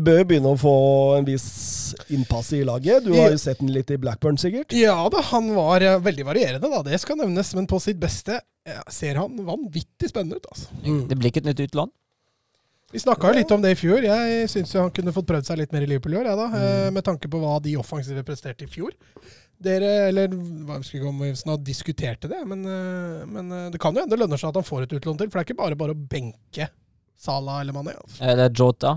bør 0.00 0.22
begynne 0.28 0.52
å 0.54 0.58
få 0.58 0.74
en 1.18 1.26
viss 1.26 1.94
innpass 2.12 2.52
i 2.56 2.62
laget. 2.64 3.04
Du 3.04 3.12
har 3.16 3.32
jo 3.34 3.40
sett 3.40 3.60
den 3.60 3.72
litt 3.74 3.90
i 3.92 3.98
Blackburn, 4.00 4.38
sikkert? 4.40 4.72
Ja 4.76 4.96
da, 5.12 5.20
han 5.32 5.50
var 5.56 5.84
eh, 5.84 5.98
veldig 6.00 6.24
varierende, 6.28 6.70
da. 6.72 6.82
Det 6.86 7.00
skal 7.02 7.18
nevnes. 7.20 7.52
Men 7.58 7.68
på 7.70 7.80
sitt 7.82 8.00
beste 8.00 8.40
ser 8.92 9.18
han 9.18 9.36
vanvittig 9.44 10.12
spennende 10.12 10.38
ut, 10.38 10.46
altså. 10.52 10.70
det 11.10 11.18
blir 11.18 11.32
ikke 11.32 11.42
et 11.42 11.50
nytt 11.50 11.64
utlån. 11.66 11.90
Vi 12.92 13.00
snakka 13.00 13.30
jo 13.30 13.38
litt 13.40 13.52
om 13.54 13.62
det 13.64 13.72
i 13.72 13.78
fjor. 13.80 14.04
Jeg 14.04 14.48
syns 14.52 14.74
han 14.76 14.92
kunne 14.92 15.14
fått 15.16 15.26
prøvd 15.30 15.48
seg 15.48 15.62
litt 15.62 15.72
mer 15.72 15.86
i 15.86 15.88
Liverpool 15.88 16.12
i 16.12 16.20
år, 16.20 16.28
jeg 16.28 16.38
da. 16.38 16.48
Mm. 16.52 16.58
eh, 16.62 16.90
Med 16.98 17.06
tanke 17.08 17.30
på 17.32 17.40
hva 17.40 17.56
de 17.64 17.78
offensive 17.80 18.24
presterte 18.28 18.68
i 18.68 18.70
fjor. 18.70 18.92
Dere, 19.62 19.90
eller 20.10 20.28
hva 20.32 20.76
jeg 20.76 20.82
husker 20.82 20.98
ikke 20.98 21.10
om 21.12 21.20
vi 21.22 21.32
snart 21.38 21.62
diskuterte 21.64 22.28
det, 22.30 22.40
men, 22.50 22.64
eh, 22.66 23.24
men 23.30 23.52
det 23.72 23.80
kan 23.80 23.94
jo 23.94 24.02
hende 24.02 24.12
det 24.16 24.20
lønner 24.20 24.40
seg 24.40 24.52
at 24.52 24.60
han 24.60 24.68
får 24.68 24.86
et 24.86 24.96
utlån 24.98 25.20
til. 25.20 25.30
For 25.30 25.38
det 25.40 25.44
er 25.44 25.50
ikke 25.50 25.62
bare 25.62 25.78
bare 25.78 25.96
å 25.96 26.06
benke 26.16 26.68
Salah 27.22 27.60
eller 27.62 27.76
Mané. 27.76 27.94
Altså. 27.94 28.18
Eller 28.26 28.50
Jota. 28.50 28.96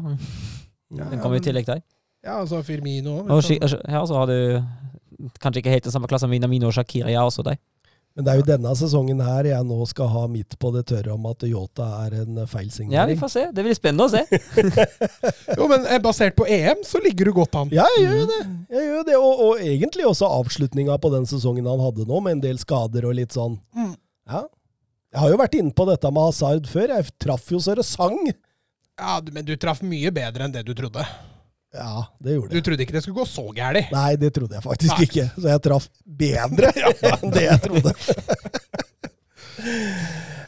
Ja, 0.98 1.10
Den 1.12 1.22
kommer 1.24 1.40
i 1.40 1.44
tillegg 1.44 1.68
der. 1.70 1.84
Ja, 2.26 2.40
altså 2.42 2.64
Firmino 2.66 3.20
òg. 3.22 3.32
Og 3.32 3.46
ja, 3.52 4.02
så 4.06 4.18
har 4.18 4.32
du 4.32 4.64
kanskje 5.40 5.62
ikke 5.62 5.74
helt 5.74 5.88
den 5.88 5.94
samme 5.94 6.10
klassen 6.10 6.28
som 6.28 6.34
Minamino 6.34 6.68
og 6.72 6.76
Shakira 6.76 7.12
Ja, 7.14 7.24
også 7.28 7.46
deg. 7.46 7.62
Men 8.16 8.24
det 8.24 8.32
er 8.32 8.40
jo 8.40 8.46
denne 8.48 8.72
sesongen 8.80 9.20
her 9.20 9.48
jeg 9.50 9.68
nå 9.68 9.76
skal 9.92 10.08
ha 10.08 10.22
midt 10.32 10.56
på 10.60 10.70
det 10.72 10.86
tørre 10.88 11.12
om 11.18 11.26
at 11.28 11.44
Yota 11.50 11.84
er 12.06 12.14
en 12.22 12.38
Ja, 12.94 13.04
vi 13.10 13.18
får 13.20 13.32
se. 13.34 13.44
Det 13.52 13.66
blir 13.66 13.76
spennende 13.76 14.08
å 14.08 14.14
se. 14.14 14.24
Jo, 15.60 15.68
men 15.68 15.84
eh, 15.84 16.00
basert 16.00 16.38
på 16.40 16.48
EM 16.48 16.86
så 16.88 17.02
ligger 17.04 17.28
du 17.28 17.34
godt 17.36 17.58
an. 17.60 17.74
Ja, 17.76 17.84
jeg 17.98 18.06
gjør 18.06 18.22
jo 18.22 18.30
det. 18.30 18.40
Jeg 18.72 18.86
gjør 18.86 18.96
jo 18.96 19.04
det. 19.10 19.18
Og, 19.20 19.44
og 19.48 19.66
egentlig 19.68 20.08
også 20.08 20.32
avslutninga 20.32 20.96
på 21.04 21.12
den 21.12 21.28
sesongen 21.28 21.68
han 21.68 21.84
hadde 21.84 22.08
nå, 22.08 22.22
med 22.24 22.38
en 22.38 22.46
del 22.48 22.62
skader 22.62 23.10
og 23.10 23.18
litt 23.20 23.36
sånn. 23.36 23.60
Mm. 23.76 23.92
Ja. 24.32 24.46
Jeg 25.12 25.24
har 25.26 25.36
jo 25.36 25.42
vært 25.44 25.60
inne 25.60 25.76
på 25.76 25.88
dette 25.92 26.12
med 26.16 26.30
Hazard 26.30 26.72
før. 26.72 26.96
Jeg 26.96 27.12
traff 27.20 27.52
jo 27.52 27.60
så 27.60 27.76
det 27.76 27.84
sang. 27.88 28.32
Ja, 29.00 29.18
Men 29.32 29.46
du 29.46 29.56
traff 29.60 29.82
mye 29.84 30.12
bedre 30.16 30.46
enn 30.48 30.54
det 30.56 30.64
du 30.68 30.74
trodde. 30.78 31.04
Ja, 31.76 32.06
det 32.24 32.38
gjorde 32.38 32.54
jeg. 32.54 32.62
Du 32.64 32.68
trodde 32.70 32.84
ikke 32.86 32.96
det 32.96 33.02
skulle 33.04 33.20
gå 33.20 33.26
så 33.28 33.44
gærent. 33.52 33.90
Nei, 33.92 34.16
det 34.16 34.30
trodde 34.38 34.56
jeg 34.56 34.64
faktisk 34.64 34.94
Nei. 34.96 35.08
ikke. 35.10 35.26
Så 35.36 35.50
jeg 35.52 35.64
traff 35.66 35.90
bedre 36.24 36.72
enn 37.12 37.34
det 37.36 37.44
jeg 37.50 37.60
trodde. 37.66 37.96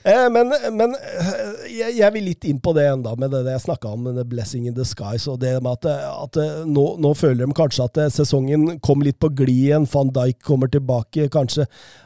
Eh, 0.08 0.28
Men, 0.32 0.52
men 0.78 0.94
eh, 0.96 1.72
jeg, 1.74 1.96
jeg 1.98 2.14
vil 2.16 2.24
litt 2.30 2.46
inn 2.48 2.60
på 2.64 2.72
det 2.76 2.86
enda 2.88 3.12
med 3.20 3.34
det 3.34 3.42
jeg 3.52 3.64
snakka 3.66 3.90
om, 3.92 4.06
denne 4.08 4.24
'blessing 4.24 4.68
in 4.70 4.76
the 4.76 4.86
skies'. 4.88 5.26
og 5.28 5.40
det 5.42 5.58
med 5.64 5.72
at, 5.84 5.86
at 6.24 6.40
nå, 6.68 6.84
nå 7.04 7.12
føler 7.18 7.44
de 7.46 7.56
kanskje 7.58 7.84
at 7.90 7.98
eh, 8.06 8.12
sesongen 8.14 8.80
kom 8.80 9.04
litt 9.04 9.20
på 9.20 9.28
glid 9.36 9.66
igjen. 9.68 9.88
Van 9.92 10.12
Dijk 10.16 10.40
kommer 10.48 10.72
tilbake, 10.72 11.28
kanskje. 11.34 11.66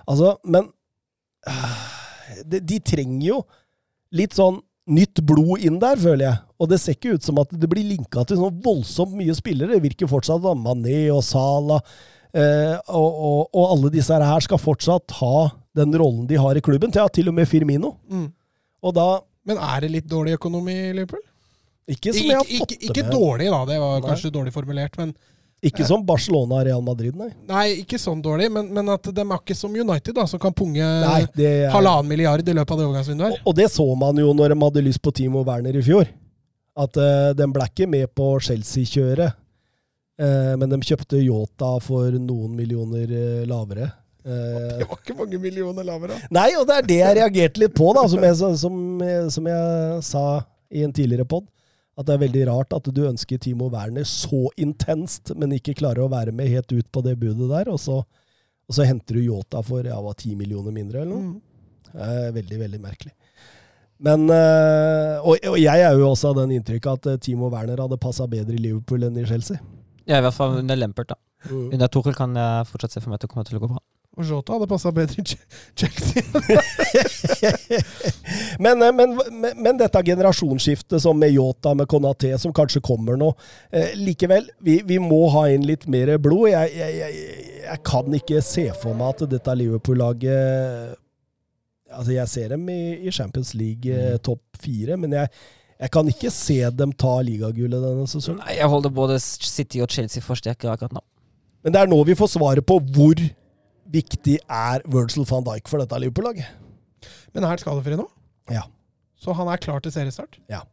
Altså, 0.09 0.33
men 0.45 0.71
eh, 1.45 1.77
de, 2.45 2.59
de 2.71 2.79
trenger 2.79 3.27
jo 3.27 3.39
litt 4.17 4.33
sånn 4.33 4.57
nytt 4.89 5.21
blod 5.27 5.61
inn 5.61 5.77
der, 5.81 5.99
føler 5.99 6.25
jeg. 6.25 6.41
Og 6.61 6.69
det 6.71 6.79
ser 6.81 6.97
ikke 6.97 7.15
ut 7.17 7.25
som 7.25 7.39
at 7.41 7.53
det 7.53 7.69
blir 7.69 7.85
linka 7.85 8.23
til 8.27 8.39
sånn 8.39 8.61
voldsomt 8.63 9.13
mye 9.17 9.35
spillere. 9.37 9.75
Det 9.75 9.85
virker 9.85 10.09
fortsatt 10.09 10.41
da, 10.43 10.53
Mané 10.57 11.03
og 11.13 11.23
Salah 11.25 11.81
eh, 12.33 12.77
og, 12.89 13.09
og, 13.09 13.41
og 13.53 13.65
alle 13.75 13.91
disse 13.93 14.17
her 14.17 14.45
skal 14.45 14.61
fortsatt 14.61 15.17
ha 15.21 15.49
den 15.77 15.93
rollen 15.95 16.25
de 16.29 16.39
har 16.41 16.57
i 16.57 16.63
klubben. 16.63 16.93
Til, 16.93 17.09
til 17.13 17.31
og 17.31 17.37
med 17.37 17.49
Firmino. 17.49 17.95
Mm. 18.11 18.29
Og 18.81 18.95
da 18.97 19.09
Men 19.47 19.61
er 19.61 19.85
det 19.85 19.91
litt 19.93 20.09
dårlig 20.09 20.35
økonomi 20.37 20.73
i 20.89 20.95
Liverpool? 20.97 21.21
Ikke 21.89 22.13
som 22.13 22.27
jeg 22.27 22.37
har 22.37 22.45
fått 22.45 22.75
ikke, 22.75 22.77
ikke 22.77 22.93
det 22.93 23.05
med. 23.05 23.11
Ikke 23.11 23.19
dårlig, 23.19 23.47
da. 23.51 23.61
Det 23.67 23.77
var 23.81 23.95
Nei. 23.97 24.07
kanskje 24.09 24.33
dårlig 24.33 24.53
formulert. 24.53 24.97
Men, 25.01 25.13
Ikke 25.61 25.85
som 25.85 26.01
Barcelona 26.01 26.57
og 26.57 26.63
Real 26.65 26.81
Madrid, 26.81 27.13
nei. 27.13 27.27
nei, 27.45 27.65
ikke 27.83 27.99
sånn 28.01 28.21
dårlig. 28.25 28.47
Men, 28.49 28.71
men 28.73 28.87
at 28.89 29.05
de 29.05 29.21
er 29.21 29.35
ikke 29.37 29.53
som 29.53 29.75
United, 29.77 30.15
da, 30.17 30.23
som 30.25 30.41
kan 30.41 30.55
punge 30.57 30.81
nei 30.81 31.19
er, 31.37 31.67
halvannen 31.69 32.09
milliard 32.09 32.41
i 32.49 32.55
løpet 32.57 32.73
av 32.73 32.79
det 32.81 32.87
overgangsvinduet. 32.87 33.35
og, 33.43 33.51
og 33.51 33.57
det 33.59 33.67
så 33.69 33.85
man 33.93 34.17
jo 34.17 34.31
når 34.33 34.55
de 34.55 34.57
hadde 34.63 34.83
lyst 34.87 35.03
på 35.05 35.13
Timo 35.13 35.43
Werner 35.45 35.77
i 35.77 35.83
fjor. 35.85 36.09
At 36.81 36.97
uh, 36.97 37.29
de 37.37 37.45
ble 37.53 37.67
ikke 37.69 37.85
med 37.93 38.09
på 38.17 38.31
Chelsea-kjøret. 38.41 39.37
uh, 40.23 40.53
men 40.57 40.71
de 40.71 40.81
kjøpte 40.87 41.21
Yota 41.21 41.75
for 41.85 42.09
noen 42.17 42.57
millioner 42.57 43.11
uh, 43.13 43.45
lavere. 43.49 43.91
Eh, 44.21 44.77
Det 44.77 44.85
var 44.85 44.99
ikke 44.99 45.17
mange 45.17 45.37
millioner 45.41 45.85
lavere. 45.85 46.17
Nei, 46.29 46.51
og 46.57 46.67
det 46.69 46.75
er 46.77 46.89
det 46.89 46.99
jeg 46.99 47.17
reagerte 47.17 47.61
litt 47.63 47.73
på, 47.77 47.87
da, 47.97 48.03
som 48.09 48.21
jeg, 48.21 48.35
som, 48.37 48.75
som 49.33 49.47
jeg 49.49 50.03
sa 50.05 50.25
i 50.69 50.83
en 50.85 50.93
tidligere 50.93 51.25
pod. 51.25 51.47
At 51.99 52.07
det 52.07 52.15
er 52.15 52.23
veldig 52.23 52.43
rart 52.47 52.73
at 52.75 52.87
du 52.95 53.01
ønsker 53.03 53.39
Timo 53.41 53.67
Werner 53.73 54.05
så 54.07 54.45
intenst, 54.61 55.33
men 55.35 55.57
ikke 55.57 55.75
klarer 55.77 56.05
å 56.05 56.11
være 56.11 56.33
med 56.35 56.51
helt 56.51 56.71
ut 56.71 56.87
på 56.87 57.03
det 57.05 57.17
budet 57.19 57.49
der. 57.51 57.71
Og 57.73 57.81
så, 57.83 57.99
og 58.01 58.77
så 58.77 58.87
henter 58.87 59.19
du 59.19 59.25
Yota 59.25 59.63
for 59.65 59.87
ja, 59.87 59.99
hva, 59.99 60.13
10 60.15 60.37
millioner 60.39 60.75
mindre, 60.75 61.03
eller 61.03 61.11
noe. 61.11 61.33
Mm. 61.33 61.97
Er 62.01 62.31
veldig, 62.37 62.61
veldig 62.61 62.79
merkelig. 62.81 63.11
Men, 64.01 64.23
eh, 64.33 65.17
og, 65.21 65.43
og 65.51 65.57
jeg 65.61 65.83
er 65.83 65.97
jo 65.99 66.07
også 66.09 66.31
av 66.31 66.39
den 66.39 66.55
inntrykket 66.55 66.93
at 66.95 67.09
eh, 67.11 67.19
Timo 67.21 67.51
Werner 67.53 67.83
hadde 67.83 67.99
passa 68.01 68.25
bedre 68.29 68.55
i 68.55 68.63
Liverpool 68.63 69.03
enn 69.05 69.19
i 69.19 69.27
Chelsea. 69.29 69.61
Ja, 70.07 70.17
i 70.17 70.23
hvert 70.25 70.33
fall 70.33 70.57
under 70.63 70.79
Lempert, 70.79 71.11
da. 71.11 71.19
Mm. 71.51 71.67
Under 71.75 71.89
Torkel 71.91 72.15
kan 72.17 72.33
jeg 72.37 72.69
fortsatt 72.69 72.95
se 72.95 73.03
for 73.03 73.11
meg 73.11 73.19
at 73.19 73.27
det 73.27 73.29
kommer 73.33 73.45
til 73.45 73.59
å 73.59 73.61
gå 73.61 73.69
bra. 73.75 73.81
Og 74.19 74.27
Jota 74.27 74.57
hadde 74.57 74.67
passa 74.67 74.91
bedre 74.91 75.21
i 75.21 75.23
Chelsea. 75.23 76.23
men, 78.65 78.81
eh, 78.83 78.91
men, 78.91 79.13
men, 79.31 79.53
men 79.55 79.79
dette 79.79 80.01
generasjonsskiftet 80.03 80.99
som 81.03 81.15
med 81.19 81.31
Yota, 81.31 81.71
med 81.77 81.87
Konaté, 81.91 82.33
som 82.41 82.51
kanskje 82.55 82.83
kommer 82.83 83.15
nå 83.19 83.29
eh, 83.71 83.93
Likevel, 83.95 84.49
vi, 84.59 84.81
vi 84.87 84.99
må 84.99 85.23
ha 85.31 85.45
inn 85.53 85.63
litt 85.67 85.87
mer 85.91 86.17
blod. 86.19 86.49
Jeg, 86.51 86.73
jeg, 86.75 86.97
jeg, 86.99 87.23
jeg 87.63 87.83
kan 87.87 88.19
ikke 88.19 88.43
se 88.43 88.67
for 88.81 88.99
meg 88.99 89.15
at 89.15 89.31
dette 89.37 89.57
Liverpool-laget 89.63 90.99
Altså, 91.91 92.13
jeg 92.15 92.31
ser 92.31 92.53
dem 92.53 92.69
i, 92.71 93.03
i 93.03 93.11
Champions 93.11 93.49
League 93.59 93.91
eh, 93.91 94.15
topp 94.23 94.61
fire, 94.63 94.95
men 94.95 95.11
jeg, 95.11 95.27
jeg 95.75 95.91
kan 95.91 96.07
ikke 96.07 96.29
se 96.31 96.55
dem 96.79 96.93
ta 96.95 97.17
ligagullet 97.25 97.83
denne 97.83 98.05
sesongen. 98.07 98.39
Nei, 98.45 98.53
jeg 98.61 98.69
holder 98.71 98.93
både 98.95 99.17
City 99.19 99.81
og 99.83 99.91
Chelsea 99.91 100.23
for 100.23 100.39
sterke 100.39 100.69
akkurat 100.71 100.95
nå. 100.95 101.03
Men 101.65 101.75
det 101.75 101.81
er 101.81 101.91
nå 101.91 101.97
vi 102.07 102.15
får 102.15 102.31
svaret 102.37 102.63
på 102.63 102.77
hvor 102.95 103.19
viktig 103.91 104.37
er 104.47 104.83
Virgil 104.91 105.25
van 105.29 105.45
Dijk 105.47 105.69
for 105.71 105.81
dette 105.81 105.99
Liverpool-laget. 106.01 106.47
Men 107.33 107.43
er 107.45 107.53
han 107.53 107.61
skadefri 107.61 107.97
nå? 107.99 108.07
Ja. 108.51 108.65
Så 109.21 109.35
han 109.37 109.49
er 109.51 109.61
klar 109.61 109.83
til 109.83 109.93
seriestart? 109.93 110.39
Ja. 110.51 110.63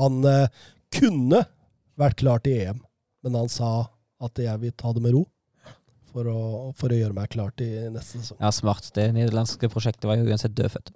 Han 0.00 0.24
eh, 0.26 0.46
kunne 0.94 1.44
vært 2.00 2.20
klar 2.22 2.42
til 2.44 2.56
EM, 2.64 2.80
men 3.24 3.36
han 3.36 3.50
sa 3.52 3.90
at 4.20 4.40
jeg 4.40 4.62
vil 4.62 4.72
ta 4.76 4.92
det 4.96 5.02
med 5.04 5.14
ro 5.16 5.24
for 6.10 6.26
å, 6.26 6.40
for 6.78 6.90
å 6.90 6.96
gjøre 6.98 7.14
meg 7.14 7.30
klar 7.32 7.52
til 7.58 7.92
neste 7.94 8.18
sesong. 8.18 8.40
Ja, 8.42 8.50
smart. 8.54 8.88
Det 8.96 9.06
nederlandske 9.14 9.70
prosjektet 9.70 10.08
var 10.10 10.18
jo 10.18 10.26
uansett 10.26 10.56
dødfødt. 10.58 10.90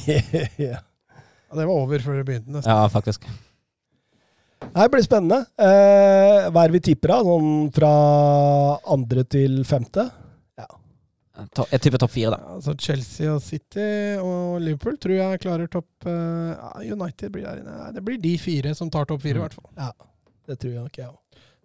ja. 0.68 0.78
Ja, 0.84 1.58
det 1.58 1.66
var 1.66 1.74
over 1.74 2.02
før 2.02 2.20
det 2.20 2.28
begynte. 2.28 2.54
nesten. 2.54 2.70
Ja, 2.70 2.86
faktisk. 2.92 3.26
Det 4.64 4.86
blir 4.90 5.04
spennende. 5.04 5.44
Eh, 5.60 6.46
hva 6.50 6.62
er 6.64 6.70
det 6.70 6.78
vi 6.78 6.84
tipper 6.92 7.16
av? 7.18 7.28
Sånn 7.28 7.72
fra 7.74 7.90
andre 8.94 9.26
til 9.28 9.60
femte? 9.68 10.06
Jeg 11.34 11.80
tipper 11.82 11.98
topp 11.98 12.12
fire, 12.14 12.30
da. 12.30 12.52
Altså 12.54 12.74
Chelsea 12.78 13.26
og 13.32 13.40
City 13.42 13.88
og 14.22 14.60
Liverpool 14.62 14.96
tror 15.02 15.16
jeg 15.18 15.40
klarer 15.42 15.66
topp 15.72 16.06
uh, 16.06 16.78
United 16.84 17.32
blir 17.34 17.42
der 17.48 17.58
inne. 17.64 17.92
Det 17.96 18.04
blir 18.06 18.20
de 18.22 18.36
fire 18.38 18.74
som 18.78 18.90
tar 18.94 19.08
topp 19.10 19.22
fire, 19.24 19.34
i 19.34 19.42
Mm. 19.42 19.46
hvert 19.48 19.56
fall. 19.58 19.70
Ja, 19.76 19.90
det 20.46 20.58
tror 20.62 20.70
jeg 20.76 20.82
nok 20.84 20.96
jeg 21.02 21.08
òg. 21.10 21.18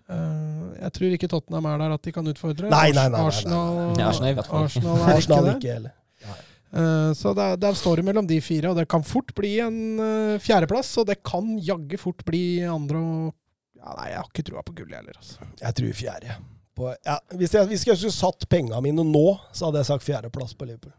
Uh, 0.09 0.73
jeg 0.81 0.91
tror 0.97 1.13
ikke 1.13 1.29
Tottenham 1.29 1.65
er 1.69 1.77
der 1.83 1.93
at 1.93 2.01
de 2.01 2.11
kan 2.15 2.25
utfordre. 2.31 2.69
Nei, 2.73 2.89
nei, 2.91 2.93
nei, 2.95 3.03
nei, 3.03 3.09
nei, 3.11 3.19
nei. 3.19 3.27
Arsenal, 3.27 3.97
Ja, 3.99 4.07
Arsenal. 4.09 4.39
Arsenal 4.63 4.97
er 4.97 5.13
Arsenal 5.19 5.51
ikke 5.53 5.59
det. 5.61 5.75
ikke 5.75 5.79
uh, 5.85 6.45
Eh, 6.69 7.11
så 7.17 7.31
der, 7.33 7.55
der 7.57 7.73
står 7.73 7.95
det 7.97 8.03
mellom 8.05 8.27
de 8.29 8.35
fire, 8.45 8.69
og 8.69 8.75
det 8.77 8.83
kan 8.87 9.01
fort 9.01 9.31
bli 9.33 9.55
en 9.59 9.77
eh, 10.05 10.35
fjerdeplass. 10.37 10.91
Og 11.01 11.07
det 11.09 11.15
kan 11.25 11.55
jaggu 11.65 11.97
fort 11.97 12.21
bli 12.27 12.61
andre 12.61 12.97
og 13.01 13.33
ja, 13.79 13.95
Nei, 13.97 14.09
jeg 14.11 14.17
har 14.19 14.27
ikke 14.29 14.43
trua 14.51 14.61
på 14.67 14.75
gullet 14.77 14.99
heller, 14.99 15.17
altså. 15.17 15.47
Jeg 15.63 15.73
tror 15.79 15.95
fjerde. 15.97 16.35
På, 16.80 16.93
ja, 17.03 17.18
hvis, 17.35 17.51
jeg, 17.57 17.68
hvis 17.68 17.84
jeg 17.88 17.99
skulle 17.99 18.15
satt 18.15 18.45
pengene 18.47 18.80
mine 18.85 19.03
nå, 19.03 19.26
så 19.51 19.68
hadde 19.68 19.81
jeg 19.81 19.89
sagt 19.89 20.06
fjerdeplass 20.06 20.56
på 20.56 20.68
Liverpool. 20.69 20.93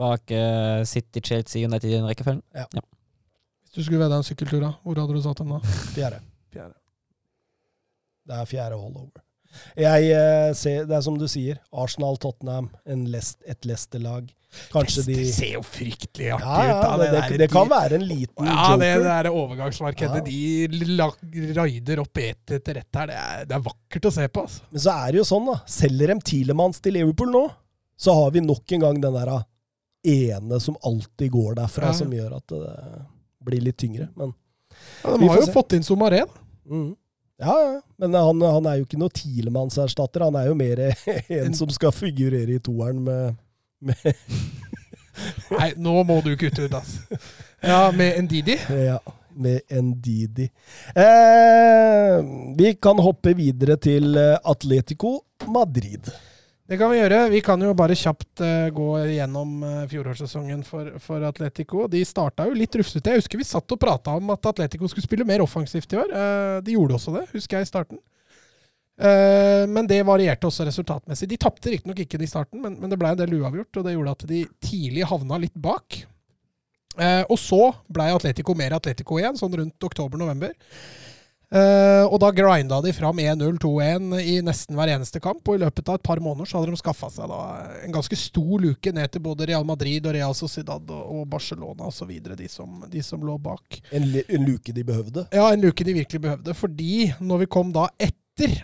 Bak 0.00 0.32
uh, 0.34 0.82
City, 0.88 1.22
Chelsea, 1.22 1.62
United 1.68 1.86
i 1.86 1.94
den 1.94 2.08
rekkefølgen. 2.08 2.42
Hvis 2.50 3.76
du 3.76 3.84
skulle 3.84 4.00
vedda 4.02 4.18
en 4.18 4.26
sykkeltur, 4.26 4.58
da, 4.64 4.72
hvor 4.82 4.98
hadde 4.98 5.14
du 5.14 5.22
satt 5.22 5.38
dem 5.38 5.52
da? 5.54 5.60
Fjerde. 5.94 6.18
Fjerde. 6.50 6.74
Det 8.26 8.38
er 8.40 8.48
fjerde 8.50 8.78
all 8.80 8.96
over. 8.96 9.22
Jeg 9.76 10.10
eh, 10.14 10.50
ser, 10.54 10.84
Det 10.86 10.96
er 10.96 11.00
som 11.02 11.16
du 11.18 11.26
sier, 11.30 11.58
Arsenal, 11.72 12.16
Tottenham, 12.22 12.68
en 12.86 13.04
Lest, 13.10 13.40
et 13.46 13.64
Leicester-lag. 13.66 14.28
Kanskje 14.72 15.04
de 15.06 15.14
Det 15.14 15.26
ser 15.34 15.52
jo 15.54 15.60
fryktelig 15.62 16.32
artig 16.34 16.46
ja, 16.46 16.62
ja, 16.66 16.78
ut. 16.80 16.82
da, 16.82 16.94
det, 16.98 17.20
det, 17.30 17.36
det 17.38 17.46
kan 17.52 17.68
være 17.70 17.94
en 18.00 18.06
liten 18.08 18.48
Ja, 18.50 18.76
det, 18.80 18.88
joker. 18.88 19.04
det 19.04 19.10
der 19.10 19.28
overgangsmarkedet. 19.30 20.22
Ja. 20.26 21.10
De 21.30 21.52
raider 21.54 22.00
opp 22.02 22.18
ett 22.18 22.50
etter 22.56 22.80
ett 22.82 22.98
her. 22.98 23.06
Det 23.12 23.18
er, 23.20 23.44
det 23.46 23.54
er 23.54 23.62
vakkert 23.68 24.08
å 24.10 24.12
se 24.16 24.26
på. 24.28 24.42
altså. 24.48 24.64
Men 24.74 24.82
så 24.86 24.96
er 25.04 25.12
det 25.14 25.20
jo 25.20 25.26
sånn, 25.30 25.46
da. 25.52 25.56
Selger 25.70 26.10
dem 26.14 26.20
Tilemanns 26.32 26.82
til 26.82 26.96
Liverpool 26.98 27.30
nå, 27.30 27.44
så 28.00 28.16
har 28.18 28.34
vi 28.34 28.42
nok 28.42 28.74
en 28.74 28.80
gang 28.88 29.00
den 29.06 29.14
der 29.20 29.32
ene 30.10 30.58
som 30.64 30.76
alltid 30.82 31.30
går 31.30 31.54
derfra, 31.60 31.92
Ja. 31.92 31.98
som 32.00 32.10
gjør 32.10 32.36
at 32.40 32.46
det 32.48 32.74
blir 33.46 33.60
litt 33.70 33.76
tyngre. 33.78 34.08
Men 34.16 34.34
Ja, 35.04 35.16
de 35.16 35.28
har 35.28 35.36
jo 35.44 35.46
se. 35.46 35.52
fått 35.52 35.72
inn 35.78 35.82
Somaré. 35.86 36.24
da. 36.26 36.42
mm. 36.74 36.96
Ja, 37.40 37.54
ja. 37.64 37.80
Men 37.96 38.14
han, 38.14 38.42
han 38.42 38.66
er 38.68 38.80
jo 38.80 38.86
ikke 38.86 39.00
noe 39.00 39.12
Tielemanns-erstatter. 39.16 40.26
Han 40.28 40.36
er 40.36 40.50
jo 40.50 40.56
mer 40.58 40.82
en 41.40 41.56
som 41.56 41.70
skal 41.72 41.94
figurere 41.96 42.58
i 42.58 42.62
toeren 42.62 43.00
med, 43.06 43.38
med 43.80 44.12
Nei, 45.56 45.72
nå 45.80 46.02
må 46.08 46.20
du 46.24 46.34
kutte 46.40 46.68
ut, 46.68 46.76
altså. 46.76 47.20
Ja, 47.60 47.90
med 47.92 48.22
Ndidi. 48.24 48.56
Ja, 48.86 48.98
med 49.36 49.72
Ndidi. 49.84 50.46
Eh, 50.96 52.16
vi 52.56 52.74
kan 52.80 53.00
hoppe 53.04 53.34
videre 53.36 53.76
til 53.80 54.16
eh, 54.16 54.38
Atletico 54.48 55.18
Madrid. 55.52 56.08
Det 56.70 56.76
kan 56.78 56.92
vi 56.92 57.00
gjøre. 57.00 57.24
Vi 57.32 57.40
kan 57.42 57.62
jo 57.66 57.72
bare 57.74 57.96
kjapt 57.98 58.40
uh, 58.46 58.68
gå 58.70 58.84
gjennom 59.10 59.56
uh, 59.66 59.70
fjorårssesongen 59.90 60.60
for, 60.62 60.92
for 61.02 61.24
Atletico. 61.26 61.88
De 61.90 62.04
starta 62.06 62.46
jo 62.46 62.54
litt 62.54 62.76
rufsete. 62.78 63.10
Jeg 63.10 63.24
husker 63.24 63.40
vi 63.40 63.46
satt 63.48 63.74
og 63.74 63.80
prata 63.82 64.14
om 64.14 64.30
at 64.30 64.46
Atletico 64.52 64.86
skulle 64.86 65.02
spille 65.02 65.26
mer 65.26 65.42
offensivt 65.42 65.96
i 65.96 65.98
år. 65.98 66.14
Uh, 66.14 66.60
de 66.62 66.76
gjorde 66.76 66.94
også 66.94 67.16
det, 67.16 67.24
husker 67.32 67.58
jeg, 67.58 67.66
i 67.66 67.70
starten. 67.72 68.02
Men 69.00 69.86
det 69.88 70.02
varierte 70.04 70.44
også 70.44 70.66
resultatmessig. 70.68 71.24
De 71.30 71.38
tapte 71.40 71.70
riktignok 71.72 72.02
ikke 72.02 72.18
i 72.20 72.26
starten, 72.28 72.60
men, 72.60 72.74
men 72.82 72.90
det 72.92 72.98
ble 73.00 73.14
en 73.14 73.16
del 73.16 73.32
uavgjort, 73.38 73.78
og 73.80 73.86
det 73.86 73.94
gjorde 73.94 74.12
at 74.12 74.24
de 74.28 74.40
tidlig 74.60 75.06
havna 75.08 75.38
litt 75.40 75.54
bak. 75.56 76.02
Og 77.32 77.38
så 77.40 77.62
ble 77.88 78.10
Atletico 78.12 78.52
mer 78.60 78.76
Atletico 78.76 79.16
igjen, 79.16 79.40
sånn 79.40 79.56
rundt 79.56 79.88
oktober-november. 79.88 80.52
Eh, 81.50 82.04
og 82.06 82.20
da 82.22 82.28
grinda 82.30 82.76
de 82.84 82.92
fram 82.94 83.18
1-0, 83.18 83.56
2-1 83.58 84.12
i 84.22 84.36
nesten 84.46 84.76
hver 84.78 84.92
eneste 84.94 85.18
kamp. 85.22 85.42
Og 85.50 85.56
i 85.58 85.62
løpet 85.64 85.88
av 85.90 85.98
et 85.98 86.04
par 86.06 86.20
måneder 86.22 86.46
så 86.46 86.60
hadde 86.60 86.70
de 86.76 86.78
skaffa 86.78 87.08
seg 87.10 87.26
da 87.32 87.40
en 87.82 87.94
ganske 87.96 88.18
stor 88.20 88.62
luke 88.62 88.92
ned 88.94 89.10
til 89.10 89.24
både 89.24 89.48
Real 89.50 89.66
Madrid 89.66 90.06
og 90.06 90.14
Real 90.14 90.36
Sociedad 90.38 90.86
og, 90.94 91.02
og 91.16 91.26
Barcelona 91.32 91.88
osv., 91.90 92.12
de, 92.38 92.48
som- 92.48 92.84
de 92.92 93.02
som 93.02 93.26
lå 93.26 93.34
bak. 93.42 93.80
En, 93.90 94.06
en 94.22 94.46
luke 94.46 94.72
de 94.76 94.86
behøvde. 94.86 95.26
Ja, 95.34 95.48
en 95.50 95.64
luke 95.66 95.84
de 95.86 95.96
virkelig 95.98 96.22
behøvde. 96.28 96.54
Fordi 96.54 97.10
når 97.18 97.42
vi 97.44 97.50
kom 97.58 97.74
da 97.74 97.88
etter 97.98 98.16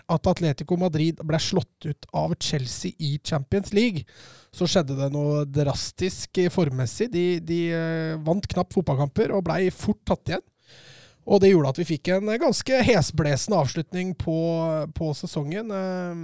at 0.09 0.25
Atletico 0.31 0.73
Madrid 0.79 1.19
ble 1.27 1.37
slått 1.43 1.85
ut 1.91 2.07
av 2.17 2.31
Chelsea 2.41 2.95
i 3.03 3.17
Champions 3.19 3.75
League, 3.75 4.07
så 4.55 4.65
skjedde 4.65 4.95
det 4.97 5.11
noe 5.13 5.43
drastisk 5.45 6.39
formmessig. 6.55 7.11
De, 7.13 7.25
de 7.45 7.59
uh, 7.75 8.13
vant 8.25 8.47
knapt 8.55 8.73
fotballkamper 8.73 9.35
og 9.35 9.43
blei 9.45 9.67
fort 9.75 9.99
tatt 10.07 10.31
igjen. 10.31 10.45
Og 11.27 11.41
det 11.43 11.51
gjorde 11.51 11.73
at 11.73 11.79
vi 11.81 11.89
fikk 11.89 12.13
en 12.15 12.31
ganske 12.39 12.81
hesblesende 12.87 13.59
avslutning 13.59 14.13
på, 14.15 14.39
på 14.95 15.11
sesongen. 15.17 15.71
Eh, 15.75 16.21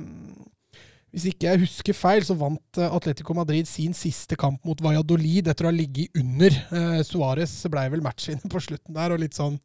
Hvis 1.14 1.28
ikke 1.30 1.50
jeg 1.50 1.62
husker 1.62 1.94
feil, 1.94 2.24
så 2.26 2.34
vant 2.40 2.80
eh, 2.80 2.96
Atletico 2.96 3.36
Madrid 3.38 3.68
sin 3.70 3.94
siste 3.94 4.38
kamp 4.40 4.64
mot 4.66 4.80
Valladolid 4.82 5.52
etter 5.52 5.68
å 5.68 5.70
ha 5.70 5.76
ligget 5.76 6.16
under. 6.18 6.56
Eh, 6.74 7.02
Suárez 7.06 7.52
blei 7.70 7.84
vel 7.94 8.06
matchvinner 8.06 8.48
på 8.50 8.64
slutten 8.64 8.96
der, 8.96 9.14
og 9.14 9.22
litt 9.22 9.36
sånn 9.38 9.60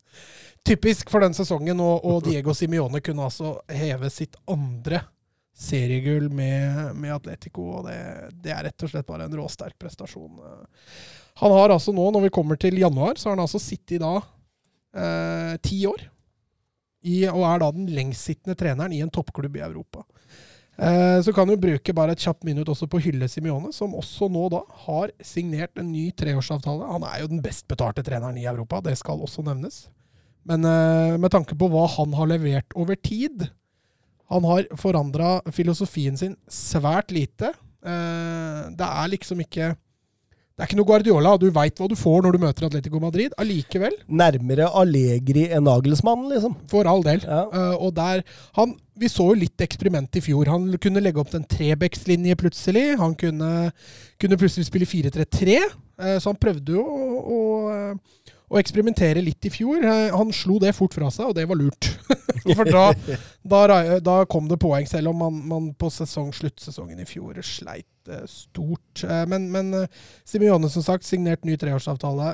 typisk 0.66 1.09
for 1.15 1.23
den 1.24 1.36
sesongen. 1.39 1.78
Og, 1.81 2.02
og 2.02 2.27
Diego 2.27 2.52
Simione 2.56 3.01
kunne 3.01 3.31
altså 3.31 3.55
heve 3.70 4.10
sitt 4.12 4.36
andre 4.51 5.05
seriegull 5.59 6.28
med, 6.31 6.93
med 6.98 7.15
Atletico, 7.15 7.65
og 7.78 7.89
det, 7.89 7.97
det 8.43 8.52
er 8.55 8.69
rett 8.69 8.85
og 8.86 8.93
slett 8.93 9.06
bare 9.09 9.27
en 9.27 9.39
råsterk 9.40 9.74
prestasjon. 9.81 10.36
Han 11.40 11.55
har 11.55 11.74
altså 11.74 11.94
nå, 11.94 12.05
når 12.15 12.28
vi 12.28 12.35
kommer 12.35 12.59
til 12.60 12.78
januar, 12.78 13.19
så 13.19 13.31
har 13.31 13.39
han 13.39 13.47
altså 13.47 13.59
sittet 13.62 13.97
i 13.97 14.02
eh, 14.02 14.28
ti 15.62 15.82
år. 15.86 16.01
I, 17.06 17.28
og 17.31 17.43
er 17.47 17.60
da 17.62 17.69
den 17.74 17.90
lengstsittende 17.94 18.56
treneren 18.59 18.94
i 18.97 19.02
en 19.05 19.12
toppklubb 19.12 19.59
i 19.59 19.62
Europa. 19.62 20.02
Eh, 20.78 21.20
så 21.23 21.32
kan 21.32 21.48
du 21.48 21.56
bruke 21.59 21.93
bare 21.94 22.15
et 22.15 22.23
kjapt 22.23 22.44
minutt 22.47 22.69
også 22.70 22.86
på 22.86 23.01
å 23.01 23.02
hylle 23.02 23.27
Simione, 23.31 23.73
som 23.74 23.97
også 23.98 24.28
nå 24.31 24.44
da 24.52 24.60
har 24.85 25.10
signert 25.27 25.78
en 25.81 25.90
ny 25.90 26.09
treårsavtale. 26.15 26.86
Han 26.93 27.06
er 27.09 27.24
jo 27.24 27.31
den 27.32 27.43
best 27.43 27.66
betalte 27.70 28.05
treneren 28.06 28.39
i 28.39 28.47
Europa, 28.47 28.78
det 28.86 28.94
skal 29.01 29.24
også 29.27 29.43
nevnes. 29.47 29.89
Men 30.47 30.62
eh, 30.65 31.16
med 31.19 31.35
tanke 31.35 31.59
på 31.59 31.70
hva 31.73 31.89
han 31.97 32.15
har 32.16 32.31
levert 32.31 32.77
over 32.78 32.97
tid 32.97 33.51
Han 34.32 34.44
har 34.47 34.69
forandra 34.77 35.40
filosofien 35.52 36.16
sin 36.16 36.36
svært 36.52 37.10
lite. 37.10 37.51
Eh, 37.82 38.62
det 38.77 38.86
er 38.86 39.10
liksom 39.12 39.40
ikke 39.40 39.73
Det 40.59 40.65
er 40.65 40.73
ikke 40.73 40.77
noe 40.81 40.89
Guardiola, 40.89 41.33
og 41.37 41.39
du 41.39 41.53
veit 41.55 41.79
hva 41.79 41.87
du 41.87 41.93
får 41.95 42.25
når 42.25 42.35
du 42.35 42.41
møter 42.43 42.65
Atletico 42.67 42.99
Madrid. 42.99 43.31
Allikevel, 43.39 43.95
Nærmere 44.11 44.67
Allegri 44.81 45.45
enn 45.55 45.63
Nagelsmann, 45.69 46.25
liksom. 46.33 46.57
for 46.67 46.89
all 46.91 47.05
del. 47.07 47.23
Ja. 47.23 47.45
Uh, 47.53 47.85
og 47.87 47.93
der, 47.95 48.25
han, 48.59 48.73
Vi 48.99 49.07
så 49.07 49.29
jo 49.29 49.37
litt 49.39 49.63
eksperiment 49.63 50.19
i 50.19 50.23
fjor. 50.25 50.51
Han 50.51 50.73
kunne 50.83 50.99
legge 51.05 51.23
opp 51.23 51.31
til 51.31 51.39
en 51.39 51.47
trebekslinje 51.47 52.35
plutselig. 52.41 52.83
Han 52.99 53.15
kunne, 53.15 53.71
kunne 54.19 54.41
plutselig 54.43 54.67
spille 54.67 54.91
4-3-3. 54.91 55.61
uh, 56.03 56.17
så 56.19 56.33
han 56.33 56.43
prøvde 56.43 56.75
jo 56.75 56.83
å, 56.83 57.23
å, 57.23 57.39
eh, 57.77 58.35
å 58.49 58.59
eksperimentere 58.61 59.23
litt 59.25 59.45
i 59.45 59.53
fjor. 59.53 59.83
Eh, 59.85 60.15
han 60.15 60.33
slo 60.33 60.59
det 60.62 60.73
fort 60.77 60.97
fra 60.97 61.11
seg, 61.12 61.31
og 61.31 61.37
det 61.37 61.45
var 61.49 61.59
lurt. 61.61 61.91
For 62.57 62.69
da, 62.69 62.87
da, 63.45 63.61
da 64.05 64.16
kom 64.31 64.49
det 64.49 64.61
poeng, 64.62 64.87
selv 64.89 65.12
om 65.12 65.20
man, 65.20 65.41
man 65.51 65.70
på 65.77 65.91
sesong, 65.93 66.31
sluttsesongen 66.37 67.01
i 67.03 67.07
fjor 67.09 67.43
sleit 67.45 68.09
eh, 68.09 68.25
stort. 68.31 69.05
Eh, 69.05 69.25
men 69.29 69.51
men 69.53 69.85
Simione, 70.29 70.70
som 70.73 70.85
sagt, 70.85 71.07
signert 71.09 71.45
ny 71.49 71.59
treårsavtale. 71.61 72.33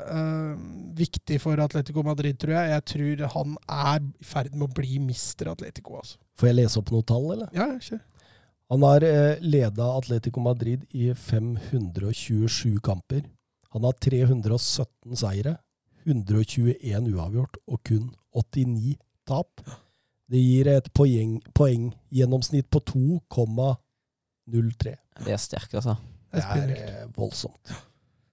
Viktig 0.95 1.41
for 1.43 1.59
Atletico 1.63 2.03
Madrid, 2.05 2.39
tror 2.39 2.55
jeg. 2.57 2.73
Jeg 2.75 2.87
tror 2.93 3.27
han 3.35 3.59
er 3.67 4.03
i 4.07 4.27
ferd 4.27 4.55
med 4.55 4.69
å 4.69 4.75
bli 4.81 4.99
mister 5.03 5.51
Atletico. 5.51 5.99
Altså. 5.99 6.19
Får 6.39 6.51
jeg 6.51 6.61
lese 6.61 6.79
opp 6.79 6.91
noen 6.95 7.07
tall, 7.11 7.31
eller? 7.35 7.51
Ja, 7.55 7.73
kjør. 7.79 8.03
Han 8.73 8.81
har 8.81 9.03
leda 9.45 9.91
Atletico 9.93 10.41
Madrid 10.41 10.87
i 10.97 11.11
527 11.13 12.79
kamper. 12.81 13.27
Han 13.75 13.83
har 13.85 13.93
317 14.01 15.19
seire, 15.19 15.57
121 16.05 17.07
uavgjort 17.13 17.57
og 17.67 17.83
kun 17.83 18.11
89 18.35 18.95
tap. 19.27 19.61
Det 20.29 20.39
gir 20.41 20.67
et 20.67 20.87
poeng, 20.93 21.41
poenggjennomsnitt 21.53 22.69
på 22.73 22.79
2,03. 22.81 24.95
Det 25.25 25.31
er 25.33 25.37
sterkt, 25.41 25.73
altså. 25.79 25.95
Det 26.31 26.35
Det 26.35 26.41
er 26.41 26.45
er 26.45 26.51
spinnvilt. 26.51 26.89
eh, 26.89 27.05
voldsomt. 27.15 27.65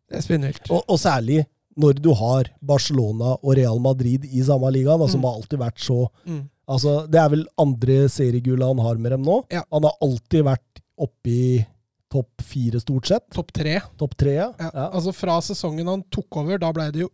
Det 0.08 0.16
er 0.18 0.22
spinnvilt. 0.24 0.70
Og, 0.70 0.82
og 0.88 0.98
særlig 0.98 1.44
når 1.76 1.92
du 2.04 2.12
har 2.14 2.44
Barcelona 2.60 3.36
og 3.42 3.56
Real 3.56 3.78
Madrid 3.80 4.24
i 4.28 4.42
samme 4.44 4.70
liga, 4.72 4.96
da, 4.98 5.06
som 5.08 5.20
Mm. 5.20 5.24
har 5.24 5.34
alltid 5.38 5.58
vært 5.58 5.78
så 5.80 6.08
Mm. 6.26 6.48
Altså, 6.68 7.06
Det 7.10 7.18
er 7.20 7.28
vel 7.28 7.46
andre 7.58 8.08
seriegullet 8.08 8.66
han 8.66 8.78
har 8.78 8.94
med 8.96 9.10
dem 9.12 9.22
nå. 9.24 9.44
Ja. 9.50 9.62
Han 9.72 9.82
har 9.82 9.92
alltid 10.00 10.44
vært 10.44 10.80
oppe 10.98 11.26
i 11.26 11.66
topp 12.10 12.28
fire, 12.42 12.80
stort 12.80 13.06
sett. 13.06 13.30
Topp 13.30 13.52
tre. 13.52 13.80
Topp 13.98 14.14
tre, 14.16 14.30
ja. 14.34 14.52
Ja. 14.60 14.70
ja. 14.74 14.90
Altså 14.92 15.12
Fra 15.14 15.40
sesongen 15.40 15.86
han 15.88 16.02
tok 16.10 16.36
over, 16.36 16.58
da 16.58 16.72
ble 16.72 16.90
det 16.92 17.00
jo 17.02 17.08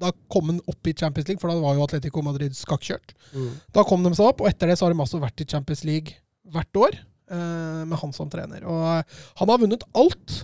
da 0.00 0.12
kom 0.32 0.50
han 0.52 0.60
opp 0.70 0.88
i 0.88 0.94
Champions 0.96 1.28
League, 1.28 1.40
for 1.42 1.52
da 1.52 1.60
var 1.60 1.76
jo 1.76 1.84
Atletico 1.84 2.22
Madrid 2.24 2.56
skakkjørt. 2.56 3.14
Mm. 3.34 3.50
Da 3.76 3.84
kom 3.86 4.04
de 4.04 4.12
seg 4.16 4.30
opp, 4.32 4.42
og 4.42 4.50
etter 4.50 4.70
det 4.70 4.78
så 4.80 4.86
har 4.86 4.94
de 4.94 5.04
altså 5.04 5.20
vært 5.22 5.44
i 5.44 5.48
Champions 5.48 5.84
League 5.88 6.16
hvert 6.50 6.80
år 6.80 6.96
eh, 6.96 7.82
med 7.84 7.98
han 8.00 8.14
som 8.16 8.30
trener. 8.32 8.64
Og 8.68 8.86
eh, 8.94 9.18
han 9.42 9.52
har 9.52 9.60
vunnet 9.62 9.84
alt 9.92 10.40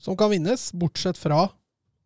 som 0.00 0.16
kan 0.16 0.32
vinnes, 0.32 0.70
bortsett 0.78 1.18
fra 1.20 1.48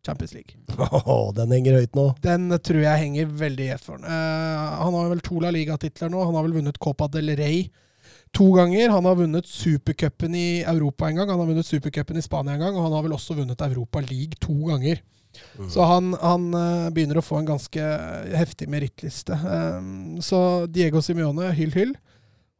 Champions 0.05 0.35
League. 0.35 0.59
Oh, 1.05 1.31
den 1.33 1.53
henger 1.53 1.79
høyt 1.79 1.95
nå. 1.97 2.09
Den 2.25 2.49
tror 2.59 2.81
jeg 2.83 3.01
henger 3.05 3.31
veldig 3.39 3.69
gjett 3.69 3.85
for 3.85 3.97
ham. 3.97 4.05
Eh, 4.09 4.75
han 4.81 4.99
har 4.99 5.09
vel 5.13 5.23
to 5.25 5.39
La 5.43 5.53
Liga-titler 5.53 6.11
nå. 6.13 6.25
Han 6.25 6.37
har 6.37 6.45
vel 6.47 6.59
vunnet 6.59 6.81
Copa 6.81 7.07
del 7.11 7.35
Rey 7.39 7.67
to 8.35 8.51
ganger. 8.57 8.89
Han 8.89 9.05
har 9.05 9.15
vunnet 9.15 9.47
supercupen 9.47 10.35
i 10.35 10.63
Europa 10.67 11.09
en 11.09 11.21
gang, 11.21 11.29
han 11.29 11.39
har 11.39 11.47
vunnet 11.49 11.67
supercupen 11.67 12.17
i 12.19 12.25
Spania 12.25 12.57
en 12.57 12.65
gang, 12.65 12.75
og 12.75 12.87
han 12.87 12.95
har 12.97 13.05
vel 13.05 13.15
også 13.15 13.37
vunnet 13.37 13.61
Europa 13.61 14.03
League 14.03 14.41
to 14.43 14.57
ganger. 14.67 15.01
Så 15.71 15.85
han, 15.87 16.13
han 16.21 16.49
eh, 16.53 16.89
begynner 16.95 17.19
å 17.19 17.25
få 17.25 17.39
en 17.39 17.49
ganske 17.49 17.89
heftig 18.35 18.67
merittliste. 18.71 19.37
Um, 19.39 20.21
så 20.23 20.39
Diego 20.67 21.01
Simione, 21.05 21.51
hyll, 21.57 21.73
hyll. 21.75 21.95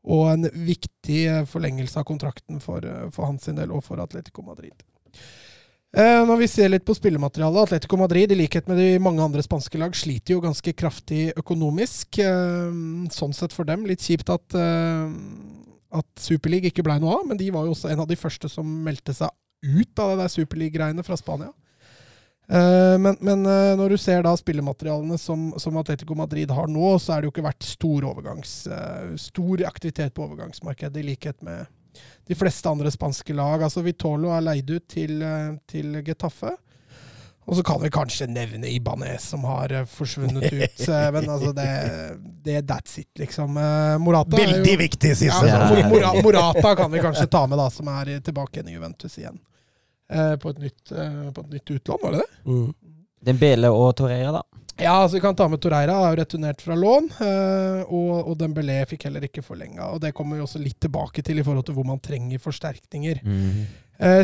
Og 0.05 0.27
en 0.29 0.49
viktig 0.67 1.21
forlengelse 1.49 1.97
av 1.99 2.05
kontrakten 2.05 2.61
for, 2.61 2.85
eh, 2.85 3.07
for 3.13 3.29
hans 3.29 3.47
del, 3.49 3.71
og 3.73 3.83
for 3.85 4.01
Atletico 4.03 4.45
Madrid. 4.45 4.85
Eh, 5.95 6.21
når 6.27 6.41
vi 6.41 6.47
ser 6.51 6.71
litt 6.73 6.83
på 6.83 6.93
spillematerialet, 6.97 7.69
Atletico 7.69 7.97
Madrid, 7.97 8.31
i 8.31 8.35
likhet 8.35 8.67
med 8.67 8.81
de 8.81 8.87
mange 8.99 9.23
andre 9.23 9.43
spanske 9.45 9.79
lag, 9.79 9.95
sliter 9.95 10.35
jo 10.35 10.43
ganske 10.43 10.73
kraftig 10.75 11.29
økonomisk. 11.39 12.19
Eh, 12.19 12.75
sånn 13.15 13.35
sett 13.35 13.55
for 13.55 13.63
dem 13.63 13.85
litt 13.87 14.03
kjipt 14.03 14.29
at, 14.33 14.57
eh, 14.59 15.07
at 15.95 16.07
Superliga 16.19 16.67
ikke 16.67 16.83
blei 16.83 16.99
noe 16.99 17.21
av, 17.21 17.27
men 17.29 17.39
de 17.39 17.47
var 17.49 17.63
jo 17.63 17.71
også 17.71 17.93
en 17.93 18.03
av 18.03 18.09
de 18.11 18.19
første 18.19 18.51
som 18.51 18.67
meldte 18.83 19.15
seg 19.15 19.31
ut 19.63 19.99
av 20.03 20.11
det 20.11 20.25
der 20.25 20.33
Superliga-greiene 20.35 21.05
fra 21.05 21.15
Spania. 21.15 21.53
Eh, 22.47 22.97
men, 23.01 23.17
men 23.25 23.45
eh, 23.45 23.71
når 23.77 23.89
du 23.95 23.97
ser 23.97 24.21
da 24.25 24.35
spillematerialene 24.37 25.17
som, 25.17 25.47
som 25.61 25.77
Atletico 25.81 26.15
Madrid 26.17 26.51
har 26.53 26.67
nå, 26.69 26.91
så 27.01 27.15
er 27.15 27.21
det 27.23 27.29
jo 27.29 27.33
ikke 27.33 27.47
vært 27.47 27.65
stor, 27.65 28.05
overgangs, 28.11 28.51
eh, 28.69 29.15
stor 29.21 29.63
aktivitet 29.65 30.13
på 30.13 30.27
overgangsmarkedet, 30.27 31.01
i 31.01 31.07
likhet 31.09 31.41
med 31.45 31.65
de 32.27 32.35
fleste 32.37 32.69
andre 32.69 32.91
spanske 32.93 33.33
lag. 33.33 33.63
Altså 33.65 33.81
Vitolo 33.85 34.29
er 34.35 34.45
leid 34.45 34.69
ut 34.75 34.85
til, 34.91 35.23
til 35.69 35.97
Getafe. 36.05 36.53
Og 37.45 37.53
så 37.59 37.61
kan 37.61 37.77
vi 37.77 37.91
kanskje 37.93 38.25
nevne 38.25 38.65
Ibanez, 38.73 39.27
som 39.29 39.43
har 39.45 39.69
forsvunnet 39.85 40.47
ut. 40.49 40.79
Men 41.13 41.27
altså, 41.29 41.51
det, 41.53 41.67
det 42.45 42.55
That's 42.65 42.95
it, 43.03 43.11
liksom. 43.21 43.53
Morata 44.01 44.33
jo- 44.41 44.47
Veldig 44.55 44.73
viktig 44.81 45.11
siste. 45.17 45.51
Ja. 45.51 45.67
Morata 46.25 46.73
kan 46.79 46.89
vi 46.91 47.03
kanskje 47.05 47.27
ta 47.29 47.43
med, 47.45 47.61
da, 47.61 47.69
som 47.69 47.91
er 47.93 48.15
tilbake 48.25 48.57
igjen 48.57 48.73
i 48.73 48.79
Juventus 48.79 49.19
igjen. 49.21 49.37
Eh, 50.09 50.35
på, 50.37 50.49
et 50.53 50.59
nytt, 50.61 50.91
eh, 50.91 51.31
på 51.33 51.41
et 51.41 51.49
nytt 51.55 51.71
utlån, 51.79 51.97
var 52.03 52.11
det 52.11 52.19
det? 52.21 52.29
Mm. 52.45 52.73
Dembele 53.25 53.71
og 53.73 53.95
Torreira, 53.97 54.31
da. 54.31 54.43
Ja, 54.77 54.97
altså 55.01 55.15
vi 55.15 55.21
kan 55.23 55.35
ta 55.35 55.47
med 55.47 55.61
Torreira, 55.63 55.93
Er 56.03 56.11
jo 56.15 56.19
returnert 56.21 56.61
fra 56.61 56.75
lån. 56.75 57.07
eh, 57.23 57.85
og, 57.87 58.27
og 58.27 58.37
Dembélé 58.37 58.85
fikk 58.85 59.03
heller 59.07 59.23
ikke 59.25 59.41
forlenga. 59.41 59.87
Og 59.95 60.01
det 60.03 60.13
kommer 60.13 60.35
vi 60.35 60.43
også 60.43 60.59
litt 60.61 60.77
tilbake 60.83 61.23
til 61.23 61.39
i 61.39 61.43
forhold 61.47 61.65
til 61.65 61.73
hvor 61.75 61.85
man 61.87 61.99
trenger 61.99 62.37
forsterkninger. 62.43 63.21
Mm. 63.23 63.65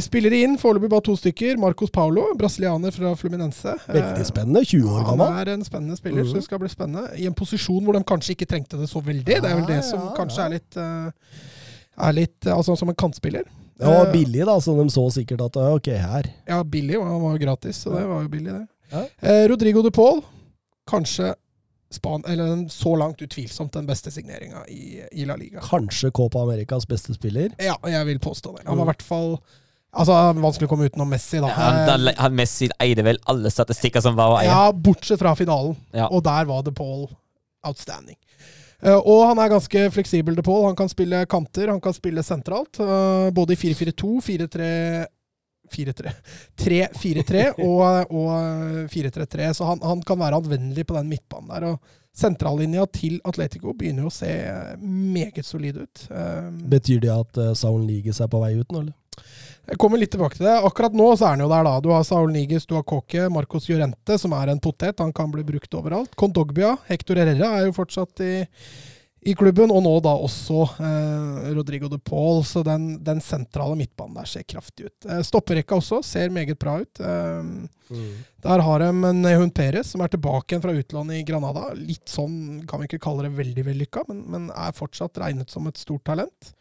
spillere 0.03 0.35
inn, 0.43 0.57
foreløpig 0.59 0.89
bare 0.91 1.01
to 1.07 1.15
stykker. 1.15 1.55
Marcos 1.57 1.89
Paulo, 1.89 2.25
brasilianer 2.37 2.91
fra 2.91 3.13
Fluminense. 3.15 3.77
Veldig 3.87 4.25
spennende. 4.27 4.65
20 4.67 4.89
år 4.91 5.05
Han 5.07 5.21
er 5.39 5.53
en 5.53 5.63
spennende 5.63 5.95
spiller, 5.97 6.23
så 6.25 6.33
Mhm. 6.33 6.35
det 6.35 6.43
skal 6.43 6.59
bli 6.59 6.67
spennende. 6.69 7.07
I 7.17 7.25
en 7.25 7.33
posisjon 7.33 7.81
hvor 7.83 7.93
de 7.93 8.03
kanskje 8.03 8.35
ikke 8.35 8.45
trengte 8.51 8.77
det 8.77 8.89
så 8.89 8.99
veldig. 9.01 9.23
Det 9.25 9.45
er 9.45 9.55
vel 9.55 9.65
det 9.65 9.83
som 9.85 10.09
kanskje 10.13 10.45
er 10.45 10.49
litt 10.49 10.77
Er 11.97 12.11
litt 12.13 12.39
Altså 12.45 12.75
som 12.77 12.89
en 12.89 12.95
kantspiller. 12.95 13.43
Det 13.81 13.89
var 13.89 14.05
Eh, 14.07 14.11
billig, 14.13 14.45
da, 14.45 14.55
så 14.61 14.75
de 14.77 14.85
så 14.93 15.03
sikkert 15.17 15.41
at 15.49 15.57
ok, 15.57 15.87
her. 15.97 16.29
Ja, 16.47 16.61
billig. 16.63 16.99
Han 17.01 17.21
var 17.23 17.33
jo 17.37 17.41
gratis, 17.41 17.81
så 17.83 17.95
det 17.97 18.05
var 18.07 18.21
jo 18.25 18.29
billig, 18.29 18.53
det. 18.53 18.67
Ja. 18.91 19.05
Eh, 19.25 19.45
Rodrigo 19.49 19.81
de 19.85 19.91
Paul, 19.95 20.21
kanskje 20.89 21.33
Span 21.91 22.23
eller 22.25 22.45
den, 22.47 22.69
så 22.71 22.93
langt 22.95 23.19
utvilsomt 23.21 23.73
den 23.75 23.85
beste 23.89 24.11
signeringa 24.15 24.61
i, 24.71 25.01
i 25.11 25.25
La 25.27 25.35
Liga. 25.35 25.59
Kanskje 25.65 26.07
Copa 26.15 26.39
Americas 26.45 26.85
beste 26.87 27.11
spiller. 27.17 27.49
Ja, 27.59 27.75
jeg 27.83 28.05
vil 28.07 28.19
påstå 28.23 28.53
det. 28.55 28.63
Han 28.65 28.77
Mm. 28.77 28.79
var 28.79 28.85
i 28.85 28.91
hvert 28.93 29.03
fall 29.03 29.33
Altså, 29.93 30.13
vanskelig 30.39 30.69
å 30.69 30.71
komme 30.71 30.85
utenom 30.87 31.09
Messi, 31.11 31.41
da. 31.43 31.49
Han, 31.51 31.75
Eh, 31.81 31.89
han, 31.91 32.15
han 32.15 32.35
Messi 32.39 32.69
eide 32.79 33.03
vel 33.03 33.17
alle 33.27 33.49
statistikker 33.51 33.99
som 34.01 34.15
var 34.15 34.29
å 34.31 34.37
eie. 34.39 34.47
ja, 34.47 34.71
bortsett 34.71 35.19
fra 35.19 35.33
finalen. 35.35 35.75
Ja. 35.93 36.05
Og 36.07 36.23
der 36.23 36.45
var 36.47 36.61
De 36.63 36.71
Paul 36.71 37.09
outstanding. 37.67 38.15
Eh, 38.83 38.97
og 38.97 39.27
han 39.29 39.39
er 39.43 39.51
ganske 39.53 39.85
fleksibel, 39.93 40.35
De 40.35 40.43
Paul. 40.45 40.65
Han 40.69 40.75
kan 40.79 40.89
spille 40.89 41.23
kanter, 41.29 41.69
han 41.73 41.81
kan 41.81 41.93
spille 41.93 42.23
sentralt. 42.25 42.79
eh, 42.81 43.29
både 43.31 43.53
i 43.53 43.59
4-4-2, 43.61 44.13
4-3 44.27 44.69
4-3 45.71 46.11
3-4-3 46.59 47.43
og, 47.63 48.11
og 48.11 48.89
4-3-3. 48.91 49.53
Så 49.55 49.63
han, 49.69 49.79
han 49.85 50.01
kan 50.03 50.19
være 50.19 50.41
anvendelig 50.41 50.83
på 50.89 50.97
den 50.97 51.07
midtbanen 51.13 51.47
der. 51.53 51.67
Og 51.71 51.79
sentrallinja 52.11 52.83
til 52.91 53.21
Atletico 53.23 53.71
begynner 53.77 54.09
å 54.09 54.11
se 54.11 54.31
meget 54.83 55.45
solid 55.47 55.77
ut. 55.85 56.07
Eh, 56.11 56.49
Betyr 56.75 56.99
det 57.05 57.13
at 57.13 57.39
Saun 57.57 57.85
Liges 57.87 58.19
er 58.19 58.27
på 58.33 58.41
vei 58.43 58.57
ut 58.59 58.67
nå, 58.75 58.83
eller? 58.83 58.97
Jeg 59.71 59.79
kommer 59.79 60.01
litt 60.01 60.11
tilbake 60.11 60.35
til 60.35 60.49
det. 60.49 60.57
Akkurat 60.67 60.95
nå 60.99 61.05
så 61.15 61.29
er 61.29 61.37
han 61.37 61.45
jo 61.45 61.51
der, 61.51 61.63
da. 61.63 61.77
Du 61.79 61.93
har 61.93 62.03
Saul 62.03 62.33
Niges, 62.33 62.65
du 62.67 62.75
har 62.75 62.83
Kåke, 62.83 63.29
Marcos 63.31 63.69
Llorente, 63.69 64.17
som 64.19 64.33
er 64.35 64.51
en 64.51 64.59
potet. 64.59 64.99
Han 64.99 65.13
kan 65.15 65.31
bli 65.31 65.45
brukt 65.47 65.77
overalt. 65.79 66.11
Kondogbia, 66.19 66.73
Hector 66.89 67.21
Herrera 67.21 67.53
er 67.55 67.69
jo 67.69 67.77
fortsatt 67.77 68.19
i, 68.25 68.33
i 69.31 69.37
klubben, 69.39 69.71
og 69.71 69.79
nå 69.85 69.95
da 70.03 70.17
også 70.27 70.67
eh, 70.75 71.49
Rodrigo 71.55 71.87
de 71.87 72.01
Paul. 72.03 72.43
Så 72.43 72.65
den, 72.67 72.97
den 72.99 73.23
sentrale 73.23 73.79
midtbanen 73.79 74.19
der 74.19 74.27
ser 74.27 74.43
kraftig 74.43 74.89
ut. 74.89 75.07
Eh, 75.07 75.23
stopperekka 75.31 75.79
også 75.79 76.03
ser 76.03 76.35
meget 76.35 76.59
bra 76.59 76.75
ut. 76.83 76.99
Eh, 76.99 78.01
der 78.43 78.67
har 78.67 78.83
de 78.83 79.13
Nehun 79.23 79.55
Perez, 79.55 79.95
som 79.95 80.03
er 80.03 80.11
tilbake 80.11 80.51
igjen 80.51 80.67
fra 80.67 80.75
utlandet 80.75 81.21
i 81.21 81.27
Granada. 81.31 81.69
Litt 81.79 82.11
sånn, 82.11 82.65
kan 82.67 82.83
vi 82.83 82.91
ikke 82.91 83.05
kalle 83.07 83.29
det 83.29 83.37
veldig 83.39 83.71
vellykka, 83.71 84.09
men, 84.11 84.25
men 84.35 84.51
er 84.51 84.75
fortsatt 84.75 85.23
regnet 85.23 85.53
som 85.53 85.71
et 85.71 85.79
stort 85.79 86.03
talent. 86.11 86.57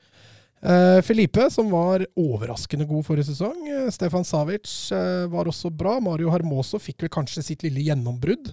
Eh, 0.61 1.01
Felipe, 1.03 1.47
som 1.51 1.71
var 1.73 2.05
overraskende 2.21 2.85
god 2.89 3.07
forrige 3.07 3.31
sesong. 3.31 3.63
Eh, 3.69 3.87
Stefan 3.95 4.27
Savic 4.29 4.69
eh, 4.93 5.25
var 5.33 5.49
også 5.49 5.71
bra. 5.73 5.97
Mario 6.05 6.33
Hermoso 6.35 6.81
fikk 6.83 7.07
vel 7.07 7.13
kanskje 7.13 7.45
sitt 7.47 7.65
lille 7.65 7.87
gjennombrudd. 7.87 8.53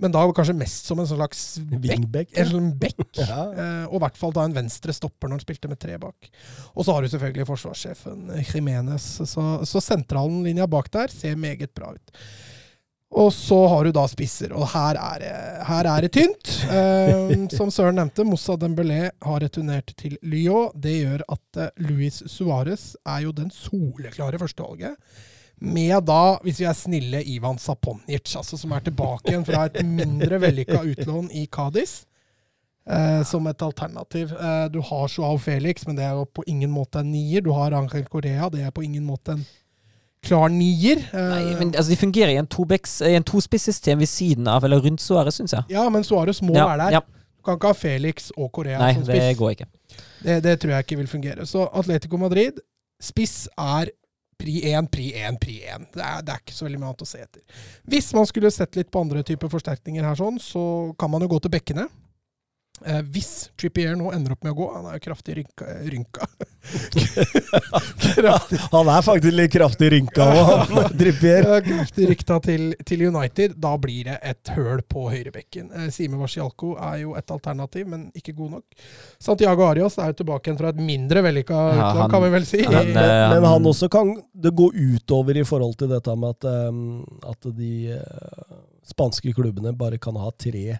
Men 0.00 0.12
da 0.12 0.22
kanskje 0.36 0.56
mest 0.56 0.88
som 0.88 1.00
en 1.00 1.08
slags. 1.08 1.44
Wingback. 1.72 2.32
En 2.36 2.50
sånn 2.50 2.72
bekk. 2.80 3.04
Ja. 3.26 3.44
Eh, 3.52 3.84
og 3.88 3.98
i 3.98 4.02
hvert 4.04 4.18
fall 4.20 4.34
da 4.36 4.44
en 4.44 4.56
venstre 4.56 4.92
stopper 4.96 5.28
når 5.28 5.38
han 5.38 5.44
spilte 5.46 5.70
med 5.72 5.80
tre 5.80 5.96
bak. 6.00 6.28
Og 6.74 6.84
så 6.84 6.92
har 6.92 7.04
du 7.04 7.12
selvfølgelig 7.12 7.48
forsvarssjefen 7.48 8.26
Jimenez. 8.50 9.06
Så, 9.24 9.44
så 9.64 9.82
sentralen 9.84 10.42
linja 10.44 10.68
bak 10.68 10.90
der 10.92 11.12
ser 11.12 11.36
meget 11.40 11.72
bra 11.76 11.94
ut. 11.96 12.12
Og 13.14 13.30
så 13.32 13.58
har 13.70 13.86
du 13.86 13.92
da 13.94 14.02
spisser, 14.10 14.50
og 14.56 14.66
her 14.72 14.98
er 14.98 15.22
her 15.66 15.88
er 15.88 16.04
det 16.04 16.10
tynt. 16.16 16.50
Um, 16.66 17.46
som 17.58 17.70
Søren 17.70 17.98
nevnte, 18.00 18.26
Moussa 18.26 18.56
Dembélé 18.58 19.06
har 19.22 19.40
returnert 19.42 19.92
til 19.98 20.16
Lyon. 20.26 20.74
Det 20.74 20.96
gjør 20.98 21.22
at 21.36 21.60
eh, 21.62 21.86
Luis 21.86 22.22
Suárez 22.26 22.94
er 23.06 23.22
jo 23.26 23.32
den 23.36 23.50
soleklare 23.54 24.40
førstevalget. 24.42 24.98
Med 25.62 26.02
da, 26.04 26.36
hvis 26.44 26.58
vi 26.60 26.66
er 26.68 26.76
snille, 26.76 27.22
Ivan 27.24 27.58
Saponic, 27.62 28.34
altså 28.36 28.58
som 28.60 28.74
er 28.76 28.84
tilbake 28.84 29.30
igjen 29.30 29.46
fra 29.46 29.64
et 29.70 29.78
mindre 29.86 30.42
vellykka 30.42 30.82
utlån 30.82 31.30
i 31.32 31.46
Cádiz. 31.46 32.02
Uh, 32.86 33.24
som 33.26 33.46
et 33.50 33.62
alternativ. 33.62 34.30
Uh, 34.34 34.66
du 34.70 34.78
har 34.78 35.08
Joao 35.10 35.38
Felix, 35.42 35.86
men 35.88 35.96
det 35.98 36.04
er 36.06 36.12
jo 36.14 36.26
på 36.30 36.44
ingen 36.46 36.70
måte 36.70 37.00
en 37.02 37.08
nier. 37.10 37.42
Du 37.42 37.50
har 37.56 37.74
Angel 37.74 38.04
Correa, 38.06 38.50
det 38.52 38.62
er 38.62 38.74
på 38.74 38.84
ingen 38.86 39.02
måte 39.06 39.34
en 39.34 39.46
klar 40.26 40.48
nier. 40.52 41.02
Eh, 41.12 41.28
Nei, 41.32 41.54
men 41.60 41.72
altså, 41.74 41.90
De 41.92 41.98
fungerer 42.00 42.34
i 42.34 42.38
en 42.40 42.48
i 42.48 43.14
en 43.16 43.26
tospissystem 43.26 43.98
ved 44.02 44.10
siden 44.10 44.48
av, 44.50 44.64
eller 44.66 44.80
rundt 44.84 45.00
Suárez, 45.02 45.38
syns 45.40 45.52
jeg. 45.56 45.64
ja, 45.70 45.88
men 45.90 46.02
Suárez 46.06 46.42
må 46.42 46.54
Ja, 46.56 46.66
være 46.68 46.86
der. 46.86 46.98
ja. 46.98 47.00
Du 47.36 47.42
kan 47.46 47.56
ikke 47.60 47.68
ha 47.70 47.74
Felix 47.78 48.32
og 48.36 48.50
Korea 48.52 48.78
Nei, 48.82 48.94
som 48.94 49.04
det 49.06 49.36
går 49.38 49.52
ikke. 49.54 49.66
Det, 50.24 50.42
det 50.42 50.56
tror 50.60 50.72
jeg 50.74 50.84
ikke 50.86 50.96
vil 50.98 51.06
fungere. 51.06 51.46
Så 51.46 51.68
Atletico 51.72 52.18
Madrid, 52.18 52.58
spiss 53.00 53.46
er 53.56 53.92
pri 54.36 54.56
1, 54.74 54.88
pri 54.92 55.12
1, 55.14 55.38
pri 55.40 55.60
1. 55.64 55.86
Det 55.94 56.02
er, 56.02 56.24
det 56.26 56.32
er 56.34 56.40
ikke 56.42 56.52
så 56.56 56.66
veldig 56.66 56.80
mye 56.82 56.88
annet 56.90 57.04
å 57.06 57.08
se 57.08 57.20
etter. 57.22 57.42
Hvis 57.88 58.10
man 58.18 58.26
skulle 58.28 58.50
sett 58.52 58.74
litt 58.76 58.90
på 58.92 59.00
andre 59.00 59.22
typer 59.24 59.48
forsterkninger 59.48 60.04
her, 60.04 60.18
sånn, 60.18 60.40
så 60.42 60.92
kan 60.98 61.08
man 61.14 61.22
jo 61.24 61.30
gå 61.32 61.38
til 61.46 61.54
bekkene. 61.54 61.86
Eh, 62.84 63.00
hvis 63.08 63.48
Trippier 63.56 63.96
nå 63.96 64.10
ender 64.12 64.34
opp 64.34 64.42
med 64.44 64.52
å 64.52 64.56
gå 64.58 64.66
Han 64.74 64.84
er 64.90 64.98
jo 64.98 65.04
kraftig 65.06 65.36
rynka. 65.38 65.64
rynka. 65.88 66.26
kraftig, 68.16 68.58
Han 68.72 68.88
er 68.92 69.02
faktisk 69.06 69.32
litt 69.36 69.52
kraftig 69.54 69.88
rynka 69.94 70.26
òg, 70.26 70.74
Trippier. 70.98 71.46
eh, 71.56 71.60
kraftig 71.64 72.08
rykta 72.10 72.38
til, 72.44 72.66
til 72.86 73.06
United. 73.08 73.54
Da 73.62 73.72
blir 73.80 74.10
det 74.10 74.18
et 74.22 74.52
høl 74.56 74.82
på 74.92 75.06
høyrebekken. 75.12 75.70
Eh, 75.72 75.88
Sime 75.94 76.18
Wasialko 76.20 76.74
er 76.90 76.98
jo 77.04 77.14
et 77.18 77.30
alternativ, 77.32 77.86
men 77.92 78.08
ikke 78.18 78.34
god 78.36 78.58
nok. 78.58 78.64
Santiago 79.22 79.66
Arias 79.70 79.96
er 79.98 80.12
jo 80.12 80.18
tilbake 80.22 80.50
igjen 80.50 80.60
fra 80.60 80.72
et 80.74 80.82
mindre 80.82 81.22
vellykka 81.26 81.56
Ja, 81.56 81.90
utland, 81.92 82.12
kan 82.12 82.26
vi 82.26 82.32
vel 82.36 82.46
si. 82.48 82.62
han, 82.64 82.74
I- 82.74 82.92
Men, 82.92 83.02
eh, 83.04 83.28
men 83.34 83.48
han 83.50 83.70
også 83.72 83.88
kan 83.92 84.12
det 84.34 84.52
gå 84.56 84.68
utover 84.74 85.36
i 85.40 85.44
forhold 85.48 85.76
til 85.80 85.88
dette 85.94 86.16
med 86.16 86.36
at, 86.36 86.44
um, 86.68 87.04
at 87.26 87.48
de 87.56 87.72
uh, 87.96 88.60
spanske 88.86 89.32
klubbene 89.34 89.72
bare 89.76 89.98
kan 89.98 90.16
ha 90.20 90.30
tre 90.38 90.78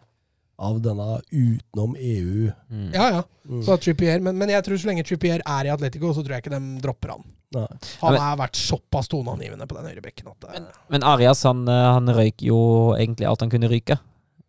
av 0.56 0.80
denne 0.80 1.20
utenom 1.30 1.96
EU. 1.98 2.50
Mm. 2.70 2.90
Ja, 2.94 3.08
ja. 3.10 3.22
Mm. 3.48 3.62
Så 3.66 3.76
Trippier, 3.76 4.20
men, 4.24 4.38
men 4.38 4.50
jeg 4.50 4.64
tror 4.64 4.80
så 4.80 4.88
lenge 4.90 5.04
Trippier 5.06 5.42
er 5.44 5.68
i 5.68 5.72
Atletico, 5.72 6.12
så 6.16 6.24
tror 6.24 6.36
jeg 6.36 6.46
ikke 6.46 6.54
de 6.56 6.82
dropper 6.82 7.14
han. 7.14 7.24
Nei. 7.56 7.66
Han 8.02 8.18
har 8.18 8.38
vært 8.40 8.58
såpass 8.58 9.08
toneangivende 9.12 9.68
på 9.70 9.76
den 9.78 9.86
høyrebekken 9.86 10.32
at 10.32 10.48
men, 10.50 10.66
Men 10.92 11.06
Arias 11.06 11.44
han, 11.46 11.62
eh, 11.70 11.86
han 11.94 12.10
røyk 12.10 12.42
jo 12.48 12.58
egentlig 12.96 13.28
alt 13.30 13.44
han 13.44 13.52
kunne 13.52 13.70
ryke. 13.70 13.98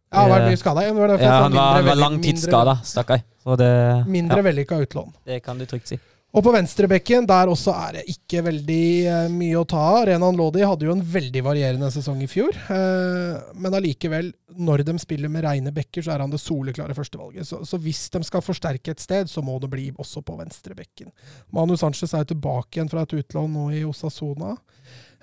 Ja, 0.08 0.24
han 0.24 0.32
var 0.32 0.46
mye 0.48 0.60
skada. 0.60 0.84
Ja, 0.88 0.94
han 0.96 0.98
var, 0.98 1.18
mindre 1.20 1.62
han 1.62 1.90
var 1.92 2.00
langtidsskada, 2.00 2.78
stakkar. 2.88 3.24
Mindre, 3.44 3.72
mindre 4.08 4.40
ja, 4.40 4.46
vellykka 4.48 4.80
utlån. 4.84 5.12
det 5.28 5.42
kan 5.44 5.60
du 5.60 5.66
trygt 5.68 5.92
si. 5.92 6.00
Og 6.38 6.44
på 6.46 6.52
venstrebekken, 6.54 7.26
der 7.26 7.50
også 7.50 7.74
er 7.74 7.96
det 7.96 8.04
ikke 8.12 8.44
veldig 8.46 8.84
eh, 9.10 9.30
mye 9.34 9.58
å 9.58 9.66
ta 9.66 9.80
av. 9.96 10.04
Renan 10.06 10.38
Lodi 10.38 10.62
hadde 10.62 10.86
jo 10.86 10.94
en 10.94 11.02
veldig 11.02 11.42
varierende 11.42 11.90
sesong 11.90 12.20
i 12.22 12.28
fjor. 12.30 12.54
Eh, 12.54 13.40
men 13.58 13.74
allikevel, 13.74 14.30
når 14.54 14.84
de 14.86 14.94
spiller 15.02 15.34
med 15.34 15.48
reine 15.48 15.74
bekker, 15.74 16.06
så 16.06 16.14
er 16.14 16.22
han 16.22 16.30
det 16.30 16.42
soleklare 16.44 16.94
førstevalget. 16.94 17.48
Så, 17.50 17.64
så 17.66 17.82
hvis 17.82 18.04
de 18.14 18.22
skal 18.28 18.46
forsterke 18.46 18.94
et 18.94 19.02
sted, 19.02 19.32
så 19.32 19.42
må 19.42 19.58
det 19.64 19.72
bli 19.74 19.88
også 19.98 20.22
på 20.28 20.38
venstrebekken. 20.38 21.10
Manu 21.58 21.74
Sanchez 21.74 22.14
er 22.14 22.30
tilbake 22.30 22.78
igjen 22.78 22.94
fra 22.94 23.08
et 23.08 23.18
utlån 23.18 23.58
nå 23.58 23.72
i 23.80 23.82
Osasona. 23.90 24.54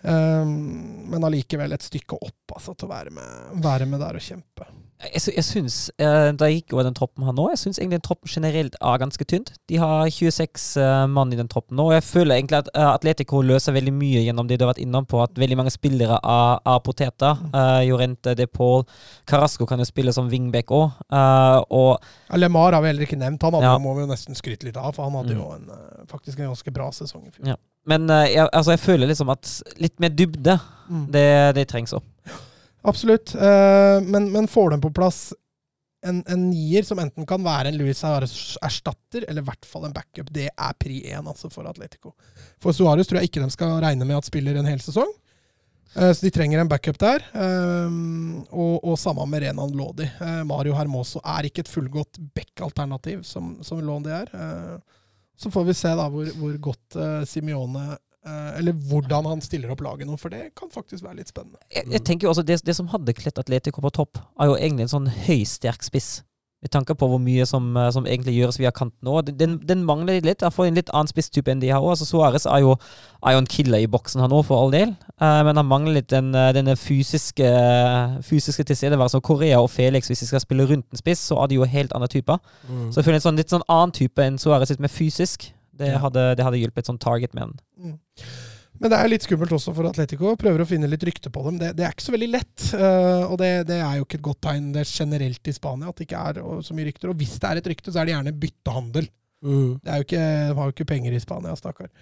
Eh, 0.05 0.45
men 1.11 1.25
allikevel 1.25 1.73
et 1.73 1.83
stykke 1.87 2.19
opp 2.21 2.53
altså, 2.59 2.75
til 2.77 2.89
å 2.89 2.95
være 2.95 3.11
med, 3.15 3.61
være 3.65 3.87
med 3.89 4.01
der 4.05 4.19
og 4.19 4.25
kjempe. 4.25 4.67
Jeg, 5.05 5.35
jeg 5.37 5.45
syns, 5.45 5.91
eh, 6.01 6.31
Da 6.33 6.47
jeg 6.49 6.63
gikk 6.63 6.73
over 6.77 6.85
den 6.87 6.95
troppen 6.97 7.25
her 7.27 7.35
nå, 7.37 7.49
jeg 7.53 7.59
syns 7.61 7.79
egentlig 7.81 7.99
den 7.99 8.05
troppen 8.07 8.31
generelt 8.31 8.77
er 8.81 9.01
ganske 9.03 9.25
tynt. 9.29 9.51
De 9.69 9.77
har 9.83 10.07
26 10.09 10.77
eh, 10.81 11.01
mann 11.13 11.33
i 11.35 11.37
den 11.37 11.49
troppen 11.51 11.77
nå, 11.77 11.89
og 11.91 11.97
jeg 11.97 12.05
føler 12.07 12.37
egentlig 12.39 12.61
at 12.63 12.71
eh, 12.73 12.87
Atletico 12.89 13.43
løser 13.45 13.75
veldig 13.77 13.93
mye 13.93 14.23
gjennom 14.25 14.49
det 14.49 14.57
du 14.61 14.65
har 14.65 14.71
vært 14.73 14.81
innom 14.85 15.05
på, 15.11 15.21
at 15.25 15.37
veldig 15.37 15.59
mange 15.61 15.75
spillere 15.75 16.17
er, 16.23 16.63
er 16.73 16.81
poteter. 16.87 17.43
Uh, 17.53 17.83
Jorente, 17.85 18.33
De 18.39 18.47
Paul, 18.49 18.87
Carasco 19.29 19.67
kan 19.69 19.83
jo 19.83 19.89
spille 19.89 20.15
som 20.15 20.31
wingback 20.33 20.73
òg. 20.73 20.95
og 21.75 21.99
Ja, 22.31 22.37
Lemar 22.41 22.73
har 22.73 22.81
vi 22.85 22.93
heller 22.93 23.05
ikke 23.09 23.19
nevnt. 23.21 23.43
Han 23.45 23.59
hadde, 23.59 23.75
Ja. 23.75 23.79
må 23.83 23.95
vi 23.99 24.07
jo 24.07 24.13
nesten 24.15 24.39
skryte 24.39 24.65
litt 24.69 24.77
av, 24.81 24.95
for 24.95 25.05
han 25.05 25.19
hadde 25.21 25.35
Mm. 25.35 25.43
jo 25.43 25.51
en, 25.53 26.07
faktisk 26.09 26.39
en 26.41 26.49
ganske 26.55 26.73
bra 26.73 26.89
sesong 26.93 27.27
i 27.27 27.31
fjor. 27.35 27.47
Ja. 27.53 27.57
Men 27.87 28.09
eh, 28.11 28.31
jeg, 28.35 28.49
altså, 28.51 28.75
jeg 28.75 28.81
føler 28.85 29.11
liksom 29.11 29.33
at 29.35 29.51
litt 29.83 29.99
mer 30.01 30.15
dybde, 30.15 30.61
Mm. 30.85 31.07
det, 31.09 31.55
det 31.57 31.63
trengs 31.71 31.95
òg. 31.97 32.03
Absolutt. 32.85 33.31
Eh, 33.35 34.03
men, 34.05 34.27
men 34.35 34.45
får 34.53 34.75
de 34.75 34.77
på 34.83 34.91
plass 34.93 35.31
en, 36.05 36.19
en 36.29 36.43
nier 36.51 36.85
som 36.85 36.99
enten 37.01 37.25
kan 37.25 37.41
være 37.41 37.71
en 37.71 37.79
Luis 37.81 38.03
Suárez 38.03 38.35
erstatter, 38.61 39.25
eller 39.25 39.41
i 39.41 39.47
hvert 39.47 39.65
fall 39.65 39.87
en 39.89 39.95
backup, 39.97 40.29
det 40.37 40.51
er 40.53 40.75
pri 40.77 40.99
én 41.09 41.25
altså, 41.25 41.49
for 41.49 41.65
Atletico. 41.71 42.13
For 42.61 42.77
Suárez 42.77 43.09
tror 43.09 43.23
jeg 43.23 43.31
ikke 43.31 43.41
de 43.47 43.49
skal 43.57 43.73
regne 43.81 44.05
med 44.05 44.19
at 44.19 44.29
spiller 44.29 44.61
en 44.61 44.69
hel 44.69 44.83
sesong. 44.85 45.09
Eh, 45.97 46.13
så 46.13 46.27
de 46.27 46.35
trenger 46.37 46.61
en 46.61 46.69
backup 46.69 47.01
der. 47.01 47.25
Og, 48.53 48.85
og 48.85 49.01
samme 49.01 49.25
med 49.33 49.47
Renan 49.47 49.73
Lodi. 49.73 50.11
Mario 50.45 50.77
Hermoso 50.77 51.25
er 51.25 51.49
ikke 51.49 51.65
et 51.65 51.73
fullgodt 51.73 52.21
back-alternativ, 52.37 53.25
som, 53.25 53.55
som 53.65 53.81
Lodi 53.81 54.13
er. 54.13 54.29
Eh, 55.35 55.41
så 55.41 55.51
får 55.51 55.65
vi 55.65 55.75
se 55.75 55.89
da 55.89 56.09
hvor, 56.11 56.31
hvor 56.39 56.59
godt 56.71 56.97
uh, 56.97 57.25
Simione 57.27 57.85
uh, 58.27 58.59
Eller 58.59 58.73
hvordan 58.73 59.27
han 59.27 59.43
stiller 59.45 59.73
opp 59.75 59.83
laget 59.85 60.07
nå, 60.09 60.17
for 60.21 60.31
det 60.31 60.55
kan 60.57 60.71
faktisk 60.73 61.05
være 61.05 61.21
litt 61.23 61.33
spennende. 61.33 61.59
Jeg, 61.75 61.91
jeg 61.93 62.05
tenker 62.05 62.29
jo 62.29 62.35
også 62.35 62.47
det, 62.47 62.63
det 62.65 62.77
som 62.77 62.89
hadde 62.93 63.17
kledd 63.17 63.39
Atletico 63.39 63.85
på 63.85 63.93
topp, 63.95 64.23
er 64.41 64.53
jo 64.53 64.57
egentlig 64.57 64.89
en 64.89 64.95
sånn 64.95 65.11
høysterk 65.27 65.85
spiss. 65.85 66.23
Med 66.65 66.73
tanke 66.73 66.95
på 66.97 67.05
hvor 67.11 67.19
mye 67.21 67.45
som, 67.45 67.67
eh, 67.77 67.91
som 67.93 68.07
egentlig 68.09 68.39
gjøres 68.39 68.57
via 68.57 68.71
kanten 68.73 69.05
nå. 69.05 69.19
Den, 69.37 69.59
den 69.69 69.83
mangler 69.85 70.17
litt. 70.25 70.41
Jeg 70.41 70.55
får 70.57 70.71
en 70.71 70.79
litt 70.79 70.89
annen 70.97 71.11
spisstype 71.11 71.53
enn 71.53 71.61
de 71.61 71.69
har 71.69 71.85
òg. 71.85 71.91
Altså, 71.93 72.07
Suárez 72.09 72.47
er, 72.49 72.63
jo- 72.65 72.79
er 73.21 73.33
jo 73.37 73.43
en 73.43 73.49
killer 73.53 73.85
i 73.85 73.87
boksen, 73.93 74.23
han 74.25 74.33
òg, 74.33 74.47
for 74.49 74.63
all 74.63 74.73
del. 74.73 74.95
Eh, 75.21 75.43
men 75.45 75.61
han 75.61 75.69
mangler 75.69 75.99
litt 75.99 76.09
den, 76.09 76.31
eh, 76.35 76.53
denne 76.57 76.73
fysiske, 76.81 77.45
fysiske 78.25 78.65
tilstedeværelsen. 78.65 79.21
Korea 79.21 79.61
og 79.61 79.69
Felix, 79.71 80.09
hvis 80.09 80.21
de 80.25 80.27
skal 80.33 80.41
spille 80.41 80.65
rundt 80.71 80.87
en 80.91 80.97
spiss, 81.05 81.21
så 81.29 81.37
er 81.43 81.47
de 81.53 81.55
jo 81.61 81.65
helt 81.69 81.93
andre 81.93 82.09
typer. 82.09 82.41
Mm. 82.69 82.89
Så 82.93 82.97
jeg 83.03 83.05
føler 83.11 83.21
en 83.21 83.27
sånn, 83.29 83.37
litt 83.37 83.53
sånn 83.53 83.69
annen 83.69 83.93
type 83.93 84.25
enn 84.25 84.39
Suárez, 84.41 84.71
litt 84.73 84.81
mer 84.81 84.89
fysisk. 84.89 85.51
Det 85.77 85.93
hadde, 86.01 86.37
det 86.39 86.45
hadde 86.47 86.61
hjulpet 86.63 86.87
sånn 86.89 86.99
target 87.03 87.35
med 87.35 87.43
han. 87.45 87.55
Mm. 87.79 87.99
Men 88.83 88.91
det 88.91 88.99
er 88.99 89.11
litt 89.11 89.25
skummelt 89.25 89.53
også 89.55 89.73
for 89.77 89.87
Atletico. 89.89 90.33
Prøver 90.39 90.65
å 90.65 90.67
finne 90.69 90.89
litt 90.91 91.05
rykte 91.07 91.31
på 91.33 91.45
dem. 91.47 91.61
Det, 91.61 91.71
det 91.79 91.87
er 91.87 91.95
ikke 91.95 92.07
så 92.09 92.15
veldig 92.15 92.31
lett. 92.33 92.67
Uh, 92.75 93.31
og 93.31 93.37
det, 93.41 93.51
det 93.71 93.79
er 93.79 94.01
jo 94.01 94.07
ikke 94.07 94.19
et 94.19 94.27
godt 94.27 94.43
tegn 94.49 94.73
det 94.75 94.83
er 94.83 94.91
generelt 94.91 95.51
i 95.51 95.55
Spania 95.55 95.91
at 95.91 96.01
det 96.01 96.09
ikke 96.09 96.23
er 96.31 96.41
så 96.67 96.77
mye 96.77 96.89
rykter. 96.91 97.13
Og 97.13 97.21
hvis 97.21 97.37
det 97.39 97.51
er 97.51 97.61
et 97.61 97.71
rykte, 97.71 97.95
så 97.95 98.03
er 98.03 98.09
det 98.09 98.17
gjerne 98.17 98.37
byttehandel. 98.45 99.09
Mm. 99.45 99.73
Det 99.79 99.93
er 99.93 100.01
jo 100.01 100.07
ikke, 100.09 100.25
de 100.25 100.57
har 100.59 100.71
jo 100.71 100.75
ikke 100.75 100.89
penger 100.91 101.15
i 101.15 101.23
Spania, 101.23 101.55
stakkar. 101.61 101.93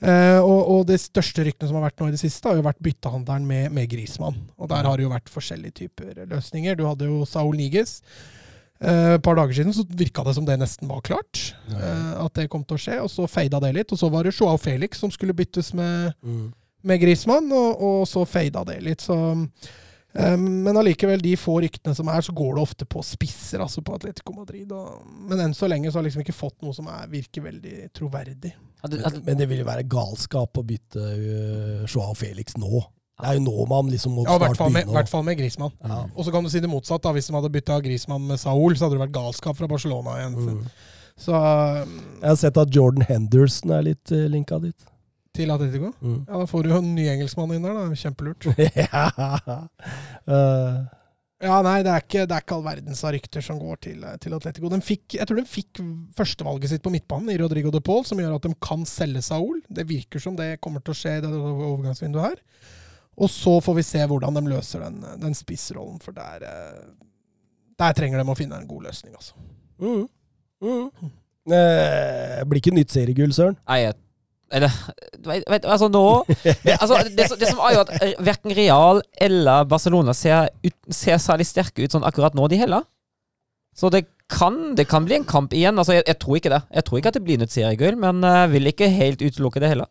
Uh, 0.00 0.40
og, 0.40 0.60
og 0.74 0.84
det 0.88 0.96
største 1.00 1.44
ryktene 1.44 1.68
som 1.68 1.76
har 1.76 1.88
vært 1.88 2.00
nå 2.00 2.08
i 2.08 2.14
det 2.14 2.22
siste, 2.22 2.48
har 2.48 2.60
jo 2.60 2.66
vært 2.68 2.84
byttehandelen 2.84 3.48
med, 3.48 3.72
med 3.76 3.88
Grismann. 3.92 4.38
Og 4.60 4.70
der 4.72 4.88
har 4.88 5.00
det 5.00 5.08
jo 5.08 5.14
vært 5.14 5.32
forskjellige 5.32 5.78
typer 5.82 6.22
løsninger. 6.28 6.76
Du 6.76 6.86
hadde 6.88 7.08
jo 7.08 7.24
Saul 7.28 7.56
Niges. 7.56 7.98
Eh, 8.80 9.14
Et 9.14 9.22
par 9.22 9.36
dager 9.36 9.52
siden 9.58 9.74
så 9.76 9.84
virka 9.88 10.24
det 10.24 10.34
som 10.38 10.46
det 10.48 10.56
nesten 10.60 10.88
var 10.88 11.02
klart. 11.04 11.54
Ja. 11.68 12.24
at 12.24 12.34
det 12.34 12.48
kom 12.50 12.64
til 12.64 12.76
å 12.78 12.80
skje. 12.80 12.96
Og 13.04 13.10
så 13.12 13.26
feida 13.28 13.60
det 13.60 13.74
litt. 13.76 13.92
Og 13.92 13.98
så 14.00 14.08
var 14.10 14.24
det 14.24 14.32
Joao 14.36 14.56
Felix 14.58 14.98
som 15.02 15.10
skulle 15.12 15.34
byttes 15.36 15.74
med, 15.74 16.14
Mm. 16.24 16.52
med 16.82 17.00
Griezmann, 17.00 17.50
og, 17.52 17.82
og 17.82 18.06
så 18.08 18.24
feida 18.26 18.64
det 18.64 18.78
litt. 18.82 19.00
Så, 19.04 19.14
um, 19.14 19.44
men 20.64 20.76
allikevel, 20.76 21.20
de 21.20 21.36
få 21.36 21.58
ryktene 21.60 21.94
som 21.94 22.08
er, 22.08 22.20
så 22.24 22.32
går 22.32 22.54
det 22.56 22.62
ofte 22.62 22.86
på 22.88 23.02
spisser, 23.04 23.60
altså 23.60 23.82
på 23.84 23.94
Atletico 23.94 24.32
Madrid. 24.32 24.72
Og, 24.72 25.02
men 25.28 25.38
enn 25.44 25.54
så 25.54 25.68
lenge 25.68 25.90
så 25.92 25.98
har 25.98 26.04
jeg 26.06 26.10
liksom 26.14 26.24
ikke 26.24 26.38
fått 26.40 26.56
noe 26.64 26.72
som 26.74 26.88
er, 26.88 27.04
virker 27.12 27.42
veldig 27.44 27.90
troverdig. 27.92 28.54
Men, 28.88 29.20
men 29.26 29.36
det 29.36 29.46
vil 29.50 29.60
jo 29.60 29.68
være 29.68 29.84
galskap 29.92 30.56
å 30.56 30.64
bytte 30.64 31.04
uh, 31.04 31.84
Joao 31.84 32.14
Felix 32.16 32.56
nå. 32.56 32.80
Det 33.22 33.28
er 33.30 33.38
jo 33.38 33.44
nå 33.46 33.66
man 33.70 33.90
liksom 33.92 34.14
må 34.18 34.24
Ja, 34.26 34.36
i 34.36 34.38
snart 34.42 34.58
begynne. 34.60 34.92
hvert 34.96 35.08
fall 35.12 35.22
med 35.26 35.38
Griezmann. 35.38 35.72
Ja. 35.84 36.00
Og 36.14 36.24
så 36.26 36.32
kan 36.34 36.44
du 36.44 36.50
si 36.52 36.60
det 36.60 36.70
motsatt. 36.70 37.02
da, 37.02 37.12
Hvis 37.16 37.26
de 37.30 37.34
hadde 37.36 37.50
bytta 37.52 37.80
Griezmann 37.84 38.26
med 38.26 38.40
Saul, 38.40 38.74
så 38.76 38.86
hadde 38.88 38.98
det 38.98 39.04
vært 39.08 39.16
galskap 39.18 39.56
fra 39.58 39.68
Barcelona 39.70 40.18
igjen. 40.20 40.38
Mm. 40.38 40.62
Så 41.20 41.34
eh, 41.36 41.82
Jeg 42.22 42.28
har 42.30 42.38
sett 42.40 42.56
at 42.62 42.70
Jordan 42.74 43.04
Henderson 43.08 43.70
er 43.76 43.82
litt 43.92 44.12
uh, 44.12 44.24
linka 44.32 44.58
dit. 44.62 44.86
til 45.36 45.50
Atletico. 45.52 45.92
Mm. 46.00 46.24
Ja, 46.28 46.38
Da 46.40 46.46
får 46.50 46.62
du 46.64 46.70
jo 46.72 46.78
en 46.80 46.94
ny 46.96 47.04
engelskmann 47.12 47.52
inn 47.54 47.62
der, 47.62 47.74
da. 47.76 47.84
Kjempelurt. 47.94 48.48
ja. 48.82 49.68
Eh, 50.26 50.80
Ja, 51.40 51.62
nei, 51.64 51.78
det 51.80 51.88
er 51.88 52.02
ikke, 52.04 52.26
det 52.28 52.34
er 52.36 52.42
ikke 52.44 52.56
all 52.58 52.64
verdens 52.66 52.98
av 53.08 53.14
rykter 53.14 53.40
som 53.40 53.56
går 53.56 53.78
til, 53.86 54.02
til 54.20 54.34
Atletico. 54.36 54.68
De 54.68 54.76
fikk, 54.84 55.14
jeg 55.16 55.24
tror 55.24 55.38
de 55.38 55.44
fikk 55.48 55.78
førstevalget 56.18 56.68
sitt 56.74 56.82
på 56.84 56.92
midtbanen 56.92 57.32
i 57.32 57.38
Rodrigo 57.40 57.72
de 57.72 57.80
Paul, 57.80 58.02
som 58.04 58.20
gjør 58.20 58.34
at 58.36 58.44
de 58.44 58.50
kan 58.60 58.82
selge 58.84 59.22
Saul. 59.24 59.62
Det 59.72 59.86
virker 59.88 60.20
som 60.20 60.36
det 60.36 60.58
kommer 60.60 60.84
til 60.84 60.92
å 60.92 60.98
skje 60.98 61.14
i 61.16 61.22
det 61.24 61.30
overgangsvinduet 61.32 62.26
her. 62.26 62.42
Og 63.20 63.28
så 63.28 63.58
får 63.60 63.76
vi 63.76 63.84
se 63.84 64.04
hvordan 64.08 64.36
de 64.38 64.42
løser 64.48 64.80
den, 64.86 65.00
den 65.20 65.34
spissrollen, 65.36 65.98
for 66.00 66.16
der, 66.16 66.44
eh, 66.48 66.92
der 67.80 67.96
trenger 67.96 68.22
de 68.22 68.32
å 68.32 68.36
finne 68.38 68.56
en 68.60 68.68
god 68.70 68.86
løsning, 68.88 69.14
altså. 69.16 69.34
mm. 69.80 70.06
Mm. 70.60 71.10
Eh, 71.50 72.40
blir 72.48 72.60
ikke 72.60 72.74
nytt 72.76 72.92
seriegull, 72.92 73.32
Søren. 73.32 73.56
Nei, 73.68 73.78
jeg- 73.86 73.96
eller 74.52 74.72
vet, 75.24 75.44
vet, 75.48 75.62
altså 75.64 75.86
nå 75.88 76.26
det, 76.26 76.74
altså, 76.80 76.96
det, 77.16 77.28
som- 77.30 77.38
det 77.38 77.48
som 77.48 77.60
er 77.64 77.74
jo 77.76 77.80
at 77.84 77.92
verken 78.26 78.54
Real 78.56 79.00
eller 79.20 79.64
Barcelona 79.64 80.12
ser, 80.12 80.48
ut, 80.64 80.74
ser 80.90 81.16
særlig 81.22 81.46
sterke 81.46 81.84
ut 81.84 81.92
sånn 81.94 82.04
akkurat 82.04 82.34
nå, 82.34 82.48
de 82.50 82.56
heller. 82.58 82.82
Så 83.76 83.88
det 83.94 84.04
kan, 84.28 84.74
det 84.74 84.88
kan 84.90 85.04
bli 85.06 85.14
en 85.20 85.24
kamp 85.24 85.52
igjen. 85.54 85.78
Altså, 85.78 85.94
jeg, 85.94 86.04
jeg 86.06 86.18
tror 86.18 86.36
ikke 86.36 86.50
det. 86.50 86.62
Jeg 86.74 86.84
tror 86.84 86.98
ikke 86.98 87.08
at 87.12 87.14
det 87.14 87.24
blir 87.24 87.38
nytt 87.38 87.54
seriegull, 87.54 87.96
men 87.96 88.20
jeg 88.26 88.50
vil 88.52 88.66
ikke 88.72 88.88
helt 88.92 89.22
utelukke 89.22 89.60
det 89.62 89.70
heller. 89.70 89.88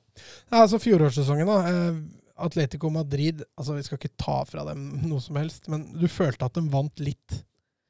Ja, 0.52 0.62
altså 0.66 0.78
Fjorårssesongen, 0.80 1.48
da. 1.48 1.58
Eh, 1.72 2.19
Atletico 2.40 2.90
Madrid 2.94 3.44
altså 3.60 3.76
Vi 3.78 3.84
skal 3.86 4.00
ikke 4.00 4.16
ta 4.20 4.40
fra 4.48 4.64
dem 4.70 4.88
noe 5.06 5.22
som 5.24 5.38
helst, 5.40 5.68
men 5.72 5.86
du 5.98 6.08
følte 6.12 6.48
at 6.48 6.58
de 6.58 6.66
vant 6.72 7.04
litt 7.04 7.42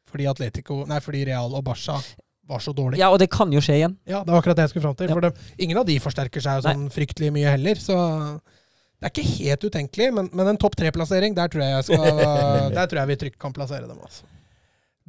fordi 0.09 0.26
Atletico, 0.26 0.81
nei, 0.89 0.97
fordi 1.05 1.21
Real 1.27 1.53
og 1.53 1.61
Barca 1.67 1.99
var 2.49 2.63
så 2.65 2.71
dårlige. 2.73 2.97
Ja, 2.97 3.11
og 3.13 3.19
det 3.21 3.27
kan 3.30 3.51
jo 3.53 3.61
skje 3.61 3.76
igjen. 3.77 3.93
Ja, 4.09 4.23
det 4.26 4.34
var 4.34 4.41
akkurat 4.41 4.57
det 4.57 4.65
jeg 4.65 4.71
skulle 4.71 4.88
fram 4.88 4.95
til. 4.97 5.11
Ja. 5.11 5.17
For 5.17 5.27
de, 5.27 5.51
ingen 5.61 5.77
av 5.77 5.85
de 5.85 5.99
forsterker 6.01 6.41
seg 6.41 6.63
sånn 6.65 6.88
nei. 6.88 6.93
fryktelig 6.95 7.30
mye 7.35 7.51
heller, 7.53 7.77
så 7.77 7.97
det 8.99 9.05
er 9.05 9.13
ikke 9.13 9.35
helt 9.35 9.67
utenkelig. 9.69 10.07
Men, 10.17 10.31
men 10.34 10.49
en 10.53 10.59
topp 10.59 10.80
tre-plassering, 10.80 11.38
der 11.38 11.51
tror 11.53 11.61
jeg 11.61 11.93
jeg 11.93 11.99
Der 12.80 12.89
tror 12.89 13.03
jeg 13.03 13.11
vi 13.11 13.19
trygt 13.27 13.39
kan 13.41 13.53
plassere 13.53 13.85
dem. 13.85 14.01
altså. 14.01 14.26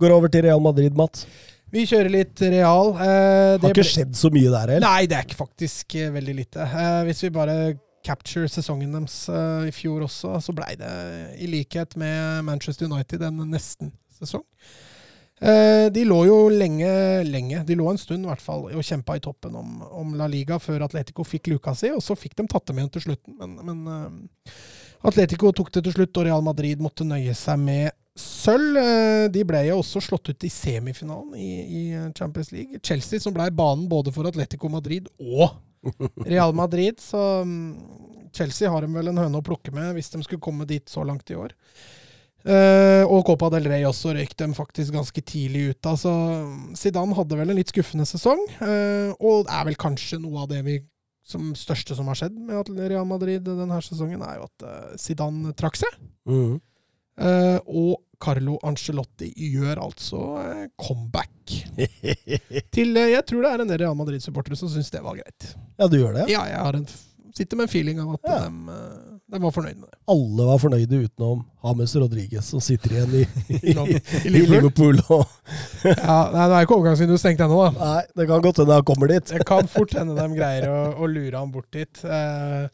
Går 0.00 0.14
over 0.18 0.32
til 0.32 0.44
Real 0.46 0.60
Madrid, 0.60 0.92
Mats. 0.96 1.24
Vi 1.70 1.84
kjører 1.86 2.10
litt 2.12 2.40
Real. 2.42 2.92
Eh, 2.96 3.56
det 3.56 3.68
Har 3.68 3.74
ikke 3.74 3.86
skjedd 3.86 4.16
så 4.18 4.30
mye 4.34 4.50
der 4.50 4.74
heller. 4.74 4.86
Nei, 4.86 5.08
det 5.10 5.18
er 5.18 5.26
ikke 5.26 5.38
faktisk 5.38 5.96
eh, 5.96 6.10
veldig 6.12 6.34
lite. 6.42 6.66
Eh, 6.66 7.00
hvis 7.08 7.24
vi 7.24 7.32
bare 7.34 7.56
capture 8.06 8.48
sesongen 8.50 8.92
deres 8.94 9.22
uh, 9.32 9.66
i 9.68 9.74
fjor 9.74 10.06
også, 10.06 10.36
så 10.44 10.54
blei 10.56 10.74
det 10.80 10.92
i 11.40 11.48
likhet 11.50 11.96
med 12.00 12.46
Manchester 12.48 12.88
United 12.90 13.24
en 13.26 13.42
nesten 13.50 13.92
sesong. 14.16 14.46
Uh, 15.40 15.88
de 15.88 16.02
lå 16.04 16.18
jo 16.28 16.36
lenge, 16.52 16.88
lenge, 17.24 17.62
de 17.64 17.76
lå 17.78 17.86
en 17.88 18.00
stund 18.00 18.26
i 18.26 18.28
hvert 18.28 18.44
fall, 18.44 18.66
og 18.68 18.84
kjempa 18.84 19.16
i 19.16 19.22
toppen 19.24 19.54
om, 19.56 19.78
om 20.02 20.12
La 20.18 20.28
Liga 20.28 20.58
før 20.60 20.84
Atletico 20.84 21.24
fikk 21.24 21.48
luka 21.54 21.72
si, 21.76 21.88
og 21.94 22.02
så 22.04 22.16
fikk 22.18 22.36
de 22.36 22.48
tatt 22.50 22.68
dem 22.68 22.82
igjen 22.82 22.92
til 22.96 23.06
slutten. 23.08 23.38
Men, 23.40 23.56
men 23.64 23.80
uh, 23.88 24.58
Atletico 25.08 25.54
tok 25.56 25.72
det 25.72 25.86
til 25.86 25.96
slutt, 25.96 26.12
og 26.20 26.28
Real 26.28 26.44
Madrid 26.44 26.82
måtte 26.84 27.08
nøye 27.08 27.32
seg 27.36 27.56
med 27.62 27.96
sølv. 28.20 28.76
Eh, 28.76 29.24
De 29.32 29.46
ble 29.48 29.62
jo 29.70 29.78
også 29.80 30.02
slått 30.04 30.28
ut 30.28 30.44
i 30.44 30.50
semifinalen 30.52 31.32
i 31.40 31.82
Champions 32.18 32.50
League. 32.52 32.82
Chelsea, 32.84 33.22
som 33.22 33.32
ble 33.32 33.46
banen 33.56 33.86
både 33.88 34.12
for 34.12 34.28
Atletico 34.28 34.68
Madrid 34.68 35.08
og 35.16 35.54
Real 36.26 36.54
Madrid. 36.56 37.00
Så 37.00 37.18
mm, 37.46 38.28
Chelsea 38.36 38.70
har 38.70 38.84
dem 38.84 38.94
vel 38.96 39.10
en 39.12 39.20
høne 39.20 39.40
å 39.40 39.46
plukke 39.46 39.72
med 39.74 39.94
hvis 39.96 40.12
de 40.12 40.22
skulle 40.26 40.42
komme 40.42 40.68
dit 40.68 40.86
så 40.90 41.04
langt 41.06 41.30
i 41.32 41.38
år. 41.38 41.54
Uh, 42.40 43.04
og 43.04 43.26
Copa 43.28 43.50
del 43.52 43.66
Rey 43.68 43.82
også 43.84 44.14
røyk 44.16 44.32
dem 44.40 44.54
faktisk 44.56 44.94
ganske 44.96 45.22
tidlig 45.28 45.74
ut 45.74 45.88
av. 45.90 45.98
Så 46.00 46.12
Zidane 46.78 47.16
hadde 47.18 47.36
vel 47.36 47.52
en 47.52 47.58
litt 47.58 47.72
skuffende 47.72 48.06
sesong. 48.08 48.40
uh, 48.62 49.12
og 49.18 49.44
det 49.44 49.58
er 49.58 49.68
vel 49.68 49.80
kanskje 49.80 50.20
noe 50.22 50.46
av 50.46 50.48
det 50.52 50.62
vi 50.64 50.78
som 51.30 51.52
største 51.54 51.94
som 51.94 52.08
har 52.10 52.16
skjedd 52.18 52.38
med 52.42 52.70
Real 52.90 53.04
Madrid 53.06 53.44
denne 53.44 53.76
sesongen, 53.84 54.22
er 54.24 54.40
jo 54.40 54.48
at 54.48 54.64
uh, 54.64 54.94
Zidane 54.98 55.52
trakk 55.58 55.78
seg. 55.78 56.00
Mm. 56.28 56.58
Og 57.20 57.98
Carlo 58.20 58.58
Ancelotti 58.68 59.30
gjør 59.50 59.80
altså 59.86 60.18
eh, 60.44 60.64
comeback. 60.80 61.54
Til, 62.74 62.96
eh, 62.96 63.12
jeg 63.14 63.24
tror 63.28 63.46
det 63.46 63.52
er 63.54 63.62
en 63.64 63.70
del 63.70 63.80
Real 63.84 63.96
Madrid-supportere 63.98 64.58
som 64.60 64.68
syns 64.72 64.90
det 64.92 65.00
var 65.04 65.16
greit. 65.20 65.52
Ja, 65.80 65.88
du 65.88 65.96
gjør 66.02 66.18
det? 66.20 66.26
Ja, 66.32 66.42
jeg 66.50 66.60
har 66.60 66.76
en, 66.76 66.84
sitter 67.36 67.56
med 67.60 67.68
en 67.68 67.72
feeling 67.72 68.02
av 68.02 68.12
at 68.18 68.28
Ja. 68.28 68.38
de, 68.44 68.76
eh, 68.76 69.16
de 69.30 69.38
var 69.44 69.52
fornøyd 69.54 69.76
med 69.78 69.86
det. 69.88 69.98
Alle 70.10 70.46
var 70.50 70.58
fornøyde 70.58 71.00
utenom 71.06 71.42
James 71.64 71.92
Rodriguez, 72.02 72.48
som 72.50 72.60
sitter 72.64 72.96
igjen 72.96 73.12
i, 73.20 73.24
I 73.72 73.74
i 73.78 73.98
i 74.26 74.32
Liverpool. 74.34 74.98
Og, 75.14 75.22
Ja, 75.86 76.16
nei, 76.34 76.48
det 76.50 76.56
er 76.56 76.64
ikke 76.66 76.76
overgangsvinduet 76.80 77.22
stengt 77.22 77.40
ennå, 77.44 77.60
da. 77.70 77.70
nei, 77.94 78.00
det 78.18 78.26
kan 78.28 78.42
godt 78.44 78.60
hende 78.64 78.76
han 78.80 78.88
kommer 78.90 79.12
dit. 79.14 79.30
Det 79.32 79.46
kan 79.48 79.70
fort 79.70 79.94
hende 79.96 80.18
de 80.18 80.26
greier 80.36 80.66
å, 80.68 80.80
å 81.00 81.08
lure 81.08 81.38
han 81.40 81.54
bort 81.54 81.70
dit. 81.78 82.02
Eh, 82.04 82.66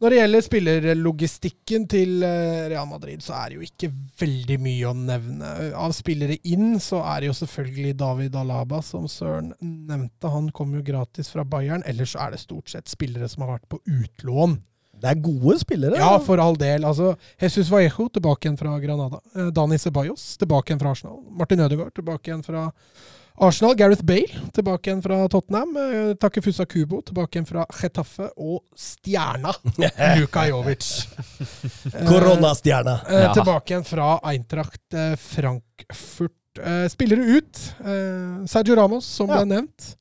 når 0.00 0.12
det 0.12 0.16
gjelder 0.20 0.44
spillerlogistikken 0.46 1.82
til 1.92 2.22
eh, 2.24 2.68
Real 2.72 2.86
Madrid, 2.88 3.20
så 3.20 3.34
er 3.36 3.50
det 3.50 3.58
jo 3.58 3.66
ikke 3.66 3.90
veldig 4.22 4.56
mye 4.64 4.88
å 4.88 4.94
nevne. 4.96 5.50
Av 5.76 5.92
spillere 5.92 6.38
inn 6.48 6.78
så 6.80 7.02
er 7.04 7.20
det 7.20 7.28
jo 7.28 7.36
selvfølgelig 7.42 7.98
David 8.00 8.38
Alaba, 8.40 8.80
som 8.86 9.04
Søren 9.12 9.52
nevnte. 9.60 10.32
Han 10.32 10.48
kom 10.56 10.72
jo 10.78 10.80
gratis 10.86 11.28
fra 11.28 11.44
Bayern. 11.44 11.84
Ellers 11.84 12.14
så 12.14 12.24
er 12.24 12.32
det 12.32 12.40
stort 12.46 12.72
sett 12.72 12.88
spillere 12.88 13.28
som 13.28 13.44
har 13.44 13.58
vært 13.58 13.68
på 13.68 13.82
utlån. 13.84 14.56
Det 15.00 15.12
er 15.12 15.20
gode 15.24 15.58
spillere. 15.60 16.00
Ja, 16.00 16.16
for 16.24 16.40
all 16.40 16.56
del. 16.60 16.84
Altså, 16.88 17.14
Jesus 17.40 17.68
Vallejo 17.72 18.08
tilbake 18.12 18.48
igjen 18.48 18.58
fra 18.60 18.76
Granada. 18.80 19.20
Eh, 19.36 19.52
Dani 19.52 19.78
Ceballos 19.80 20.24
tilbake 20.40 20.72
igjen 20.72 20.80
fra 20.80 20.96
Arsenal. 20.96 21.20
Martin 21.28 21.60
Ødegaard 21.64 21.92
tilbake 21.96 22.32
igjen 22.32 22.44
fra 22.44 22.70
Arsenal. 23.40 23.74
Gareth 23.78 24.02
Bale 24.04 24.40
tilbake 24.54 24.90
igjen 24.90 25.02
fra 25.04 25.20
Tottenham. 25.32 25.72
Takke 25.74 26.16
Takefusa 26.20 26.66
Kubo 26.68 27.00
tilbake 27.06 27.38
igjen 27.38 27.46
fra 27.48 27.64
Chetaffe. 27.72 28.28
Og 28.36 28.62
stjerna 28.76 29.52
Luka 30.20 30.46
Jovic. 30.50 30.84
Koronastjerna. 32.08 32.08
Koronastjerne. 32.08 32.98
eh, 33.08 33.22
Ja. 33.24 33.32
Tilbake 33.34 33.74
igjen 33.74 33.84
fra 33.88 34.10
Eintracht 34.32 34.94
eh, 34.94 35.16
Frankfurt. 35.16 36.36
Eh, 36.60 36.86
spillere 36.92 37.38
ut. 37.38 37.64
Eh, 37.80 38.44
Sergio 38.50 38.76
Ramos, 38.76 39.06
som 39.06 39.28
Ja. 39.30 39.40
ble 39.40 39.54
nevnt. 39.56 39.94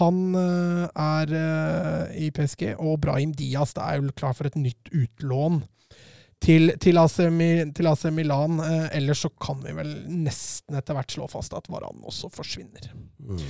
Han 0.00 0.34
eh, 0.34 0.88
er 0.98 1.32
eh, 1.38 2.16
i 2.26 2.30
PSG, 2.34 2.72
og 2.78 3.00
Brahim 3.00 3.32
Diaz 3.38 3.72
det 3.76 3.84
er 3.86 4.00
jo 4.00 4.10
klar 4.18 4.34
for 4.34 4.46
et 4.48 4.56
nytt 4.58 4.90
utlån 4.90 5.60
til, 6.42 6.72
til, 6.82 6.98
AC, 7.00 7.16
til 7.74 7.88
AC 7.90 8.04
Milan. 8.14 8.60
Eh, 8.60 8.88
ellers 8.98 9.24
så 9.24 9.30
kan 9.42 9.60
vi 9.64 9.74
vel 9.76 9.92
nesten 10.10 10.78
etter 10.78 10.96
hvert 10.96 11.16
slå 11.16 11.28
fast 11.30 11.56
at 11.56 11.68
Varan 11.72 12.04
også 12.06 12.30
forsvinner. 12.34 12.90
Mm. 13.18 13.40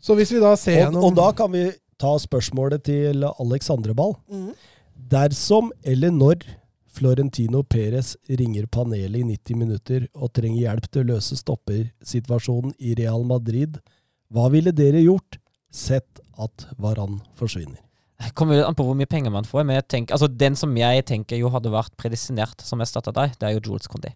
Så 0.00 0.16
hvis 0.16 0.32
vi 0.32 0.40
da 0.42 0.54
ser 0.56 0.78
Og, 0.78 0.84
gjennom 0.86 1.06
og 1.08 1.16
da 1.18 1.30
kan 1.36 1.52
vi 1.52 1.66
ta 2.00 2.14
spørsmålet 2.20 2.84
til 2.88 3.26
Alexandre 3.28 3.94
Ball. 3.96 4.14
Mm. 4.32 4.52
Dersom 5.10 5.72
eller 5.84 6.12
når 6.14 6.46
Florentino 6.90 7.62
Perez 7.62 8.16
ringer 8.26 8.66
panelet 8.66 9.20
i 9.20 9.26
90 9.28 9.60
minutter 9.60 10.06
og 10.14 10.32
trenger 10.34 10.64
hjelp 10.64 10.88
til 10.90 11.04
å 11.04 11.10
løse 11.14 11.38
stoppersituasjonen 11.38 12.74
i 12.78 12.96
Real 12.98 13.22
Madrid, 13.28 13.78
hva 14.30 14.48
ville 14.50 14.72
dere 14.74 15.02
gjort, 15.04 15.38
sett 15.70 16.20
at 16.40 16.66
Varan 16.82 17.20
forsvinner? 17.38 17.78
Kommer 18.36 18.60
an 18.66 18.76
på 18.76 18.84
hvor 18.84 18.96
mye 18.98 19.08
penger 19.08 19.32
man 19.32 19.46
får. 19.48 19.64
Men 19.64 19.78
jeg 19.78 19.88
tenker, 19.88 20.16
altså 20.16 20.28
Den 20.28 20.56
som 20.58 20.74
jeg 20.76 21.04
tenker 21.08 21.40
jo 21.40 21.52
hadde 21.52 21.72
vært 21.72 21.94
predestinert 22.00 22.60
som 22.64 22.82
erstatter 22.84 23.14
deg, 23.16 23.32
det 23.40 23.48
er 23.48 23.56
jo 23.56 23.62
Jules 23.70 23.88
Condé. 23.90 24.12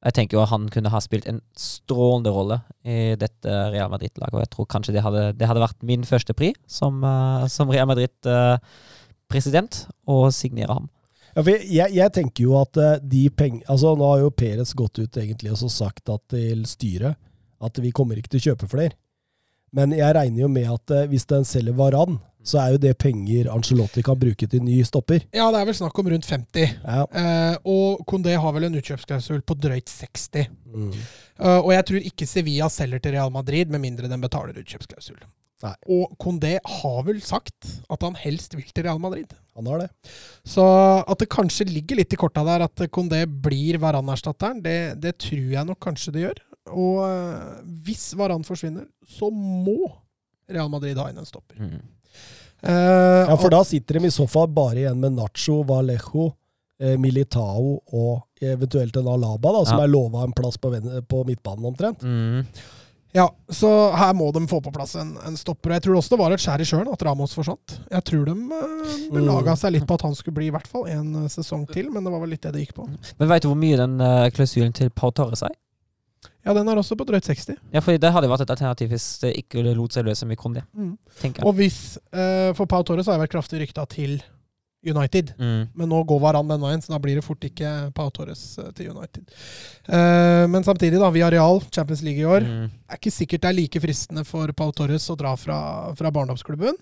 Jeg 0.00 0.16
tenker 0.16 0.38
jo 0.38 0.42
at 0.42 0.52
han 0.52 0.68
kunne 0.72 0.92
ha 0.92 1.00
spilt 1.04 1.26
en 1.28 1.42
strålende 1.60 2.32
rolle 2.32 2.56
i 2.88 3.16
dette 3.20 3.56
Real 3.72 3.90
Madrid-laget. 3.92 4.32
Og 4.32 4.40
jeg 4.40 4.52
tror 4.54 4.68
kanskje 4.72 4.94
det 4.96 5.04
hadde, 5.04 5.26
det 5.36 5.48
hadde 5.48 5.60
vært 5.60 5.84
min 5.84 6.06
første 6.08 6.36
pri 6.36 6.54
som, 6.68 7.02
eh, 7.04 7.44
som 7.52 7.72
Real 7.72 7.88
Madrid-president, 7.90 9.84
å 10.08 10.22
signere 10.32 10.78
ham. 10.78 10.88
Ja, 11.36 11.44
jeg, 11.44 11.92
jeg 11.94 12.12
tenker 12.16 12.46
jo 12.46 12.56
at 12.62 12.80
eh, 12.80 12.96
de 13.02 13.26
penger... 13.28 13.60
Altså, 13.68 13.92
nå 13.96 14.08
har 14.08 14.24
jo 14.24 14.32
Perez 14.32 14.72
gått 14.76 14.98
ut 15.02 15.20
egentlig 15.20 15.52
og 15.52 15.68
sagt 15.68 16.08
til 16.32 16.64
styret 16.66 17.20
at 17.60 17.78
vi 17.84 17.92
kommer 17.92 18.16
ikke 18.16 18.32
til 18.32 18.40
å 18.40 18.46
kjøpe 18.50 18.70
flere. 18.72 18.96
Men 19.76 19.92
jeg 19.94 20.16
regner 20.16 20.46
jo 20.46 20.50
med 20.50 20.66
at 20.72 20.96
eh, 20.96 21.06
hvis 21.12 21.28
den 21.30 21.44
selger 21.46 21.76
Varan, 21.76 22.18
så 22.46 22.60
er 22.62 22.74
jo 22.74 22.80
det 22.80 22.94
penger 23.00 23.50
Angelotti 23.52 24.02
kan 24.04 24.18
bruke 24.18 24.48
til 24.48 24.62
ny 24.64 24.78
stopper. 24.86 25.26
Ja, 25.36 25.50
det 25.52 25.60
er 25.60 25.66
vel 25.68 25.76
snakk 25.76 25.98
om 26.00 26.08
rundt 26.12 26.28
50. 26.28 26.76
Ja. 26.80 27.02
Eh, 27.04 27.56
og 27.68 28.00
Condé 28.08 28.36
har 28.40 28.54
vel 28.56 28.68
en 28.68 28.78
utkjøpsklausul 28.80 29.42
på 29.44 29.56
drøyt 29.60 29.92
60. 29.92 30.48
Mm. 30.70 30.94
Eh, 30.94 31.58
og 31.58 31.74
jeg 31.74 31.86
tror 31.90 32.08
ikke 32.12 32.28
Sevilla 32.30 32.70
selger 32.72 33.02
til 33.04 33.16
Real 33.16 33.32
Madrid 33.34 33.72
med 33.72 33.84
mindre 33.84 34.08
den 34.10 34.24
betaler 34.24 34.56
utkjøpsklausul. 34.56 35.20
Nei. 35.60 35.74
Og 35.92 36.16
Condé 36.20 36.54
har 36.64 37.00
vel 37.04 37.20
sagt 37.20 37.68
at 37.92 38.04
han 38.06 38.16
helst 38.16 38.56
vil 38.56 38.64
til 38.72 38.86
Real 38.88 39.00
Madrid. 39.02 39.34
Han 39.58 39.68
har 39.68 39.82
det. 39.82 39.90
Så 40.48 40.64
at 41.04 41.20
det 41.20 41.28
kanskje 41.32 41.68
ligger 41.68 42.00
litt 42.00 42.16
i 42.16 42.20
korta 42.20 42.44
der 42.48 42.64
at 42.64 42.86
Condé 42.94 43.26
blir 43.28 43.76
Varan-erstatteren, 43.82 44.62
det, 44.64 44.78
det 45.04 45.18
tror 45.20 45.52
jeg 45.58 45.68
nok 45.68 45.82
kanskje 45.84 46.16
det 46.16 46.24
gjør. 46.24 46.44
Og 46.70 47.02
eh, 47.04 47.60
hvis 47.84 48.10
Varan 48.16 48.46
forsvinner, 48.46 48.88
så 49.04 49.28
må 49.28 49.92
Real 50.50 50.70
Madrid 50.72 50.98
ha 50.98 51.10
inn 51.10 51.20
en 51.20 51.28
stopper. 51.28 51.60
Mm. 51.60 51.80
Eh, 52.62 53.28
Ja, 53.28 53.36
for 53.36 53.50
da 53.50 53.62
sitter 53.64 53.98
de 54.00 54.06
i 54.06 54.14
så 54.14 54.26
fall 54.28 54.48
bare 54.48 54.82
igjen 54.82 55.00
med 55.00 55.12
Nacho, 55.16 55.62
Vallejo, 55.68 56.32
eh, 56.80 56.96
Militao 57.00 57.78
og 57.92 58.26
eventuelt 58.40 58.96
en 58.96 59.08
Alaba, 59.08 59.52
da, 59.52 59.64
som 59.64 59.78
Ja. 59.78 59.84
er 59.84 59.88
lova 59.94 60.24
en 60.24 60.32
plass 60.36 60.56
på, 60.58 60.72
på 61.08 61.24
midtbanen 61.26 61.64
omtrent. 61.72 62.02
Mm. 62.02 62.46
Ja, 63.12 63.24
så 63.50 63.90
her 63.96 64.12
må 64.14 64.28
de 64.32 64.46
få 64.46 64.60
på 64.62 64.70
plass 64.72 64.94
en, 64.94 65.16
en 65.26 65.34
stopper. 65.36 65.72
Og 65.72 65.74
jeg 65.74 65.82
tror 65.82 65.96
også 65.98 66.10
det 66.14 66.18
var 66.20 66.30
et 66.30 66.38
skjær 66.44 66.62
i 66.62 66.66
sjøen 66.68 66.92
at 66.92 67.02
Ramos 67.02 67.32
forsvant. 67.34 67.80
Jeg 67.90 68.04
tror 68.06 68.24
de 68.28 68.36
uh, 68.36 68.92
belaga 69.10 69.56
seg 69.58 69.72
litt 69.74 69.86
på 69.88 69.96
at 69.98 70.04
han 70.06 70.14
skulle 70.14 70.36
bli 70.36 70.46
i 70.46 70.52
hvert 70.54 70.68
fall 70.70 70.86
en 70.86 71.24
eh, 71.24 71.32
sesong 71.32 71.64
til, 71.74 71.88
men 71.90 72.04
det 72.06 72.12
var 72.14 72.22
vel 72.22 72.30
litt 72.36 72.42
det 72.46 72.52
det 72.54 72.62
gikk 72.68 72.76
på. 72.76 72.86
Men 73.18 73.28
veit 73.32 73.42
du 73.42 73.48
hvor 73.50 73.58
mye 73.58 73.80
den 73.80 73.98
uh, 73.98 74.28
klausulen 74.30 74.70
til 74.78 74.92
Pau 74.94 75.10
Torres 75.10 75.42
er? 75.42 75.56
Ja, 76.46 76.54
den 76.56 76.68
er 76.72 76.78
også 76.80 76.96
på 76.96 77.04
drøyt 77.08 77.26
60. 77.28 77.56
Ja, 77.74 77.80
for 77.84 77.96
det 78.00 78.10
hadde 78.14 78.28
vært 78.30 78.46
et 78.46 78.50
alternativ 78.54 78.88
hvis 78.94 79.06
det 79.20 79.34
ikke 79.42 79.62
lot 79.76 79.92
seg 79.92 80.06
løse 80.08 80.26
med 80.26 80.38
Kondi. 80.40 80.62
jeg. 81.40 81.44
Og 81.44 81.54
hvis 81.58 81.98
eh, 82.12 82.52
For 82.56 82.64
Pau 82.70 82.82
Torres 82.86 83.06
har 83.10 83.18
jeg 83.18 83.26
vært 83.26 83.34
kraftig 83.34 83.60
rykta 83.60 83.84
til 83.92 84.22
United. 84.80 85.34
Mm. 85.36 85.66
Men 85.76 85.90
nå 85.92 85.98
går 86.08 86.20
Varan 86.22 86.48
den 86.48 86.62
veien, 86.64 86.80
så 86.80 86.94
da 86.94 86.98
blir 87.04 87.18
det 87.18 87.24
fort 87.26 87.44
ikke 87.44 87.68
Pau 87.92 88.08
Torres 88.16 88.56
eh, 88.62 88.70
til 88.72 88.88
United. 88.94 89.26
Eh, 89.92 90.46
men 90.48 90.64
samtidig, 90.64 90.96
da, 91.02 91.10
via 91.12 91.28
Real, 91.30 91.60
Champions 91.68 92.00
League 92.06 92.22
i 92.22 92.24
år, 92.24 92.40
Mm. 92.48 92.70
er 92.88 92.96
ikke 92.96 93.12
sikkert 93.12 93.42
det 93.44 93.50
er 93.50 93.58
like 93.60 93.80
fristende 93.84 94.24
for 94.24 94.48
Pau 94.56 94.72
Torres 94.72 95.04
å 95.12 95.18
dra 95.20 95.34
fra, 95.36 95.58
fra 95.98 96.10
barndomsklubben, 96.10 96.72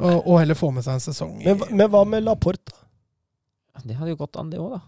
og, 0.00 0.26
og 0.26 0.36
heller 0.42 0.54
få 0.60 0.68
med 0.76 0.84
seg 0.84 0.98
en 0.98 1.06
sesong 1.08 1.40
i 1.40 1.48
Men, 1.48 1.64
men 1.76 1.88
hva 1.92 2.04
med 2.08 2.24
Laporte? 2.28 2.76
Det 3.84 3.96
hadde 3.96 4.12
jo 4.12 4.20
gått 4.20 4.36
an, 4.36 4.50
det 4.52 4.60
òg, 4.60 4.76
da. 4.76 4.82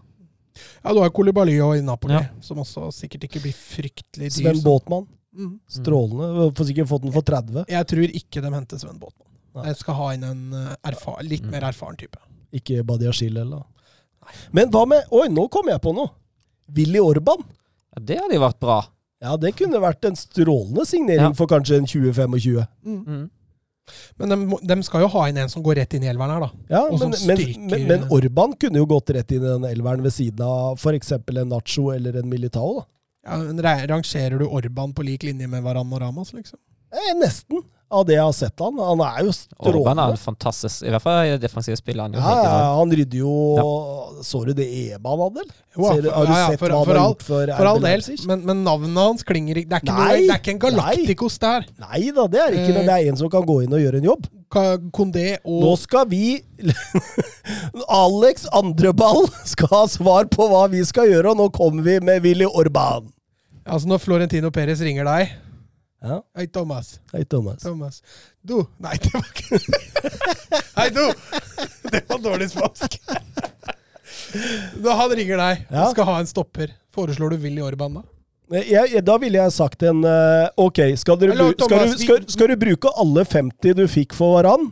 Ja, 0.83 0.93
du 0.93 0.99
har 1.01 1.09
Kolibaly 1.09 1.59
og 1.61 1.83
Napoli, 1.83 2.13
Ja. 2.13 2.27
som 2.41 2.57
også 2.57 2.91
sikkert 2.93 3.23
ikke 3.29 3.41
blir 3.41 3.53
fryktelig 3.53 4.29
dyr. 4.31 4.53
Sven 4.53 4.61
Båtmann? 4.63 5.07
Mm. 5.35 5.59
Strålende. 5.67 6.51
Får 6.55 6.65
sikkert 6.69 6.87
fått 6.87 7.01
den 7.01 7.11
for 7.11 7.21
30. 7.21 7.65
Jeg 7.67 7.87
tror 7.87 8.09
ikke 8.21 8.41
de 8.41 8.51
henter 8.53 8.77
Sven 8.79 8.99
Båtmann. 8.99 9.29
Nei. 9.55 9.65
Jeg 9.67 9.77
skal 9.77 9.93
ha 9.95 10.09
inn 10.13 10.23
en 10.23 10.43
erfar, 10.83 11.21
litt 11.23 11.43
Mm. 11.43 11.51
mer 11.51 11.61
erfaren 11.61 11.97
type. 11.97 12.17
Ikke 12.53 12.83
Badiashil 12.85 13.37
eller 13.37 13.63
Men 14.53 14.69
hva 14.71 14.85
med 14.87 15.03
Oi, 15.11 15.27
nå 15.27 15.49
kom 15.51 15.67
jeg 15.67 15.81
på 15.81 15.93
noe! 15.93 16.09
Willy 16.73 16.99
Orban. 16.99 17.43
Ja, 17.95 18.01
det 18.01 18.17
hadde 18.19 18.33
jo 18.35 18.39
vært 18.41 18.59
bra. 18.59 18.87
Ja, 19.21 19.35
det 19.37 19.55
kunne 19.55 19.79
vært 19.81 20.05
en 20.05 20.15
strålende 20.15 20.85
signering 20.85 21.29
Ja. 21.29 21.33
for 21.33 21.45
kanskje 21.47 21.77
en 21.77 21.85
2025. 21.85 22.67
Mm. 22.85 23.05
Mm. 23.05 23.29
Men 24.17 24.29
de, 24.31 24.57
de 24.69 24.77
skal 24.87 25.03
jo 25.03 25.09
ha 25.11 25.25
inn 25.29 25.37
en 25.43 25.49
som 25.51 25.63
går 25.65 25.75
rett 25.81 25.93
inn 25.97 26.05
i 26.05 26.09
elveren 26.11 26.31
her, 26.35 26.45
da. 26.45 26.51
Ja, 26.71 26.81
men, 26.91 27.11
styrker- 27.19 27.59
men, 27.69 27.87
men 27.89 28.05
Orban 28.15 28.53
kunne 28.59 28.79
jo 28.79 28.85
gått 28.89 29.09
rett 29.15 29.31
inn 29.35 29.43
i 29.43 29.49
den 29.51 29.65
elveren 29.69 30.03
ved 30.05 30.13
siden 30.15 30.41
av 30.47 30.77
f.eks. 30.79 31.11
en 31.11 31.49
Nacho 31.51 31.89
eller 31.95 32.15
en 32.21 32.29
Militao. 32.31 32.73
da. 32.79 32.85
Ja, 33.27 33.37
men 33.43 33.59
rangerer 33.63 34.39
du 34.39 34.45
Orban 34.47 34.93
på 34.95 35.03
lik 35.07 35.23
linje 35.23 35.47
med 35.47 35.63
Varan 35.63 35.91
og 35.93 36.01
Ramas, 36.01 36.33
liksom? 36.35 36.59
Eh, 36.93 37.11
nesten, 37.19 37.63
av 37.93 38.05
det 38.09 38.15
jeg 38.17 38.25
har 38.25 38.35
sett 38.35 38.63
han. 38.63 38.79
Han 38.81 39.01
er 39.05 39.19
jo 39.27 39.33
Orban 39.69 40.01
er 40.01 40.13
en 40.15 40.19
fantastisk 40.21 40.83
I 40.87 40.91
hvert 40.93 41.03
fall 41.05 41.33
defensiv 41.41 41.77
spiller. 41.79 42.07
Han 42.07 42.17
jo 42.17 42.23
Ja, 42.23 42.33
ja, 42.43 42.71
han 42.79 42.93
rydder 42.99 43.21
jo 43.21 43.33
Så 44.25 44.43
du 44.47 44.53
det 44.57 44.65
EBA 44.67 45.13
han 45.13 45.23
hadde? 45.27 45.45
Har 45.77 46.01
du 46.01 46.09
ja, 46.09 46.23
ja, 46.27 46.47
sett 46.51 46.61
for- 46.61 46.73
hva 46.73 46.83
han 46.83 46.91
har 46.93 47.09
gjort 47.13 47.25
for 47.25 47.53
For 47.57 47.69
all 47.71 47.81
del, 47.81 48.03
men, 48.29 48.45
men 48.49 48.63
navnet 48.65 48.99
hans 48.99 49.25
klinger 49.25 49.61
ikke 49.63 49.71
Det 49.71 49.79
er 49.79 49.85
ikke, 49.85 49.97
Nei, 49.97 50.13
noe, 50.13 50.27
det 50.27 50.35
er 50.35 50.41
ikke 50.43 50.53
en 50.53 50.63
Galacticos 50.67 51.39
der. 51.41 51.67
Nei 51.87 52.01
da, 52.13 52.27
det 52.29 52.41
er 52.43 52.57
ikke, 52.59 52.73
men 52.77 52.89
det 52.89 52.95
er 52.97 53.11
en 53.11 53.19
som 53.23 53.31
kan 53.33 53.45
gå 53.47 53.59
inn 53.65 53.73
og 53.73 53.81
gjøre 53.81 54.01
en 54.01 54.09
jobb. 54.11 54.29
Kondé 54.93 55.27
og 55.41 55.63
Nå 55.63 55.71
skal 55.81 56.05
vi 56.11 56.25
Alex 57.89 58.45
Andreball 58.53 59.25
skal 59.49 59.71
ha 59.71 59.83
svar 59.89 60.29
på 60.31 60.47
hva 60.51 60.67
vi 60.71 60.83
skal 60.85 61.09
gjøre, 61.09 61.33
og 61.33 61.39
nå 61.41 61.49
kommer 61.55 61.85
vi 61.85 61.97
med 62.03 62.21
Willy 62.25 62.45
Orban. 62.47 63.09
Altså, 63.63 63.87
når 63.89 64.01
Florentino 64.03 64.51
Perez 64.53 64.81
ringer 64.83 65.07
deg 65.07 65.33
Ja, 66.03 66.17
Hei, 66.35 66.47
Thomas. 66.51 66.99
hei 67.13 67.23
Thomas. 67.23 67.61
Thomas. 67.63 68.01
Du 68.43 68.57
Nei, 68.83 68.97
det 68.99 69.11
var 69.13 69.27
ikke 69.29 69.59
Hei, 70.79 70.89
du! 70.91 71.05
Det 71.93 72.01
var 72.09 72.19
dårlig 72.25 72.49
spansk. 72.51 72.97
Da 74.83 74.95
han 74.99 75.13
ringer 75.15 75.37
deg 75.39 75.61
Ja. 75.69 75.85
og 75.85 75.93
skal 75.93 76.07
ha 76.09 76.17
en 76.19 76.27
stopper, 76.29 76.73
foreslår 76.93 77.35
du 77.35 77.43
Willy 77.45 77.63
Orban 77.63 77.99
da? 77.99 78.03
Jeg, 78.53 78.91
jeg, 78.91 79.03
da 79.07 79.15
ville 79.21 79.39
jeg 79.39 79.53
sagt 79.55 79.81
en 79.87 80.03
eh, 80.05 80.49
Ok, 80.61 80.81
skal, 80.99 81.17
dere, 81.21 81.33
Hello, 81.33 81.53
Thomas, 81.57 81.69
skal, 81.71 81.87
du, 81.87 82.03
skal, 82.03 82.25
skal 82.35 82.51
du 82.51 82.57
bruke 82.65 82.91
alle 82.99 83.23
50 83.25 83.77
du 83.79 83.85
fikk 83.89 84.13
for 84.17 84.35
Varan? 84.35 84.67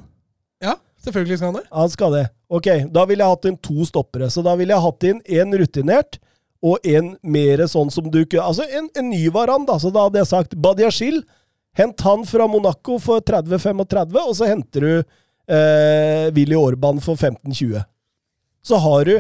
Ja, 0.62 0.76
selvfølgelig 1.02 1.40
skal 1.40 1.54
han 1.54 1.62
det. 1.62 1.68
Han 1.72 1.90
skal 1.96 2.18
det. 2.18 2.26
Ok, 2.52 2.68
da 2.92 3.06
ville 3.10 3.24
jeg 3.24 3.32
hatt 3.38 3.48
inn 3.50 3.58
to 3.64 3.88
stoppere. 3.88 4.28
Så 4.30 4.44
da 4.46 4.54
ville 4.60 4.76
jeg 4.76 4.84
hatt 4.84 5.08
inn 5.08 5.24
en 5.40 5.56
rutinert 5.64 6.20
og 6.62 6.86
en 6.86 7.16
mer 7.22 7.64
sånn 7.70 7.90
som 7.94 8.06
du 8.14 8.20
kunne 8.22 8.46
Altså 8.46 8.68
en, 8.70 8.90
en 8.98 9.10
ny 9.10 9.24
Varan, 9.34 9.66
da. 9.66 9.80
Så 9.82 9.90
da 9.94 10.06
hadde 10.06 10.22
jeg 10.22 10.30
sagt 10.30 10.58
Badiashil 10.62 11.24
Hent 11.78 12.04
han 12.04 12.26
fra 12.28 12.46
Monaco 12.52 12.98
for 13.00 13.24
30-35, 13.24 14.18
og 14.20 14.34
så 14.36 14.50
henter 14.50 14.84
du 14.84 14.96
eh, 15.00 16.26
Willy 16.36 16.58
Orban 16.60 17.00
for 17.00 17.16
15-20. 17.16 17.78
Så 18.68 18.80
har 18.84 19.08
du 19.08 19.14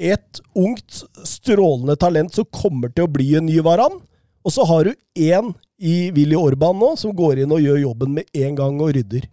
et 0.00 0.40
ungt, 0.56 1.02
strålende 1.28 1.98
talent 2.00 2.32
som 2.32 2.48
kommer 2.48 2.88
til 2.94 3.04
å 3.04 3.12
bli 3.12 3.34
en 3.36 3.44
ny 3.44 3.58
Varan. 3.64 4.00
Og 4.40 4.54
så 4.54 4.64
har 4.64 4.88
du 4.88 4.94
én 5.20 5.52
i 5.76 6.08
Willy 6.16 6.38
Orban 6.40 6.80
nå, 6.80 6.94
som 6.96 7.12
går 7.16 7.42
inn 7.44 7.52
og 7.52 7.60
gjør 7.60 7.82
jobben 7.82 8.16
med 8.16 8.40
en 8.46 8.56
gang 8.56 8.80
og 8.80 8.94
rydder. 8.96 9.28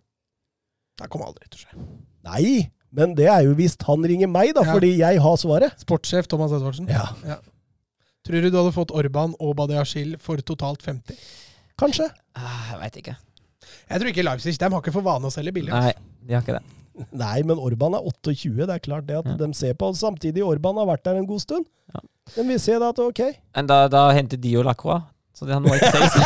Det 0.97 1.07
kommer 1.07 1.31
aldri 1.31 1.47
til 1.47 1.61
å 1.61 1.63
skje. 1.63 1.88
Nei, 2.27 2.51
men 2.97 3.13
det 3.17 3.27
er 3.29 3.41
jo 3.45 3.53
hvis 3.57 3.75
han 3.87 4.01
ringer 4.09 4.29
meg, 4.31 4.53
da, 4.57 4.61
Ja. 4.65 4.73
fordi 4.75 4.91
jeg 4.97 5.21
har 5.23 5.35
svaret. 5.37 5.71
Sportssjef 5.85 6.25
Thomas 6.27 6.51
Edvardsen. 6.57 6.87
Ja, 6.89 7.05
Tror 8.27 8.41
du 8.43 8.49
du 8.51 8.57
hadde 8.59 8.73
fått 8.75 8.91
Orban 8.91 9.31
og 9.39 9.53
Badiashil 9.55 10.17
for 10.19 10.35
totalt 10.43 10.81
50? 10.83 11.15
kanskje. 11.79 12.09
Ah, 12.35 12.73
jeg 12.73 12.79
veit 12.81 12.97
ikke. 12.99 13.13
Jeg 13.87 13.99
tror 14.01 14.09
ikke 14.11 14.23
Leipzig 14.25 14.57
de 14.59 14.67
har 14.73 14.81
ikke 14.81 14.91
for 14.97 15.01
vane 15.05 15.25
å 15.29 15.31
selge 15.31 15.53
billig. 15.55 15.71
Nei, 15.71 15.93
de 16.27 16.33
har 16.35 16.41
ikke 16.43 16.57
det. 16.57 16.63
Nei, 17.21 17.37
men 17.45 17.57
Orban 17.61 17.93
er 17.93 18.01
28. 18.03 18.65
Det 18.65 18.73
er 18.75 18.79
klart 18.83 19.05
det 19.07 19.15
at 19.21 19.25
Ja. 19.29 19.35
de 19.39 19.47
ser 19.53 19.73
på. 19.79 19.93
Samtidig, 19.95 20.43
Orban 20.43 20.75
har 20.81 20.87
vært 20.89 21.03
der 21.05 21.15
en 21.21 21.27
god 21.29 21.39
stund. 21.45 21.65
Ja. 21.93 21.99
Men 22.35 22.47
vi 22.49 22.57
ser 22.59 22.79
da 22.83 22.89
at 22.89 22.95
det 22.97 23.03
er 23.05 23.09
ok. 23.13 23.21
Men 23.55 23.67
da, 23.69 23.77
da 23.87 24.09
henter 24.17 24.37
de 24.41 24.49
jo 24.57 24.61
Lacroix, 24.65 25.03
så 25.37 25.45
det 25.47 25.53
har 25.55 25.61
noe 25.61 25.77
ikke 25.77 25.93
seg. 25.93 26.11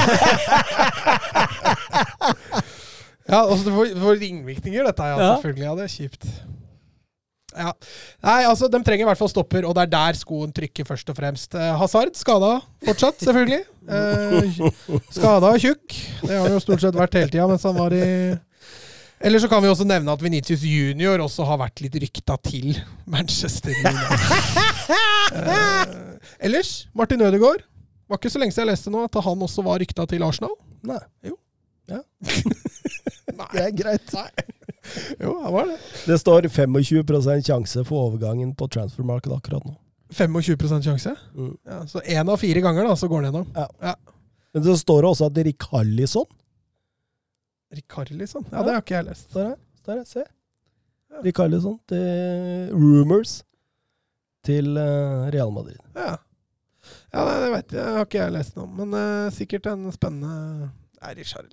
Ja, 3.32 3.40
altså 3.46 3.64
det 3.68 3.74
får, 3.76 3.92
får 4.02 4.18
ringvirkninger, 4.20 4.88
dette 4.90 5.06
ja, 5.08 5.18
Ja. 5.20 5.28
selvfølgelig. 5.36 5.66
Ja, 5.68 5.74
det 5.78 5.84
er 5.86 5.92
kjipt. 5.94 6.26
Ja. 7.58 7.72
Nei, 8.24 8.38
altså, 8.48 8.70
de 8.72 8.80
trenger 8.86 9.06
i 9.06 9.10
hvert 9.10 9.20
fall 9.20 9.32
stopper, 9.32 9.66
og 9.68 9.76
det 9.78 9.84
er 9.86 9.92
der 9.92 10.20
skoen 10.20 10.54
trykker 10.56 10.88
først 10.88 11.10
og 11.12 11.18
fremst. 11.18 11.56
Eh, 11.58 11.74
Hazard 11.80 12.16
skada 12.20 12.54
fortsatt, 12.88 13.20
selvfølgelig. 13.26 13.64
Eh, 13.92 14.62
skada 15.18 15.52
og 15.52 15.60
tjukk. 15.64 15.98
Det 16.22 16.32
har 16.32 16.46
han 16.46 16.56
jo 16.56 16.62
stort 16.64 16.84
sett 16.86 16.98
vært 16.98 17.18
hele 17.20 17.32
tida 17.34 17.48
mens 17.50 17.66
han 17.68 17.76
var 17.78 17.96
i 17.98 18.06
Eller 19.22 19.42
så 19.42 19.50
kan 19.52 19.62
vi 19.62 19.70
også 19.70 19.86
nevne 19.86 20.14
at 20.16 20.24
Venitius 20.24 20.64
junior 20.66 21.22
også 21.22 21.46
har 21.46 21.60
vært 21.62 21.84
litt 21.84 21.98
rykta 22.02 22.40
til 22.48 22.72
Manchester 23.06 23.76
United. 23.76 24.40
Eh, 25.32 25.92
ellers, 26.44 26.88
Martin 26.98 27.22
Ødegaard. 27.24 27.62
Var 28.10 28.20
ikke 28.20 28.32
så 28.34 28.42
lenge 28.42 28.52
siden 28.52 28.66
jeg 28.68 28.74
leste 28.74 28.92
nå 28.92 29.06
at 29.06 29.20
han 29.24 29.46
også 29.46 29.64
var 29.64 29.80
rykta 29.80 30.04
til 30.10 30.26
Arsenal. 30.26 30.56
Nei. 30.84 30.98
Jo. 31.24 31.38
Ja. 31.92 32.02
Det 33.52 33.62
er 33.62 33.72
greit. 33.76 34.12
Jo, 35.22 35.32
det 35.44 35.52
var 35.54 35.68
det. 35.70 35.76
Det 36.10 36.18
står 36.20 36.48
25% 36.50 37.46
sjanse 37.46 37.84
for 37.86 38.10
overgangen 38.10 38.56
på 38.58 38.68
transfermarkedet 38.74 39.38
akkurat 39.38 39.66
nå. 39.66 39.76
25 40.12 40.82
sjanse. 40.84 41.14
Mm. 41.38 41.52
Ja, 41.70 41.78
så 41.88 42.02
én 42.02 42.30
av 42.30 42.42
fire 42.42 42.62
ganger 42.66 42.90
da, 42.90 42.96
så 42.98 43.08
går 43.08 43.22
den 43.22 43.30
gjennom. 43.30 43.48
Men 44.52 44.66
så 44.66 44.76
står 44.78 45.02
det 45.02 45.12
også 45.14 45.30
at 45.30 45.38
Rikarlison 45.48 46.28
Rikarlison? 47.72 48.46
Ja, 48.52 48.66
det 48.66 48.74
har 48.74 48.84
ikke 48.84 48.98
jeg 48.98 49.08
lest. 49.08 49.30
Står. 49.30 49.54
Står 49.80 50.02
her. 50.02 50.08
Se. 50.10 50.26
Rikarlison 51.24 51.78
til 51.88 52.74
Rumors 52.74 53.38
til 54.46 54.76
uh, 54.76 55.30
Real 55.32 55.54
Madrid. 55.54 55.80
Ja, 55.96 56.18
ja 57.14 57.24
det, 57.28 57.38
det 57.46 57.52
vet 57.54 57.74
jeg, 57.76 57.80
det 57.80 57.96
har 57.96 58.08
ikke 58.08 58.22
jeg 58.24 58.36
lest 58.36 58.58
noe 58.58 58.68
om. 58.68 58.82
Men 58.82 58.98
uh, 58.98 59.32
sikkert 59.34 59.70
en 59.72 59.88
spennende 59.96 60.72
Nei, 61.02 61.14
liksom. 61.18 61.48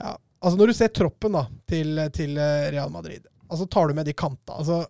Ja, 0.00 0.16
altså 0.42 0.58
Når 0.58 0.66
du 0.72 0.74
ser 0.74 0.88
troppen 0.94 1.32
da, 1.36 1.44
til, 1.70 2.00
til 2.16 2.36
eh, 2.36 2.70
Real 2.74 2.90
Madrid, 2.90 3.26
altså 3.48 3.66
tar 3.70 3.88
du 3.88 3.94
med 3.94 4.06
de 4.08 4.12
kanta 4.16 4.56
altså 4.58 4.80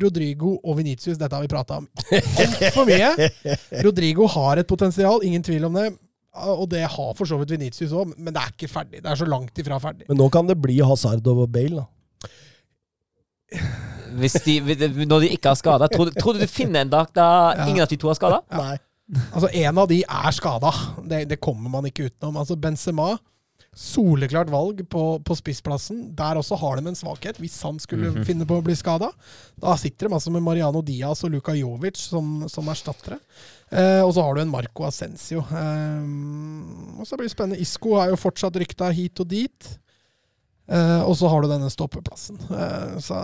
Rodrigo 0.00 0.54
og 0.64 0.78
Venitius, 0.78 1.18
dette 1.20 1.36
har 1.36 1.42
vi 1.44 1.50
prata 1.52 1.76
om 1.82 1.88
altfor 2.16 2.86
mye. 2.88 3.10
Rodrigo 3.84 4.24
har 4.32 4.56
et 4.62 4.66
potensial, 4.70 5.20
ingen 5.28 5.42
tvil 5.44 5.66
om 5.68 5.74
det. 5.76 5.90
Og 6.48 6.64
det 6.72 6.80
har 6.88 7.10
for 7.18 7.28
så 7.28 7.36
vidt 7.36 7.50
Venitius 7.52 7.92
òg, 7.92 8.14
men 8.16 8.32
det 8.32 8.40
er 8.40 8.54
ikke 8.54 8.70
ferdig. 8.72 9.02
Det 9.04 9.10
er 9.12 9.18
så 9.20 9.26
langt 9.28 9.58
ifra 9.60 9.76
ferdig. 9.84 10.06
Men 10.08 10.16
nå 10.16 10.30
kan 10.32 10.48
det 10.48 10.56
bli 10.64 10.78
Hazard 10.80 11.28
og 11.28 11.42
Bale, 11.52 11.82
da. 11.82 12.30
Hvis 14.22 14.38
de, 14.44 14.54
når 15.08 15.26
de 15.26 15.28
ikke 15.36 15.48
har 15.52 15.58
skada. 15.60 15.88
Tror, 15.92 16.08
du- 16.08 16.16
tror 16.20 16.36
du 16.36 16.40
du 16.40 16.48
finner 16.48 16.86
en 16.86 16.90
dag 16.92 17.12
da 17.16 17.26
Ja. 17.56 17.66
ingen 17.68 17.82
av 17.84 17.88
de 17.92 17.96
to 18.00 18.08
har 18.08 18.16
skada? 18.16 18.40
Ja. 18.50 18.76
Altså, 19.34 19.48
en 19.52 19.78
av 19.78 19.88
de 19.88 20.00
er 20.08 20.30
skada. 20.32 20.72
Det, 21.04 21.28
det 21.28 21.40
kommer 21.40 21.68
man 21.70 21.84
ikke 21.88 22.08
utenom. 22.08 22.36
Altså, 22.40 22.56
Benzema, 22.56 23.18
soleklart 23.74 24.50
valg 24.52 24.82
på, 24.92 25.02
på 25.24 25.34
spissplassen. 25.38 26.10
Der 26.16 26.36
også 26.36 26.58
har 26.60 26.76
de 26.76 26.90
en 26.90 26.98
svakhet, 26.98 27.38
hvis 27.40 27.54
han 27.64 27.78
skulle 27.80 28.10
Mhm. 28.12 28.24
finne 28.28 28.44
på 28.48 28.58
å 28.60 28.64
bli 28.64 28.74
skada. 28.76 29.08
Da 29.58 29.74
sitter 29.80 30.08
de 30.08 30.14
altså 30.18 30.30
med 30.34 30.42
Mariano 30.44 30.82
Diaz 30.84 31.24
og 31.24 31.32
Luka 31.32 31.54
Jovic 31.56 31.96
som, 31.96 32.44
som 32.52 32.68
erstattere. 32.68 33.16
Eh, 33.72 34.02
og 34.04 34.12
så 34.12 34.22
har 34.26 34.34
du 34.36 34.42
en 34.42 34.50
Marco 34.52 34.84
Ascencio. 34.84 35.40
Eh, 35.40 37.00
og 37.00 37.06
så 37.08 37.16
blir 37.16 37.28
det 37.30 37.34
spennende. 37.36 37.60
Isco 37.64 37.96
er 38.02 38.12
jo 38.12 38.20
fortsatt 38.20 38.58
rykta 38.60 38.90
hit 38.92 39.20
og 39.24 39.28
dit. 39.32 39.70
Eh, 40.68 41.02
og 41.08 41.16
så 41.16 41.28
har 41.32 41.42
du 41.42 41.48
denne 41.48 41.70
stoppeplassen. 41.72 42.36
Eh, 42.52 42.98
så, 43.00 43.16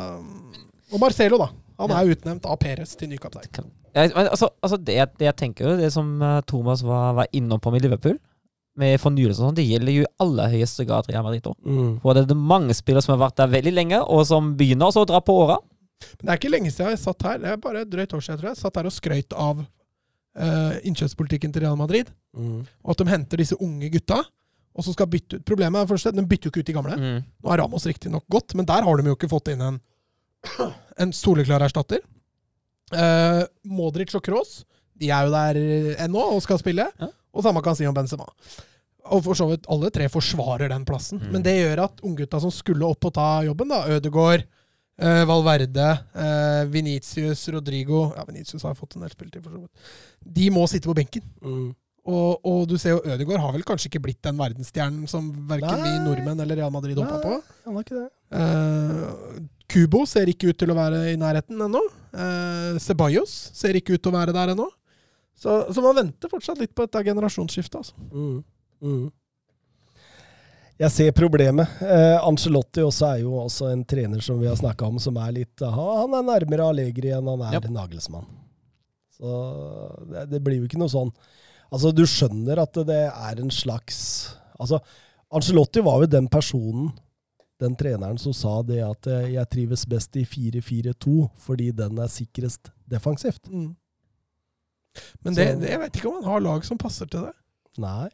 og 0.92 1.00
Marcelo, 1.02 1.38
da. 1.44 1.50
Han 1.78 1.92
er 1.94 2.08
utnevnt 2.16 2.46
av 2.48 2.56
Perez 2.58 2.96
til 2.98 3.08
ny 3.12 3.18
kaptein. 3.20 3.68
Jeg, 3.94 4.10
altså, 4.16 4.48
altså 4.64 4.76
det, 4.82 4.96
det 5.20 5.28
jeg 5.28 5.36
tenker 5.38 5.68
jo, 5.68 5.76
det 5.78 5.92
som 5.94 6.08
eh, 6.22 6.40
Thomas 6.48 6.82
var, 6.82 7.12
var 7.20 7.28
innom 7.36 7.60
på 7.62 7.70
med 7.72 7.84
Liverpool, 7.84 8.18
med 8.78 9.00
fornyelse 9.02 9.40
og 9.40 9.48
sånn, 9.48 9.56
det 9.58 9.66
gjelder 9.66 9.96
jo 9.96 10.04
i 10.04 10.12
aller 10.24 10.52
høyeste 10.52 10.86
grad 10.88 11.08
Real 11.10 11.24
Madrid 11.26 11.48
òg. 11.50 11.56
Mm. 11.64 11.90
For 12.04 12.18
det 12.18 12.24
er 12.24 12.46
mange 12.52 12.76
spillere 12.76 13.04
som 13.04 13.14
har 13.14 13.24
vært 13.26 13.40
der 13.40 13.50
veldig 13.52 13.74
lenge, 13.74 14.00
og 14.04 14.24
som 14.28 14.52
begynner 14.58 14.88
også 14.88 15.04
å 15.04 15.10
dra 15.10 15.20
på 15.24 15.36
åra. 15.44 15.58
Men 16.18 16.22
det 16.22 16.32
er 16.32 16.40
ikke 16.40 16.52
lenge 16.52 16.72
siden 16.72 16.94
jeg 16.94 17.02
satt 17.02 17.26
her, 17.26 17.40
det 17.42 17.50
er 17.52 17.60
bare 17.62 17.82
et 17.82 17.90
drøyt 17.90 18.14
år 18.14 18.24
siden, 18.24 18.40
tror 18.40 18.50
jeg, 18.52 18.60
satt 18.60 18.78
her 18.78 18.88
og 18.90 18.94
skrøyt 18.94 19.34
av 19.34 19.62
uh, 19.64 20.74
innkjøpspolitikken 20.86 21.54
til 21.54 21.66
Real 21.66 21.78
Madrid. 21.80 22.12
Mm. 22.38 22.62
Og 22.84 22.94
at 22.94 23.02
de 23.02 23.10
henter 23.10 23.42
disse 23.42 23.58
unge 23.58 23.90
gutta, 23.96 24.22
og 24.78 24.86
så 24.86 24.94
skal 24.94 25.10
bytte 25.10 25.40
ut. 25.40 25.46
Problemet 25.48 25.82
er 25.82 25.90
først, 25.90 26.12
at 26.12 26.18
de 26.18 26.26
bytter 26.28 26.48
jo 26.48 26.54
ikke 26.54 26.62
ut 26.62 26.70
de 26.70 26.76
gamle. 26.76 26.98
Mm. 26.98 27.20
Nå 27.42 27.52
er 27.52 27.62
Ramos 27.64 27.88
riktignok 27.90 28.28
godt, 28.30 28.54
men 28.54 28.68
der 28.68 28.86
har 28.86 29.00
de 29.00 29.10
jo 29.10 29.18
ikke 29.18 29.32
fått 29.32 29.50
inn 29.50 29.64
en, 29.64 29.82
en 31.02 31.14
soleklar 31.16 31.66
erstatter. 31.66 32.04
Uh, 32.94 33.42
Modric 33.66 34.14
og 34.16 34.22
Kroos 34.24 34.60
de 34.98 35.10
er 35.14 35.26
jo 35.26 35.34
der 35.34 35.58
ennå 36.04 36.22
og 36.34 36.42
skal 36.44 36.60
spille. 36.60 36.88
Ja. 36.98 37.10
Og 37.34 37.44
samme 37.44 37.62
kan 37.62 37.76
si 37.78 37.86
om 37.86 37.94
Benzema. 37.94 38.26
Og 39.14 39.24
for 39.24 39.38
så 39.38 39.48
vidt 39.50 39.66
alle 39.72 39.90
tre 39.94 40.06
forsvarer 40.12 40.70
den 40.72 40.86
plassen. 40.88 41.20
Mm. 41.22 41.32
Men 41.34 41.44
det 41.46 41.56
gjør 41.58 41.84
at 41.86 42.04
unggutta 42.04 42.40
som 42.42 42.52
skulle 42.54 42.86
opp 42.88 43.08
og 43.08 43.14
ta 43.16 43.28
jobben, 43.46 43.72
da, 43.72 43.82
Ødegaard, 43.96 44.46
eh, 45.00 45.24
Valverde, 45.28 45.90
eh, 46.14 46.62
Venitius, 46.72 47.48
Rodrigo 47.54 48.08
Ja, 48.16 48.24
Venitius 48.28 48.66
har 48.66 48.78
fått 48.78 48.96
en 48.96 49.06
del 49.06 49.12
spilletid, 49.14 49.42
for 49.44 49.56
så 49.56 49.64
vidt. 49.64 49.92
De 50.38 50.48
må 50.54 50.66
sitte 50.70 50.90
på 50.90 50.96
benken. 50.98 51.24
Mm. 51.42 51.68
Og, 52.08 52.46
og 52.46 52.64
du 52.70 52.78
ser 52.80 52.94
jo 52.94 53.02
Ødegaard 53.04 53.42
har 53.42 53.52
vel 53.52 53.66
kanskje 53.68 53.90
ikke 53.90 54.00
blitt 54.06 54.22
den 54.24 54.38
verdensstjernen 54.38 55.08
som 55.10 55.28
verken 55.48 55.82
vi 55.82 55.92
nordmenn 56.06 56.40
eller 56.40 56.62
Real 56.62 56.72
Madrid 56.72 56.96
hoppa 56.96 57.20
på. 57.20 57.34
Han 57.66 57.76
har 57.76 57.84
ikke 57.84 57.98
det. 57.98 58.08
Eh, 58.38 59.42
Kubo 59.68 60.06
ser 60.08 60.30
ikke 60.32 60.52
ut 60.52 60.58
til 60.60 60.72
å 60.72 60.76
være 60.78 61.02
i 61.12 61.18
nærheten 61.20 61.60
ennå. 61.66 61.82
Eh, 62.16 62.78
Ceballos 62.80 63.34
ser 63.56 63.76
ikke 63.76 63.98
ut 63.98 64.02
til 64.04 64.12
å 64.12 64.16
være 64.16 64.32
der 64.36 64.54
ennå. 64.54 64.70
Så, 65.38 65.60
så 65.70 65.84
man 65.84 65.98
venter 66.00 66.32
fortsatt 66.32 66.58
litt 66.62 66.72
på 66.74 66.86
dette 66.86 67.04
generasjonsskiftet. 67.06 67.76
Altså. 67.82 68.06
Mm. 68.10 68.40
Mm. 68.84 69.08
Jeg 70.78 70.94
ser 70.94 71.14
problemet. 71.16 71.80
Eh, 71.82 72.16
Ancelotti 72.22 72.84
også 72.86 73.08
er 73.08 73.22
jo 73.24 73.34
også 73.40 73.72
en 73.72 73.82
trener 73.88 74.22
som 74.22 74.38
vi 74.38 74.46
har 74.46 74.58
snakka 74.58 74.86
om, 74.86 75.00
som 75.02 75.16
er 75.18 75.34
litt 75.40 75.64
aha, 75.66 76.04
Han 76.04 76.14
er 76.14 76.28
nærmere 76.28 76.68
Allegri 76.70 77.10
enn 77.14 77.26
han 77.26 77.42
er 77.48 77.58
yep. 77.58 77.66
Nagelsmann. 77.74 78.28
Så 79.18 79.32
det, 80.12 80.28
det 80.30 80.40
blir 80.44 80.60
jo 80.60 80.68
ikke 80.68 80.78
noe 80.78 80.92
sånn 80.92 81.10
Altså, 81.74 81.90
du 81.92 82.04
skjønner 82.08 82.60
at 82.62 82.78
det 82.86 83.00
er 83.10 83.40
en 83.42 83.50
slags 83.52 83.98
Altså, 84.62 84.78
Ancelotti 85.34 85.82
var 85.84 86.04
jo 86.04 86.10
den 86.14 86.28
personen, 86.30 86.92
den 87.60 87.74
treneren, 87.76 88.16
som 88.22 88.32
sa 88.32 88.60
det 88.62 88.78
at 88.86 89.10
eh, 89.10 89.34
'jeg 89.34 89.50
trives 89.50 89.84
best 89.90 90.16
i 90.16 90.22
4-4-2 90.24 91.26
fordi 91.42 91.72
den 91.74 91.98
er 91.98 92.06
sikrest 92.06 92.70
defensivt'. 92.86 93.50
Mm. 93.50 93.74
Men 95.26 95.34
det, 95.34 95.46
det, 95.60 95.70
jeg 95.74 95.80
vet 95.82 95.96
ikke 95.98 96.08
om 96.08 96.22
han 96.22 96.32
har 96.32 96.46
lag 96.46 96.64
som 96.64 96.78
passer 96.78 97.06
til 97.10 97.26
det. 97.26 97.34
Nei. 97.82 98.08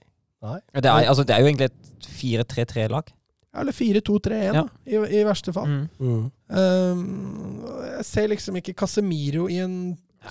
Nei. 0.45 0.59
Det, 0.77 0.85
er, 0.91 1.09
altså, 1.09 1.25
det 1.25 1.35
er 1.37 1.41
jo 1.45 1.51
egentlig 1.51 1.71
et 1.71 2.09
4-3-3-lag. 2.19 3.12
Eller 3.55 3.73
4-2-3-1, 3.77 4.57
Ja. 4.59 4.65
i, 4.85 4.99
i 5.21 5.25
verste 5.25 5.53
fall. 5.55 5.71
Mm. 5.71 5.85
Mm. 6.03 6.25
Um, 6.51 7.66
jeg 7.99 8.07
ser 8.09 8.31
liksom 8.33 8.59
ikke 8.61 8.75
Casemiro 8.77 9.47
i 9.49 9.61
en 9.62 9.77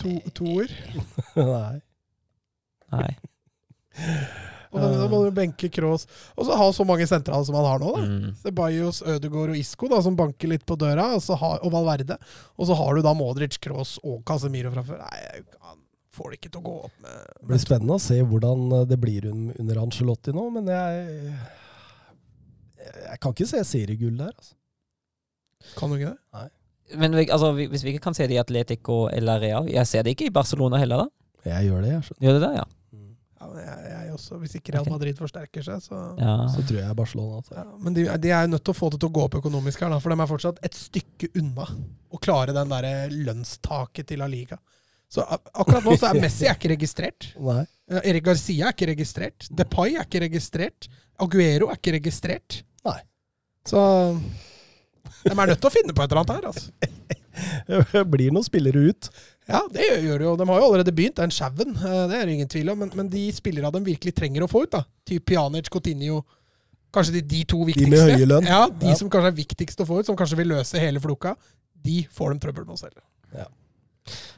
to, 0.02 0.18
toer. 0.36 0.74
Nei. 1.40 1.78
Nei. 2.94 3.12
Og 4.74 4.82
da, 4.82 4.88
da 4.98 5.06
må 5.10 5.20
du 5.22 5.30
benke 5.38 5.70
Kroos. 5.70 6.08
Og 6.34 6.48
så 6.48 6.58
ha 6.58 6.68
så 6.74 6.86
mange 6.88 7.06
sentrale 7.10 7.46
som 7.46 7.58
han 7.60 7.68
har 7.70 7.82
nå, 7.84 7.92
da. 7.94 8.04
Mm. 8.10 8.32
Ceballos, 8.42 9.04
Ødegaard 9.06 9.54
og 9.54 9.60
Isco, 9.60 9.90
da, 9.92 10.00
som 10.06 10.18
banker 10.18 10.50
litt 10.50 10.66
på 10.70 10.78
døra, 10.82 11.12
og, 11.14 11.22
så 11.24 11.38
har, 11.38 11.60
og 11.62 11.74
Valverde. 11.76 12.18
Og 12.58 12.70
så 12.70 12.78
har 12.80 12.98
du 12.98 13.06
da 13.06 13.14
Modric, 13.18 13.60
Kroos 13.62 13.96
og 14.02 14.24
Casemiro 14.28 14.74
fra 14.74 14.86
før. 14.88 15.04
Nei, 15.06 15.44
han 15.70 15.80
får 16.14 16.30
det 16.34 16.40
ikke 16.40 16.52
til 16.54 16.62
å 16.62 16.66
gå 16.68 16.74
opp 16.88 16.98
med 17.02 17.20
Det 17.42 17.48
blir 17.52 17.62
spennende 17.64 17.96
å 17.98 18.02
se 18.04 18.20
hvordan 18.22 18.66
eh, 18.80 18.86
det 18.92 19.00
blir 19.02 19.28
under 19.34 19.82
Angelotti 19.84 20.34
nå, 20.36 20.44
men 20.54 20.68
jeg 20.70 21.34
Jeg 22.84 23.20
kan 23.24 23.32
ikke 23.34 23.48
se 23.48 23.64
seriegull 23.68 24.18
der, 24.20 24.34
altså. 24.36 24.54
Kan 25.80 25.90
du 25.94 25.96
ikke 25.96 26.12
det? 26.12 26.20
Nei. 26.36 26.48
Men 27.00 27.16
vi- 27.16 27.30
altså, 27.32 27.54
hvis 27.56 27.84
vi 27.86 27.94
ikke 27.94 28.04
kan 28.04 28.14
se 28.18 28.28
det 28.28 28.36
i 28.36 28.42
Atletico 28.42 29.08
eller 29.08 29.40
Real 29.40 29.70
Jeg 29.72 29.88
ser 29.88 30.04
det 30.04 30.12
ikke 30.18 30.28
i 30.28 30.34
Barcelona 30.36 30.78
heller, 30.78 31.06
da. 31.06 31.50
Jeg 31.50 31.70
gjør 31.70 31.82
det, 31.82 31.92
jeg. 31.94 32.02
skjønner. 32.04 32.22
Gjør 32.28 32.34
det 32.40 32.42
der, 32.44 32.56
ja? 32.60 32.66
Ja, 33.44 33.48
jeg, 33.60 33.80
jeg 33.92 34.14
også. 34.14 34.38
Hvis 34.40 34.54
ikke 34.56 34.74
Real 34.76 34.86
Madrid 34.92 35.18
forsterker 35.20 35.64
seg, 35.64 35.80
så 35.84 35.98
Ja. 36.20 36.36
Så 36.52 36.62
tror 36.68 36.80
jeg 36.80 36.96
Barcelona 36.96 37.42
ja, 37.52 37.64
Men 37.80 37.94
de, 37.94 38.06
de 38.18 38.30
er 38.32 38.48
nødt 38.48 38.64
til 38.64 38.74
å 38.74 38.78
få 38.78 38.90
det 38.92 39.00
til 39.00 39.10
å 39.10 39.14
gå 39.18 39.24
opp 39.24 39.36
økonomisk 39.40 39.80
her, 39.84 39.90
da, 39.90 40.00
for 40.00 40.10
de 40.14 40.20
er 40.22 40.28
fortsatt 40.32 40.60
et 40.64 40.74
stykke 40.78 41.32
unna 41.40 41.66
å 42.12 42.20
klare 42.24 42.54
den 42.56 42.70
der 42.70 43.10
lønnstaket 43.12 44.08
til 44.08 44.20
La 44.20 44.28
Liga. 44.28 44.60
Så 45.14 45.24
akkurat 45.30 45.86
nå 45.86 45.94
så 46.00 46.10
er 46.10 46.20
Messi 46.26 46.48
er 46.50 46.58
ikke 46.58 46.72
registrert. 46.74 47.30
Nei. 47.38 47.62
Eh, 47.92 48.02
Erik 48.12 48.26
Garcia 48.26 48.70
er 48.70 48.76
ikke 48.76 48.90
registrert. 48.94 49.48
Depay 49.54 49.94
er 50.00 50.08
ikke 50.08 50.24
registrert. 50.26 50.88
Aguero 51.22 51.70
er 51.70 51.78
ikke 51.78 51.94
registrert. 52.00 52.64
Nei. 52.88 53.00
Så 53.70 53.80
de 55.24 55.32
er 55.32 55.48
nødt 55.54 55.62
til 55.62 55.70
å 55.70 55.74
finne 55.74 55.94
på 55.96 56.04
et 56.04 56.12
eller 56.12 56.24
annet 56.24 56.36
her, 56.40 56.50
altså. 56.50 56.72
Det 57.94 58.02
blir 58.14 58.30
noen 58.34 58.46
spillere 58.46 58.82
ut. 58.92 59.08
Ja, 59.50 59.64
det 59.74 59.86
gjør 60.06 60.20
de 60.22 60.26
jo. 60.28 60.34
De 60.38 60.46
har 60.48 60.60
jo 60.62 60.66
allerede 60.68 60.92
begynt. 60.96 61.18
Den 61.18 61.32
sjauen, 61.34 61.72
eh, 61.78 62.04
det 62.12 62.18
er 62.20 62.28
det 62.30 62.36
ingen 62.38 62.50
tvil 62.52 62.70
om. 62.74 62.84
Men, 62.84 62.92
men 63.00 63.10
de 63.12 63.24
spillerne 63.36 63.72
de 63.74 63.82
virkelig 63.88 64.14
trenger 64.20 64.46
å 64.46 64.50
få 64.52 64.66
ut, 64.68 64.72
da, 64.76 64.84
typ 65.10 65.26
Pjanic, 65.32 65.70
Coutinho 65.74 66.22
Kanskje 66.94 67.16
de, 67.16 67.22
de 67.26 67.40
to 67.50 67.58
De 67.66 67.88
med 67.90 68.04
høye 68.06 68.26
lønn. 68.30 68.46
Ja, 68.46 68.68
De 68.70 68.92
Ja. 68.92 68.96
som 69.00 69.08
kanskje 69.10 69.32
er 69.32 69.38
viktigst 69.40 69.80
å 69.82 69.86
få 69.90 69.96
ut, 69.98 70.06
som 70.06 70.18
kanskje 70.20 70.38
vil 70.38 70.52
løse 70.54 70.78
hele 70.78 71.02
floka, 71.02 71.32
de 71.74 72.04
får 72.14 72.36
de 72.36 72.44
trøbbel 72.44 72.68
med 72.68 72.76
å 72.76 72.82
selge. 72.84 73.02
Nei, 73.34 73.48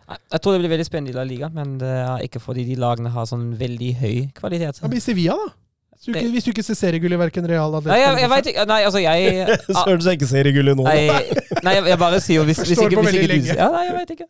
Jeg 0.05 0.41
tror 0.41 0.53
det 0.53 0.61
blir 0.61 0.73
veldig 0.75 0.85
spennende 0.85 1.13
i 1.13 1.17
La 1.17 1.25
Liga, 1.25 1.49
men 1.53 1.77
det 1.81 1.89
er 1.89 2.25
ikke 2.27 2.41
fordi 2.43 2.65
de 2.67 2.77
lagene 2.77 3.09
har 3.13 3.25
sånn 3.29 3.53
veldig 3.57 3.91
høy 4.01 4.17
kvalitet. 4.37 4.81
Ja, 4.83 4.91
men 4.91 5.01
Sevilla, 5.01 5.37
da? 5.41 5.53
Hvis 5.95 6.05
du 6.05 6.11
ikke, 6.11 6.31
hvis 6.31 6.43
du 6.43 6.49
ikke 6.51 6.63
ser 6.65 6.75
seriegull 6.75 7.15
i 7.15 7.17
verken 7.17 7.45
Real 7.47 7.71
Nei, 7.85 7.95
jeg, 8.01 8.17
jeg 8.19 8.29
vet 8.29 8.47
ikke 8.51 8.63
Nei, 8.67 8.79
altså, 8.83 8.99
jeg 8.99 9.45
Søren 9.79 10.01
så 10.03 10.13
ikke 10.13 10.27
ser 10.27 10.49
i 10.49 10.53
nå. 10.61 10.83
Nei, 10.83 11.05
nei 11.63 11.75
jeg, 11.77 11.85
jeg 11.87 11.99
bare 12.01 12.19
sier 12.21 12.43
hvis, 12.45 12.59
hvis 12.61 12.81
ikke, 12.83 12.99
hvis 12.99 13.15
ikke 13.15 13.29
du. 13.31 13.47
Ja, 13.55 13.69
nei, 13.71 13.85
jeg 13.87 13.95
vet 13.95 14.11
ikke. 14.17 14.27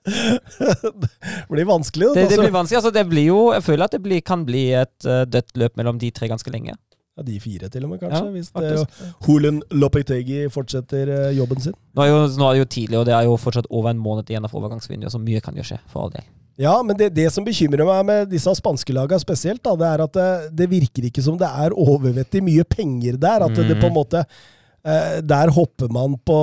Det 1.06 1.50
blir 1.50 1.68
vanskelig. 1.68 2.12
Det, 2.14 2.16
det 2.16 2.28
altså. 2.30 2.44
blir 2.44 2.54
vanskelig. 2.54 2.78
Altså, 2.80 2.92
det 2.96 3.04
blir 3.10 3.28
jo 3.28 3.40
Jeg 3.56 3.66
føler 3.66 3.90
at 3.90 3.98
det 3.98 4.02
blir, 4.06 4.22
kan 4.26 4.46
bli 4.46 4.64
et 4.78 5.10
uh, 5.10 5.24
dødt 5.26 5.58
løp 5.58 5.76
mellom 5.82 6.00
de 6.00 6.12
tre 6.16 6.30
ganske 6.32 6.54
lenge. 6.54 6.78
Ja, 7.16 7.24
de 7.24 7.36
fire 7.40 7.70
til 7.72 7.86
og 7.88 7.94
med, 7.94 8.00
kanskje. 8.02 8.24
Ja, 8.26 8.32
hvis 8.34 8.50
det. 8.52 9.12
Hulen 9.24 9.62
Lopetegi 9.72 10.50
fortsetter 10.52 11.12
eh, 11.16 11.38
jobben 11.38 11.62
sin. 11.64 11.76
Nå 11.96 12.04
er, 12.04 12.10
jo, 12.12 12.18
nå 12.36 12.50
er 12.50 12.58
det 12.58 12.64
jo 12.66 12.72
tidlig, 12.76 12.98
og 13.00 13.06
det 13.08 13.14
er 13.16 13.28
jo 13.30 13.38
fortsatt 13.40 13.70
over 13.72 13.94
en 13.94 14.02
måned 14.04 14.28
igjen 14.32 14.44
av 14.44 14.56
overgangsvinduet, 14.56 15.14
så 15.14 15.22
mye 15.24 15.40
kan 15.44 15.56
jo 15.56 15.64
skje, 15.64 15.80
for 15.92 16.04
all 16.04 16.12
del. 16.18 16.26
Ja, 16.60 16.76
men 16.84 16.96
det, 17.00 17.10
det 17.16 17.28
som 17.36 17.44
bekymrer 17.48 17.88
meg 17.88 18.04
med 18.08 18.30
disse 18.32 18.52
spanske 18.60 18.96
lagene 18.96 19.20
spesielt, 19.24 19.64
da, 19.64 19.76
det 19.80 19.88
er 19.88 20.04
at 20.06 20.14
det, 20.16 20.28
det 20.60 20.68
virker 20.72 21.08
ikke 21.08 21.24
som 21.24 21.40
det 21.40 21.48
er 21.48 21.76
overvettig 21.76 22.44
mye 22.44 22.68
penger 22.68 23.20
der. 23.20 23.48
At 23.48 23.56
det, 23.56 23.68
det 23.72 23.80
på 23.80 23.90
en 23.92 23.96
måte 23.96 24.24
eh, 24.24 24.44
Der 24.86 25.50
hopper 25.50 25.88
man 25.90 26.14
på 26.22 26.36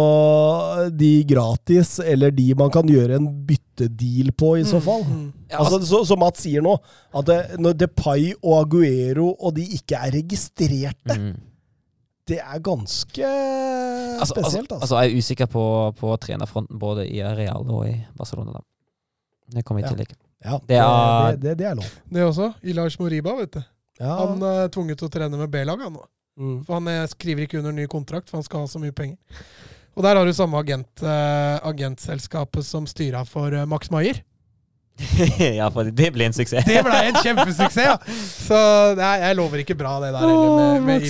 de 0.98 1.10
gratis, 1.30 2.00
eller 2.02 2.32
de 2.34 2.48
man 2.58 2.72
kan 2.74 2.88
gjøre 2.90 3.14
en 3.20 3.28
byttedeal 3.46 4.32
på, 4.34 4.56
i 4.58 4.64
så 4.66 4.80
fall. 4.82 5.04
Mm. 5.06 5.28
Ja, 5.52 5.60
Altså, 5.62 5.78
så, 5.86 6.00
som 6.08 6.18
Mats 6.18 6.42
sier 6.42 6.64
nå, 6.64 6.72
at 7.14 7.28
det, 7.28 7.36
når 7.62 7.76
Depay 7.84 8.32
og 8.42 8.56
Aguero 8.64 9.28
og 9.38 9.54
de 9.60 9.62
ikke 9.78 9.94
er 9.94 10.10
registrerte, 10.16 11.18
Mm. 11.20 11.36
det 12.28 12.38
er 12.40 12.58
ganske 12.66 13.22
Altså, 13.22 14.34
altså, 14.34 14.34
spesielt. 14.42 14.72
Altså, 14.72 14.80
altså, 14.80 14.98
jeg 15.00 15.12
er 15.12 15.18
usikker 15.22 15.46
på, 15.46 15.64
på 15.98 16.16
trenerfronten 16.16 16.78
både 16.78 17.06
i 17.08 17.22
Real 17.22 17.62
og 17.70 17.86
i 17.88 17.94
Barcelona. 18.18 18.52
Da. 18.58 18.60
Det 19.58 19.64
kommer 19.64 19.82
i 19.84 19.86
til, 19.86 19.96
tillegg. 19.96 20.16
ja, 20.44 20.58
det 20.68 20.76
er- 20.76 21.30
det, 21.36 21.42
det, 21.42 21.58
det 21.58 21.66
er 21.66 21.74
lov. 21.78 21.84
Det 22.12 22.22
også. 22.26 22.52
Ilaj 22.62 22.90
Moriba, 22.98 23.36
vet 23.38 23.54
du. 23.54 23.62
Ja. 24.00 24.16
Han 24.26 24.42
er 24.42 24.68
tvunget 24.68 24.98
til 24.98 25.06
å 25.08 25.10
trene 25.14 25.36
med 25.38 25.50
B-laget 25.50 25.92
nå. 25.92 26.02
Mm. 26.42 26.58
For 26.66 26.80
han 26.80 26.90
eh, 26.90 27.04
skriver 27.10 27.46
ikke 27.46 27.60
under 27.62 27.74
ny 27.76 27.86
kontrakt, 27.90 28.30
for 28.30 28.40
han 28.40 28.46
skal 28.46 28.64
ha 28.64 28.70
så 28.70 28.82
mye 28.82 28.94
penger. 28.96 29.16
Og 29.92 30.04
der 30.06 30.16
har 30.16 30.26
du 30.26 30.32
samme 30.32 30.56
agent, 30.56 30.88
uh, 31.04 31.60
agentselskapet 31.68 32.64
som 32.64 32.86
styra 32.88 33.26
for 33.28 33.52
uh, 33.52 33.66
Max 33.68 33.90
Maier. 33.92 34.22
ja, 35.60 35.68
for 35.72 35.88
det 35.88 36.08
ble 36.14 36.28
en 36.28 36.34
suksess. 36.36 36.64
Det 36.68 36.80
ble 36.84 36.98
en 37.10 37.18
kjempesuksess, 37.20 37.78
ja! 37.84 37.96
Så 38.48 38.58
nei, 38.98 39.12
jeg 39.22 39.38
lover 39.38 39.62
ikke 39.64 39.76
bra, 39.78 39.98
det 40.02 40.12
der 40.14 40.24
heller, 40.24 40.80
med, 40.84 41.06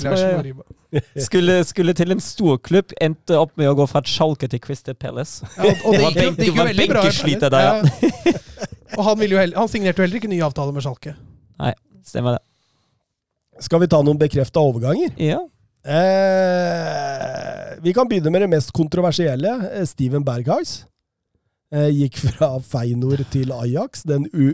med. 0.53 0.63
Skulle, 1.25 1.57
skulle 1.65 1.95
til 1.97 2.13
en 2.13 2.21
storklubb, 2.21 2.93
endte 3.01 3.39
opp 3.39 3.55
med 3.57 3.71
å 3.71 3.73
gå 3.79 3.87
fra 3.89 4.03
Schalke 4.05 4.45
til 4.51 4.61
Crystal 4.61 4.97
Palace. 4.99 5.47
Ja, 5.57 5.71
og, 5.71 5.95
og 6.03 6.13
det 6.13 6.27
gikk 6.27 6.37
det 6.37 6.49
gikk 6.51 6.59
jo 6.59 6.67
veldig 6.69 6.89
bra. 6.91 7.05
der, 7.47 7.61
Ja. 7.65 8.39
Og 8.93 9.07
han, 9.07 9.17
ville 9.17 9.33
jo 9.33 9.39
heller, 9.41 9.57
han 9.57 9.69
signerte 9.71 10.03
jo 10.03 10.05
heller 10.05 10.19
ikke 10.19 10.29
ny 10.29 10.37
avtale 10.45 10.75
med 10.75 10.85
Schalke. 10.85 11.15
Stemmer 12.05 12.37
det. 12.37 12.43
Skal 13.59 13.83
vi 13.83 13.87
ta 13.87 14.01
noen 14.01 14.17
bekrefta 14.17 14.59
overganger? 14.63 15.13
Ja. 15.21 15.41
Eh, 15.83 17.77
vi 17.83 17.93
kan 17.93 18.07
begynne 18.09 18.31
med 18.31 18.41
det 18.45 18.49
mest 18.53 18.71
kontroversielle. 18.75 19.53
Eh, 19.73 19.85
Steven 19.85 20.23
Berghuis. 20.25 20.85
Eh, 21.73 21.89
gikk 21.89 22.17
fra 22.21 22.59
Feinor 22.61 23.23
til 23.33 23.51
Ajax. 23.51 24.03
Den, 24.07 24.27
u, 24.33 24.53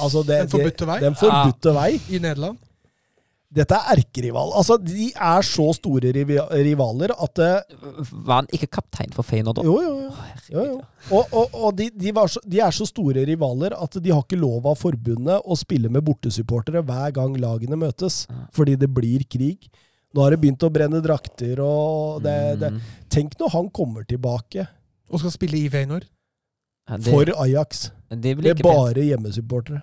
altså 0.00 0.22
det, 0.22 0.42
Den 0.46 0.48
forbudte 0.52 0.86
vei 0.90 0.98
Den 1.00 1.16
forbudte 1.16 1.74
vei. 1.74 1.90
i 2.10 2.18
Nederland. 2.20 2.58
Dette 3.48 3.76
er 3.78 3.96
erkerival. 3.96 4.50
Altså, 4.60 4.76
de 4.76 5.06
er 5.08 5.46
så 5.46 5.70
store 5.72 6.10
rivaler 6.12 7.14
at 7.16 7.40
eh, 7.40 7.78
Var 8.12 8.34
han 8.34 8.50
ikke 8.52 8.68
kaptein 8.76 9.14
for 9.16 9.24
Feyenoord 9.24 9.56
da? 9.56 9.64
Jo, 9.64 9.78
jo, 9.80 9.94
jo. 10.02 10.10
Å, 10.12 10.42
jo, 10.52 10.64
jo. 10.66 10.74
Og, 11.16 11.32
og, 11.32 11.56
og 11.56 11.78
de, 11.78 11.86
de, 11.96 12.12
var 12.12 12.28
så, 12.28 12.42
de 12.44 12.60
er 12.60 12.76
så 12.76 12.84
store 12.88 13.24
rivaler 13.28 13.72
at 13.72 13.96
de 14.04 14.12
har 14.12 14.20
ikke 14.20 14.40
lov 14.40 14.68
av 14.68 14.76
forbundet 14.80 15.48
å 15.48 15.56
spille 15.56 15.88
med 15.92 16.04
bortesupportere 16.04 16.84
hver 16.84 17.14
gang 17.16 17.38
lagene 17.40 17.80
møtes. 17.80 18.26
Fordi 18.56 18.76
det 18.76 18.90
blir 18.92 19.24
krig. 19.24 19.70
Nå 20.12 20.24
har 20.24 20.36
det 20.36 20.42
begynt 20.44 20.64
å 20.64 20.72
brenne 20.72 21.00
drakter, 21.04 21.60
og 21.64 22.22
det, 22.24 22.36
det 22.60 22.72
Mm. 22.76 22.80
Tenk 23.08 23.34
når 23.40 23.50
han 23.54 23.68
kommer 23.72 24.04
tilbake 24.04 24.66
Og 25.08 25.22
skal 25.22 25.32
spille 25.32 25.56
i 25.56 25.68
Feyenoord. 25.72 26.04
Ja, 26.88 26.98
for 27.04 27.30
Ajax. 27.40 27.88
det 28.12 28.36
ikke 28.36 28.60
pent. 28.60 28.68
bare 28.68 29.04
hjemmesupportere. 29.04 29.80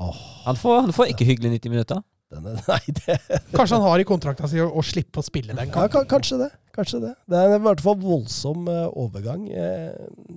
Åh, 0.00 0.18
Han 0.48 0.58
får, 0.58 0.80
han 0.88 0.92
får 0.96 1.12
ikke 1.12 1.26
hyggelig 1.28 1.54
90 1.60 1.70
minutter. 1.74 2.02
denne, 2.34 2.54
nei, 2.72 2.94
det 2.98 3.18
Kanskje 3.54 3.76
han 3.78 3.86
har 3.86 4.02
i 4.02 4.06
kontrakta 4.08 4.50
si 4.50 4.58
å, 4.62 4.68
å 4.74 4.82
slippe 4.82 5.22
å 5.22 5.26
spille 5.26 5.54
den 5.54 5.70
kampen. 5.70 6.00
Ja, 6.02 6.06
Kanskje 6.10 6.40
det. 6.40 6.50
Kanskje 6.74 7.00
det. 7.04 7.12
Det 7.30 7.38
er 7.38 7.54
i 7.54 7.62
hvert 7.62 7.82
fall 7.84 7.98
voldsom 8.02 8.66
uh, 8.66 8.88
overgang. 8.98 9.44
Eh, 9.46 9.92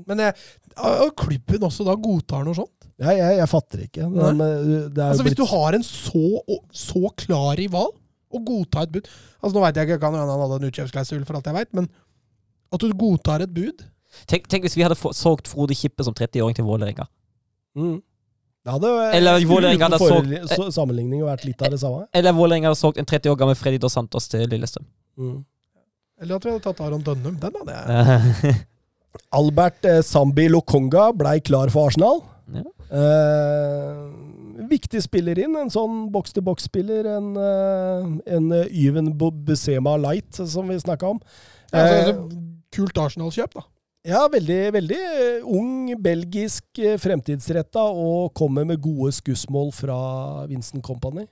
Men 0.05 0.21
jeg, 0.21 0.35
og 0.77 1.15
klubben 1.17 1.65
også 1.65 1.88
da 1.88 1.95
godtar 1.97 2.45
noe 2.45 2.57
sånt? 2.57 2.73
jeg, 2.97 3.17
jeg, 3.19 3.38
jeg 3.39 3.49
fatter 3.49 3.85
ikke. 3.85 4.05
Eh, 4.09 4.34
det 4.38 4.49
er 4.49 4.89
jo 4.89 5.07
Altså 5.07 5.25
Hvis 5.25 5.38
du 5.38 5.45
har 5.49 5.77
en 5.77 5.85
så, 5.85 6.27
så 6.73 7.13
klar 7.17 7.57
rival, 7.57 7.93
og 8.27 8.43
godtar 8.43 8.84
et 8.84 8.91
bud 8.91 9.05
Altså 9.07 9.53
Nå 9.55 9.61
vet 9.63 9.77
jeg 9.79 9.88
ikke, 9.88 10.09
om 10.09 10.17
han 10.19 10.27
hadde 10.27 10.57
en 10.59 10.67
utkjøpsklausul 10.67 11.21
for 11.23 11.38
alt 11.39 11.45
jeg 11.47 11.55
veit, 11.55 11.69
men 11.77 11.86
at 12.76 12.84
du 12.84 12.91
godtar 12.99 13.45
et 13.45 13.53
bud 13.55 13.86
Tenk, 14.27 14.49
tenk 14.52 14.65
hvis 14.65 14.76
vi 14.76 14.84
hadde 14.84 14.97
solgt 15.15 15.47
Frode 15.47 15.76
Kippe 15.77 16.03
som 16.03 16.15
30-åring 16.15 16.55
til 16.57 16.65
Vålerenga. 16.65 17.05
Mm. 17.77 17.99
Det 18.68 18.73
hadde 18.76 18.89
eh, 18.99 19.13
Eller 19.18 19.46
Vålerenga 19.47 19.87
hadde 19.87 19.99
solgt- 20.02 20.49
så- 20.57 20.71
sammenligning 20.76 21.21
vært 21.23 21.46
litt 21.47 21.62
av 21.63 21.71
det 21.71 21.79
samme. 21.79 22.02
Eller 22.13 22.34
Vålerenga 22.36 22.68
hadde 22.73 22.79
solgt 22.81 22.97
en 22.99 23.07
30 23.07 23.31
år 23.31 23.37
gammel 23.39 23.55
Freddy 23.55 23.79
Dos 23.79 23.94
Santos 23.96 24.28
til 24.28 24.44
Lillestrøm. 24.52 24.84
Mm. 25.18 25.37
Eller 26.21 26.36
at 26.36 26.44
vi 26.47 26.52
hadde 26.52 26.63
tatt 26.65 26.81
Aron 26.84 27.04
Dønnum. 27.05 27.37
Den 27.39 27.55
hadde 27.62 27.78
jeg. 27.78 28.55
Albert 29.39 29.86
eh, 29.87 30.02
Sambi 30.05 30.49
Lokonga 30.52 31.07
blei 31.15 31.37
klar 31.47 31.71
for 31.73 31.87
Arsenal. 31.87 32.20
Ja. 32.54 32.65
Eh, 32.91 34.65
viktig 34.70 35.02
spiller 35.05 35.39
inn. 35.46 35.55
En 35.62 35.71
sånn 35.73 36.07
boks-til-boks-spiller. 36.13 37.07
En, 37.18 37.31
eh, 37.37 38.36
en 38.36 38.52
eh, 38.52 38.68
Yven 38.84 39.13
Bo- 39.18 39.31
Busema 39.31 39.96
Light, 40.02 40.34
som 40.44 40.68
vi 40.68 40.76
snakka 40.84 41.13
om. 41.15 41.20
Ja, 41.71 41.79
altså, 41.79 41.96
Eh, 41.96 42.07
altså, 42.07 42.41
kult 42.76 42.97
Arsenal-kjøp, 43.05 43.54
da. 43.55 43.65
Ja, 44.07 44.21
veldig, 44.31 44.60
veldig 44.71 44.97
eh, 44.97 45.47
ung, 45.52 45.89
belgisk, 45.99 46.63
eh, 46.79 46.95
fremtidsretta 47.02 47.81
og 47.91 48.31
kommer 48.37 48.63
med 48.68 48.79
gode 48.79 49.11
skussmål 49.18 49.73
fra 49.76 49.97
Vincent 50.47 50.84
Company. 50.86 51.26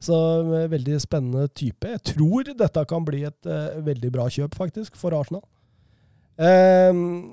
Så 0.00 0.16
eh, 0.42 0.66
veldig 0.72 0.98
spennende 1.00 1.46
type. 1.56 1.88
Jeg 1.88 2.02
tror 2.12 2.50
dette 2.52 2.84
kan 2.88 3.04
bli 3.04 3.22
et 3.28 3.48
uh, 3.48 3.78
veldig 3.84 4.10
bra 4.12 4.26
kjøp, 4.32 4.58
faktisk, 4.60 4.98
for 5.00 5.16
Arsenal. 5.16 5.40
Um, 6.40 7.32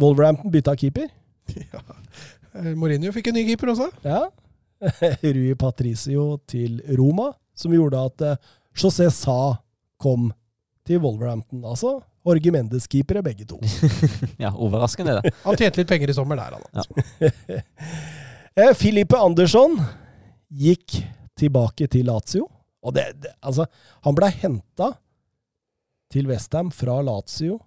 Wolverhampton 0.00 0.52
bytta 0.54 0.76
keeper. 0.76 1.12
Ja. 1.74 1.82
Mourinho 2.78 3.10
fikk 3.10 3.32
en 3.32 3.34
ny 3.34 3.42
keeper 3.48 3.72
også. 3.72 3.88
Ja. 4.06 4.28
Rui 5.36 5.56
Patricio 5.58 6.38
til 6.48 6.78
Roma, 6.96 7.32
som 7.58 7.74
gjorde 7.74 8.00
at 8.00 8.24
uh, 8.24 8.52
José 8.78 9.08
Sa 9.12 9.56
kom 10.00 10.30
til 10.86 11.02
Wolverhampton. 11.02 11.64
Altså 11.66 11.98
Jorge 12.24 12.52
Mendes-keepere, 12.54 13.22
begge 13.22 13.44
to. 13.48 13.58
ja, 14.42 14.50
overraskende, 14.54 15.18
det. 15.20 15.34
Han 15.44 15.58
tjente 15.60 15.82
litt 15.82 15.90
penger 15.90 16.10
i 16.10 16.16
sommer 16.16 16.40
der, 16.40 16.56
han. 16.56 16.64
altså. 16.72 17.04
Ja. 18.56 18.70
Filipe 18.82 19.18
Andersson 19.18 19.76
gikk 20.48 20.96
tilbake 21.36 21.88
til 21.90 22.06
Lazio. 22.08 22.46
Og 22.84 22.94
det, 22.94 23.06
det, 23.24 23.32
altså, 23.42 23.66
han 24.04 24.16
ble 24.16 24.28
henta 24.30 24.90
til 26.12 26.28
Westham 26.28 26.68
fra 26.70 26.98
Lazio 27.02 27.58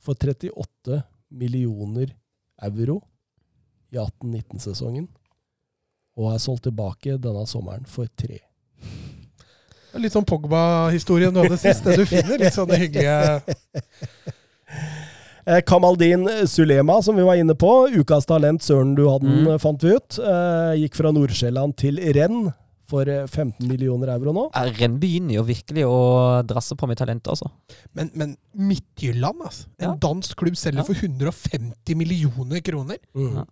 for 0.00 0.14
38 0.14 1.02
millioner 1.36 2.14
euro 2.62 3.00
i 3.90 3.98
18-19-sesongen. 3.98 5.08
Og 6.18 6.32
er 6.32 6.42
solgt 6.42 6.68
tilbake 6.68 7.18
denne 7.20 7.44
sommeren 7.50 7.86
for 7.88 8.08
tre. 8.18 8.38
Litt 9.98 10.12
sånn 10.14 10.24
Pogba-historien 10.28 11.32
du 11.34 11.40
hadde 11.42 11.58
sist. 11.58 11.82
Det 11.84 11.96
du 11.98 12.04
finner 12.06 12.38
litt 12.38 12.54
sånne 12.54 12.78
hyggelige 12.78 13.42
Eh, 15.50 15.62
Kamaldin 15.66 16.28
Sulema, 16.46 17.02
som 17.02 17.16
vi 17.16 17.22
var 17.26 17.34
inne 17.40 17.54
på. 17.58 17.70
Ukas 17.96 18.26
talent, 18.28 18.60
søren 18.62 18.92
du 18.94 19.06
hadde 19.08 19.24
den, 19.26 19.44
Mm. 19.46 19.54
eh, 19.54 19.58
fant 19.58 19.82
vi 19.82 19.94
ut. 19.96 20.18
Eh, 20.20 20.76
gikk 20.84 20.94
fra 20.94 21.10
Nord-Sjælland 21.10 21.76
til 21.76 21.96
renn 22.14 22.52
for 22.86 23.08
eh, 23.08 23.26
15 23.26 23.66
millioner 23.66 24.08
euro 24.14 24.32
nå. 24.36 24.50
Eh, 24.54 24.70
Renn 24.78 24.98
begynner 25.00 25.34
jo 25.38 25.42
virkelig 25.42 25.84
å 25.88 26.44
drasse 26.46 26.76
på 26.76 26.86
med 26.86 26.98
talent, 26.98 27.22
altså. 27.26 27.50
Men, 27.94 28.10
men 28.14 28.36
Midtjylland, 28.54 29.40
altså. 29.42 29.64
En 29.80 29.88
Ja. 29.88 29.94
dansk 29.96 30.36
klubb 30.36 30.54
selger 30.56 30.78
Ja. 30.78 30.82
for 30.84 30.94
150 30.94 31.94
millioner 31.96 32.60
kroner. 32.60 32.98
Mm. 33.16 33.34
Ja. 33.36 33.44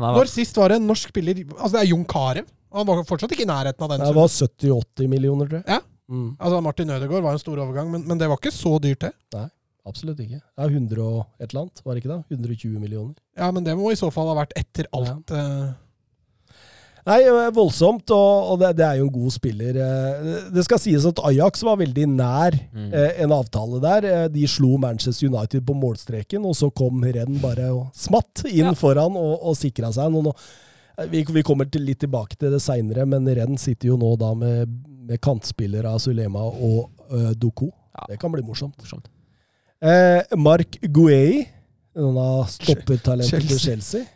Når 0.00 0.26
sist 0.28 0.56
var 0.56 0.68
det 0.70 0.76
en 0.80 0.86
norsk 0.88 1.08
spiller 1.12 1.34
Altså, 1.60 1.72
det 1.72 1.82
er 1.82 1.90
Jon 1.92 2.04
Carew. 2.06 2.44
Og 2.74 2.80
Han 2.82 2.88
var 2.90 3.04
fortsatt 3.06 3.30
ikke 3.36 3.44
i 3.46 3.50
nærheten 3.50 3.84
av 3.86 3.92
den. 3.94 4.02
Det 4.02 4.14
var 4.16 4.32
70-80 4.32 5.10
millioner, 5.12 5.46
tror 5.46 5.60
jeg. 5.62 5.68
Ja. 5.70 5.78
Mm. 6.10 6.30
Altså, 6.36 6.60
Martin 6.66 6.90
Ødegaard 6.90 7.22
var 7.24 7.36
en 7.38 7.40
stor 7.40 7.60
overgang, 7.62 7.86
men, 7.94 8.02
men 8.10 8.18
det 8.20 8.26
var 8.28 8.36
ikke 8.42 8.52
så 8.52 8.74
dyrt, 8.82 9.06
det. 9.06 9.12
Nei, 9.38 9.46
Absolutt 9.86 10.20
ikke. 10.24 10.40
Det 10.40 10.64
er 10.64 10.74
100 10.74 11.00
og 11.04 11.22
et 11.38 11.46
eller 11.52 11.62
annet, 11.66 11.80
var 11.84 11.94
det 11.94 12.02
ikke 12.02 12.10
det? 12.14 12.36
120 12.40 12.82
millioner. 12.82 13.14
Ja, 13.36 13.50
men 13.52 13.64
det 13.66 13.74
må 13.78 13.92
i 13.92 13.98
så 14.00 14.08
fall 14.12 14.30
ha 14.32 14.36
vært 14.42 14.54
etter 14.58 14.90
alt 14.96 15.32
Ja. 15.32 15.72
Nei, 17.04 17.18
eh, 17.28 17.50
voldsomt, 17.52 18.08
og, 18.16 18.52
og 18.54 18.60
det, 18.62 18.70
det 18.78 18.84
er 18.86 19.00
jo 19.02 19.08
en 19.10 19.12
god 19.12 19.32
spiller. 19.34 19.76
Eh, 19.76 20.28
Det 20.56 20.62
skal 20.64 20.80
sies 20.80 21.04
at 21.04 21.20
Ajax 21.28 21.60
var 21.68 21.76
veldig 21.82 22.06
nær 22.14 22.56
mm. 22.72 22.86
eh, 22.96 23.18
en 23.26 23.34
avtale 23.36 23.80
der. 23.82 24.06
De 24.32 24.46
slo 24.48 24.78
Manchester 24.80 25.28
United 25.28 25.66
på 25.68 25.76
målstreken, 25.76 26.46
og 26.48 26.56
så 26.56 26.70
kom 26.72 27.04
Renn 27.04 27.36
bare 27.44 27.68
og 27.76 27.90
smatt 27.92 28.46
inn 28.48 28.70
Ja. 28.70 28.72
foran 28.78 29.18
og, 29.20 29.34
og 29.50 29.58
sikra 29.60 29.92
seg. 29.92 30.08
Noen, 30.16 30.32
eh, 30.32 30.48
vi, 31.10 31.24
vi 31.36 31.42
kommer 31.46 31.68
til, 31.70 31.84
litt 31.88 32.00
tilbake 32.04 32.38
til 32.38 32.54
det 32.54 32.60
seinere, 32.62 33.06
men 33.08 33.26
Renn 33.36 33.58
sitter 33.60 33.90
jo 33.92 33.98
nå 34.00 34.14
da 34.20 34.30
med, 34.38 34.70
med 35.08 35.20
kantspillere 35.24 35.90
av 35.90 36.00
Sulema 36.02 36.44
og 36.44 36.90
uh, 37.10 37.32
Doko. 37.34 37.70
Ja. 37.94 38.06
Det 38.12 38.20
kan 38.22 38.32
bli 38.34 38.42
morsomt. 38.46 38.78
morsomt. 38.80 39.10
Eh, 39.84 40.22
Mark 40.40 40.78
Guei, 40.94 41.44
denne 41.94 42.28
stoppertalentet 42.50 43.46
til 43.50 43.60
Chelsea. 43.60 44.06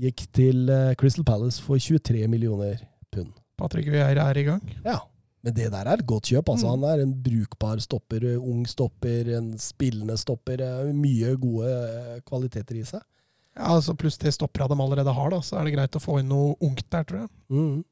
Gikk 0.00 0.24
til 0.34 0.70
uh, 0.70 0.94
Crystal 0.98 1.26
Palace 1.26 1.62
for 1.62 1.78
23 1.78 2.26
millioner 2.30 2.78
pund. 3.12 3.32
Patrick 3.60 3.90
Vieira 3.92 4.30
er 4.30 4.40
i 4.40 4.46
gang. 4.46 4.62
Ja, 4.86 5.00
men 5.44 5.54
det 5.56 5.70
der 5.72 5.88
er 5.88 5.98
et 6.00 6.06
godt 6.08 6.30
kjøp. 6.30 6.48
altså. 6.52 6.68
Mm. 6.68 6.82
Han 6.82 6.90
er 6.90 7.02
en 7.04 7.14
brukbar 7.24 7.80
stopper, 7.80 8.24
eh, 8.32 8.40
ung 8.40 8.66
stopper, 8.68 9.30
en 9.38 9.52
spillende 9.58 10.16
stopper. 10.20 10.60
eh, 10.60 10.92
Mye 10.94 11.36
gode 11.40 11.70
eh, 11.70 12.20
kvaliteter 12.26 12.80
i 12.80 12.84
seg. 12.84 13.00
Ja, 13.56 13.74
altså 13.76 13.94
Pluss 13.98 14.16
det 14.18 14.32
stoppera 14.34 14.68
de 14.68 14.76
allerede 14.80 15.12
har, 15.14 15.30
da, 15.30 15.40
så 15.44 15.58
er 15.58 15.64
det 15.66 15.74
greit 15.74 15.96
å 15.98 16.00
få 16.02 16.18
inn 16.20 16.28
noe 16.30 16.54
ungt 16.62 16.84
der, 16.90 17.04
tror 17.04 17.20
jeg. 17.24 17.30
Mm. 17.50 17.84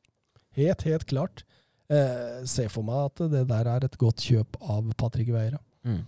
Helt, 0.58 0.82
helt 0.82 1.06
klart. 1.10 1.44
Eh, 1.90 2.44
Se 2.44 2.68
for 2.68 2.82
meg 2.86 3.08
at 3.10 3.22
det 3.32 3.46
der 3.48 3.66
er 3.66 3.84
et 3.84 3.98
godt 3.98 4.22
kjøp 4.22 4.56
av 4.60 4.92
Patrick 4.96 5.28
Vieira. 5.34 5.58
Mm. 5.84 6.02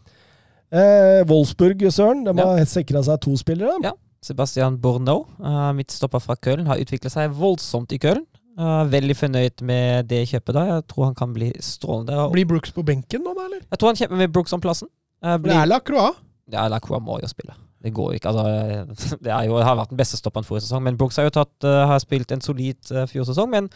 Eh, 0.71 1.23
Wolfsburg, 1.27 1.83
Søren, 1.91 2.25
de 2.25 2.35
Ja. 2.37 2.47
har 2.47 2.65
sikra 2.67 3.03
seg 3.03 3.21
to 3.21 3.37
spillere. 3.37 3.77
Ja. 3.83 3.93
Sebastian 4.23 4.77
Bourneau, 4.77 5.27
uh, 5.41 5.73
midtstopper 5.73 6.21
fra 6.21 6.37
Köln, 6.37 6.67
har 6.67 6.77
utviklet 6.77 7.11
seg 7.11 7.31
voldsomt 7.33 7.91
i 7.93 7.99
Köln. 7.99 8.27
Eh, 8.59 8.85
veldig 8.93 9.15
fornøyd 9.17 9.63
med 9.63 10.09
det 10.09 10.29
kjøpet. 10.29 10.53
da. 10.53 10.65
Jeg 10.67 10.87
tror 10.89 11.05
han 11.07 11.15
kan 11.15 11.33
bli 11.33 11.51
strålende. 11.65 12.31
Blir 12.33 12.45
Brooks 12.47 12.71
på 12.73 12.85
benken 12.85 13.23
nå, 13.25 13.35
da, 13.35 13.47
eller? 13.47 13.61
jeg 13.71 13.79
tror 13.79 13.89
han 13.89 13.97
kjemper 13.97 14.17
med 14.19 14.33
Brooks 14.33 14.53
om 14.53 14.61
plassen. 14.61 14.89
Eh, 15.23 15.39
For 15.39 15.49
det 15.49 15.57
er 15.57 15.67
Lacroix. 15.67 16.17
Ja, 16.53 16.69
Lacroix 16.69 17.01
må 17.01 17.19
jo 17.23 17.27
spille. 17.31 17.55
Det 17.81 17.93
går 17.97 18.17
ikke. 18.19 18.33
Altså, 18.33 19.19
det 19.25 19.37
jo, 19.49 19.59
har 19.65 19.79
vært 19.79 19.93
den 19.93 20.01
beste 20.01 20.21
stopperen 20.21 20.47
forrige 20.47 20.67
sesong, 20.67 20.85
men 20.85 20.99
Brooks 21.01 21.21
har 21.21 21.29
jo 21.29 21.37
tatt, 21.41 21.55
eh, 21.65 21.85
har 21.89 22.01
spilt 22.03 22.33
en 22.35 22.43
solid 22.45 22.81
uh, 22.93 23.07
fjorårssesong. 23.09 23.51
Men 23.53 23.71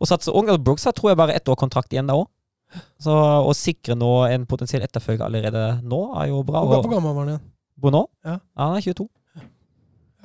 å 0.00 0.08
satse 0.08 0.32
ung 0.32 0.48
altså 0.48 0.62
Brooks 0.64 0.86
har 0.88 0.94
tror 0.96 1.12
jeg 1.12 1.20
bare 1.20 1.36
ett 1.36 1.50
år 1.50 1.58
kontrakt 1.60 1.92
igjen 1.92 2.10
da 2.10 2.18
òg. 2.18 2.28
Så 3.02 3.10
å 3.10 3.50
sikre 3.56 3.96
nå 3.98 4.10
en 4.30 4.44
potensiell 4.46 4.84
etterfølger 4.86 5.26
allerede 5.26 5.64
nå, 5.82 6.04
er 6.20 6.30
jo 6.30 6.44
bra. 6.46 6.62
Hvor, 6.62 6.84
hvor 6.84 6.92
gammel 6.94 7.16
var 7.16 7.24
han 7.24 7.32
igjen? 7.32 7.48
Bono? 7.80 8.04
Ja. 8.22 8.36
ja. 8.38 8.68
han 8.68 8.78
er 8.78 8.86
22. 8.86 9.08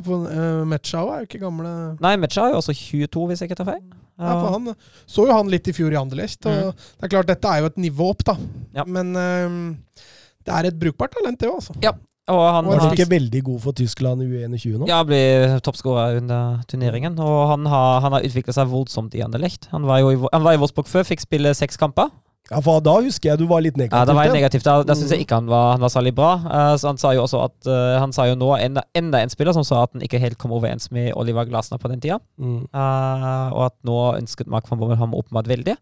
For, 0.06 0.28
uh, 0.28 0.64
Metchau 0.68 1.08
er 1.08 1.22
jo 1.22 1.28
ikke 1.30 1.40
gamle 1.40 1.70
Nei, 2.04 2.18
Mecha 2.20 2.44
er 2.44 2.52
jo 2.52 2.60
også 2.60 2.74
22, 2.76 3.22
hvis 3.30 3.42
jeg 3.42 3.50
ikke 3.50 3.62
tar 3.62 3.70
feil. 3.70 3.84
Ja, 4.20 4.34
for 4.40 4.52
han 4.54 4.74
så 5.12 5.26
jo 5.28 5.36
han 5.36 5.50
litt 5.52 5.68
i 5.68 5.74
fjor 5.76 5.92
i 5.92 5.98
Anderlecht. 6.00 6.46
Mm. 6.46 6.76
det 6.76 7.08
er 7.08 7.12
klart, 7.12 7.30
dette 7.32 7.52
er 7.52 7.64
jo 7.64 7.72
et 7.72 7.80
nivå 7.82 8.12
opp, 8.14 8.24
da. 8.28 8.36
Ja. 8.76 8.86
Men 8.88 9.16
uh, 9.16 10.04
det 10.46 10.54
er 10.54 10.70
et 10.70 10.78
brukbart 10.80 11.16
talent, 11.16 11.40
det 11.42 11.50
òg, 11.50 11.58
altså. 11.64 11.76
Han 11.80 12.04
Og 12.34 12.42
Han 12.42 12.66
var 12.66 12.90
ikke 12.90 13.06
veldig 13.10 13.42
god 13.46 13.60
for 13.62 13.78
Tyskland 13.78 14.24
i 14.26 14.26
U21 14.26 14.80
nå. 14.82 14.88
Ja, 14.90 15.04
blir 15.06 15.60
toppskårer 15.66 16.18
under 16.24 16.64
turneringen. 16.70 17.20
Og 17.22 17.50
han 17.52 17.68
har, 17.70 18.00
han 18.02 18.16
har 18.18 18.26
utvikla 18.26 18.56
seg 18.56 18.72
voldsomt 18.72 19.14
i 19.14 19.22
Anderlecht. 19.22 19.68
Han 19.74 19.86
var 19.86 20.02
i, 20.02 20.18
han 20.18 20.46
var 20.46 20.56
i 20.56 20.62
Wolfsburg 20.62 20.90
før, 20.90 21.06
fikk 21.06 21.22
spille 21.22 21.54
seks 21.58 21.78
kamper. 21.78 22.10
Ja, 22.50 22.60
for 22.62 22.82
Da 22.86 22.94
husker 23.02 23.32
jeg 23.32 23.42
du 23.42 23.48
var 23.50 23.64
litt 23.66 23.78
Ja, 23.78 23.90
da 23.90 24.04
det 24.06 24.16
var 24.18 24.28
jeg 24.28 24.38
negativt. 24.38 24.66
Da, 24.66 24.82
da 24.86 24.96
syns 24.98 25.14
jeg 25.14 25.26
ikke 25.26 25.40
han 25.40 25.48
var, 25.50 25.72
han 25.76 25.86
var 25.86 25.94
særlig 25.94 26.14
bra. 26.18 26.32
Så 26.78 26.92
han 26.92 27.00
sa 27.02 27.14
jo 27.18 27.24
også 27.24 27.42
at 27.48 27.70
eh, 27.70 27.98
Han 28.02 28.14
sa 28.14 28.28
jo 28.30 28.36
nå 28.38 28.52
enda, 28.58 28.86
enda 28.98 29.22
en 29.22 29.34
spiller 29.34 29.56
som 29.58 29.66
sa 29.66 29.84
at 29.86 29.94
han 29.94 30.06
ikke 30.06 30.22
helt 30.22 30.38
kom 30.42 30.54
overens 30.54 30.92
med 30.94 31.12
Oliver 31.18 31.46
Glasner 31.50 31.82
på 31.82 31.90
den 31.90 32.02
tida. 32.02 32.20
Mm. 32.38 32.68
Uh, 32.70 33.48
og 33.54 33.64
at 33.70 33.78
nå 33.86 33.98
ønsket 34.20 34.50
Mark 34.52 34.70
van 34.70 34.82
Bommel 34.82 35.02
ham 35.02 35.18
åpenbart 35.18 35.50
veldig. 35.50 35.78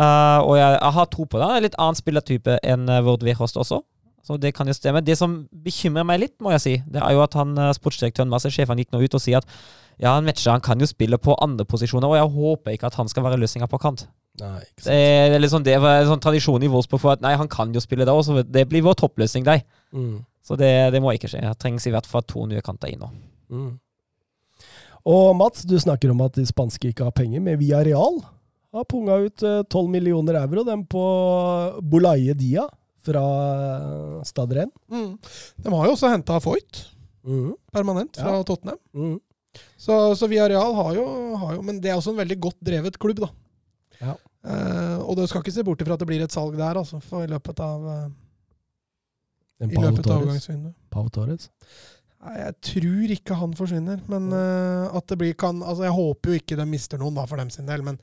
Og 0.00 0.54
jeg, 0.56 0.76
jeg 0.76 0.92
har 0.96 1.08
tro 1.12 1.24
på 1.28 1.40
det. 1.40 1.48
En 1.48 1.64
litt 1.64 1.80
annen 1.80 1.98
spillertype 1.98 2.60
enn 2.64 2.88
uh, 2.88 3.00
Vord 3.04 3.24
Wehrhost 3.24 3.60
også. 3.60 3.80
Så 4.26 4.36
det 4.40 4.52
kan 4.56 4.68
jo 4.68 4.76
stemme. 4.76 5.02
Det 5.04 5.16
som 5.18 5.36
bekymrer 5.64 6.06
meg 6.06 6.20
litt, 6.22 6.36
må 6.44 6.52
jeg 6.54 6.62
si, 6.64 6.74
det 6.92 7.02
er 7.02 7.16
jo 7.16 7.22
at 7.24 7.34
han 7.38 7.56
uh, 7.58 7.70
sportsdirektøren 7.76 8.30
Masse-sjefen 8.30 8.80
gikk 8.82 8.92
nå 8.94 9.02
ut 9.02 9.16
og 9.16 9.22
sier 9.22 9.40
at 9.40 9.48
ja, 10.00 10.14
han 10.14 10.24
matcher, 10.24 10.52
han 10.54 10.64
kan 10.64 10.80
jo 10.80 10.88
spille 10.88 11.18
på 11.20 11.34
andre 11.44 11.66
posisjoner, 11.68 12.08
og 12.08 12.16
jeg 12.16 12.32
håper 12.36 12.76
ikke 12.76 12.88
at 12.88 12.96
han 12.96 13.10
skal 13.10 13.26
være 13.26 13.40
løsninga 13.40 13.68
på 13.68 13.80
kant. 13.82 14.06
Nei, 14.40 14.60
ikke 14.62 14.84
sant. 14.84 14.88
det 14.88 15.34
er 15.34 15.42
litt 15.42 15.52
sånn, 15.52 15.66
det 15.66 15.76
var 15.82 16.00
en 16.00 16.08
sånn 16.08 16.22
tradisjon 16.24 16.64
i 16.64 16.70
Wolfsburg 16.72 17.02
for 17.02 17.12
at 17.12 17.24
nei, 17.24 17.34
han 17.36 17.50
kan 17.52 17.74
jo 17.74 17.82
spille 17.84 18.06
da, 18.08 18.14
og 18.16 18.24
så 18.24 18.40
det 18.40 18.64
blir 18.70 18.84
vår 18.86 18.96
toppløsning, 19.02 19.44
de. 19.44 19.58
Mm. 19.92 20.22
Så 20.46 20.56
det, 20.56 20.72
det 20.94 21.02
må 21.04 21.12
ikke 21.12 21.28
skje. 21.28 21.42
Det 21.44 21.60
trengs 21.60 21.84
i 21.86 21.92
hvert 21.92 22.08
fall 22.08 22.24
to 22.28 22.46
nye 22.48 22.64
kanter 22.64 22.92
inn 22.92 23.02
nå. 23.04 23.10
Mm. 23.52 23.70
Og 25.10 25.30
Mats, 25.36 25.64
du 25.68 25.76
snakker 25.80 26.12
om 26.12 26.20
at 26.24 26.36
de 26.36 26.46
spanske 26.48 26.92
ikke 26.92 27.08
har 27.08 27.16
penger, 27.16 27.42
men 27.44 27.60
Via 27.60 27.82
Real 27.84 28.20
har 28.72 28.86
punga 28.88 29.16
ut 29.26 29.44
eh, 29.44 29.62
12 29.66 29.88
millioner 29.90 30.40
euro, 30.40 30.64
dem 30.64 30.84
på 30.88 31.04
Bolaye 31.82 32.36
Dia 32.38 32.66
fra 33.10 33.24
Stadren. 34.28 34.70
Mm. 34.90 35.12
De 35.66 35.74
har 35.74 35.90
jo 35.90 35.96
også 35.98 36.14
henta 36.14 36.38
Foyt 36.42 36.86
Mm. 37.20 37.50
permanent 37.70 38.16
fra 38.16 38.38
Ja. 38.38 38.42
Tottenham. 38.48 38.78
Mm. 38.96 39.18
Så, 39.76 39.92
så 40.16 40.28
Villarreal 40.30 40.72
har 40.78 40.94
jo, 40.96 41.04
har 41.36 41.54
jo 41.58 41.62
Men 41.66 41.80
det 41.82 41.90
er 41.90 41.98
også 41.98 42.14
en 42.14 42.20
veldig 42.22 42.38
godt 42.40 42.56
drevet 42.64 42.96
klubb, 43.02 43.20
da. 43.20 43.28
Ja. 44.00 44.14
Eh, 44.46 44.98
og 45.04 45.18
du 45.18 45.26
skal 45.28 45.42
ikke 45.42 45.52
se 45.52 45.64
bort 45.66 45.82
ifra 45.84 45.98
at 45.98 46.00
det 46.00 46.08
blir 46.08 46.22
et 46.24 46.32
salg 46.32 46.56
der, 46.56 46.78
altså, 46.80 47.00
for 47.04 47.26
i 47.26 47.28
løpet 47.28 47.60
av, 47.60 47.84
eh, 47.92 49.66
i 49.68 49.74
løpet 49.76 50.06
av 50.08 50.22
overgangsvinduet. 50.22 50.74
Pau 50.90 51.08
Torres. 51.12 51.50
Nei, 52.24 52.36
Jeg 52.38 52.54
tror 52.70 53.12
ikke 53.16 53.36
han 53.36 53.52
forsvinner, 53.56 54.00
men 54.08 54.32
uh, 54.32 54.88
at 54.96 55.06
det 55.08 55.16
blir 55.20 55.34
kan, 55.40 55.62
altså 55.62 55.84
Jeg 55.86 55.92
håper 55.96 56.30
jo 56.34 56.40
ikke 56.40 56.56
de 56.56 56.66
mister 56.68 57.00
noen, 57.00 57.14
da, 57.16 57.24
for 57.28 57.36
dem 57.40 57.50
sin 57.52 57.66
del. 57.68 57.82
Men 57.84 57.98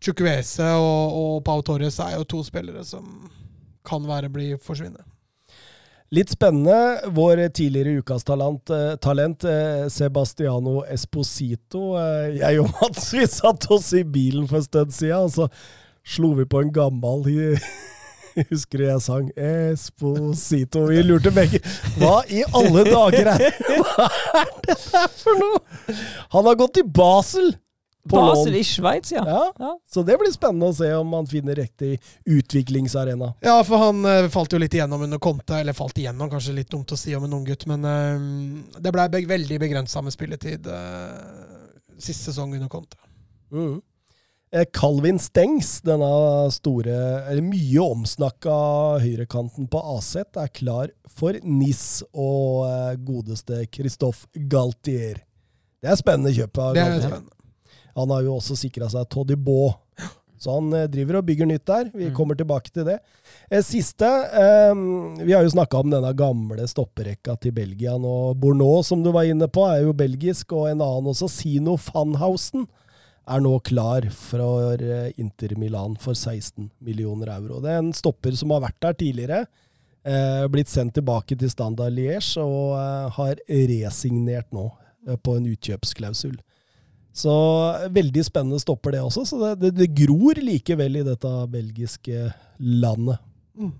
Chukwese 0.00 0.68
og, 0.76 1.16
og 1.16 1.44
Pau 1.44 1.60
Torres 1.64 1.98
er 2.04 2.16
jo 2.18 2.24
to 2.24 2.42
spillere 2.44 2.84
som 2.84 3.30
kan 3.88 4.04
være 4.08 4.30
bli 4.32 4.52
forsvinne. 4.62 5.04
Litt 6.10 6.30
spennende. 6.32 7.10
Vår 7.12 7.42
tidligere 7.52 8.00
ukas 8.00 8.24
talent, 8.24 8.70
eh, 8.70 8.94
talent 8.96 9.44
eh, 9.44 9.88
Sebastiano 9.92 10.80
Esposito. 10.88 11.98
Eh, 12.00 12.38
jeg 12.38 12.62
og 12.62 12.70
Mats 12.78 13.10
vi 13.12 13.26
satt 13.28 13.68
oss 13.74 13.90
i 13.92 14.06
bilen 14.08 14.48
for 14.48 14.62
en 14.62 14.64
stund 14.64 14.96
siden, 14.96 15.28
og 15.28 15.34
så 15.34 15.48
slo 16.08 16.32
vi 16.38 16.48
på 16.48 16.64
en 16.64 16.72
gammel 16.72 17.28
Husker 18.48 18.78
du 18.78 18.84
jeg 18.86 19.02
sang 19.02 19.30
'Esposito'? 19.34 20.86
Vi 20.86 21.02
lurte 21.02 21.32
begge. 21.34 21.58
Hva 21.98 22.22
i 22.30 22.44
alle 22.54 22.84
dager 22.86 23.32
er 23.34 23.56
Hva 23.82 24.06
er 24.38 24.52
det 24.62 24.76
der 24.78 25.08
for 25.10 25.40
noe?! 25.42 25.96
Han 26.36 26.46
har 26.46 26.60
gått 26.60 26.78
til 26.78 26.86
Basel! 26.86 27.56
På 28.08 28.16
Basel 28.16 28.52
lån. 28.52 28.60
i 28.60 28.64
Sveits, 28.64 29.12
ja. 29.12 29.24
Ja, 29.26 29.52
Ja. 29.58 29.80
Så 29.86 30.02
det 30.02 30.18
blir 30.18 30.32
spennende 30.32 30.70
å 30.70 30.74
se 30.74 30.88
om 30.94 31.12
han 31.12 31.26
finner 31.26 31.54
riktig 31.58 31.98
utviklingsarena. 32.24 33.32
Ja, 33.44 33.58
for 33.64 33.82
han 33.88 34.04
uh, 34.04 34.28
falt 34.32 34.52
jo 34.52 34.60
litt 34.60 34.74
igjennom 34.74 35.02
under 35.04 35.20
Conte. 35.22 35.60
Eller 35.60 35.76
falt 35.76 35.98
igjennom, 35.98 36.30
kanskje 36.30 36.56
litt 36.56 36.70
dumt 36.72 36.92
å 36.92 36.98
si 36.98 37.14
om 37.16 37.26
en 37.26 37.36
unggutt, 37.40 37.66
men 37.70 37.84
uh, 37.84 38.80
det 38.80 38.94
blei 38.94 39.08
be 39.12 39.22
veldig 39.28 39.60
begrensa 39.60 40.02
med 40.04 40.14
spilletid 40.14 40.66
uh, 40.70 41.14
sist 41.98 42.28
sesong 42.28 42.56
under 42.56 42.72
Conte. 42.72 42.98
Mm. 43.52 43.78
Calvin 44.72 45.18
Stengs, 45.20 45.82
denne 45.84 46.08
store, 46.54 46.94
eller 47.28 47.44
mye 47.44 47.82
omsnakka 47.84 48.54
høyrekanten 49.02 49.68
på 49.68 49.82
Aset, 49.92 50.38
er 50.40 50.48
klar 50.56 50.94
for 51.18 51.36
NIS 51.44 52.00
og 52.16 52.64
godeste 53.04 53.66
Christophe 53.68 54.24
Galtier. 54.48 55.20
Det 55.84 55.92
er 55.92 56.00
spennende 56.00 56.32
kjøp 56.32 56.62
av 56.64 56.78
Det 56.78 56.80
er 56.80 56.96
Galtier. 56.96 57.26
Han 57.98 58.10
har 58.14 58.22
jo 58.26 58.36
også 58.38 58.56
sikra 58.58 58.88
seg 58.92 59.08
Toddy 59.12 59.36
Baa. 59.36 59.74
Så 60.38 60.52
han 60.54 60.68
eh, 60.78 60.84
driver 60.86 61.16
og 61.18 61.24
bygger 61.26 61.48
nytt 61.50 61.64
der. 61.66 61.88
Vi 61.90 62.06
Mm. 62.10 62.14
kommer 62.14 62.36
tilbake 62.38 62.70
til 62.70 62.84
det. 62.86 63.00
Eh, 63.50 63.58
Siste 63.66 64.06
eh, 64.06 64.74
Vi 65.26 65.32
har 65.34 65.42
jo 65.42 65.50
snakka 65.50 65.80
om 65.80 65.90
denne 65.90 66.12
gamle 66.14 66.62
stopperekka 66.70 67.34
til 67.42 67.50
Belgia 67.56 67.96
nå. 67.98 68.34
Bourneau, 68.38 68.84
som 68.86 69.02
du 69.02 69.10
var 69.10 69.24
inne 69.26 69.48
på, 69.50 69.64
er 69.66 69.82
jo 69.82 69.92
belgisk, 69.98 70.52
og 70.54 70.68
en 70.70 70.78
annen 70.80 71.10
også. 71.10 71.26
Sino 71.28 71.74
Fanhausen 71.76 72.68
er 73.28 73.40
nå 73.42 73.58
klar 73.66 74.06
for 74.14 74.78
eh, 74.80 75.10
Inter 75.18 75.56
Milan 75.58 75.96
for 75.98 76.14
16 76.14 76.70
millioner 76.80 77.34
euro. 77.34 77.58
Det 77.60 77.70
er 77.74 77.82
en 77.82 77.92
stopper 77.92 78.36
som 78.38 78.50
har 78.54 78.60
vært 78.68 78.78
der 78.80 78.94
tidligere. 78.94 79.46
Blitt 80.48 80.70
sendt 80.70 80.94
tilbake 80.96 81.36
til 81.36 81.50
Standard 81.50 81.92
Liège 81.92 82.38
og 82.40 82.78
har 83.12 83.34
resignert 83.50 84.46
nå 84.54 84.70
på 85.20 85.34
en 85.36 85.48
utkjøpsklausul. 85.50 86.38
Så 87.18 87.34
veldig 87.94 88.22
spennende 88.26 88.60
stopper 88.62 88.94
det 88.94 89.02
også. 89.02 89.24
Så 89.26 89.38
det, 89.42 89.54
det, 89.62 89.72
det 89.80 89.94
gror 90.04 90.38
likevel 90.38 91.00
i 91.00 91.06
dette 91.06 91.32
belgiske 91.50 92.28
landet. 92.58 93.18
Mm. 93.58 93.72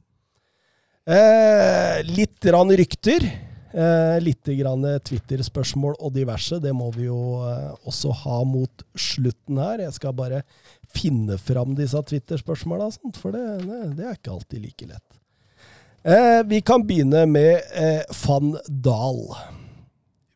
Eh, 1.08 2.00
litt 2.08 2.40
grann 2.42 2.74
rykter. 2.80 3.28
Eh, 3.68 4.16
litt 4.24 4.48
Twitter-spørsmål 4.48 5.98
og 6.00 6.14
diverse. 6.16 6.58
Det 6.58 6.72
må 6.74 6.90
vi 6.96 7.06
jo 7.06 7.44
eh, 7.46 7.70
også 7.86 8.14
ha 8.24 8.40
mot 8.48 8.84
slutten 8.98 9.60
her. 9.62 9.84
Jeg 9.86 9.94
skal 10.00 10.16
bare 10.18 10.42
finne 10.88 11.38
fram 11.38 11.76
disse 11.78 12.00
Twitter-spørsmåla, 12.10 12.90
for 13.20 13.36
det, 13.36 13.44
det, 13.68 13.80
det 14.00 14.06
er 14.08 14.18
ikke 14.18 14.34
alltid 14.34 14.64
like 14.64 14.88
lett. 14.88 15.18
Eh, 16.02 16.42
vi 16.48 16.62
kan 16.64 16.82
begynne 16.86 17.26
med 17.28 17.60
eh, 17.76 18.02
van 18.24 18.56
Dahl. 18.66 19.26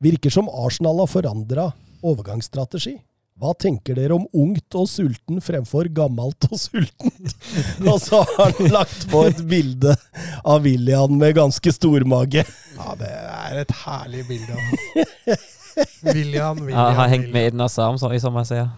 Virker 0.02 0.34
som 0.34 0.50
Arsenal 0.50 1.02
har 1.02 1.10
forandra 1.10 1.70
overgangsstrategi. 2.02 2.98
Hva 3.42 3.54
tenker 3.58 3.96
dere 3.96 4.14
om 4.14 4.26
ungt 4.36 4.76
og 4.78 4.84
sulten 4.92 5.40
fremfor 5.42 5.88
gammelt 5.96 6.44
og 6.50 6.58
sultent? 6.60 7.32
og 7.90 7.96
så 8.02 8.20
har 8.36 8.52
han 8.52 8.68
lagt 8.74 9.06
på 9.10 9.24
et 9.30 9.40
bilde 9.48 9.94
av 10.44 10.62
William 10.66 11.16
med 11.18 11.34
ganske 11.40 11.72
stor 11.74 12.04
mage. 12.06 12.44
Ja, 12.76 12.94
det 13.00 13.08
er 13.08 13.62
et 13.64 13.72
herlig 13.82 14.26
bilde. 14.28 14.58
William, 16.04 16.60
William, 16.60 16.68
Ja, 16.76 16.90
har 17.00 17.08
hengt 17.08 17.32
med 17.32 17.46
i 17.46 17.54
den 17.54 17.64
så- 17.68 17.88
som 17.98 18.12
jeg 18.12 18.46
sier. 18.50 18.68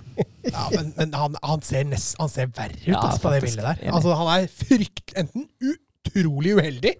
Ja, 0.47 0.69
men, 0.70 0.93
men 0.97 1.12
han, 1.19 1.36
han, 1.43 1.62
ser 1.67 1.85
nest, 1.91 2.15
han 2.20 2.28
ser 2.31 2.47
verre 2.47 2.78
ut 2.78 2.86
Ja, 2.86 3.01
altså, 3.01 3.20
på 3.25 3.35
det 3.35 3.43
bildet 3.43 3.65
der. 3.65 3.83
Altså, 3.91 4.15
han 4.15 4.31
er 4.36 4.47
frykt, 4.49 5.15
enten 5.19 5.49
utrolig 5.61 6.55
uheldig 6.55 6.94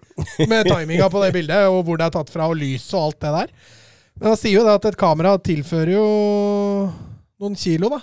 med 0.51 0.67
timinga 0.67 1.09
på 1.13 1.23
det 1.25 1.33
bildet, 1.37 1.69
og 1.71 1.85
hvor 1.87 2.01
det 2.01 2.09
er 2.09 2.17
tatt 2.19 2.33
fra, 2.35 2.49
og 2.51 2.59
lyset 2.59 2.95
og 2.99 3.07
alt 3.13 3.21
det 3.23 3.35
der. 3.39 3.55
Men 4.21 4.31
han 4.31 4.39
sier 4.39 4.61
jo 4.61 4.65
det 4.67 4.75
at 4.79 4.91
et 4.93 4.99
kamera 4.99 5.35
tilfører 5.43 5.97
jo 5.97 6.05
noen 7.43 7.57
kilo, 7.59 7.91
da. 7.91 8.01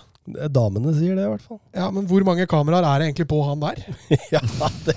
Damene 0.54 0.92
sier 0.94 1.16
det, 1.18 1.24
i 1.26 1.32
hvert 1.32 1.46
fall. 1.48 1.60
Ja, 1.80 1.88
Men 1.94 2.06
hvor 2.10 2.24
mange 2.28 2.46
kameraer 2.50 2.86
er 2.86 3.02
det 3.02 3.08
egentlig 3.10 3.28
på 3.32 3.40
han 3.48 3.64
der? 3.64 3.80
Ja, 4.32 4.42
det, 4.86 4.96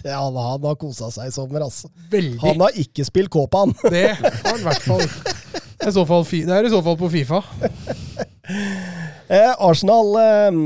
det, 0.00 0.12
han, 0.14 0.38
han 0.38 0.64
har 0.64 0.78
kosa 0.80 1.10
seg 1.12 1.28
i 1.28 1.34
sommer, 1.34 1.66
altså. 1.66 1.90
Veldig. 2.12 2.38
Han 2.46 2.62
har 2.64 2.78
ikke 2.80 3.06
spilt 3.06 3.32
Kåpan. 3.34 3.74
Det 3.92 4.06
har 4.16 4.40
han 4.48 4.62
i 4.62 4.68
hvert 4.68 4.86
fall. 4.86 5.04
Det 5.04 5.90
er 5.90 5.92
i 5.92 5.96
så 5.98 6.04
fall, 6.08 6.24
det 6.24 6.54
er 6.56 6.66
i 6.68 6.72
så 6.72 6.80
fall 6.86 6.96
på 6.96 7.10
Fifa. 7.12 7.42
Eh, 9.28 9.50
Arsenal 9.58 10.14
eh, 10.20 10.56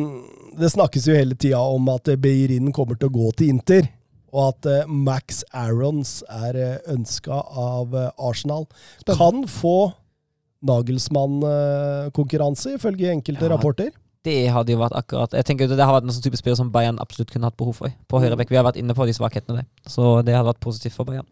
Det 0.61 0.71
snakkes 0.71 1.09
jo 1.09 1.17
hele 1.17 1.35
tida 1.39 1.59
om 1.59 1.89
at 1.95 2.11
Beirin 2.23 2.71
kommer 2.77 2.99
til 2.99 3.09
å 3.11 3.15
gå 3.17 3.33
til 3.39 3.51
Inter. 3.55 3.89
Og 4.33 4.49
at 4.51 4.67
eh, 4.69 4.85
Max 4.89 5.41
Arons 5.57 6.19
er 6.29 6.57
uh, 6.59 6.93
ønska 6.93 7.33
av 7.49 7.95
eh, 7.97 8.11
Arsenal. 8.21 8.67
Kan 9.09 9.47
få 9.49 9.93
Nagelsmann-konkurranse, 10.69 12.75
ifølge 12.75 13.11
enkelte 13.13 13.45
Ja. 13.47 13.51
rapporter. 13.55 13.91
Det 14.25 14.51
hadde 14.51 14.73
jo 14.73 14.79
vært 14.81 14.97
akkurat 14.99 15.31
Jeg 15.33 15.45
tenker 15.47 15.69
Det 15.69 15.79
har 15.79 15.93
vært 15.95 16.03
en 16.05 16.11
sånn 16.11 16.23
type 16.25 16.37
spiller 16.37 16.57
som 16.59 16.71
Bayern 16.73 16.99
absolutt 16.99 17.31
kunne 17.31 17.45
hatt 17.47 17.57
behov 17.57 17.75
for. 17.77 17.89
På 18.09 18.19
høyrebekk. 18.21 18.51
Vi 18.51 18.57
har 18.57 18.65
vært 18.67 18.77
inne 18.77 18.93
på 18.95 19.07
de 19.07 19.13
svakhetene 19.15 19.57
der. 19.63 19.67
Så 19.87 20.23
det 20.27 20.35
hadde 20.35 20.49
vært 20.51 20.61
positivt 20.61 20.93
for 20.97 21.05
Bayern. 21.05 21.27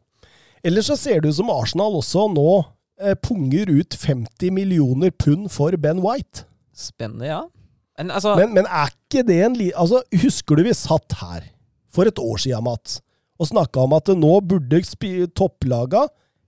Ellers 0.65 0.86
så 0.86 0.97
ser 0.97 1.20
det 1.20 1.28
ut 1.31 1.34
som 1.36 1.50
Arsenal 1.50 1.92
også 1.99 2.33
nå 2.33 2.65
eh, 3.02 3.15
punger 3.15 3.66
ut 3.68 3.91
50 3.91 4.50
millioner 4.55 5.10
pund 5.10 5.50
for 5.50 5.76
Ben 5.76 5.99
White. 6.00 6.44
Spennende, 6.73 7.26
ja. 7.26 7.42
Men 7.99 8.10
altså 8.10 8.36
Men, 8.36 8.55
men 8.55 8.66
er 8.66 8.89
ikke 8.94 9.26
det 9.26 9.42
en 9.44 9.55
li... 9.57 9.73
Altså, 9.76 10.02
husker 10.23 10.57
du 10.57 10.62
vi 10.62 10.73
satt 10.73 11.12
her 11.20 11.42
for 11.97 12.08
et 12.10 12.20
år 12.23 12.41
siden, 12.44 12.65
Mats, 12.68 13.00
og 13.41 13.49
snakka 13.50 13.83
om 13.86 13.97
at 13.97 14.12
nå 14.16 14.33
burde 14.49 14.83
topplaga 15.36 16.07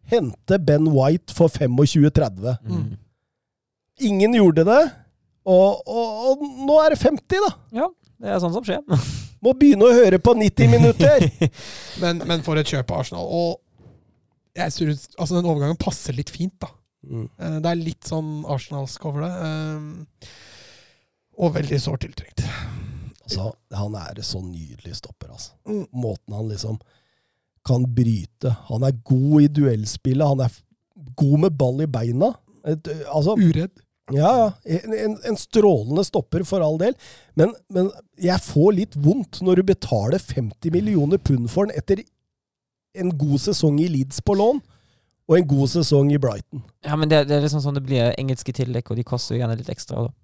hente 0.09 0.57
Ben 0.65 0.87
White 0.95 1.35
for 1.37 1.49
25-30? 1.53 2.59
mm. 2.65 2.89
Ingen 4.09 4.37
gjorde 4.39 4.63
det, 4.69 4.83
og, 5.49 5.81
og, 5.91 6.19
og 6.31 6.43
nå 6.69 6.77
er 6.85 6.95
det 6.95 7.01
50, 7.03 7.41
da! 7.43 7.49
Ja, 7.81 7.89
det 8.23 8.31
er 8.31 8.39
sånn 8.45 8.55
som 8.55 8.63
skjer. 8.67 8.85
Må 9.45 9.53
begynne 9.59 9.87
å 9.89 9.95
høre 9.97 10.21
på 10.23 10.37
90 10.39 10.71
minutter! 10.71 11.25
Men, 12.03 12.21
men 12.27 12.43
for 12.47 12.59
et 12.59 12.67
kjøp 12.71 12.91
av 12.95 13.01
Arsenal. 13.05 13.27
Og 13.27 14.59
jeg 14.59 14.75
synes, 14.75 15.05
altså 15.19 15.37
den 15.39 15.47
overgangen 15.51 15.79
passer 15.79 16.15
litt 16.15 16.31
fint, 16.35 16.55
da. 16.63 16.71
Mm. 17.07 17.27
Eh, 17.39 17.57
Det 17.63 17.71
er 17.71 17.79
litt 17.79 18.07
sånn 18.11 18.33
arsenalsk 18.51 19.05
over 19.11 19.27
det. 19.27 19.31
eh, 19.47 20.31
Og 21.39 21.55
veldig 21.55 21.79
sårt 21.83 22.03
tiltrengt. 22.07 22.43
Altså, 23.29 23.51
han 23.77 23.97
er 24.01 24.23
så 24.25 24.41
nydelig 24.41 24.97
stopper, 24.97 25.35
altså. 25.35 25.53
Mm. 25.69 25.85
Måten 25.93 26.35
han 26.35 26.49
liksom 26.49 26.79
kan 27.69 27.85
bryte. 27.95 28.55
Han 28.71 28.87
er 28.87 28.97
god 29.05 29.43
i 29.45 29.51
duellspillet, 29.53 30.25
han 30.25 30.47
er 30.47 30.55
god 31.19 31.45
med 31.45 31.59
ball 31.61 31.83
i 31.85 31.91
beina. 31.91 32.33
Et, 32.65 32.89
altså, 33.13 33.37
Uredd. 33.37 33.85
Ja, 34.15 34.31
ja. 34.41 34.53
En, 34.65 34.95
en, 34.97 35.17
en 35.29 35.37
strålende 35.37 36.05
stopper, 36.09 36.45
for 36.49 36.65
all 36.65 36.79
del. 36.81 36.95
Men, 37.37 37.53
men 37.69 37.91
jeg 38.17 38.41
får 38.41 38.73
litt 38.79 38.97
vondt 38.97 39.43
når 39.45 39.61
du 39.61 39.69
betaler 39.69 40.23
50 40.23 40.73
millioner 40.73 41.21
pund 41.21 41.51
for 41.53 41.69
den 41.69 41.77
etter 41.77 42.01
en 42.99 43.13
god 43.21 43.37
sesong 43.45 43.77
i 43.85 43.91
Leeds 43.93 44.23
på 44.25 44.35
lån, 44.39 44.63
og 45.29 45.37
en 45.37 45.49
god 45.51 45.69
sesong 45.71 46.09
i 46.15 46.19
Brighton. 46.19 46.63
Ja, 46.87 46.97
men 46.97 47.11
det, 47.11 47.27
det 47.29 47.37
er 47.37 47.45
liksom 47.45 47.61
sånn 47.61 47.77
det 47.77 47.85
blir 47.85 48.15
engelske 48.17 48.55
tillegg, 48.57 48.89
og 48.89 48.97
de 48.97 49.05
koster 49.07 49.37
jo 49.37 49.43
gjerne 49.43 49.59
litt 49.61 49.69
ekstra. 49.69 50.07
Da. 50.09 50.15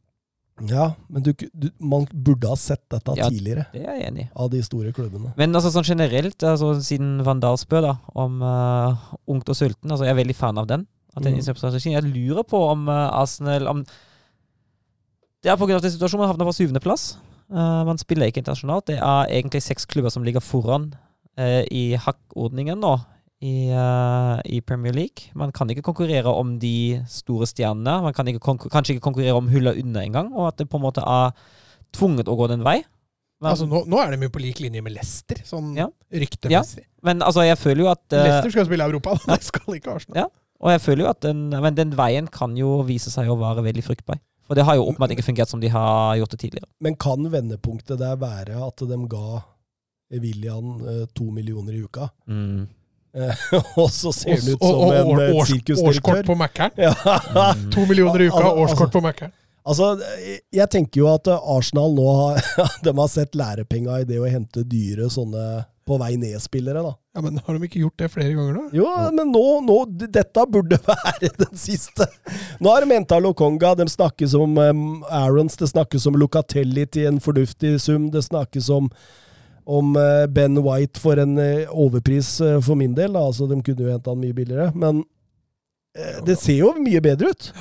Ja, 0.62 0.92
men 1.10 1.24
du, 1.26 1.33
du, 1.52 1.66
man 1.83 2.05
burde 2.12 2.47
ha 2.52 2.55
sett 2.57 2.84
dette 2.92 3.16
Ja. 3.18 3.26
tidligere 3.28 3.66
Det 3.73 3.83
er 3.83 3.97
jeg 3.99 4.07
enig 4.12 4.26
i. 4.26 4.31
av 4.39 4.50
de 4.52 4.62
store 4.62 4.92
klubbene. 4.94 5.33
Men 5.36 5.55
altså 5.55 5.73
sånn 5.74 5.86
generelt, 5.89 6.39
altså, 6.47 6.74
siden 6.78 7.24
Van 7.26 7.41
Dahl 7.42 7.58
spør 7.58 7.89
da, 7.89 7.94
om 8.15 8.41
uh, 8.42 8.94
ungt 9.26 9.50
og 9.50 9.58
sulten, 9.58 9.91
altså 9.91 10.07
jeg 10.07 10.15
er 10.15 10.20
veldig 10.23 10.36
fan 10.39 10.58
av 10.58 10.68
den. 10.70 10.86
Av 11.16 11.23
den 11.23 11.34
Mm. 11.34 11.92
Jeg 11.94 12.02
lurer 12.07 12.47
på 12.47 12.58
om 12.70 12.89
uh, 12.89 13.10
Arsenal 13.20 13.66
om 13.68 13.84
Det 15.42 15.50
er 15.50 15.57
den 15.58 15.91
situasjonen 15.91 16.23
man 16.23 16.31
havner 16.31 16.47
på 16.47 16.55
syvendeplass. 16.57 17.16
Uh, 17.50 17.84
man 17.84 17.99
spiller 17.99 18.26
ikke 18.31 18.41
internasjonalt. 18.41 18.86
Det 18.86 18.97
er 18.99 19.26
egentlig 19.28 19.62
seks 19.62 19.84
klubber 19.86 20.10
som 20.10 20.23
ligger 20.24 20.41
foran 20.41 20.94
eh, 21.36 21.65
i 21.70 21.94
hakkordningen 22.00 22.81
nå 22.81 22.94
i, 23.44 23.55
uh, 23.76 24.39
i 24.48 24.60
Premier 24.64 24.94
League. 24.97 25.28
Man 25.36 25.52
kan 25.52 25.68
ikke 25.70 25.84
konkurrere 25.84 26.32
om 26.32 26.56
de 26.62 27.02
store 27.10 27.48
stjernene. 27.50 27.98
Man 28.06 28.16
kan 28.16 28.28
ikke 28.31 28.42
konkur 28.44 28.73
kanskje 28.73 28.97
ikke 28.97 29.05
konkurrere 29.10 29.36
om 29.36 29.50
hulla 29.52 29.74
under 29.76 30.06
engang, 30.06 30.32
og 30.32 30.48
at 30.48 30.62
det 30.62 30.68
på 30.73 30.81
en 30.81 30.86
måte 30.86 31.05
er 31.05 31.34
tvunget 31.94 32.31
å 32.31 32.36
gå 32.39 32.48
den 32.55 32.64
vei. 32.66 32.81
Men, 33.42 33.50
Altså, 33.50 33.66
nå, 33.68 33.82
nå 33.90 33.98
er 34.00 34.14
de 34.14 34.24
jo 34.24 34.32
på 34.32 34.40
lik 34.40 34.62
linje 34.64 34.81
med 34.84 34.94
Leicester, 34.94 35.42
sånn 35.44 35.74
Ja. 35.76 35.89
ryktemessig. 36.14 36.86
men 37.02 37.20
altså, 37.20 37.42
jeg 37.44 37.58
føler 37.60 37.84
jo 37.84 37.90
at 37.90 38.05
uh, 38.14 38.23
Leicester 38.23 38.55
skal 38.55 38.68
spille 38.70 38.86
Europa, 38.89 39.18
det 39.28 39.42
skal 39.44 39.76
ikke 39.76 39.98
Arsenal. 39.98 40.24
Ja. 40.24 40.28
Og 40.64 40.70
jeg 40.73 40.81
føler 40.81 41.05
jo 41.05 41.10
at 41.10 41.20
den, 41.20 41.48
men 41.50 41.74
den 41.76 41.90
veien 41.98 42.31
kan 42.32 42.55
jo 42.56 42.78
vise 42.89 43.10
seg 43.12 43.28
å 43.28 43.36
være 43.36 43.66
veldig 43.66 43.84
fruktbar. 43.84 44.23
For 44.44 44.56
det 44.56 44.64
har 44.68 44.76
jo 44.78 44.86
åpenbart 44.89 45.12
ikke 45.12 45.24
fungert 45.24 45.50
som 45.50 45.60
de 45.60 45.68
har 45.73 46.16
gjort 46.20 46.32
det 46.36 46.40
tidligere. 46.40 46.68
Men 46.84 46.97
kan 47.00 47.24
vendepunktet 47.32 48.00
der 48.00 48.16
være 48.20 48.60
at 48.64 48.81
de 48.89 48.98
ga 49.08 49.42
William 50.20 50.81
eh, 50.86 51.05
to 51.16 51.31
millioner 51.32 51.76
i 51.76 51.82
uka? 51.84 52.08
Mm. 52.28 52.66
Eh, 53.14 53.44
og 53.82 53.90
så 53.94 54.10
ser 54.12 54.34
han 54.40 54.54
ut 54.54 54.58
som 54.58 54.80
og- 54.82 54.94
en 54.94 55.12
og- 55.14 55.22
eh, 55.22 55.34
års- 55.38 55.82
Årskort 55.88 56.26
på 56.26 56.34
Mækkern. 56.38 56.74
Ja. 56.88 56.94
Mm. 57.54 57.70
To 57.70 57.86
millioner 57.86 58.24
i 58.24 58.28
uka, 58.28 58.40
Al- 58.42 58.50
al- 58.52 58.64
årskort 58.66 58.92
på 58.92 59.02
Mækkern. 59.04 59.32
Altså, 59.64 59.94
jeg 60.52 60.66
tenker 60.68 61.00
jo 61.00 61.06
at 61.08 61.28
Arsenal 61.32 61.94
nå 61.96 62.08
har, 62.18 62.42
de 62.84 62.92
har 62.98 63.08
sett 63.08 63.32
lærepenga 63.38 64.02
i 64.02 64.04
det 64.10 64.18
å 64.20 64.26
hente 64.28 64.60
dyre 64.68 65.06
sånne 65.08 65.64
på 65.88 65.96
vei 66.00 66.14
ned-spillere, 66.16 66.80
da. 66.84 66.90
Ja, 67.16 67.20
men 67.24 67.38
har 67.44 67.56
de 67.58 67.66
ikke 67.68 67.80
gjort 67.82 67.96
det 68.00 68.06
flere 68.12 68.32
ganger, 68.36 68.54
da? 68.56 68.62
Jo, 68.76 68.84
men 69.12 69.28
nå, 69.32 69.42
nå 69.66 69.74
Dette 70.08 70.44
burde 70.48 70.78
være 70.84 71.28
den 71.38 71.58
siste. 71.60 72.06
Nå 72.60 72.72
har 72.72 72.84
de 72.86 72.96
henta 72.96 73.18
Lokonga, 73.20 73.74
de 73.76 73.84
snakkes 73.92 74.32
om 74.40 74.56
um, 74.58 74.80
Arons, 75.12 75.56
det 75.60 75.68
snakkes 75.72 76.06
om 76.08 76.16
Lucatelli 76.20 76.86
til 76.88 77.10
en 77.12 77.20
fornuftig 77.24 77.74
sum, 77.84 78.08
det 78.14 78.24
snakkes 78.24 78.70
om 78.72 78.88
om 79.64 79.94
eh, 79.96 80.26
Ben 80.28 80.58
White 80.60 81.00
for 81.00 81.16
en 81.22 81.38
eh, 81.40 81.68
overpris 81.72 82.34
eh, 82.44 82.58
for 82.64 82.76
min 82.76 82.94
del. 82.96 83.16
Altså, 83.16 83.46
de 83.48 83.60
kunne 83.64 83.86
jo 83.86 83.92
henta 83.94 84.12
han 84.12 84.20
mye 84.20 84.36
billigere. 84.36 84.70
Men 84.76 85.04
det 86.26 86.34
ser 86.42 86.58
jo 86.58 86.72
mye 86.82 87.00
bedre 87.04 87.30
ut. 87.30 87.52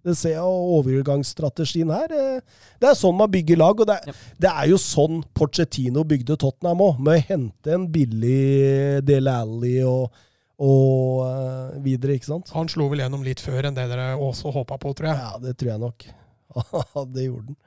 Det 0.00 0.14
ser 0.16 0.30
jeg, 0.32 0.40
Overgangsstrategien 0.78 1.90
her 1.92 2.08
Det 2.80 2.86
er 2.88 2.94
sånn 2.96 3.18
man 3.18 3.28
bygger 3.28 3.58
lag. 3.60 3.82
Og 3.84 3.88
det, 3.90 3.98
er- 4.00 4.22
det 4.40 4.48
er 4.48 4.70
jo 4.70 4.78
sånn 4.80 5.18
Porcettino 5.36 6.06
bygde 6.08 6.38
Tottenham 6.40 6.80
òg, 6.86 7.02
med 7.04 7.18
å 7.20 7.26
hente 7.34 7.74
en 7.76 7.84
billig 7.92 9.02
Del 9.04 9.28
Alli 9.28 9.74
og, 9.84 10.08
og 10.56 11.84
videre, 11.84 12.16
ikke 12.16 12.30
sant? 12.32 12.48
Han 12.56 12.72
slo 12.72 12.88
vel 12.88 13.04
gjennom 13.04 13.22
litt 13.28 13.44
før 13.44 13.68
enn 13.68 13.76
det 13.76 13.86
dere 13.92 14.14
også 14.16 14.54
håpa 14.56 14.80
på, 14.80 14.94
tror 14.96 15.12
jeg. 15.12 15.20
Ja, 15.20 15.36
det 15.44 15.54
tror 15.60 15.74
jeg 15.74 15.84
nok. 15.84 16.08
det 17.14 17.28
gjorde 17.28 17.52
han. 17.52 17.60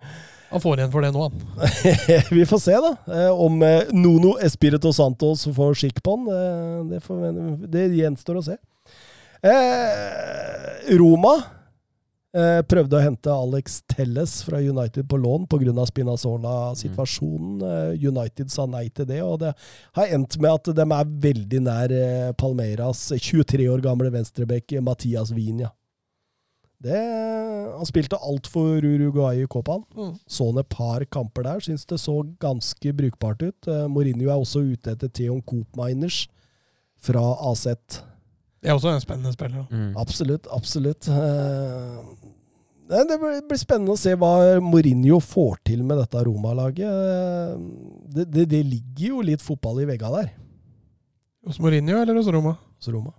Han 0.53 0.61
får 0.63 0.79
igjen 0.81 0.93
for 0.93 1.05
det 1.05 1.11
nå, 1.15 1.25
han. 1.27 1.41
Vi 2.37 2.45
får 2.49 2.61
se, 2.61 2.77
da. 2.85 2.93
eh, 3.09 3.41
Om 3.45 3.57
Nono 3.59 4.03
Nuno 4.03 4.35
Espirito 4.45 4.93
Santos 4.93 5.47
får 5.55 5.75
skikk 5.81 6.03
på 6.05 6.15
han. 6.17 6.29
eh, 6.29 6.77
Det, 6.93 7.01
får, 7.03 7.25
det 7.73 7.87
gjenstår 7.97 8.39
å 8.39 8.45
se. 8.51 8.59
Eh, 9.43 10.95
Roma 11.01 11.35
Eh, 12.33 12.63
prøvde 12.65 12.97
å 12.97 13.01
hente 13.03 13.29
Alex 13.29 13.83
Telles 13.93 14.39
fra 14.41 14.57
United 14.57 15.05
på 15.09 15.19
lån 15.21 15.43
pga. 15.51 15.83
Spinazzola-situasjonen. 15.85 17.59
Eh, 17.61 18.07
United 18.09 18.49
sa 18.49 18.65
nei 18.65 18.87
til 18.89 19.05
det, 19.05 19.19
og 19.21 19.37
det 19.43 19.51
har 19.93 20.15
endt 20.17 20.39
med 20.41 20.49
at 20.49 20.71
de 20.73 20.85
er 20.97 21.11
veldig 21.27 21.61
nær 21.61 21.93
eh, 21.93 22.31
Palmeiras 22.33 23.11
23 23.13 23.67
år 23.69 23.85
gamle 23.85 24.09
venstreback 24.09 24.73
Mathias 24.81 25.29
Vinja. 25.29 25.69
Det, 26.83 26.99
han 27.77 27.87
spilte 27.87 28.17
alt 28.19 28.47
for 28.51 28.83
Uruguay 28.83 29.43
i 29.43 29.47
Copaen. 29.47 29.85
Mm. 29.95 30.13
Så 30.27 30.49
han 30.49 30.59
et 30.59 30.69
par 30.73 31.05
kamper 31.07 31.45
der. 31.47 31.61
Syns 31.63 31.85
det 31.87 31.99
så 32.03 32.17
ganske 32.43 32.91
brukbart 32.97 33.41
ut. 33.45 33.67
Eh, 33.71 33.85
Mourinho 33.87 34.27
er 34.29 34.35
også 34.41 34.65
ute 34.73 34.91
etter 34.97 35.07
Theon 35.15 35.39
Coopminers 35.47 36.25
fra 37.03 37.23
AZ. 37.51 37.65
Det 38.63 38.71
er 38.71 38.75
også 38.77 38.91
en 38.93 39.01
spennende 39.03 39.31
spiller. 39.35 39.63
Mm. 39.71 39.93
Absolutt, 39.99 40.47
absolutt. 40.51 41.07
Eh, 41.07 42.03
Det 42.93 43.15
blir 43.19 43.39
blir 43.47 43.57
spennende 43.59 43.95
å 43.95 43.97
se 43.99 44.11
hva 44.19 44.59
Mourinho 44.61 45.21
får 45.23 45.57
til 45.65 45.81
med 45.87 45.97
dette 46.03 46.19
Roma-laget. 46.27 46.83
Eh, 46.83 47.57
Det, 48.13 48.27
det, 48.29 48.43
det 48.51 48.59
ligger 48.67 49.07
jo 49.07 49.21
litt 49.25 49.41
fotball 49.41 49.79
i 49.81 49.87
veggene 49.89 50.19
der, 50.19 50.33
Hos 51.47 51.57
Mourinho 51.59 51.95
eller 52.01 52.15
hos 52.19 52.27
Roma? 52.31 52.57
hos 52.77 52.87
Roma. 52.93 53.11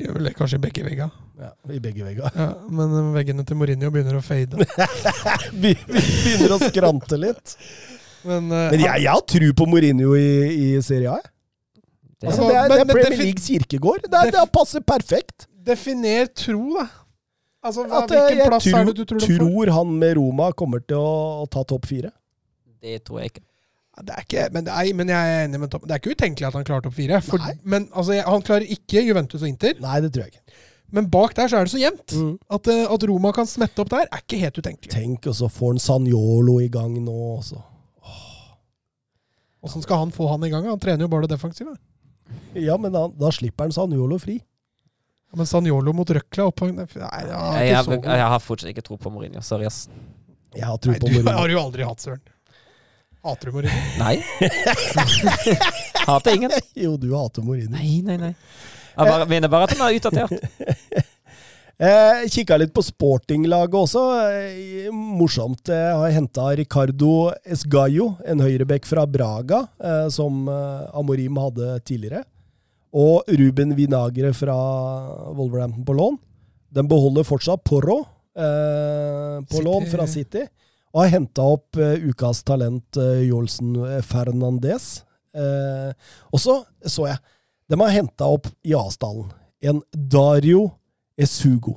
Gjør 0.00 0.14
vel 0.16 0.28
det 0.28 0.34
kanskje 0.38 0.58
i 0.58 0.62
begge 0.64 0.84
vegger. 0.86 1.10
Ja, 1.40 1.50
I 1.72 1.80
begge 1.82 2.04
veggene. 2.06 2.30
Ja, 2.36 2.46
men 2.68 2.94
eh, 2.98 3.08
veggene 3.16 3.44
til 3.48 3.56
Mourinho 3.60 3.90
begynner 3.94 4.18
å 4.18 4.22
fade. 4.24 4.60
Be- 5.62 5.74
Begynner 5.88 6.54
å 6.56 6.60
skrante 6.62 7.18
litt. 7.20 7.54
Men, 8.24 8.50
uh, 8.52 8.66
Men 8.74 8.82
jeg, 8.84 9.04
jeg 9.06 9.12
har 9.14 9.22
tro 9.32 9.50
på 9.56 9.66
Mourinho 9.72 10.14
i, 10.18 10.26
i 10.52 10.70
Serie 10.84 11.14
A. 11.16 11.20
Det, 12.20 12.28
Altså, 12.28 12.48
det, 12.50 12.56
er, 12.56 12.66
men- 12.68 12.74
det 12.76 12.80
er 12.84 12.90
Premier 12.92 13.22
Leagues 13.24 13.46
kirkegård. 13.48 14.08
Det, 14.08 14.18
er, 14.26 14.32
det 14.36 14.46
passer 14.52 14.82
perfekt. 14.84 15.46
definer 15.70 16.28
tro, 16.36 16.64
da. 16.76 16.86
Altså, 17.64 17.84
hva, 17.84 18.02
At, 18.04 18.12
eh, 18.16 18.26
hvilken 18.30 18.48
plass 18.54 18.64
tror, 18.64 18.78
er 18.80 18.88
det 18.88 18.96
du 18.96 19.04
tror 19.08 19.20
tror 19.36 19.70
han 19.76 19.90
med 20.00 20.14
Roma 20.16 20.46
kommer 20.56 20.80
til 20.84 20.96
å, 21.00 21.44
å 21.44 21.48
ta 21.52 21.60
topp 21.68 21.88
fire. 21.90 22.12
det 22.80 23.02
tror 23.04 23.20
jeg 23.20 23.32
ikke. 23.34 23.42
Det 24.00 24.14
er 24.14 24.24
ikke, 24.24 24.42
men, 24.54 24.64
det 24.64 24.72
er, 24.72 24.90
men 24.96 25.10
jeg 25.12 25.30
er 25.34 25.44
enig 25.44 25.60
med 25.60 25.70
Tom. 25.72 25.82
Det 25.84 25.92
er 25.92 26.00
ikke 26.00 26.14
utenkelig 26.14 26.46
at 26.48 26.56
han 26.56 26.66
klarer 26.66 26.84
topp 26.86 26.94
fire. 26.96 27.18
For, 27.26 27.42
men 27.68 27.88
altså, 27.90 28.14
jeg, 28.16 28.24
han 28.24 28.44
klarer 28.46 28.74
ikke 28.76 29.02
Juventus 29.04 29.42
og 29.42 29.48
Inter. 29.50 29.74
Nei, 29.82 29.98
det 30.04 30.12
tror 30.14 30.24
jeg 30.28 30.36
ikke. 30.36 30.60
Men 30.96 31.08
bak 31.10 31.34
der 31.38 31.50
så 31.50 31.58
er 31.58 31.66
det 31.66 31.72
så 31.74 31.80
jevnt. 31.80 32.14
Mm. 32.16 32.30
At, 32.56 32.70
eh, 32.70 32.84
at 32.94 33.04
Roma 33.10 33.32
kan 33.34 33.46
smette 33.50 33.82
opp 33.82 33.90
der, 33.92 34.08
er 34.08 34.22
ikke 34.22 34.40
helt 34.40 34.58
utenkelig. 34.58 34.92
Tenk, 34.94 35.28
og 35.30 35.36
så 35.38 35.50
får 35.52 35.74
han 35.74 35.82
Sanjolo 35.82 36.56
i 36.62 36.70
gang 36.72 36.96
nå. 37.02 37.16
Også. 37.36 37.60
Åssen 39.66 39.84
skal 39.84 40.06
han 40.06 40.14
få 40.14 40.30
han 40.30 40.46
i 40.46 40.50
gang? 40.52 40.66
Han 40.70 40.80
trener 40.80 41.04
jo 41.04 41.10
bare 41.12 41.28
det 41.28 41.34
defensive. 41.36 41.76
Ja, 42.58 42.78
men 42.80 42.94
da, 42.94 43.04
da 43.20 43.30
slipper 43.34 43.68
han 43.68 43.74
Sanjolo 43.76 44.18
fri. 44.22 44.38
Ja, 45.30 45.38
Men 45.38 45.46
Sanjolo 45.46 45.92
mot 45.94 46.10
Røkla 46.10 46.48
opphang 46.50 46.72
Nei, 46.74 46.86
jeg, 46.90 47.06
er 47.06 47.28
Jeg, 47.68 47.84
ikke 47.84 48.00
jeg, 48.00 48.18
jeg 48.18 48.30
har 48.32 48.42
fortsatt 48.42 48.72
ikke 48.72 48.86
tro 48.86 48.98
på 48.98 49.12
Mourinho. 49.14 49.42
Sorry, 49.46 49.68
ass. 49.68 49.84
Jeg 50.56 50.66
har 50.66 50.78
tro 50.82 50.94
Nei, 50.94 50.98
på 51.02 51.10
du 51.12 51.30
har 51.30 51.52
jo 51.52 51.60
aldri 51.60 51.86
hatt 51.86 52.02
Søren. 52.02 52.22
Hater 53.24 53.50
du 53.50 53.52
Mourinho? 53.52 53.80
Nei. 54.00 54.16
Hater 56.06 56.34
ingen. 56.34 56.50
Jo, 56.74 56.96
du 56.96 57.10
hater 57.14 57.44
Mourinho. 57.44 57.72
Nei, 57.76 58.00
nei, 58.06 58.16
nei. 58.16 58.34
Jeg 58.96 59.06
bare, 59.06 59.26
mener 59.30 59.50
bare 59.52 59.68
at 59.68 59.76
han 59.76 59.86
er 59.88 59.98
utdatert. 60.00 60.36
Eh, 61.80 62.26
Kikka 62.28 62.58
litt 62.60 62.74
på 62.76 62.82
sportinglaget 62.84 63.72
også. 63.78 64.00
Eh, 64.28 64.90
morsomt. 64.92 65.70
Jeg 65.72 65.94
har 65.96 66.10
henta 66.12 66.50
Ricardo 66.58 67.30
Esgayo, 67.40 68.10
en 68.28 68.42
høyrebekk 68.44 68.84
fra 68.84 69.06
Braga, 69.08 69.62
eh, 69.80 70.10
som 70.12 70.42
eh, 70.52 70.90
Amorim 71.00 71.38
hadde 71.40 71.78
tidligere. 71.88 72.20
Og 72.92 73.24
Ruben 73.32 73.72
Vinagre 73.78 74.34
fra 74.36 74.58
Wolverhampton 75.32 75.86
på 75.88 75.96
lån. 75.96 76.20
Den 76.68 76.90
beholder 76.92 77.24
fortsatt 77.24 77.64
Porro 77.64 78.02
eh, 78.36 79.40
på 79.48 79.56
City. 79.56 79.64
lån 79.70 79.88
fra 79.94 80.04
City. 80.18 80.44
Og 80.90 81.04
har 81.04 81.12
henta 81.14 81.44
opp 81.56 81.78
uh, 81.78 81.94
ukas 82.02 82.42
talent 82.46 82.98
uh, 82.98 83.20
Jolsen 83.22 83.76
Fernandez. 84.02 85.04
Uh, 85.30 85.92
og 86.34 86.42
så 86.42 86.56
så 86.82 87.04
jeg 87.06 87.20
De 87.70 87.78
har 87.78 87.92
henta 87.94 88.26
opp 88.26 88.48
i 88.66 88.74
Asdalen 88.74 89.28
en 89.62 89.82
Dario 89.92 90.70
Esugo. 91.16 91.76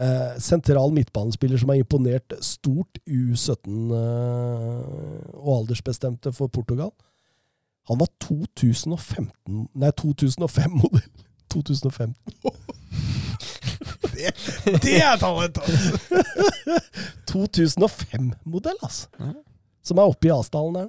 Eh, 0.00 0.38
sentral 0.40 0.92
midtbanespiller 0.92 1.58
som 1.60 1.68
har 1.68 1.76
imponert 1.76 2.32
stort 2.40 2.98
U17 3.04 3.90
eh, 3.92 5.34
og 5.34 5.58
aldersbestemte 5.58 6.32
for 6.32 6.48
Portugal. 6.48 6.90
Han 7.88 8.00
var 8.00 8.08
2015 8.20 9.68
Nei, 9.74 9.90
2005-modell. 10.00 11.10
2005. 11.52 12.14
Det 14.84 14.96
er 15.00 15.18
talent! 15.20 15.58
altså. 15.58 16.80
2005-modell, 17.30 18.78
altså. 18.82 19.08
Ja. 19.18 19.34
Som 19.86 20.00
er 20.00 20.10
oppe 20.10 20.28
i 20.28 20.32
Asdalen 20.34 20.76
der. 20.76 20.88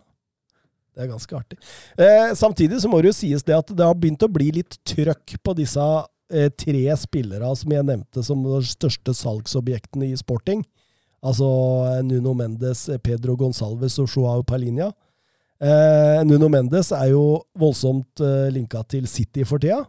Det 0.92 1.06
er 1.06 1.11
ganske 1.14 1.35
artig. 1.38 1.58
Eh, 1.95 2.34
samtidig 2.35 2.82
så 2.84 2.90
må 2.92 3.00
det 3.00 3.14
jo 3.14 3.19
sies 3.22 3.45
det 3.48 3.56
at 3.56 3.69
det 3.72 3.85
har 3.88 3.95
begynt 3.95 4.26
å 4.26 4.32
bli 4.32 4.50
litt 4.58 4.76
trøkk 4.88 5.38
på 5.40 5.53
disse 5.56 5.85
eh, 6.34 6.50
tre 6.51 6.84
spillere 7.00 7.53
som 7.56 7.72
jeg 7.72 7.88
nevnte 7.88 8.24
som 8.27 8.42
de 8.43 8.60
største 8.68 9.16
salgsobjektene 9.16 10.10
i 10.11 10.18
sporting. 10.19 10.66
Altså 11.24 11.48
eh, 11.93 12.01
Nuno 12.03 12.35
Mendes, 12.35 12.90
eh, 12.92 13.00
Pedro 13.00 13.38
Gonsalves 13.40 13.95
og 14.03 14.11
Joao 14.11 14.43
Palinha. 14.43 14.90
Eh, 15.61 16.19
Nuno 16.27 16.50
Mendes 16.51 16.92
er 16.98 17.14
jo 17.14 17.24
voldsomt 17.56 18.19
eh, 18.26 18.50
linka 18.51 18.84
til 18.92 19.08
City 19.08 19.48
for 19.48 19.64
tida. 19.64 19.85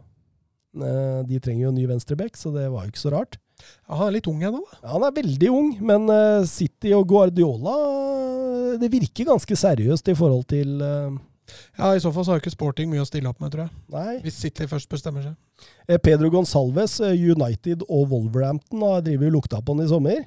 Eh, 0.73 1.19
de 1.29 1.39
trenger 1.41 1.67
jo 1.67 1.71
en 1.71 1.77
ny 1.77 1.85
venstreback, 1.89 2.37
så 2.37 2.51
det 2.53 2.65
var 2.73 2.85
jo 2.85 2.93
ikke 2.93 3.03
så 3.03 3.13
rart. 3.13 3.37
Ja, 3.85 3.99
han 3.99 4.07
er 4.07 4.15
litt 4.17 4.29
ung 4.29 4.41
ennå, 4.41 4.63
da. 4.63 4.79
Ja, 4.81 4.93
han 4.95 5.05
er 5.07 5.17
veldig 5.19 5.51
ung, 5.53 5.69
men 5.85 6.09
eh, 6.11 6.47
City 6.49 6.93
og 6.97 7.05
Guardiola 7.07 7.75
eh, 7.77 8.79
Det 8.81 8.89
virker 8.91 9.29
ganske 9.29 9.55
seriøst 9.55 10.09
i 10.09 10.15
forhold 10.17 10.47
til 10.49 10.81
Ja, 10.81 11.91
I 11.93 12.01
så 12.01 12.09
fall 12.11 12.25
så 12.25 12.33
har 12.33 12.41
ikke 12.41 12.55
Sporting 12.55 12.89
mye 12.89 13.03
å 13.03 13.07
stille 13.07 13.29
opp 13.29 13.43
med, 13.43 13.53
tror 13.53 13.67
jeg. 13.67 13.75
Nei. 13.93 14.17
Hvis 14.23 14.39
City 14.41 14.65
først 14.67 14.89
bestemmer 14.89 15.27
seg. 15.27 15.67
Pedro 16.01 16.31
Gonsalves, 16.33 16.97
United 17.03 17.85
og 17.85 18.09
Wolverhampton 18.09 18.81
har 18.87 19.03
drevet 19.05 19.29
og 19.29 19.37
lukta 19.37 19.61
på 19.61 19.75
han 19.75 19.85
i 19.85 19.91
sommer. 19.91 20.23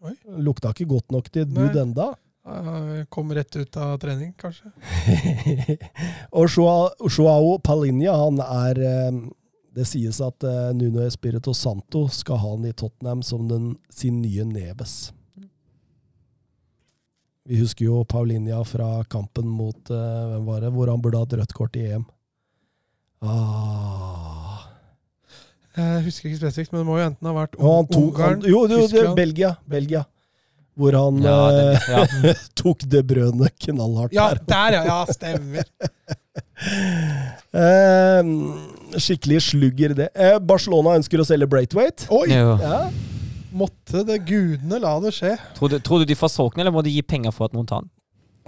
Oi. 0.00 0.14
Lukta 0.40 0.72
ikke 0.72 0.88
godt 0.94 1.12
nok 1.12 1.28
til 1.28 1.44
et 1.44 1.52
bud 1.52 1.76
enda. 1.76 2.14
Kom 3.12 3.34
rett 3.36 3.58
ut 3.60 3.76
av 3.76 3.98
trening, 4.00 4.32
kanskje. 4.40 4.70
og 6.38 6.48
Joao, 6.48 7.58
Palinja, 7.66 8.14
han 8.16 8.40
er 8.46 8.80
Det 9.74 9.84
sies 9.86 10.18
at 10.24 10.42
eh, 10.44 10.70
Nuno 10.74 11.04
Espirito 11.06 11.52
Santo 11.54 12.08
skal 12.10 12.40
ha 12.42 12.50
han 12.56 12.64
i 12.66 12.72
Tottenham 12.72 13.22
som 13.22 13.44
den, 13.48 13.76
sin 13.90 14.20
nye 14.22 14.44
Neves. 14.44 15.12
Vi 17.46 17.58
husker 17.60 17.84
jo 17.86 18.04
Paulinha 18.04 18.60
fra 18.68 19.04
kampen 19.10 19.46
mot 19.48 19.90
eh, 19.90 20.24
hvem 20.32 20.44
var 20.46 20.60
det, 20.66 20.72
hvor 20.74 20.90
han 20.92 21.00
burde 21.02 21.22
hatt 21.22 21.32
rødt 21.38 21.54
kort 21.56 21.78
i 21.78 21.86
EM. 21.94 22.04
Ah. 23.22 24.66
Jeg 25.76 26.02
husker 26.08 26.28
ikke 26.30 26.40
spesifikt, 26.42 26.72
men 26.74 26.82
det 26.82 26.88
må 26.88 26.96
jo 26.98 27.04
enten 27.06 27.28
ha 27.30 27.34
vært 27.36 27.54
Og 27.60 27.74
han 27.76 27.86
tok, 27.92 28.18
han, 28.20 28.40
jo, 28.42 28.64
jo, 28.64 28.66
det, 28.70 28.78
Tyskland. 28.90 29.14
Belgia. 29.18 29.50
Belgia. 29.70 30.02
Hvor 30.80 30.96
han 30.98 31.20
Ja, 31.22 31.36
eh, 31.52 31.88
ja. 31.94 32.34
tok 32.60 32.82
det 32.90 33.02
brødet 33.06 33.52
knallhardt 33.66 34.14
Ja, 34.16 34.28
der. 34.34 34.42
der, 34.50 34.78
ja! 34.78 34.82
Ja, 34.90 34.98
stemmer. 35.14 35.70
Eh, 37.50 38.98
skikkelig 39.00 39.42
slugger, 39.50 39.94
det. 39.98 40.10
Eh, 40.14 40.38
Barcelona 40.38 40.96
ønsker 41.00 41.22
å 41.22 41.26
selge 41.26 41.48
Braithwaite. 41.50 42.06
Oi! 42.14 42.28
Ja. 42.30 42.84
Måtte 43.50 44.04
det 44.06 44.20
gudene 44.28 44.78
la 44.82 44.92
det 45.02 45.10
skje. 45.16 45.34
Tror, 45.56 45.72
du, 45.72 45.80
tror 45.82 46.02
du 46.02 46.10
de 46.10 46.18
får 46.18 46.30
solgt 46.30 46.56
den, 46.56 46.62
eller 46.64 46.74
må 46.74 46.84
de 46.86 46.92
gi 46.94 47.02
penger 47.02 47.34
for 47.34 47.50
at 47.50 47.56
noen 47.56 47.66
tar 47.66 47.82
den? 47.82 47.90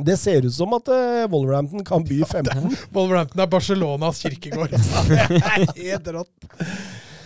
Det 0.03 0.17
ser 0.17 0.47
ut 0.47 0.55
som 0.55 0.73
at 0.75 0.89
uh, 0.89 1.27
Wolverhampton 1.31 1.85
kan 1.85 2.05
by 2.07 2.23
15. 2.25 2.77
Wolverhampton 2.95 3.43
er 3.43 3.51
Barcelonas 3.51 4.23
kirkegård. 4.23 4.73
Det 5.11 5.43
er 5.43 5.67
helt 5.77 6.13
rått. 6.17 6.33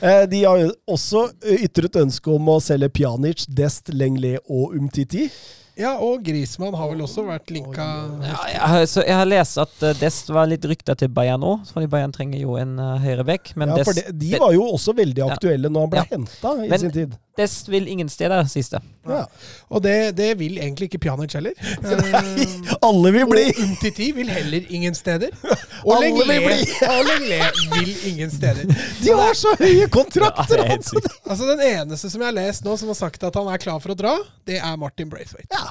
Eh, 0.00 0.24
de 0.28 0.42
har 0.44 0.58
jo 0.60 0.72
også 0.92 1.28
ytret 1.56 1.96
ønske 2.00 2.32
om 2.32 2.50
å 2.52 2.58
selge 2.60 2.90
Pjanic, 2.92 3.46
Dest, 3.48 3.92
Lenglet 3.94 4.42
og 4.48 4.74
Umtiti. 4.76 5.28
Ja, 5.76 5.90
og 6.00 6.22
Grismann 6.24 6.72
har 6.78 6.88
vel 6.88 7.02
også 7.04 7.26
vært 7.26 7.50
linka 7.52 7.84
Ja, 8.24 8.38
jeg, 8.48 8.60
har, 8.72 8.86
så 8.88 9.02
jeg 9.04 9.12
har 9.18 9.28
lest 9.28 9.58
at 9.60 9.82
eh, 9.84 9.92
Dest 10.00 10.30
var 10.32 10.48
litt 10.48 10.64
rykta 10.64 10.96
til 10.96 11.10
Bayern 11.12 11.42
nå, 11.44 11.52
fordi 11.68 11.90
Bayern 11.92 12.14
trenger 12.16 12.40
jo 12.40 12.56
en 12.56 12.78
uh, 12.80 12.94
høyrebekk. 13.02 13.52
Men 13.60 13.74
Ja, 13.76 13.84
for 13.84 13.96
de, 13.98 14.06
de 14.16 14.32
var 14.40 14.56
jo 14.56 14.64
også 14.72 14.96
veldig 14.96 15.20
Ja. 15.26 15.28
aktuelle 15.36 15.68
når 15.68 15.86
han 15.86 15.92
ble 15.92 16.00
Ja. 16.04 16.10
henta 16.16 16.56
i 16.64 16.68
Men- 16.72 16.80
sin 16.86 16.96
tid. 16.96 17.16
Dest 17.36 17.68
vil 17.68 17.84
ingen 17.92 18.08
steder, 18.08 18.46
siste. 18.48 18.78
Ja. 19.04 19.26
Og 19.68 19.82
det, 19.84 20.16
det 20.16 20.30
vil 20.40 20.56
egentlig 20.56 20.86
ikke 20.88 21.02
Pjanic 21.04 21.34
heller. 21.36 21.52
Nei, 21.84 22.46
Alle 22.80 23.12
vil 23.12 23.26
bli! 23.28 23.42
Og 23.50 23.60
Umtiti 23.66 24.06
vil 24.16 24.30
heller 24.32 24.64
ingen 24.72 24.96
steder. 24.96 25.34
Og 25.84 25.98
Alle 25.98 26.14
vil 26.16 26.46
bli. 26.46 26.56
og 26.88 27.02
Lenglet 27.10 27.60
vil 27.74 27.92
ingen 28.14 28.32
steder. 28.32 28.64
De 29.02 29.12
har 29.12 29.36
så 29.36 29.52
høye 29.60 29.84
kontrakter! 29.92 30.62
er 30.64 30.72
altså. 30.78 31.02
Altså 31.26 31.50
Den 31.52 31.60
eneste 31.66 32.08
som 32.08 32.24
jeg 32.24 32.30
har 32.32 32.38
lest 32.40 32.64
nå 32.64 32.78
som 32.80 32.88
har 32.94 32.98
sagt 33.04 33.28
at 33.28 33.36
han 33.36 33.52
er 33.52 33.60
klar 33.60 33.84
for 33.84 33.92
å 33.92 33.98
dra, 34.00 34.16
det 34.48 34.56
er 34.62 34.80
Martin 34.80 35.12
Braithwaite. 35.12 35.52
Ja. 35.52 35.65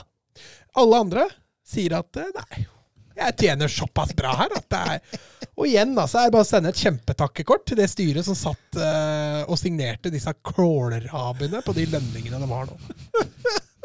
Alle 0.82 1.02
andre 1.06 1.28
sier 1.66 1.96
at 1.98 2.22
eh, 2.22 2.32
nei, 2.36 2.66
jeg 3.16 3.36
tjener 3.40 3.72
såpass 3.72 4.12
bra 4.16 4.34
her 4.42 4.56
at 4.58 4.66
det 4.72 4.80
er 4.96 5.20
Og 5.56 5.70
igjen 5.70 5.94
da, 5.96 6.04
så 6.10 6.20
er 6.20 6.28
det 6.28 6.36
bare 6.36 6.46
å 6.46 6.50
sende 6.50 6.72
et 6.74 6.82
kjempetakkekort 6.82 7.64
til 7.70 7.80
det 7.80 7.88
styret 7.88 8.28
som 8.28 8.36
satt 8.36 8.80
uh, 8.80 9.46
og 9.48 9.56
signerte 9.60 10.12
disse 10.12 10.34
crawlerabene 10.44 11.62
på 11.64 11.76
de 11.78 11.86
lønningene 11.94 12.42
de 12.42 12.50
har 12.52 12.68
nå. 12.68 12.76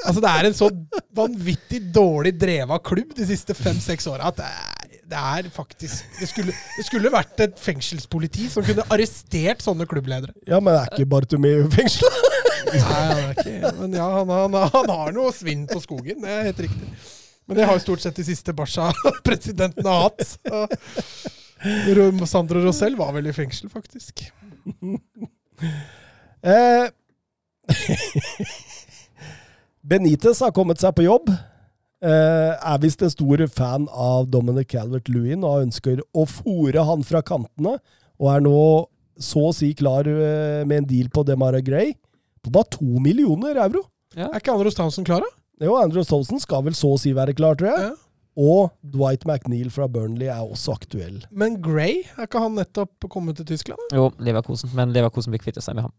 Altså 0.01 0.23
Det 0.25 0.33
er 0.33 0.49
en 0.49 0.57
så 0.57 0.71
vanvittig 1.15 1.83
dårlig 1.95 2.33
dreva 2.41 2.81
klubb 2.83 3.15
de 3.15 3.27
siste 3.29 3.55
fem-seks 3.55 4.09
åra 4.11 4.33
at 4.33 4.41
det 4.41 4.49
er, 4.49 4.99
det 5.13 5.21
er 5.21 5.51
faktisk 5.55 6.19
det 6.19 6.31
skulle, 6.31 6.55
det 6.79 6.87
skulle 6.89 7.13
vært 7.13 7.45
et 7.45 7.61
fengselspoliti 7.61 8.49
som 8.51 8.67
kunne 8.67 8.87
arrestert 8.91 9.63
sånne 9.63 9.87
klubbledere. 9.91 10.35
Ja, 10.49 10.59
men 10.59 10.75
er 10.75 10.91
ikke 10.91 11.11
Bartomeu 11.15 11.69
fengsla? 11.77 12.11
Nei, 12.67 12.81
han 12.85 13.19
er 13.23 13.33
ikke, 13.35 13.73
men 13.81 13.97
ja, 13.97 14.07
han, 14.19 14.31
han, 14.35 14.57
han 14.75 14.93
har 14.93 15.15
noe 15.17 15.33
svinn 15.35 15.67
på 15.71 15.81
skogen, 15.83 16.21
det 16.25 16.31
er 16.31 16.49
helt 16.51 16.63
riktig. 16.67 16.89
Men 17.51 17.59
det 17.59 17.67
har 17.67 17.75
jo 17.75 17.83
stort 17.83 18.03
sett 18.05 18.19
de 18.21 18.25
siste 18.29 18.55
Barca-presidentene 18.55 19.95
hatt. 20.05 20.37
Sandro 22.31 22.63
Rosell 22.63 22.95
var 22.97 23.11
vel 23.17 23.27
i 23.27 23.35
fengsel, 23.37 23.69
faktisk. 23.73 24.23
Eh, 26.41 26.87
Benitez 29.83 30.41
har 30.41 30.55
kommet 30.57 30.81
seg 30.81 30.95
på 30.97 31.05
jobb. 31.09 31.33
Eh, 32.01 32.53
er 32.55 32.79
visst 32.81 33.03
en 33.05 33.13
stor 33.13 33.43
fan 33.53 33.89
av 33.91 34.31
Dominic 34.33 34.71
Calvert-Lewin 34.73 35.43
og 35.45 35.67
ønsker 35.67 36.01
å 36.17 36.25
fòre 36.31 36.87
han 36.87 37.03
fra 37.05 37.21
kantene. 37.27 37.75
Og 38.21 38.31
er 38.33 38.47
nå 38.47 38.63
så 39.21 39.51
å 39.51 39.53
si 39.57 39.75
klar 39.77 40.09
eh, 40.09 40.63
med 40.65 40.85
en 40.85 40.89
deal 40.89 41.11
på 41.13 41.27
Demara 41.29 41.61
Gray 41.65 41.93
på 42.45 42.53
bare 42.55 42.71
to 42.77 43.03
millioner 43.03 43.59
euro. 43.67 43.85
Er 44.17 44.41
ikke 44.41 44.55
Andros 44.55 44.79
Townsend 44.79 45.07
klar, 45.07 45.23
da? 45.23 45.31
Jo, 45.61 45.75
Andrew 45.77 46.05
Stolzen 46.07 46.41
skal 46.41 46.65
vel 46.65 46.77
så 46.77 46.95
å 46.95 47.01
si 47.01 47.13
være 47.17 47.35
klar, 47.37 47.59
tror 47.61 47.69
jeg. 47.69 47.91
Ja. 47.91 47.97
Og 48.41 48.71
Dwight 48.95 49.27
McNeil 49.29 49.69
fra 49.75 49.89
Burnley 49.91 50.31
er 50.33 50.41
også 50.41 50.79
aktuell. 50.79 51.19
Men 51.29 51.59
Gray, 51.61 52.01
er 52.17 52.29
ikke 52.29 52.41
han 52.41 52.57
nettopp 52.57 53.09
kommet 53.13 53.37
til 53.41 53.49
Tyskland? 53.51 53.83
Jo, 53.93 54.09
Leverkosen. 54.23 54.71
Men 54.79 54.95
Leverkosen 54.95 55.35
blir 55.35 55.43
kvittet 55.43 55.67
seg 55.67 55.77
med 55.77 55.89
ham. 55.89 55.95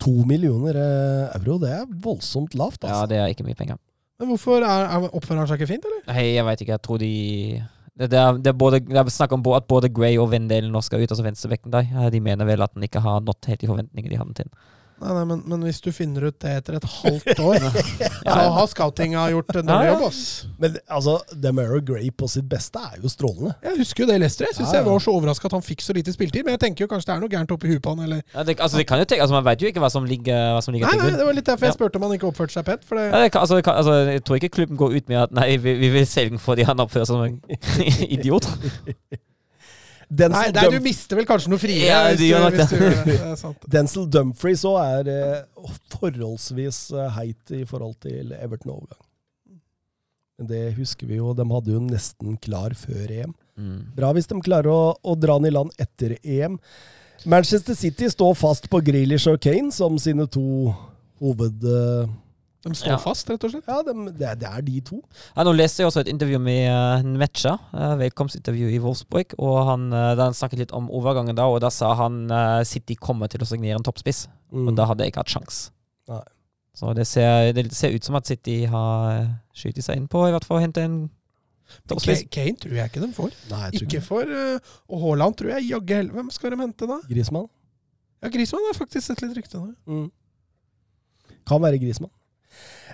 To 0.00 0.14
millioner 0.24 0.78
eh, 0.78 1.36
euro, 1.36 1.58
det 1.60 1.74
er 1.74 1.84
voldsomt 2.00 2.54
lavt, 2.56 2.80
altså. 2.86 3.02
Ja, 3.02 3.10
det 3.10 3.18
er 3.20 3.34
ikke 3.34 3.44
mye 3.44 3.58
penger. 3.58 3.80
Men 4.18 4.32
hvorfor 4.32 4.62
er, 4.62 4.86
er, 4.86 5.10
Oppfører 5.10 5.42
han 5.42 5.50
seg 5.50 5.60
ikke 5.60 5.72
fint, 5.74 5.84
eller? 5.90 6.00
Nei, 6.08 6.24
jeg 6.38 6.46
veit 6.46 6.64
ikke. 6.64 6.78
Jeg 6.78 6.84
tror 6.86 7.02
de 7.02 7.12
det, 7.98 8.06
det, 8.14 8.18
er, 8.22 8.38
det, 8.38 8.52
er 8.52 8.58
både, 8.62 8.80
det 8.86 9.02
er 9.02 9.10
snakk 9.10 9.34
om 9.34 9.44
at 9.58 9.66
både 9.68 9.90
Gray 9.92 10.16
og 10.22 10.30
Vendelen 10.32 10.72
nå 10.72 10.80
skal 10.86 11.02
ut, 11.02 11.10
altså 11.10 11.26
venstrebekken 11.26 11.74
der. 11.74 12.08
De 12.14 12.22
mener 12.22 12.46
vel 12.48 12.62
at 12.64 12.72
den 12.76 12.86
ikke 12.86 13.02
har 13.04 13.20
nådd 13.26 13.50
helt 13.50 13.60
de 13.60 13.68
forventningene 13.68 14.14
de 14.14 14.20
hadde 14.22 14.38
til 14.38 14.48
den. 14.48 14.68
Nei, 14.98 15.12
nei, 15.14 15.24
men, 15.30 15.42
men 15.46 15.62
hvis 15.62 15.78
du 15.84 15.92
finner 15.94 16.24
ut 16.26 16.34
det 16.42 16.52
etter 16.58 16.76
et 16.78 16.86
halvt 16.90 17.40
år, 17.44 17.66
så 18.26 18.46
har 18.56 18.66
scoutinga 18.72 19.28
gjort 19.30 19.58
en 19.60 19.68
dårlig 19.68 19.90
jobb, 19.92 20.02
ass. 20.08 20.22
Men 20.58 20.78
altså, 20.90 21.14
Demara 21.38 21.78
Gray 21.86 22.10
på 22.10 22.26
sitt 22.32 22.48
beste 22.50 22.82
er 22.82 22.98
jo 23.04 23.10
strålende. 23.12 23.52
Jeg 23.62 23.78
husker 23.78 24.02
jo 24.02 24.08
det 24.10 24.16
i 24.18 24.22
Leicester. 24.24 24.48
Jeg 24.48 24.58
syns 24.58 24.74
jeg 24.74 24.86
var 24.88 25.04
så 25.04 25.14
overraska 25.14 25.46
at 25.50 25.54
han 25.54 25.62
fikk 25.62 25.84
så 25.86 25.94
lite 25.94 26.14
spilletid. 26.14 26.42
Men 26.48 26.56
jeg 26.56 26.64
tenker 26.66 26.86
jo 26.86 26.90
kanskje 26.90 27.12
det 27.12 27.14
er 27.14 27.22
noe 27.22 27.32
gærent 27.36 27.54
oppi 27.54 27.70
huet 27.70 27.84
på 27.84 27.94
han, 27.94 28.02
eller 28.08 28.24
Ja, 28.34 28.42
det, 28.48 28.58
altså, 28.58 28.80
det 28.82 28.88
kan 28.90 28.98
jo 28.98 29.06
tenke, 29.06 29.22
altså, 29.22 29.38
man 29.38 29.46
vet 29.46 29.62
jo 29.62 29.70
ikke 29.70 29.84
hva 29.86 29.92
som 29.94 30.08
ligger, 30.08 30.42
hva 30.56 30.64
som 30.66 30.74
ligger 30.74 30.90
Nei, 30.90 30.98
til 30.98 31.04
nei, 31.06 31.20
det 31.22 31.30
var 31.30 31.38
litt 31.38 31.52
derfor 31.52 31.70
jeg 31.70 31.78
spurte 31.78 32.02
om 32.02 32.08
han 32.08 32.16
ikke 32.18 32.30
oppførte 32.32 32.58
seg 32.58 32.66
pent. 32.66 32.84
For 32.88 32.98
det, 32.98 33.06
Ja, 33.12 33.22
det 33.22 33.30
kan, 33.36 33.46
altså, 33.46 33.60
det 33.60 33.68
kan, 33.68 33.78
altså, 33.78 33.96
jeg 34.10 34.26
tror 34.26 34.42
ikke 34.42 34.52
klubben 34.58 34.82
går 34.82 34.98
ut 34.98 35.08
med 35.14 35.22
at 35.28 35.38
nei, 35.38 35.48
vi, 35.62 35.78
vi 35.78 35.94
vil 35.94 36.06
selge 36.10 36.34
den 36.34 36.42
fordi 36.42 36.66
han 36.66 36.82
oppfører 36.82 37.06
seg 37.06 37.14
som 37.14 37.24
en 37.30 37.38
idiot. 38.18 38.50
Denzel, 40.08 40.52
nei, 40.52 40.52
nei, 40.56 40.68
du 40.72 40.84
mister 40.84 41.18
vel 41.18 41.26
kanskje 41.28 41.50
noe 41.52 41.60
friere 41.60 41.84
Ja, 41.84 41.98
hvis, 42.48 42.70
du 42.70 42.78
du, 42.78 42.84
hvis 42.88 43.18
du 43.20 43.26
er 43.28 43.34
sant. 43.42 43.66
Denzel 43.68 44.06
Dumfries 44.08 44.62
òg 44.68 44.78
er 44.80 45.10
eh, 45.12 45.66
forholdsvis 45.92 46.78
eh, 46.96 47.10
heit 47.18 47.52
i 47.52 47.64
forhold 47.68 47.98
til 48.06 48.32
Everton-overgang. 48.38 49.02
Men 50.38 50.48
det 50.48 50.62
husker 50.78 51.10
vi 51.10 51.18
jo, 51.18 51.34
de 51.36 51.44
hadde 51.50 51.74
jo 51.74 51.82
nesten 51.82 52.38
klar 52.40 52.72
før 52.78 53.10
EM. 53.10 53.34
Mm. 53.58 53.80
Bra 53.96 54.12
hvis 54.16 54.30
de 54.30 54.38
klarer 54.44 54.70
å, 54.72 54.94
å 54.96 55.16
dra 55.18 55.36
den 55.40 55.50
i 55.50 55.54
land 55.56 55.74
etter 55.82 56.14
EM. 56.22 56.56
Manchester 57.28 57.76
City 57.76 58.08
står 58.08 58.36
fast 58.38 58.70
på 58.70 58.80
Grealish 58.86 59.28
og 59.28 59.40
Kane 59.44 59.74
som 59.74 59.98
sine 60.00 60.28
to 60.30 60.72
hoved... 61.20 61.64
eh, 61.66 62.08
De 62.66 62.72
står 62.74 62.90
Ja. 62.90 62.96
fast, 62.98 63.28
rett 63.30 63.44
og 63.46 63.50
slett. 63.52 63.68
Ja, 63.70 63.82
de, 63.86 63.92
det, 64.18 64.26
er, 64.26 64.34
det 64.40 64.48
er 64.50 64.62
de 64.66 64.80
to. 64.82 64.96
Ja, 65.36 65.44
nå 65.46 65.52
leste 65.54 65.82
jeg 65.84 65.86
også 65.92 66.00
et 66.02 66.08
intervju 66.10 66.40
med 66.42 66.64
uh, 66.72 67.04
Nvecha, 67.06 67.52
uh, 67.70 67.92
velkomstintervju 68.00 68.72
i 68.74 68.80
Wolfsburg, 68.82 69.36
og 69.38 69.58
han, 69.68 69.84
eh, 69.94 70.14
da 70.18 70.26
han 70.26 70.34
snakket 70.34 70.58
litt 70.64 70.72
om 70.74 70.88
overgangen 70.90 71.36
da, 71.38 71.46
og 71.46 71.60
da 71.62 71.70
sa 71.70 71.92
han 72.00 72.24
uh, 72.32 72.64
City 72.66 72.96
kommer 72.98 73.30
til 73.30 73.44
å 73.44 73.48
signere 73.48 73.78
en 73.78 73.86
toppspiss, 73.86 74.26
Mm. 74.50 74.70
og 74.70 74.76
da 74.78 74.86
hadde 74.88 75.04
jeg 75.04 75.12
ikke 75.12 75.20
hatt 75.22 75.28
sjans. 75.36 75.56
Nei. 76.08 76.22
Så 76.74 76.94
det 76.96 77.04
ser, 77.06 77.52
det 77.52 77.66
ser 77.76 77.92
ut 77.94 78.02
som 78.06 78.16
at 78.16 78.26
City 78.26 78.64
har 78.70 79.26
skutt 79.52 79.76
seg 79.84 79.96
inn 80.00 80.06
på 80.08 80.22
i 80.26 80.30
hvert 80.32 80.46
fall 80.48 80.56
å 80.58 80.62
hente 80.62 80.80
en 80.82 80.94
toppspiss. 81.86 82.22
Kane, 82.26 82.54
Kane 82.56 82.56
tror 82.62 82.74
jeg 82.78 82.88
ikke 82.90 83.02
de 83.02 83.08
får. 83.12 83.34
Nei, 83.50 83.58
jeg 83.66 83.72
tror 83.74 83.86
Ikke 83.86 83.98
ikke. 83.98 84.06
for 84.08 84.24
uh, 84.24 84.76
Og 84.88 85.02
Haaland 85.04 85.36
tror 85.36 85.50
jeg 85.52 85.68
jaggu 85.68 85.94
heller 85.98 86.16
Hvem 86.16 86.30
skal 86.32 86.54
de 86.54 86.60
hente, 86.62 86.88
da? 86.88 86.96
Grismann. 87.10 87.48
Ja, 88.24 88.30
Grismann 88.32 88.64
har 88.70 88.78
faktisk 88.78 89.04
sett 89.10 89.20
litt 89.22 89.36
rykte 89.36 89.60
nå. 89.60 89.74
Mm. 89.84 90.06
Kan 91.46 91.60
være 91.62 91.78
Grismann. 91.82 92.10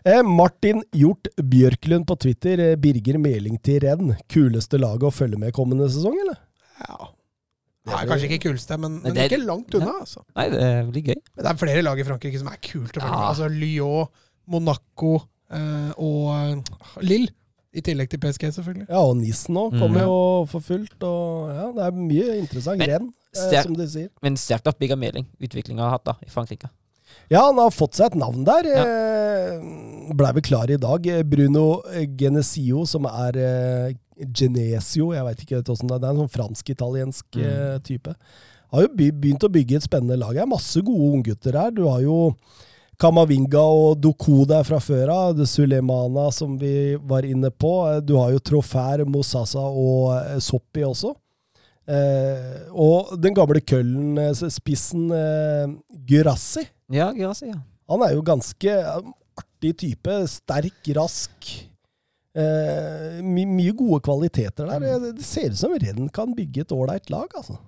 Eh, 0.04 0.22
Martin 0.26 0.82
Hjort 0.92 1.28
Bjørklund 1.38 2.06
på 2.08 2.16
Twitter. 2.18 2.58
Eh, 2.70 2.76
Birger 2.80 3.18
Meling 3.22 3.58
til 3.62 3.80
Renn. 3.84 4.14
Kuleste 4.28 4.80
laget 4.80 5.06
å 5.08 5.12
følge 5.14 5.38
med 5.38 5.52
kommende 5.56 5.86
sesong, 5.92 6.16
eller? 6.24 6.38
Ja. 6.88 7.10
Det 7.84 7.92
er 7.92 8.06
kanskje 8.08 8.28
ikke 8.32 8.42
kuleste, 8.48 8.78
men, 8.80 9.00
men 9.04 9.12
det- 9.14 9.26
ikke 9.30 9.44
langt 9.44 9.74
unna. 9.76 10.00
altså. 10.00 10.22
Nei, 10.34 10.48
det 10.48 10.68
blir 10.90 11.02
gøy. 11.12 11.18
Men 11.36 11.44
det 11.44 11.50
er 11.52 11.58
flere 11.66 11.82
lag 11.84 11.98
i 12.00 12.04
Frankrike 12.08 12.38
som 12.40 12.48
er 12.48 12.56
kult 12.64 12.96
å 12.96 13.00
følge 13.00 13.10
med. 13.12 13.20
Ja. 13.20 13.28
Altså 13.28 13.48
Lyon, 13.52 14.06
Monaco 14.48 15.14
eh, 15.52 15.90
og 15.98 16.30
eh, 16.34 17.02
Lille. 17.04 17.28
I 17.74 17.82
tillegg 17.82 18.06
til 18.08 18.20
PSG, 18.22 18.52
selvfølgelig. 18.54 18.84
Ja, 18.88 19.00
og 19.02 19.16
Nissen 19.18 19.56
òg 19.58 19.72
kommer 19.74 19.98
Mm. 19.98 20.06
jo 20.06 20.44
for 20.46 20.60
fullt. 20.62 20.94
Og 21.02 21.48
ja, 21.50 21.64
det 21.74 21.82
er 21.82 21.96
mye 21.98 22.36
interessant. 22.38 22.78
Men- 22.78 22.88
Renn, 22.88 23.08
eh, 23.34 23.62
som 23.62 23.74
de 23.74 23.86
sier. 23.88 24.08
Men 24.22 24.36
sterkt 24.36 24.68
at 24.70 24.78
Birger 24.78 24.96
Meling, 24.96 25.26
utviklinga 25.42 25.80
har 25.82 25.90
hatt 25.98 26.04
da, 26.04 26.14
i 26.22 26.30
Frankrike. 26.30 26.70
Ja, 27.32 27.46
han 27.46 27.60
har 27.60 27.74
fått 27.74 27.98
seg 27.98 28.12
et 28.12 28.18
navn 28.20 28.44
der. 28.46 28.68
Ja. 28.68 28.86
Blei 30.14 30.32
vel 30.36 30.44
klar 30.44 30.70
i 30.70 30.80
dag. 30.80 31.06
Eh, 31.08 31.22
Bruno 31.26 31.82
Genesio, 32.18 32.84
som 32.88 33.08
er 33.10 33.38
eh, 33.40 33.94
Genesio, 34.24 35.12
jeg 35.16 35.26
veit 35.26 35.46
ikke 35.46 35.62
hvordan 35.62 35.88
det 35.88 35.96
er. 35.96 36.02
Det 36.02 36.08
er 36.08 36.12
en 36.12 36.22
sånn 36.24 36.34
fransk-italiensk 36.36 37.40
mm. 37.40 37.86
type. 37.86 38.14
Har 38.74 38.86
jo 38.86 38.92
begynt 38.98 39.46
å 39.46 39.52
bygge 39.54 39.78
et 39.78 39.86
spennende 39.86 40.18
lag. 40.18 40.34
Det 40.34 40.44
er 40.44 40.50
masse 40.50 40.82
gode 40.84 41.10
unggutter 41.18 41.58
her. 41.58 41.74
Du 41.74 41.84
har 41.86 42.00
jo 42.02 42.18
Kamavinga 43.00 43.62
og 43.62 43.98
Doku 44.02 44.44
der 44.48 44.64
fra 44.66 44.78
før 44.82 45.10
av. 45.14 45.42
Sulemana, 45.46 46.28
som 46.32 46.56
vi 46.58 46.94
var 46.96 47.26
inne 47.26 47.50
på. 47.50 47.72
Eh, 47.90 48.00
Du 48.00 48.16
har 48.18 48.32
jo 48.32 48.42
Trofær, 48.42 49.04
Mosasa 49.06 49.62
og 49.62 50.14
eh, 50.18 50.38
Soppi 50.38 50.84
også. 50.86 51.14
Eh, 51.84 52.64
og 52.72 53.12
den 53.20 53.34
gamle 53.36 53.60
Køllen-spissen 53.60 55.10
eh, 55.12 55.74
Gurassi. 56.08 56.64
Ja, 56.92 57.10
Girassi, 57.16 57.50
ja. 57.50 57.60
Han 57.92 58.02
er 58.06 58.14
jo 58.16 58.22
ganske 58.24 58.72
eh, 58.72 59.08
artig 59.40 59.74
type. 59.82 60.16
Sterk, 60.32 60.80
rask. 60.96 61.50
Eh, 62.34 63.20
my, 63.22 63.44
mye 63.46 63.74
gode 63.76 64.00
kvaliteter 64.06 64.66
der. 64.72 64.80
Det, 65.04 65.12
det 65.20 65.26
ser 65.28 65.52
ut 65.52 65.60
som 65.60 65.74
Renn 65.78 66.08
kan 66.14 66.32
bygge 66.34 66.64
et 66.64 66.72
ålreit 66.74 67.12
lag, 67.12 67.28
altså. 67.38 67.58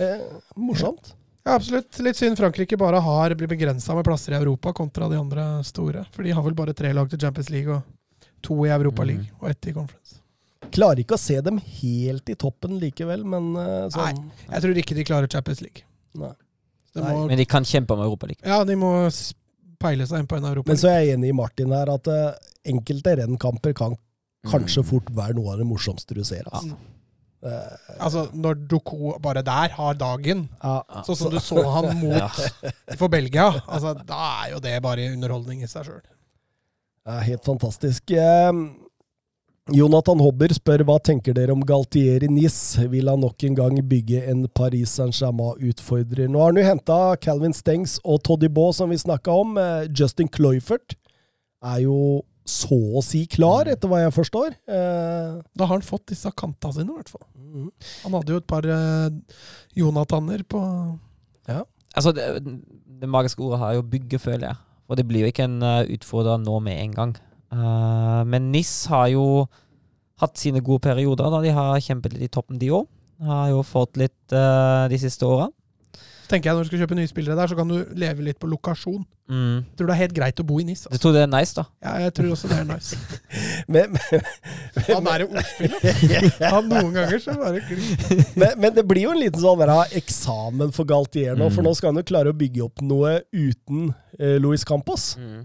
Eh, 0.00 0.24
morsomt. 0.56 1.12
Ja, 1.42 1.56
absolutt. 1.58 1.98
Litt 2.06 2.16
synd 2.18 2.38
Frankrike 2.38 2.78
bare 2.78 3.00
har 3.02 3.34
blitt 3.34 3.50
begrensa 3.50 3.96
med 3.98 4.06
plasser 4.06 4.36
i 4.36 4.38
Europa 4.40 4.72
kontra 4.78 5.08
de 5.10 5.18
andre 5.18 5.46
store. 5.66 6.04
For 6.14 6.22
de 6.22 6.32
har 6.34 6.44
vel 6.46 6.54
bare 6.58 6.74
tre 6.78 6.92
lag 6.94 7.10
til 7.10 7.18
Champions 7.20 7.50
League 7.50 7.74
og 7.74 8.28
to 8.42 8.56
i 8.66 8.70
Europa 8.74 9.02
Mm. 9.02 9.08
League 9.12 9.28
og 9.40 9.50
ett 9.50 9.66
i 9.66 9.74
Conference. 9.74 10.21
Klarer 10.72 11.02
ikke 11.04 11.16
å 11.18 11.20
se 11.20 11.36
dem 11.44 11.58
helt 11.80 12.28
i 12.32 12.36
toppen 12.40 12.78
likevel, 12.80 13.24
men 13.28 13.52
sånn 13.92 14.22
Jeg 14.48 14.62
tror 14.64 14.80
ikke 14.82 14.96
de 14.98 15.04
klarer 15.08 15.28
Champions 15.32 15.60
League. 15.64 15.84
Nei. 16.18 16.32
De 16.94 17.00
Nei. 17.00 17.12
må, 17.16 17.26
Men 17.30 17.38
de 17.40 17.44
kan 17.48 17.64
kjempe 17.64 17.94
om 17.96 18.02
Europaligaen. 18.04 18.44
ja, 18.48 18.62
de 18.68 18.74
må 18.76 18.90
peile 19.80 20.04
seg 20.06 20.20
inn 20.22 20.26
på 20.30 20.36
en 20.38 20.44
Europa 20.50 20.68
Men 20.70 20.76
så 20.78 20.90
er 20.92 20.98
jeg 21.02 21.16
enig 21.16 21.30
i 21.32 21.36
Martin 21.36 21.72
her, 21.74 21.88
at 21.90 22.06
uh, 22.12 22.34
enkelte 22.68 23.16
rennkamper 23.22 23.72
kan 23.78 23.96
kanskje 24.46 24.82
Mm. 24.82 24.88
fort 24.88 25.10
være 25.14 25.34
noe 25.38 25.52
av 25.52 25.58
det 25.62 25.66
morsomste 25.66 26.14
du 26.18 26.24
ser. 26.26 26.42
Altså. 26.52 26.76
Eh, 27.42 27.96
Altså, 28.02 28.24
når 28.34 28.56
Doko 28.70 29.16
bare 29.22 29.42
der 29.46 29.68
har 29.76 29.94
dagen, 29.94 30.48
ja. 30.62 30.82
sånn 31.06 31.16
som 31.16 31.30
du 31.30 31.38
så 31.42 31.62
han 31.62 31.88
mot 32.02 32.96
for 32.98 33.08
Belgia, 33.08 33.48
altså, 33.66 33.92
da 34.06 34.18
er 34.44 34.50
jo 34.56 34.60
det 34.60 34.76
bare 34.82 35.08
underholdning 35.12 35.62
i 35.62 35.70
seg 35.70 35.86
sjøl. 35.86 36.02
Det 36.02 37.16
er 37.16 37.22
helt 37.30 37.44
fantastisk. 37.46 38.10
Eh, 39.70 39.76
Jonathan 39.76 40.18
Hobber 40.18 40.52
spør 40.54 40.82
hva 40.86 40.96
tenker 40.98 41.34
dere 41.36 41.54
om 41.54 41.62
Galtier 41.66 42.24
i 42.24 42.30
NIS? 42.30 42.78
Vil 42.90 43.08
han 43.08 43.20
nok 43.22 43.42
en 43.46 43.54
gang 43.54 43.78
bygge 43.88 44.24
en 44.30 44.48
Paris 44.48 44.90
Saint-Germain-utfordrer? 44.98 46.28
Nå 46.28 46.40
har 46.40 46.50
han 46.50 46.58
jo 46.58 46.66
henta 46.66 46.98
Calvin 47.22 47.54
Stengs 47.54 47.98
og 48.02 48.22
Toddy 48.26 48.50
Baa, 48.50 48.72
som 48.72 48.90
vi 48.90 48.98
snakka 48.98 49.30
om. 49.30 49.56
Eh, 49.58 49.88
Justin 49.94 50.28
Cloyfert 50.28 50.96
er 51.62 51.84
jo 51.84 52.24
så 52.44 52.74
å 52.74 53.02
si 53.06 53.22
klar, 53.30 53.68
etter 53.70 53.86
hva 53.86 54.00
jeg 54.02 54.14
forstår. 54.16 54.56
Eh, 54.66 55.38
Da 55.54 55.66
har 55.68 55.76
han 55.76 55.86
fått 55.86 56.08
disse 56.10 56.30
kanta 56.34 56.72
sine, 56.74 56.90
i 56.90 56.98
hvert 56.98 57.12
fall. 57.12 57.26
Han 58.02 58.16
hadde 58.16 58.32
jo 58.34 58.40
et 58.40 58.46
par 58.48 58.64
uh, 58.66 59.10
Jonathaner 59.76 60.42
på 60.48 60.58
Altså, 61.92 62.14
det, 62.16 62.24
det 63.02 63.08
magiske 63.08 63.42
ordet 63.44 63.58
har 63.60 63.74
jo 63.76 63.82
bygge, 63.84 64.18
føler 64.18 64.46
jeg. 64.48 64.56
Og 64.88 64.96
det 64.96 65.04
blir 65.06 65.20
jo 65.26 65.28
ikke 65.30 65.44
en 65.44 65.58
uh, 65.62 65.84
utfordrer 65.84 66.40
nå 66.40 66.56
med 66.64 66.80
en 66.80 66.94
gang. 66.96 67.12
Uh, 67.52 68.22
men 68.24 68.50
NIS 68.54 68.86
har 68.92 69.08
jo 69.12 69.24
hatt 70.22 70.38
sine 70.40 70.62
gode 70.64 70.80
perioder 70.86 71.28
da 71.34 71.40
de 71.44 71.50
har 71.52 71.80
kjempet 71.82 72.14
litt 72.16 72.28
i 72.30 72.32
toppen, 72.32 72.58
de 72.60 72.70
òg. 72.72 72.86
Har 73.22 73.50
jo 73.52 73.60
fått 73.66 73.98
litt 74.00 74.32
uh, 74.34 74.88
de 74.90 74.98
siste 74.98 75.26
åra. 75.28 75.50
Tenker 76.30 76.48
jeg 76.48 76.56
Når 76.56 76.64
du 76.64 76.68
skal 76.70 76.80
kjøpe 76.80 76.96
nye 76.96 77.08
spillere 77.10 77.34
der, 77.36 77.50
så 77.50 77.56
kan 77.58 77.68
du 77.68 77.82
leve 77.98 78.24
litt 78.24 78.38
på 78.40 78.48
lokasjon. 78.48 79.02
Mm. 79.28 79.58
Jeg 79.68 79.76
tror 79.78 79.88
det 79.90 79.92
er 79.94 80.00
helt 80.00 80.14
greit 80.16 80.40
å 80.40 80.44
bo 80.48 80.56
i 80.60 80.64
NIS. 80.64 80.84
Du 80.86 80.88
Altså. 80.88 81.00
tror 81.04 81.12
det 81.18 81.22
er 81.26 81.30
nice, 81.30 81.52
da? 81.58 81.64
Ja, 81.84 81.92
jeg 82.06 82.14
tror 82.16 82.30
også 82.32 82.48
det 82.48 82.56
er 82.62 82.66
nice. 82.70 82.96
Men, 83.74 83.96
Han 84.88 85.06
er 85.12 85.24
jo 85.24 85.28
ordspiller. 85.36 86.30
Han 86.54 86.70
noen 86.72 86.96
ganger 86.96 87.20
så 87.22 87.36
bare 87.36 87.60
glir. 87.68 87.84
men, 88.40 88.48
men 88.64 88.74
det 88.78 88.84
blir 88.88 89.04
jo 89.06 89.12
en 89.12 89.20
liten 89.20 89.44
sånn 89.44 89.60
der, 89.60 89.74
eksamen 90.00 90.72
for 90.74 90.88
Galtier 90.88 91.36
nå, 91.36 91.50
for 91.52 91.60
Mm. 91.62 91.68
nå 91.68 91.74
skal 91.78 91.92
han 91.92 92.00
jo 92.00 92.08
klare 92.08 92.32
å 92.32 92.36
bygge 92.38 92.64
opp 92.64 92.80
noe 92.86 93.18
uten 93.32 93.90
eh, 94.18 94.38
Luis 94.42 94.64
Campos. 94.68 95.12
Mm. 95.20 95.44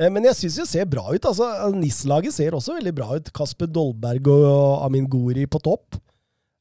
Eh, 0.00 0.08
men 0.12 0.24
jeg 0.30 0.38
syns 0.38 0.56
det 0.62 0.68
ser 0.70 0.88
bra 0.88 1.04
ut. 1.12 1.26
altså 1.28 1.50
NIS-laget 1.76 2.32
ser 2.36 2.56
også 2.56 2.78
veldig 2.78 2.94
bra 2.96 3.10
ut. 3.18 3.30
Kasper 3.36 3.68
Dolberg 3.68 4.30
og 4.32 4.86
Amin 4.86 5.08
Gori 5.12 5.44
på 5.50 5.60
topp. 5.62 6.00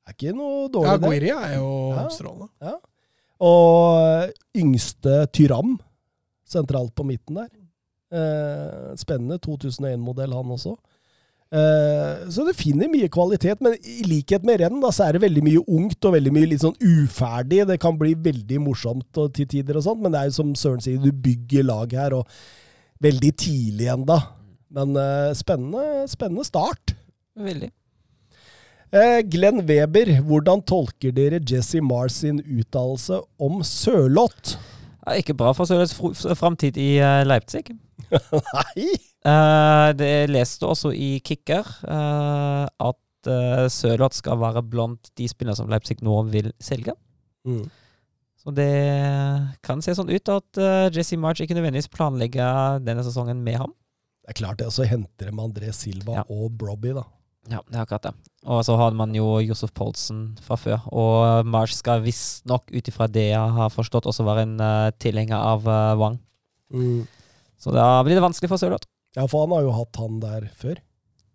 Er 0.10 0.16
ikke 0.18 0.36
noe 0.36 0.68
dårlig, 0.74 1.00
det. 1.00 1.08
Gori 1.08 1.32
er 1.36 1.56
jo 1.56 1.70
Ja. 1.96 2.08
strålende. 2.12 2.50
Og 3.40 4.28
eh, 4.28 4.32
yngste 4.60 5.26
Tyram 5.32 5.78
sentralt 6.50 6.92
på 6.98 7.06
midten 7.08 7.36
der. 7.40 7.50
Eh, 8.12 8.96
spennende. 8.98 9.38
2001-modell, 9.40 10.34
han 10.34 10.56
også. 10.58 10.76
Eh, 11.52 12.28
så 12.30 12.44
det 12.46 12.56
finner 12.58 12.90
mye 12.92 13.08
kvalitet, 13.10 13.62
men 13.62 13.74
i 13.82 14.02
likhet 14.06 14.44
med 14.46 14.60
renn, 14.62 14.82
da, 14.82 14.92
så 14.94 15.08
er 15.08 15.14
det 15.16 15.24
veldig 15.24 15.44
mye 15.46 15.64
ungt 15.66 16.06
og 16.06 16.14
veldig 16.18 16.34
mye 16.36 16.50
litt 16.52 16.62
sånn 16.66 16.76
uferdig. 16.82 17.64
Det 17.70 17.80
kan 17.82 17.98
bli 17.98 18.14
veldig 18.14 18.60
morsomt 18.66 19.18
og, 19.18 19.32
til 19.38 19.48
tider 19.50 19.78
og 19.80 19.86
sånt, 19.86 20.02
men 20.04 20.12
det 20.14 20.20
er 20.20 20.30
jo 20.30 20.38
som 20.42 20.52
Søren 20.58 20.82
sier, 20.84 21.00
du 21.02 21.10
bygger 21.14 21.66
lag 21.70 21.96
her, 21.98 22.14
og 22.20 22.28
veldig 23.04 23.34
tidlig 23.40 23.90
ennå. 23.94 24.20
Men 24.76 24.96
uh, 24.98 25.34
spennende, 25.38 26.06
spennende 26.12 26.46
start. 26.46 26.96
Veldig. 27.40 27.72
Uh, 28.90 29.20
Glenn 29.30 29.62
Weber, 29.70 30.16
hvordan 30.26 30.64
tolker 30.66 31.14
dere 31.14 31.42
Jesse 31.46 31.82
Mars 31.86 32.22
sin 32.24 32.40
uttalelse 32.42 33.20
om 33.38 33.62
Sørloth? 33.66 34.58
Ja, 35.06 35.18
ikke 35.18 35.36
bra 35.38 35.52
for 35.58 35.70
Sørloths 35.70 36.26
framtid 36.40 36.78
i 36.82 36.96
uh, 36.98 37.22
Leipzig. 37.28 37.68
Nei! 38.54 38.90
Eh, 39.20 39.90
det 40.00 40.30
leste 40.32 40.64
også 40.64 40.94
i 40.96 41.18
Kicker 41.20 41.68
at 41.84 43.28
uh, 43.28 43.66
Sørloth 43.68 44.16
skal 44.16 44.40
være 44.40 44.64
blant 44.64 45.12
de 45.20 45.28
spillerne 45.28 45.58
som 45.60 45.68
Leipzig 45.70 46.00
nå 46.02 46.16
vil 46.32 46.48
selge. 46.64 46.96
Mm. 47.46 47.66
Så 48.40 48.54
det 48.56 48.72
kan 49.66 49.82
se 49.84 49.94
sånn 49.98 50.10
ut 50.14 50.32
at 50.32 50.60
eh, 50.64 50.88
Jesse 50.96 51.18
March 51.20 51.42
ikke 51.44 51.58
nødvendigvis 51.58 51.92
planlegger 51.92 52.80
denne 52.86 53.04
sesongen 53.04 53.42
med 53.44 53.60
ham. 53.60 53.74
Det 54.24 54.32
er 54.32 54.38
klart 54.40 54.60
det, 54.62 54.68
og 54.70 54.76
så 54.76 54.88
henter 54.88 55.28
de 55.28 55.42
André 55.44 55.72
Silva 55.76 56.22
Ja. 56.22 56.24
og 56.32 56.54
Brobby, 56.56 56.94
da. 56.96 57.04
Ja, 57.50 57.64
det 57.66 57.76
er 57.76 57.82
akkurat 57.84 58.06
det. 58.10 58.14
Og 58.46 58.62
så 58.68 58.76
har 58.78 58.94
man 58.96 59.16
jo 59.18 59.40
Josef 59.42 59.72
Poulsen 59.76 60.38
fra 60.46 60.56
før. 60.60 60.84
Og 60.94 61.48
March 61.50 61.74
skal 61.76 62.04
visstnok, 62.06 62.70
ut 62.70 62.92
ifra 62.92 63.08
det 63.10 63.32
jeg 63.32 63.56
har 63.58 63.72
forstått, 63.74 64.08
også 64.08 64.26
være 64.28 64.46
en 64.46 64.54
uh, 64.62 64.92
tilhenger 65.02 65.40
av 65.40 65.66
uh, 65.66 65.96
Wang. 66.00 66.20
Mm. 66.70 67.08
Så 67.60 67.74
da 67.76 67.88
blir 68.06 68.20
det 68.20 68.24
vanskelig 68.24 68.52
for 68.52 68.62
Sørloth. 68.62 68.88
Ja, 69.18 69.26
for 69.26 69.48
han 69.48 69.56
har 69.58 69.66
jo 69.66 69.74
hatt 69.74 70.00
han 70.00 70.20
der 70.22 70.46
før. 70.62 70.78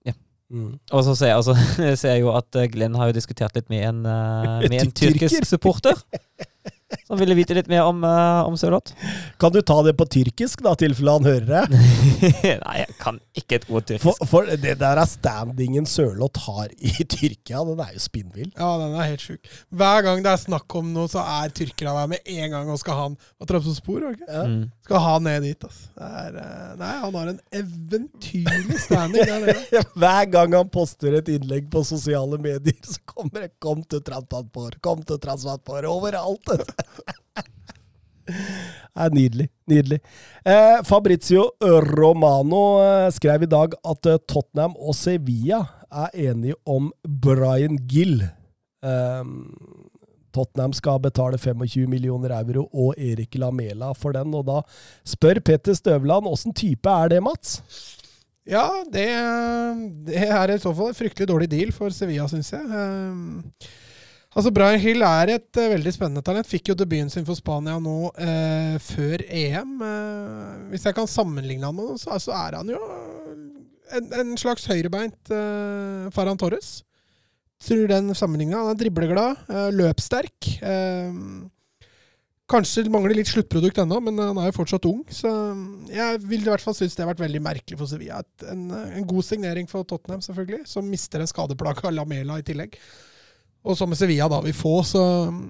Ja. 0.07 0.15
Mm. 0.55 0.79
Og 0.93 1.05
så 1.09 1.17
ser 1.19 1.35
jeg, 1.35 1.59
ser 2.01 2.15
jeg 2.15 2.25
jo 2.25 2.33
at 2.37 2.63
Glenn 2.73 2.97
har 3.01 3.11
jo 3.11 3.19
diskutert 3.19 3.59
litt 3.59 3.69
med 3.73 3.89
en, 3.91 4.05
uh, 4.07 4.63
med 4.69 4.79
en 4.85 4.95
tyrkisk 4.95 5.51
supporter. 5.51 5.99
Som 7.09 7.21
ville 7.21 7.37
vite 7.39 7.57
litt 7.59 7.71
mer 7.71 7.85
om, 7.89 8.03
uh, 8.07 8.47
om 8.49 8.57
Sørloth. 8.59 8.95
Kan 9.41 9.55
du 9.55 9.61
ta 9.63 9.81
det 9.87 9.97
på 9.99 10.07
tyrkisk, 10.17 10.65
da, 10.65 10.75
i 10.75 10.83
tilfelle 10.85 11.17
han 11.19 11.29
hører 11.29 11.49
det? 11.51 11.83
Nei, 12.65 12.77
jeg 12.83 12.99
kan 13.01 13.21
ikke 13.37 13.61
et 13.61 13.69
ord 13.71 13.89
tyrkisk. 13.89 14.07
For, 14.07 14.31
for 14.31 14.51
det 14.51 14.77
der 14.81 15.01
er 15.01 15.11
standingen 15.11 15.89
Sørloth 15.89 16.47
har 16.49 16.73
i 16.79 16.95
Tyrkia. 17.05 17.65
Den 17.69 17.83
er 17.85 17.95
jo 17.95 18.03
spinnvill. 18.03 18.51
Ja, 18.57 18.71
den 18.81 18.97
er 18.99 19.13
helt 19.13 19.25
sjuk. 19.25 19.53
Hver 19.75 20.05
gang 20.07 20.25
det 20.25 20.33
er 20.33 20.43
snakk 20.43 20.79
om 20.79 20.93
noe, 20.95 21.11
så 21.11 21.23
er 21.23 21.53
tyrkerne 21.55 21.95
der 22.01 22.11
med 22.15 22.35
en 22.37 22.57
gang 22.57 22.73
og 22.73 22.81
skal 22.81 22.99
ha 22.99 23.09
han 23.09 23.19
Trabzonspor, 23.45 24.01
var 24.01 24.17
det? 24.17 24.27
Ja. 24.29 24.45
Mm. 24.49 24.71
Skal 24.85 25.01
ha 25.01 25.13
han 25.15 25.25
ned 25.25 25.43
dit, 25.45 25.65
altså. 25.65 25.91
Det 25.95 26.09
er, 26.21 26.39
eh, 26.41 26.73
nei, 26.81 26.93
han 27.03 27.19
har 27.19 27.31
en 27.31 27.41
eventyrlig 27.61 28.81
standing 28.83 29.29
der 29.31 29.45
nede. 29.47 29.83
Hver 30.01 30.31
gang 30.33 30.57
han 30.59 30.71
poster 30.73 31.19
et 31.21 31.31
innlegg 31.33 31.71
på 31.73 31.85
sosiale 31.87 32.39
medier, 32.41 32.77
så 32.85 33.01
kommer 33.09 33.47
det 33.47 33.53
'Kom 33.59 33.83
til 33.85 34.03
Transport', 34.05 34.81
'Kom 34.81 35.03
til 35.03 35.21
Transport' 35.23 35.89
overalt. 35.89 36.53
Det 38.95 39.03
er 39.05 39.11
nydelig. 39.15 39.49
Nydelig. 39.69 39.99
Eh, 40.47 40.79
Fabrizio 40.87 41.49
Romano 41.61 42.63
eh, 42.81 43.09
skrev 43.13 43.43
i 43.45 43.51
dag 43.51 43.75
at 43.85 44.07
eh, 44.09 44.21
Tottenham 44.31 44.77
og 44.79 44.95
Sevilla 44.97 45.65
er 45.91 46.15
enige 46.31 46.57
om 46.65 46.93
Brian 47.03 47.77
Gill. 47.91 48.23
Eh, 48.23 49.25
Tottenham 50.35 50.73
skal 50.75 51.03
betale 51.03 51.39
25 51.39 51.89
millioner 51.91 52.35
euro 52.39 52.69
og 52.73 52.95
Erik 52.99 53.37
Lamela 53.39 53.93
for 53.99 54.17
den. 54.17 54.35
Og 54.35 54.47
da 54.49 54.63
spør 55.07 55.43
Petter 55.45 55.77
Støvland 55.79 56.31
åssen 56.31 56.55
type 56.55 56.91
er 56.91 57.15
det, 57.15 57.23
Mats? 57.23 57.61
Ja, 58.45 58.67
det, 58.93 59.09
det 60.07 60.27
er 60.29 60.53
i 60.53 60.61
så 60.61 60.75
fall 60.77 60.93
en 60.93 60.99
fryktelig 60.99 61.29
dårlig 61.31 61.49
deal 61.51 61.73
for 61.73 61.95
Sevilla, 61.95 62.27
syns 62.29 62.53
jeg. 62.53 62.63
Eh, 62.63 63.73
altså, 64.35 64.53
Brian 64.55 64.83
Hill 64.83 65.05
er 65.07 65.35
et 65.37 65.61
uh, 65.61 65.71
veldig 65.73 65.93
spennende 65.95 66.25
talent. 66.27 66.49
Fikk 66.51 66.71
jo 66.71 66.79
debuten 66.79 67.13
sin 67.13 67.27
for 67.27 67.39
Spania 67.39 67.79
nå 67.83 67.97
uh, 68.11 68.75
før 68.83 69.25
EM. 69.29 69.77
Uh, 69.81 70.71
hvis 70.73 70.87
jeg 70.89 70.97
kan 70.97 71.11
sammenligne 71.11 71.67
han 71.67 71.77
med 71.77 71.93
noe, 71.93 72.01
så, 72.01 72.19
så 72.23 72.35
er 72.37 72.59
han 72.61 72.75
jo 72.75 72.81
en, 73.95 74.11
en 74.21 74.35
slags 74.41 74.67
høyrebeint 74.71 75.33
Farhan 76.15 76.41
Torres. 76.41 76.83
Tror 77.65 77.87
den 77.89 78.11
sammenligninga. 78.17 78.61
Han 78.61 78.75
er 78.75 78.79
dribleglad, 78.81 79.45
løpssterk. 79.73 80.49
Kanskje 82.51 82.83
mangler 82.93 83.15
litt 83.17 83.31
sluttprodukt 83.31 83.79
ennå, 83.81 84.01
men 84.05 84.19
han 84.21 84.41
er 84.41 84.51
jo 84.51 84.57
fortsatt 84.59 84.89
ung. 84.91 85.01
Så 85.09 85.31
jeg 85.89 86.21
vil 86.27 86.43
i 86.43 86.51
hvert 86.51 86.65
fall 86.65 86.77
synes 86.77 86.97
det 86.97 87.05
har 87.05 87.13
vært 87.13 87.23
veldig 87.23 87.41
merkelig 87.45 87.79
for 87.81 87.89
Sevilla. 87.89 88.21
En, 88.51 88.67
en 88.75 89.07
god 89.09 89.25
signering 89.25 89.71
for 89.71 89.87
Tottenham, 89.89 90.21
selvfølgelig, 90.25 90.67
som 90.69 90.91
mister 90.91 91.25
en 91.25 91.31
skadeplaga 91.31 91.93
Lamela 91.95 92.37
i 92.41 92.45
tillegg. 92.45 92.77
Og 93.65 93.77
som 93.79 93.95
Sevilla 93.97 94.27
da 94.29 94.41
vil 94.45 94.53
få, 94.57 94.75
så 94.85 95.01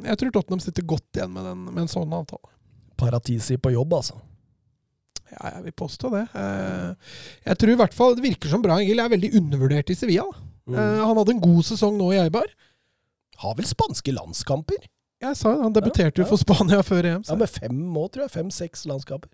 jeg 0.06 0.18
tror 0.20 0.30
Tottenham 0.36 0.60
sitter 0.62 0.84
godt 0.86 1.18
igjen 1.18 1.32
med, 1.34 1.44
den, 1.48 1.64
med 1.72 1.82
en 1.82 1.90
sånn 1.90 2.12
avtale. 2.14 2.52
Paratisi 3.00 3.56
på 3.58 3.72
jobb, 3.74 3.96
altså. 3.98 4.20
Ja, 5.32 5.48
jeg 5.56 5.64
vil 5.64 5.74
påstå 5.80 6.10
det. 6.14 6.24
Eh, 6.38 7.14
Jeg 7.48 7.58
tror 7.58 7.72
i 7.72 7.78
hvert 7.80 7.94
fall 7.96 8.12
Det 8.14 8.22
virker 8.22 8.52
som 8.52 8.62
Brahim 8.62 9.00
er 9.02 9.08
veldig 9.10 9.32
undervurdert 9.40 9.90
i 9.90 9.96
Sevilla. 9.98 10.28
Mm. 10.68 10.76
Eh, 10.78 11.00
Han 11.02 11.16
hadde 11.18 11.34
en 11.34 11.40
god 11.42 11.64
sesong 11.66 11.96
nå 11.98 12.12
i 12.14 12.20
Eibar. 12.22 12.46
Har 13.42 13.56
vel 13.58 13.66
spanske 13.66 14.14
landskamper? 14.14 14.84
Jeg 15.24 15.36
sa 15.40 15.54
jo, 15.56 15.62
Han 15.64 15.74
debuterte 15.74 16.20
Ja, 16.20 16.22
jo 16.22 16.28
for 16.30 16.38
Spania 16.38 16.82
før 16.86 17.08
EM. 17.16 17.24
Ja, 17.26 17.34
Med 17.40 17.50
fem 17.50 17.80
òg, 17.98 18.12
tror 18.14 18.28
jeg. 18.28 18.34
Fem-seks 18.36 18.84
landskamper. 18.86 19.32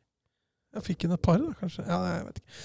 jeg 0.78 0.86
fikk 0.86 1.04
inn 1.04 1.12
et 1.18 1.20
par, 1.26 1.36
da, 1.42 1.52
kanskje. 1.60 1.84
Ja, 1.84 1.98
jeg 2.14 2.26
vet 2.30 2.40
ikke. 2.40 2.56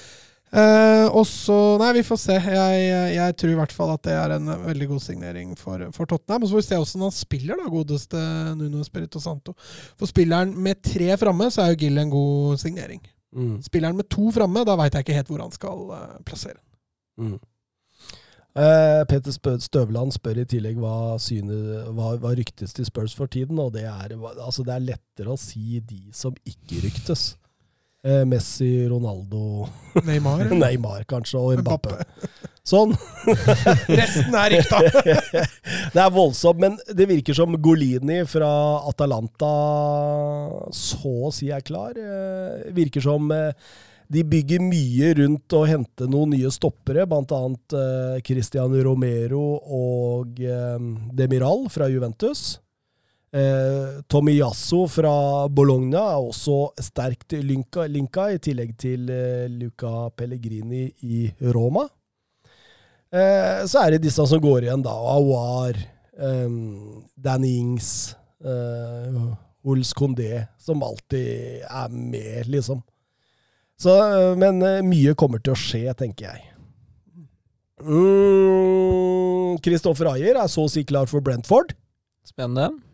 Eh, 0.54 1.08
og 1.10 1.26
så 1.28 1.56
Nei, 1.82 1.90
vi 1.98 2.04
får 2.06 2.20
se. 2.22 2.36
Jeg, 2.38 2.84
jeg 3.16 3.38
tror 3.40 3.52
i 3.52 3.58
hvert 3.60 3.74
fall 3.76 3.96
at 3.96 4.04
det 4.08 4.14
er 4.16 4.36
en 4.36 4.52
veldig 4.68 4.88
god 4.94 5.02
signering 5.04 5.56
for, 5.60 5.82
for 5.96 6.10
Tottenham. 6.10 6.46
Og 6.46 6.50
så 6.50 6.56
får 6.56 6.62
vi 6.62 6.68
se 6.68 6.80
hvordan 6.82 7.08
han 7.08 7.18
spiller, 7.18 7.60
da, 7.60 7.72
godeste 7.72 8.22
Nuno 8.60 8.84
Espirito 8.84 9.24
Santo. 9.24 9.56
For 10.00 10.12
spilleren 10.12 10.54
med 10.56 10.84
tre 10.86 11.12
framme, 11.20 11.50
så 11.52 11.66
er 11.66 11.74
jo 11.74 11.82
Gill 11.84 12.00
en 12.02 12.14
god 12.14 12.62
signering. 12.62 13.04
Mm. 13.36 13.58
Spilleren 13.66 14.00
med 14.00 14.08
to 14.12 14.30
framme, 14.32 14.64
da 14.68 14.78
veit 14.80 14.96
jeg 14.96 15.06
ikke 15.06 15.18
helt 15.18 15.34
hvor 15.34 15.44
han 15.44 15.56
skal 15.56 15.84
uh, 15.92 16.16
plassere. 16.28 16.62
Mm. 17.20 17.36
Uh, 18.56 19.02
Peter 19.12 19.34
Støvland 19.60 20.14
spør 20.16 20.38
i 20.40 20.46
tillegg 20.48 20.78
hva, 20.80 21.18
synet, 21.20 21.90
hva, 21.92 22.14
hva 22.22 22.32
ryktes 22.38 22.72
til 22.78 22.88
Spurs 22.88 23.16
for 23.18 23.28
tiden. 23.28 23.60
og 23.60 23.74
det 23.76 23.84
er, 23.84 24.16
altså 24.40 24.64
det 24.64 24.78
er 24.78 24.88
lettere 24.94 25.34
å 25.34 25.40
si 25.40 25.82
de 25.84 26.06
som 26.16 26.38
ikke 26.48 26.86
ryktes. 26.86 27.34
Eh, 28.06 28.26
Messi, 28.26 28.88
Ronaldo, 28.88 29.68
Neymar. 30.06 30.44
Neymar 30.62 31.08
kanskje, 31.10 31.40
og 31.42 31.62
Mbappe. 31.64 31.96
Sånn. 32.66 32.94
Resten 34.00 34.36
er 34.38 34.54
rykta! 34.54 34.82
det 35.96 36.04
er 36.04 36.12
voldsomt, 36.14 36.62
men 36.62 36.78
det 36.86 37.08
virker 37.10 37.38
som 37.38 37.58
Golini 37.58 38.20
fra 38.30 38.52
Atalanta 38.86 39.50
så 40.70 41.16
å 41.30 41.34
si 41.34 41.50
er 41.50 41.66
klar. 41.66 41.98
Eh, 41.98 42.70
virker 42.78 43.02
som 43.02 43.34
eh, 43.34 43.50
de 44.14 44.22
bygger 44.22 44.62
mye 44.62 45.10
rundt 45.24 45.58
å 45.58 45.64
hente 45.66 46.06
noen 46.06 46.36
nye 46.36 46.52
stoppere, 46.54 47.08
bl.a. 47.10 47.42
Cristiano 48.22 48.84
Romero 48.86 49.48
og 49.66 50.38
Demiral 51.18 51.66
fra 51.74 51.90
Juventus. 51.90 52.52
Eh, 53.36 54.32
Yasso 54.32 54.86
fra 54.88 55.48
Bologna 55.50 56.00
er 56.14 56.24
også 56.24 56.72
sterkt 56.80 57.34
linka, 57.44 57.84
linka 57.84 58.30
i 58.32 58.40
tillegg 58.40 58.78
til 58.80 59.10
eh, 59.12 59.50
Luca 59.52 60.10
Pellegrini 60.16 60.86
i 61.04 61.26
Roma. 61.52 61.84
Eh, 63.12 63.66
så 63.68 63.82
er 63.84 63.92
det 63.92 64.06
disse 64.06 64.24
som 64.24 64.40
går 64.40 64.70
igjen, 64.70 64.86
da. 64.86 64.96
Awar, 64.96 65.76
eh, 66.16 66.56
Danny 67.16 67.58
Ings, 67.60 68.16
eh, 68.40 69.20
Ols 69.66 69.92
Condé, 69.94 70.48
som 70.58 70.84
alltid 70.84 71.66
er 71.68 71.90
med, 71.92 72.48
liksom. 72.48 72.82
Så, 73.76 74.00
eh, 74.00 74.36
men 74.40 74.64
eh, 74.64 74.82
mye 74.86 75.16
kommer 75.20 75.44
til 75.44 75.58
å 75.58 75.60
skje, 75.60 75.92
tenker 76.00 76.32
jeg. 76.32 76.52
Mm, 77.84 79.60
Kristoffer 79.60 80.14
Ayer 80.14 80.40
er 80.40 80.48
så 80.48 80.64
å 80.64 80.72
si 80.72 80.88
klar 80.88 81.12
for 81.12 81.20
Brentford. 81.20 81.76
Spennende. 82.24 82.85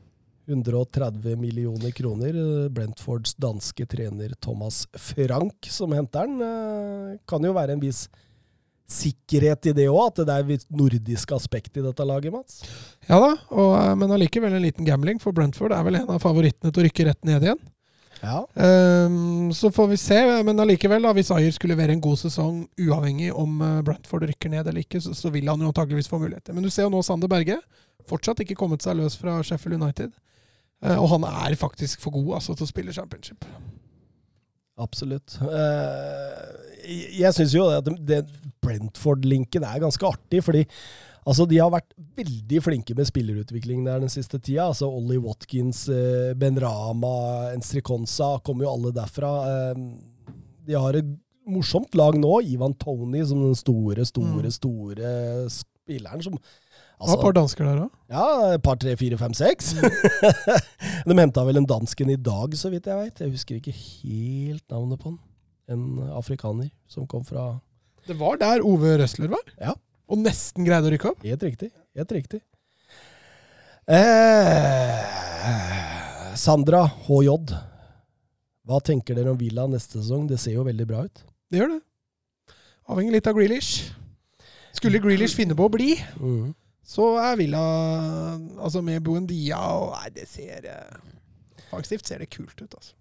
130 0.51 1.37
millioner 1.39 1.93
kroner. 1.95 2.37
Brentfords 2.73 3.33
danske 3.39 3.87
trener 3.89 4.35
Thomas 4.43 4.83
Frank 4.93 5.69
som 5.71 5.95
henter 5.95 6.27
den. 6.27 6.43
Eh, 6.43 7.17
Kan 7.27 7.47
jo 7.47 7.55
være 7.55 7.77
en 7.77 7.83
viss 7.83 8.05
sikkerhet 8.91 9.71
i 9.71 9.75
det 9.75 9.87
òg, 9.87 10.09
at 10.11 10.23
det 10.27 10.35
er 10.35 10.55
et 10.57 10.65
nordisk 10.75 11.31
aspekt 11.35 11.77
i 11.79 11.83
dette 11.83 12.05
laget, 12.07 12.33
Mats. 12.33 12.61
Ja 13.07 13.19
da, 13.23 13.35
og, 13.49 13.75
eh, 13.79 13.93
men 13.95 14.11
allikevel 14.11 14.53
en 14.57 14.65
liten 14.65 14.87
gambling, 14.87 15.21
for 15.21 15.31
Brentford 15.31 15.71
er 15.75 15.85
vel 15.87 16.01
en 16.01 16.09
av 16.11 16.19
favorittene 16.23 16.73
til 16.73 16.83
å 16.83 16.87
rykke 16.89 17.07
rett 17.07 17.23
ned 17.27 17.47
igjen. 17.47 17.61
Ja. 18.21 18.45
Um, 18.53 19.49
så 19.53 19.71
får 19.73 19.87
vi 19.87 19.97
se, 19.97 20.17
men 20.45 20.59
allikevel, 20.61 21.01
da, 21.01 21.13
hvis 21.17 21.31
Ayer 21.33 21.53
skulle 21.55 21.73
levere 21.73 21.95
en 21.95 22.03
god 22.03 22.19
sesong, 22.21 22.67
uavhengig 22.77 23.31
om 23.33 23.61
eh, 23.65 23.79
Brentford 23.87 24.27
rykker 24.29 24.51
ned 24.53 24.67
eller 24.67 24.83
ikke, 24.83 25.01
så, 25.01 25.15
så 25.17 25.31
vil 25.33 25.49
han 25.49 25.61
jo 25.61 25.71
antakeligvis 25.71 26.09
få 26.11 26.19
muligheter. 26.21 26.53
Men 26.53 26.67
du 26.67 26.69
ser 26.69 26.85
jo 26.85 26.91
nå 26.93 27.01
Sander 27.05 27.31
Berge. 27.31 27.57
Fortsatt 28.09 28.43
ikke 28.43 28.57
kommet 28.59 28.85
seg 28.85 28.99
løs 28.99 29.17
fra 29.17 29.39
Sheffield 29.45 29.81
United. 29.81 30.13
Eh, 30.81 30.97
og 30.97 31.09
han 31.13 31.23
er 31.29 31.55
faktisk 31.59 32.01
for 32.01 32.11
god 32.15 32.39
altså, 32.39 32.55
til 32.57 32.65
å 32.65 32.71
spille 32.71 32.93
championship. 32.95 33.45
Absolutt. 34.81 35.35
Eh, 35.45 36.99
jeg 37.21 37.33
syns 37.37 37.53
jo 37.53 37.67
at 37.69 37.87
Brentford-linken 38.63 39.65
er 39.67 39.81
ganske 39.83 40.07
artig, 40.07 40.41
fordi 40.45 40.63
altså, 41.27 41.45
de 41.49 41.59
har 41.61 41.69
vært 41.73 41.91
veldig 42.17 42.61
flinke 42.65 42.95
med 42.97 43.09
spillerutvikling 43.09 43.83
der 43.85 44.01
den 44.01 44.09
siste 44.13 44.39
tida. 44.41 44.69
Altså 44.71 44.89
Ollie 44.89 45.21
Watkins, 45.21 45.83
eh, 45.93 46.31
Ben 46.39 46.57
Rama, 46.61 47.51
Enstrikonsa 47.53 48.39
kommer 48.45 48.65
jo 48.65 48.73
alle 48.73 48.95
derfra. 48.95 49.33
De 50.65 50.73
har 50.77 50.97
et 50.97 51.13
morsomt 51.51 51.93
lag 51.97 52.17
nå. 52.21 52.39
Ivan 52.53 52.73
Tony 52.81 53.21
som 53.25 53.41
den 53.43 53.57
store, 53.57 54.05
store, 54.05 54.47
Mm. 54.49 54.51
store 54.57 55.13
spilleren 55.49 56.21
som 56.23 56.37
Var 57.07 57.17
et 57.17 57.21
par 57.25 57.33
dansker 57.33 57.65
der 57.65 57.79
òg. 57.85 57.89
ja, 58.13 58.53
et 58.55 58.61
par, 58.63 58.75
tre, 58.77 58.95
fire, 58.99 59.17
fem, 59.17 59.33
seks. 59.33 59.73
De 61.07 61.15
henta 61.17 61.43
vel 61.47 61.57
en 61.57 61.65
dansken 61.69 62.09
i 62.13 62.15
dag, 62.17 62.53
så 62.59 62.69
vidt 62.69 62.85
jeg 62.85 62.97
veit. 62.99 63.19
Jeg 63.23 63.31
husker 63.33 63.57
ikke 63.57 63.73
helt 63.73 64.65
navnet 64.69 64.99
på 65.01 65.09
han. 65.11 65.19
En 65.71 65.83
afrikaner 66.17 66.69
som 66.91 67.07
kom 67.07 67.23
fra 67.25 67.59
Det 68.07 68.17
var 68.19 68.37
der 68.41 68.61
Ove 68.65 68.97
Røsler 69.01 69.29
var. 69.31 69.43
Ja. 69.59 69.73
Og 70.11 70.17
nesten 70.19 70.65
greide 70.67 70.89
å 70.89 70.91
rykke 70.93 71.09
opp. 71.13 71.21
Helt 71.23 71.43
riktig. 71.47 71.71
Helt 71.95 72.11
riktig. 72.11 72.41
Eh, 74.71 76.35
Sandra 76.37 76.83
HJ. 77.07 77.29
Hva 78.67 78.77
tenker 78.85 79.17
dere 79.17 79.31
om 79.33 79.39
Villa 79.39 79.65
neste 79.69 79.99
sesong? 80.01 80.27
Det 80.29 80.37
ser 80.39 80.53
jo 80.57 80.63
veldig 80.67 80.87
bra 80.89 81.05
ut. 81.07 81.23
Det 81.51 81.59
gjør 81.61 81.73
det. 81.77 81.81
Avhenger 82.91 83.15
litt 83.17 83.27
av 83.29 83.35
Grealish. 83.37 83.89
Skulle 84.75 85.01
Grealish 85.03 85.35
finne 85.37 85.55
på 85.57 85.65
å 85.67 85.71
bli, 85.73 85.95
Mhm. 86.19 86.53
Så 86.91 87.13
er 87.23 87.37
Villa 87.39 87.61
Altså 88.59 88.81
med 88.83 89.03
Buendia 89.05 89.59
og 89.79 89.93
Nei, 89.95 90.09
det 90.15 90.27
ser 90.27 90.67
eh, 90.67 90.97
Offensivt 91.71 92.09
ser 92.09 92.19
det 92.19 92.27
kult 92.33 92.57
ut, 92.59 92.73
altså. 92.73 92.91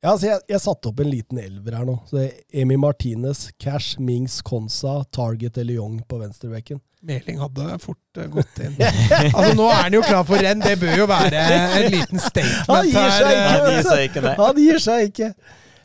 Ja, 0.00 0.12
altså 0.14 0.28
jeg, 0.28 0.40
jeg 0.48 0.60
satte 0.62 0.88
opp 0.88 1.00
en 1.02 1.08
liten 1.10 1.38
elver 1.40 1.74
her 1.76 1.84
nå. 1.88 1.96
Så 2.08 2.16
det 2.16 2.24
er 2.30 2.62
Emi 2.62 2.76
Martinez, 2.80 3.50
Cash, 3.60 3.98
Mings, 4.00 4.38
Konsa, 4.46 5.00
Target 5.12 5.58
eller 5.60 5.80
Young 5.80 5.98
på 6.08 6.20
venstrebekken. 6.20 6.80
Meling 7.04 7.40
hadde 7.42 7.76
fort 7.82 8.20
uh, 8.20 8.26
gått 8.32 8.60
inn. 8.64 8.76
altså 9.36 9.52
Nå 9.56 9.68
er 9.68 9.82
han 9.82 9.96
jo 9.98 10.02
klar 10.06 10.24
for 10.28 10.40
renn, 10.40 10.64
det 10.64 10.78
bør 10.80 11.02
jo 11.02 11.08
være 11.10 11.42
en 11.42 11.90
liten 11.92 12.20
Han 12.20 12.26
statement 12.28 12.88
gir 12.88 13.00
her. 13.00 13.14
seg 13.18 13.30
eh. 13.30 13.36
ikke, 13.36 13.52
Han 13.52 13.70
gir 13.72 13.86
seg 13.88 14.04
ikke, 14.08 14.24
nei. 14.28 14.34
Han 14.40 14.60
gir 14.64 14.84
seg 14.86 15.08
ikke. 15.10 15.30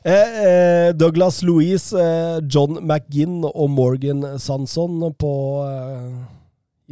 Eh, 0.04 0.46
eh, 0.46 0.94
Douglas 0.94 1.42
Louise, 1.44 1.94
eh, 1.94 2.40
John 2.50 2.80
McGinn 2.82 3.44
og 3.46 3.70
Morgan 3.70 4.40
Sanson 4.40 5.14
på 5.14 5.34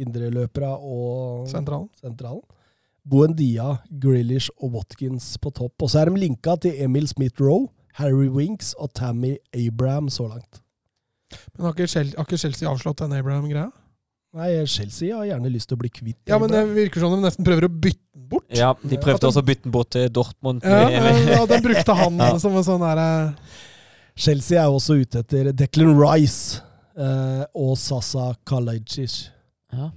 eh, 0.00 0.06
indreløpere 0.06 0.70
og 0.78 1.48
Sentralen. 1.50 1.88
sentralen. 2.00 2.42
Buendia, 3.04 3.78
Grealish 3.90 4.50
og 4.60 4.72
Watkins 4.74 5.36
på 5.40 5.50
topp. 5.56 5.82
Og 5.82 5.90
så 5.90 6.00
er 6.02 6.10
de 6.10 6.20
linka 6.20 6.56
til 6.60 6.76
Emil 6.84 7.06
Smith-Roe, 7.08 7.68
Harry 8.00 8.28
Winks 8.28 8.74
og 8.78 8.92
Tammy 8.94 9.36
Abraham 9.56 10.08
så 10.10 10.28
langt. 10.28 10.60
Men 11.56 11.66
har 11.66 11.72
ikke, 11.74 12.36
Chelsea 12.38 12.68
avslått 12.68 12.98
den 12.98 13.12
Abraham-greia? 13.12 13.70
Nei, 14.36 14.64
Chelsea 14.66 15.10
har 15.16 15.24
gjerne 15.26 15.50
lyst 15.50 15.66
til 15.70 15.74
å 15.74 15.80
bli 15.80 15.88
kvitt 15.90 16.30
Ja, 16.30 16.36
men 16.38 16.52
det 16.52 16.60
virker 16.70 17.02
som 17.02 17.16
de 17.16 17.24
nesten 17.24 17.42
prøver 17.46 17.66
å 17.66 17.70
bytte 17.72 18.04
den 18.14 18.28
bort. 18.30 18.46
Ja, 18.54 18.74
de 18.78 18.98
prøvde 19.02 19.26
også 19.26 19.42
å 19.42 19.46
bytte 19.46 19.64
den 19.66 19.74
bort 19.74 19.90
til 19.90 20.06
Dortmund. 20.14 20.62
Ja, 20.62 20.86
ja, 20.86 21.40
de 21.50 21.58
brukte 21.64 21.96
han 21.98 22.20
Ja. 22.20 22.38
som 22.38 22.54
en 22.54 22.66
sånn 22.66 22.84
derre 22.84 23.34
Chelsea 24.20 24.60
er 24.62 24.70
også 24.70 25.00
ute 25.00 25.24
etter 25.24 25.50
Declan 25.56 25.96
Rice 25.98 26.60
eh, 26.94 27.42
og 27.58 27.74
Sasa 27.80 28.34
Kalajic. 28.46 29.30
Ja. 29.72 29.90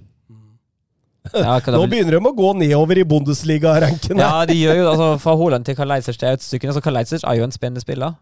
Ja, 1.32 1.56
Nå 1.72 1.80
det 1.86 1.88
begynner 1.94 2.18
de 2.18 2.28
å 2.28 2.34
gå 2.36 2.50
nedover 2.60 2.98
i 3.00 3.04
Bundesliga-ranken. 3.08 4.18
ja, 4.20 4.44
de 4.46 4.54
gjør 4.58 4.76
jo 4.76 4.88
altså 4.90 5.06
Fra 5.22 5.32
Haaland 5.40 5.64
til 5.64 5.76
Kaleizers 5.78 6.18
det 6.20 6.28
er 6.28 6.36
et 6.36 6.44
stykke. 6.44 6.68
Altså, 6.68 6.82
Kaleizers 6.84 7.24
er 7.24 7.38
jo 7.38 7.46
en 7.46 7.54
spennende 7.54 7.80
spiller, 7.80 8.12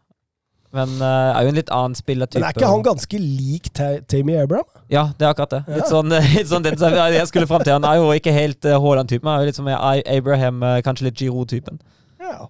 men 0.73 0.95
uh, 1.03 1.35
er 1.35 1.43
jo 1.45 1.51
en 1.51 1.59
litt 1.59 1.73
annen 1.75 1.97
spillertype. 1.99 2.41
Men 2.41 2.49
er 2.49 2.57
ikke 2.57 2.71
han 2.71 2.85
ganske 2.87 3.19
lik 3.21 3.67
Ta 3.75 3.89
Tammy 4.09 4.39
Abraham? 4.39 4.69
Ja, 4.89 5.09
det 5.19 5.27
er 5.27 5.35
akkurat 5.35 5.57
det. 5.59 5.61
Litt 5.75 5.83
Ja. 5.83 5.91
sånn, 5.91 6.15
litt 6.39 6.49
sånn 6.49 6.65
den, 6.65 6.79
som 6.79 6.95
jeg 6.95 7.27
skulle 7.29 7.51
frem 7.51 7.67
til. 7.67 7.75
Han 7.75 7.89
er 7.91 7.99
jo 8.01 8.07
ikke 8.17 8.33
helt 8.39 8.71
uh, 8.71 8.79
Haaland-typen. 8.79 9.29
Han 9.29 9.41
er 9.41 9.45
jo 9.45 9.51
litt 9.51 9.59
som 9.59 9.69
Abraham, 9.75 10.63
eh, 10.71 10.79
kanskje 10.87 11.09
litt 11.11 11.19
Giroud-typen. 11.21 11.83
Ja. 12.23 12.47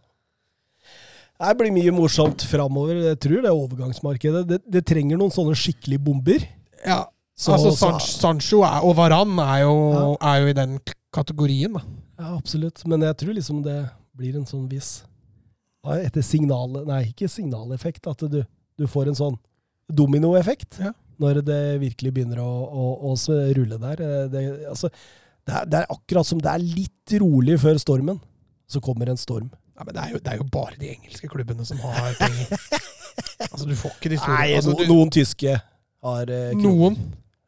Det 1.42 1.56
blir 1.58 1.72
mye 1.74 1.96
morsomt 1.96 2.44
framover. 2.46 3.00
Jeg 3.08 3.18
tror 3.24 3.40
det 3.42 3.50
overgangsmarkedet. 3.50 4.44
Det, 4.52 4.60
det 4.70 4.84
trenger 4.86 5.18
noen 5.18 5.32
sånne 5.34 5.56
skikkelige 5.58 6.04
bomber. 6.04 6.44
Ja, 6.86 7.00
Så- 7.38 7.52
altså 7.56 7.70
så- 7.70 7.76
San 7.98 8.00
Sancho 8.00 8.62
er, 8.62 8.80
og 8.84 8.96
Varan 8.96 9.38
er 9.38 9.62
jo, 9.62 10.16
er 10.20 10.40
jo 10.42 10.46
i 10.46 10.52
den 10.52 10.78
kategorien, 11.12 11.72
da. 11.72 11.80
Ja, 12.18 12.36
absolutt. 12.36 12.84
Men 12.86 13.00
jeg 13.02 13.16
tror 13.16 13.34
liksom 13.34 13.62
det 13.64 13.90
blir 14.16 14.36
en 14.36 14.46
sånn 14.46 14.68
viss 14.70 15.02
Etter 15.84 16.22
signal... 16.22 16.84
Nei, 16.86 17.08
ikke 17.10 17.26
signaleffekt. 17.26 18.06
At 18.06 18.20
du, 18.30 18.44
du 18.78 18.84
får 18.86 19.08
en 19.10 19.16
sånn 19.18 19.38
dominoeffekt 19.90 20.78
Ja. 20.78 20.92
når 21.18 21.40
det 21.42 21.80
virkelig 21.82 22.12
begynner 22.14 22.38
å, 22.38 22.50
å, 22.70 22.84
å 23.10 23.14
rulle 23.56 23.78
der. 23.82 24.00
Eh, 24.00 24.28
Det, 24.30 24.42
altså, 24.70 24.88
det, 25.44 25.54
er, 25.56 25.64
det 25.66 25.80
er 25.80 25.90
akkurat 25.90 26.26
som 26.28 26.38
det 26.38 26.52
er 26.52 26.62
litt 26.62 27.16
rolig 27.18 27.58
før 27.58 27.80
stormen. 27.82 28.20
Så 28.70 28.80
kommer 28.80 29.10
en 29.10 29.18
storm. 29.18 29.50
Ja, 29.76 29.82
men 29.84 29.94
det 29.96 30.02
er, 30.04 30.10
jo, 30.14 30.18
det 30.22 30.32
er 30.32 30.36
jo 30.38 30.46
bare 30.52 30.78
de 30.78 30.92
engelske 30.94 31.28
klubbene 31.32 31.66
som 31.66 31.78
har 31.82 32.14
penger. 32.20 32.54
altså, 33.50 33.66
du 33.66 33.74
får 33.74 33.96
ikke 33.98 34.12
de 34.14 34.20
store 34.22 34.38
Nei, 34.38 34.54
altså, 34.54 34.76
du, 34.78 34.86
noen 34.86 35.10
tyske 35.12 35.56
har 36.02 36.32
eh. 36.32 36.54
Noen. 36.58 36.96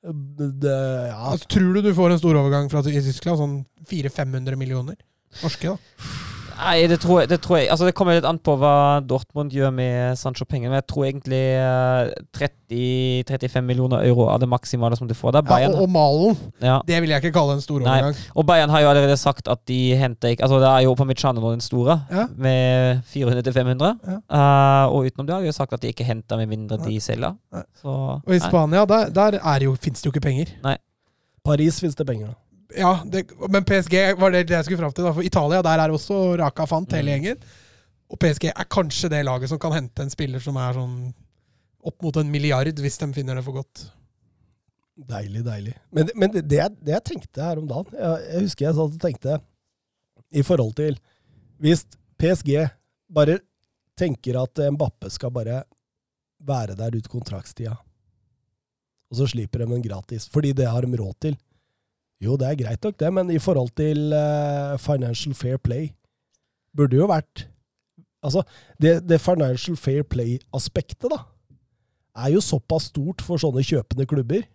Det, 0.05 0.75
ja. 1.09 1.31
Altså, 1.33 1.49
tror 1.49 1.73
du 1.75 1.81
du 1.87 1.95
får 1.97 2.13
en 2.13 2.21
stor 2.21 2.37
overgang 2.37 2.69
fra 2.73 2.83
i 2.91 3.01
Tyskland? 3.01 3.41
Sånn 3.41 3.57
400-500 3.89 4.61
millioner 4.61 4.99
norske, 5.43 5.73
da? 5.73 6.31
Nei, 6.55 6.87
det 6.87 7.01
tror, 7.03 7.21
jeg, 7.21 7.29
det 7.33 7.41
tror 7.43 7.57
jeg 7.59 7.69
Altså, 7.73 7.87
det 7.89 7.95
kommer 7.99 8.15
litt 8.15 8.27
an 8.29 8.39
på 8.39 8.55
hva 8.61 9.01
Dortmund 9.03 9.51
gjør 9.53 9.73
med 9.75 10.15
Sancho-pengene, 10.21 10.71
men 10.71 10.79
jeg 10.79 10.87
tror 10.91 11.05
egentlig 11.09 11.41
eh, 11.59 12.13
30-35 12.39 13.61
millioner 13.67 14.05
euro 14.07 14.27
er 14.33 14.39
det 14.43 14.49
maksimale 14.49 14.97
som 14.97 15.09
du 15.11 15.15
får. 15.15 15.33
der. 15.39 15.43
Bayern, 15.43 15.73
Ja, 15.73 15.77
og, 15.79 15.83
og 15.83 15.91
Malen, 15.91 16.37
Ja, 16.63 16.79
det 16.87 17.01
vil 17.03 17.11
jeg 17.11 17.23
ikke 17.25 17.33
kalle 17.39 17.57
en 17.59 17.61
stor 17.65 17.81
Nei. 17.81 17.99
overgang. 17.99 18.15
Og 18.35 18.47
Bayern 18.47 18.71
har 18.71 18.81
jo 18.85 18.89
allerede 18.93 19.17
sagt 19.21 19.49
at 19.49 19.59
de 19.69 19.81
henter 19.97 20.29
ikke 20.35 20.45
Altså, 20.45 20.61
det 20.61 20.69
er 20.69 20.81
jo 20.87 20.93
Upamecano 20.95 21.41
nå 21.41 21.51
den 21.57 21.61
store, 21.65 22.01
Ja. 22.11 22.27
med 22.37 23.03
400-500. 23.11 23.99
Ja. 24.07 24.19
Uh, 24.31 24.95
og 24.95 25.05
utenom 25.11 25.27
det 25.27 25.35
har 25.35 25.41
de 25.41 25.47
jo 25.47 25.53
sagt 25.53 25.73
at 25.73 25.83
de 25.83 25.89
ikke 25.93 26.05
henter 26.05 26.37
med 26.37 26.47
mindre 26.47 26.77
de 26.87 27.01
selger. 27.01 27.35
Så 27.83 27.89
Og 28.27 28.35
i. 28.35 28.39
Spania, 28.39 28.85
der, 28.85 29.09
der 29.11 29.39
er 29.43 29.59
det 29.59 29.65
jo, 29.65 29.75
finnes 29.81 30.03
det 30.03 30.07
jo 30.07 30.13
ikke 30.15 30.21
penger. 30.29 30.55
Nei. 30.63 30.77
Paris 31.45 31.81
fins 31.81 31.95
det 31.95 32.07
penger, 32.07 32.27
da. 32.33 32.35
Ja, 32.77 32.93
det, 33.07 33.27
men 33.51 33.65
PSG 33.67 34.15
var 34.19 34.33
det 34.35 34.45
det 34.49 34.57
jeg 34.57 34.67
skulle 34.69 34.81
fram 34.83 34.93
til. 34.95 35.05
Da. 35.07 35.13
For 35.17 35.23
Italia, 35.27 35.61
der 35.63 35.83
er 35.85 35.93
også 35.95 36.37
Raka 36.41 36.67
fant 36.67 36.93
hele 36.97 37.11
Mm. 37.11 37.13
gjengen. 37.15 37.45
Og 38.11 38.19
PSG 38.21 38.49
er 38.51 38.67
kanskje 38.71 39.09
det 39.11 39.25
laget 39.25 39.49
som 39.51 39.59
kan 39.59 39.73
hente 39.73 40.03
en 40.03 40.11
spiller 40.13 40.43
som 40.43 40.57
er 40.61 40.75
sånn 40.77 40.97
opp 41.85 42.03
mot 42.03 42.17
en 42.17 42.31
milliard, 42.33 42.67
hvis 42.81 42.99
de 43.01 43.09
finner 43.13 43.37
det 43.37 43.45
for 43.45 43.53
godt. 43.61 43.85
Deilig, 44.97 45.43
deilig. 45.45 45.75
Men, 45.93 46.11
men 46.15 46.31
det, 46.33 46.45
det, 46.49 46.59
jeg, 46.61 46.71
det 46.87 46.93
jeg 46.95 47.05
tenkte 47.05 47.43
her 47.43 47.59
om 47.59 47.67
dagen 47.67 47.97
Jeg, 47.99 48.21
jeg 48.31 48.43
husker 48.45 48.65
jeg 48.69 48.77
satt 48.77 48.93
og 48.95 49.01
tenkte 49.03 49.39
i 50.31 50.43
forhold 50.47 50.75
til 50.79 50.99
Hvis 51.59 51.83
PSG 52.23 52.53
bare 53.11 53.41
tenker 53.99 54.39
at 54.39 54.63
Mbappe 54.77 55.11
skal 55.11 55.33
bare 55.35 55.65
være 56.45 56.77
der 56.79 56.95
ut 56.99 57.09
kontraktstida, 57.11 57.75
og 59.11 59.17
så 59.19 59.27
slipper 59.31 59.63
de 59.65 59.69
den 59.71 59.83
gratis, 59.85 60.27
fordi 60.29 60.53
det 60.53 60.67
har 60.69 60.83
de 60.85 60.99
råd 60.99 61.15
til 61.23 61.37
Jo, 62.25 62.39
det 62.41 62.49
er 62.49 62.61
greit 62.63 62.87
nok, 62.87 62.97
det, 63.01 63.11
men 63.13 63.33
i 63.33 63.41
forhold 63.43 63.75
til 63.77 64.15
uh, 64.17 64.79
financial 64.81 65.37
fair 65.37 65.61
play 65.61 65.91
burde 66.77 66.99
jo 66.99 67.11
vært 67.11 67.49
Altså, 68.25 68.41
det, 68.81 69.03
det 69.05 69.19
financial 69.21 69.77
fair 69.77 70.01
play-aspektet, 70.09 71.11
da, 71.13 71.19
er 72.17 72.31
jo 72.33 72.41
såpass 72.41 72.87
stort 72.89 73.21
for 73.21 73.37
sånne 73.37 73.61
kjøpende 73.61 74.07
klubber 74.09 74.47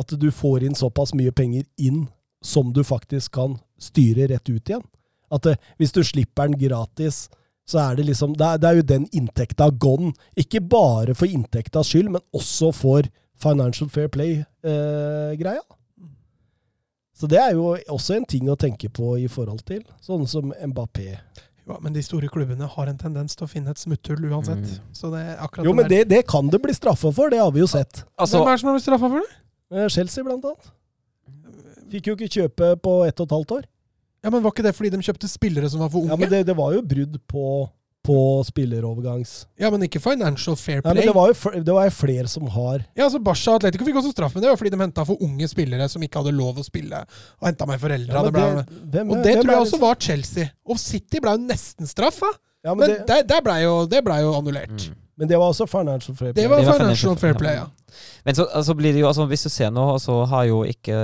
at 0.00 0.14
du 0.16 0.30
får 0.32 0.64
inn 0.64 0.78
såpass 0.78 1.12
mye 1.18 1.34
penger 1.36 1.66
inn 1.76 2.06
som 2.40 2.70
du 2.72 2.80
faktisk 2.86 3.34
kan 3.36 3.58
styre 3.76 4.30
rett 4.30 4.48
ut 4.48 4.72
igjen. 4.72 4.86
At 5.30 5.46
eh, 5.46 5.58
hvis 5.76 5.92
du 5.92 6.00
slipper 6.06 6.48
den 6.48 6.58
gratis, 6.60 7.26
så 7.68 7.82
er 7.84 7.98
det 7.98 8.08
liksom 8.08 8.32
Det 8.38 8.46
er, 8.46 8.58
det 8.58 8.68
er 8.68 8.78
jo 8.78 8.86
den 8.88 9.06
inntekta 9.12 9.68
gone. 9.70 10.14
Ikke 10.38 10.60
bare 10.60 11.14
for 11.14 11.28
inntektas 11.28 11.92
skyld, 11.92 12.08
men 12.10 12.24
også 12.32 12.72
for 12.74 13.10
financial 13.40 13.90
fair 13.92 14.08
play-greia. 14.08 15.62
Så 17.20 17.28
det 17.28 17.36
er 17.42 17.52
jo 17.52 17.74
også 17.92 18.16
en 18.16 18.24
ting 18.24 18.48
å 18.48 18.56
tenke 18.56 18.88
på 18.88 19.14
i 19.20 19.26
forhold 19.28 19.60
til, 19.68 19.82
sånn 20.00 20.24
som 20.30 20.54
Mbappé. 20.56 21.18
Ja, 21.68 21.76
men 21.84 21.92
de 21.94 22.02
store 22.02 22.30
klubbene 22.32 22.66
har 22.66 22.88
en 22.90 22.98
tendens 22.98 23.36
til 23.36 23.44
å 23.46 23.50
finne 23.50 23.74
et 23.74 23.78
smutthull 23.78 24.24
uansett. 24.30 24.64
Mm. 24.64 24.94
Så 24.96 25.10
det 25.12 25.20
er 25.34 25.66
Jo, 25.66 25.74
men 25.76 25.90
det, 25.90 26.06
det 26.10 26.22
kan 26.30 26.48
det 26.50 26.62
bli 26.64 26.74
straffa 26.74 27.12
for, 27.14 27.30
det 27.30 27.42
har 27.42 27.52
vi 27.54 27.62
jo 27.62 27.68
sett. 27.70 28.02
Altså, 28.16 28.40
Hvem 28.40 28.48
er 28.48 28.56
det 28.56 28.62
som 28.62 28.70
har 28.70 28.78
blitt 28.78 28.86
straffa 28.86 29.10
for 29.12 29.20
det? 29.20 29.36
Eh, 29.70 29.90
Chelsea, 29.92 30.24
blant 30.26 30.48
annet. 30.48 30.72
Fikk 31.92 32.08
jo 32.08 32.16
ikke 32.16 32.30
kjøpe 32.40 32.72
på 32.82 32.96
ett 33.06 33.20
og 33.20 33.28
et 33.28 33.36
halvt 33.36 33.54
år. 33.58 33.68
Ja, 34.24 34.32
men 34.32 34.42
Var 34.44 34.52
ikke 34.52 34.64
det 34.66 34.74
fordi 34.76 34.90
de 34.94 35.04
kjøpte 35.04 35.30
spillere 35.30 35.70
som 35.72 35.84
var 35.84 35.92
for 35.92 36.04
unge? 36.04 36.12
Ja, 36.12 36.18
men 36.20 36.32
det, 36.32 36.42
det 36.48 36.56
var 36.56 36.74
jo 36.74 36.82
brudd 36.84 37.20
på, 37.30 37.44
på 38.06 38.16
spillerovergangs... 38.48 39.32
Ja, 39.60 39.68
men 39.70 39.82
ikke 39.84 40.00
financial 40.00 40.56
fair 40.56 40.78
Nei, 40.80 40.84
play. 40.86 40.94
men 41.00 41.08
det 41.10 41.14
var 41.16 41.30
jo 41.30 41.34
fl- 41.36 41.58
det 41.66 41.74
var 41.76 41.90
flere 41.92 42.28
som 42.32 42.46
har 42.54 42.84
Ja, 42.96 43.04
altså 43.06 43.20
Barca 43.22 43.52
og 43.52 43.58
Atletico 43.60 43.84
fikk 43.88 43.98
også 44.00 44.12
straff, 44.14 44.34
men 44.34 44.44
det 44.44 44.48
var 44.52 44.56
fordi 44.60 44.72
de 44.72 44.80
henta 44.80 45.04
for 45.08 45.20
unge 45.26 45.48
spillere 45.52 45.88
som 45.92 46.02
ikke 46.06 46.22
hadde 46.22 46.32
lov 46.38 46.62
å 46.62 46.64
spille, 46.64 47.02
og 47.40 47.48
henta 47.50 47.68
med 47.68 47.82
foreldra. 47.82 48.14
Ja, 48.14 48.22
og 48.24 48.32
det 48.32 49.04
hvem 49.04 49.12
tror 49.42 49.52
jeg 49.52 49.66
også 49.66 49.80
var 49.82 50.00
Chelsea. 50.00 50.48
Og 50.64 50.80
City 50.80 51.20
ble 51.20 51.36
jo 51.36 51.42
nesten 51.44 51.90
straffa, 51.90 52.30
ja, 52.64 52.72
men, 52.74 52.86
men 52.86 52.96
det, 52.96 53.04
det, 53.08 53.20
det 53.34 53.42
ble 53.44 53.58
jo, 53.66 53.76
det 53.88 54.00
ble 54.04 54.16
jo 54.24 54.32
annullert. 54.38 54.88
mm. 54.88 54.96
men 55.20 55.28
det 55.28 55.36
var 55.40 55.52
også 55.52 55.66
financial 55.68 56.16
fair 56.16 56.32
play. 56.32 56.42
Det 56.42 56.48
var 56.50 56.60
Det 56.64 56.66
var 56.72 56.80
financial 56.80 57.14
financial 57.14 57.20
fair 57.20 57.38
play, 57.38 57.60
ja. 57.60 57.68
Men 58.24 58.36
så 58.36 58.48
altså 58.54 58.74
blir 58.76 58.92
det 58.96 59.00
jo, 59.04 59.06
altså 59.12 59.24
hvis 59.28 59.44
du 59.44 59.52
ser 59.52 59.70
nå, 59.76 59.86
så 60.00 60.22
har 60.32 60.44
jo 60.48 60.64
ikke 60.68 60.96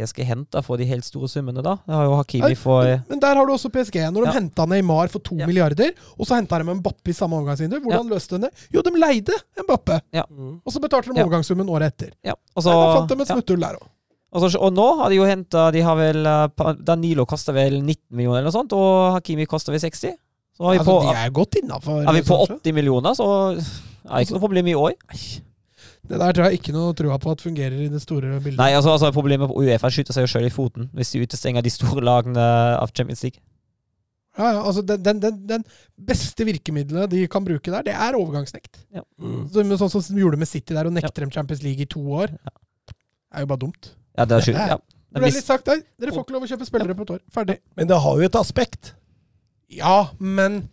PSG 0.00 0.24
henta 0.24 0.62
for 0.64 0.76
de 0.80 0.86
helt 0.88 1.04
store 1.04 1.28
summene, 1.28 1.62
da. 1.62 1.76
Det 1.86 1.94
har 1.94 2.04
jo 2.08 2.16
Hakimi 2.16 2.56
for 2.56 2.82
Men, 2.88 3.04
men 3.10 3.20
der 3.20 3.36
har 3.36 3.46
du 3.46 3.52
også 3.52 3.70
PSG. 3.70 4.00
Når 4.10 4.24
de 4.24 4.32
Ja. 4.32 4.32
henta 4.40 4.66
Neymar 4.66 5.08
for 5.12 5.20
to 5.20 5.36
Ja. 5.36 5.46
milliarder, 5.46 5.92
og 6.18 6.26
så 6.26 6.40
henta 6.40 6.58
de 6.58 6.74
Mbappe 6.80 7.08
i 7.08 7.12
samme 7.12 7.36
overgangsvindu, 7.36 7.78
hvordan 7.84 8.08
løste 8.08 8.38
de 8.38 8.48
det? 8.48 8.50
Jo, 8.72 8.82
de 8.82 8.90
leide 8.98 9.32
Mbappe, 9.62 10.00
Ja. 10.12 10.24
og 10.24 10.72
så 10.72 10.80
betalte 10.80 11.12
de 11.12 11.20
Ja. 11.20 11.24
overgangssummen 11.26 11.68
året 11.68 11.92
etter. 11.92 12.10
Ja, 12.24 12.32
og 12.56 12.62
så 12.64 12.70
Nei, 12.72 12.86
da 12.86 12.94
fant 12.98 13.08
de 13.08 13.14
et 13.22 13.28
ja. 13.28 13.34
smutthull 13.34 13.60
der 13.60 13.76
òg. 13.76 13.86
Og, 14.32 14.40
så, 14.50 14.60
og 14.62 14.72
nå 14.72 14.96
har 14.98 15.08
de 15.10 15.16
jo 15.16 15.24
henta 15.26 15.72
De 15.72 15.80
har 15.82 15.96
vel 15.96 16.24
eh, 16.24 16.74
Danilo 16.86 17.24
koster 17.26 17.52
vel 17.52 17.80
19 17.82 18.14
millioner 18.14 18.38
eller 18.38 18.50
noe 18.52 18.58
sånt, 18.62 18.72
og 18.72 19.14
Hakimi 19.16 19.44
koster 19.46 19.72
vel 19.72 19.80
60. 19.80 20.14
Så 20.56 20.62
har 20.64 20.72
vi 20.72 20.78
Altså, 20.78 21.00
på, 21.00 21.02
de 21.02 21.16
er 21.18 21.30
godt 21.30 21.54
innafor. 21.62 22.02
er 22.06 22.12
vi 22.12 22.22
på 22.22 22.46
80 22.46 22.72
millioner, 22.72 23.10
så 23.18 23.26
er 23.58 24.18
det 24.18 24.26
ikke 24.28 24.36
noe 24.38 24.44
problem 24.46 24.66
i 24.68 24.74
år. 24.74 24.92
Det 26.10 26.18
der 26.18 26.34
tror 26.34 26.48
jeg 26.48 26.58
ikke 26.58 26.74
noe 26.74 26.94
trua 26.98 27.20
på 27.22 27.30
at 27.30 27.42
fungerer 27.44 27.84
i 27.84 27.90
det 27.92 28.00
store 28.02 28.40
bildet. 28.42 28.58
Nei, 28.58 28.72
altså, 28.74 28.96
altså 28.96 29.12
Problemet 29.14 29.50
på 29.50 29.60
Uefa 29.62 29.92
skyter 29.94 30.16
seg 30.16 30.26
jo 30.26 30.32
sjøl 30.32 30.48
i 30.48 30.52
foten 30.54 30.88
hvis 30.96 31.12
de 31.14 31.22
utestenger 31.22 31.62
de 31.62 31.70
store 31.70 32.02
lagene 32.02 32.46
av 32.80 32.90
Champions 32.90 33.22
League. 33.26 33.38
Ja, 34.38 34.52
ja, 34.54 34.60
altså 34.62 34.82
den, 34.86 35.02
den, 35.04 35.20
den, 35.22 35.38
den 35.46 35.64
beste 36.06 36.46
virkemidlet 36.46 37.10
de 37.12 37.24
kan 37.30 37.44
bruke 37.46 37.70
der, 37.70 37.84
det 37.86 37.94
er 37.94 38.18
overgangsnekt. 38.18 38.78
Mm. 38.94 39.46
Så, 39.50 39.64
sånn 39.82 39.92
som 39.92 40.16
de 40.16 40.22
gjorde 40.22 40.38
med 40.40 40.50
City 40.50 40.74
der, 40.74 40.88
og 40.88 40.94
nekter 40.94 41.26
dem 41.26 41.32
Champions 41.34 41.64
League 41.66 41.82
i 41.82 41.90
to 41.90 42.02
år, 42.22 42.34
Det 42.90 43.38
er 43.38 43.44
jo 43.44 43.50
bare 43.52 43.62
dumt. 43.62 43.92
Ja, 44.18 44.26
det 44.26 44.36
er 44.36 44.46
skyld, 44.46 44.58
ja. 44.72 44.78
Det 45.10 45.22
ble 45.22 45.30
litt 45.34 45.46
sagt 45.46 45.66
der. 45.66 45.82
Dere 45.98 46.14
får 46.14 46.24
ikke 46.24 46.34
lov 46.34 46.46
å 46.46 46.50
kjøpe 46.50 46.66
spillere 46.66 46.94
på 46.98 47.06
et 47.06 47.12
år. 47.16 47.20
Ferdig. 47.34 47.58
Men 47.78 47.90
det 47.90 47.98
har 48.02 48.18
jo 48.18 48.26
et 48.26 48.38
aspekt. 48.38 48.92
Ja, 49.70 50.10
men 50.18 50.64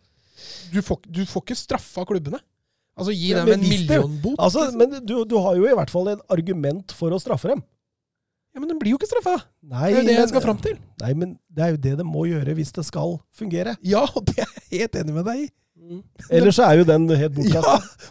du 0.73 0.79
får, 0.85 1.01
du 1.05 1.23
får 1.29 1.45
ikke 1.45 1.57
straffa 1.57 2.05
klubbene. 2.09 2.39
Altså 2.97 3.13
gi 3.13 3.29
Ja, 3.31 3.43
dem 3.45 3.53
en 3.53 3.61
det- 3.61 3.69
millionbot. 3.69 4.37
Altså, 4.41 4.71
men 4.75 4.95
du, 5.05 5.15
du 5.25 5.35
har 5.43 5.55
jo 5.55 5.67
i 5.69 5.75
hvert 5.77 5.91
fall 5.93 6.07
en 6.15 6.21
argument 6.33 6.91
for 6.97 7.13
å 7.13 7.19
straffe 7.21 7.47
dem. 7.53 7.61
ja, 8.55 8.59
men 8.59 8.69
de 8.71 8.77
blir 8.79 8.95
jo 8.95 8.97
ikke 8.97 9.09
straffa! 9.11 9.35
Nei, 9.61 9.91
Det 9.91 9.97
er 9.97 10.01
jo 10.01 10.07
det 10.07 10.13
jeg 10.15 10.19
men- 10.23 10.29
skal 10.33 10.41
fram 10.41 10.57
til. 10.63 10.77
Nei, 11.03 11.13
men 11.13 11.35
det 11.53 11.63
er 11.63 11.69
jo 11.75 11.77
det 11.77 11.97
de 11.99 12.03
må 12.03 12.23
gjøre 12.25 12.55
hvis 12.57 12.71
det 12.73 12.85
skal 12.89 13.19
fungere. 13.37 13.75
Ja, 13.93 14.01
og 14.15 14.25
det 14.25 14.39
er 14.39 14.47
jeg 14.69 14.79
helt 14.81 14.95
enig 15.03 15.13
med 15.13 15.25
deg 15.29 15.43
i. 15.45 15.49
Ellers 16.33 16.57
er 16.59 16.79
jo 16.79 16.83
den 16.89 17.05
helt 17.07 17.37
Ja, 17.53 17.61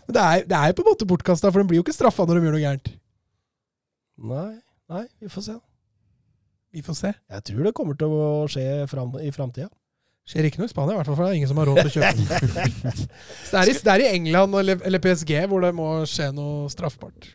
men 0.06 0.14
det 0.14 0.22
er, 0.22 0.44
det 0.46 0.56
er 0.56 0.68
jo 0.70 0.76
på 0.78 0.84
en 0.86 0.90
måte 0.94 1.08
bortkasta, 1.10 1.50
for 1.50 1.60
de 1.60 1.68
blir 1.68 1.80
jo 1.80 1.84
ikke 1.84 1.96
straffa 1.98 2.24
når 2.24 2.38
de 2.38 2.46
gjør 2.46 2.54
noe 2.54 2.62
gærent. 2.62 2.92
Nei, 4.16 4.52
nei, 4.88 5.02
vi 5.20 5.28
får 5.28 5.42
se. 5.50 5.56
Vi 6.72 6.82
får 6.86 6.96
se. 6.96 7.10
Jeg 7.32 7.42
tror 7.50 7.66
det 7.66 7.74
kommer 7.74 7.98
til 7.98 8.14
å 8.14 8.46
skje 8.48 8.86
fram, 8.88 9.12
i 9.20 9.30
framtida. 9.34 9.68
Skjer 10.26 10.48
ikke 10.48 10.58
noe 10.58 10.66
i 10.66 10.72
Spania, 10.72 10.96
i 10.96 10.98
hvert 10.98 11.06
fall, 11.06 11.16
for 11.20 11.22
det 11.22 11.30
er 11.30 11.38
ingen 11.38 11.50
som 11.52 11.60
har 11.62 11.68
råd 11.70 11.76
til 11.84 11.90
å 11.90 11.94
kjøpe 11.94 12.12
den. 12.18 13.02
Det, 13.50 13.58
er 13.60 13.70
i, 13.70 13.74
det 13.78 13.92
er 13.92 14.02
i 14.02 14.08
England 14.16 14.56
eller, 14.58 14.80
eller 14.88 15.02
PSG 15.04 15.36
hvor 15.46 15.62
det 15.62 15.70
må 15.78 15.86
skje 16.10 16.32
noe 16.34 16.66
straffbart. 16.72 17.28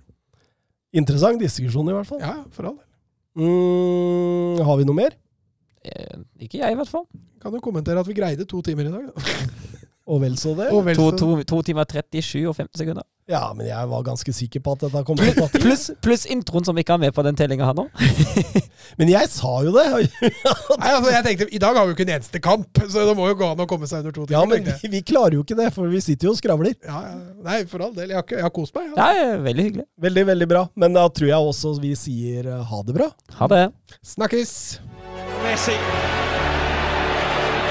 Interessant 0.99 1.39
diskusjon, 1.39 1.87
i 1.87 1.95
hvert 1.95 2.09
fall. 2.09 2.19
Ja, 2.19 2.33
for 2.51 2.67
all 2.67 2.75
del. 2.81 2.87
Mm, 3.39 4.59
har 4.67 4.79
vi 4.81 4.87
noe 4.89 4.97
mer? 4.97 5.15
eh, 5.87 6.17
ikke 6.43 6.59
jeg, 6.59 6.73
i 6.73 6.77
hvert 6.77 6.91
fall. 6.91 7.07
Kan 7.41 7.55
jo 7.55 7.61
kommentere 7.63 8.01
at 8.03 8.09
vi 8.09 8.13
greide 8.17 8.45
to 8.45 8.59
timer 8.65 8.89
i 8.89 8.91
dag. 8.93 9.07
Da. 9.07 9.37
Og 10.07 10.21
vel 10.23 10.33
så 10.39 10.55
det. 10.57 10.71
Og 10.73 10.85
vel 10.85 10.95
To, 10.97 11.09
så- 11.11 11.17
to, 11.21 11.43
to 11.47 11.61
timer 11.61 11.85
37 11.85 12.47
og 12.49 12.55
50 12.57 12.77
sekunder. 12.81 13.03
Ja, 13.29 13.53
men 13.55 13.67
jeg 13.67 13.87
var 13.87 14.01
ganske 14.03 14.33
sikker 14.33 14.59
på 14.65 14.73
at 14.73 14.81
dette 14.81 15.01
kom 15.07 15.15
til 15.15 15.29
å 15.31 15.35
ta 15.37 15.45
tid. 15.53 15.61
Pluss 15.63 15.83
plus 16.03 16.25
introen 16.33 16.65
som 16.67 16.75
ikke 16.81 16.97
er 16.97 16.99
med 17.05 17.13
på 17.15 17.23
den 17.23 17.37
tellinga 17.39 17.63
her 17.69 17.77
nå. 17.77 17.85
Men 18.99 19.07
jeg 19.07 19.29
sa 19.31 19.51
jo 19.63 19.71
det! 19.71 19.85
Nei, 20.81 20.89
altså 20.89 21.11
jeg 21.13 21.23
tenkte, 21.27 21.45
I 21.53 21.61
dag 21.61 21.77
har 21.77 21.85
vi 21.85 21.93
jo 21.93 21.95
ikke 21.95 22.07
en 22.09 22.13
eneste 22.17 22.41
kamp, 22.43 22.81
så 22.91 23.05
det 23.07 23.13
må 23.15 23.29
jo 23.29 23.37
gå 23.39 23.51
an 23.53 23.61
å 23.63 23.67
komme 23.69 23.87
seg 23.87 24.01
under 24.01 24.11
to 24.17 24.25
timer. 24.25 24.35
Ja, 24.35 24.41
men 24.49 24.65
vi, 24.81 24.89
vi 24.97 25.01
klarer 25.13 25.37
jo 25.37 25.45
ikke 25.45 25.55
det, 25.61 25.69
for 25.77 25.87
vi 25.87 26.01
sitter 26.03 26.27
jo 26.27 26.33
og 26.33 26.41
skravler. 26.41 26.73
ja, 26.83 27.01
ja. 27.07 27.13
Nei, 27.45 27.59
for 27.71 27.85
all 27.85 27.93
del. 27.95 28.09
Jeg 28.11 28.19
har, 28.19 28.25
ikke, 28.25 28.39
jeg 28.41 28.47
har 28.49 28.53
kost 28.57 28.75
meg. 28.75 28.89
Ja. 28.97 29.07
Er 29.21 29.45
veldig 29.45 29.67
hyggelig. 29.69 29.85
Veldig, 30.09 30.25
veldig 30.33 30.49
bra. 30.51 30.65
Men 30.83 30.97
da 30.97 31.05
tror 31.13 31.29
jeg 31.31 31.51
også 31.53 31.75
vi 31.79 31.93
sier 31.95 32.49
eh, 32.51 32.65
ha 32.73 32.81
det 32.89 32.97
bra. 32.99 33.11
Ha 33.39 33.47
det. 33.53 33.63
Snakkes! 34.15 34.57
Messi 35.45 35.77